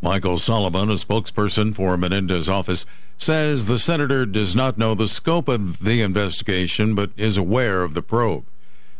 Michael 0.00 0.36
Soliman, 0.36 0.90
a 0.90 0.94
spokesperson 0.94 1.74
for 1.74 1.96
Menendez's 1.96 2.48
office, 2.48 2.86
says 3.16 3.66
the 3.66 3.78
senator 3.78 4.26
does 4.26 4.56
not 4.56 4.78
know 4.78 4.94
the 4.94 5.06
scope 5.06 5.46
of 5.48 5.78
the 5.78 6.02
investigation 6.02 6.96
but 6.96 7.12
is 7.16 7.36
aware 7.36 7.82
of 7.82 7.94
the 7.94 8.02
probe. 8.02 8.44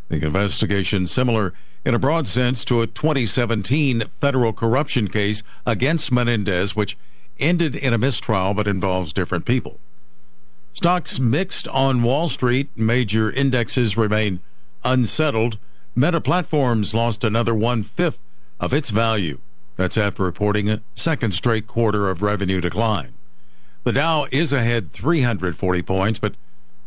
The 0.09 0.25
investigation 0.25 1.09
similar 1.09 1.55
in 1.85 1.95
a 1.95 1.99
broad 1.99 2.29
sense 2.29 2.65
to 2.67 2.83
a 2.83 2.87
2017 2.87 4.05
federal 4.21 4.53
corruption 4.53 5.09
case 5.09 5.43
against 5.67 6.13
Menendez 6.13 6.77
which 6.77 6.97
ended 7.41 7.75
in 7.75 7.93
a 7.93 7.99
mistrial 7.99 8.55
but 8.55 8.69
involves 8.69 9.13
different 9.13 9.45
people. 9.45 9.81
Stocks 10.75 11.21
mixed 11.21 11.69
on 11.69 12.03
Wall 12.03 12.29
Street, 12.29 12.71
major 12.75 13.31
indexes 13.31 13.97
remain 13.97 14.41
unsettled. 14.85 15.59
Meta 15.95 16.21
Platforms 16.21 16.95
lost 16.95 17.25
another 17.25 17.55
one 17.55 17.83
fifth 17.83 18.19
of 18.59 18.73
its 18.73 18.91
value. 18.91 19.39
That's 19.77 19.99
after 19.99 20.23
reporting 20.23 20.71
a 20.71 20.83
second 20.95 21.33
straight 21.33 21.67
quarter 21.67 22.09
of 22.09 22.23
revenue 22.23 22.61
decline. 22.61 23.13
The 23.85 23.93
Dow 23.93 24.27
is 24.31 24.53
ahead 24.53 24.91
340 24.93 25.83
points, 25.83 26.19
but 26.19 26.35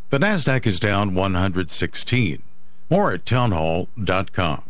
the 0.09 0.17
NASDAQ 0.17 0.65
is 0.65 0.79
down 0.79 1.13
116. 1.13 2.41
More 2.89 3.11
at 3.11 3.25
townhall.com. 3.25 4.63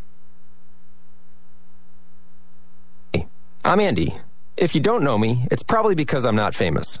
I'm 3.64 3.80
Andy. 3.80 4.14
If 4.56 4.74
you 4.74 4.80
don't 4.80 5.02
know 5.02 5.18
me, 5.18 5.46
it's 5.50 5.62
probably 5.62 5.94
because 5.94 6.24
I'm 6.24 6.36
not 6.36 6.54
famous. 6.54 7.00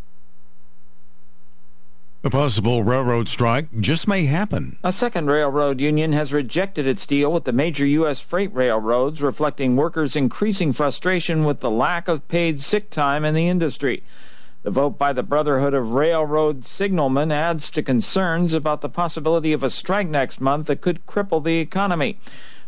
A 2.23 2.29
possible 2.29 2.83
railroad 2.83 3.27
strike 3.27 3.69
just 3.79 4.07
may 4.07 4.25
happen. 4.25 4.77
A 4.83 4.93
second 4.93 5.25
railroad 5.25 5.81
union 5.81 6.13
has 6.13 6.31
rejected 6.31 6.85
its 6.85 7.07
deal 7.07 7.33
with 7.33 7.45
the 7.45 7.51
major 7.51 7.83
U.S. 7.83 8.19
freight 8.19 8.53
railroads, 8.53 9.23
reflecting 9.23 9.75
workers' 9.75 10.15
increasing 10.15 10.71
frustration 10.71 11.45
with 11.45 11.61
the 11.61 11.71
lack 11.71 12.07
of 12.07 12.27
paid 12.27 12.61
sick 12.61 12.91
time 12.91 13.25
in 13.25 13.33
the 13.33 13.47
industry. 13.47 14.03
The 14.61 14.69
vote 14.69 14.99
by 14.99 15.13
the 15.13 15.23
Brotherhood 15.23 15.73
of 15.73 15.93
Railroad 15.93 16.61
Signalmen 16.61 17.33
adds 17.33 17.71
to 17.71 17.81
concerns 17.81 18.53
about 18.53 18.81
the 18.81 18.89
possibility 18.89 19.51
of 19.51 19.63
a 19.63 19.71
strike 19.71 20.07
next 20.07 20.39
month 20.39 20.67
that 20.67 20.81
could 20.81 21.07
cripple 21.07 21.43
the 21.43 21.57
economy. 21.57 22.19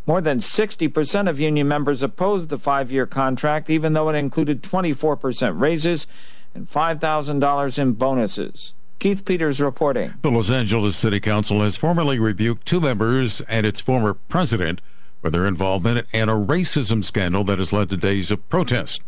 More 0.08 0.20
than 0.20 0.40
60% 0.40 1.30
of 1.30 1.40
union 1.40 1.68
members 1.68 2.02
opposed 2.02 2.50
the 2.50 2.58
five 2.58 2.92
year 2.92 3.06
contract, 3.06 3.70
even 3.70 3.94
though 3.94 4.10
it 4.10 4.16
included 4.16 4.64
24% 4.64 5.60
raises 5.60 6.08
and 6.56 6.68
$5,000 6.68 7.80
in 7.80 7.94
bonuses. 7.94 8.74
Keith 9.04 9.26
Peters 9.26 9.60
reporting. 9.60 10.14
The 10.22 10.32
Los 10.32 10.50
Angeles 10.50 10.96
City 10.96 11.20
Council 11.20 11.60
has 11.60 11.76
formally 11.76 12.20
rebuked 12.20 12.66
two 12.66 12.80
members 12.80 13.42
and 13.50 13.66
its 13.66 13.82
former 13.82 14.14
president 14.14 14.82
for 15.22 15.30
their 15.30 15.46
involvement 15.46 16.08
in 16.14 16.30
a 16.30 16.40
racism 16.40 17.04
scandal 17.04 17.44
that 17.44 17.60
has 17.60 17.74
led 17.74 17.90
to 17.90 17.98
days 17.98 18.32
of 18.32 18.48
protest. 18.48 19.02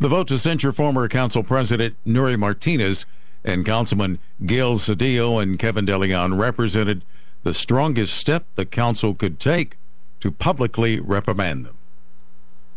The 0.00 0.08
vote 0.08 0.28
to 0.28 0.38
censure 0.38 0.72
former 0.72 1.06
council 1.06 1.42
president 1.42 1.96
Nury 2.06 2.38
Martinez 2.38 3.04
And 3.44 3.66
Councilman 3.66 4.20
Gil 4.46 4.76
Cedillo 4.76 5.42
and 5.42 5.58
Kevin 5.58 5.84
DeLeon 5.84 6.40
represented 6.40 7.04
the 7.42 7.52
strongest 7.52 8.14
step 8.14 8.46
the 8.54 8.64
council 8.64 9.14
could 9.14 9.38
take 9.38 9.76
to 10.20 10.30
publicly 10.30 10.98
reprimand 10.98 11.66
them. 11.66 11.76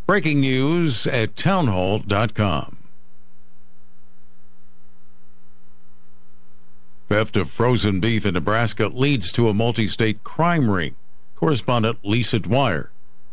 Breaking 0.05 0.41
news 0.41 1.07
at 1.07 1.38
townhall.com. 1.38 2.78
Theft 7.09 7.38
of 7.38 7.49
frozen 7.49 7.99
beef 7.99 8.23
in 8.23 8.35
Nebraska 8.35 8.88
leads 8.88 9.31
to 9.31 9.49
a 9.49 9.53
multi 9.53 9.88
state 9.88 10.23
crime 10.23 10.69
ring. 10.69 10.95
Correspondent 11.35 11.97
Lisa 12.03 12.38
Dwyer 12.38 12.91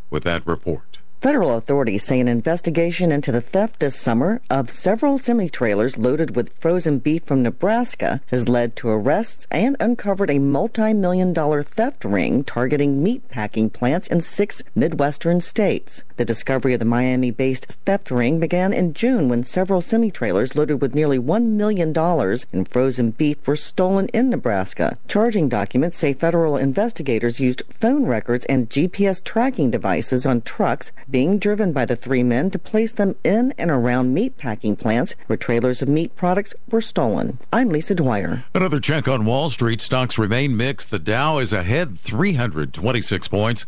with 0.09 0.23
that 0.23 0.47
report. 0.47 0.96
Federal 1.23 1.57
authorities 1.57 2.05
say 2.05 2.21
an 2.21 2.29
investigation 2.29 3.11
into 3.11 3.33
the 3.33 3.41
theft 3.41 3.81
this 3.81 3.99
summer 3.99 4.43
of 4.51 4.69
several 4.69 5.19
semi 5.19 5.49
trailers 5.49 5.97
loaded 5.97 6.37
with 6.37 6.53
frozen 6.59 6.99
beef 6.99 7.25
from 7.25 7.43
Nebraska 7.43 8.21
has 8.27 8.51
led 8.51 8.77
to 8.77 8.91
arrests 8.91 9.47
and 9.51 9.77
uncovered 9.81 10.31
a 10.31 10.39
multi 10.39 10.93
million 10.93 11.33
dollar 11.33 11.63
theft 11.63 12.05
ring 12.05 12.45
targeting 12.45 13.03
meat 13.03 13.29
packing 13.31 13.71
plants 13.71 14.09
in 14.09 14.21
six 14.21 14.63
Midwestern 14.75 15.41
states. 15.41 16.05
The 16.17 16.25
discovery 16.25 16.75
of 16.75 16.81
the 16.81 16.85
Miami 16.85 17.31
based 17.31 17.79
theft 17.87 18.11
ring 18.11 18.39
began 18.39 18.75
in 18.75 18.93
June 18.93 19.29
when 19.29 19.43
several 19.43 19.81
semi 19.81 20.11
trailers 20.11 20.55
loaded 20.55 20.83
with 20.83 20.95
nearly 20.95 21.19
$1 21.19 21.47
million 21.49 21.95
in 22.53 22.65
frozen 22.67 23.11
beef 23.13 23.47
were 23.47 23.57
stolen 23.57 24.09
in 24.09 24.29
Nebraska. 24.29 24.99
Charging 25.09 25.49
documents 25.49 25.99
say 25.99 26.13
federal 26.13 26.59
investigators 26.59 27.41
used 27.41 27.63
phone 27.71 28.05
records 28.05 28.45
and 28.47 28.69
GPS 28.69 29.25
tracking 29.25 29.71
devices 29.71 30.27
on 30.27 30.43
trucks 30.43 30.93
being 31.11 31.39
driven 31.39 31.73
by 31.73 31.85
the 31.85 31.97
three 31.97 32.23
men 32.23 32.51
to 32.51 32.59
place 32.59 32.93
them 32.93 33.15
in 33.25 33.55
and 33.59 33.71
around 33.71 34.13
meat 34.13 34.37
packing 34.37 34.77
plants 34.77 35.15
where 35.27 35.37
trailers 35.37 35.83
of 35.83 35.89
meat 35.89 36.15
products 36.17 36.55
were 36.71 36.81
stolen. 36.81 37.39
I'm 37.53 37.69
Lisa 37.69 37.95
Dwyer. 37.95 38.45
Another 38.55 38.81
check 38.81 39.07
on 39.09 39.25
Wall 39.25 39.51
Street. 39.51 39.81
Stocks 39.81 40.19
remain 40.19 40.57
mixed. 40.57 40.91
The 40.91 40.99
Dow 40.99 41.39
is 41.39 41.53
ahead 41.53 41.99
326 41.99 43.29
points. 43.29 43.67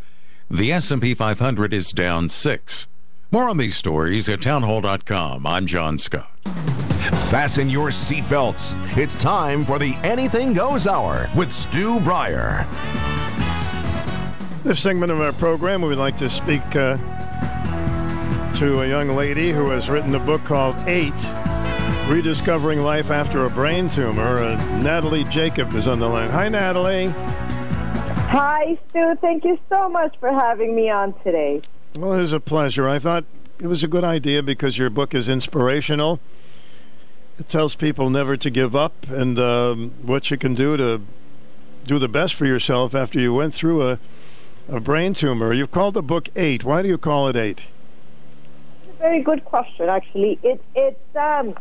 The 0.50 0.72
S&P 0.72 1.14
500 1.14 1.72
is 1.72 1.92
down 1.92 2.28
6. 2.28 2.88
More 3.30 3.48
on 3.48 3.58
these 3.58 3.76
stories 3.76 4.28
at 4.28 4.40
townhall.com. 4.40 5.46
I'm 5.46 5.66
John 5.66 5.98
Scott. 5.98 6.30
Fasten 7.28 7.68
your 7.68 7.90
seatbelts. 7.90 8.74
It's 8.96 9.14
time 9.16 9.64
for 9.64 9.78
the 9.78 9.94
Anything 10.02 10.54
Goes 10.54 10.86
Hour 10.86 11.28
with 11.36 11.52
Stu 11.52 12.00
Bryer. 12.00 12.66
This 14.64 14.80
segment 14.80 15.12
of 15.12 15.20
our 15.20 15.32
program, 15.32 15.82
we 15.82 15.88
would 15.88 15.98
like 15.98 16.16
to 16.16 16.28
speak 16.28 16.62
uh, 16.74 16.96
to 18.54 18.82
a 18.82 18.88
young 18.88 19.08
lady 19.08 19.52
who 19.52 19.70
has 19.70 19.88
written 19.88 20.14
a 20.14 20.18
book 20.18 20.44
called 20.44 20.76
Eight 20.88 21.12
Rediscovering 22.08 22.82
Life 22.82 23.10
After 23.10 23.44
a 23.44 23.50
Brain 23.50 23.88
Tumor. 23.88 24.38
Uh, 24.38 24.78
Natalie 24.78 25.24
Jacob 25.24 25.74
is 25.74 25.88
on 25.88 25.98
the 25.98 26.08
line. 26.08 26.30
Hi, 26.30 26.48
Natalie. 26.48 27.08
Hi, 27.08 28.78
Stu. 28.90 29.14
Thank 29.20 29.44
you 29.44 29.58
so 29.68 29.88
much 29.88 30.16
for 30.20 30.30
having 30.30 30.74
me 30.74 30.90
on 30.90 31.14
today. 31.24 31.62
Well, 31.96 32.14
it 32.14 32.22
is 32.22 32.32
a 32.32 32.40
pleasure. 32.40 32.88
I 32.88 32.98
thought 32.98 33.24
it 33.58 33.66
was 33.66 33.82
a 33.82 33.88
good 33.88 34.04
idea 34.04 34.42
because 34.42 34.78
your 34.78 34.90
book 34.90 35.14
is 35.14 35.28
inspirational. 35.28 36.20
It 37.38 37.48
tells 37.48 37.74
people 37.74 38.10
never 38.10 38.36
to 38.36 38.50
give 38.50 38.74
up 38.74 39.08
and 39.08 39.38
um, 39.38 39.90
what 40.02 40.30
you 40.30 40.36
can 40.36 40.54
do 40.54 40.76
to 40.76 41.00
do 41.86 41.98
the 41.98 42.08
best 42.08 42.34
for 42.34 42.46
yourself 42.46 42.94
after 42.94 43.18
you 43.18 43.32
went 43.34 43.54
through 43.54 43.88
a, 43.88 43.98
a 44.68 44.80
brain 44.80 45.14
tumor. 45.14 45.52
You've 45.52 45.70
called 45.72 45.94
the 45.94 46.02
book 46.02 46.28
Eight. 46.36 46.64
Why 46.64 46.82
do 46.82 46.88
you 46.88 46.98
call 46.98 47.28
it 47.28 47.36
Eight? 47.36 47.66
Very 48.98 49.22
good 49.22 49.44
question, 49.44 49.88
actually. 49.88 50.38
It 50.42 50.60
it's 50.74 51.16
um 51.16 51.54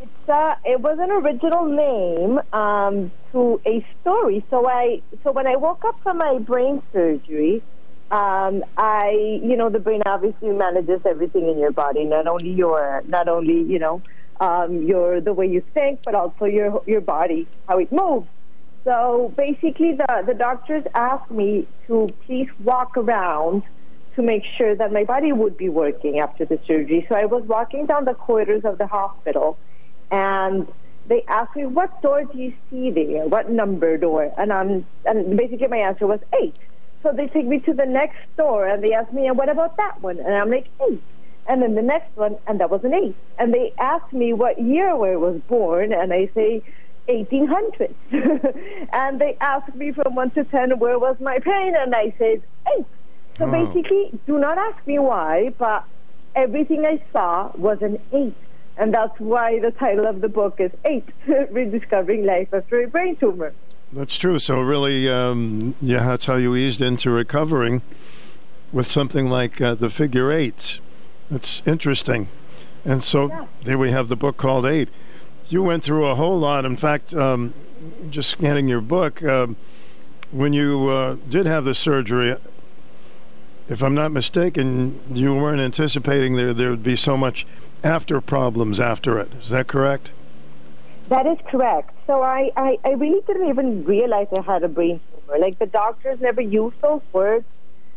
it's 0.00 0.28
uh 0.28 0.54
it 0.64 0.80
was 0.80 0.98
an 1.00 1.10
original 1.10 1.64
name 1.66 2.40
um 2.52 3.12
to 3.32 3.60
a 3.66 3.84
story. 4.00 4.44
So 4.50 4.68
I 4.68 5.02
so 5.22 5.32
when 5.32 5.46
I 5.46 5.56
woke 5.56 5.82
up 5.86 5.96
from 6.02 6.18
my 6.18 6.38
brain 6.38 6.82
surgery, 6.92 7.62
um 8.10 8.64
I 8.76 9.40
you 9.42 9.56
know 9.56 9.70
the 9.70 9.78
brain 9.78 10.02
obviously 10.06 10.50
manages 10.50 11.00
everything 11.06 11.48
in 11.48 11.58
your 11.58 11.72
body, 11.72 12.04
not 12.04 12.26
only 12.28 12.50
your 12.50 13.02
not 13.06 13.28
only 13.28 13.62
you 13.62 13.78
know 13.78 14.02
um 14.40 14.82
your 14.82 15.20
the 15.20 15.32
way 15.32 15.46
you 15.46 15.62
think, 15.72 16.00
but 16.04 16.14
also 16.14 16.44
your 16.44 16.82
your 16.86 17.00
body 17.00 17.48
how 17.66 17.78
it 17.78 17.90
moves. 17.90 18.28
So 18.84 19.34
basically, 19.36 19.92
the 19.96 20.22
the 20.26 20.34
doctors 20.34 20.84
asked 20.94 21.30
me 21.30 21.66
to 21.86 22.08
please 22.26 22.48
walk 22.62 22.96
around 22.96 23.62
to 24.18 24.22
make 24.24 24.42
sure 24.56 24.74
that 24.74 24.92
my 24.92 25.04
body 25.04 25.32
would 25.32 25.56
be 25.56 25.68
working 25.68 26.18
after 26.18 26.44
the 26.44 26.58
surgery. 26.66 27.06
So 27.08 27.14
I 27.14 27.24
was 27.24 27.44
walking 27.44 27.86
down 27.86 28.04
the 28.04 28.14
corridors 28.14 28.64
of 28.64 28.76
the 28.76 28.86
hospital, 28.86 29.56
and 30.10 30.66
they 31.06 31.22
asked 31.28 31.54
me, 31.54 31.66
"What 31.66 32.02
door 32.02 32.24
do 32.24 32.36
you 32.36 32.52
see 32.68 32.90
there? 32.90 33.28
What 33.28 33.48
number 33.48 33.96
door?" 33.96 34.32
And 34.36 34.52
I'm 34.52 34.84
and 35.04 35.36
basically 35.36 35.68
my 35.68 35.82
answer 35.90 36.06
was 36.08 36.20
eight. 36.42 36.56
So 37.02 37.12
they 37.12 37.28
take 37.28 37.46
me 37.46 37.60
to 37.60 37.72
the 37.72 37.86
next 37.86 38.18
door, 38.36 38.66
and 38.66 38.82
they 38.82 38.92
asked 38.92 39.12
me, 39.12 39.28
"And 39.28 39.38
what 39.38 39.48
about 39.48 39.76
that 39.76 40.02
one?" 40.02 40.18
And 40.18 40.34
I'm 40.34 40.50
like 40.50 40.68
eight. 40.90 41.02
And 41.46 41.62
then 41.62 41.76
the 41.76 41.88
next 41.94 42.14
one, 42.16 42.36
and 42.48 42.58
that 42.60 42.70
was 42.70 42.82
an 42.82 42.92
eight. 42.92 43.16
And 43.38 43.54
they 43.54 43.72
asked 43.78 44.12
me 44.12 44.32
what 44.32 44.60
year 44.60 44.90
I 44.90 45.16
was 45.16 45.40
born, 45.48 45.92
and 45.92 46.12
I 46.12 46.28
say 46.34 46.62
1800s. 47.08 47.94
and 48.92 49.20
they 49.20 49.36
asked 49.40 49.74
me 49.76 49.92
from 49.92 50.16
one 50.16 50.30
to 50.32 50.44
ten 50.44 50.78
where 50.78 50.98
was 50.98 51.16
my 51.20 51.38
pain, 51.38 51.74
and 51.76 51.94
I 51.94 52.12
said 52.18 52.42
eight. 52.76 52.86
So 53.38 53.46
Oh. 53.46 53.50
basically, 53.66 54.18
do 54.26 54.38
not 54.38 54.58
ask 54.58 54.84
me 54.86 54.98
why, 54.98 55.52
but 55.58 55.84
everything 56.34 56.84
I 56.84 57.00
saw 57.12 57.50
was 57.56 57.80
an 57.82 57.98
eight. 58.12 58.34
And 58.76 58.94
that's 58.94 59.18
why 59.18 59.58
the 59.60 59.70
title 59.72 60.06
of 60.06 60.20
the 60.20 60.28
book 60.28 60.60
is 60.60 60.70
Eight 60.84 61.04
Rediscovering 61.50 62.24
Life 62.24 62.48
After 62.52 62.82
a 62.82 62.88
Brain 62.88 63.16
Tumor. 63.16 63.52
That's 63.92 64.16
true. 64.16 64.38
So 64.38 64.60
really, 64.60 65.08
um, 65.08 65.74
yeah, 65.80 66.06
that's 66.06 66.26
how 66.26 66.36
you 66.36 66.54
eased 66.54 66.80
into 66.80 67.10
recovering 67.10 67.82
with 68.72 68.86
something 68.86 69.30
like 69.30 69.60
uh, 69.60 69.74
the 69.74 69.88
figure 69.90 70.30
eight. 70.30 70.78
That's 71.30 71.62
interesting. 71.66 72.28
And 72.84 73.02
so 73.02 73.48
there 73.64 73.78
we 73.78 73.90
have 73.90 74.08
the 74.08 74.16
book 74.16 74.36
called 74.36 74.66
Eight. 74.66 74.88
You 75.48 75.62
went 75.62 75.82
through 75.82 76.06
a 76.06 76.14
whole 76.14 76.38
lot. 76.38 76.64
In 76.64 76.76
fact, 76.76 77.14
um, 77.14 77.54
just 78.10 78.30
scanning 78.30 78.68
your 78.68 78.80
book, 78.80 79.22
um, 79.22 79.56
when 80.30 80.52
you 80.52 80.88
uh, 80.88 81.16
did 81.28 81.46
have 81.46 81.64
the 81.64 81.74
surgery, 81.74 82.36
if 83.68 83.82
I'm 83.82 83.94
not 83.94 84.12
mistaken, 84.12 85.00
you 85.12 85.34
weren't 85.34 85.60
anticipating 85.60 86.34
there 86.34 86.54
there 86.54 86.70
would 86.70 86.82
be 86.82 86.96
so 86.96 87.16
much 87.16 87.46
after 87.84 88.20
problems 88.20 88.80
after 88.80 89.18
it. 89.18 89.32
Is 89.42 89.50
that 89.50 89.68
correct? 89.68 90.10
That 91.08 91.26
is 91.26 91.38
correct. 91.50 91.90
So 92.06 92.22
I, 92.22 92.50
I, 92.56 92.78
I 92.84 92.90
really 92.90 93.20
didn't 93.26 93.48
even 93.48 93.84
realize 93.84 94.26
I 94.36 94.40
had 94.42 94.62
a 94.62 94.68
brain 94.68 95.00
tumor. 95.10 95.38
Like 95.38 95.58
the 95.58 95.66
doctors 95.66 96.20
never 96.20 96.40
used 96.40 96.80
those 96.82 97.02
words. 97.12 97.44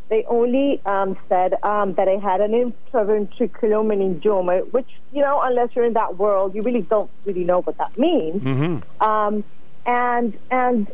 They 0.10 0.26
only 0.26 0.82
um, 0.86 1.18
said 1.30 1.56
um, 1.64 1.94
that 1.94 2.10
I 2.10 2.18
had 2.18 2.42
an 2.42 2.52
intraventricular 2.52 3.82
meningioma, 3.86 4.70
which, 4.74 4.90
you 5.14 5.22
know, 5.22 5.40
unless 5.42 5.70
you're 5.74 5.86
in 5.86 5.94
that 5.94 6.18
world, 6.18 6.54
you 6.54 6.62
really 6.64 6.82
don't 6.82 7.10
really 7.24 7.46
know 7.46 7.62
what 7.62 7.78
that 7.78 7.98
means. 7.98 8.44
Mm-hmm. 8.44 9.02
Um, 9.02 9.46
and 9.86 10.38
and 10.52 10.92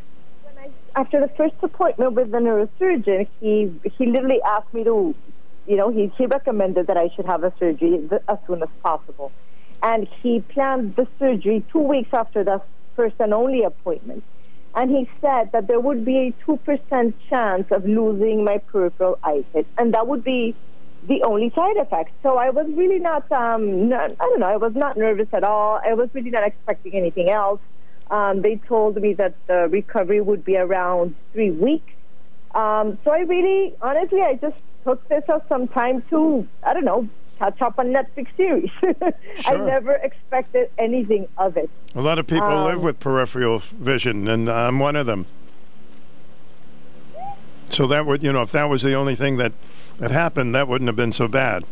after 0.98 1.20
the 1.22 1.30
first 1.38 1.54
appointment 1.62 2.14
with 2.14 2.32
the 2.32 2.40
neurosurgeon, 2.40 3.28
he 3.40 3.72
he 3.98 4.08
literally 4.08 4.42
asked 4.46 4.74
me 4.74 4.84
to, 4.84 5.16
you 5.68 5.78
know, 5.78 5.90
he 5.92 6.12
he 6.18 6.26
recommended 6.26 6.88
that 6.88 6.98
I 6.98 7.10
should 7.16 7.28
have 7.28 7.44
a 7.44 7.54
surgery 7.60 8.10
as 8.28 8.38
soon 8.48 8.64
as 8.64 8.70
possible, 8.84 9.32
and 9.84 10.08
he 10.22 10.42
planned 10.54 10.96
the 10.96 11.08
surgery 11.20 11.64
two 11.72 11.80
weeks 11.94 12.10
after 12.14 12.44
the 12.44 12.62
first 12.96 13.16
and 13.20 13.34
only 13.34 13.64
appointment. 13.64 14.24
And 14.74 14.90
he 14.92 15.08
said 15.22 15.52
that 15.54 15.68
there 15.68 15.80
would 15.80 16.04
be 16.06 16.18
a 16.18 16.52
2% 16.52 17.14
chance 17.30 17.66
of 17.72 17.86
losing 17.86 18.44
my 18.44 18.58
peripheral 18.72 19.18
eyesight, 19.24 19.68
and 19.78 19.94
that 19.94 20.08
would 20.08 20.24
be 20.24 20.56
the 21.08 21.24
only 21.24 21.52
side 21.56 21.78
effect. 21.78 22.12
So 22.24 22.38
I 22.38 22.50
was 22.50 22.68
really 22.76 23.00
not, 23.00 23.32
um, 23.32 23.90
not, 23.90 24.12
I 24.20 24.26
don't 24.30 24.40
know, 24.40 24.48
I 24.48 24.58
was 24.58 24.74
not 24.76 24.98
nervous 24.98 25.30
at 25.34 25.44
all. 25.44 25.80
I 25.84 25.94
was 25.94 26.10
really 26.14 26.30
not 26.32 26.46
expecting 26.46 26.94
anything 26.94 27.30
else. 27.32 27.62
Um, 28.10 28.42
they 28.42 28.56
told 28.68 28.96
me 29.02 29.14
that 29.16 29.34
the 29.48 29.68
recovery 29.70 30.22
would 30.22 30.46
be 30.46 30.56
around 30.58 31.16
three 31.34 31.52
weeks. 31.52 31.92
Um, 32.56 32.98
so 33.04 33.12
I 33.12 33.20
really, 33.20 33.76
honestly, 33.82 34.22
I 34.22 34.36
just 34.36 34.58
took 34.86 35.08
this 35.10 35.24
as 35.28 35.42
some 35.50 35.68
time 35.68 36.02
to, 36.10 36.48
I 36.64 36.74
don't 36.74 36.86
know, 36.86 37.10
catch 37.38 37.62
up 37.62 37.78
on 37.78 37.88
Netflix 37.88 38.28
series. 38.38 38.72
I 39.46 39.56
never 39.58 39.94
expected 39.94 40.72
anything 40.78 41.28
of 41.38 41.58
it. 41.58 41.70
A 41.94 42.02
lot 42.02 42.18
of 42.18 42.26
people 42.28 42.48
Um, 42.48 42.66
live 42.66 42.82
with 42.82 43.00
peripheral 43.00 43.60
vision, 43.60 44.28
and 44.28 44.50
I'm 44.50 44.80
one 44.80 44.96
of 44.96 45.06
them. 45.06 45.26
So 47.70 47.86
that 47.88 48.06
would, 48.06 48.24
you 48.24 48.32
know, 48.32 48.42
if 48.42 48.52
that 48.54 48.70
was 48.70 48.82
the 48.82 48.94
only 48.94 49.16
thing 49.16 49.38
that 49.38 49.52
that 50.00 50.12
happened, 50.12 50.56
that 50.56 50.68
wouldn't 50.68 50.88
have 50.88 50.96
been 50.96 51.12
so 51.12 51.28
bad. 51.28 51.66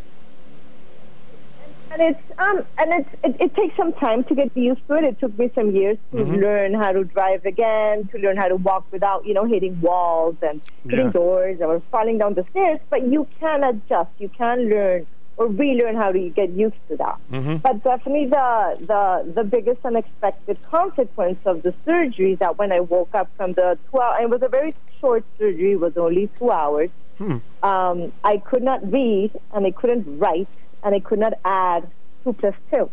And 1.98 2.14
it's 2.14 2.38
um 2.38 2.58
and 2.78 2.92
it's 2.92 3.08
it, 3.24 3.36
it 3.40 3.54
takes 3.54 3.74
some 3.76 3.92
time 3.94 4.22
to 4.24 4.34
get 4.34 4.54
used 4.54 4.86
to 4.88 4.96
it. 4.96 5.04
It 5.04 5.18
took 5.18 5.38
me 5.38 5.50
some 5.54 5.70
years 5.74 5.96
to 6.12 6.18
Mhm. 6.18 6.42
learn 6.42 6.74
how 6.74 6.92
to 6.92 7.04
drive 7.04 7.46
again, 7.46 8.06
to 8.12 8.18
learn 8.18 8.36
how 8.36 8.48
to 8.48 8.56
walk 8.56 8.84
without 8.92 9.24
you 9.24 9.32
know 9.32 9.44
hitting 9.44 9.80
walls 9.80 10.36
and 10.42 10.60
hitting 10.84 11.06
Yeah. 11.06 11.12
doors 11.12 11.58
or 11.62 11.80
falling 11.90 12.18
down 12.18 12.34
the 12.34 12.44
stairs. 12.50 12.80
But 12.90 13.06
you 13.14 13.26
can 13.40 13.64
adjust. 13.64 14.10
You 14.18 14.28
can 14.28 14.68
learn 14.68 15.06
or 15.38 15.46
relearn 15.46 15.96
how 15.96 16.12
to 16.12 16.28
get 16.40 16.50
used 16.50 16.80
to 16.90 16.96
that. 16.98 17.16
Mhm. 17.32 17.62
But 17.62 17.82
definitely 17.82 18.26
the, 18.26 18.50
the 18.92 19.32
the 19.38 19.44
biggest 19.44 19.80
unexpected 19.84 20.58
consequence 20.70 21.38
of 21.46 21.62
the 21.62 21.72
surgery 21.86 22.32
is 22.34 22.38
that 22.40 22.58
when 22.58 22.72
I 22.72 22.80
woke 22.80 23.14
up 23.14 23.28
from 23.38 23.54
the 23.54 23.78
two 23.90 23.98
hour, 24.02 24.20
it 24.20 24.28
was 24.28 24.42
a 24.42 24.48
very 24.48 24.74
short 25.00 25.24
surgery, 25.38 25.72
it 25.72 25.80
was 25.80 25.96
only 25.96 26.28
two 26.38 26.50
hours. 26.50 26.90
Hmm. 27.16 27.38
Um, 27.62 28.12
I 28.22 28.36
could 28.36 28.62
not 28.62 28.80
read 28.92 29.30
and 29.54 29.66
I 29.66 29.70
couldn't 29.70 30.04
write 30.18 30.48
and 30.86 30.94
I 30.94 31.00
could 31.00 31.18
not 31.18 31.32
add 31.44 31.90
two 32.22 32.32
plus 32.32 32.54
two. 32.70 32.88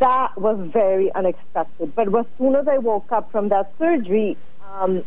That 0.00 0.38
was 0.38 0.58
very 0.70 1.10
unexpected. 1.14 1.94
But 1.94 2.14
as 2.14 2.26
soon 2.36 2.54
as 2.56 2.68
I 2.68 2.76
woke 2.76 3.10
up 3.10 3.32
from 3.32 3.48
that 3.48 3.72
surgery, 3.78 4.36
um, 4.70 5.02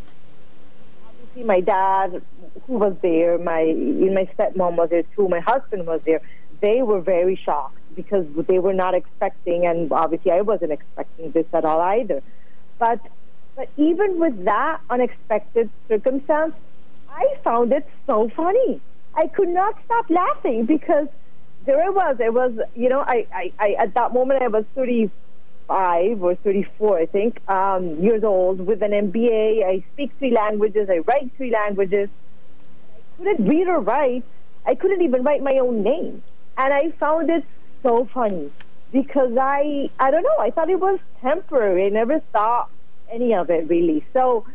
obviously 1.06 1.44
my 1.44 1.60
dad, 1.60 2.20
who 2.66 2.72
was 2.74 2.96
there, 3.00 3.38
my 3.38 3.62
my 4.18 4.28
stepmom 4.36 4.74
was 4.76 4.90
there 4.90 5.04
too, 5.14 5.28
my 5.28 5.38
husband 5.38 5.86
was 5.86 6.00
there. 6.04 6.20
They 6.60 6.82
were 6.82 7.00
very 7.00 7.36
shocked 7.36 7.78
because 7.94 8.26
they 8.48 8.58
were 8.58 8.74
not 8.74 8.94
expecting, 8.94 9.64
and 9.64 9.92
obviously 9.92 10.32
I 10.32 10.40
wasn't 10.40 10.72
expecting 10.72 11.30
this 11.30 11.46
at 11.52 11.64
all 11.64 11.80
either. 11.80 12.22
But 12.80 13.00
but 13.54 13.68
even 13.76 14.18
with 14.18 14.46
that 14.46 14.80
unexpected 14.90 15.70
circumstance, 15.86 16.54
I 17.08 17.36
found 17.44 17.72
it 17.72 17.86
so 18.04 18.28
funny. 18.34 18.80
I 19.14 19.26
could 19.28 19.48
not 19.48 19.74
stop 19.84 20.06
laughing 20.10 20.66
because 20.66 21.08
there 21.66 21.82
I 21.82 21.90
was. 21.90 22.16
I 22.24 22.30
was, 22.30 22.52
you 22.74 22.88
know, 22.88 23.00
I, 23.06 23.26
I, 23.32 23.52
I 23.58 23.74
at 23.78 23.94
that 23.94 24.12
moment 24.12 24.42
I 24.42 24.48
was 24.48 24.64
35 24.74 26.22
or 26.22 26.34
34, 26.36 26.98
I 26.98 27.06
think, 27.06 27.40
um, 27.48 28.02
years 28.02 28.24
old 28.24 28.60
with 28.60 28.82
an 28.82 28.90
MBA. 28.92 29.64
I 29.64 29.84
speak 29.92 30.12
three 30.18 30.32
languages. 30.32 30.88
I 30.90 30.98
write 30.98 31.30
three 31.36 31.50
languages. 31.52 32.08
I 32.96 33.00
couldn't 33.16 33.46
read 33.46 33.68
or 33.68 33.80
write. 33.80 34.24
I 34.66 34.74
couldn't 34.74 35.02
even 35.02 35.22
write 35.24 35.42
my 35.42 35.58
own 35.60 35.82
name, 35.82 36.22
and 36.56 36.72
I 36.72 36.92
found 37.00 37.30
it 37.30 37.44
so 37.82 38.08
funny 38.14 38.52
because 38.92 39.32
I, 39.40 39.90
I 39.98 40.10
don't 40.10 40.22
know. 40.22 40.38
I 40.40 40.50
thought 40.50 40.70
it 40.70 40.78
was 40.80 41.00
temporary. 41.20 41.86
I 41.86 41.88
never 41.88 42.20
thought 42.32 42.70
any 43.10 43.34
of 43.34 43.50
it 43.50 43.68
really. 43.68 44.06
So, 44.12 44.46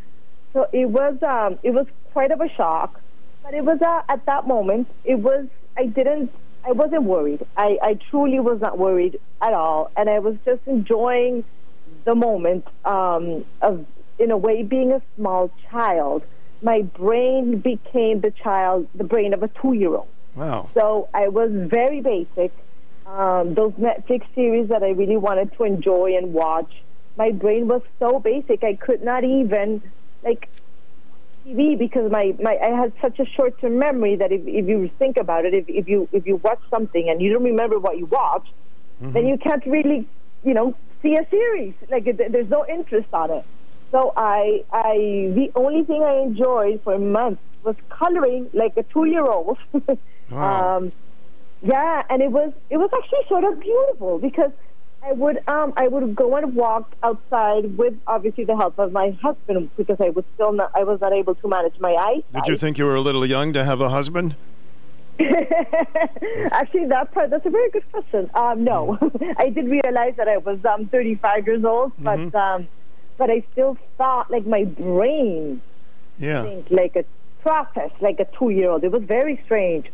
so 0.53 0.65
it 0.71 0.89
was, 0.89 1.15
um, 1.23 1.59
it 1.63 1.71
was 1.71 1.87
quite 2.13 2.31
of 2.31 2.39
a 2.39 2.49
shock. 2.55 3.01
But 3.47 3.53
it 3.53 3.63
was 3.63 3.79
uh, 3.81 4.01
at 4.09 4.25
that 4.25 4.45
moment. 4.45 4.89
It 5.05 5.19
was. 5.19 5.45
I 5.77 5.85
didn't. 5.85 6.31
I 6.65 6.73
wasn't 6.73 7.03
worried. 7.03 7.45
I, 7.55 7.77
I 7.81 7.97
truly 8.11 8.41
was 8.41 8.59
not 8.59 8.77
worried 8.77 9.21
at 9.41 9.53
all, 9.53 9.89
and 9.95 10.09
I 10.09 10.19
was 10.19 10.35
just 10.43 10.59
enjoying 10.65 11.45
the 12.03 12.13
moment 12.13 12.65
um, 12.83 13.45
of, 13.61 13.85
in 14.19 14.31
a 14.31 14.37
way, 14.37 14.63
being 14.63 14.91
a 14.91 15.01
small 15.15 15.49
child. 15.71 16.23
My 16.61 16.81
brain 16.81 17.59
became 17.59 18.19
the 18.19 18.33
child, 18.43 18.85
the 18.93 19.05
brain 19.05 19.33
of 19.33 19.43
a 19.43 19.47
two-year-old. 19.61 20.09
Wow. 20.35 20.69
So 20.77 21.07
I 21.13 21.29
was 21.29 21.49
very 21.53 22.01
basic. 22.01 22.51
Um, 23.05 23.53
those 23.53 23.71
Netflix 23.79 24.25
series 24.35 24.67
that 24.67 24.83
I 24.83 24.89
really 24.89 25.15
wanted 25.15 25.53
to 25.55 25.63
enjoy 25.63 26.17
and 26.17 26.33
watch, 26.33 26.73
my 27.15 27.31
brain 27.31 27.69
was 27.69 27.81
so 27.97 28.19
basic. 28.19 28.65
I 28.65 28.73
could 28.73 29.03
not 29.05 29.23
even 29.23 29.81
like 30.21 30.49
TV 31.47 31.77
because 31.77 32.11
my, 32.11 32.33
my 32.39 32.57
I 32.61 32.69
had 32.79 32.93
such 33.01 33.19
a 33.19 33.25
short 33.25 33.59
term 33.59 33.79
memory 33.79 34.15
that 34.17 34.31
if, 34.31 34.41
if 34.45 34.67
you 34.67 34.89
think 34.99 35.17
about 35.17 35.45
it, 35.45 35.53
if, 35.53 35.65
if 35.67 35.87
you 35.87 36.07
if 36.11 36.25
you 36.25 36.37
watch 36.37 36.59
something 36.69 37.09
and 37.09 37.21
you 37.21 37.31
don't 37.31 37.43
remember 37.43 37.79
what 37.79 37.97
you 37.97 38.05
watched, 38.05 38.51
then 38.99 39.27
you 39.27 39.37
can't 39.37 39.65
really 39.65 40.07
you 40.43 40.53
know 40.53 40.75
see 41.01 41.15
a 41.15 41.27
series. 41.29 41.73
Like 41.89 42.05
there's 42.17 42.49
no 42.49 42.65
interest 42.67 43.07
on 43.13 43.31
it. 43.31 43.45
So 43.91 44.13
I 44.17 44.63
I 44.71 44.93
the 45.33 45.51
only 45.55 45.83
thing 45.85 46.03
I 46.03 46.21
enjoyed 46.21 46.81
for 46.83 46.97
months 46.99 47.41
was 47.63 47.75
coloring 47.89 48.49
like 48.53 48.73
a 48.77 48.83
two 48.83 49.05
year 49.05 49.25
old. 49.25 49.57
Wow. 50.29 50.77
um, 50.77 50.91
yeah, 51.61 52.01
and 52.09 52.21
it 52.21 52.31
was 52.31 52.51
it 52.69 52.77
was 52.77 52.89
actually 52.93 53.25
sort 53.29 53.45
of 53.45 53.59
beautiful 53.61 54.19
because 54.19 54.51
I 55.07 55.13
would 55.13 55.37
um 55.47 55.73
I 55.77 55.87
would 55.87 56.15
go 56.15 56.35
and 56.35 56.53
walk 56.53 56.91
outside 57.01 57.77
with 57.77 57.93
obviously 58.07 58.43
the 58.43 58.57
help 58.57 58.77
of 58.77 58.91
my 58.91 59.17
husband 59.21 59.69
because 59.77 59.97
I 60.01 60.09
was 60.09 60.25
still 60.33 60.51
not 60.51 60.71
I 60.75 60.83
was 60.83 60.99
not 60.99 61.13
able 61.13 61.35
to 61.35 61.47
manage 61.47 61.79
my 61.79 61.93
eyes. 61.95 62.23
Did 62.33 62.47
you 62.47 62.57
think 62.57 62.77
you 62.77 62.83
were 62.85 62.95
a 62.95 63.01
little 63.01 63.25
young 63.25 63.53
to 63.53 63.63
have 63.63 63.79
a 63.79 63.89
husband? 63.89 64.35
Actually, 65.19 66.85
that 66.87 67.11
part, 67.11 67.31
that's 67.31 67.45
a 67.45 67.49
very 67.49 67.71
good 67.71 67.83
question. 67.91 68.29
Um, 68.35 68.63
no, 68.63 68.99
I 69.37 69.49
did 69.49 69.67
realize 69.67 70.13
that 70.17 70.27
I 70.27 70.37
was 70.37 70.59
um, 70.65 70.87
35 70.89 71.47
years 71.47 71.63
old, 71.65 71.91
but 71.97 72.19
Mhm. 72.19 72.35
um, 72.35 72.67
but 73.17 73.29
I 73.31 73.43
still 73.53 73.77
thought 73.97 74.29
like 74.29 74.45
my 74.45 74.63
brain 74.65 75.61
Yeah. 76.19 76.43
think 76.43 76.67
like 76.69 76.95
a 76.95 77.05
process 77.41 77.91
like 78.01 78.19
a 78.19 78.25
two 78.37 78.49
year 78.49 78.69
old. 78.71 78.83
It 78.83 78.91
was 78.91 79.03
very 79.03 79.41
strange. 79.45 79.87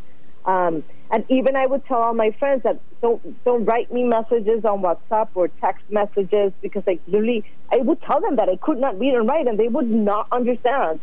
Um, 0.44 0.84
and 1.10 1.24
even 1.28 1.56
I 1.56 1.66
would 1.66 1.84
tell 1.86 1.98
all 1.98 2.14
my 2.14 2.30
friends 2.38 2.62
that 2.64 2.80
don't 3.00 3.44
don't 3.44 3.64
write 3.64 3.92
me 3.92 4.04
messages 4.04 4.64
on 4.64 4.82
WhatsApp 4.82 5.28
or 5.34 5.48
text 5.48 5.84
messages 5.90 6.52
because 6.62 6.82
like 6.86 7.00
literally 7.06 7.44
I 7.72 7.78
would 7.78 8.00
tell 8.02 8.20
them 8.20 8.36
that 8.36 8.48
I 8.48 8.56
could 8.56 8.78
not 8.78 8.98
read 8.98 9.14
and 9.14 9.28
write 9.28 9.46
and 9.46 9.58
they 9.58 9.68
would 9.68 9.90
not 9.90 10.26
understand. 10.32 11.00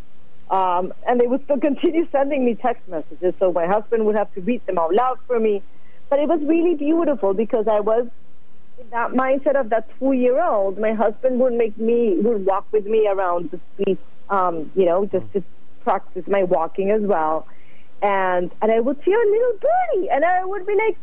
Um, 0.49 0.93
and 1.07 1.19
they 1.19 1.27
would 1.27 1.43
still 1.45 1.59
continue 1.69 2.07
sending 2.11 2.45
me 2.45 2.55
text 2.55 2.87
messages. 2.87 3.33
So 3.39 3.51
my 3.51 3.67
husband 3.67 4.05
would 4.05 4.17
have 4.17 4.33
to 4.33 4.41
read 4.41 4.65
them 4.65 4.77
out 4.77 4.93
loud 4.93 5.17
for 5.27 5.39
me. 5.39 5.63
But 6.09 6.19
it 6.19 6.27
was 6.27 6.41
really 6.45 6.75
beautiful 6.75 7.33
because 7.33 7.65
I 7.71 7.79
was 7.79 8.07
in 8.77 8.89
that 8.89 9.11
mindset 9.11 9.59
of 9.59 9.69
that 9.69 9.87
two 9.99 10.11
year 10.13 10.43
old. 10.43 10.77
My 10.79 10.93
husband 10.93 11.39
would 11.39 11.53
make 11.53 11.77
me, 11.77 12.15
would 12.19 12.45
walk 12.45 12.67
with 12.71 12.85
me 12.85 13.07
around 13.07 13.51
the 13.51 13.59
street, 13.73 13.99
um, 14.29 14.71
you 14.75 14.85
know, 14.85 15.05
just 15.05 15.31
to 15.33 15.43
practice 15.83 16.23
my 16.27 16.43
walking 16.43 16.91
as 16.91 17.01
well. 17.01 17.47
And, 18.01 18.51
and 18.61 18.71
I 18.71 18.80
would 18.80 18.97
see 19.03 19.13
a 19.13 19.17
little 19.17 19.53
birdie 19.61 20.09
and 20.09 20.25
I 20.25 20.43
would 20.43 20.65
be 20.65 20.75
like, 20.75 20.97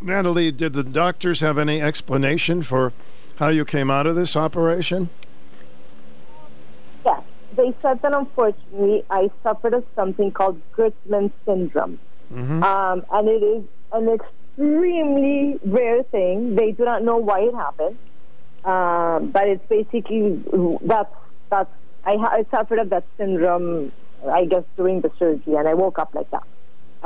Natalie, 0.00 0.52
did 0.52 0.72
the 0.72 0.84
doctors 0.84 1.40
have 1.40 1.58
any 1.58 1.80
explanation 1.80 2.62
for 2.62 2.92
how 3.36 3.48
you 3.48 3.64
came 3.64 3.90
out 3.90 4.06
of 4.06 4.16
this 4.16 4.36
operation? 4.36 5.10
Yes, 7.04 7.22
they 7.56 7.74
said 7.82 8.02
that 8.02 8.12
unfortunately 8.12 9.04
I 9.10 9.30
suffered 9.42 9.74
of 9.74 9.84
something 9.96 10.30
called 10.30 10.60
Gerstmann 10.76 11.32
syndrome. 11.44 11.98
Mm-hmm. 12.32 12.62
Um, 12.62 13.04
and 13.12 13.28
it 13.28 13.42
is 13.42 13.64
an 13.92 14.08
extremely 14.08 15.58
rare 15.64 16.02
thing. 16.04 16.56
They 16.56 16.72
do 16.72 16.84
not 16.84 17.02
know 17.02 17.16
why 17.16 17.40
it 17.40 17.54
happened. 17.54 17.98
Um, 18.64 19.32
but 19.32 19.48
it's 19.48 19.66
basically 19.68 20.40
that's, 20.82 21.12
that's, 21.50 21.70
I, 22.04 22.16
ha- 22.16 22.30
I 22.32 22.46
suffered 22.50 22.78
of 22.78 22.90
that 22.90 23.04
syndrome, 23.16 23.90
I 24.30 24.44
guess, 24.44 24.64
during 24.76 25.00
the 25.00 25.10
surgery, 25.18 25.54
and 25.54 25.68
I 25.68 25.74
woke 25.74 25.98
up 25.98 26.14
like 26.14 26.30
that. 26.30 26.44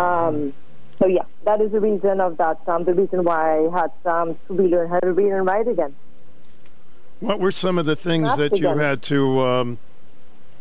Um, 0.00 0.52
so, 0.98 1.06
yeah, 1.06 1.24
that 1.44 1.60
is 1.60 1.72
the 1.72 1.80
reason 1.80 2.20
of 2.20 2.36
that, 2.38 2.60
um, 2.66 2.84
the 2.84 2.94
reason 2.94 3.24
why 3.24 3.58
I 3.58 3.80
had 3.80 3.90
um, 4.10 4.36
to 4.48 4.54
relearn 4.54 4.88
how 4.88 5.00
to 5.00 5.12
read 5.12 5.32
and 5.32 5.46
write 5.46 5.68
again. 5.68 5.94
What 7.20 7.40
were 7.40 7.50
some 7.52 7.78
of 7.78 7.86
the 7.86 7.96
things 7.96 8.24
That's 8.24 8.38
that 8.38 8.58
you 8.58 8.68
again. 8.68 8.78
had 8.78 9.02
to 9.04 9.40
um, 9.40 9.78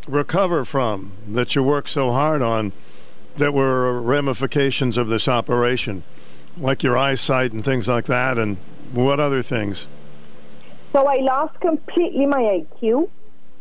recover 0.07 0.63
from 0.63 1.11
that 1.27 1.55
you 1.55 1.63
worked 1.63 1.89
so 1.89 2.11
hard 2.11 2.41
on 2.41 2.71
that 3.37 3.53
were 3.53 4.01
ramifications 4.01 4.95
of 4.95 5.09
this 5.09 5.27
operation, 5.27 6.03
like 6.57 6.83
your 6.83 6.97
eyesight 6.97 7.51
and 7.51 7.63
things 7.63 7.87
like 7.87 8.05
that? 8.05 8.37
And 8.37 8.57
what 8.93 9.19
other 9.19 9.41
things? 9.41 9.87
So 10.93 11.05
I 11.07 11.17
lost 11.17 11.59
completely 11.59 12.25
my 12.25 12.63
IQ. 12.81 13.09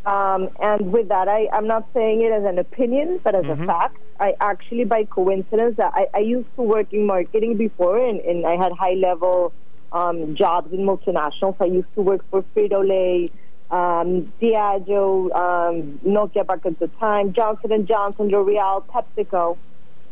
Um, 0.06 0.50
and 0.60 0.92
with 0.92 1.08
that, 1.08 1.28
I, 1.28 1.48
I'm 1.52 1.66
not 1.66 1.88
saying 1.94 2.22
it 2.22 2.32
as 2.32 2.44
an 2.44 2.58
opinion, 2.58 3.20
but 3.24 3.34
as 3.34 3.46
a 3.46 3.56
fact. 3.66 3.96
I 4.20 4.34
actually, 4.40 4.84
by 4.84 5.04
coincidence, 5.04 5.76
I, 5.78 6.06
I 6.14 6.18
used 6.18 6.48
to 6.56 6.62
work 6.62 6.92
in 6.92 7.06
marketing 7.06 7.56
before, 7.56 7.98
and, 7.98 8.20
and 8.20 8.46
I 8.46 8.56
had 8.56 8.72
high 8.72 8.94
level 8.94 9.52
um, 9.92 10.36
jobs 10.36 10.72
in 10.72 10.80
multinationals. 10.80 11.56
I 11.60 11.64
used 11.66 11.92
to 11.94 12.02
work 12.02 12.24
for 12.30 12.44
Frito 12.54 12.86
Lay, 12.86 13.30
um, 13.70 14.32
Diageo, 14.40 15.34
um, 15.34 15.98
Nokia 16.06 16.46
back 16.46 16.66
at 16.66 16.78
the 16.78 16.88
time, 17.00 17.32
Johnson 17.32 17.72
and 17.72 17.88
Johnson, 17.88 18.28
L'Oreal, 18.28 18.84
PepsiCo. 18.86 19.56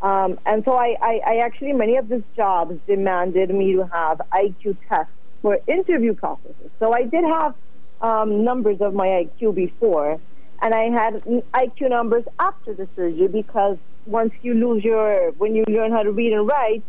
Um, 0.00 0.38
and 0.46 0.64
so 0.64 0.72
I, 0.72 0.96
I, 1.00 1.20
I 1.26 1.36
actually, 1.44 1.74
many 1.74 1.96
of 1.96 2.08
these 2.08 2.24
jobs 2.34 2.76
demanded 2.88 3.50
me 3.50 3.74
to 3.74 3.88
have 3.92 4.20
IQ 4.32 4.76
tests 4.88 5.12
for 5.42 5.58
interview 5.68 6.14
processes. 6.14 6.70
So 6.80 6.92
I 6.92 7.04
did 7.04 7.24
have 7.24 7.54
um, 8.02 8.44
numbers 8.44 8.80
of 8.80 8.94
my 8.94 9.06
IQ 9.06 9.54
before, 9.54 10.20
and 10.60 10.74
I 10.74 10.90
had 10.90 11.24
IQ 11.54 11.90
numbers 11.90 12.24
after 12.38 12.74
the 12.74 12.88
surgery 12.94 13.28
because 13.28 13.78
once 14.06 14.32
you 14.42 14.54
lose 14.54 14.84
your, 14.84 15.30
when 15.32 15.54
you 15.54 15.64
learn 15.68 15.92
how 15.92 16.02
to 16.02 16.10
read 16.10 16.32
and 16.32 16.46
write 16.46 16.82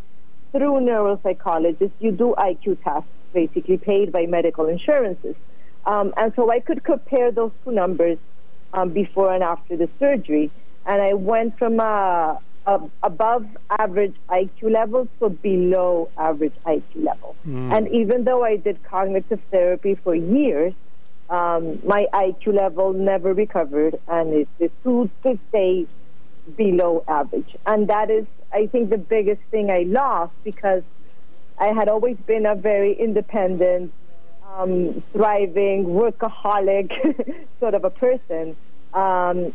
through 0.51 0.79
neuropsychologists, 0.81 1.91
you 1.99 2.11
do 2.11 2.35
IQ 2.37 2.83
tests, 2.83 3.09
basically 3.33 3.77
paid 3.77 4.11
by 4.11 4.25
medical 4.25 4.67
insurances. 4.67 5.35
Um, 5.85 6.13
and 6.17 6.33
so 6.35 6.51
I 6.51 6.59
could 6.59 6.83
compare 6.83 7.31
those 7.31 7.51
two 7.63 7.71
numbers 7.71 8.17
um, 8.73 8.89
before 8.89 9.33
and 9.33 9.43
after 9.43 9.75
the 9.77 9.89
surgery. 9.99 10.51
And 10.85 11.01
I 11.01 11.13
went 11.13 11.57
from 11.57 11.79
a, 11.79 12.39
a 12.65 12.79
above 13.01 13.45
average 13.79 14.15
IQ 14.29 14.71
level 14.71 15.07
to 15.19 15.29
below 15.29 16.09
average 16.17 16.53
IQ 16.65 16.83
level. 16.95 17.35
Mm. 17.47 17.75
And 17.75 17.87
even 17.89 18.23
though 18.23 18.43
I 18.43 18.57
did 18.57 18.83
cognitive 18.83 19.39
therapy 19.51 19.95
for 19.95 20.15
years, 20.15 20.73
um, 21.29 21.79
my 21.85 22.05
IQ 22.13 22.53
level 22.53 22.93
never 22.93 23.33
recovered. 23.33 23.99
And 24.07 24.33
it 24.33 24.47
is 24.59 24.71
to 24.83 25.09
this 25.23 25.37
day, 25.51 25.87
below 26.57 27.03
average. 27.07 27.55
And 27.65 27.87
that 27.87 28.09
is, 28.09 28.25
I 28.51 28.67
think, 28.67 28.89
the 28.89 28.97
biggest 28.97 29.41
thing 29.49 29.69
I 29.71 29.83
lost 29.87 30.33
because 30.43 30.83
I 31.57 31.73
had 31.73 31.87
always 31.87 32.17
been 32.27 32.45
a 32.45 32.53
very 32.55 32.93
independent, 32.93 33.93
um, 34.57 35.01
thriving, 35.13 35.85
workaholic 35.85 36.91
sort 37.59 37.73
of 37.75 37.85
a 37.85 37.89
person. 37.89 38.55
Um, 38.93 39.53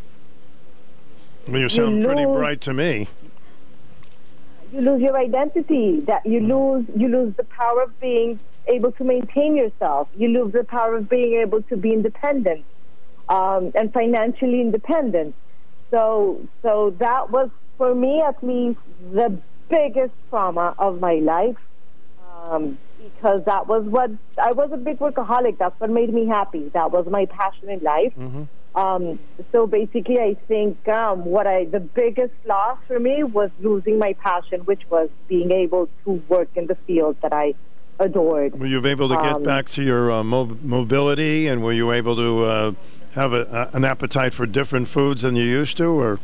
Well, 1.46 1.60
you 1.60 1.68
sound 1.68 2.02
pretty 2.04 2.24
lose- 2.24 2.36
bright 2.38 2.60
to 2.62 2.72
me. 2.74 3.08
you 4.72 4.80
lose 4.80 5.00
your 5.02 5.16
identity 5.16 6.00
that 6.06 6.24
you 6.26 6.40
lose 6.40 6.84
you 6.96 7.08
lose 7.08 7.34
the 7.36 7.44
power 7.44 7.82
of 7.82 7.98
being 8.00 8.38
able 8.68 8.92
to 8.92 9.04
maintain 9.04 9.56
yourself. 9.56 10.08
You 10.16 10.28
lose 10.28 10.52
the 10.52 10.64
power 10.64 10.96
of 10.96 11.08
being 11.08 11.40
able 11.40 11.62
to 11.62 11.76
be 11.76 11.92
independent 11.92 12.64
um, 13.28 13.72
and 13.74 13.92
financially 13.92 14.60
independent. 14.60 15.34
So 15.90 16.46
so 16.62 16.94
that 16.98 17.30
was 17.30 17.50
for 17.76 17.94
me 17.94 18.22
at 18.26 18.42
least 18.42 18.78
the 19.12 19.40
biggest 19.68 20.12
trauma 20.30 20.74
of 20.78 21.00
my 21.00 21.14
life 21.14 21.56
um, 22.48 22.78
because 22.98 23.44
that 23.46 23.66
was 23.66 23.84
what 23.84 24.10
I 24.42 24.52
was 24.52 24.70
a 24.72 24.76
big 24.76 24.98
workaholic. 24.98 25.58
That's 25.58 25.78
what 25.80 25.90
made 25.90 26.12
me 26.12 26.26
happy. 26.26 26.70
That 26.74 26.90
was 26.90 27.06
my 27.10 27.26
passion 27.26 27.70
in 27.70 27.80
life. 27.80 28.12
Um, 28.74 29.18
so 29.50 29.66
basically, 29.66 30.18
I 30.18 30.36
think 30.46 30.86
um, 30.88 31.24
what 31.24 31.46
I 31.46 31.64
the 31.64 31.80
biggest 31.80 32.34
loss 32.46 32.78
for 32.86 32.98
me 33.00 33.24
was 33.24 33.50
losing 33.60 33.98
my 33.98 34.14
passion, 34.22 34.60
which 34.60 34.82
was 34.90 35.08
being 35.28 35.50
able 35.50 35.88
to 36.04 36.22
work 36.28 36.48
in 36.54 36.66
the 36.66 36.76
field 36.86 37.16
that 37.22 37.32
I 37.32 37.54
adored. 37.98 38.58
Were 38.58 38.66
you 38.66 38.84
able 38.86 39.08
to 39.08 39.16
get 39.16 39.36
Um, 39.36 39.42
back 39.42 39.66
to 39.70 39.82
your 39.82 40.10
uh, 40.10 40.24
mo- 40.24 40.56
mobility, 40.62 41.46
and 41.48 41.62
were 41.62 41.72
you 41.72 41.90
able 41.92 42.16
to 42.16 42.44
uh, 42.44 42.72
have 43.14 43.32
a, 43.32 43.42
a, 43.72 43.76
an 43.76 43.84
appetite 43.84 44.32
for 44.34 44.46
different 44.46 44.88
foods 44.88 45.22
than 45.22 45.36
you 45.36 45.44
used 45.44 45.76
to, 45.78 45.98
or? 46.00 46.20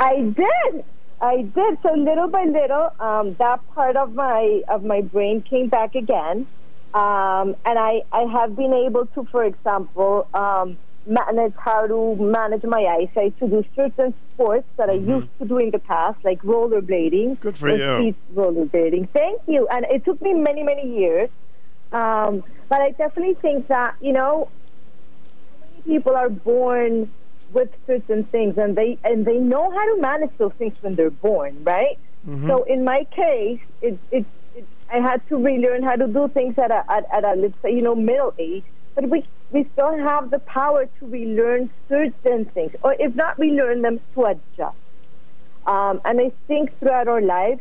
I 0.00 0.20
did. 0.20 0.84
I 1.20 1.42
did. 1.42 1.78
So 1.82 1.94
little 1.94 2.28
by 2.28 2.44
little, 2.44 2.90
um, 2.98 3.34
that 3.38 3.60
part 3.74 3.96
of 3.96 4.14
my 4.14 4.62
of 4.68 4.84
my 4.84 5.00
brain 5.02 5.42
came 5.42 5.68
back 5.68 5.94
again, 5.94 6.46
um, 6.94 7.54
and 7.64 7.78
I 7.78 8.02
I 8.12 8.22
have 8.32 8.56
been 8.56 8.72
able 8.72 9.06
to, 9.14 9.24
for 9.30 9.44
example, 9.44 10.26
um, 10.34 10.76
manage 11.06 11.54
how 11.56 11.86
to 11.86 12.16
manage 12.16 12.62
my 12.64 12.82
eyesight 12.98 13.38
to 13.40 13.48
do 13.48 13.64
certain 13.74 14.14
sports 14.32 14.66
that 14.76 14.88
I 14.88 14.94
used 14.94 15.28
to 15.40 15.46
do 15.46 15.58
in 15.58 15.70
the 15.70 15.78
past, 15.78 16.18
like 16.24 16.40
rollerblading. 16.42 17.40
Good 17.40 17.58
for 17.58 17.68
you. 17.70 18.14
Rollerblading. 18.34 19.08
Thank 19.10 19.40
you. 19.48 19.66
And 19.70 19.84
it 19.90 20.04
took 20.04 20.20
me 20.22 20.32
many 20.34 20.62
many 20.62 20.86
years, 20.98 21.28
um, 21.92 22.44
but 22.68 22.80
I 22.80 22.90
definitely 22.92 23.34
think 23.42 23.68
that 23.68 23.94
you 24.00 24.12
know 24.12 24.48
many 25.60 25.82
people 25.82 26.14
are 26.14 26.30
born 26.30 27.12
with 27.52 27.68
certain 27.86 28.24
things 28.24 28.54
and 28.56 28.76
they 28.76 28.98
and 29.04 29.26
they 29.26 29.36
know 29.38 29.70
how 29.70 29.94
to 29.94 30.00
manage 30.00 30.30
those 30.38 30.52
things 30.58 30.74
when 30.80 30.94
they're 30.94 31.10
born 31.10 31.62
right 31.64 31.98
Mhm. 32.26 32.46
so 32.48 32.62
in 32.62 32.84
my 32.84 33.04
case 33.14 33.60
it, 33.82 33.98
it, 34.10 34.24
it 34.54 34.64
i 34.90 34.98
had 34.98 35.20
to 35.28 35.36
relearn 35.36 35.82
how 35.82 35.96
to 35.96 36.06
do 36.06 36.28
things 36.28 36.54
at 36.56 36.70
a 36.70 36.82
at, 36.90 37.04
at 37.12 37.24
a 37.24 37.34
let's 37.34 37.54
say 37.60 37.70
you 37.74 37.82
know 37.82 37.94
middle 37.94 38.32
age 38.38 38.64
but 38.94 39.08
we 39.08 39.24
we 39.50 39.68
still 39.72 39.96
have 39.98 40.30
the 40.30 40.38
power 40.40 40.86
to 40.98 41.06
relearn 41.06 41.70
certain 41.88 42.44
things 42.46 42.72
or 42.82 42.94
if 42.98 43.14
not 43.14 43.38
relearn 43.38 43.82
them 43.82 44.00
to 44.14 44.24
adjust 44.24 44.76
um, 45.66 46.00
and 46.04 46.20
i 46.20 46.30
think 46.48 46.76
throughout 46.78 47.08
our 47.08 47.22
lives 47.22 47.60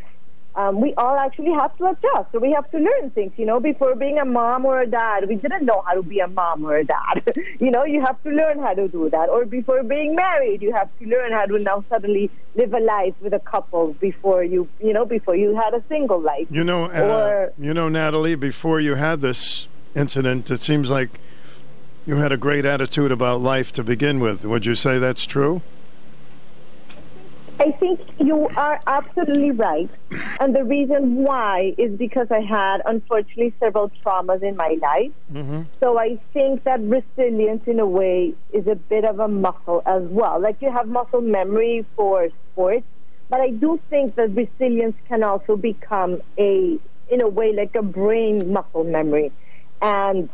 um, 0.56 0.82
we 0.82 0.94
all 0.96 1.18
actually 1.18 1.52
have 1.52 1.76
to 1.78 1.86
adjust. 1.86 2.32
So 2.32 2.40
we 2.40 2.52
have 2.52 2.70
to 2.72 2.78
learn 2.78 3.12
things. 3.12 3.32
You 3.38 3.46
know, 3.46 3.60
before 3.60 3.96
being 3.96 4.20
a 4.20 4.26
mom 4.26 4.66
or 4.66 4.82
a 4.82 4.88
dad, 4.88 5.28
we 5.30 5.36
didn't 5.36 5.66
know 5.66 5.82
how 5.86 5.94
to 5.94 6.04
be 6.04 6.20
a 6.20 6.28
mom 6.28 6.66
or 6.66 6.76
a 6.76 6.84
dad. 6.84 7.24
you 7.60 7.72
know, 7.72 7.86
you 7.86 8.02
have 8.02 8.22
to 8.24 8.30
learn 8.30 8.60
how 8.60 8.74
to 8.74 8.88
do 8.88 9.10
that. 9.12 9.30
Or 9.30 9.46
before 9.46 9.82
being 9.84 10.16
married, 10.16 10.62
you 10.62 10.74
have 10.74 10.90
to 11.00 11.06
learn 11.06 11.32
how 11.32 11.46
to 11.46 11.58
now 11.58 11.86
suddenly 11.90 12.30
live 12.56 12.74
a 12.74 12.80
life 12.80 13.14
with 13.22 13.34
a 13.34 13.40
couple 13.40 13.94
before 13.94 14.44
you, 14.44 14.68
you 14.82 14.92
know, 14.92 15.06
before 15.06 15.36
you 15.36 15.56
had 15.56 15.74
a 15.74 15.84
single 15.88 16.20
life. 16.20 16.48
You 16.50 16.66
know, 16.66 16.86
uh, 16.86 17.00
Or- 17.02 17.54
you 17.58 17.74
know, 17.74 17.88
Natalie. 17.88 18.36
Before 18.36 18.80
you 18.80 18.96
had 18.96 19.22
this 19.22 19.70
incident, 19.96 20.50
it 20.50 20.62
seems 20.62 20.90
like 20.90 21.20
you 22.06 22.16
had 22.18 22.32
a 22.32 22.38
great 22.38 22.66
attitude 22.66 23.12
about 23.12 23.42
life 23.42 23.72
to 23.74 23.84
begin 23.84 24.20
with. 24.20 24.46
Would 24.46 24.66
you 24.66 24.76
say 24.76 25.00
that's 25.00 25.26
true? 25.26 25.62
I 27.60 27.70
think 27.74 28.00
you 28.18 28.48
are 28.58 28.80
absolutely 28.88 29.52
right. 29.52 29.90
And 30.40 30.56
the 30.56 30.64
reason 30.64 31.18
why 31.18 31.76
is 31.78 31.96
because 31.96 32.26
I 32.32 32.40
had, 32.40 32.82
unfortunately, 32.86 33.54
several 33.60 33.92
traumas 34.04 34.42
in 34.42 34.56
my 34.56 34.80
life. 34.82 35.12
Mm-hmm. 35.32 35.62
So 35.80 36.00
I 36.00 36.18
think 36.34 36.64
that 36.64 36.80
resilience, 36.82 37.68
in 37.68 37.80
a 37.80 37.86
way, 37.86 38.34
is 38.52 38.66
a 38.66 38.74
bit 38.74 39.06
of 39.06 39.20
a 39.20 39.28
muscle 39.28 39.84
as 39.86 40.02
well. 40.04 40.40
Like 40.42 40.60
you 40.60 40.72
have 40.72 40.88
muscle 40.88 41.22
memory 41.22 41.86
for 41.96 42.30
sports, 42.52 42.86
but 43.30 43.42
I 43.42 43.52
do 43.52 43.80
think 43.92 44.16
that 44.16 44.32
resilience 44.32 44.96
can 45.08 45.22
also 45.22 45.56
become 45.56 46.20
a, 46.40 46.80
in 47.12 47.22
a 47.22 47.28
way, 47.28 47.54
like 47.54 47.76
a 47.76 47.84
brain 47.84 48.52
muscle 48.52 48.86
memory. 48.86 49.32
And 49.82 50.30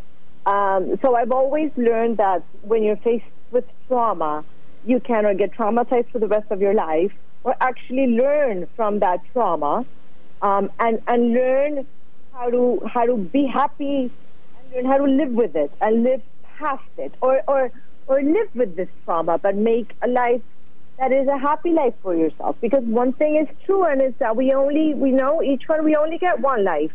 um, 0.45 0.95
so 1.03 1.15
I've 1.15 1.31
always 1.31 1.71
learned 1.77 2.17
that 2.17 2.45
when 2.61 2.83
you're 2.83 2.97
faced 2.97 3.25
with 3.51 3.65
trauma, 3.87 4.45
you 4.83 4.99
can 4.99 5.25
or 5.25 5.33
get 5.33 5.51
traumatized 5.53 6.11
for 6.11 6.19
the 6.19 6.27
rest 6.27 6.47
of 6.51 6.61
your 6.61 6.73
life, 6.73 7.11
or 7.43 7.55
actually 7.61 8.07
learn 8.07 8.67
from 8.75 8.99
that 8.99 9.19
trauma, 9.33 9.85
um, 10.41 10.69
and 10.79 10.99
and 11.07 11.33
learn 11.33 11.87
how 12.31 12.49
to 12.49 12.81
how 12.93 13.05
to 13.05 13.17
be 13.17 13.45
happy 13.51 14.11
and 14.55 14.71
learn 14.73 14.85
how 14.85 14.97
to 14.97 15.05
live 15.05 15.31
with 15.31 15.55
it 15.55 15.71
and 15.81 16.03
live 16.03 16.21
past 16.59 16.83
it, 16.97 17.15
or 17.21 17.41
or 17.47 17.71
or 18.07 18.21
live 18.21 18.47
with 18.55 18.75
this 18.75 18.89
trauma, 19.03 19.37
but 19.37 19.55
make 19.55 19.91
a 20.01 20.07
life 20.07 20.41
that 20.99 21.11
is 21.11 21.27
a 21.27 21.37
happy 21.37 21.71
life 21.71 21.93
for 22.01 22.15
yourself. 22.15 22.55
Because 22.61 22.83
one 22.83 23.13
thing 23.13 23.37
is 23.37 23.47
true, 23.65 23.85
and 23.85 24.01
is 24.01 24.13
that 24.19 24.35
we 24.35 24.53
only 24.53 24.93
we 24.93 25.11
know 25.11 25.41
each 25.43 25.63
one 25.67 25.83
we 25.83 25.95
only 25.95 26.17
get 26.17 26.39
one 26.39 26.63
life, 26.63 26.91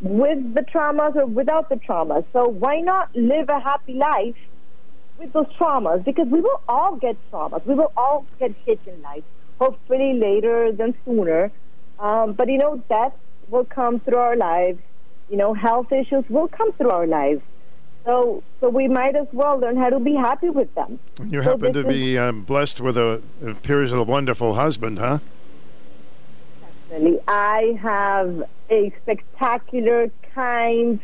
with 0.00 0.54
the 0.54 0.62
traumas 0.62 1.16
or 1.16 1.26
without 1.26 1.68
the 1.68 1.76
traumas. 1.76 2.24
So 2.32 2.48
why 2.48 2.80
not 2.80 3.14
live 3.14 3.48
a 3.48 3.60
happy 3.60 3.94
life? 3.94 4.36
with 5.18 5.32
those 5.32 5.46
traumas 5.58 6.04
because 6.04 6.26
we 6.28 6.40
will 6.40 6.60
all 6.68 6.96
get 6.96 7.16
traumas. 7.30 7.64
We 7.66 7.74
will 7.74 7.92
all 7.96 8.24
get 8.38 8.54
hit 8.66 8.80
in 8.86 9.00
life, 9.02 9.24
hopefully 9.58 10.14
later 10.14 10.72
than 10.72 10.94
sooner. 11.04 11.50
Um, 11.98 12.32
but 12.32 12.48
you 12.48 12.58
know, 12.58 12.82
death 12.88 13.12
will 13.48 13.64
come 13.64 14.00
through 14.00 14.18
our 14.18 14.36
lives. 14.36 14.80
You 15.30 15.36
know, 15.36 15.54
health 15.54 15.92
issues 15.92 16.24
will 16.28 16.48
come 16.48 16.72
through 16.72 16.90
our 16.90 17.06
lives. 17.06 17.40
So, 18.04 18.42
so 18.60 18.68
we 18.68 18.86
might 18.88 19.16
as 19.16 19.26
well 19.32 19.58
learn 19.58 19.76
how 19.76 19.88
to 19.88 19.98
be 19.98 20.14
happy 20.14 20.50
with 20.50 20.74
them. 20.74 20.98
You 21.26 21.40
So 21.40 21.52
happen 21.52 21.72
to 21.72 21.84
be 21.84 22.18
um, 22.18 22.42
blessed 22.42 22.80
with 22.80 22.98
a, 22.98 23.22
appears 23.42 23.92
a 23.92 24.02
wonderful 24.02 24.54
husband, 24.54 24.98
huh? 24.98 25.20
Definitely. 26.90 27.20
I 27.26 27.78
have 27.80 28.44
a 28.70 28.92
spectacular, 29.02 30.10
kind, 30.34 31.00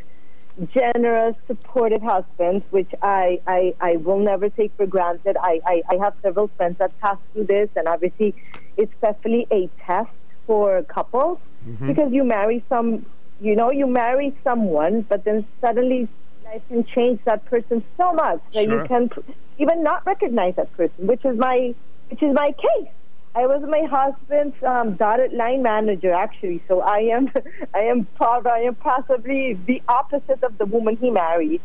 generous, 0.74 1.36
supportive 1.47 2.02
husband, 2.02 2.62
which 2.70 2.90
I, 3.02 3.40
I, 3.47 3.74
I 3.80 3.97
will 3.97 4.18
never 4.18 4.48
take 4.50 4.72
for 4.76 4.86
granted. 4.86 5.36
I, 5.40 5.60
I, 5.64 5.82
I 5.90 5.97
have 6.02 6.14
several 6.22 6.48
friends 6.56 6.76
that 6.78 6.98
pass 7.00 7.16
through 7.32 7.44
this, 7.44 7.68
and 7.76 7.89
obviously 7.89 8.34
it's 8.76 8.92
definitely 9.00 9.47
a 9.50 9.68
test 9.86 10.10
for 10.47 10.82
couples 10.84 11.39
Mhm. 11.68 11.89
because 11.89 12.10
you 12.12 12.24
marry 12.24 12.64
some, 12.70 13.05
you 13.40 13.55
know, 13.55 13.70
you 13.70 13.86
marry 13.86 14.34
someone, 14.42 15.02
but 15.02 15.24
then 15.24 15.47
suddenly 15.60 16.08
life 16.44 16.62
can 16.68 16.84
change 16.86 17.20
that 17.26 17.44
person 17.44 17.84
so 17.98 18.12
much 18.14 18.40
that 18.55 18.64
Sure. 18.64 18.80
you 18.82 18.89
can 18.89 19.10
even 19.58 19.82
not 19.82 20.05
recognize 20.06 20.56
that 20.56 20.72
person, 20.72 21.06
which 21.06 21.22
is 21.24 21.36
my, 21.39 21.74
which 22.08 22.22
is 22.22 22.32
my 22.34 22.52
case. 22.52 22.89
I 23.34 23.47
was 23.47 23.62
my 23.68 23.83
husband's 23.89 24.60
um, 24.65 24.94
dotted 24.94 25.33
line 25.33 25.62
manager, 25.62 26.12
actually. 26.12 26.62
So 26.67 26.81
I 26.81 26.99
am, 27.15 27.31
I 27.75 27.81
am 27.81 28.07
I 28.18 28.62
am 28.67 28.75
possibly 28.75 29.55
the 29.67 29.83
opposite 29.89 30.42
of 30.42 30.59
the 30.59 30.67
woman 30.67 30.97
he 30.97 31.10
married. 31.10 31.60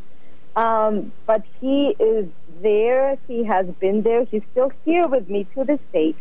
Um, 0.56 1.12
but 1.26 1.44
he 1.60 1.96
is 2.00 2.30
there. 2.62 3.18
He 3.28 3.44
has 3.44 3.66
been 3.80 4.04
there. 4.04 4.26
He's 4.26 4.44
still 4.52 4.72
here 4.86 5.08
with 5.08 5.30
me 5.30 5.48
to 5.56 5.66
this 5.66 5.80
date, 5.92 6.16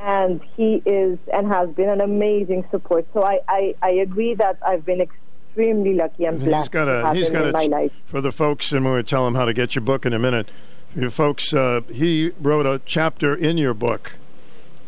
and 0.00 0.40
he 0.56 0.82
is 0.84 1.18
and 1.32 1.46
has 1.46 1.68
been 1.70 1.88
an 1.88 2.00
amazing 2.00 2.64
support. 2.70 3.06
So 3.12 3.22
I, 3.22 3.40
I, 3.48 3.74
I 3.82 3.90
agree 3.90 4.34
that 4.34 4.58
I've 4.66 4.84
been 4.84 5.00
extremely 5.00 5.94
lucky 5.94 6.24
He's 6.24 6.48
blessed 6.48 6.70
got 6.72 6.86
to 6.86 7.10
a 7.10 7.14
he's 7.14 7.30
got 7.30 7.44
in 7.44 7.50
a 7.50 7.52
my 7.52 7.66
life. 7.66 7.92
for 8.06 8.20
the 8.20 8.32
folks, 8.32 8.72
and 8.72 8.84
we're 8.84 8.92
going 8.92 9.04
to 9.04 9.10
tell 9.10 9.26
them 9.26 9.34
how 9.34 9.44
to 9.44 9.52
get 9.52 9.74
your 9.74 9.84
book 9.84 10.04
in 10.06 10.12
a 10.12 10.18
minute. 10.18 10.50
You 10.96 11.08
folks, 11.10 11.54
uh, 11.54 11.82
he 11.92 12.32
wrote 12.40 12.66
a 12.66 12.80
chapter 12.84 13.34
in 13.34 13.58
your 13.58 13.74
book 13.74 14.18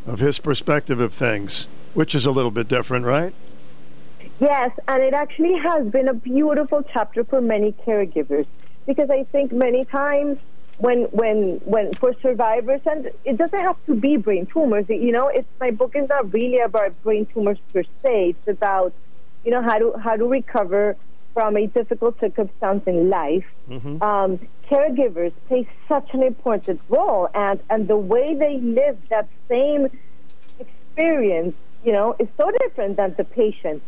of 0.06 0.18
his 0.18 0.38
perspective 0.38 1.00
of 1.00 1.14
things, 1.14 1.66
which 1.94 2.14
is 2.14 2.26
a 2.26 2.30
little 2.30 2.50
bit 2.50 2.68
different, 2.68 3.04
right? 3.04 3.34
Yes, 4.40 4.70
and 4.88 5.02
it 5.02 5.14
actually 5.14 5.54
has 5.62 5.88
been 5.90 6.08
a 6.08 6.14
beautiful 6.14 6.82
chapter 6.92 7.24
for 7.24 7.40
many 7.40 7.72
caregivers 7.86 8.46
because 8.86 9.08
I 9.10 9.24
think 9.32 9.52
many 9.52 9.84
times 9.84 10.38
when 10.78 11.04
when 11.12 11.60
when 11.64 11.92
for 11.94 12.14
survivors 12.20 12.80
and 12.84 13.10
it 13.24 13.36
doesn't 13.36 13.60
have 13.60 13.76
to 13.86 13.94
be 13.94 14.16
brain 14.16 14.46
tumors. 14.46 14.86
You 14.88 15.12
know, 15.12 15.28
it's 15.28 15.48
my 15.60 15.70
book 15.70 15.92
is 15.94 16.08
not 16.08 16.32
really 16.32 16.58
about 16.58 17.00
brain 17.02 17.26
tumors 17.32 17.58
per 17.72 17.84
se. 18.02 18.36
It's 18.36 18.48
about 18.48 18.92
you 19.44 19.52
know 19.52 19.62
how 19.62 19.78
to 19.78 19.94
how 20.02 20.16
to 20.16 20.26
recover 20.26 20.96
from 21.34 21.56
a 21.56 21.66
difficult 21.66 22.18
circumstance 22.20 22.82
in 22.86 23.10
life, 23.10 23.44
Mm-hmm. 23.68 24.02
um, 24.02 24.38
caregivers 24.70 25.32
play 25.48 25.66
such 25.88 26.08
an 26.12 26.22
important 26.22 26.80
role, 26.88 27.28
and 27.34 27.60
and 27.70 27.88
the 27.88 27.96
way 27.96 28.36
they 28.38 28.58
live 28.60 28.98
that 29.10 29.28
same 29.50 29.88
experience, 30.58 31.54
you 31.82 31.92
know, 31.92 32.14
is 32.18 32.28
so 32.40 32.50
different 32.62 32.96
than 32.96 33.14
the 33.16 33.24
patient. 33.24 33.82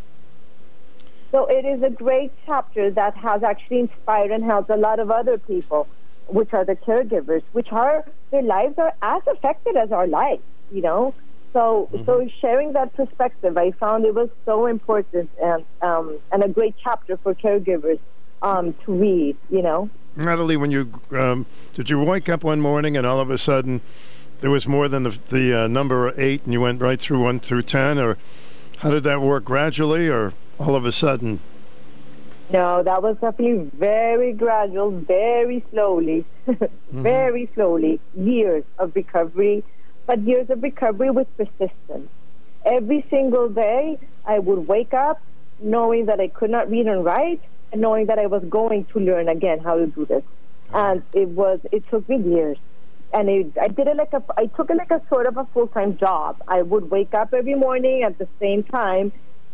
So 1.32 1.46
it 1.46 1.64
is 1.66 1.82
a 1.82 1.90
great 1.90 2.32
chapter 2.46 2.90
that 2.90 3.16
has 3.16 3.42
actually 3.42 3.80
inspired 3.80 4.30
and 4.30 4.42
helped 4.44 4.70
a 4.70 4.76
lot 4.76 4.98
of 4.98 5.10
other 5.10 5.38
people, 5.38 5.88
which 6.26 6.52
are 6.54 6.64
the 6.64 6.76
caregivers, 6.76 7.42
which 7.52 7.68
are 7.70 8.04
their 8.30 8.42
lives 8.42 8.74
are 8.78 8.92
as 9.02 9.22
affected 9.30 9.76
as 9.76 9.92
our 9.92 10.06
lives, 10.06 10.42
you 10.70 10.82
know. 10.82 11.14
So 11.56 11.88
so 12.04 12.28
sharing 12.42 12.74
that 12.74 12.94
perspective, 12.94 13.56
I 13.56 13.70
found 13.70 14.04
it 14.04 14.14
was 14.14 14.28
so 14.44 14.66
important 14.66 15.30
and 15.42 15.64
um, 15.80 16.18
and 16.30 16.44
a 16.44 16.48
great 16.48 16.74
chapter 16.84 17.16
for 17.16 17.34
caregivers 17.34 17.98
um, 18.42 18.74
to 18.84 18.92
read, 18.92 19.38
you 19.48 19.62
know. 19.62 19.88
Natalie, 20.16 20.58
when 20.58 20.70
you 20.70 21.00
um, 21.12 21.46
did 21.72 21.88
you 21.88 21.98
wake 22.02 22.28
up 22.28 22.44
one 22.44 22.60
morning 22.60 22.94
and 22.94 23.06
all 23.06 23.20
of 23.20 23.30
a 23.30 23.38
sudden 23.38 23.80
there 24.42 24.50
was 24.50 24.68
more 24.68 24.86
than 24.86 25.04
the 25.04 25.18
the 25.30 25.62
uh, 25.62 25.66
number 25.66 26.12
eight, 26.18 26.42
and 26.44 26.52
you 26.52 26.60
went 26.60 26.82
right 26.82 27.00
through 27.00 27.22
one 27.22 27.40
through 27.40 27.62
ten, 27.62 27.98
or 27.98 28.18
how 28.80 28.90
did 28.90 29.04
that 29.04 29.22
work? 29.22 29.46
Gradually, 29.46 30.10
or 30.10 30.34
all 30.58 30.74
of 30.74 30.84
a 30.84 30.92
sudden? 30.92 31.40
No, 32.52 32.82
that 32.82 33.02
was 33.02 33.16
definitely 33.22 33.70
very 33.78 34.34
gradual, 34.34 34.90
very 34.90 35.64
slowly, 35.70 36.26
very 36.92 37.48
slowly. 37.54 37.98
Years 38.14 38.62
of 38.78 38.94
recovery, 38.94 39.64
but 40.06 40.20
years 40.22 40.48
of 40.50 40.62
recovery 40.62 41.10
with 41.10 41.28
persistence. 41.36 42.08
Every 42.64 43.04
single 43.10 43.48
day, 43.48 43.98
I 44.24 44.38
would 44.38 44.66
wake 44.66 44.94
up 44.94 45.20
knowing 45.60 46.06
that 46.06 46.20
I 46.20 46.28
could 46.28 46.50
not 46.50 46.70
read 46.70 46.86
and 46.86 47.04
write, 47.04 47.40
and 47.72 47.80
knowing 47.80 48.06
that 48.06 48.18
I 48.18 48.26
was 48.26 48.42
going 48.48 48.84
to 48.86 49.00
learn 49.00 49.28
again 49.28 49.58
how 49.58 49.76
to 49.76 49.86
do 49.86 50.04
this. 50.04 50.22
And 50.72 51.02
it 51.12 51.28
was, 51.28 51.60
it 51.72 51.88
took 51.90 52.08
me 52.08 52.18
years. 52.18 52.58
And 53.12 53.28
it, 53.28 53.52
I 53.60 53.68
did 53.68 53.86
it 53.86 53.96
like 53.96 54.12
a, 54.12 54.22
I 54.36 54.46
took 54.46 54.70
it 54.70 54.76
like 54.76 54.90
a 54.90 55.00
sort 55.08 55.26
of 55.26 55.36
a 55.36 55.44
full 55.54 55.68
time 55.68 55.96
job. 55.96 56.42
I 56.48 56.62
would 56.62 56.90
wake 56.90 57.14
up 57.14 57.32
every 57.32 57.54
morning 57.54 58.02
at 58.02 58.18
the 58.18 58.28
same 58.40 58.62
time 58.64 59.12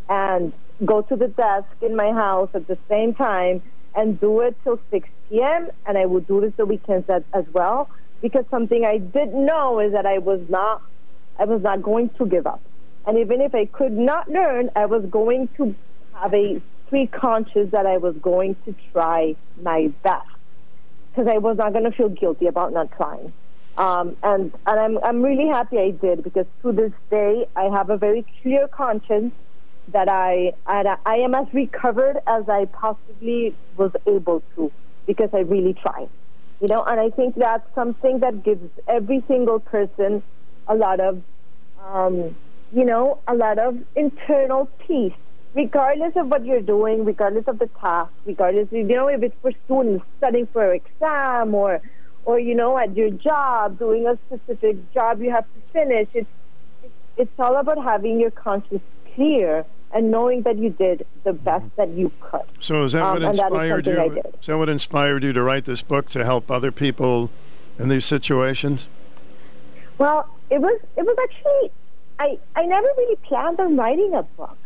and 0.09 0.53
go 0.85 1.03
to 1.03 1.17
the 1.17 1.29
desk 1.29 1.69
in 1.81 1.95
my 1.95 2.13
house 2.13 2.49
at 2.55 2.67
the 2.67 2.79
same 2.89 3.15
time 3.15 3.63
and 3.95 4.19
do 4.19 4.41
it 4.41 4.57
till 4.65 4.81
6 4.91 5.09
p.m. 5.29 5.71
And 5.87 5.99
I 5.99 6.07
would 6.07 6.27
do 6.27 6.41
this 6.41 6.53
the 6.57 6.67
weekends 6.67 7.09
as, 7.09 7.23
as 7.33 7.45
well 7.53 7.89
because 8.23 8.45
something 8.51 8.85
I 8.85 8.99
did 8.99 9.35
know 9.35 9.81
is 9.81 9.93
that 9.93 10.07
I 10.07 10.19
was 10.19 10.41
not, 10.49 10.81
I 11.39 11.45
was 11.45 11.61
not 11.63 11.83
going 11.83 12.11
to 12.19 12.27
give 12.27 12.47
up. 12.47 12.63
And 13.07 13.19
even 13.19 13.41
if 13.41 13.55
I 13.55 13.67
could 13.67 13.93
not 13.93 14.31
learn, 14.31 14.71
I 14.77 14.87
was 14.87 15.05
going 15.11 15.49
to 15.57 15.75
have 16.15 16.33
a 16.33 16.63
pre-conscious 16.89 17.71
that 17.73 17.85
I 17.85 17.99
was 17.99 18.15
going 18.23 18.55
to 18.65 18.75
try 18.93 19.35
my 19.61 19.91
best 20.05 20.27
because 21.11 21.29
I 21.29 21.39
was 21.39 21.57
not 21.59 21.73
going 21.73 21.85
to 21.85 21.91
feel 21.91 22.11
guilty 22.11 22.47
about 22.47 22.73
not 22.73 22.93
trying. 22.97 23.33
Um, 23.77 24.17
and 24.23 24.53
and 24.67 24.81
I'm 24.81 24.99
I'm 25.03 25.23
really 25.23 25.49
happy 25.49 25.79
I 25.79 25.91
did 25.91 26.23
because 26.23 26.45
to 26.61 26.73
this 26.73 26.93
day 27.11 27.47
I 27.57 27.65
have 27.75 27.89
a 27.89 27.97
very 27.97 28.27
clear 28.43 28.69
conscience 28.69 29.33
that 29.89 30.09
I 30.11 30.53
I, 30.67 30.97
I 31.07 31.15
am 31.17 31.35
as 31.35 31.47
recovered 31.55 32.19
as 32.27 32.45
I 32.49 32.67
possibly 32.67 33.57
was 33.79 33.93
able 34.07 34.43
to 34.57 34.71
because 35.07 35.31
I 35.33 35.39
really 35.39 35.75
tried. 35.75 36.11
You 36.63 36.69
know, 36.69 36.85
and 36.85 37.01
I 37.01 37.11
think 37.11 37.35
that's 37.37 37.67
something 37.75 38.21
that 38.21 38.45
gives 38.45 38.71
every 38.89 39.25
single 39.29 39.61
person 39.61 40.23
a 40.69 40.77
lot 40.77 41.01
of 41.01 41.23
um, 41.85 42.37
you 42.73 42.85
know, 42.85 43.21
a 43.29 43.35
lot 43.35 43.59
of 43.59 43.77
internal 43.97 44.71
peace, 44.87 45.13
regardless 45.55 46.13
of 46.17 46.29
what 46.29 46.45
you're 46.47 46.63
doing, 46.63 47.05
regardless 47.05 47.45
of 47.49 47.59
the 47.59 47.69
task, 47.81 48.13
regardless, 48.25 48.69
you 48.71 48.85
know, 48.85 49.09
if 49.09 49.23
it's 49.23 49.37
for 49.43 49.53
students 49.65 50.05
studying 50.19 50.49
for 50.53 50.73
an 50.73 50.81
exam 50.81 51.55
or, 51.55 51.81
or 52.25 52.41
you 52.41 52.55
know, 52.55 52.79
at 52.79 52.97
your 52.97 53.11
job 53.11 53.79
doing 53.79 54.07
a 54.07 54.19
specific 54.27 54.93
job 54.95 55.21
you 55.21 55.33
have 55.33 55.47
to 55.55 55.61
finish. 55.73 56.09
It's 56.15 56.31
it's, 56.83 56.95
it's 57.17 57.33
all 57.39 57.57
about 57.59 57.83
having 57.85 58.21
your 58.21 58.31
conscience 58.31 58.83
clear 59.15 59.67
and 59.93 60.11
knowing 60.11 60.43
that 60.43 60.59
you 60.59 60.71
did 60.71 61.07
the 61.25 61.33
best 61.33 61.65
that 61.77 61.91
you 61.91 62.11
could. 62.21 62.43
So 62.61 62.85
is 62.85 62.93
that 62.93 63.03
Um, 63.03 63.13
what 63.13 63.23
and 63.23 63.25
that 63.25 63.31
is 63.33 63.39
inspired 63.41 63.87
you? 63.87 64.23
Is 64.41 64.47
that 64.47 64.59
what 64.59 64.69
inspired 64.69 65.23
you 65.23 65.33
to 65.33 65.43
write 65.43 65.65
this 65.65 65.83
book 65.83 66.09
to 66.11 66.25
help 66.25 66.51
other 66.51 66.73
people 66.73 67.31
in 67.79 67.89
these 67.89 68.05
situations? 68.05 68.89
Well, 69.99 70.29
it 70.51 70.61
was 70.61 70.81
it 70.97 71.03
was 71.03 71.17
actually 71.23 71.71
I 72.19 72.39
I 72.57 72.67
never 72.67 72.89
really 72.97 73.17
planned 73.17 73.61
on 73.61 73.77
writing 73.77 74.15
a 74.15 74.23
book. 74.23 74.57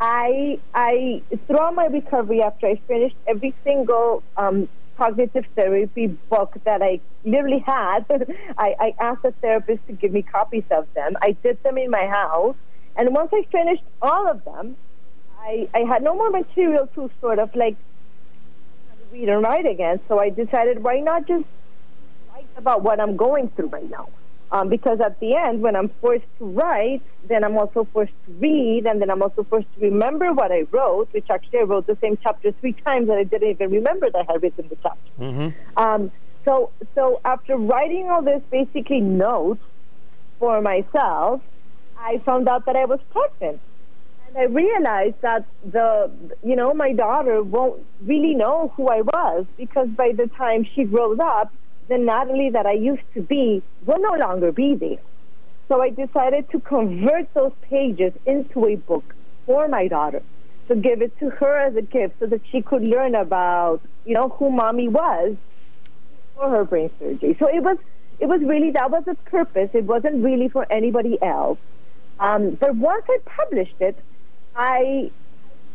I 0.00 0.58
I 0.74 1.22
throughout 1.46 1.74
my 1.74 1.86
recovery 1.86 2.42
after 2.42 2.66
I 2.66 2.76
finished 2.88 3.16
every 3.26 3.54
single 3.64 4.22
um, 4.36 4.68
cognitive 4.96 5.44
therapy 5.54 6.06
book 6.28 6.54
that 6.64 6.82
I 6.82 7.00
literally 7.24 7.60
had, 7.60 8.04
I, 8.58 8.74
I 8.78 8.94
asked 9.00 9.22
the 9.22 9.32
therapist 9.40 9.86
to 9.86 9.92
give 9.92 10.12
me 10.12 10.22
copies 10.22 10.64
of 10.70 10.86
them. 10.94 11.16
I 11.22 11.32
did 11.42 11.62
them 11.62 11.78
in 11.78 11.90
my 11.90 12.06
house, 12.06 12.56
and 12.96 13.14
once 13.14 13.30
I 13.32 13.46
finished 13.50 13.84
all 14.00 14.28
of 14.28 14.44
them, 14.44 14.76
I 15.40 15.68
I 15.74 15.80
had 15.80 16.02
no 16.02 16.14
more 16.14 16.30
material 16.30 16.88
to 16.94 17.10
sort 17.20 17.38
of 17.38 17.54
like 17.54 17.76
read 19.12 19.28
and 19.28 19.42
write 19.42 19.66
again. 19.66 20.00
So 20.08 20.18
I 20.18 20.30
decided 20.30 20.82
why 20.82 21.00
not 21.00 21.26
just 21.26 21.44
write 22.32 22.46
about 22.56 22.82
what 22.82 23.00
I'm 23.00 23.16
going 23.16 23.48
through 23.50 23.68
right 23.68 23.90
now. 23.90 24.08
Um, 24.50 24.68
because 24.68 25.00
at 25.00 25.18
the 25.18 25.34
end, 25.34 25.62
when 25.62 25.74
I'm 25.74 25.88
forced 26.02 26.26
to 26.38 26.44
write, 26.44 27.00
then 27.26 27.42
I'm 27.42 27.56
also 27.56 27.88
forced 27.90 28.12
to 28.26 28.32
read, 28.32 28.84
and 28.84 29.00
then 29.00 29.10
I'm 29.10 29.22
also 29.22 29.44
forced 29.44 29.66
to 29.76 29.80
remember 29.80 30.30
what 30.34 30.52
I 30.52 30.66
wrote, 30.70 31.08
which 31.12 31.30
actually 31.30 31.60
I 31.60 31.62
wrote 31.62 31.86
the 31.86 31.96
same 32.02 32.18
chapter 32.22 32.52
three 32.60 32.74
times, 32.74 33.08
and 33.08 33.18
I 33.18 33.24
didn't 33.24 33.48
even 33.48 33.70
remember 33.70 34.10
that 34.10 34.26
I 34.28 34.32
had 34.32 34.42
written 34.42 34.68
the 34.68 34.76
chapter. 34.82 35.10
Mm-hmm. 35.18 35.78
Um, 35.78 36.12
so, 36.44 36.70
so 36.94 37.18
after 37.24 37.56
writing 37.56 38.10
all 38.10 38.20
this 38.20 38.42
basically 38.50 39.00
notes 39.00 39.62
for 40.38 40.60
myself, 40.60 41.40
I 42.02 42.18
found 42.26 42.48
out 42.48 42.66
that 42.66 42.74
I 42.74 42.84
was 42.84 42.98
pregnant, 43.10 43.60
and 44.26 44.36
I 44.36 44.44
realized 44.44 45.14
that 45.22 45.46
the, 45.64 46.10
you 46.42 46.56
know, 46.56 46.74
my 46.74 46.92
daughter 46.92 47.42
won't 47.42 47.80
really 48.04 48.34
know 48.34 48.72
who 48.76 48.88
I 48.88 49.02
was 49.02 49.46
because 49.56 49.88
by 49.88 50.10
the 50.16 50.28
time 50.36 50.66
she 50.74 50.84
grows 50.84 51.18
up, 51.22 51.52
the 51.88 51.98
Natalie 51.98 52.50
that 52.50 52.66
I 52.66 52.72
used 52.72 53.02
to 53.14 53.22
be 53.22 53.62
will 53.86 54.00
no 54.00 54.16
longer 54.26 54.50
be 54.50 54.74
there. 54.74 54.98
So 55.68 55.80
I 55.80 55.90
decided 55.90 56.50
to 56.50 56.60
convert 56.60 57.32
those 57.34 57.52
pages 57.62 58.12
into 58.26 58.66
a 58.66 58.74
book 58.76 59.14
for 59.46 59.68
my 59.68 59.86
daughter 59.86 60.22
to 60.68 60.74
give 60.74 61.02
it 61.02 61.16
to 61.20 61.30
her 61.30 61.56
as 61.56 61.76
a 61.76 61.82
gift 61.82 62.14
so 62.18 62.26
that 62.26 62.40
she 62.50 62.62
could 62.62 62.82
learn 62.82 63.14
about, 63.14 63.80
you 64.04 64.14
know, 64.14 64.28
who 64.38 64.50
mommy 64.50 64.88
was 64.88 65.36
for 66.34 66.50
her 66.50 66.64
brain 66.64 66.90
surgery. 66.98 67.36
So 67.38 67.48
it 67.48 67.62
was 67.62 67.76
it 68.18 68.26
was 68.26 68.40
really 68.44 68.70
that 68.72 68.90
was 68.90 69.04
its 69.06 69.20
purpose. 69.26 69.70
It 69.72 69.84
wasn't 69.84 70.24
really 70.24 70.48
for 70.48 70.66
anybody 70.70 71.18
else. 71.22 71.58
Um, 72.22 72.56
but 72.60 72.76
once 72.76 73.04
I 73.08 73.18
published 73.36 73.74
it, 73.80 73.98
I 74.54 75.10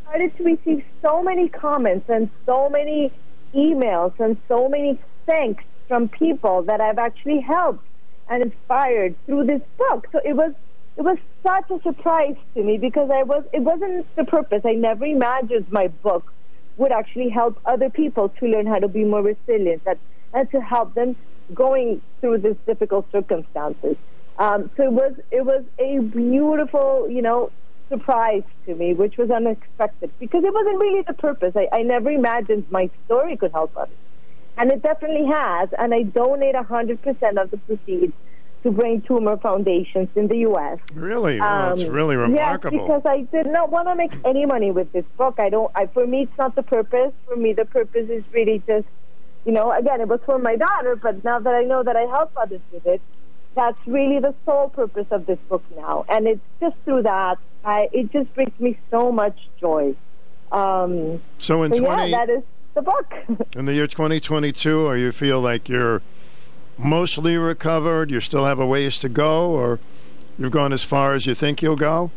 started 0.03 0.31
to 0.37 0.43
receive 0.45 0.81
so 1.05 1.21
many 1.21 1.49
comments 1.49 2.05
and 2.07 2.29
so 2.45 2.69
many 2.69 3.11
emails 3.53 4.13
and 4.17 4.37
so 4.47 4.69
many 4.69 4.97
thanks 5.25 5.65
from 5.89 6.07
people 6.07 6.63
that 6.63 6.79
I've 6.79 6.99
actually 6.99 7.41
helped 7.41 7.85
and 8.29 8.41
inspired 8.43 9.15
through 9.25 9.45
this 9.45 9.61
book. 9.77 10.07
So 10.13 10.21
it 10.23 10.33
was 10.37 10.53
it 10.95 11.01
was 11.01 11.17
such 11.45 11.69
a 11.69 11.81
surprise 11.83 12.35
to 12.55 12.63
me 12.63 12.77
because 12.77 13.09
I 13.13 13.23
was 13.23 13.43
it 13.51 13.61
wasn't 13.61 14.07
the 14.15 14.23
purpose. 14.23 14.61
I 14.65 14.73
never 14.73 15.05
imagined 15.05 15.67
my 15.69 15.89
book 15.89 16.31
would 16.77 16.93
actually 16.93 17.29
help 17.29 17.59
other 17.65 17.89
people 17.89 18.29
to 18.39 18.45
learn 18.45 18.67
how 18.67 18.79
to 18.79 18.87
be 18.87 19.03
more 19.03 19.21
resilient 19.21 19.81
and, 19.85 19.99
and 20.33 20.49
to 20.51 20.61
help 20.61 20.95
them 20.95 21.17
going 21.53 22.01
through 22.21 22.37
these 22.37 22.55
difficult 22.65 23.05
circumstances. 23.11 23.97
Um, 24.39 24.69
so 24.77 24.83
it 24.83 24.91
was 24.91 25.13
it 25.31 25.45
was 25.45 25.63
a 25.79 25.99
beautiful, 25.99 27.07
you 27.09 27.21
know, 27.21 27.51
surprise 27.89 28.43
to 28.65 28.75
me, 28.75 28.93
which 28.93 29.17
was 29.17 29.31
unexpected 29.31 30.11
because 30.19 30.43
it 30.43 30.53
wasn't 30.53 30.77
really 30.79 31.01
the 31.01 31.13
purpose. 31.13 31.53
I, 31.55 31.67
I 31.71 31.81
never 31.83 32.11
imagined 32.11 32.65
my 32.69 32.89
story 33.05 33.37
could 33.37 33.51
help 33.51 33.75
others. 33.75 33.95
And 34.57 34.71
it 34.71 34.81
definitely 34.81 35.27
has. 35.27 35.69
And 35.77 35.93
I 35.93 36.03
donate 36.03 36.55
100% 36.55 37.41
of 37.41 37.51
the 37.51 37.57
proceeds 37.57 38.13
to 38.63 38.71
Brain 38.71 39.01
Tumor 39.01 39.37
Foundations 39.37 40.09
in 40.15 40.27
the 40.27 40.37
U.S. 40.37 40.79
Really? 40.93 41.39
Well, 41.39 41.75
that's 41.75 41.87
really 41.87 42.15
remarkable. 42.15 42.77
Yes, 42.77 42.87
because 42.87 43.01
I 43.05 43.21
did 43.31 43.45
not 43.51 43.71
want 43.71 43.87
to 43.87 43.95
make 43.95 44.11
any 44.25 44.45
money 44.45 44.71
with 44.71 44.91
this 44.93 45.05
book. 45.15 45.35
I 45.39 45.49
don't. 45.49 45.71
I, 45.75 45.85
for 45.87 46.07
me, 46.07 46.23
it's 46.23 46.37
not 46.37 46.55
the 46.55 46.63
purpose. 46.63 47.13
For 47.27 47.35
me, 47.35 47.53
the 47.53 47.65
purpose 47.65 48.09
is 48.09 48.23
really 48.31 48.63
just, 48.65 48.87
you 49.45 49.51
know, 49.51 49.71
again, 49.71 50.01
it 50.01 50.07
was 50.07 50.19
for 50.25 50.39
my 50.39 50.55
daughter. 50.55 50.95
But 50.95 51.23
now 51.23 51.39
that 51.39 51.53
I 51.53 51.63
know 51.63 51.83
that 51.83 51.95
I 51.95 52.01
help 52.01 52.31
others 52.35 52.61
with 52.71 52.85
it, 52.87 53.01
that's 53.57 53.87
really 53.87 54.19
the 54.19 54.33
sole 54.45 54.69
purpose 54.69 55.07
of 55.09 55.25
this 55.25 55.39
book 55.49 55.63
now. 55.75 56.05
And 56.07 56.27
it's 56.27 56.47
just 56.61 56.75
through 56.85 57.03
that, 57.03 57.39
I 57.65 57.89
it 57.91 58.11
just 58.13 58.33
brings 58.35 58.57
me 58.59 58.77
so 58.91 59.11
much 59.11 59.37
joy. 59.59 59.95
Um, 60.51 61.21
So 61.39 61.63
in 61.63 61.73
so 61.73 61.79
20 61.83 62.09
yeah, 62.09 62.17
that 62.17 62.29
is 62.29 62.43
the 62.75 62.83
book. 62.83 63.13
In 63.57 63.65
the 63.65 63.73
year 63.73 63.87
2022, 63.87 64.85
or 64.85 64.95
you 64.95 65.11
feel 65.11 65.41
like 65.41 65.67
you're 65.67 66.01
mostly 66.77 67.35
recovered, 67.35 68.11
you 68.11 68.21
still 68.21 68.45
have 68.45 68.59
a 68.59 68.65
ways 68.65 68.99
to 68.99 69.09
go, 69.09 69.49
or 69.49 69.79
you've 70.37 70.51
gone 70.51 70.71
as 70.71 70.83
far 70.83 71.15
as 71.15 71.25
you 71.25 71.33
think 71.33 71.61
you'll 71.63 71.75
go? 71.75 72.11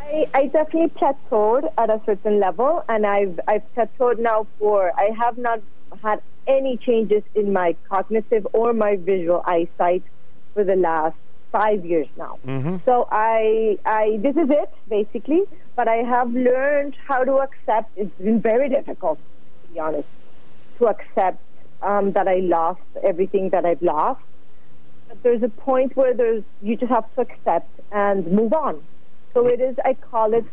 I 0.00 0.28
I, 0.34 0.46
definitely 0.48 0.90
plateaued 1.00 1.72
at 1.78 1.88
a 1.88 2.00
certain 2.04 2.40
level, 2.40 2.84
and 2.88 3.06
I've 3.06 3.38
I've 3.46 3.66
plateaued 3.74 4.18
now 4.18 4.48
for 4.58 4.92
I 4.98 5.10
have 5.16 5.38
not 5.38 5.60
had 6.00 6.22
any 6.46 6.76
changes 6.76 7.22
in 7.34 7.52
my 7.52 7.76
cognitive 7.88 8.46
or 8.52 8.72
my 8.72 8.96
visual 8.96 9.42
eyesight 9.46 10.02
for 10.54 10.64
the 10.64 10.76
last 10.76 11.16
five 11.50 11.84
years 11.84 12.08
now. 12.16 12.38
Mm-hmm. 12.46 12.76
So 12.86 13.06
I 13.10 13.78
I 13.84 14.18
this 14.22 14.36
is 14.36 14.50
it 14.50 14.70
basically, 14.88 15.42
but 15.76 15.88
I 15.88 15.96
have 15.96 16.32
learned 16.32 16.96
how 17.06 17.24
to 17.24 17.34
accept. 17.36 17.90
It's 17.96 18.16
been 18.18 18.40
very 18.40 18.68
difficult, 18.68 19.18
to 19.18 19.72
be 19.72 19.78
honest, 19.78 20.08
to 20.78 20.86
accept 20.86 21.40
um, 21.82 22.12
that 22.12 22.26
I 22.26 22.36
lost 22.36 22.80
everything 23.02 23.50
that 23.50 23.64
I've 23.64 23.82
lost. 23.82 24.22
But 25.08 25.22
there's 25.22 25.42
a 25.42 25.48
point 25.48 25.96
where 25.96 26.14
there's 26.14 26.42
you 26.62 26.76
just 26.76 26.90
have 26.90 27.12
to 27.14 27.20
accept 27.20 27.68
and 27.92 28.26
move 28.26 28.52
on. 28.52 28.82
So 29.34 29.46
it 29.46 29.60
is. 29.60 29.76
I 29.84 29.94
call 29.94 30.32
it 30.34 30.46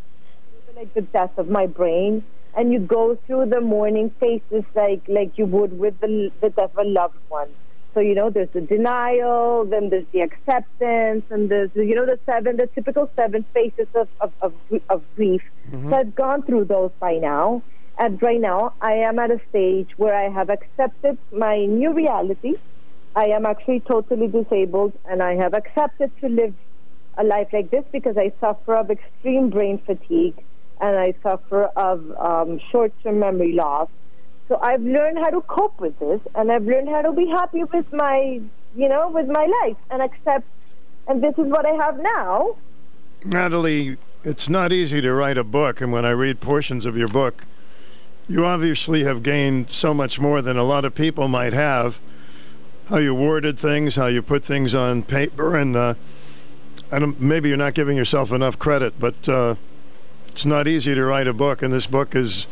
like 0.76 0.94
the 0.94 1.02
death 1.02 1.38
of 1.38 1.50
my 1.50 1.66
brain. 1.66 2.24
And 2.56 2.74
you 2.74 2.80
go 2.80 3.18
through 3.26 3.48
the 3.48 3.62
mourning 3.62 4.12
phases 4.20 4.64
like 4.76 5.04
like 5.08 5.34
you 5.38 5.46
would 5.46 5.78
with 5.78 6.00
the 6.00 6.32
the 6.42 6.50
death 6.50 6.72
of 6.76 6.86
a 6.86 6.88
loved 6.88 7.16
one. 7.28 7.50
So 7.94 8.00
you 8.02 8.16
know, 8.16 8.30
there's 8.30 8.50
the 8.54 8.62
denial, 8.62 9.66
then 9.66 9.90
there's 9.90 10.06
the 10.14 10.22
acceptance, 10.22 11.26
and 11.30 11.50
there's 11.50 11.72
you 11.76 11.96
know 11.96 12.06
the 12.06 12.20
seven, 12.26 12.58
the 12.58 12.68
typical 12.74 13.12
seven 13.20 13.46
phases 13.54 13.88
of 13.96 14.10
of 14.20 14.34
of, 14.42 14.54
of 14.90 15.04
grief. 15.16 15.42
Mhm. 15.72 15.90
So 15.90 15.96
I've 15.98 16.16
gone 16.16 16.44
through 16.44 16.66
those 16.66 16.92
by 17.00 17.14
now. 17.14 17.64
And 17.98 18.22
right 18.22 18.40
now, 18.40 18.76
I 18.82 18.94
am 18.94 19.20
at 19.20 19.30
a 19.30 19.40
stage 19.50 19.90
where 19.98 20.16
I 20.16 20.30
have 20.30 20.50
accepted 20.50 21.18
my 21.34 21.66
new 21.66 21.92
reality. 21.94 22.54
I 23.14 23.26
am 23.26 23.46
actually 23.46 23.82
totally 23.82 24.28
disabled, 24.28 24.94
and 25.06 25.22
I 25.22 25.36
have 25.36 25.54
accepted 25.54 26.12
to 26.22 26.30
live 26.30 26.56
a 27.18 27.24
life 27.24 27.48
like 27.52 27.70
this 27.72 27.84
because 27.92 28.16
I 28.18 28.32
suffer 28.40 28.76
of 28.76 28.90
extreme 28.90 29.50
brain 29.50 29.82
fatigue 29.86 30.38
and 30.80 30.98
I 30.98 31.14
suffer 31.22 31.66
of 31.76 32.12
um, 32.18 32.60
short-term 32.72 33.20
memory 33.20 33.54
loss. 33.54 33.90
So 34.48 34.58
I've 34.62 34.82
learned 34.82 35.18
how 35.20 35.30
to 35.30 35.42
cope 35.42 35.80
with 35.80 35.98
this, 36.00 36.22
and 36.36 36.52
I've 36.52 36.64
learned 36.64 36.90
how 36.90 37.02
to 37.04 37.12
be 37.12 37.28
happy 37.28 37.64
with 37.64 37.92
my, 37.94 38.42
you 38.76 38.90
know, 38.90 39.10
with 39.10 39.28
my 39.28 39.46
life 39.46 39.78
and 39.92 40.02
accept. 40.02 40.46
And 41.08 41.24
this 41.24 41.34
is 41.38 41.48
what 41.48 41.66
I 41.66 41.74
have 41.84 42.00
now. 42.00 42.56
Natalie, 43.24 43.98
it's 44.24 44.50
not 44.50 44.72
easy 44.72 45.02
to 45.02 45.14
write 45.14 45.38
a 45.38 45.44
book, 45.44 45.82
and 45.82 45.92
when 45.92 46.06
I 46.06 46.12
read 46.12 46.40
portions 46.40 46.86
of 46.86 46.98
your 46.98 47.08
book, 47.08 47.44
you 48.28 48.46
obviously 48.46 49.04
have 49.04 49.24
gained 49.24 49.70
so 49.70 49.94
much 49.94 50.20
more 50.20 50.42
than 50.42 50.58
a 50.58 50.64
lot 50.64 50.86
of 50.86 50.96
people 50.96 51.28
might 51.28 51.54
have. 51.54 52.00
How 52.88 52.98
you 52.98 53.14
worded 53.14 53.60
things, 53.60 53.98
how 53.98 54.08
you 54.08 54.22
put 54.22 54.44
things 54.44 54.74
on 54.74 55.04
paper, 55.04 55.56
and 55.56 55.76
uh, 55.76 55.94
I 56.92 57.00
don't, 57.00 57.20
maybe 57.20 57.50
you're 57.50 57.58
not 57.58 57.76
giving 57.76 57.98
yourself 57.98 58.32
enough 58.32 58.58
credit, 58.58 59.00
but 59.00 59.30
uh, 59.30 59.56
it's 60.40 60.46
not 60.46 60.70
easy 60.70 60.96
to 60.96 61.04
write 61.04 61.28
a 61.28 61.34
book, 61.34 61.62
and 61.62 61.74
this 61.74 61.86
book 61.86 62.16
is 62.16 62.48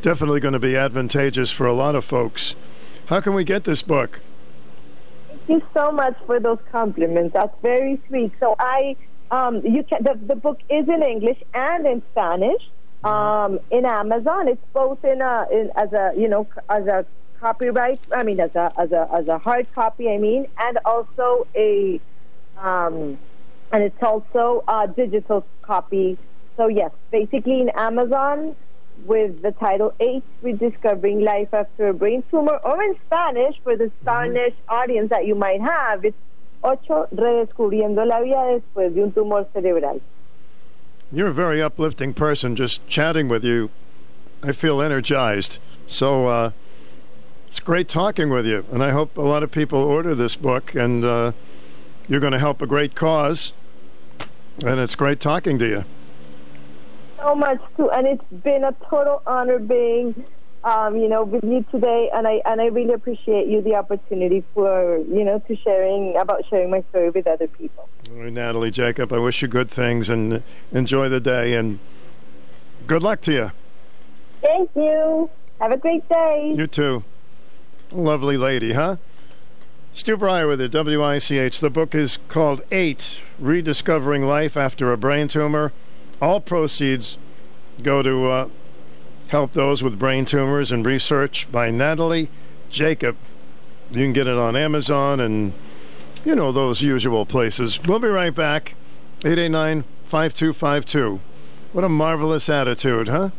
definitely 0.00 0.40
going 0.40 0.54
to 0.54 0.58
be 0.58 0.74
advantageous 0.74 1.50
for 1.50 1.66
a 1.66 1.72
lot 1.74 1.94
of 1.94 2.02
folks. 2.02 2.56
How 3.08 3.20
can 3.20 3.34
we 3.34 3.44
get 3.44 3.64
this 3.64 3.82
book? 3.82 4.22
Thank 5.28 5.42
you 5.50 5.62
so 5.74 5.92
much 5.92 6.16
for 6.24 6.40
those 6.40 6.60
compliments. 6.72 7.34
That's 7.34 7.54
very 7.60 8.00
sweet. 8.08 8.32
So 8.40 8.56
I, 8.58 8.96
um, 9.30 9.56
you 9.66 9.82
can. 9.82 10.02
The, 10.02 10.18
the 10.26 10.34
book 10.34 10.60
is 10.70 10.88
in 10.88 11.02
English 11.02 11.36
and 11.52 11.86
in 11.86 12.00
Spanish. 12.12 12.70
Um, 13.04 13.60
in 13.70 13.84
Amazon, 13.84 14.48
it's 14.48 14.64
both 14.72 15.04
in 15.04 15.20
a 15.20 15.46
in, 15.52 15.70
as 15.76 15.92
a 15.92 16.14
you 16.16 16.28
know 16.28 16.48
as 16.70 16.86
a 16.86 17.04
copyright. 17.38 18.00
I 18.14 18.22
mean, 18.22 18.40
as 18.40 18.54
a 18.54 18.72
as 18.78 18.92
a 18.92 19.10
as 19.12 19.28
a 19.28 19.36
hard 19.36 19.70
copy. 19.74 20.08
I 20.08 20.16
mean, 20.16 20.48
and 20.58 20.78
also 20.86 21.46
a, 21.54 22.00
um, 22.56 23.18
and 23.72 23.82
it's 23.84 24.02
also 24.02 24.64
a 24.66 24.88
digital 24.88 25.44
copy. 25.60 26.16
So 26.56 26.68
yes, 26.68 26.90
basically 27.10 27.60
in 27.60 27.68
Amazon 27.70 28.56
with 29.04 29.42
the 29.42 29.52
title 29.52 29.94
Eight 30.00 30.24
Rediscovering 30.42 31.20
Life 31.20 31.52
After 31.52 31.88
a 31.88 31.94
Brain 31.94 32.22
Tumor, 32.30 32.58
or 32.64 32.82
in 32.82 32.96
Spanish 33.06 33.56
for 33.62 33.76
the 33.76 33.90
Spanish 34.00 34.54
audience 34.68 35.10
that 35.10 35.26
you 35.26 35.34
might 35.34 35.60
have, 35.60 36.04
it's 36.04 36.16
Ocho 36.64 37.06
Redescubriendo 37.14 38.06
la 38.06 38.20
Vida 38.22 38.60
Después 38.60 38.94
de 38.94 39.02
un 39.02 39.12
Tumor 39.12 39.46
Cerebral. 39.52 40.00
You're 41.12 41.28
a 41.28 41.34
very 41.34 41.62
uplifting 41.62 42.14
person. 42.14 42.56
Just 42.56 42.86
chatting 42.88 43.28
with 43.28 43.44
you, 43.44 43.70
I 44.42 44.52
feel 44.52 44.80
energized. 44.80 45.58
So 45.86 46.26
uh, 46.26 46.50
it's 47.46 47.60
great 47.60 47.88
talking 47.88 48.30
with 48.30 48.46
you, 48.46 48.64
and 48.72 48.82
I 48.82 48.90
hope 48.90 49.16
a 49.16 49.22
lot 49.22 49.42
of 49.42 49.50
people 49.50 49.78
order 49.78 50.14
this 50.14 50.34
book. 50.36 50.74
And 50.74 51.04
uh, 51.04 51.32
you're 52.08 52.20
going 52.20 52.32
to 52.32 52.38
help 52.38 52.62
a 52.62 52.66
great 52.66 52.94
cause, 52.94 53.52
and 54.64 54.80
it's 54.80 54.94
great 54.94 55.20
talking 55.20 55.58
to 55.58 55.68
you. 55.68 55.84
So 57.26 57.34
much 57.34 57.60
too, 57.76 57.90
and 57.90 58.06
it's 58.06 58.44
been 58.44 58.62
a 58.62 58.72
total 58.88 59.20
honor 59.26 59.58
being, 59.58 60.14
um, 60.62 60.96
you 60.96 61.08
know, 61.08 61.24
with 61.24 61.42
you 61.42 61.64
today, 61.72 62.08
and 62.14 62.24
I 62.24 62.40
and 62.44 62.60
I 62.60 62.66
really 62.66 62.92
appreciate 62.92 63.48
you 63.48 63.60
the 63.62 63.74
opportunity 63.74 64.44
for 64.54 64.98
you 64.98 65.24
know 65.24 65.40
to 65.48 65.56
sharing 65.56 66.16
about 66.16 66.44
sharing 66.48 66.70
my 66.70 66.84
story 66.90 67.10
with 67.10 67.26
other 67.26 67.48
people. 67.48 67.88
Right, 68.12 68.32
Natalie 68.32 68.70
Jacob, 68.70 69.12
I 69.12 69.18
wish 69.18 69.42
you 69.42 69.48
good 69.48 69.68
things 69.68 70.08
and 70.08 70.44
enjoy 70.70 71.08
the 71.08 71.18
day, 71.18 71.54
and 71.54 71.80
good 72.86 73.02
luck 73.02 73.22
to 73.22 73.32
you. 73.32 73.50
Thank 74.40 74.70
you. 74.76 75.28
Have 75.60 75.72
a 75.72 75.78
great 75.78 76.08
day. 76.08 76.52
You 76.54 76.68
too. 76.68 77.02
Lovely 77.90 78.36
lady, 78.36 78.74
huh? 78.74 78.96
Stu 79.92 80.16
Bryer 80.16 80.46
with 80.46 80.60
it, 80.60 80.72
WICH. 80.72 81.58
The 81.58 81.70
book 81.70 81.92
is 81.92 82.18
called 82.28 82.60
Eight 82.70 83.22
Rediscovering 83.40 84.22
Life 84.22 84.56
After 84.56 84.92
a 84.92 84.96
Brain 84.96 85.26
Tumor. 85.26 85.72
All 86.20 86.40
proceeds 86.40 87.18
go 87.82 88.02
to 88.02 88.26
uh, 88.26 88.48
help 89.28 89.52
those 89.52 89.82
with 89.82 89.98
brain 89.98 90.24
tumors 90.24 90.72
and 90.72 90.84
research 90.86 91.50
by 91.50 91.70
Natalie 91.70 92.30
Jacob. 92.70 93.16
You 93.90 94.04
can 94.04 94.12
get 94.12 94.26
it 94.26 94.36
on 94.36 94.56
Amazon 94.56 95.20
and, 95.20 95.52
you 96.24 96.34
know, 96.34 96.52
those 96.52 96.82
usual 96.82 97.26
places. 97.26 97.80
We'll 97.82 98.00
be 98.00 98.08
right 98.08 98.34
back. 98.34 98.74
889 99.24 99.84
5252. 100.06 101.20
What 101.72 101.84
a 101.84 101.88
marvelous 101.88 102.48
attitude, 102.48 103.08
huh? 103.08 103.30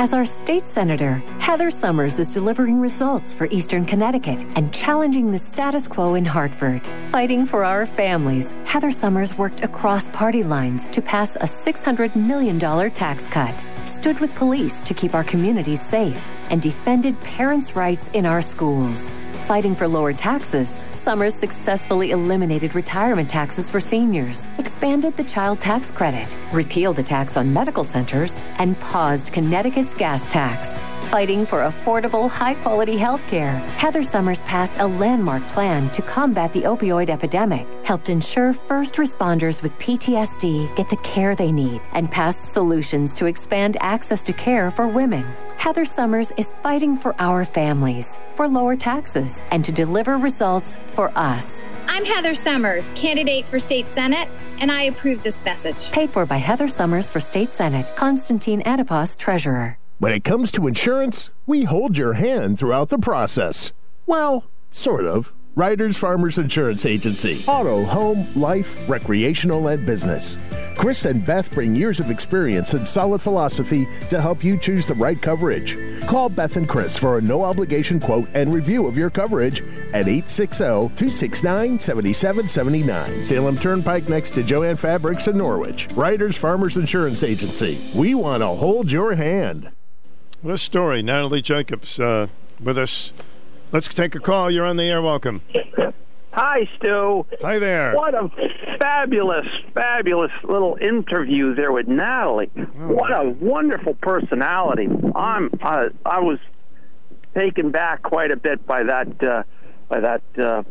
As 0.00 0.14
our 0.14 0.24
state 0.24 0.64
senator, 0.64 1.14
Heather 1.40 1.72
Somers 1.72 2.20
is 2.20 2.32
delivering 2.32 2.78
results 2.78 3.34
for 3.34 3.48
Eastern 3.50 3.84
Connecticut 3.84 4.44
and 4.54 4.72
challenging 4.72 5.32
the 5.32 5.38
status 5.38 5.88
quo 5.88 6.14
in 6.14 6.24
Hartford. 6.24 6.86
Fighting 7.10 7.44
for 7.44 7.64
our 7.64 7.84
families, 7.84 8.54
Heather 8.64 8.92
Somers 8.92 9.36
worked 9.36 9.64
across 9.64 10.08
party 10.10 10.44
lines 10.44 10.86
to 10.86 11.02
pass 11.02 11.34
a 11.34 11.48
$600 11.50 12.14
million 12.14 12.60
tax 12.92 13.26
cut, 13.26 13.52
stood 13.86 14.20
with 14.20 14.32
police 14.36 14.84
to 14.84 14.94
keep 14.94 15.14
our 15.16 15.24
communities 15.24 15.84
safe, 15.84 16.24
and 16.50 16.62
defended 16.62 17.20
parents' 17.22 17.74
rights 17.74 18.06
in 18.14 18.24
our 18.24 18.40
schools. 18.40 19.10
Fighting 19.48 19.74
for 19.74 19.88
lower 19.88 20.12
taxes, 20.12 20.78
Somers 20.98 21.32
successfully 21.32 22.10
eliminated 22.10 22.74
retirement 22.74 23.30
taxes 23.30 23.70
for 23.70 23.78
seniors, 23.78 24.48
expanded 24.58 25.16
the 25.16 25.22
child 25.22 25.60
tax 25.60 25.92
credit, 25.92 26.36
repealed 26.52 26.98
a 26.98 27.04
tax 27.04 27.36
on 27.36 27.52
medical 27.52 27.84
centers, 27.84 28.42
and 28.58 28.78
paused 28.80 29.32
Connecticut's 29.32 29.94
gas 29.94 30.28
tax. 30.28 30.80
Fighting 31.08 31.46
for 31.46 31.60
affordable, 31.60 32.28
high 32.28 32.52
quality 32.52 32.98
health 32.98 33.26
care, 33.28 33.56
Heather 33.78 34.02
Somers 34.02 34.42
passed 34.42 34.76
a 34.76 34.86
landmark 34.86 35.42
plan 35.44 35.88
to 35.92 36.02
combat 36.02 36.52
the 36.52 36.64
opioid 36.64 37.08
epidemic, 37.08 37.66
helped 37.82 38.10
ensure 38.10 38.52
first 38.52 38.96
responders 38.96 39.62
with 39.62 39.72
PTSD 39.78 40.76
get 40.76 40.90
the 40.90 40.98
care 40.98 41.34
they 41.34 41.50
need, 41.50 41.80
and 41.92 42.10
passed 42.10 42.52
solutions 42.52 43.14
to 43.14 43.24
expand 43.24 43.78
access 43.80 44.22
to 44.24 44.34
care 44.34 44.70
for 44.70 44.86
women. 44.86 45.24
Heather 45.56 45.86
Somers 45.86 46.30
is 46.36 46.52
fighting 46.62 46.94
for 46.94 47.14
our 47.18 47.42
families, 47.42 48.18
for 48.34 48.46
lower 48.46 48.76
taxes, 48.76 49.42
and 49.50 49.64
to 49.64 49.72
deliver 49.72 50.18
results 50.18 50.76
for 50.88 51.10
us. 51.16 51.62
I'm 51.86 52.04
Heather 52.04 52.34
Somers, 52.34 52.86
candidate 52.94 53.46
for 53.46 53.58
state 53.58 53.86
senate, 53.92 54.28
and 54.60 54.70
I 54.70 54.82
approve 54.82 55.22
this 55.22 55.42
message. 55.42 55.90
Paid 55.90 56.10
for 56.10 56.26
by 56.26 56.36
Heather 56.36 56.68
Somers 56.68 57.08
for 57.08 57.18
State 57.18 57.48
Senate, 57.48 57.90
Constantine 57.96 58.62
Adipas, 58.64 59.16
Treasurer. 59.16 59.78
When 59.98 60.12
it 60.12 60.22
comes 60.22 60.52
to 60.52 60.68
insurance, 60.68 61.30
we 61.44 61.64
hold 61.64 61.98
your 61.98 62.12
hand 62.12 62.56
throughout 62.56 62.88
the 62.88 62.98
process. 62.98 63.72
Well, 64.06 64.44
sort 64.70 65.04
of. 65.04 65.32
Riders 65.56 65.98
Farmers 65.98 66.38
Insurance 66.38 66.86
Agency. 66.86 67.42
Auto, 67.48 67.82
home, 67.82 68.28
life, 68.36 68.78
recreational, 68.88 69.66
and 69.66 69.84
business. 69.84 70.38
Chris 70.76 71.04
and 71.04 71.26
Beth 71.26 71.50
bring 71.50 71.74
years 71.74 71.98
of 71.98 72.12
experience 72.12 72.74
and 72.74 72.86
solid 72.86 73.20
philosophy 73.20 73.88
to 74.08 74.20
help 74.20 74.44
you 74.44 74.56
choose 74.56 74.86
the 74.86 74.94
right 74.94 75.20
coverage. 75.20 75.76
Call 76.06 76.28
Beth 76.28 76.54
and 76.54 76.68
Chris 76.68 76.96
for 76.96 77.18
a 77.18 77.20
no 77.20 77.42
obligation 77.42 77.98
quote 77.98 78.28
and 78.34 78.54
review 78.54 78.86
of 78.86 78.96
your 78.96 79.10
coverage 79.10 79.62
at 79.92 80.06
860 80.06 80.64
269 80.64 81.80
7779. 81.80 83.24
Salem 83.24 83.58
Turnpike 83.58 84.08
next 84.08 84.30
to 84.34 84.44
Jo-Ann 84.44 84.76
Fabrics 84.76 85.26
in 85.26 85.36
Norwich. 85.36 85.88
Riders 85.94 86.36
Farmers 86.36 86.76
Insurance 86.76 87.24
Agency. 87.24 87.84
We 87.96 88.14
want 88.14 88.42
to 88.42 88.46
hold 88.46 88.92
your 88.92 89.16
hand. 89.16 89.72
What 90.42 90.54
a 90.54 90.58
story. 90.58 91.02
Natalie 91.02 91.42
Jacobs 91.42 91.98
uh, 91.98 92.28
with 92.62 92.78
us. 92.78 93.12
Let's 93.72 93.88
take 93.88 94.14
a 94.14 94.20
call. 94.20 94.50
You're 94.50 94.64
on 94.66 94.76
the 94.76 94.84
air. 94.84 95.02
Welcome. 95.02 95.42
Hi, 96.32 96.68
Stu. 96.76 97.26
Hi 97.42 97.58
there. 97.58 97.94
What 97.94 98.14
a 98.14 98.30
fabulous, 98.78 99.46
fabulous 99.74 100.30
little 100.44 100.78
interview 100.80 101.54
there 101.54 101.72
with 101.72 101.88
Natalie. 101.88 102.46
what 102.76 103.10
a 103.10 103.28
wonderful 103.40 103.94
personality. 103.94 104.88
I'm, 105.16 105.50
I, 105.60 105.88
I 106.06 106.20
was 106.20 106.38
taken 107.36 107.70
back 107.72 108.02
quite 108.02 108.30
a 108.30 108.36
bit 108.36 108.64
by 108.66 108.84
that, 108.84 109.22
uh, 109.22 109.42
by 109.88 110.00
that 110.00 110.22
uh, 110.40 110.62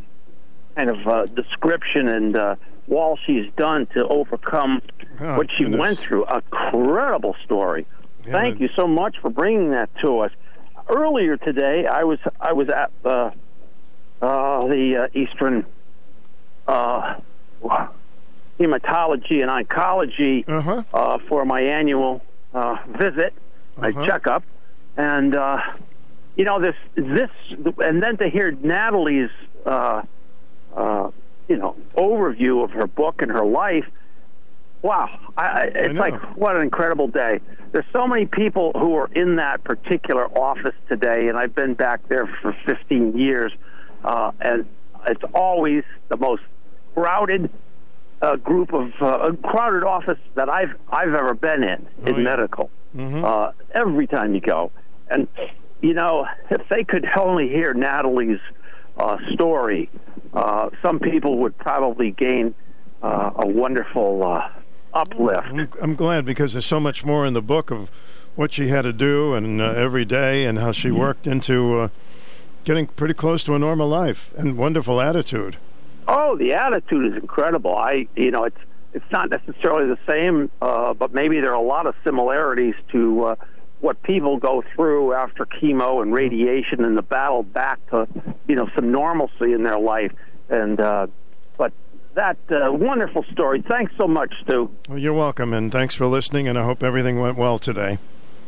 kind 0.77 0.89
of 0.89 1.05
uh, 1.07 1.25
description 1.25 2.07
and 2.07 2.37
uh, 2.37 2.55
all 2.89 3.19
she's 3.25 3.51
done 3.57 3.85
to 3.87 4.07
overcome 4.07 4.81
Oh, 5.19 5.35
what 5.37 5.49
she 5.51 5.63
goodness. 5.63 5.79
went 5.79 5.97
through. 5.99 6.25
A 6.25 6.41
credible 6.43 7.35
story. 7.43 7.87
Thank 8.31 8.59
you 8.59 8.69
so 8.75 8.87
much 8.87 9.17
for 9.21 9.29
bringing 9.29 9.71
that 9.71 9.89
to 10.01 10.19
us. 10.19 10.31
Earlier 10.89 11.37
today, 11.37 11.85
I 11.85 12.03
was 12.03 12.19
I 12.39 12.53
was 12.53 12.69
at 12.69 12.91
uh, 13.03 13.31
uh, 14.21 14.67
the 14.67 15.09
uh, 15.13 15.19
Eastern 15.19 15.65
uh, 16.67 17.19
Hematology 18.59 19.41
and 19.41 19.49
Oncology 19.49 20.43
uh 20.93 21.17
for 21.27 21.45
my 21.45 21.61
annual 21.61 22.21
uh, 22.53 22.77
visit, 22.87 23.33
my 23.75 23.91
checkup, 24.05 24.43
and 24.95 25.35
uh, 25.35 25.59
you 26.35 26.45
know 26.45 26.59
this 26.61 26.75
this, 26.95 27.29
and 27.79 28.01
then 28.01 28.17
to 28.17 28.29
hear 28.29 28.51
Natalie's 28.51 29.29
uh, 29.65 30.03
uh, 30.75 31.11
you 31.47 31.57
know 31.57 31.75
overview 31.95 32.63
of 32.63 32.71
her 32.71 32.87
book 32.87 33.21
and 33.21 33.31
her 33.31 33.45
life. 33.45 33.85
Wow, 34.81 35.09
I, 35.35 35.43
I, 35.43 35.61
it's 35.73 35.93
know. 35.93 35.99
like 35.99 36.37
what 36.37 36.55
an 36.55 36.61
incredible 36.61 37.07
day. 37.07 37.39
There's 37.71 37.85
so 37.91 38.07
many 38.07 38.25
people 38.25 38.71
who 38.73 38.95
are 38.95 39.09
in 39.11 39.37
that 39.37 39.63
particular 39.63 40.25
office 40.37 40.75
today, 40.87 41.27
and 41.27 41.37
I've 41.37 41.55
been 41.55 41.73
back 41.73 42.07
there 42.07 42.27
for 42.41 42.55
15 42.65 43.17
years, 43.17 43.51
uh, 44.03 44.31
and 44.39 44.65
it's 45.07 45.23
always 45.33 45.83
the 46.09 46.17
most 46.17 46.43
crowded 46.93 47.49
uh, 48.21 48.35
group 48.35 48.73
of 48.73 48.91
uh, 49.01 49.31
crowded 49.43 49.83
office 49.83 50.19
that 50.35 50.49
I've 50.49 50.75
I've 50.89 51.13
ever 51.13 51.33
been 51.33 51.63
in 51.63 51.87
in 52.05 52.23
medical. 52.23 52.69
Uh, 53.23 53.51
every 53.71 54.07
time 54.07 54.33
you 54.33 54.41
go, 54.41 54.71
and 55.09 55.27
you 55.81 55.93
know, 55.93 56.27
if 56.49 56.67
they 56.69 56.83
could 56.83 57.07
only 57.17 57.49
hear 57.49 57.73
Natalie's 57.73 58.39
uh, 58.97 59.17
story, 59.33 59.89
uh, 60.33 60.69
some 60.81 60.99
people 60.99 61.39
would 61.39 61.57
probably 61.57 62.11
gain 62.11 62.55
uh, 63.03 63.31
a 63.35 63.47
wonderful 63.47 64.23
uh, 64.23 64.49
uplift. 64.93 65.47
I'm, 65.47 65.69
I'm 65.81 65.95
glad 65.95 66.25
because 66.25 66.53
there's 66.53 66.65
so 66.65 66.79
much 66.79 67.03
more 67.05 67.25
in 67.25 67.33
the 67.33 67.41
book 67.41 67.71
of 67.71 67.89
what 68.35 68.53
she 68.53 68.67
had 68.67 68.83
to 68.83 68.93
do 68.93 69.33
and 69.33 69.59
uh, 69.61 69.65
every 69.65 70.05
day 70.05 70.45
and 70.45 70.59
how 70.59 70.71
she 70.71 70.91
worked 70.91 71.25
into 71.25 71.79
uh, 71.79 71.89
getting 72.63 72.85
pretty 72.85 73.13
close 73.13 73.43
to 73.43 73.55
a 73.55 73.59
normal 73.59 73.87
life 73.87 74.31
and 74.37 74.57
wonderful 74.57 75.01
attitude. 75.01 75.57
Oh, 76.07 76.37
the 76.37 76.53
attitude 76.53 77.13
is 77.13 77.21
incredible. 77.21 77.75
I, 77.75 78.07
you 78.15 78.31
know, 78.31 78.43
it's 78.45 78.59
it's 78.93 79.11
not 79.11 79.29
necessarily 79.29 79.87
the 79.87 79.99
same, 80.07 80.49
uh, 80.61 80.93
but 80.93 81.13
maybe 81.13 81.39
there 81.39 81.51
are 81.51 81.61
a 81.61 81.67
lot 81.67 81.85
of 81.85 81.95
similarities 82.03 82.75
to 82.91 83.25
uh, 83.25 83.35
what 83.79 84.01
people 84.01 84.37
go 84.37 84.63
through 84.73 85.13
after 85.13 85.45
chemo 85.45 86.01
and 86.01 86.13
radiation 86.13 86.83
and 86.83 86.97
the 86.97 87.03
battle 87.03 87.43
back 87.43 87.85
to, 87.89 88.07
you 88.47 88.55
know, 88.55 88.69
some 88.75 88.91
normalcy 88.91 89.53
in 89.53 89.63
their 89.63 89.79
life. 89.79 90.11
And 90.49 90.79
uh, 90.79 91.07
but 91.57 91.73
that 92.17 92.37
uh, 92.49 92.71
wonderful 92.71 93.23
story. 93.31 93.61
Thanks 93.61 93.93
so 93.95 94.07
much, 94.07 94.33
Stu. 94.41 94.69
Well, 94.89 94.97
you're 94.97 95.13
welcome, 95.13 95.53
and 95.53 95.71
thanks 95.71 95.93
for 95.95 96.07
listening. 96.07 96.47
And 96.47 96.57
I 96.57 96.63
hope 96.63 96.83
everything 96.83 97.19
went 97.19 97.37
well 97.37 97.59
today. 97.59 97.99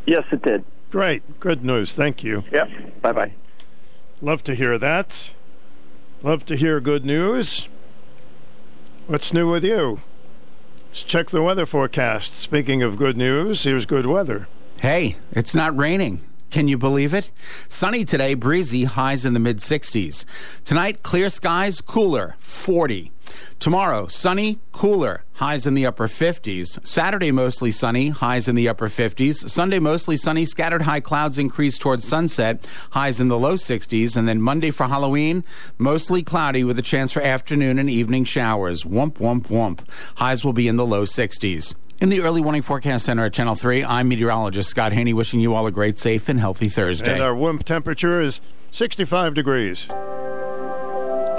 Yes, 0.06 0.26
it 0.32 0.42
did. 0.42 0.66
Great, 0.90 1.40
good 1.40 1.64
news. 1.64 1.94
Thank 1.94 2.24
you. 2.24 2.44
Yep. 2.52 3.02
Bye 3.02 3.12
bye. 3.12 3.34
Love 4.22 4.44
to 4.46 4.56
hear 4.56 4.78
that. 4.80 5.32
Love 6.24 6.46
to 6.46 6.56
hear 6.56 6.82
good 6.82 7.06
news. 7.06 7.70
What's 9.06 9.32
new 9.32 9.50
with 9.50 9.64
you? 9.64 10.02
Let's 10.88 11.04
check 11.04 11.30
the 11.30 11.44
weather 11.44 11.68
forecast. 11.68 12.34
Speaking 12.34 12.82
of 12.82 12.98
good 12.98 13.18
news, 13.18 13.64
here's 13.64 13.86
good 13.86 14.08
weather. 14.08 14.48
Hey, 14.82 15.18
it's 15.32 15.54
not 15.54 15.78
raining. 15.78 16.22
Can 16.50 16.68
you 16.68 16.80
believe 16.80 17.14
it? 17.14 17.30
Sunny 17.68 18.04
today, 18.04 18.34
breezy, 18.34 18.86
highs 18.86 19.26
in 19.26 19.34
the 19.34 19.40
mid 19.40 19.60
60s. 19.60 20.26
Tonight, 20.66 21.04
clear 21.04 21.30
skies, 21.30 21.80
cooler, 21.80 22.36
40. 22.40 23.12
Tomorrow, 23.60 24.08
sunny, 24.08 24.60
cooler, 24.72 25.24
highs 25.34 25.66
in 25.66 25.74
the 25.74 25.86
upper 25.86 26.08
50s. 26.08 26.86
Saturday, 26.86 27.32
mostly 27.32 27.72
sunny, 27.72 28.10
highs 28.10 28.48
in 28.48 28.56
the 28.56 28.68
upper 28.68 28.88
50s. 28.88 29.50
Sunday, 29.50 29.80
mostly 29.80 30.18
sunny, 30.18 30.46
scattered 30.46 30.84
high 30.84 31.00
clouds 31.00 31.38
increase 31.38 31.78
towards 31.78 32.08
sunset, 32.08 32.68
highs 32.92 33.20
in 33.20 33.28
the 33.28 33.40
low 33.40 33.56
60s. 33.56 34.16
And 34.16 34.28
then 34.28 34.42
Monday 34.42 34.72
for 34.72 34.88
Halloween, 34.88 35.44
mostly 35.78 36.24
cloudy 36.24 36.64
with 36.64 36.80
a 36.80 36.84
chance 36.84 37.12
for 37.12 37.22
afternoon 37.22 37.80
and 37.80 37.90
evening 37.90 38.24
showers. 38.24 38.84
Wump, 38.84 39.14
wump, 39.16 39.48
wump. 39.48 39.82
Highs 40.16 40.44
will 40.44 40.54
be 40.54 40.68
in 40.68 40.76
the 40.78 40.86
low 40.86 41.04
60s. 41.04 41.76
In 42.02 42.08
the 42.08 42.22
early 42.22 42.40
warning 42.40 42.62
forecast 42.62 43.06
center 43.06 43.26
at 43.26 43.34
Channel 43.34 43.56
3, 43.56 43.84
I'm 43.84 44.08
meteorologist 44.08 44.70
Scott 44.70 44.94
Haney 44.94 45.14
wishing 45.14 45.42
you 45.42 45.54
all 45.54 45.68
a 45.68 45.72
great, 45.72 46.00
safe, 46.00 46.30
and 46.30 46.40
healthy 46.40 46.70
Thursday. 46.70 47.12
And 47.12 47.22
our 47.22 47.36
WIMP 47.36 47.66
temperature 47.66 48.22
is 48.22 48.40
65 48.72 49.34
degrees. 49.34 49.90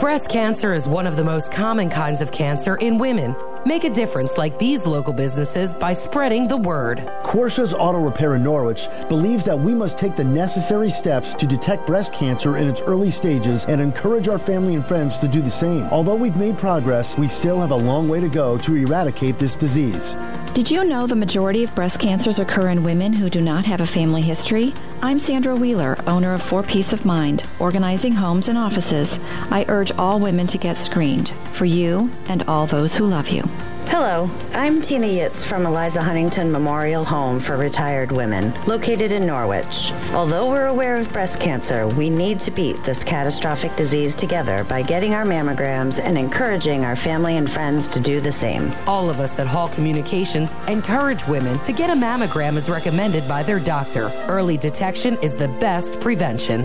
Breast 0.01 0.31
cancer 0.31 0.73
is 0.73 0.89
one 0.89 1.07
of 1.07 1.17
the 1.17 1.25
most 1.25 1.53
common 1.53 1.91
kinds 1.91 2.23
of 2.23 2.33
cancer 2.33 2.77
in 2.77 2.97
women. 2.97 3.37
Make 3.67 3.85
a 3.85 3.91
difference 3.91 4.39
like 4.39 4.59
these 4.59 4.87
local 4.87 5.12
businesses 5.12 5.75
by 5.75 5.93
spreading 5.93 6.49
the 6.49 6.57
word. 6.57 7.07
Corsa's 7.23 7.75
Auto 7.75 8.01
Repair 8.01 8.37
in 8.37 8.43
Norwich 8.43 8.89
believes 9.11 9.45
that 9.45 9.61
we 9.61 9.75
must 9.75 9.99
take 9.99 10.17
the 10.17 10.25
necessary 10.25 10.89
steps 10.89 11.35
to 11.35 11.47
detect 11.47 11.87
breast 11.87 12.15
cancer 12.15 12.57
in 12.57 12.67
its 12.67 12.81
early 12.81 13.11
stages 13.11 13.67
and 13.67 13.79
encourage 13.79 14.27
our 14.27 14.39
family 14.39 14.75
and 14.75 14.87
friends 14.87 15.19
to 15.19 15.29
do 15.29 15.43
the 15.43 15.51
same. 15.51 15.83
Although 15.91 16.15
we've 16.15 16.35
made 16.35 16.57
progress, 16.57 17.19
we 17.19 17.29
still 17.29 17.61
have 17.61 17.70
a 17.70 17.77
long 17.77 18.09
way 18.09 18.20
to 18.20 18.29
go 18.31 18.57
to 18.57 18.77
eradicate 18.77 19.39
this 19.39 19.55
disease. 19.55 20.17
Did 20.55 20.70
you 20.70 20.83
know 20.83 21.07
the 21.07 21.15
majority 21.15 21.62
of 21.62 21.75
breast 21.75 22.01
cancers 22.01 22.39
occur 22.39 22.70
in 22.70 22.85
women 22.85 23.12
who 23.12 23.29
do 23.29 23.43
not 23.43 23.67
have 23.67 23.83
a 23.83 23.87
family 23.87 24.23
history? 24.23 24.73
I'm 25.03 25.19
Sandra 25.19 25.55
Wheeler, 25.55 25.97
owner 26.07 26.35
of 26.35 26.43
For 26.43 26.62
Peace 26.62 26.93
of 26.93 27.07
Mind, 27.07 27.43
organizing 27.59 28.12
homes 28.12 28.49
and 28.51 28.59
offices. 28.59 29.19
I 29.51 29.65
urge 29.67 29.91
all 29.93 30.20
women 30.20 30.47
to 30.49 30.59
get 30.59 30.77
screened 30.77 31.33
for 31.55 31.65
you 31.65 32.11
and 32.27 32.43
all 32.43 32.67
those 32.67 32.95
who 32.95 33.07
love 33.07 33.31
you. 33.31 33.43
Hello, 33.91 34.31
I'm 34.55 34.81
Tina 34.81 35.09
Yitz 35.09 35.43
from 35.43 35.67
Eliza 35.67 36.01
Huntington 36.01 36.52
Memorial 36.52 37.05
Home 37.05 37.41
for 37.41 37.57
Retired 37.57 38.12
Women, 38.12 38.55
located 38.65 39.10
in 39.10 39.27
Norwich. 39.27 39.91
Although 40.12 40.49
we're 40.49 40.69
aware 40.69 40.94
of 40.94 41.12
breast 41.12 41.41
cancer, 41.41 41.89
we 41.89 42.09
need 42.09 42.39
to 42.41 42.52
beat 42.52 42.81
this 42.85 43.02
catastrophic 43.02 43.75
disease 43.75 44.15
together 44.15 44.62
by 44.62 44.83
getting 44.83 45.12
our 45.15 45.25
mammograms 45.25 45.99
and 45.99 46.17
encouraging 46.17 46.85
our 46.85 46.94
family 46.94 47.36
and 47.36 47.51
friends 47.51 47.89
to 47.89 47.99
do 47.99 48.20
the 48.20 48.31
same. 48.31 48.73
All 48.86 49.10
of 49.10 49.19
us 49.19 49.41
at 49.41 49.49
Hall 49.49 49.69
Communications 49.69 50.55
encourage 50.69 51.27
women 51.27 51.59
to 51.65 51.73
get 51.73 51.91
a 51.91 51.94
mammogram 51.94 52.57
as 52.57 52.70
recommended 52.70 53.27
by 53.27 53.43
their 53.43 53.59
doctor. 53.59 54.10
Early 54.28 54.57
detection 54.57 55.19
is 55.20 55.35
the 55.35 55.49
best 55.49 55.99
prevention. 55.99 56.65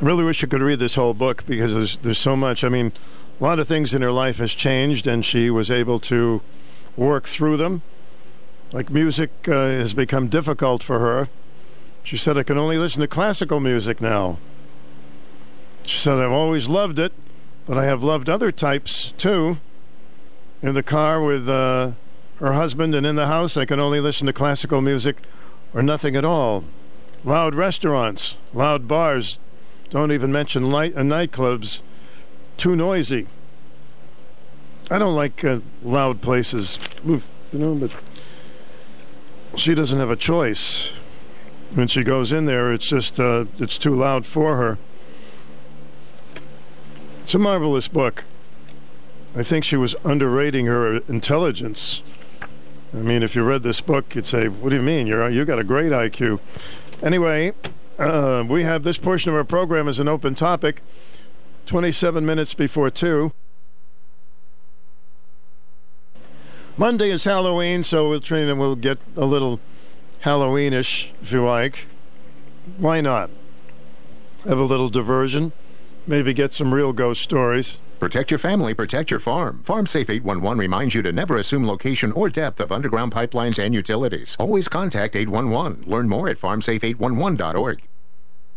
I 0.00 0.06
really 0.06 0.24
wish 0.24 0.40
you 0.40 0.48
could 0.48 0.62
read 0.62 0.78
this 0.78 0.94
whole 0.94 1.12
book 1.12 1.44
because 1.46 1.74
there's 1.74 1.98
there's 1.98 2.18
so 2.18 2.34
much. 2.34 2.64
I 2.64 2.70
mean, 2.70 2.92
a 3.40 3.44
lot 3.44 3.58
of 3.58 3.66
things 3.66 3.94
in 3.94 4.02
her 4.02 4.12
life 4.12 4.36
has 4.36 4.52
changed, 4.52 5.06
and 5.06 5.24
she 5.24 5.48
was 5.48 5.70
able 5.70 5.98
to 6.00 6.42
work 6.96 7.26
through 7.26 7.56
them. 7.56 7.80
Like 8.72 8.90
music 8.90 9.30
uh, 9.48 9.52
has 9.52 9.94
become 9.94 10.28
difficult 10.28 10.82
for 10.82 10.98
her. 10.98 11.28
She 12.02 12.16
said, 12.16 12.36
"I 12.36 12.42
can 12.42 12.58
only 12.58 12.76
listen 12.76 13.00
to 13.00 13.08
classical 13.08 13.58
music 13.58 14.00
now." 14.00 14.38
She 15.86 15.96
said, 15.96 16.18
"I've 16.18 16.30
always 16.30 16.68
loved 16.68 16.98
it, 16.98 17.12
but 17.66 17.78
I 17.78 17.84
have 17.84 18.02
loved 18.02 18.28
other 18.28 18.52
types 18.52 19.12
too." 19.16 19.58
In 20.62 20.74
the 20.74 20.82
car 20.82 21.22
with 21.22 21.48
uh, 21.48 21.92
her 22.36 22.52
husband 22.52 22.94
and 22.94 23.06
in 23.06 23.16
the 23.16 23.26
house, 23.26 23.56
I 23.56 23.64
can 23.64 23.80
only 23.80 24.00
listen 24.00 24.26
to 24.26 24.32
classical 24.32 24.82
music 24.82 25.16
or 25.72 25.82
nothing 25.82 26.14
at 26.14 26.24
all. 26.24 26.64
Loud 27.24 27.54
restaurants, 27.54 28.36
loud 28.52 28.86
bars, 28.86 29.38
don't 29.88 30.12
even 30.12 30.30
mention 30.30 30.70
light 30.70 30.94
uh, 30.94 31.00
nightclubs. 31.00 31.80
Too 32.60 32.76
noisy. 32.76 33.26
I 34.90 34.98
don't 34.98 35.16
like 35.16 35.42
uh, 35.42 35.60
loud 35.82 36.20
places, 36.20 36.78
you 37.02 37.22
know, 37.54 37.74
but 37.74 37.90
she 39.56 39.74
doesn't 39.74 39.98
have 39.98 40.10
a 40.10 40.16
choice. 40.16 40.92
When 41.72 41.88
she 41.88 42.02
goes 42.02 42.32
in 42.32 42.44
there, 42.44 42.70
it's 42.70 42.86
just 42.86 43.18
uh, 43.18 43.46
it's 43.58 43.78
too 43.78 43.94
loud 43.94 44.26
for 44.26 44.58
her. 44.58 44.76
It's 47.24 47.34
a 47.34 47.38
marvelous 47.38 47.88
book. 47.88 48.24
I 49.34 49.42
think 49.42 49.64
she 49.64 49.76
was 49.76 49.96
underrating 50.04 50.66
her 50.66 50.98
intelligence. 51.08 52.02
I 52.92 52.98
mean, 52.98 53.22
if 53.22 53.34
you 53.34 53.42
read 53.42 53.62
this 53.62 53.80
book, 53.80 54.14
you'd 54.14 54.26
say, 54.26 54.48
"What 54.48 54.68
do 54.68 54.76
you 54.76 54.82
mean? 54.82 55.06
You're 55.06 55.30
you 55.30 55.46
got 55.46 55.58
a 55.58 55.64
great 55.64 55.92
IQ." 55.92 56.40
Anyway, 57.02 57.54
uh, 57.98 58.44
we 58.46 58.64
have 58.64 58.82
this 58.82 58.98
portion 58.98 59.30
of 59.30 59.34
our 59.34 59.44
program 59.44 59.88
as 59.88 59.98
an 59.98 60.08
open 60.08 60.34
topic. 60.34 60.82
Twenty-seven 61.70 62.26
minutes 62.26 62.52
before 62.52 62.90
two. 62.90 63.30
Monday 66.76 67.10
is 67.10 67.22
Halloween, 67.22 67.84
so 67.84 68.08
we'll 68.08 68.18
train 68.18 68.48
and 68.48 68.58
we'll 68.58 68.74
get 68.74 68.98
a 69.16 69.24
little 69.24 69.60
Halloweenish, 70.24 71.10
if 71.22 71.30
you 71.30 71.44
like. 71.44 71.86
Why 72.76 73.00
not? 73.00 73.30
Have 74.42 74.58
a 74.58 74.64
little 74.64 74.88
diversion. 74.88 75.52
maybe 76.08 76.34
get 76.34 76.52
some 76.52 76.74
real 76.74 76.92
ghost 76.92 77.22
stories. 77.22 77.78
Protect 78.00 78.32
your 78.32 78.38
family, 78.38 78.74
protect 78.74 79.12
your 79.12 79.20
farm. 79.20 79.62
FarmSafe 79.64 80.10
811 80.10 80.58
reminds 80.58 80.96
you 80.96 81.02
to 81.02 81.12
never 81.12 81.36
assume 81.36 81.68
location 81.68 82.10
or 82.10 82.28
depth 82.28 82.58
of 82.58 82.72
underground 82.72 83.12
pipelines 83.12 83.64
and 83.64 83.74
utilities. 83.74 84.36
Always 84.40 84.66
contact 84.66 85.14
811. 85.14 85.84
Learn 85.86 86.08
more 86.08 86.28
at 86.28 86.40
farmsafe811.org. 86.40 87.82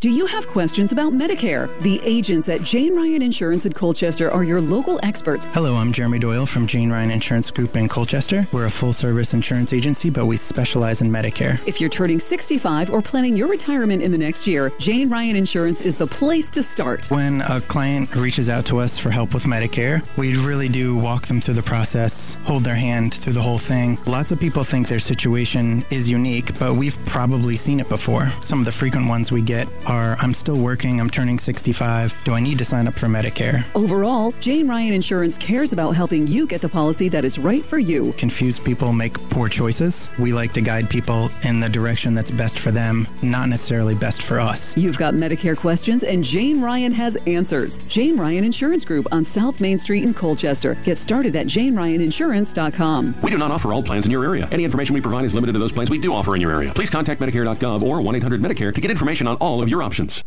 Do 0.04 0.10
you 0.10 0.26
have 0.26 0.46
questions 0.48 0.92
about 0.92 1.14
Medicare? 1.14 1.70
The 1.80 2.02
agents 2.04 2.50
at 2.50 2.62
Jane 2.62 2.94
Ryan 2.94 3.22
Insurance 3.22 3.66
in 3.66 3.72
Colchester 3.72 4.30
are 4.30 4.44
your 4.44 4.60
local 4.60 5.00
experts. 5.02 5.46
Hello, 5.54 5.78
I'm 5.78 5.94
Jeremy 5.94 6.20
Doyle 6.20 6.46
from 6.46 6.68
Jane 6.68 6.92
Ryan 6.92 7.10
Insurance 7.10 7.50
Group 7.50 7.78
in 7.78 7.88
Colchester. 7.88 8.46
We're 8.52 8.66
a 8.66 8.70
full 8.70 8.92
service 8.92 9.34
insurance 9.34 9.72
agency, 9.72 10.10
but 10.10 10.26
we 10.26 10.36
specialize 10.36 11.00
in 11.00 11.10
Medicare. 11.10 11.58
If 11.66 11.80
you're 11.80 11.90
turning 11.90 12.20
65 12.20 12.90
or 12.90 13.02
planning 13.02 13.38
your 13.38 13.48
retirement 13.48 14.02
in 14.02 14.12
the 14.12 14.18
next 14.18 14.46
year, 14.46 14.74
Jane 14.78 15.10
Ryan 15.10 15.38
Insurance 15.38 15.80
is 15.80 15.96
the 15.96 16.08
place 16.08 16.52
to 16.52 16.64
start. 16.64 17.10
When 17.10 17.40
a 17.40 17.62
client 17.62 18.14
reaches 18.14 18.50
out 18.50 18.66
to 18.66 18.80
us 18.80 18.98
for 18.98 19.10
help 19.10 19.34
with 19.34 19.46
Medicare, 19.46 20.06
we 20.18 20.36
really 20.36 20.68
do 20.68 20.98
walk 20.98 21.28
them 21.28 21.40
through 21.40 21.54
the 21.54 21.64
process, 21.64 22.38
hold 22.44 22.66
their 22.66 22.76
hand 22.76 23.14
through 23.14 23.32
the 23.32 23.42
whole 23.42 23.58
thing. 23.58 23.98
Lots 24.06 24.34
of 24.34 24.40
people 24.42 24.66
think 24.66 24.90
their 24.90 25.00
situation 25.00 25.86
is 25.92 26.10
unique, 26.10 26.60
but 26.60 26.74
we've 26.74 26.98
probably 27.06 27.56
seen 27.56 27.80
it 27.80 27.88
before. 27.88 28.30
Some 28.42 28.60
of 28.60 28.66
the 28.66 28.72
frequent 28.74 29.08
ones 29.08 29.32
we 29.32 29.42
get 29.42 29.70
are 29.86 29.93
I'm 29.94 30.34
still 30.34 30.58
working, 30.58 31.00
I'm 31.00 31.10
turning 31.10 31.40
65. 31.40 32.24
Do 32.24 32.34
I 32.34 32.40
need 32.40 32.58
to 32.58 32.66
sign 32.66 32.88
up 32.88 32.94
for 32.96 33.08
Medicare? 33.08 33.66
Overall, 33.76 34.32
Jane 34.40 34.68
Ryan 34.68 34.94
Insurance 34.94 35.38
cares 35.38 35.74
about 35.74 35.92
helping 35.92 36.28
you 36.28 36.48
get 36.48 36.62
the 36.62 36.70
policy 36.70 37.10
that 37.10 37.24
is 37.24 37.38
right 37.38 37.64
for 37.64 37.78
you. 37.78 38.14
Confused 38.14 38.64
people 38.64 38.94
make 38.94 39.14
poor 39.30 39.48
choices. 39.50 40.10
We 40.20 40.34
like 40.34 40.54
to 40.54 40.62
guide 40.62 40.90
people 40.90 41.30
in 41.44 41.60
the 41.60 41.70
direction 41.70 42.14
that's 42.14 42.32
best 42.32 42.60
for 42.60 42.72
them, 42.72 43.08
not 43.22 43.50
necessarily 43.50 43.96
best 43.96 44.22
for 44.24 44.40
us. 44.40 44.76
You've 44.76 44.98
got 44.98 45.14
Medicare 45.14 45.58
questions, 45.58 46.04
and 46.04 46.24
Jane 46.24 46.60
Ryan 46.62 46.92
has 46.94 47.16
answers. 47.28 47.78
Jane 47.88 48.18
Ryan 48.18 48.44
Insurance 48.44 48.86
Group 48.86 49.08
on 49.12 49.24
South 49.24 49.60
Main 49.60 49.78
Street 49.78 50.04
in 50.04 50.14
Colchester. 50.14 50.76
Get 50.84 50.98
started 50.98 51.36
at 51.36 51.48
janeryaninsurance.com. 51.48 53.16
We 53.22 53.32
do 53.32 53.38
not 53.38 53.52
offer 53.52 53.74
all 53.74 53.84
plans 53.84 54.06
in 54.06 54.12
your 54.12 54.26
area. 54.26 54.48
Any 54.52 54.64
information 54.64 54.96
we 54.96 55.02
provide 55.02 55.26
is 55.26 55.36
limited 55.36 55.54
to 55.54 55.60
those 55.60 55.72
plans 55.72 55.90
we 55.90 56.00
do 56.00 56.14
offer 56.14 56.36
in 56.36 56.42
your 56.42 56.52
area. 56.52 56.74
Please 56.74 56.90
contact 56.90 57.22
Medicare.gov 57.22 57.84
or 57.84 58.02
1 58.02 58.16
800 58.16 58.42
Medicare 58.42 58.74
to 58.74 58.82
get 58.82 58.90
information 58.90 59.28
on 59.28 59.36
all 59.38 59.62
of 59.62 59.70
your 59.70 59.83
options. 59.84 60.24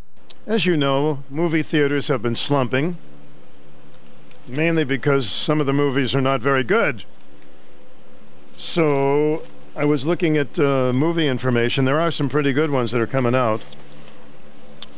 As 0.47 0.67
you 0.67 0.77
know, 0.77 1.25
movie 1.31 1.63
theaters 1.63 2.09
have 2.09 2.23
been 2.23 2.37
slumping, 2.37 2.99
mainly 4.47 4.85
because 4.85 5.29
some 5.29 5.61
of 5.61 5.67
the 5.67 5.73
movies 5.73 6.15
are 6.15 6.21
not 6.21 6.41
very 6.41 6.63
good. 6.63 7.05
So 8.57 9.43
I 9.75 9.85
was 9.85 10.07
looking 10.07 10.37
at 10.37 10.59
uh, 10.59 10.93
movie 10.93 11.27
information. 11.27 11.85
There 11.85 11.99
are 11.99 12.11
some 12.11 12.29
pretty 12.29 12.53
good 12.53 12.71
ones 12.71 12.93
that 12.93 13.01
are 13.01 13.07
coming 13.07 13.35
out. 13.35 13.63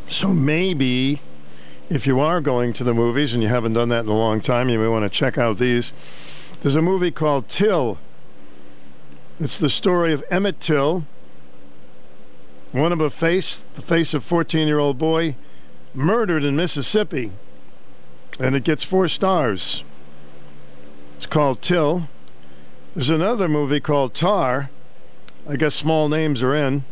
So 0.09 0.33
maybe 0.33 1.21
if 1.89 2.07
you 2.07 2.21
are 2.21 2.41
going 2.41 2.73
to 2.75 2.85
the 2.85 2.95
movies 2.95 3.33
and 3.33 3.43
you 3.43 3.49
haven't 3.49 3.73
done 3.73 3.89
that 3.89 4.05
in 4.05 4.11
a 4.11 4.17
long 4.17 4.41
time, 4.41 4.69
you 4.69 4.79
may 4.79 4.89
want 4.89 5.05
to 5.05 5.09
check 5.09 5.39
out 5.39 5.59
these. 5.59 5.93
There's 6.61 6.77
a 6.77 6.83
movie 6.83 7.11
called 7.11 7.49
Till. 7.49 7.99
It's 9.41 9.59
the 9.59 9.71
story 9.71 10.13
of 10.13 10.25
Emmett 10.31 10.61
Till, 10.61 11.07
one 12.73 12.93
of 12.93 13.01
a 13.01 13.11
face, 13.11 13.65
the 13.75 13.83
face 13.83 14.15
of 14.15 14.25
14 14.25 14.67
year 14.67 14.79
old 14.79 14.99
boy, 14.99 15.37
murdered 15.95 16.45
in 16.45 16.57
Mississippi. 16.57 17.33
And 18.39 18.55
it 18.55 18.65
gets 18.65 18.85
four 18.85 19.09
stars. 19.09 19.83
It's 21.17 21.27
called 21.27 21.61
Till. 21.61 22.09
There's 22.95 23.11
another 23.11 23.49
movie 23.49 23.81
called 23.81 24.15
Tar. 24.15 24.71
I 25.49 25.57
guess 25.57 25.75
small 25.75 26.09
names 26.09 26.43
are 26.43 26.55
in. 26.55 26.85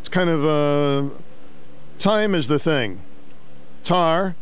It's 0.00 0.08
kind 0.08 0.30
of 0.30 0.44
uh, 0.44 1.14
time 1.98 2.34
is 2.34 2.48
the 2.48 2.58
thing. 2.58 3.02
Tar 3.84 4.34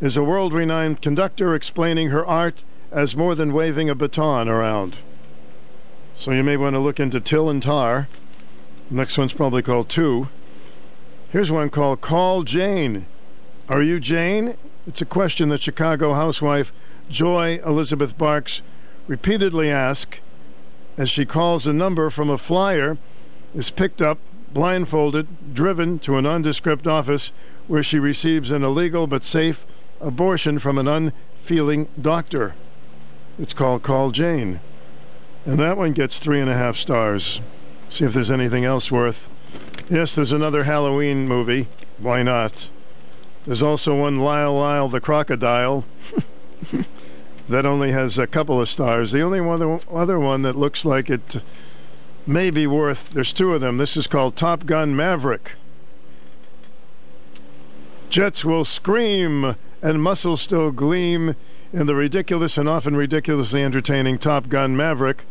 is 0.00 0.16
a 0.16 0.24
world 0.24 0.52
renowned 0.52 1.00
conductor 1.00 1.54
explaining 1.54 2.08
her 2.10 2.26
art 2.26 2.64
as 2.90 3.16
more 3.16 3.34
than 3.34 3.52
waving 3.52 3.88
a 3.88 3.94
baton 3.94 4.48
around. 4.48 4.98
So 6.14 6.32
you 6.32 6.42
may 6.42 6.56
want 6.56 6.74
to 6.74 6.80
look 6.80 6.98
into 6.98 7.20
Till 7.20 7.48
and 7.48 7.62
Tar. 7.62 8.08
Next 8.90 9.18
one's 9.18 9.34
probably 9.34 9.62
called 9.62 9.88
Two. 9.88 10.28
Here's 11.30 11.50
one 11.50 11.68
called 11.68 12.00
Call 12.00 12.42
Jane. 12.42 13.06
Are 13.68 13.82
you 13.82 14.00
Jane? 14.00 14.56
It's 14.86 15.02
a 15.02 15.06
question 15.06 15.50
that 15.50 15.62
Chicago 15.62 16.14
housewife 16.14 16.72
Joy 17.10 17.60
Elizabeth 17.66 18.16
Banks 18.16 18.62
repeatedly 19.06 19.70
asks 19.70 20.20
as 20.96 21.10
she 21.10 21.26
calls 21.26 21.66
a 21.66 21.72
number 21.72 22.10
from 22.10 22.28
a 22.28 22.38
flyer, 22.38 22.98
is 23.54 23.70
picked 23.70 24.02
up, 24.02 24.18
blindfolded, 24.52 25.54
driven 25.54 25.98
to 26.00 26.16
a 26.16 26.22
nondescript 26.22 26.86
office 26.86 27.30
where 27.66 27.82
she 27.82 27.98
receives 27.98 28.50
an 28.50 28.64
illegal 28.64 29.06
but 29.06 29.22
safe 29.22 29.64
abortion 30.00 30.58
from 30.58 30.76
an 30.78 30.88
unfeeling 30.88 31.88
doctor. 32.00 32.54
It's 33.38 33.54
called 33.54 33.82
Call 33.82 34.10
Jane. 34.10 34.60
And 35.44 35.58
that 35.60 35.76
one 35.76 35.92
gets 35.92 36.18
three 36.18 36.40
and 36.40 36.50
a 36.50 36.54
half 36.54 36.76
stars. 36.76 37.40
See 37.90 38.04
if 38.04 38.12
there's 38.12 38.30
anything 38.30 38.64
else 38.64 38.90
worth. 38.90 39.30
Yes, 39.88 40.14
there's 40.14 40.32
another 40.32 40.64
Halloween 40.64 41.26
movie. 41.26 41.68
Why 41.98 42.22
not? 42.22 42.70
There's 43.44 43.62
also 43.62 43.98
one 43.98 44.18
Lyle 44.18 44.54
Lyle 44.54 44.88
the 44.88 45.00
Crocodile. 45.00 45.84
that 47.48 47.64
only 47.64 47.92
has 47.92 48.18
a 48.18 48.26
couple 48.26 48.60
of 48.60 48.68
stars. 48.68 49.12
The 49.12 49.22
only 49.22 49.40
other, 49.40 49.80
other 49.90 50.20
one 50.20 50.42
that 50.42 50.56
looks 50.56 50.84
like 50.84 51.08
it 51.08 51.42
may 52.26 52.50
be 52.50 52.66
worth, 52.66 53.10
there's 53.10 53.32
two 53.32 53.54
of 53.54 53.62
them. 53.62 53.78
This 53.78 53.96
is 53.96 54.06
called 54.06 54.36
Top 54.36 54.66
Gun 54.66 54.94
Maverick. 54.94 55.56
Jets 58.10 58.44
will 58.44 58.66
scream 58.66 59.56
and 59.82 60.02
muscles 60.02 60.42
still 60.42 60.70
gleam 60.70 61.34
in 61.72 61.86
the 61.86 61.94
ridiculous 61.94 62.58
and 62.58 62.68
often 62.68 62.96
ridiculously 62.96 63.62
entertaining 63.62 64.18
Top 64.18 64.48
Gun 64.48 64.76
Maverick, 64.76 65.24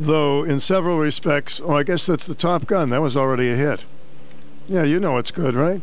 though 0.00 0.42
in 0.42 0.58
several 0.58 0.98
respects, 0.98 1.60
oh, 1.62 1.76
I 1.76 1.82
guess 1.82 2.06
that's 2.06 2.26
the 2.26 2.34
Top 2.34 2.66
Gun. 2.66 2.88
That 2.90 3.02
was 3.02 3.16
already 3.16 3.50
a 3.50 3.56
hit. 3.56 3.84
Yeah, 4.66 4.82
you 4.82 4.98
know 4.98 5.18
it's 5.18 5.30
good, 5.30 5.54
right? 5.54 5.82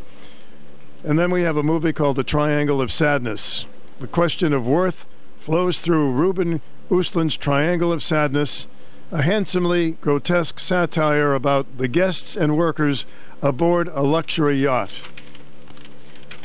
And 1.04 1.18
then 1.18 1.30
we 1.30 1.42
have 1.42 1.56
a 1.56 1.62
movie 1.62 1.92
called 1.92 2.16
The 2.16 2.24
Triangle 2.24 2.80
of 2.80 2.90
Sadness. 2.90 3.64
The 3.98 4.08
question 4.08 4.52
of 4.52 4.66
worth 4.66 5.06
flows 5.36 5.80
through 5.80 6.12
Ruben 6.12 6.60
Östlund's 6.90 7.36
Triangle 7.36 7.92
of 7.92 8.02
Sadness, 8.02 8.66
a 9.12 9.22
handsomely 9.22 9.92
grotesque 9.92 10.58
satire 10.58 11.32
about 11.32 11.78
the 11.78 11.88
guests 11.88 12.36
and 12.36 12.56
workers 12.56 13.06
aboard 13.40 13.86
a 13.88 14.02
luxury 14.02 14.56
yacht. 14.56 15.02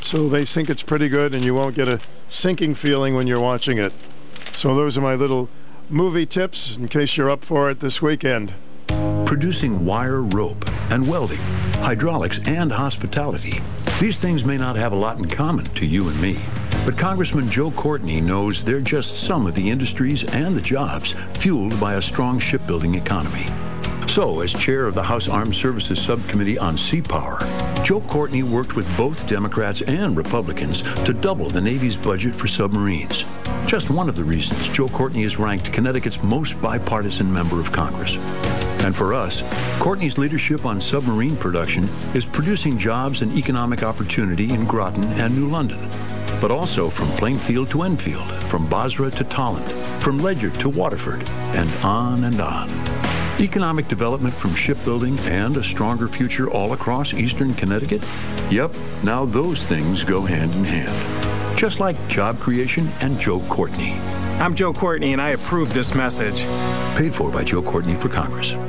So 0.00 0.28
they 0.28 0.44
think 0.44 0.70
it's 0.70 0.82
pretty 0.82 1.08
good, 1.08 1.34
and 1.34 1.44
you 1.44 1.54
won't 1.54 1.74
get 1.74 1.88
a 1.88 2.00
sinking 2.28 2.76
feeling 2.76 3.14
when 3.14 3.26
you're 3.26 3.40
watching 3.40 3.78
it. 3.78 3.92
So 4.52 4.76
those 4.76 4.96
are 4.96 5.00
my 5.00 5.16
little 5.16 5.48
movie 5.88 6.26
tips 6.26 6.76
in 6.76 6.88
case 6.88 7.16
you're 7.16 7.30
up 7.30 7.44
for 7.44 7.70
it 7.70 7.80
this 7.80 8.00
weekend. 8.00 8.54
Producing 9.26 9.84
wire, 9.84 10.22
rope, 10.22 10.64
and 10.90 11.08
welding, 11.08 11.40
hydraulics, 11.78 12.40
and 12.46 12.70
hospitality. 12.70 13.60
These 14.00 14.18
things 14.18 14.44
may 14.44 14.56
not 14.56 14.76
have 14.76 14.92
a 14.92 14.96
lot 14.96 15.18
in 15.18 15.28
common 15.28 15.64
to 15.64 15.86
you 15.86 16.08
and 16.08 16.20
me. 16.20 16.38
But 16.84 16.98
Congressman 16.98 17.50
Joe 17.50 17.70
Courtney 17.70 18.20
knows 18.20 18.62
they're 18.62 18.80
just 18.80 19.22
some 19.22 19.46
of 19.46 19.54
the 19.54 19.70
industries 19.70 20.24
and 20.34 20.56
the 20.56 20.60
jobs 20.60 21.14
fueled 21.34 21.78
by 21.80 21.94
a 21.94 22.02
strong 22.02 22.38
shipbuilding 22.38 22.94
economy. 22.94 23.46
So, 24.06 24.40
as 24.40 24.52
chair 24.52 24.86
of 24.86 24.94
the 24.94 25.02
House 25.02 25.28
Armed 25.28 25.54
Services 25.54 26.00
Subcommittee 26.00 26.58
on 26.58 26.78
Sea 26.78 27.02
Power, 27.02 27.38
Joe 27.82 28.00
Courtney 28.00 28.42
worked 28.42 28.76
with 28.76 28.96
both 28.96 29.26
Democrats 29.26 29.82
and 29.82 30.16
Republicans 30.16 30.82
to 31.04 31.12
double 31.12 31.48
the 31.48 31.60
Navy's 31.60 31.96
budget 31.96 32.34
for 32.34 32.46
submarines. 32.46 33.24
Just 33.66 33.90
one 33.90 34.08
of 34.08 34.14
the 34.14 34.22
reasons 34.22 34.68
Joe 34.68 34.88
Courtney 34.88 35.24
is 35.24 35.38
ranked 35.38 35.72
Connecticut's 35.72 36.22
most 36.22 36.60
bipartisan 36.62 37.32
member 37.32 37.58
of 37.60 37.72
Congress. 37.72 38.16
And 38.84 38.94
for 38.94 39.14
us, 39.14 39.42
Courtney's 39.80 40.18
leadership 40.18 40.64
on 40.64 40.80
submarine 40.80 41.36
production 41.36 41.88
is 42.14 42.26
producing 42.26 42.78
jobs 42.78 43.22
and 43.22 43.36
economic 43.36 43.82
opportunity 43.82 44.52
in 44.52 44.66
Groton 44.66 45.04
and 45.14 45.34
New 45.34 45.48
London, 45.48 45.80
but 46.40 46.50
also 46.50 46.90
from 46.90 47.08
Plainfield 47.16 47.70
to 47.70 47.82
Enfield, 47.82 48.30
from 48.44 48.68
Bozrah 48.68 49.10
to 49.12 49.24
Tolland, 49.24 49.68
from 50.00 50.18
Ledyard 50.18 50.54
to 50.60 50.68
Waterford, 50.68 51.26
and 51.54 51.84
on 51.84 52.24
and 52.24 52.40
on. 52.40 52.83
Economic 53.40 53.88
development 53.88 54.32
from 54.32 54.54
shipbuilding 54.54 55.18
and 55.20 55.56
a 55.56 55.62
stronger 55.62 56.06
future 56.06 56.48
all 56.48 56.72
across 56.72 57.12
eastern 57.12 57.52
Connecticut? 57.54 58.06
Yep, 58.48 58.72
now 59.02 59.24
those 59.24 59.60
things 59.60 60.04
go 60.04 60.22
hand 60.22 60.52
in 60.52 60.62
hand. 60.62 61.58
Just 61.58 61.80
like 61.80 61.96
job 62.06 62.38
creation 62.38 62.88
and 63.00 63.18
Joe 63.18 63.40
Courtney. 63.48 63.94
I'm 64.38 64.54
Joe 64.54 64.72
Courtney, 64.72 65.12
and 65.12 65.20
I 65.20 65.30
approve 65.30 65.74
this 65.74 65.96
message. 65.96 66.36
Paid 66.96 67.12
for 67.12 67.32
by 67.32 67.42
Joe 67.42 67.60
Courtney 67.60 67.96
for 67.96 68.08
Congress. 68.08 68.52
All 68.54 68.60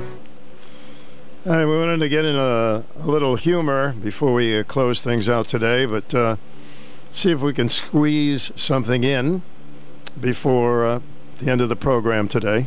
right, 1.45 1.65
we 1.65 1.77
wanted 1.77 1.99
to 1.99 2.09
get 2.09 2.25
in 2.25 2.35
a, 2.35 2.83
a 2.95 3.05
little 3.05 3.35
humor 3.35 3.93
before 3.93 4.33
we 4.33 4.59
uh, 4.59 4.63
close 4.63 4.99
things 4.99 5.29
out 5.29 5.47
today, 5.47 5.85
but 5.85 6.15
uh, 6.15 6.37
see 7.11 7.29
if 7.29 7.39
we 7.39 7.53
can 7.53 7.69
squeeze 7.69 8.51
something 8.55 9.03
in 9.03 9.43
before 10.19 10.85
uh, 10.87 10.99
the 11.37 11.51
end 11.51 11.61
of 11.61 11.69
the 11.69 11.75
program 11.75 12.27
today. 12.27 12.65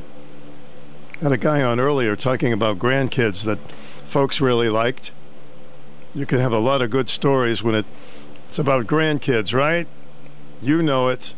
Had 1.20 1.32
a 1.32 1.36
guy 1.36 1.64
on 1.64 1.80
earlier 1.80 2.14
talking 2.14 2.52
about 2.52 2.78
grandkids 2.78 3.42
that 3.42 3.58
folks 4.06 4.40
really 4.40 4.68
liked. 4.68 5.10
You 6.14 6.24
can 6.26 6.38
have 6.38 6.52
a 6.52 6.60
lot 6.60 6.80
of 6.80 6.90
good 6.90 7.10
stories 7.10 7.60
when 7.60 7.74
It's 8.46 8.56
about 8.56 8.86
grandkids, 8.86 9.52
right? 9.52 9.88
You 10.62 10.80
know 10.80 11.08
it. 11.08 11.34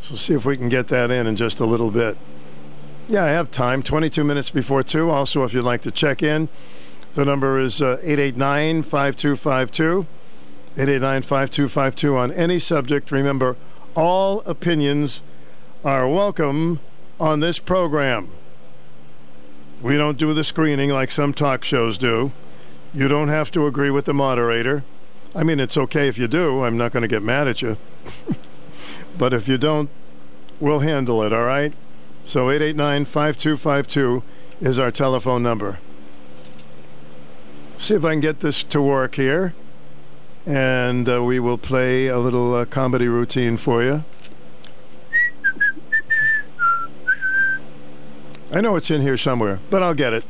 So 0.00 0.16
see 0.16 0.34
if 0.34 0.44
we 0.44 0.56
can 0.56 0.68
get 0.68 0.88
that 0.88 1.12
in 1.12 1.28
in 1.28 1.36
just 1.36 1.60
a 1.60 1.66
little 1.66 1.92
bit. 1.92 2.18
Yeah, 3.08 3.24
I 3.24 3.28
have 3.28 3.52
time. 3.52 3.84
22 3.84 4.24
minutes 4.24 4.50
before 4.50 4.82
2. 4.82 5.08
Also, 5.08 5.44
if 5.44 5.54
you'd 5.54 5.62
like 5.62 5.82
to 5.82 5.92
check 5.92 6.20
in, 6.20 6.48
the 7.14 7.24
number 7.24 7.60
is 7.60 7.80
uh, 7.80 7.98
889 8.02 8.82
5252. 8.82 10.06
889 10.72 11.22
5252 11.22 12.16
on 12.16 12.32
any 12.32 12.58
subject. 12.58 13.12
Remember, 13.12 13.56
all 13.94 14.40
opinions 14.40 15.22
are 15.84 16.08
welcome 16.08 16.80
on 17.20 17.38
this 17.38 17.60
program. 17.60 18.32
We 19.82 19.96
don't 19.96 20.18
do 20.18 20.34
the 20.34 20.44
screening 20.44 20.90
like 20.90 21.10
some 21.10 21.32
talk 21.32 21.64
shows 21.64 21.96
do. 21.96 22.32
You 22.92 23.08
don't 23.08 23.28
have 23.28 23.50
to 23.52 23.66
agree 23.66 23.90
with 23.90 24.04
the 24.04 24.14
moderator. 24.14 24.84
I 25.34 25.42
mean, 25.42 25.60
it's 25.60 25.76
okay 25.76 26.08
if 26.08 26.18
you 26.18 26.28
do. 26.28 26.64
I'm 26.64 26.76
not 26.76 26.92
going 26.92 27.02
to 27.02 27.08
get 27.08 27.22
mad 27.22 27.48
at 27.48 27.62
you. 27.62 27.76
but 29.18 29.32
if 29.32 29.48
you 29.48 29.56
don't, 29.56 29.88
we'll 30.58 30.80
handle 30.80 31.22
it, 31.22 31.32
all 31.32 31.44
right? 31.44 31.72
So 32.24 32.50
889 32.50 33.04
5252 33.06 34.22
is 34.60 34.78
our 34.78 34.90
telephone 34.90 35.42
number. 35.42 35.78
See 37.78 37.94
if 37.94 38.04
I 38.04 38.12
can 38.12 38.20
get 38.20 38.40
this 38.40 38.62
to 38.64 38.82
work 38.82 39.14
here. 39.14 39.54
And 40.44 41.08
uh, 41.08 41.22
we 41.22 41.38
will 41.38 41.58
play 41.58 42.08
a 42.08 42.18
little 42.18 42.54
uh, 42.54 42.64
comedy 42.64 43.08
routine 43.08 43.56
for 43.56 43.82
you. 43.82 44.04
I 48.52 48.60
know 48.60 48.74
it's 48.74 48.90
in 48.90 49.02
here 49.02 49.16
somewhere, 49.16 49.60
but 49.70 49.82
I'll 49.82 49.94
get 49.94 50.12
it. 50.12 50.24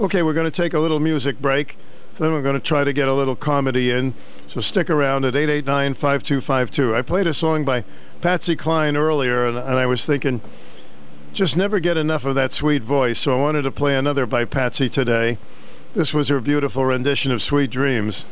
Okay, 0.00 0.22
we're 0.22 0.32
going 0.32 0.50
to 0.50 0.62
take 0.62 0.72
a 0.72 0.78
little 0.78 1.00
music 1.00 1.40
break. 1.40 1.76
Then 2.16 2.32
we're 2.32 2.42
going 2.42 2.54
to 2.54 2.60
try 2.60 2.82
to 2.82 2.92
get 2.94 3.08
a 3.08 3.14
little 3.14 3.36
comedy 3.36 3.90
in. 3.90 4.14
So 4.46 4.60
stick 4.60 4.88
around 4.88 5.24
at 5.26 5.36
889 5.36 5.94
5252. 5.94 6.96
I 6.96 7.02
played 7.02 7.26
a 7.26 7.34
song 7.34 7.64
by 7.64 7.84
Patsy 8.22 8.56
Cline 8.56 8.96
earlier, 8.96 9.46
and, 9.46 9.58
and 9.58 9.78
I 9.78 9.84
was 9.84 10.06
thinking, 10.06 10.40
just 11.34 11.56
never 11.56 11.78
get 11.78 11.98
enough 11.98 12.24
of 12.24 12.34
that 12.36 12.52
sweet 12.52 12.82
voice. 12.82 13.18
So 13.18 13.36
I 13.36 13.40
wanted 13.40 13.62
to 13.62 13.70
play 13.70 13.96
another 13.96 14.24
by 14.24 14.46
Patsy 14.46 14.88
today. 14.88 15.36
This 15.94 16.14
was 16.14 16.28
her 16.28 16.40
beautiful 16.40 16.86
rendition 16.86 17.32
of 17.32 17.42
Sweet 17.42 17.70
Dreams. 17.70 18.24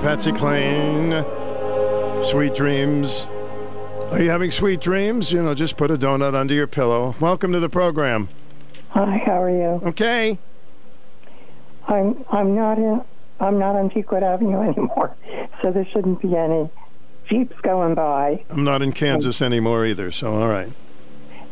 Patsy 0.00 0.30
Cline. 0.30 1.24
Sweet 2.22 2.54
dreams. 2.54 3.26
Are 4.12 4.22
you 4.22 4.30
having 4.30 4.52
sweet 4.52 4.80
dreams? 4.80 5.32
You 5.32 5.42
know, 5.42 5.54
just 5.54 5.76
put 5.76 5.90
a 5.90 5.98
donut 5.98 6.34
under 6.34 6.54
your 6.54 6.68
pillow. 6.68 7.16
Welcome 7.18 7.52
to 7.52 7.60
the 7.60 7.68
program. 7.68 8.28
Hi, 8.90 9.20
how 9.26 9.42
are 9.42 9.50
you? 9.50 9.88
Okay. 9.88 10.38
I'm 11.86 12.24
I'm 12.30 12.54
not 12.54 12.78
in 12.78 13.02
I'm 13.40 13.58
not 13.58 13.74
on 13.76 13.90
Pequot 13.90 14.22
Avenue 14.22 14.62
anymore, 14.70 15.16
so 15.62 15.72
there 15.72 15.86
shouldn't 15.92 16.22
be 16.22 16.36
any 16.36 16.70
jeeps 17.28 17.56
going 17.62 17.94
by. 17.94 18.44
I'm 18.50 18.64
not 18.64 18.82
in 18.82 18.92
Kansas 18.92 19.42
anymore 19.42 19.84
either, 19.84 20.12
so 20.12 20.34
all 20.34 20.48
right. 20.48 20.72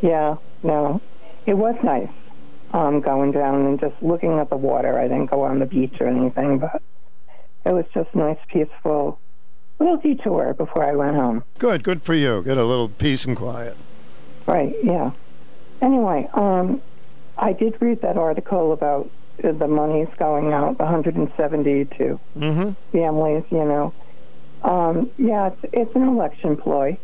Yeah, 0.02 0.36
no, 0.62 1.00
it 1.46 1.54
was 1.54 1.74
nice 1.82 2.10
um, 2.72 3.00
going 3.00 3.32
down 3.32 3.66
and 3.66 3.80
just 3.80 4.00
looking 4.02 4.38
at 4.38 4.50
the 4.50 4.56
water. 4.56 4.98
I 4.98 5.08
didn't 5.08 5.30
go 5.30 5.42
on 5.42 5.58
the 5.58 5.66
beach 5.66 6.00
or 6.00 6.06
anything, 6.06 6.58
but 6.58 6.82
it 7.66 7.72
was 7.72 7.84
just 7.92 8.14
nice, 8.14 8.38
peaceful 8.48 9.18
little 9.78 9.98
detour 9.98 10.54
before 10.54 10.84
I 10.84 10.94
went 10.94 11.16
home. 11.16 11.44
Good, 11.58 11.82
good 11.84 12.02
for 12.02 12.14
you. 12.14 12.42
Get 12.42 12.56
a 12.56 12.64
little 12.64 12.88
peace 12.88 13.24
and 13.26 13.36
quiet. 13.36 13.76
Right, 14.46 14.74
yeah. 14.82 15.10
Anyway, 15.82 16.28
um, 16.32 16.80
I 17.36 17.52
did 17.52 17.76
read 17.82 18.00
that 18.00 18.16
article 18.16 18.72
about 18.72 19.10
the 19.42 19.68
money's 19.68 20.08
going 20.18 20.52
out, 20.54 20.78
170 20.78 21.84
to 21.98 22.20
Mm-hmm. 22.38 22.70
families, 22.92 23.44
you 23.50 23.64
know. 23.64 23.92
Um, 24.62 25.10
yeah, 25.18 25.48
it's, 25.48 25.60
it's 25.74 25.94
an 25.94 26.04
election 26.08 26.56
ploy 26.56 26.96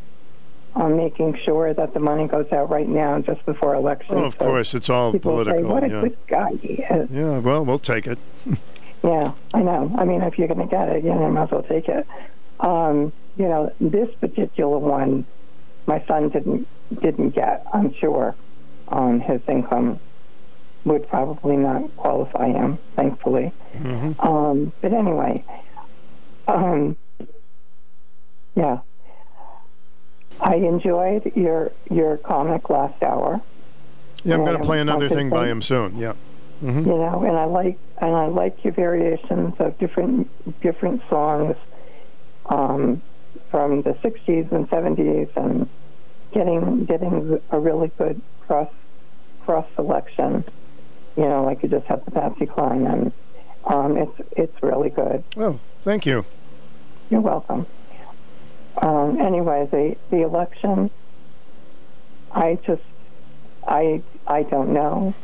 on 0.74 0.96
making 0.96 1.36
sure 1.44 1.74
that 1.74 1.92
the 1.92 2.00
money 2.00 2.26
goes 2.26 2.50
out 2.50 2.70
right 2.70 2.88
now, 2.88 3.20
just 3.20 3.44
before 3.44 3.74
election. 3.74 4.14
Oh, 4.14 4.24
of 4.24 4.32
So 4.38 4.46
course, 4.46 4.72
it's 4.74 4.88
all 4.88 5.12
political. 5.18 5.60
Say, 5.60 5.66
what 5.68 5.84
a 5.84 5.88
yeah. 5.88 6.00
good 6.00 6.16
guy 6.26 6.50
he 6.62 6.72
is. 6.82 7.10
yeah, 7.10 7.38
well, 7.38 7.66
we'll 7.66 7.78
take 7.78 8.06
it. 8.06 8.18
Yeah, 9.04 9.32
I 9.52 9.60
know. 9.62 9.94
I 9.98 10.04
mean, 10.04 10.22
if 10.22 10.38
you're 10.38 10.48
going 10.48 10.60
to 10.60 10.66
get 10.66 10.88
it, 10.88 11.02
you 11.04 11.10
know, 11.10 11.28
might 11.30 11.44
as 11.44 11.50
well 11.50 11.62
take 11.62 11.88
it. 11.88 12.06
Um, 12.60 13.12
you 13.36 13.48
know, 13.48 13.70
this 13.80 14.08
particular 14.20 14.78
one, 14.78 15.26
my 15.86 16.04
son 16.08 16.28
didn't 16.28 16.68
didn't 17.02 17.30
get. 17.34 17.64
I'm 17.72 17.92
sure 18.00 18.36
um, 18.88 19.20
his 19.20 19.40
income 19.48 19.98
would 20.84 21.08
probably 21.08 21.56
not 21.56 21.94
qualify 21.96 22.48
him. 22.48 22.78
Thankfully, 22.96 23.52
Mm-hmm. 23.74 24.20
um, 24.20 24.72
but 24.82 24.92
anyway, 24.92 25.44
um, 26.46 26.96
yeah. 28.54 28.80
I 30.40 30.56
enjoyed 30.56 31.32
your 31.36 31.72
your 31.90 32.18
comic 32.18 32.68
last 32.68 33.02
hour. 33.02 33.40
Yeah, 34.24 34.34
I'm 34.36 34.44
going 34.44 34.58
to 34.58 34.64
play 34.64 34.80
another 34.80 35.08
thing 35.08 35.30
by 35.30 35.48
him 35.48 35.62
soon. 35.62 35.96
Yeah. 35.96 36.12
hmm 36.60 36.78
You 36.80 36.96
know, 36.98 37.24
and 37.26 37.36
I 37.36 37.44
like 37.46 37.78
and 38.02 38.16
I 38.16 38.26
like 38.26 38.64
your 38.64 38.74
variations 38.74 39.54
of 39.60 39.78
different 39.78 40.28
different 40.60 41.00
songs 41.08 41.54
um, 42.46 43.00
from 43.50 43.82
the 43.82 43.92
'60s 44.04 44.50
and 44.52 44.68
'70s, 44.68 45.30
and 45.36 45.68
getting 46.34 46.84
getting 46.84 47.40
a 47.50 47.60
really 47.60 47.92
good 47.96 48.20
cross 48.40 48.70
cross 49.44 49.66
selection. 49.76 50.44
You 51.16 51.24
know, 51.24 51.44
like 51.44 51.62
you 51.62 51.68
just 51.68 51.86
have 51.86 52.04
the 52.04 52.10
Patsy 52.10 52.46
Cline, 52.46 52.86
and 52.86 53.12
um, 53.64 53.96
it's 53.96 54.28
it's 54.32 54.62
really 54.62 54.90
good. 54.90 55.22
Oh, 55.36 55.60
thank 55.82 56.04
you. 56.04 56.26
You're 57.08 57.20
welcome. 57.20 57.66
Um, 58.82 59.20
anyway, 59.20 59.68
the 59.70 59.94
the 60.10 60.22
election, 60.22 60.90
I 62.32 62.58
just, 62.66 62.82
I 63.68 64.02
I 64.26 64.42
don't 64.42 64.72
know. 64.72 65.14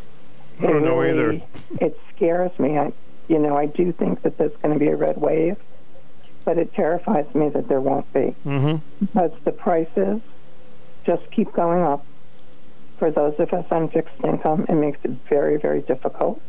I 0.61 0.67
don't 0.67 0.85
know 0.85 0.99
really- 0.99 1.37
either. 1.39 1.43
It 1.87 1.99
scares 2.15 2.57
me. 2.59 2.79
I, 2.79 2.93
you 3.29 3.39
know, 3.39 3.57
I 3.57 3.67
do 3.67 3.93
think 3.93 4.23
that 4.23 4.39
there's 4.39 4.57
going 4.63 4.75
to 4.75 4.81
be 4.81 4.89
a 4.89 4.97
red 4.97 5.19
wave, 5.19 5.57
but 6.45 6.59
it 6.59 6.73
terrifies 6.75 7.27
me 7.35 7.49
that 7.51 7.69
there 7.69 7.81
won't 7.81 8.11
be 8.13 8.35
Mm-hmm. 8.47 9.05
because 9.05 9.33
the 9.45 9.53
prices 9.53 10.21
just 11.05 11.31
keep 11.31 11.53
going 11.53 11.83
up. 11.83 12.05
For 12.99 13.11
those 13.13 13.35
of 13.39 13.53
us 13.53 13.65
on 13.71 13.89
fixed 13.91 14.15
income, 14.25 14.67
it 14.69 14.75
makes 14.75 14.99
it 15.05 15.13
very, 15.29 15.57
very 15.57 15.83
difficult. 15.83 16.41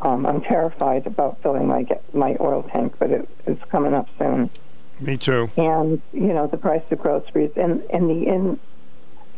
Um, 0.00 0.26
I'm 0.26 0.40
terrified 0.40 1.06
about 1.06 1.40
filling 1.42 1.68
my 1.68 1.84
get, 1.84 2.02
my 2.14 2.36
oil 2.40 2.64
tank, 2.64 2.94
but 2.98 3.10
it, 3.10 3.28
it's 3.46 3.62
coming 3.70 3.94
up 3.94 4.08
soon. 4.18 4.50
Me 4.98 5.16
too. 5.16 5.50
And 5.56 6.02
you 6.12 6.32
know 6.32 6.48
the 6.48 6.56
price 6.56 6.82
of 6.90 6.98
groceries, 6.98 7.52
and 7.56 7.82
and 7.90 8.10
the 8.10 8.26
in 8.26 8.58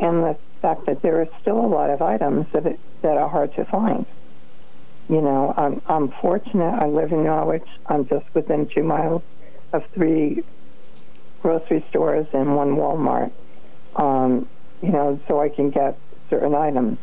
and 0.00 0.22
the 0.24 0.36
fact 0.64 0.86
that 0.86 1.02
there 1.02 1.20
are 1.20 1.28
still 1.42 1.60
a 1.60 1.70
lot 1.78 1.90
of 1.90 2.00
items 2.00 2.46
that 2.54 2.64
it, 2.64 2.80
that 3.02 3.18
are 3.18 3.28
hard 3.28 3.54
to 3.54 3.66
find. 3.66 4.06
You 5.10 5.20
know, 5.20 5.52
I'm 5.54 5.82
I'm 5.86 6.10
fortunate. 6.22 6.74
I 6.82 6.86
live 6.86 7.12
in 7.12 7.22
Norwich. 7.22 7.68
I'm 7.86 8.08
just 8.08 8.24
within 8.32 8.66
two 8.74 8.82
miles 8.82 9.22
of 9.74 9.82
three 9.94 10.42
grocery 11.42 11.84
stores 11.90 12.26
and 12.32 12.56
one 12.56 12.76
Walmart. 12.76 13.30
Um, 13.96 14.48
you 14.82 14.90
know, 14.90 15.20
so 15.28 15.38
I 15.38 15.50
can 15.50 15.68
get 15.68 15.98
certain 16.30 16.54
items. 16.54 16.96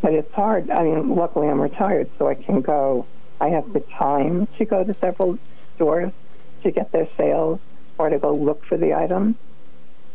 But 0.00 0.12
it's 0.14 0.32
hard. 0.32 0.70
I 0.70 0.84
mean, 0.84 1.16
luckily 1.16 1.48
I'm 1.48 1.60
retired, 1.60 2.08
so 2.16 2.28
I 2.28 2.34
can 2.34 2.60
go. 2.60 3.06
I 3.40 3.48
have 3.48 3.72
the 3.72 3.82
time 3.98 4.46
to 4.58 4.64
go 4.64 4.84
to 4.84 4.94
several 5.02 5.36
stores 5.74 6.12
to 6.62 6.70
get 6.70 6.92
their 6.92 7.08
sales 7.16 7.58
or 7.98 8.08
to 8.08 8.18
go 8.20 8.36
look 8.36 8.64
for 8.68 8.78
the 8.78 8.94
item. 8.94 9.36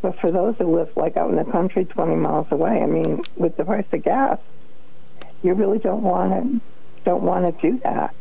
But 0.02 0.20
for 0.20 0.32
those 0.32 0.56
who 0.58 0.76
live 0.76 0.90
like 0.96 1.16
out 1.16 1.30
in 1.30 1.36
the 1.36 1.44
country, 1.46 1.86
20 1.86 2.16
miles 2.16 2.48
away, 2.52 2.82
I 2.82 2.86
mean, 2.88 3.22
with 3.36 3.56
the 3.56 3.66
price 3.66 3.86
of 3.92 4.04
gas, 4.04 4.40
you 5.44 5.54
really 5.54 5.80
don't 5.80 6.02
want 6.02 6.32
to 6.32 6.62
don't 7.04 7.24
want 7.24 7.60
to 7.60 7.72
do 7.72 7.80
that. 7.84 8.14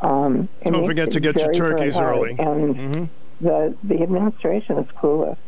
Um, 0.00 0.48
Don't 0.64 0.86
forget 0.86 1.10
to 1.12 1.20
get 1.20 1.36
your 1.36 1.52
very, 1.52 1.58
very 1.58 1.70
turkeys 1.76 1.98
early. 1.98 2.30
And 2.38 2.76
Mm-hmm. 2.76 3.04
the 3.44 3.74
the 3.82 4.02
administration 4.02 4.78
is 4.78 4.86
clueless. 4.96 5.38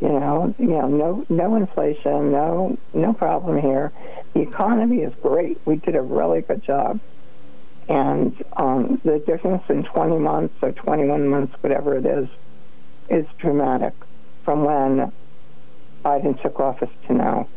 You 0.00 0.08
know, 0.08 0.54
you 0.58 0.66
know, 0.66 0.86
no 0.88 1.24
no 1.30 1.56
inflation, 1.56 2.30
no 2.32 2.76
no 2.92 3.12
problem 3.14 3.58
here. 3.60 3.90
The 4.34 4.40
economy 4.42 4.98
is 4.98 5.14
great. 5.22 5.58
We 5.64 5.76
did 5.76 5.96
a 5.96 6.02
really 6.02 6.42
good 6.42 6.62
job, 6.62 7.00
and 7.88 8.34
um, 8.56 9.00
the 9.04 9.18
difference 9.20 9.62
in 9.70 9.84
20 9.84 10.18
months 10.18 10.54
or 10.60 10.72
21 10.72 11.26
months, 11.28 11.54
whatever 11.62 11.96
it 11.96 12.04
is, 12.04 12.28
is 13.08 13.24
dramatic 13.38 13.94
from 14.44 14.64
when 14.64 15.12
Biden 16.04 16.40
took 16.42 16.60
office 16.60 16.90
to 17.06 17.14
now. 17.14 17.48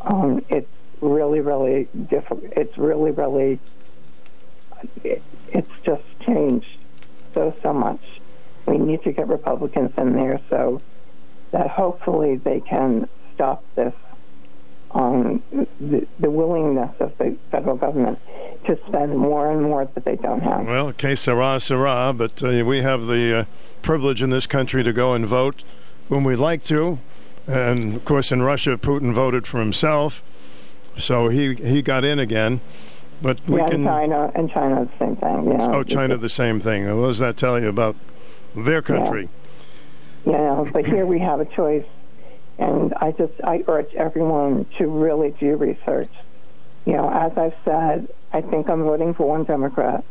Um, 0.00 0.44
it's 0.48 0.68
really, 1.00 1.40
really 1.40 1.88
difficult. 2.08 2.44
It's 2.56 2.76
really, 2.76 3.12
really. 3.12 3.60
It, 5.04 5.22
it's 5.48 5.70
just 5.84 6.02
changed 6.26 6.78
so 7.34 7.54
so 7.62 7.72
much. 7.72 8.00
We 8.66 8.78
need 8.78 9.02
to 9.04 9.12
get 9.12 9.28
Republicans 9.28 9.92
in 9.96 10.14
there 10.14 10.40
so 10.50 10.80
that 11.52 11.68
hopefully 11.68 12.36
they 12.36 12.60
can 12.60 13.08
stop 13.34 13.64
this 13.74 13.94
um, 14.94 15.42
the, 15.80 16.06
the 16.18 16.30
willingness 16.30 16.94
of 17.00 17.16
the 17.18 17.36
federal 17.50 17.76
government 17.76 18.18
to 18.66 18.78
spend 18.88 19.16
more 19.16 19.50
and 19.50 19.62
more 19.62 19.86
that 19.86 20.04
they 20.04 20.16
don't 20.16 20.40
have. 20.40 20.66
Well, 20.66 20.88
okay, 20.88 21.14
Sarah, 21.14 21.58
Sarah, 21.60 22.12
but 22.14 22.42
uh, 22.42 22.64
we 22.64 22.82
have 22.82 23.06
the 23.06 23.38
uh, 23.38 23.44
privilege 23.80 24.22
in 24.22 24.30
this 24.30 24.46
country 24.46 24.84
to 24.84 24.92
go 24.92 25.14
and 25.14 25.26
vote 25.26 25.64
when 26.08 26.24
we'd 26.24 26.36
like 26.36 26.62
to. 26.64 26.98
And 27.46 27.96
of 27.96 28.04
course, 28.04 28.30
in 28.30 28.42
Russia, 28.42 28.76
Putin 28.78 29.12
voted 29.12 29.46
for 29.46 29.58
himself, 29.58 30.22
so 30.96 31.28
he 31.28 31.54
he 31.54 31.82
got 31.82 32.04
in 32.04 32.18
again. 32.18 32.60
But 33.20 33.38
we 33.48 33.58
yeah, 33.58 33.68
can. 33.68 33.86
and 33.86 33.86
China 33.86 34.32
and 34.34 34.50
China 34.50 34.84
the 34.84 34.98
same 34.98 35.16
thing. 35.16 35.58
Know, 35.58 35.70
Oh, 35.72 35.82
China, 35.84 36.16
the 36.16 36.28
same 36.28 36.60
thing. 36.60 36.84
What 37.00 37.06
does 37.08 37.18
that 37.18 37.36
tell 37.36 37.60
you 37.60 37.68
about 37.68 37.96
their 38.54 38.82
country? 38.82 39.28
Yeah, 40.24 40.36
know, 40.36 40.68
but 40.72 40.86
here 40.86 41.04
we 41.06 41.18
have 41.18 41.40
a 41.40 41.44
choice, 41.44 41.86
and 42.58 42.94
I 42.94 43.12
just 43.12 43.32
I 43.42 43.64
urge 43.66 43.92
everyone 43.94 44.66
to 44.78 44.86
really 44.86 45.30
do 45.40 45.56
research. 45.56 46.12
You 46.84 46.94
know, 46.94 47.08
as 47.10 47.36
I've 47.36 47.54
said, 47.64 48.08
I 48.32 48.40
think 48.40 48.68
I'm 48.70 48.82
voting 48.82 49.14
for 49.14 49.28
one 49.28 49.44
Democrat 49.44 50.04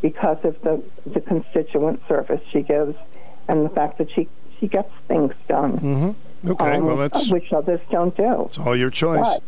because 0.00 0.38
of 0.44 0.60
the 0.62 0.82
the 1.06 1.20
constituent 1.20 2.00
service 2.08 2.40
she 2.52 2.62
gives, 2.62 2.96
and 3.48 3.64
the 3.64 3.70
fact 3.70 3.98
that 3.98 4.10
she 4.12 4.28
she 4.64 4.68
gets 4.68 4.90
things 5.08 5.32
done. 5.48 5.72
Mm-hmm. 5.78 6.50
Okay, 6.50 6.76
um, 6.76 6.84
well, 6.84 6.96
that's 6.96 7.30
which 7.30 7.52
others 7.52 7.80
don't 7.90 8.16
do. 8.16 8.44
it's 8.46 8.58
all 8.58 8.76
your 8.76 8.90
choice. 8.90 9.20
But, 9.20 9.42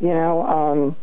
you 0.00 0.08
know, 0.14 0.94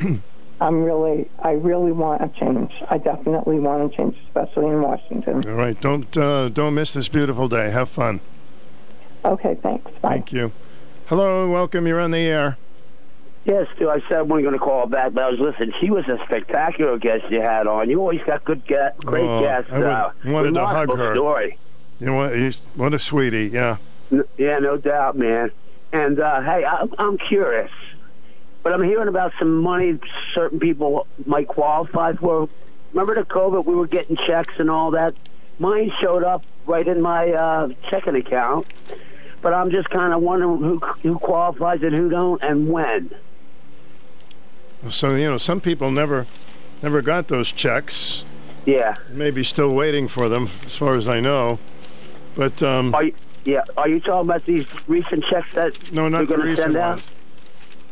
um, 0.00 0.22
I'm 0.60 0.82
really, 0.82 1.28
I 1.40 1.52
really 1.52 1.92
want 1.92 2.22
a 2.22 2.28
change. 2.40 2.72
I 2.88 2.98
definitely 2.98 3.58
want 3.58 3.92
a 3.92 3.96
change, 3.96 4.16
especially 4.26 4.66
in 4.66 4.80
Washington. 4.82 5.48
All 5.48 5.54
right, 5.56 5.80
don't 5.80 6.16
uh, 6.16 6.48
don't 6.48 6.74
miss 6.74 6.92
this 6.92 7.08
beautiful 7.08 7.48
day. 7.48 7.70
Have 7.70 7.88
fun. 7.88 8.20
Okay, 9.24 9.56
thanks. 9.62 9.90
Bye. 10.00 10.10
Thank 10.10 10.32
you. 10.32 10.52
Hello, 11.06 11.50
welcome. 11.50 11.86
You're 11.86 12.00
on 12.00 12.10
the 12.12 12.18
air. 12.18 12.56
Yes, 13.44 13.66
Stu. 13.76 13.90
I 13.90 14.00
said 14.08 14.18
I 14.18 14.22
wasn't 14.22 14.44
going 14.44 14.52
to 14.54 14.58
call 14.58 14.86
back, 14.86 15.12
but 15.12 15.24
I 15.24 15.30
was 15.30 15.38
listening. 15.38 15.72
She 15.80 15.90
was 15.90 16.06
a 16.08 16.18
spectacular 16.24 16.96
guest 16.98 17.24
you 17.30 17.42
had 17.42 17.66
on. 17.66 17.90
You 17.90 18.00
always 18.00 18.22
got 18.26 18.44
good 18.44 18.66
guests, 18.66 19.00
great 19.04 19.24
Oh, 19.28 19.40
guests. 19.42 19.70
I 19.70 19.78
would- 19.78 19.86
uh, 19.86 20.10
wanted 20.26 20.54
to 20.54 20.66
hug 20.66 20.96
her. 20.96 21.14
Story. 21.14 21.58
You 22.00 22.06
know 22.06 22.14
what? 22.14 22.36
He's, 22.36 22.62
what 22.74 22.94
a 22.94 22.98
sweetie. 22.98 23.48
Yeah. 23.52 23.76
Yeah, 24.36 24.58
no 24.58 24.76
doubt, 24.76 25.16
man. 25.16 25.50
And 25.92 26.20
uh, 26.20 26.42
hey, 26.42 26.64
I, 26.64 26.86
I'm 26.98 27.18
curious, 27.18 27.70
but 28.62 28.72
I'm 28.72 28.82
hearing 28.82 29.08
about 29.08 29.32
some 29.38 29.62
money 29.62 29.98
certain 30.34 30.58
people 30.58 31.06
might 31.24 31.48
qualify 31.48 32.14
for. 32.14 32.48
Remember 32.92 33.14
the 33.14 33.22
COVID? 33.28 33.64
We 33.64 33.74
were 33.74 33.86
getting 33.86 34.16
checks 34.16 34.54
and 34.58 34.70
all 34.70 34.90
that. 34.92 35.14
Mine 35.58 35.92
showed 36.00 36.24
up 36.24 36.44
right 36.66 36.86
in 36.86 37.00
my 37.00 37.30
uh, 37.32 37.68
checking 37.88 38.16
account, 38.16 38.66
but 39.40 39.54
I'm 39.54 39.70
just 39.70 39.88
kind 39.90 40.12
of 40.12 40.20
wondering 40.20 40.58
who 40.58 40.78
who 40.78 41.18
qualifies 41.18 41.82
and 41.82 41.94
who 41.94 42.08
don't, 42.08 42.42
and 42.42 42.68
when. 42.68 43.14
So 44.90 45.14
you 45.14 45.30
know, 45.30 45.38
some 45.38 45.60
people 45.60 45.90
never 45.90 46.26
never 46.82 47.02
got 47.02 47.28
those 47.28 47.52
checks. 47.52 48.24
Yeah. 48.66 48.96
Maybe 49.10 49.44
still 49.44 49.74
waiting 49.74 50.08
for 50.08 50.28
them, 50.28 50.48
as 50.66 50.74
far 50.74 50.96
as 50.96 51.06
I 51.06 51.20
know. 51.20 51.58
But 52.34 52.62
um, 52.62 52.94
Are 52.94 53.04
you, 53.04 53.14
yeah, 53.44 53.62
are 53.76 53.88
you 53.88 54.00
talking 54.00 54.28
about 54.28 54.44
these 54.44 54.66
recent 54.88 55.24
checks 55.24 55.54
that 55.54 55.92
no, 55.92 56.08
not 56.08 56.20
the 56.20 56.26
going 56.26 56.40
to 56.40 56.46
recent 56.46 56.64
send 56.72 56.76
out? 56.76 56.90
ones. 56.90 57.10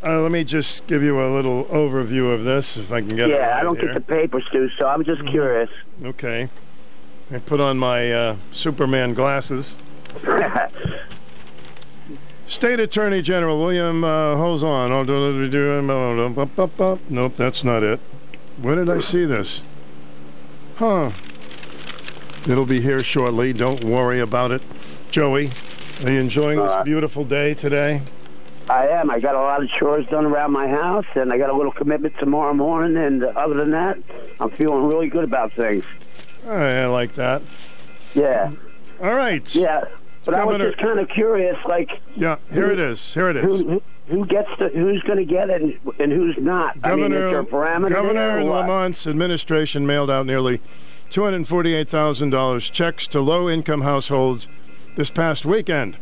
Uh, 0.04 0.20
let 0.20 0.32
me 0.32 0.42
just 0.42 0.84
give 0.88 1.02
you 1.02 1.20
a 1.20 1.30
little 1.32 1.64
overview 1.66 2.34
of 2.34 2.42
this, 2.42 2.76
if 2.76 2.90
I 2.90 3.00
can 3.00 3.10
get 3.10 3.30
it. 3.30 3.34
Yeah, 3.34 3.56
I 3.58 3.62
don't 3.62 3.78
here. 3.78 3.92
get 3.92 3.94
the 3.94 4.00
papers, 4.00 4.44
Stu, 4.48 4.68
so 4.76 4.88
I'm 4.88 5.04
just 5.04 5.24
curious. 5.26 5.70
Okay. 6.02 6.48
I 7.30 7.38
put 7.38 7.60
on 7.60 7.78
my 7.78 8.12
uh, 8.12 8.36
Superman 8.50 9.14
glasses. 9.14 9.76
State 12.48 12.80
Attorney 12.80 13.22
General 13.22 13.58
William 13.60 14.02
uh, 14.02 14.34
up. 16.80 17.00
Nope, 17.08 17.36
that's 17.36 17.64
not 17.64 17.82
it. 17.82 18.00
Where 18.60 18.74
did 18.74 18.90
I 18.90 19.00
see 19.00 19.24
this? 19.24 19.62
Huh. 20.76 21.12
It'll 22.48 22.66
be 22.66 22.80
here 22.80 23.02
shortly. 23.04 23.52
Don't 23.52 23.84
worry 23.84 24.18
about 24.20 24.50
it. 24.50 24.62
Joey, 25.10 25.52
are 26.02 26.10
you 26.10 26.18
enjoying 26.20 26.58
this 26.58 26.72
Uh, 26.72 26.82
beautiful 26.82 27.24
day 27.24 27.54
today? 27.54 28.02
I 28.68 28.86
am. 28.88 29.10
I 29.10 29.20
got 29.20 29.34
a 29.34 29.40
lot 29.40 29.62
of 29.62 29.68
chores 29.70 30.06
done 30.06 30.24
around 30.24 30.52
my 30.52 30.66
house, 30.66 31.04
and 31.14 31.32
I 31.32 31.38
got 31.38 31.50
a 31.50 31.54
little 31.54 31.72
commitment 31.72 32.14
tomorrow 32.18 32.54
morning. 32.54 32.96
And 32.96 33.22
other 33.22 33.54
than 33.54 33.70
that, 33.72 33.98
I'm 34.40 34.50
feeling 34.50 34.86
really 34.86 35.08
good 35.08 35.24
about 35.24 35.52
things. 35.52 35.84
I, 36.48 36.86
like 36.86 37.14
that. 37.14 37.42
Yeah. 38.14 38.50
All 39.00 39.14
right. 39.14 39.54
Yeah. 39.54 39.84
But 40.24 40.34
I 40.34 40.44
was 40.44 40.58
just 40.58 40.78
kind 40.78 40.98
of 40.98 41.08
curious, 41.08 41.56
like. 41.66 41.90
Yeah, 42.16 42.36
here 42.52 42.70
it 42.70 42.78
is. 42.78 43.14
Here 43.14 43.28
it 43.28 43.36
is. 43.36 43.42
Who, 43.42 43.56
who, 43.68 43.82
who 44.08 44.26
gets 44.26 44.48
the? 44.58 44.68
Who's 44.68 45.02
going 45.02 45.18
to 45.18 45.24
get 45.24 45.50
it, 45.50 45.62
and, 45.62 45.78
and 45.98 46.12
who's 46.12 46.36
not? 46.38 46.76
I 46.84 46.94
mean, 46.94 47.12
is 47.12 47.18
there 47.18 47.40
a 47.40 47.44
parameter 47.44 47.90
Governor? 47.90 48.44
Lamont's 48.44 49.06
administration 49.06 49.86
mailed 49.86 50.10
out 50.10 50.26
nearly 50.26 50.60
$248,000 51.12 52.72
checks 52.72 53.06
to 53.08 53.20
low 53.20 53.48
income 53.48 53.82
households 53.82 54.48
this 54.96 55.10
past 55.10 55.44
weekend. 55.44 55.98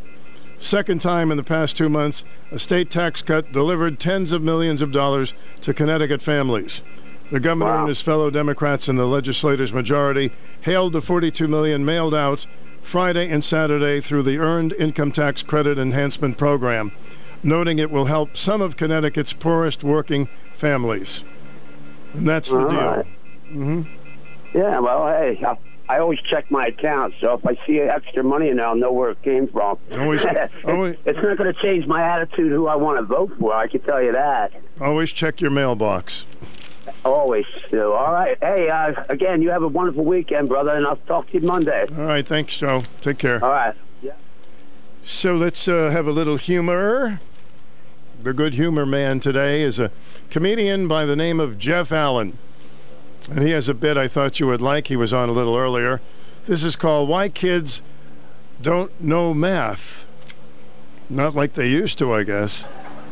Second 0.59 1.01
time 1.01 1.31
in 1.31 1.37
the 1.37 1.43
past 1.43 1.77
two 1.77 1.89
months, 1.89 2.23
a 2.51 2.59
state 2.59 2.91
tax 2.91 3.23
cut 3.23 3.51
delivered 3.53 3.99
tens 3.99 4.31
of 4.31 4.43
millions 4.43 4.81
of 4.83 4.93
dollars 4.93 5.33
to 5.63 5.73
Connecticut 5.75 6.21
families. 6.21 6.83
The 7.31 7.41
governor 7.41 7.79
and 7.79 7.89
his 7.89 8.01
fellow 8.01 8.29
Democrats 8.31 8.89
in 8.89 8.97
the 8.97 9.07
legislature's 9.07 9.73
majority 9.73 10.33
hailed 10.63 10.93
the 10.93 11.01
42 11.01 11.49
million 11.49 11.85
mailed 11.85 12.15
out 12.15 12.47
Friday 12.83 13.29
and 13.31 13.43
Saturday 13.43 14.01
through 14.01 14.25
the 14.25 14.39
Earned 14.39 14.73
Income 14.75 15.13
Tax 15.13 15.43
Credit 15.43 15.79
Enhancement 15.79 16.37
Program, 16.37 16.93
noting 17.43 17.79
it 17.79 17.91
will 17.91 18.07
help 18.07 18.37
some 18.37 18.61
of 18.61 18.77
Connecticut's 18.77 19.33
poorest 19.33 19.83
working 19.85 20.29
families. 20.55 21.23
And 22.13 22.29
that's 22.29 22.51
the 22.51 22.59
All 22.59 22.69
deal. 22.69 22.81
right. 22.81 23.07
hmm 23.49 23.83
Yeah, 24.55 24.79
well, 24.81 25.07
hey, 25.09 25.43
I, 25.47 25.57
I 25.89 25.99
always 26.01 26.21
check 26.21 26.51
my 26.51 26.67
account, 26.67 27.15
so 27.21 27.35
if 27.35 27.47
I 27.47 27.57
see 27.67 27.79
extra 27.81 28.23
money 28.25 28.49
in 28.49 28.57
there, 28.57 28.67
I'll 28.67 28.75
know 28.77 28.93
where 28.93 29.11
it 29.11 29.23
came 29.23 29.49
from. 29.49 29.79
Always- 29.93 30.25
it's, 30.29 30.53
always- 30.65 30.97
it's 31.05 31.19
not 31.21 31.37
going 31.37 31.53
to 31.53 31.61
change 31.61 31.87
my 31.87 32.03
attitude 32.03 32.51
who 32.53 32.67
I 32.67 32.77
want 32.77 32.99
to 32.99 33.03
vote 33.05 33.33
for, 33.39 33.55
I 33.55 33.67
can 33.69 33.81
tell 33.81 34.03
you 34.03 34.13
that. 34.13 34.53
Always 34.81 35.13
check 35.13 35.41
your 35.41 35.51
mailbox. 35.51 36.25
Always 37.05 37.45
do. 37.71 37.93
All 37.93 38.13
right. 38.13 38.37
Hey, 38.41 38.69
uh, 38.69 39.05
again, 39.09 39.43
you 39.43 39.51
have 39.51 39.63
a 39.63 39.69
wonderful 39.69 40.05
weekend, 40.05 40.49
brother, 40.49 40.71
and 40.73 40.87
I'll 40.87 40.97
talk 40.97 41.29
to 41.29 41.35
you 41.35 41.47
Monday. 41.47 41.87
All 41.97 42.05
right, 42.05 42.27
thanks, 42.27 42.57
Joe. 42.57 42.83
Take 43.01 43.19
care. 43.19 43.43
All 43.45 43.51
right. 43.51 43.75
Yeah. 44.03 44.13
So 45.03 45.37
let's 45.37 45.69
uh, 45.69 45.91
have 45.91 46.07
a 46.07 46.11
little 46.13 46.37
humor. 46.37 47.21
The 48.23 48.33
good 48.33 48.55
humor 48.55 48.85
man 48.87 49.21
today 49.21 49.63
is 49.63 49.79
a 49.79 49.93
comedian 50.31 50.89
by 50.89 51.05
the 51.05 51.17
name 51.17 51.39
of 51.39 51.59
Jeff 51.59 51.93
Allen. 51.93 52.37
And 53.29 53.43
he 53.43 53.51
has 53.51 53.69
a 53.69 53.75
bit 53.75 53.97
I 53.97 54.09
thought 54.09 54.41
you 54.41 54.47
would 54.47 54.63
like. 54.63 54.87
He 54.87 54.97
was 54.97 55.13
on 55.13 55.29
a 55.29 55.33
little 55.33 55.57
earlier. 55.57 56.01
This 56.47 56.65
is 56.65 56.75
called 56.77 57.09
Why 57.09 57.29
Kids 57.29 57.83
Don't 58.63 58.99
Know 59.01 59.35
Math. 59.35 60.07
Not 61.09 61.35
like 61.35 61.55
they 61.55 61.69
used 61.69 61.99
to, 61.99 62.13
I 62.13 62.23
guess. 62.23 62.67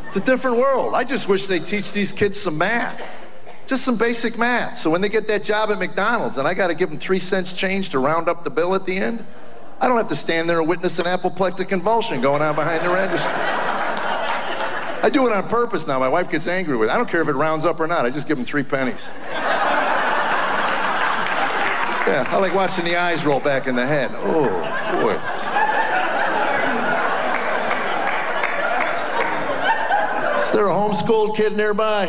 It's 0.07 0.17
a 0.17 0.21
different 0.21 0.57
world. 0.57 0.95
I 0.95 1.05
just 1.05 1.29
wish 1.29 1.47
they 1.47 1.59
teach 1.59 1.93
these 1.93 2.13
kids 2.13 2.41
some 2.41 2.57
math. 2.57 3.07
Just 3.67 3.85
some 3.85 3.97
basic 3.97 4.39
math. 4.39 4.79
So 4.79 4.89
when 4.89 5.03
they 5.03 5.11
get 5.11 5.29
that 5.29 5.43
job 5.43 5.71
at 5.71 5.79
McDonald's 5.79 6.39
and 6.39 6.49
I 6.49 6.55
got 6.55 6.69
to 6.69 6.75
give 6.75 6.89
them 6.89 6.99
three 6.99 7.19
cents 7.19 7.55
change 7.55 7.91
to 7.91 7.99
round 7.99 8.29
up 8.29 8.45
the 8.45 8.51
bill 8.51 8.75
at 8.75 8.87
the 8.87 8.97
end, 8.97 9.25
I 9.81 9.87
don't 9.87 9.99
have 9.99 10.09
to 10.09 10.17
stand 10.17 10.49
there 10.49 10.61
and 10.61 10.69
witness 10.69 10.99
an 10.99 11.07
apoplectic 11.07 11.69
convulsion 11.69 12.21
going 12.21 12.41
on 12.41 12.55
behind 12.55 12.85
the 12.85 12.91
register. 12.91 13.29
I 15.01 15.11
do 15.13 15.27
it 15.27 15.33
on 15.33 15.49
purpose 15.49 15.87
now. 15.87 15.99
My 15.99 16.09
wife 16.09 16.31
gets 16.31 16.47
angry 16.47 16.77
with 16.77 16.89
it. 16.89 16.93
I 16.93 16.97
don't 16.97 17.09
care 17.09 17.23
if 17.23 17.29
it 17.29 17.35
rounds 17.35 17.65
up 17.65 17.79
or 17.79 17.87
not. 17.87 18.07
I 18.07 18.11
just 18.11 18.27
give 18.27 18.37
them 18.37 18.47
three 18.47 18.65
pennies. 18.65 19.11
Yeah, 22.09 22.25
I 22.27 22.39
like 22.39 22.55
watching 22.55 22.87
the 22.87 22.97
eyes 22.97 23.27
roll 23.27 23.39
back 23.39 23.67
in 23.67 23.77
the 23.77 23.87
head. 23.87 24.11
Oh, 24.15 24.49
boy. 24.95 25.13
Is 30.41 30.51
there 30.53 30.69
a 30.69 30.73
homeschooled 30.73 31.37
kid 31.37 31.55
nearby? 31.55 32.07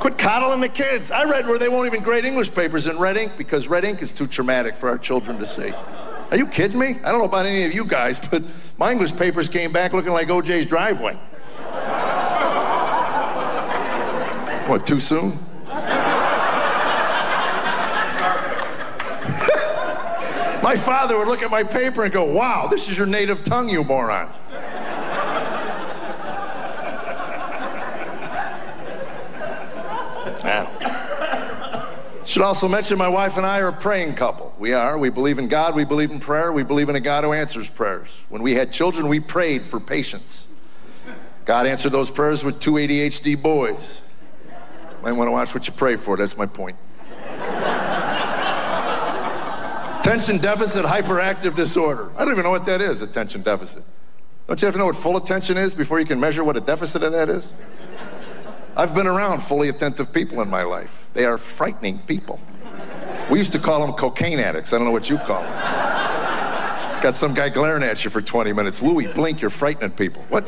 Quit 0.00 0.18
coddling 0.18 0.60
the 0.60 0.68
kids. 0.68 1.12
I 1.12 1.30
read 1.30 1.46
where 1.46 1.60
they 1.60 1.68
won't 1.68 1.86
even 1.86 2.02
grade 2.02 2.24
English 2.24 2.52
papers 2.52 2.88
in 2.88 2.98
red 2.98 3.16
ink 3.16 3.34
because 3.38 3.68
red 3.68 3.84
ink 3.84 4.02
is 4.02 4.10
too 4.10 4.26
traumatic 4.26 4.74
for 4.74 4.88
our 4.88 4.98
children 4.98 5.38
to 5.38 5.46
see. 5.46 5.72
Are 6.32 6.36
you 6.36 6.48
kidding 6.48 6.80
me? 6.80 6.98
I 7.04 7.12
don't 7.12 7.20
know 7.20 7.26
about 7.26 7.46
any 7.46 7.62
of 7.62 7.72
you 7.72 7.84
guys, 7.84 8.18
but 8.18 8.42
my 8.78 8.90
English 8.90 9.14
papers 9.14 9.48
came 9.48 9.70
back 9.70 9.92
looking 9.92 10.12
like 10.12 10.26
OJ's 10.26 10.66
driveway. 10.66 11.16
What, 14.66 14.86
too 14.86 15.00
soon? 15.00 15.38
my 20.62 20.76
father 20.76 21.18
would 21.18 21.28
look 21.28 21.42
at 21.42 21.50
my 21.50 21.62
paper 21.62 22.04
and 22.04 22.12
go, 22.12 22.24
Wow, 22.24 22.68
this 22.68 22.88
is 22.88 22.96
your 22.96 23.06
native 23.06 23.42
tongue, 23.42 23.68
you 23.68 23.84
moron. 23.84 24.32
Should 32.32 32.40
also 32.40 32.66
mention 32.66 32.96
my 32.96 33.08
wife 33.08 33.36
and 33.36 33.44
I 33.44 33.60
are 33.60 33.68
a 33.68 33.72
praying 33.74 34.14
couple. 34.14 34.54
We 34.58 34.72
are. 34.72 34.96
We 34.96 35.10
believe 35.10 35.38
in 35.38 35.48
God. 35.48 35.74
We 35.74 35.84
believe 35.84 36.10
in 36.10 36.18
prayer. 36.18 36.50
We 36.50 36.62
believe 36.62 36.88
in 36.88 36.96
a 36.96 37.00
God 37.00 37.24
who 37.24 37.34
answers 37.34 37.68
prayers. 37.68 38.08
When 38.30 38.42
we 38.42 38.54
had 38.54 38.72
children, 38.72 39.08
we 39.08 39.20
prayed 39.20 39.66
for 39.66 39.78
patience. 39.78 40.46
God 41.44 41.66
answered 41.66 41.90
those 41.90 42.10
prayers 42.10 42.42
with 42.42 42.58
two 42.58 42.72
ADHD 42.72 43.42
boys. 43.42 44.00
Might 45.02 45.12
want 45.12 45.28
to 45.28 45.32
watch 45.32 45.52
what 45.54 45.66
you 45.66 45.72
pray 45.72 45.96
for. 45.96 46.16
That's 46.16 46.36
my 46.36 46.46
point. 46.46 46.76
Attention 50.00 50.38
deficit 50.38 50.84
hyperactive 50.84 51.54
disorder. 51.54 52.10
I 52.16 52.24
don't 52.24 52.32
even 52.32 52.44
know 52.44 52.50
what 52.50 52.66
that 52.66 52.80
is, 52.80 53.02
attention 53.02 53.42
deficit. 53.42 53.84
Don't 54.46 54.60
you 54.60 54.66
have 54.66 54.74
to 54.74 54.78
know 54.78 54.86
what 54.86 54.96
full 54.96 55.16
attention 55.16 55.56
is 55.56 55.74
before 55.74 56.00
you 56.00 56.06
can 56.06 56.18
measure 56.18 56.42
what 56.42 56.56
a 56.56 56.60
deficit 56.60 57.02
of 57.02 57.12
that 57.12 57.28
is? 57.28 57.52
I've 58.76 58.94
been 58.94 59.06
around 59.06 59.42
fully 59.42 59.68
attentive 59.68 60.12
people 60.12 60.40
in 60.40 60.48
my 60.48 60.62
life. 60.62 61.08
They 61.14 61.24
are 61.24 61.38
frightening 61.38 62.00
people. 62.00 62.40
We 63.30 63.38
used 63.38 63.52
to 63.52 63.58
call 63.58 63.84
them 63.86 63.94
cocaine 63.94 64.40
addicts. 64.40 64.72
I 64.72 64.76
don't 64.76 64.86
know 64.86 64.92
what 64.92 65.08
you 65.08 65.18
call 65.18 65.42
them. 65.42 65.52
Got 67.02 67.16
some 67.16 67.34
guy 67.34 67.48
glaring 67.48 67.82
at 67.82 68.04
you 68.04 68.10
for 68.10 68.22
20 68.22 68.52
minutes. 68.52 68.82
Louis, 68.82 69.06
blink, 69.08 69.40
you're 69.40 69.50
frightening 69.50 69.90
people. 69.90 70.24
What? 70.28 70.44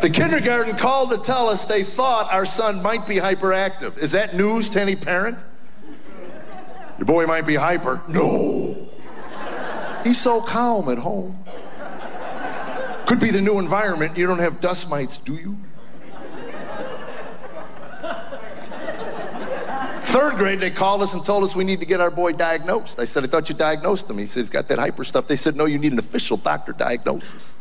The 0.00 0.10
kindergarten 0.10 0.76
called 0.76 1.10
to 1.10 1.18
tell 1.18 1.48
us 1.48 1.64
they 1.64 1.82
thought 1.82 2.32
our 2.32 2.46
son 2.46 2.82
might 2.82 3.06
be 3.06 3.16
hyperactive. 3.16 3.98
Is 3.98 4.12
that 4.12 4.34
news 4.34 4.70
to 4.70 4.80
any 4.80 4.94
parent? 4.94 5.38
Your 6.98 7.06
boy 7.06 7.26
might 7.26 7.46
be 7.46 7.56
hyper. 7.56 8.00
No. 8.08 8.76
He's 10.04 10.20
so 10.20 10.40
calm 10.40 10.88
at 10.88 10.98
home. 10.98 11.44
Could 13.06 13.20
be 13.20 13.30
the 13.30 13.40
new 13.40 13.58
environment. 13.58 14.16
You 14.16 14.26
don't 14.26 14.38
have 14.38 14.60
dust 14.60 14.88
mites, 14.88 15.18
do 15.18 15.34
you? 15.34 15.58
Third 20.02 20.36
grade, 20.36 20.60
they 20.60 20.70
called 20.70 21.02
us 21.02 21.12
and 21.12 21.24
told 21.24 21.44
us 21.44 21.54
we 21.54 21.64
need 21.64 21.80
to 21.80 21.86
get 21.86 22.00
our 22.00 22.10
boy 22.10 22.32
diagnosed. 22.32 22.98
I 22.98 23.04
said, 23.04 23.24
I 23.24 23.26
thought 23.26 23.48
you 23.48 23.54
diagnosed 23.54 24.08
him. 24.08 24.18
He 24.18 24.24
he's 24.24 24.48
got 24.48 24.68
that 24.68 24.78
hyper 24.78 25.04
stuff. 25.04 25.26
They 25.26 25.36
said, 25.36 25.54
no, 25.54 25.66
you 25.66 25.78
need 25.78 25.92
an 25.92 25.98
official 25.98 26.36
doctor 26.36 26.72
diagnosis. 26.72 27.54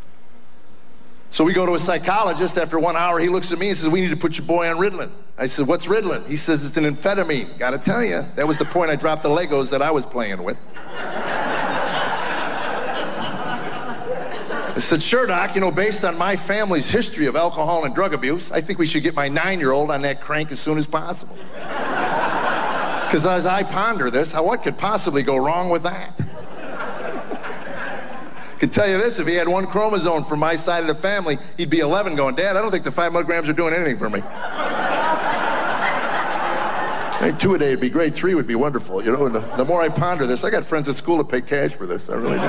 So 1.29 1.43
we 1.43 1.53
go 1.53 1.65
to 1.65 1.73
a 1.73 1.79
psychologist. 1.79 2.57
After 2.57 2.79
one 2.79 2.95
hour, 2.95 3.19
he 3.19 3.27
looks 3.27 3.51
at 3.51 3.59
me 3.59 3.69
and 3.69 3.77
says, 3.77 3.89
We 3.89 4.01
need 4.01 4.11
to 4.11 4.17
put 4.17 4.37
your 4.37 4.47
boy 4.47 4.69
on 4.69 4.77
Ritalin. 4.77 5.11
I 5.37 5.45
said, 5.45 5.67
What's 5.67 5.87
Ritalin? 5.87 6.25
He 6.27 6.37
says, 6.37 6.63
It's 6.63 6.77
an 6.77 6.85
amphetamine. 6.85 7.57
Gotta 7.57 7.77
tell 7.77 8.03
you, 8.03 8.23
that 8.35 8.47
was 8.47 8.57
the 8.57 8.65
point 8.65 8.91
I 8.91 8.95
dropped 8.95 9.23
the 9.23 9.29
Legos 9.29 9.69
that 9.71 9.81
I 9.81 9.91
was 9.91 10.05
playing 10.05 10.43
with. 10.43 10.57
I 14.77 14.79
said, 14.79 15.01
Sure, 15.01 15.27
Doc, 15.27 15.55
you 15.55 15.61
know, 15.61 15.71
based 15.71 16.05
on 16.05 16.17
my 16.17 16.35
family's 16.35 16.89
history 16.89 17.25
of 17.25 17.35
alcohol 17.35 17.85
and 17.85 17.93
drug 17.93 18.13
abuse, 18.13 18.51
I 18.51 18.61
think 18.61 18.79
we 18.79 18.85
should 18.85 19.03
get 19.03 19.15
my 19.15 19.27
nine 19.27 19.59
year 19.59 19.71
old 19.71 19.91
on 19.91 20.03
that 20.03 20.21
crank 20.21 20.51
as 20.51 20.59
soon 20.59 20.77
as 20.77 20.87
possible. 20.87 21.35
Because 23.07 23.25
as 23.25 23.45
I 23.45 23.63
ponder 23.63 24.11
this, 24.11 24.31
how, 24.31 24.43
what 24.43 24.63
could 24.63 24.77
possibly 24.77 25.23
go 25.23 25.37
wrong 25.37 25.69
with 25.69 25.83
that? 25.83 26.26
Could 28.59 28.73
tell 28.73 28.87
you 28.87 28.97
this, 28.97 29.19
if 29.19 29.27
he 29.27 29.35
had 29.35 29.47
one 29.47 29.67
chromosome 29.67 30.23
from 30.23 30.39
my 30.39 30.55
side 30.55 30.81
of 30.81 30.87
the 30.87 30.95
family, 30.95 31.37
he'd 31.57 31.69
be 31.69 31.79
11 31.79 32.15
going, 32.15 32.35
Dad, 32.35 32.55
I 32.55 32.61
don't 32.61 32.71
think 32.71 32.83
the 32.83 32.91
five 32.91 33.11
milligrams 33.11 33.47
are 33.47 33.53
doing 33.53 33.73
anything 33.73 33.97
for 33.97 34.09
me. 34.09 34.21
Hey, 37.19 37.31
two 37.31 37.55
a 37.55 37.57
day 37.57 37.71
would 37.71 37.81
be 37.81 37.89
great. 37.89 38.13
Three 38.13 38.35
would 38.35 38.45
be 38.45 38.53
wonderful. 38.53 39.03
You 39.03 39.11
know, 39.11 39.25
and 39.25 39.33
the, 39.33 39.39
the 39.57 39.65
more 39.65 39.81
I 39.81 39.89
ponder 39.89 40.27
this, 40.27 40.43
I 40.43 40.51
got 40.51 40.63
friends 40.63 40.87
at 40.87 40.95
school 40.97 41.17
that 41.17 41.27
pay 41.27 41.41
cash 41.41 41.73
for 41.73 41.87
this. 41.87 42.07
I 42.11 42.13
really 42.13 42.37
do. 42.37 42.47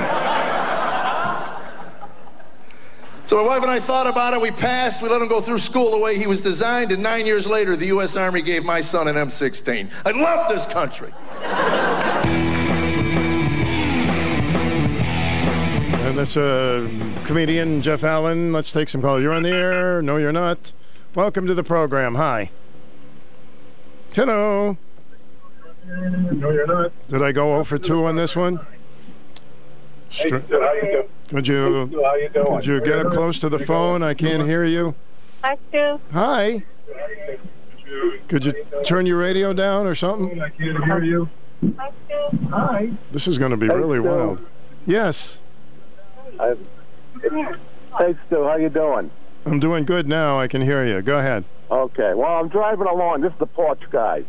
So 3.24 3.36
my 3.36 3.42
wife 3.42 3.62
and 3.62 3.70
I 3.70 3.80
thought 3.80 4.06
about 4.06 4.34
it. 4.34 4.40
We 4.40 4.50
passed. 4.50 5.02
We 5.02 5.08
let 5.08 5.22
him 5.22 5.28
go 5.28 5.40
through 5.40 5.58
school 5.58 5.90
the 5.90 5.98
way 5.98 6.18
he 6.18 6.26
was 6.26 6.42
designed. 6.42 6.92
And 6.92 7.02
nine 7.02 7.24
years 7.24 7.46
later, 7.46 7.76
the 7.76 7.86
U.S. 7.86 8.16
Army 8.16 8.42
gave 8.42 8.64
my 8.64 8.82
son 8.82 9.08
an 9.08 9.16
M16. 9.16 9.90
I 10.04 10.10
love 10.10 10.50
this 10.50 10.66
country. 10.66 11.12
That's 16.18 16.36
uh, 16.36 16.88
comedian 17.26 17.80
Jeff 17.80 18.02
Allen. 18.02 18.52
Let's 18.52 18.72
take 18.72 18.88
some 18.88 19.00
calls. 19.00 19.22
You're 19.22 19.32
on 19.32 19.44
the 19.44 19.52
air. 19.54 20.02
No, 20.02 20.16
you're 20.16 20.32
not. 20.32 20.72
Welcome 21.14 21.46
to 21.46 21.54
the 21.54 21.62
program. 21.62 22.16
Hi. 22.16 22.50
Hello. 24.14 24.76
No, 25.86 26.50
you're 26.50 26.66
not. 26.66 26.90
Did 27.06 27.22
I 27.22 27.30
go 27.30 27.50
0 27.52 27.64
for 27.64 27.78
2 27.78 28.04
on 28.04 28.16
this 28.16 28.34
one? 28.34 28.56
Hey, 30.08 30.26
Str- 30.26 30.38
Stu, 30.38 30.60
how 30.60 30.72
you 30.72 30.80
doing? 30.90 31.08
Could 31.28 31.46
you, 31.46 31.84
Hey, 31.84 31.88
Stu, 31.92 32.02
how 32.02 32.14
you 32.16 32.28
doing? 32.30 32.46
could 32.56 32.66
you 32.66 32.80
get 32.80 32.98
up 32.98 33.12
close 33.12 33.38
to 33.38 33.48
the 33.48 33.60
phone? 33.60 34.02
I 34.02 34.14
can't 34.14 34.44
hear 34.44 34.64
you. 34.64 34.96
Hi, 35.44 35.56
Stu. 35.68 36.00
Hi. 36.12 36.64
Could 38.26 38.44
you 38.44 38.54
turn 38.84 39.06
your 39.06 39.18
radio 39.18 39.52
down 39.52 39.86
or 39.86 39.94
something? 39.94 40.42
I 40.42 40.48
can't 40.48 40.84
hear 40.84 41.04
you. 41.04 41.28
Hi, 41.78 41.92
Stu. 42.06 42.38
Hi. 42.48 42.90
This 43.12 43.28
is 43.28 43.38
going 43.38 43.52
to 43.52 43.56
be 43.56 43.68
really 43.68 44.00
wild. 44.00 44.40
Yes. 44.84 45.38
I, 46.38 46.54
hey, 47.98 48.16
Stu, 48.26 48.44
how 48.44 48.56
you 48.56 48.68
doing? 48.68 49.10
I'm 49.46 49.60
doing 49.60 49.84
good 49.84 50.06
now. 50.06 50.38
I 50.38 50.46
can 50.48 50.62
hear 50.62 50.84
you. 50.84 51.02
Go 51.02 51.18
ahead. 51.18 51.44
Okay. 51.70 52.14
Well, 52.14 52.38
I'm 52.38 52.48
driving 52.48 52.86
along. 52.86 53.22
This 53.22 53.32
is 53.32 53.38
the 53.38 53.46
porch 53.46 53.80
guy. 53.90 54.24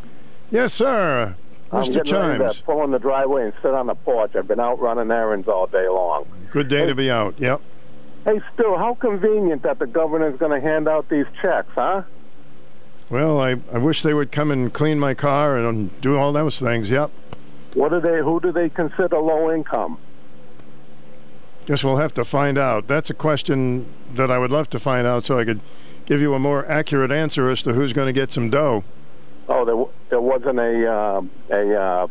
Yes, 0.51 0.73
sir. 0.73 1.35
I'm 1.71 1.83
Mr. 1.83 1.93
getting 1.93 2.15
ready 2.15 2.39
Chimes. 2.39 2.57
to 2.57 2.63
pull 2.63 2.83
in 2.83 2.91
the 2.91 2.99
driveway 2.99 3.43
and 3.43 3.53
sit 3.61 3.73
on 3.73 3.87
the 3.87 3.95
porch. 3.95 4.35
I've 4.35 4.47
been 4.47 4.59
out 4.59 4.79
running 4.79 5.11
errands 5.11 5.47
all 5.47 5.67
day 5.67 5.87
long. 5.87 6.25
Good 6.51 6.67
day 6.67 6.85
to 6.85 6.95
be 6.95 7.11
out. 7.11 7.35
Yep. 7.37 7.61
Hey, 8.25 8.41
Stu, 8.53 8.75
how 8.77 8.95
convenient 8.99 9.61
that 9.63 9.79
the 9.79 9.87
governor's 9.87 10.37
going 10.39 10.51
to 10.59 10.67
hand 10.67 10.87
out 10.87 11.09
these 11.09 11.25
checks, 11.41 11.69
huh? 11.75 12.03
Well, 13.09 13.39
I, 13.39 13.57
I 13.71 13.77
wish 13.77 14.03
they 14.03 14.13
would 14.13 14.31
come 14.31 14.51
and 14.51 14.73
clean 14.73 14.99
my 14.99 15.13
car 15.13 15.57
and 15.57 15.99
do 16.01 16.17
all 16.17 16.33
those 16.33 16.59
things. 16.59 16.89
Yep. 16.89 17.11
What 17.75 17.89
do 17.89 17.99
they? 18.01 18.17
Who 18.19 18.39
do 18.39 18.51
they 18.51 18.69
consider 18.69 19.19
low 19.19 19.51
income? 19.53 19.99
Guess 21.69 21.83
we'll 21.83 21.97
have 21.97 22.15
to 22.15 22.25
find 22.25 22.57
out. 22.57 22.87
That's 22.87 23.11
a 23.11 23.13
question 23.13 23.85
that 24.15 24.31
I 24.31 24.39
would 24.39 24.49
love 24.49 24.71
to 24.71 24.79
find 24.79 25.05
out 25.05 25.23
so 25.23 25.37
I 25.37 25.45
could 25.45 25.59
give 26.07 26.19
you 26.19 26.33
a 26.33 26.39
more 26.39 26.65
accurate 26.65 27.11
answer 27.11 27.47
as 27.47 27.61
to 27.61 27.73
who's 27.73 27.93
going 27.93 28.07
to 28.07 28.11
get 28.11 28.31
some 28.31 28.49
dough. 28.49 28.83
Oh, 29.47 29.65
there, 29.65 29.75
w- 29.75 29.89
there 30.09 30.19
wasn't 30.19 30.57
a 30.57 30.91
uh, 30.91 31.21
a 31.51 31.79
uh, 31.79 32.07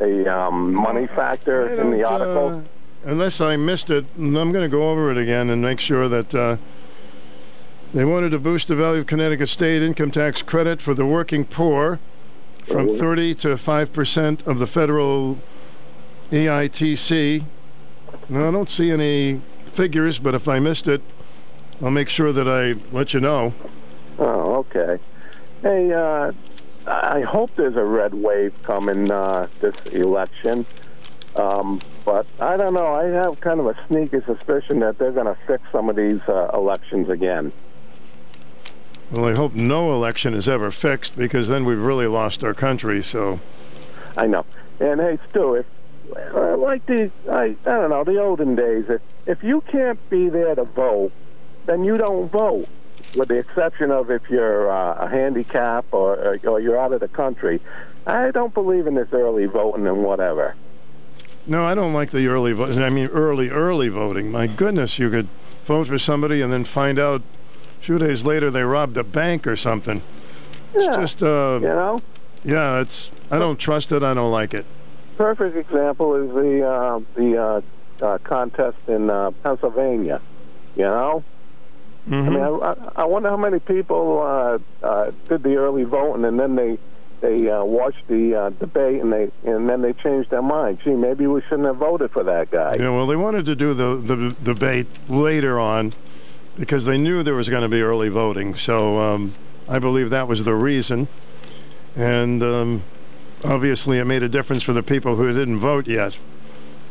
a 0.00 0.36
um, 0.36 0.74
money 0.74 1.06
factor 1.06 1.80
in 1.80 1.92
the 1.92 2.04
article. 2.06 2.58
uh, 2.58 3.08
unless 3.10 3.40
I 3.40 3.56
missed 3.56 3.88
it, 3.88 4.04
I'm 4.18 4.34
going 4.34 4.52
to 4.52 4.68
go 4.68 4.90
over 4.90 5.10
it 5.10 5.16
again 5.16 5.48
and 5.48 5.62
make 5.62 5.80
sure 5.80 6.06
that 6.06 6.34
uh, 6.34 6.58
they 7.94 8.04
wanted 8.04 8.32
to 8.32 8.38
boost 8.38 8.68
the 8.68 8.76
value 8.76 9.00
of 9.00 9.06
Connecticut 9.06 9.48
state 9.48 9.82
income 9.82 10.10
tax 10.10 10.42
credit 10.42 10.82
for 10.82 10.92
the 10.92 11.06
working 11.06 11.46
poor 11.46 12.00
from 12.66 12.86
30 12.86 13.34
to 13.36 13.56
5 13.56 13.92
percent 13.94 14.46
of 14.46 14.58
the 14.58 14.66
federal 14.66 15.38
EITC. 16.30 17.46
Now, 18.28 18.48
I 18.48 18.50
don't 18.50 18.68
see 18.68 18.90
any 18.90 19.40
figures, 19.72 20.18
but 20.18 20.34
if 20.34 20.48
I 20.48 20.58
missed 20.58 20.88
it, 20.88 21.00
I'll 21.82 21.90
make 21.90 22.08
sure 22.08 22.32
that 22.32 22.48
I 22.48 22.74
let 22.92 23.14
you 23.14 23.20
know. 23.20 23.54
Oh, 24.18 24.56
okay. 24.56 24.98
Hey, 25.62 25.92
uh, 25.92 26.32
I 26.86 27.20
hope 27.20 27.54
there's 27.56 27.76
a 27.76 27.84
red 27.84 28.14
wave 28.14 28.54
coming 28.62 29.10
uh, 29.10 29.48
this 29.60 29.76
election. 29.92 30.66
Um, 31.36 31.80
but 32.04 32.26
I 32.40 32.56
don't 32.56 32.74
know. 32.74 32.94
I 32.94 33.04
have 33.04 33.40
kind 33.40 33.60
of 33.60 33.66
a 33.66 33.76
sneaky 33.86 34.20
suspicion 34.26 34.80
that 34.80 34.98
they're 34.98 35.12
going 35.12 35.26
to 35.26 35.36
fix 35.46 35.62
some 35.70 35.88
of 35.88 35.96
these 35.96 36.20
uh, 36.28 36.50
elections 36.52 37.08
again. 37.08 37.52
Well, 39.10 39.24
I 39.24 39.34
hope 39.34 39.54
no 39.54 39.92
election 39.94 40.34
is 40.34 40.48
ever 40.48 40.70
fixed 40.70 41.16
because 41.16 41.48
then 41.48 41.64
we've 41.64 41.80
really 41.80 42.06
lost 42.06 42.42
our 42.42 42.54
country. 42.54 43.02
So, 43.02 43.40
I 44.16 44.26
know. 44.26 44.44
And 44.80 45.00
hey, 45.00 45.18
Stu, 45.30 45.54
if 45.54 45.66
uh, 46.34 46.56
like 46.56 46.84
the 46.86 47.10
I 47.30 47.56
I 47.66 47.70
don't 47.76 47.90
know 47.90 48.04
the 48.04 48.18
olden 48.20 48.54
days, 48.54 48.84
if 48.88 49.00
if 49.26 49.42
you 49.42 49.60
can't 49.62 49.98
be 50.10 50.28
there 50.28 50.54
to 50.54 50.64
vote, 50.64 51.12
then 51.66 51.84
you 51.84 51.96
don't 51.98 52.30
vote. 52.30 52.66
With 53.16 53.28
the 53.28 53.36
exception 53.38 53.90
of 53.90 54.10
if 54.10 54.28
you're 54.28 54.70
uh, 54.70 55.04
a 55.06 55.08
handicap 55.08 55.86
or 55.92 56.38
or 56.44 56.60
you're 56.60 56.78
out 56.78 56.92
of 56.92 57.00
the 57.00 57.08
country, 57.08 57.60
I 58.06 58.30
don't 58.30 58.52
believe 58.52 58.86
in 58.86 58.94
this 58.94 59.08
early 59.12 59.46
voting 59.46 59.86
and 59.86 60.02
whatever. 60.04 60.54
no, 61.46 61.64
I 61.64 61.74
don't 61.74 61.92
like 61.94 62.10
the 62.10 62.26
early 62.28 62.52
voting. 62.52 62.82
I 62.82 62.90
mean, 62.90 63.06
early, 63.08 63.48
early 63.50 63.88
voting. 63.88 64.30
My 64.30 64.46
goodness, 64.46 64.98
you 64.98 65.08
could 65.10 65.28
vote 65.64 65.86
for 65.86 65.96
somebody 65.98 66.42
and 66.42 66.52
then 66.52 66.64
find 66.64 66.98
out 66.98 67.22
a 67.80 67.82
few 67.82 67.98
days 67.98 68.24
later 68.24 68.50
they 68.50 68.62
robbed 68.62 68.96
a 68.98 69.04
bank 69.04 69.46
or 69.46 69.56
something. 69.56 70.02
It's 70.74 70.84
Yeah, 70.84 71.00
just, 71.00 71.22
uh, 71.22 71.58
you 71.62 71.68
know. 71.68 72.00
yeah, 72.44 72.80
it's. 72.80 73.08
I 73.30 73.38
don't 73.38 73.58
trust 73.58 73.90
it. 73.92 74.02
I 74.02 74.12
don't 74.12 74.30
like 74.32 74.52
it. 74.52 74.66
Perfect 75.18 75.56
example 75.56 76.14
is 76.14 76.32
the 76.32 76.62
uh, 76.64 77.00
the 77.16 77.36
uh, 78.02 78.06
uh, 78.06 78.18
contest 78.18 78.76
in 78.86 79.10
uh, 79.10 79.32
Pennsylvania. 79.42 80.20
You 80.76 80.84
know, 80.84 81.24
I 82.06 82.10
Mm-hmm. 82.10 82.34
mean, 82.34 82.42
I, 82.44 82.48
I- 82.48 83.02
I 83.02 83.04
wonder 83.04 83.28
how 83.28 83.36
many 83.36 83.58
people 83.58 84.22
uh, 84.22 84.86
uh, 84.86 85.10
did 85.28 85.42
the 85.42 85.56
early 85.56 85.82
voting 85.82 86.24
and 86.24 86.38
then 86.38 86.54
they 86.54 86.78
they 87.20 87.50
uh, 87.50 87.64
watched 87.64 88.06
the 88.06 88.32
uh, 88.36 88.50
debate 88.50 89.02
and 89.02 89.12
they 89.12 89.28
and 89.44 89.68
then 89.68 89.82
they 89.82 89.92
changed 89.92 90.30
their 90.30 90.40
mind. 90.40 90.78
Gee, 90.84 90.90
maybe 90.94 91.26
we 91.26 91.42
shouldn't 91.42 91.66
have 91.66 91.78
voted 91.78 92.12
for 92.12 92.22
that 92.22 92.52
guy. 92.52 92.76
Yeah, 92.78 92.90
well, 92.90 93.08
they 93.08 93.16
wanted 93.16 93.44
to 93.46 93.56
do 93.56 93.74
the, 93.74 93.96
the 93.96 94.36
debate 94.44 94.86
later 95.08 95.58
on 95.58 95.94
because 96.56 96.84
they 96.84 96.96
knew 96.96 97.24
there 97.24 97.34
was 97.34 97.48
going 97.48 97.62
to 97.62 97.68
be 97.68 97.82
early 97.82 98.08
voting. 98.08 98.54
So 98.54 98.98
um, 99.00 99.34
I 99.68 99.80
believe 99.80 100.10
that 100.10 100.28
was 100.28 100.44
the 100.44 100.54
reason. 100.54 101.08
And 101.96 102.40
um, 102.42 102.82
obviously, 103.44 103.98
it 103.98 104.04
made 104.04 104.22
a 104.22 104.28
difference 104.28 104.62
for 104.62 104.72
the 104.72 104.82
people 104.82 105.16
who 105.16 105.32
didn't 105.32 105.58
vote 105.58 105.86
yet. 105.86 106.16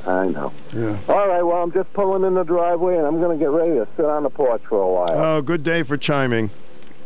I 0.05 0.27
know. 0.27 0.53
Yeah. 0.73 0.97
All 1.09 1.27
right, 1.27 1.43
well, 1.43 1.61
I'm 1.63 1.71
just 1.71 1.91
pulling 1.93 2.23
in 2.23 2.33
the 2.33 2.43
driveway 2.43 2.97
and 2.97 3.05
I'm 3.05 3.19
going 3.19 3.37
to 3.37 3.43
get 3.43 3.51
ready 3.51 3.71
to 3.71 3.87
sit 3.97 4.05
on 4.05 4.23
the 4.23 4.29
porch 4.29 4.61
for 4.69 4.81
a 4.81 4.87
while. 4.87 5.11
Oh, 5.11 5.41
good 5.41 5.63
day 5.63 5.83
for 5.83 5.97
chiming. 5.97 6.49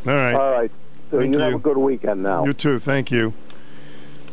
All 0.05 0.13
right. 0.13 0.35
All 0.35 0.51
right. 0.51 0.71
So 1.09 1.19
Thank 1.19 1.33
you, 1.33 1.39
have 1.39 1.53
a 1.55 1.59
good 1.59 1.77
weekend 1.77 2.21
now. 2.23 2.45
You 2.45 2.53
too. 2.53 2.79
Thank 2.79 3.11
you. 3.11 3.33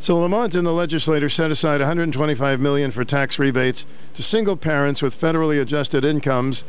So 0.00 0.18
Lamont 0.18 0.54
and 0.54 0.66
the 0.66 0.72
legislature 0.72 1.28
set 1.28 1.50
aside 1.50 1.80
125 1.80 2.60
million 2.60 2.90
for 2.90 3.04
tax 3.04 3.38
rebates 3.38 3.84
to 4.14 4.22
single 4.22 4.56
parents 4.56 5.02
with 5.02 5.18
federally 5.18 5.60
adjusted 5.60 6.04
incomes 6.04 6.64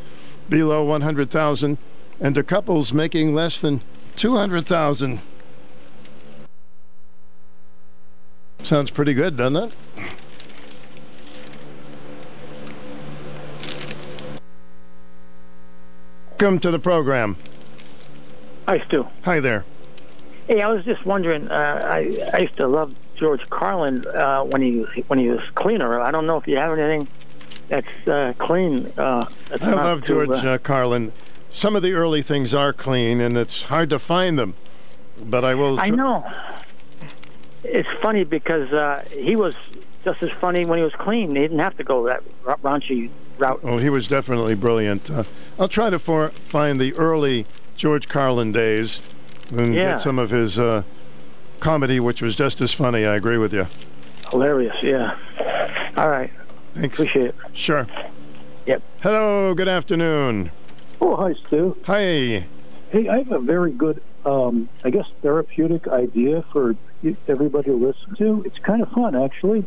below 0.49 0.83
100,000 0.83 1.77
and 2.19 2.35
to 2.35 2.43
couples 2.43 2.91
making 2.91 3.35
less 3.35 3.61
than 3.61 3.81
200,000. 4.15 5.19
Sounds 8.63 8.91
pretty 8.91 9.13
good, 9.13 9.37
doesn't 9.37 9.55
it? 9.55 9.73
Come 16.37 16.59
to 16.59 16.71
the 16.71 16.79
program. 16.79 17.35
Hi, 18.67 18.81
Stu. 18.87 19.07
Hi 19.23 19.39
there. 19.39 19.65
Hey, 20.47 20.61
I 20.61 20.67
was 20.69 20.85
just 20.85 21.05
wondering. 21.05 21.49
Uh, 21.49 21.53
I 21.53 22.29
I 22.33 22.37
used 22.39 22.55
to 22.57 22.67
love 22.67 22.93
George 23.17 23.41
Carlin 23.49 24.05
uh, 24.07 24.43
when 24.43 24.61
he 24.61 24.79
when 25.07 25.19
he 25.19 25.29
was 25.29 25.41
cleaner. 25.55 25.99
I 25.99 26.11
don't 26.11 26.25
know 26.25 26.37
if 26.37 26.47
you 26.47 26.57
have 26.57 26.77
anything 26.77 27.07
that's 27.67 28.07
uh, 28.07 28.33
clean. 28.39 28.91
Uh, 28.97 29.25
that's 29.49 29.63
I 29.63 29.73
love 29.73 30.01
too, 30.01 30.25
George 30.25 30.45
uh, 30.45 30.49
uh, 30.49 30.57
Carlin. 30.57 31.11
Some 31.51 31.75
of 31.75 31.81
the 31.81 31.93
early 31.93 32.21
things 32.21 32.53
are 32.53 32.71
clean, 32.71 33.19
and 33.19 33.37
it's 33.37 33.63
hard 33.63 33.89
to 33.89 33.99
find 33.99 34.39
them. 34.39 34.55
But 35.21 35.43
I 35.43 35.55
will. 35.55 35.79
I 35.79 35.89
know. 35.89 36.25
It's 37.63 37.89
funny 38.01 38.23
because 38.23 38.71
uh, 38.71 39.03
he 39.11 39.35
was 39.35 39.55
just 40.03 40.23
as 40.23 40.31
funny 40.31 40.65
when 40.65 40.77
he 40.79 40.83
was 40.83 40.93
clean. 40.93 41.35
He 41.35 41.41
didn't 41.41 41.59
have 41.59 41.75
to 41.77 41.83
go 41.83 42.05
that 42.05 42.23
ra- 42.43 42.55
raunchy 42.57 43.09
route. 43.37 43.59
Oh, 43.63 43.77
he 43.77 43.89
was 43.89 44.07
definitely 44.07 44.55
brilliant. 44.55 45.09
Uh, 45.11 45.23
I'll 45.59 45.67
try 45.67 45.89
to 45.89 45.99
for, 45.99 46.29
find 46.29 46.79
the 46.79 46.93
early 46.95 47.45
George 47.75 48.07
Carlin 48.07 48.51
days 48.51 49.01
and 49.51 49.73
Yeah. 49.75 49.91
get 49.91 49.99
some 49.99 50.19
of 50.19 50.29
his 50.29 50.57
uh, 50.59 50.83
comedy, 51.59 51.99
which 51.99 52.21
was 52.21 52.35
just 52.35 52.61
as 52.61 52.71
funny. 52.71 53.05
I 53.05 53.15
agree 53.15 53.37
with 53.37 53.53
you. 53.53 53.67
Hilarious, 54.31 54.75
yeah. 54.81 55.17
All 55.97 56.09
right. 56.09 56.31
Thanks. 56.75 56.97
Appreciate 56.99 57.27
it. 57.29 57.35
Sure. 57.53 57.87
Yep. 58.67 58.81
Hello. 59.01 59.53
Good 59.55 59.67
afternoon. 59.67 60.51
Oh, 61.01 61.15
hi, 61.15 61.33
Stu. 61.47 61.75
Hi. 61.85 62.45
Hey, 62.91 63.07
I 63.09 63.17
have 63.19 63.31
a 63.31 63.39
very 63.39 63.71
good, 63.71 64.01
um, 64.25 64.69
I 64.83 64.89
guess, 64.89 65.05
therapeutic 65.21 65.87
idea 65.87 66.43
for 66.51 66.75
everybody 67.27 67.69
to 67.69 67.75
listen 67.75 68.15
to. 68.17 68.43
It's 68.45 68.59
kind 68.59 68.81
of 68.81 68.89
fun, 68.91 69.15
actually. 69.15 69.65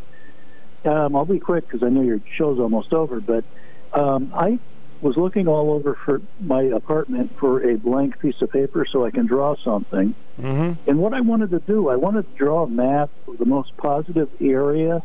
Um, 0.84 1.14
I'll 1.14 1.24
be 1.24 1.38
quick 1.38 1.66
because 1.66 1.82
I 1.82 1.88
know 1.88 2.02
your 2.02 2.20
show's 2.36 2.58
almost 2.58 2.92
over, 2.92 3.20
but 3.20 3.44
um, 3.92 4.32
I 4.34 4.58
was 5.00 5.16
looking 5.16 5.48
all 5.48 5.72
over 5.72 5.98
for 6.04 6.22
my 6.40 6.62
apartment 6.62 7.36
for 7.38 7.68
a 7.68 7.76
blank 7.76 8.20
piece 8.20 8.40
of 8.40 8.50
paper 8.50 8.86
so 8.90 9.04
I 9.04 9.10
can 9.10 9.26
draw 9.26 9.56
something. 9.64 10.14
Mm-hmm. 10.40 10.88
And 10.88 10.98
what 10.98 11.12
I 11.12 11.20
wanted 11.20 11.50
to 11.50 11.58
do, 11.58 11.88
I 11.88 11.96
wanted 11.96 12.30
to 12.30 12.36
draw 12.36 12.64
a 12.64 12.68
map 12.68 13.10
of 13.26 13.38
the 13.38 13.44
most 13.44 13.76
positive 13.76 14.28
area 14.40 15.02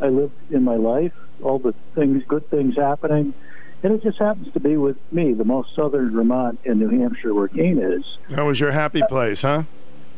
I 0.00 0.08
lived 0.08 0.34
in 0.50 0.64
my 0.64 0.76
life, 0.76 1.12
all 1.42 1.58
the 1.58 1.74
things, 1.94 2.22
good 2.28 2.48
things 2.50 2.76
happening. 2.76 3.34
And 3.82 3.94
it 3.94 4.02
just 4.02 4.18
happens 4.18 4.52
to 4.52 4.60
be 4.60 4.76
with 4.76 4.96
me, 5.12 5.32
the 5.32 5.44
most 5.44 5.68
southern 5.76 6.12
Vermont 6.12 6.58
and 6.64 6.80
New 6.80 6.88
Hampshire 6.88 7.34
where 7.34 7.48
Keene 7.48 7.78
is. 7.78 8.04
That 8.30 8.42
was 8.42 8.58
your 8.58 8.72
happy 8.72 9.02
place, 9.08 9.42
huh? 9.42 9.64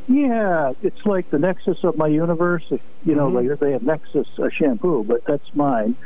Yeah, 0.06 0.72
it's 0.82 1.04
like 1.04 1.30
the 1.30 1.38
nexus 1.38 1.76
of 1.82 1.98
my 1.98 2.06
universe. 2.06 2.64
You 2.70 3.14
know, 3.14 3.28
Mm-hmm. 3.28 3.48
like 3.48 3.58
they 3.60 3.72
have 3.72 3.82
Nexus 3.82 4.26
uh, 4.38 4.48
shampoo, 4.50 5.04
but 5.04 5.20
that's 5.26 5.44
mine. 5.54 5.96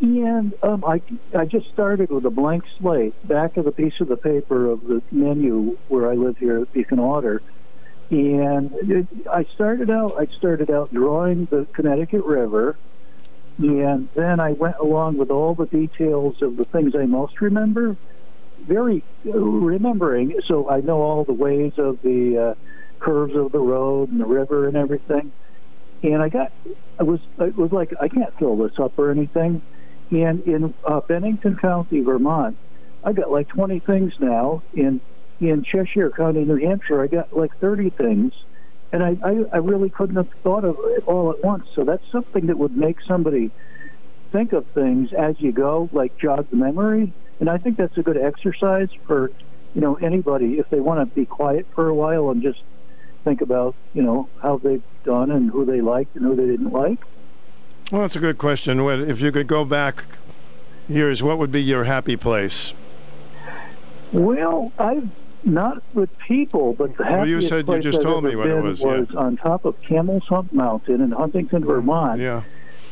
And 0.00 0.54
um, 0.62 0.82
I, 0.84 1.02
I 1.36 1.44
just 1.44 1.68
started 1.72 2.10
with 2.10 2.24
a 2.24 2.30
blank 2.30 2.64
slate, 2.78 3.14
back 3.28 3.56
of 3.56 3.66
the 3.66 3.72
piece 3.72 3.92
of 4.00 4.08
the 4.08 4.16
paper 4.16 4.66
of 4.66 4.80
the 4.82 5.02
menu 5.12 5.76
where 5.88 6.10
I 6.10 6.14
live 6.14 6.38
here 6.38 6.62
at 6.62 6.72
Beacon 6.72 7.00
Water. 7.02 7.42
And 8.10 8.72
it, 8.74 9.06
I 9.30 9.44
started 9.54 9.90
out, 9.90 10.14
I 10.18 10.26
started 10.38 10.70
out 10.70 10.92
drawing 10.92 11.44
the 11.50 11.66
Connecticut 11.74 12.24
River, 12.24 12.76
and 13.60 14.08
then 14.14 14.40
I 14.40 14.52
went 14.52 14.76
along 14.80 15.18
with 15.18 15.30
all 15.30 15.54
the 15.54 15.66
details 15.66 16.36
of 16.42 16.56
the 16.56 16.64
things 16.72 16.92
I 16.98 17.06
most 17.06 17.40
remember. 17.40 17.96
Very 18.66 19.04
remembering, 19.24 20.34
so 20.46 20.68
I 20.70 20.80
know 20.80 21.00
all 21.00 21.24
the 21.24 21.34
ways 21.34 21.72
of 21.78 21.98
the 22.02 22.52
uh, 22.52 22.54
curves 23.04 23.34
of 23.36 23.52
the 23.52 23.58
road 23.58 24.10
and 24.10 24.20
the 24.20 24.26
river 24.26 24.66
and 24.66 24.76
everything. 24.76 25.32
And 26.02 26.22
I 26.22 26.28
got, 26.28 26.48
I 26.98 27.02
was, 27.02 27.20
it 27.38 27.56
was 27.56 27.70
like 27.72 27.90
I 28.00 28.08
can't 28.08 28.34
fill 28.38 28.56
this 28.56 28.72
up 28.82 28.98
or 28.98 29.10
anything. 29.10 29.62
And 30.10 30.40
in 30.42 30.74
uh, 30.86 31.00
Bennington 31.08 31.56
County, 31.60 32.00
Vermont, 32.00 32.58
I 33.04 33.12
got 33.12 33.30
like 33.30 33.48
20 33.48 33.80
things 33.80 34.12
now 34.20 34.62
in 34.72 35.00
in 35.40 35.64
Cheshire 35.64 36.10
County, 36.10 36.44
New 36.44 36.56
Hampshire. 36.56 37.02
I 37.02 37.06
got 37.06 37.34
like 37.34 37.50
30 37.60 37.90
things, 37.90 38.32
and 38.92 39.02
I, 39.02 39.16
I 39.22 39.44
I 39.52 39.56
really 39.58 39.90
couldn't 39.90 40.16
have 40.16 40.28
thought 40.42 40.64
of 40.64 40.76
it 40.80 41.04
all 41.06 41.30
at 41.30 41.42
once. 41.44 41.66
So 41.74 41.84
that's 41.84 42.04
something 42.10 42.46
that 42.46 42.58
would 42.58 42.76
make 42.76 43.00
somebody 43.06 43.50
think 44.32 44.52
of 44.52 44.66
things 44.68 45.12
as 45.12 45.40
you 45.40 45.52
go, 45.52 45.88
like 45.92 46.16
jog 46.18 46.48
the 46.50 46.56
memory. 46.56 47.12
And 47.38 47.48
I 47.48 47.58
think 47.58 47.76
that's 47.76 47.96
a 47.96 48.02
good 48.02 48.16
exercise 48.16 48.88
for 49.06 49.30
you 49.74 49.80
know 49.80 49.94
anybody 49.96 50.58
if 50.58 50.68
they 50.70 50.80
want 50.80 51.00
to 51.00 51.14
be 51.14 51.26
quiet 51.26 51.66
for 51.74 51.88
a 51.88 51.94
while 51.94 52.30
and 52.30 52.42
just 52.42 52.60
think 53.24 53.40
about 53.40 53.74
you 53.94 54.02
know 54.02 54.28
how 54.42 54.58
they've 54.58 54.82
done 55.04 55.30
and 55.30 55.50
who 55.50 55.64
they 55.64 55.80
liked 55.80 56.16
and 56.16 56.24
who 56.24 56.34
they 56.34 56.46
didn't 56.46 56.72
like. 56.72 56.98
Well, 57.90 58.02
that's 58.02 58.16
a 58.16 58.20
good 58.20 58.38
question. 58.38 58.78
If 58.80 59.20
you 59.20 59.32
could 59.32 59.46
go 59.46 59.64
back 59.64 60.04
years, 60.88 61.22
what 61.22 61.38
would 61.38 61.50
be 61.50 61.62
your 61.62 61.84
happy 61.84 62.16
place? 62.16 62.72
Well, 64.12 64.72
I've 64.78 65.08
not 65.44 65.82
with 65.94 66.10
people, 66.26 66.74
but 66.74 66.96
the 66.96 67.02
Well, 67.04 67.12
happiest 67.18 67.28
you 67.30 67.40
said 67.48 67.58
you 67.58 67.64
place 67.64 67.84
just 67.84 67.98
I've 67.98 68.04
told 68.04 68.24
me 68.24 68.30
ever 68.32 68.38
what 68.38 68.48
it 68.48 68.54
been 68.54 68.64
was, 68.64 68.80
yeah. 68.80 69.18
on 69.18 69.36
top 69.36 69.64
of 69.64 69.80
Camel's 69.82 70.26
Hump 70.28 70.52
Mountain 70.52 71.00
in 71.00 71.10
Huntington, 71.12 71.64
Vermont. 71.64 72.20
Yeah. 72.20 72.42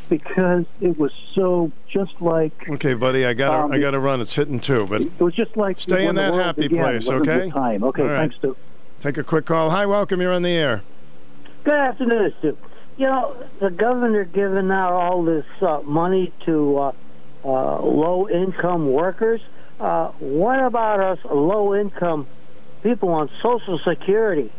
Because 0.08 0.64
it 0.80 0.98
was 0.98 1.12
so 1.34 1.70
just 1.86 2.12
like 2.20 2.52
Okay, 2.70 2.94
buddy, 2.94 3.26
I 3.26 3.34
got 3.34 3.50
to 3.50 3.62
Um, 3.64 3.72
I 3.72 3.78
got 3.78 3.90
to 3.90 4.00
run. 4.00 4.22
It's 4.22 4.34
hitting 4.34 4.58
two, 4.58 4.86
but 4.86 5.02
it 5.02 5.20
was 5.20 5.34
just 5.34 5.54
like 5.56 5.78
stay 5.78 6.06
in 6.06 6.14
that 6.14 6.32
happy 6.32 6.62
began. 6.62 6.82
place, 6.82 7.10
okay? 7.10 7.50
Time. 7.50 7.84
Okay, 7.84 8.02
All 8.02 8.08
right. 8.08 8.16
thanks. 8.30 8.36
To 8.40 8.56
Take 9.00 9.18
a 9.18 9.22
quick 9.22 9.44
call. 9.44 9.68
Hi, 9.70 9.84
welcome. 9.84 10.20
You're 10.22 10.32
on 10.32 10.42
the 10.42 10.50
air. 10.50 10.82
Good 11.64 11.74
afternoon, 11.74 12.32
Stu. 12.38 12.56
You 12.96 13.06
know, 13.06 13.36
the 13.60 13.70
governor 13.70 14.24
giving 14.24 14.70
out 14.70 14.92
all 14.92 15.22
this 15.24 15.44
uh, 15.60 15.80
money 15.84 16.32
to 16.46 16.78
uh, 16.78 16.92
uh, 17.44 17.82
low 17.82 18.28
income 18.30 18.90
workers. 18.90 19.42
Uh, 19.78 20.08
what 20.18 20.58
about 20.64 21.00
us 21.00 21.18
low 21.30 21.74
income 21.74 22.26
people 22.82 23.08
on 23.10 23.30
Social 23.42 23.78
Security? 23.80 24.52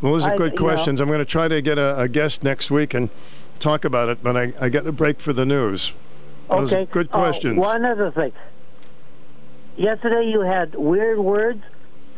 Well, 0.00 0.12
those 0.12 0.24
are 0.26 0.32
I- 0.32 0.36
good 0.36 0.54
know- 0.54 0.60
questions. 0.62 1.00
I'm 1.00 1.08
going 1.08 1.18
to 1.20 1.24
try 1.24 1.48
to 1.48 1.60
get 1.62 1.78
a, 1.78 1.98
a 2.00 2.08
guest 2.08 2.42
next 2.42 2.70
week 2.70 2.94
and 2.94 3.10
talk 3.58 3.84
about 3.84 4.08
it, 4.08 4.22
but 4.22 4.36
I, 4.36 4.52
I 4.60 4.68
got 4.68 4.86
a 4.86 4.92
break 4.92 5.20
for 5.20 5.32
the 5.32 5.46
news. 5.46 5.92
Those 6.50 6.72
okay. 6.72 6.86
good 6.90 7.08
Uh, 7.12 7.18
questions. 7.18 7.58
one 7.58 7.84
other 7.84 8.10
thing. 8.10 8.32
Yesterday 9.76 10.28
you 10.30 10.40
had 10.40 10.74
weird 10.74 11.18
words. 11.18 11.62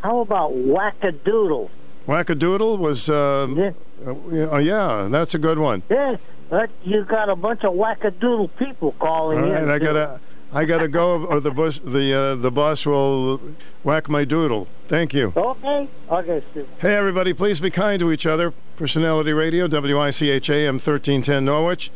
How 0.03 0.19
about 0.19 0.51
wackadoodle? 0.53 1.69
Wackadoodle 2.07 2.77
was. 2.77 3.09
Uh, 3.09 3.47
yeah. 3.55 3.71
Uh, 4.05 4.13
oh, 4.51 4.57
yeah, 4.57 5.07
that's 5.09 5.33
a 5.33 5.39
good 5.39 5.57
one. 5.57 5.81
Yeah, 5.89 6.17
but 6.49 6.69
you 6.83 7.03
got 7.03 7.29
a 7.29 7.35
bunch 7.35 7.63
of 7.63 7.73
wackadoodle 7.73 8.49
people 8.57 8.91
calling 8.99 9.39
All 9.39 9.45
in. 9.45 9.51
right, 9.65 9.69
I 9.69 9.79
gotta, 9.79 10.19
I 10.53 10.65
gotta 10.65 10.87
go, 10.87 11.25
or 11.25 11.39
the 11.39 11.51
boss, 11.51 11.79
the 11.79 12.13
uh, 12.13 12.35
the 12.35 12.51
boss 12.51 12.85
will 12.85 13.41
whack 13.83 14.09
my 14.09 14.23
doodle. 14.23 14.67
Thank 14.87 15.13
you. 15.13 15.33
Okay. 15.35 15.89
Okay, 16.09 16.43
Stu. 16.51 16.67
Hey, 16.79 16.95
everybody, 16.95 17.33
please 17.33 17.59
be 17.59 17.69
kind 17.69 17.99
to 17.99 18.11
each 18.11 18.25
other. 18.25 18.53
Personality 18.77 19.33
Radio, 19.33 19.67
WICH 19.67 20.49
AM 20.49 20.75
1310 20.75 21.43
Norwich, 21.43 21.91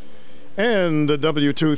and 0.57 1.07
W2 1.09 1.77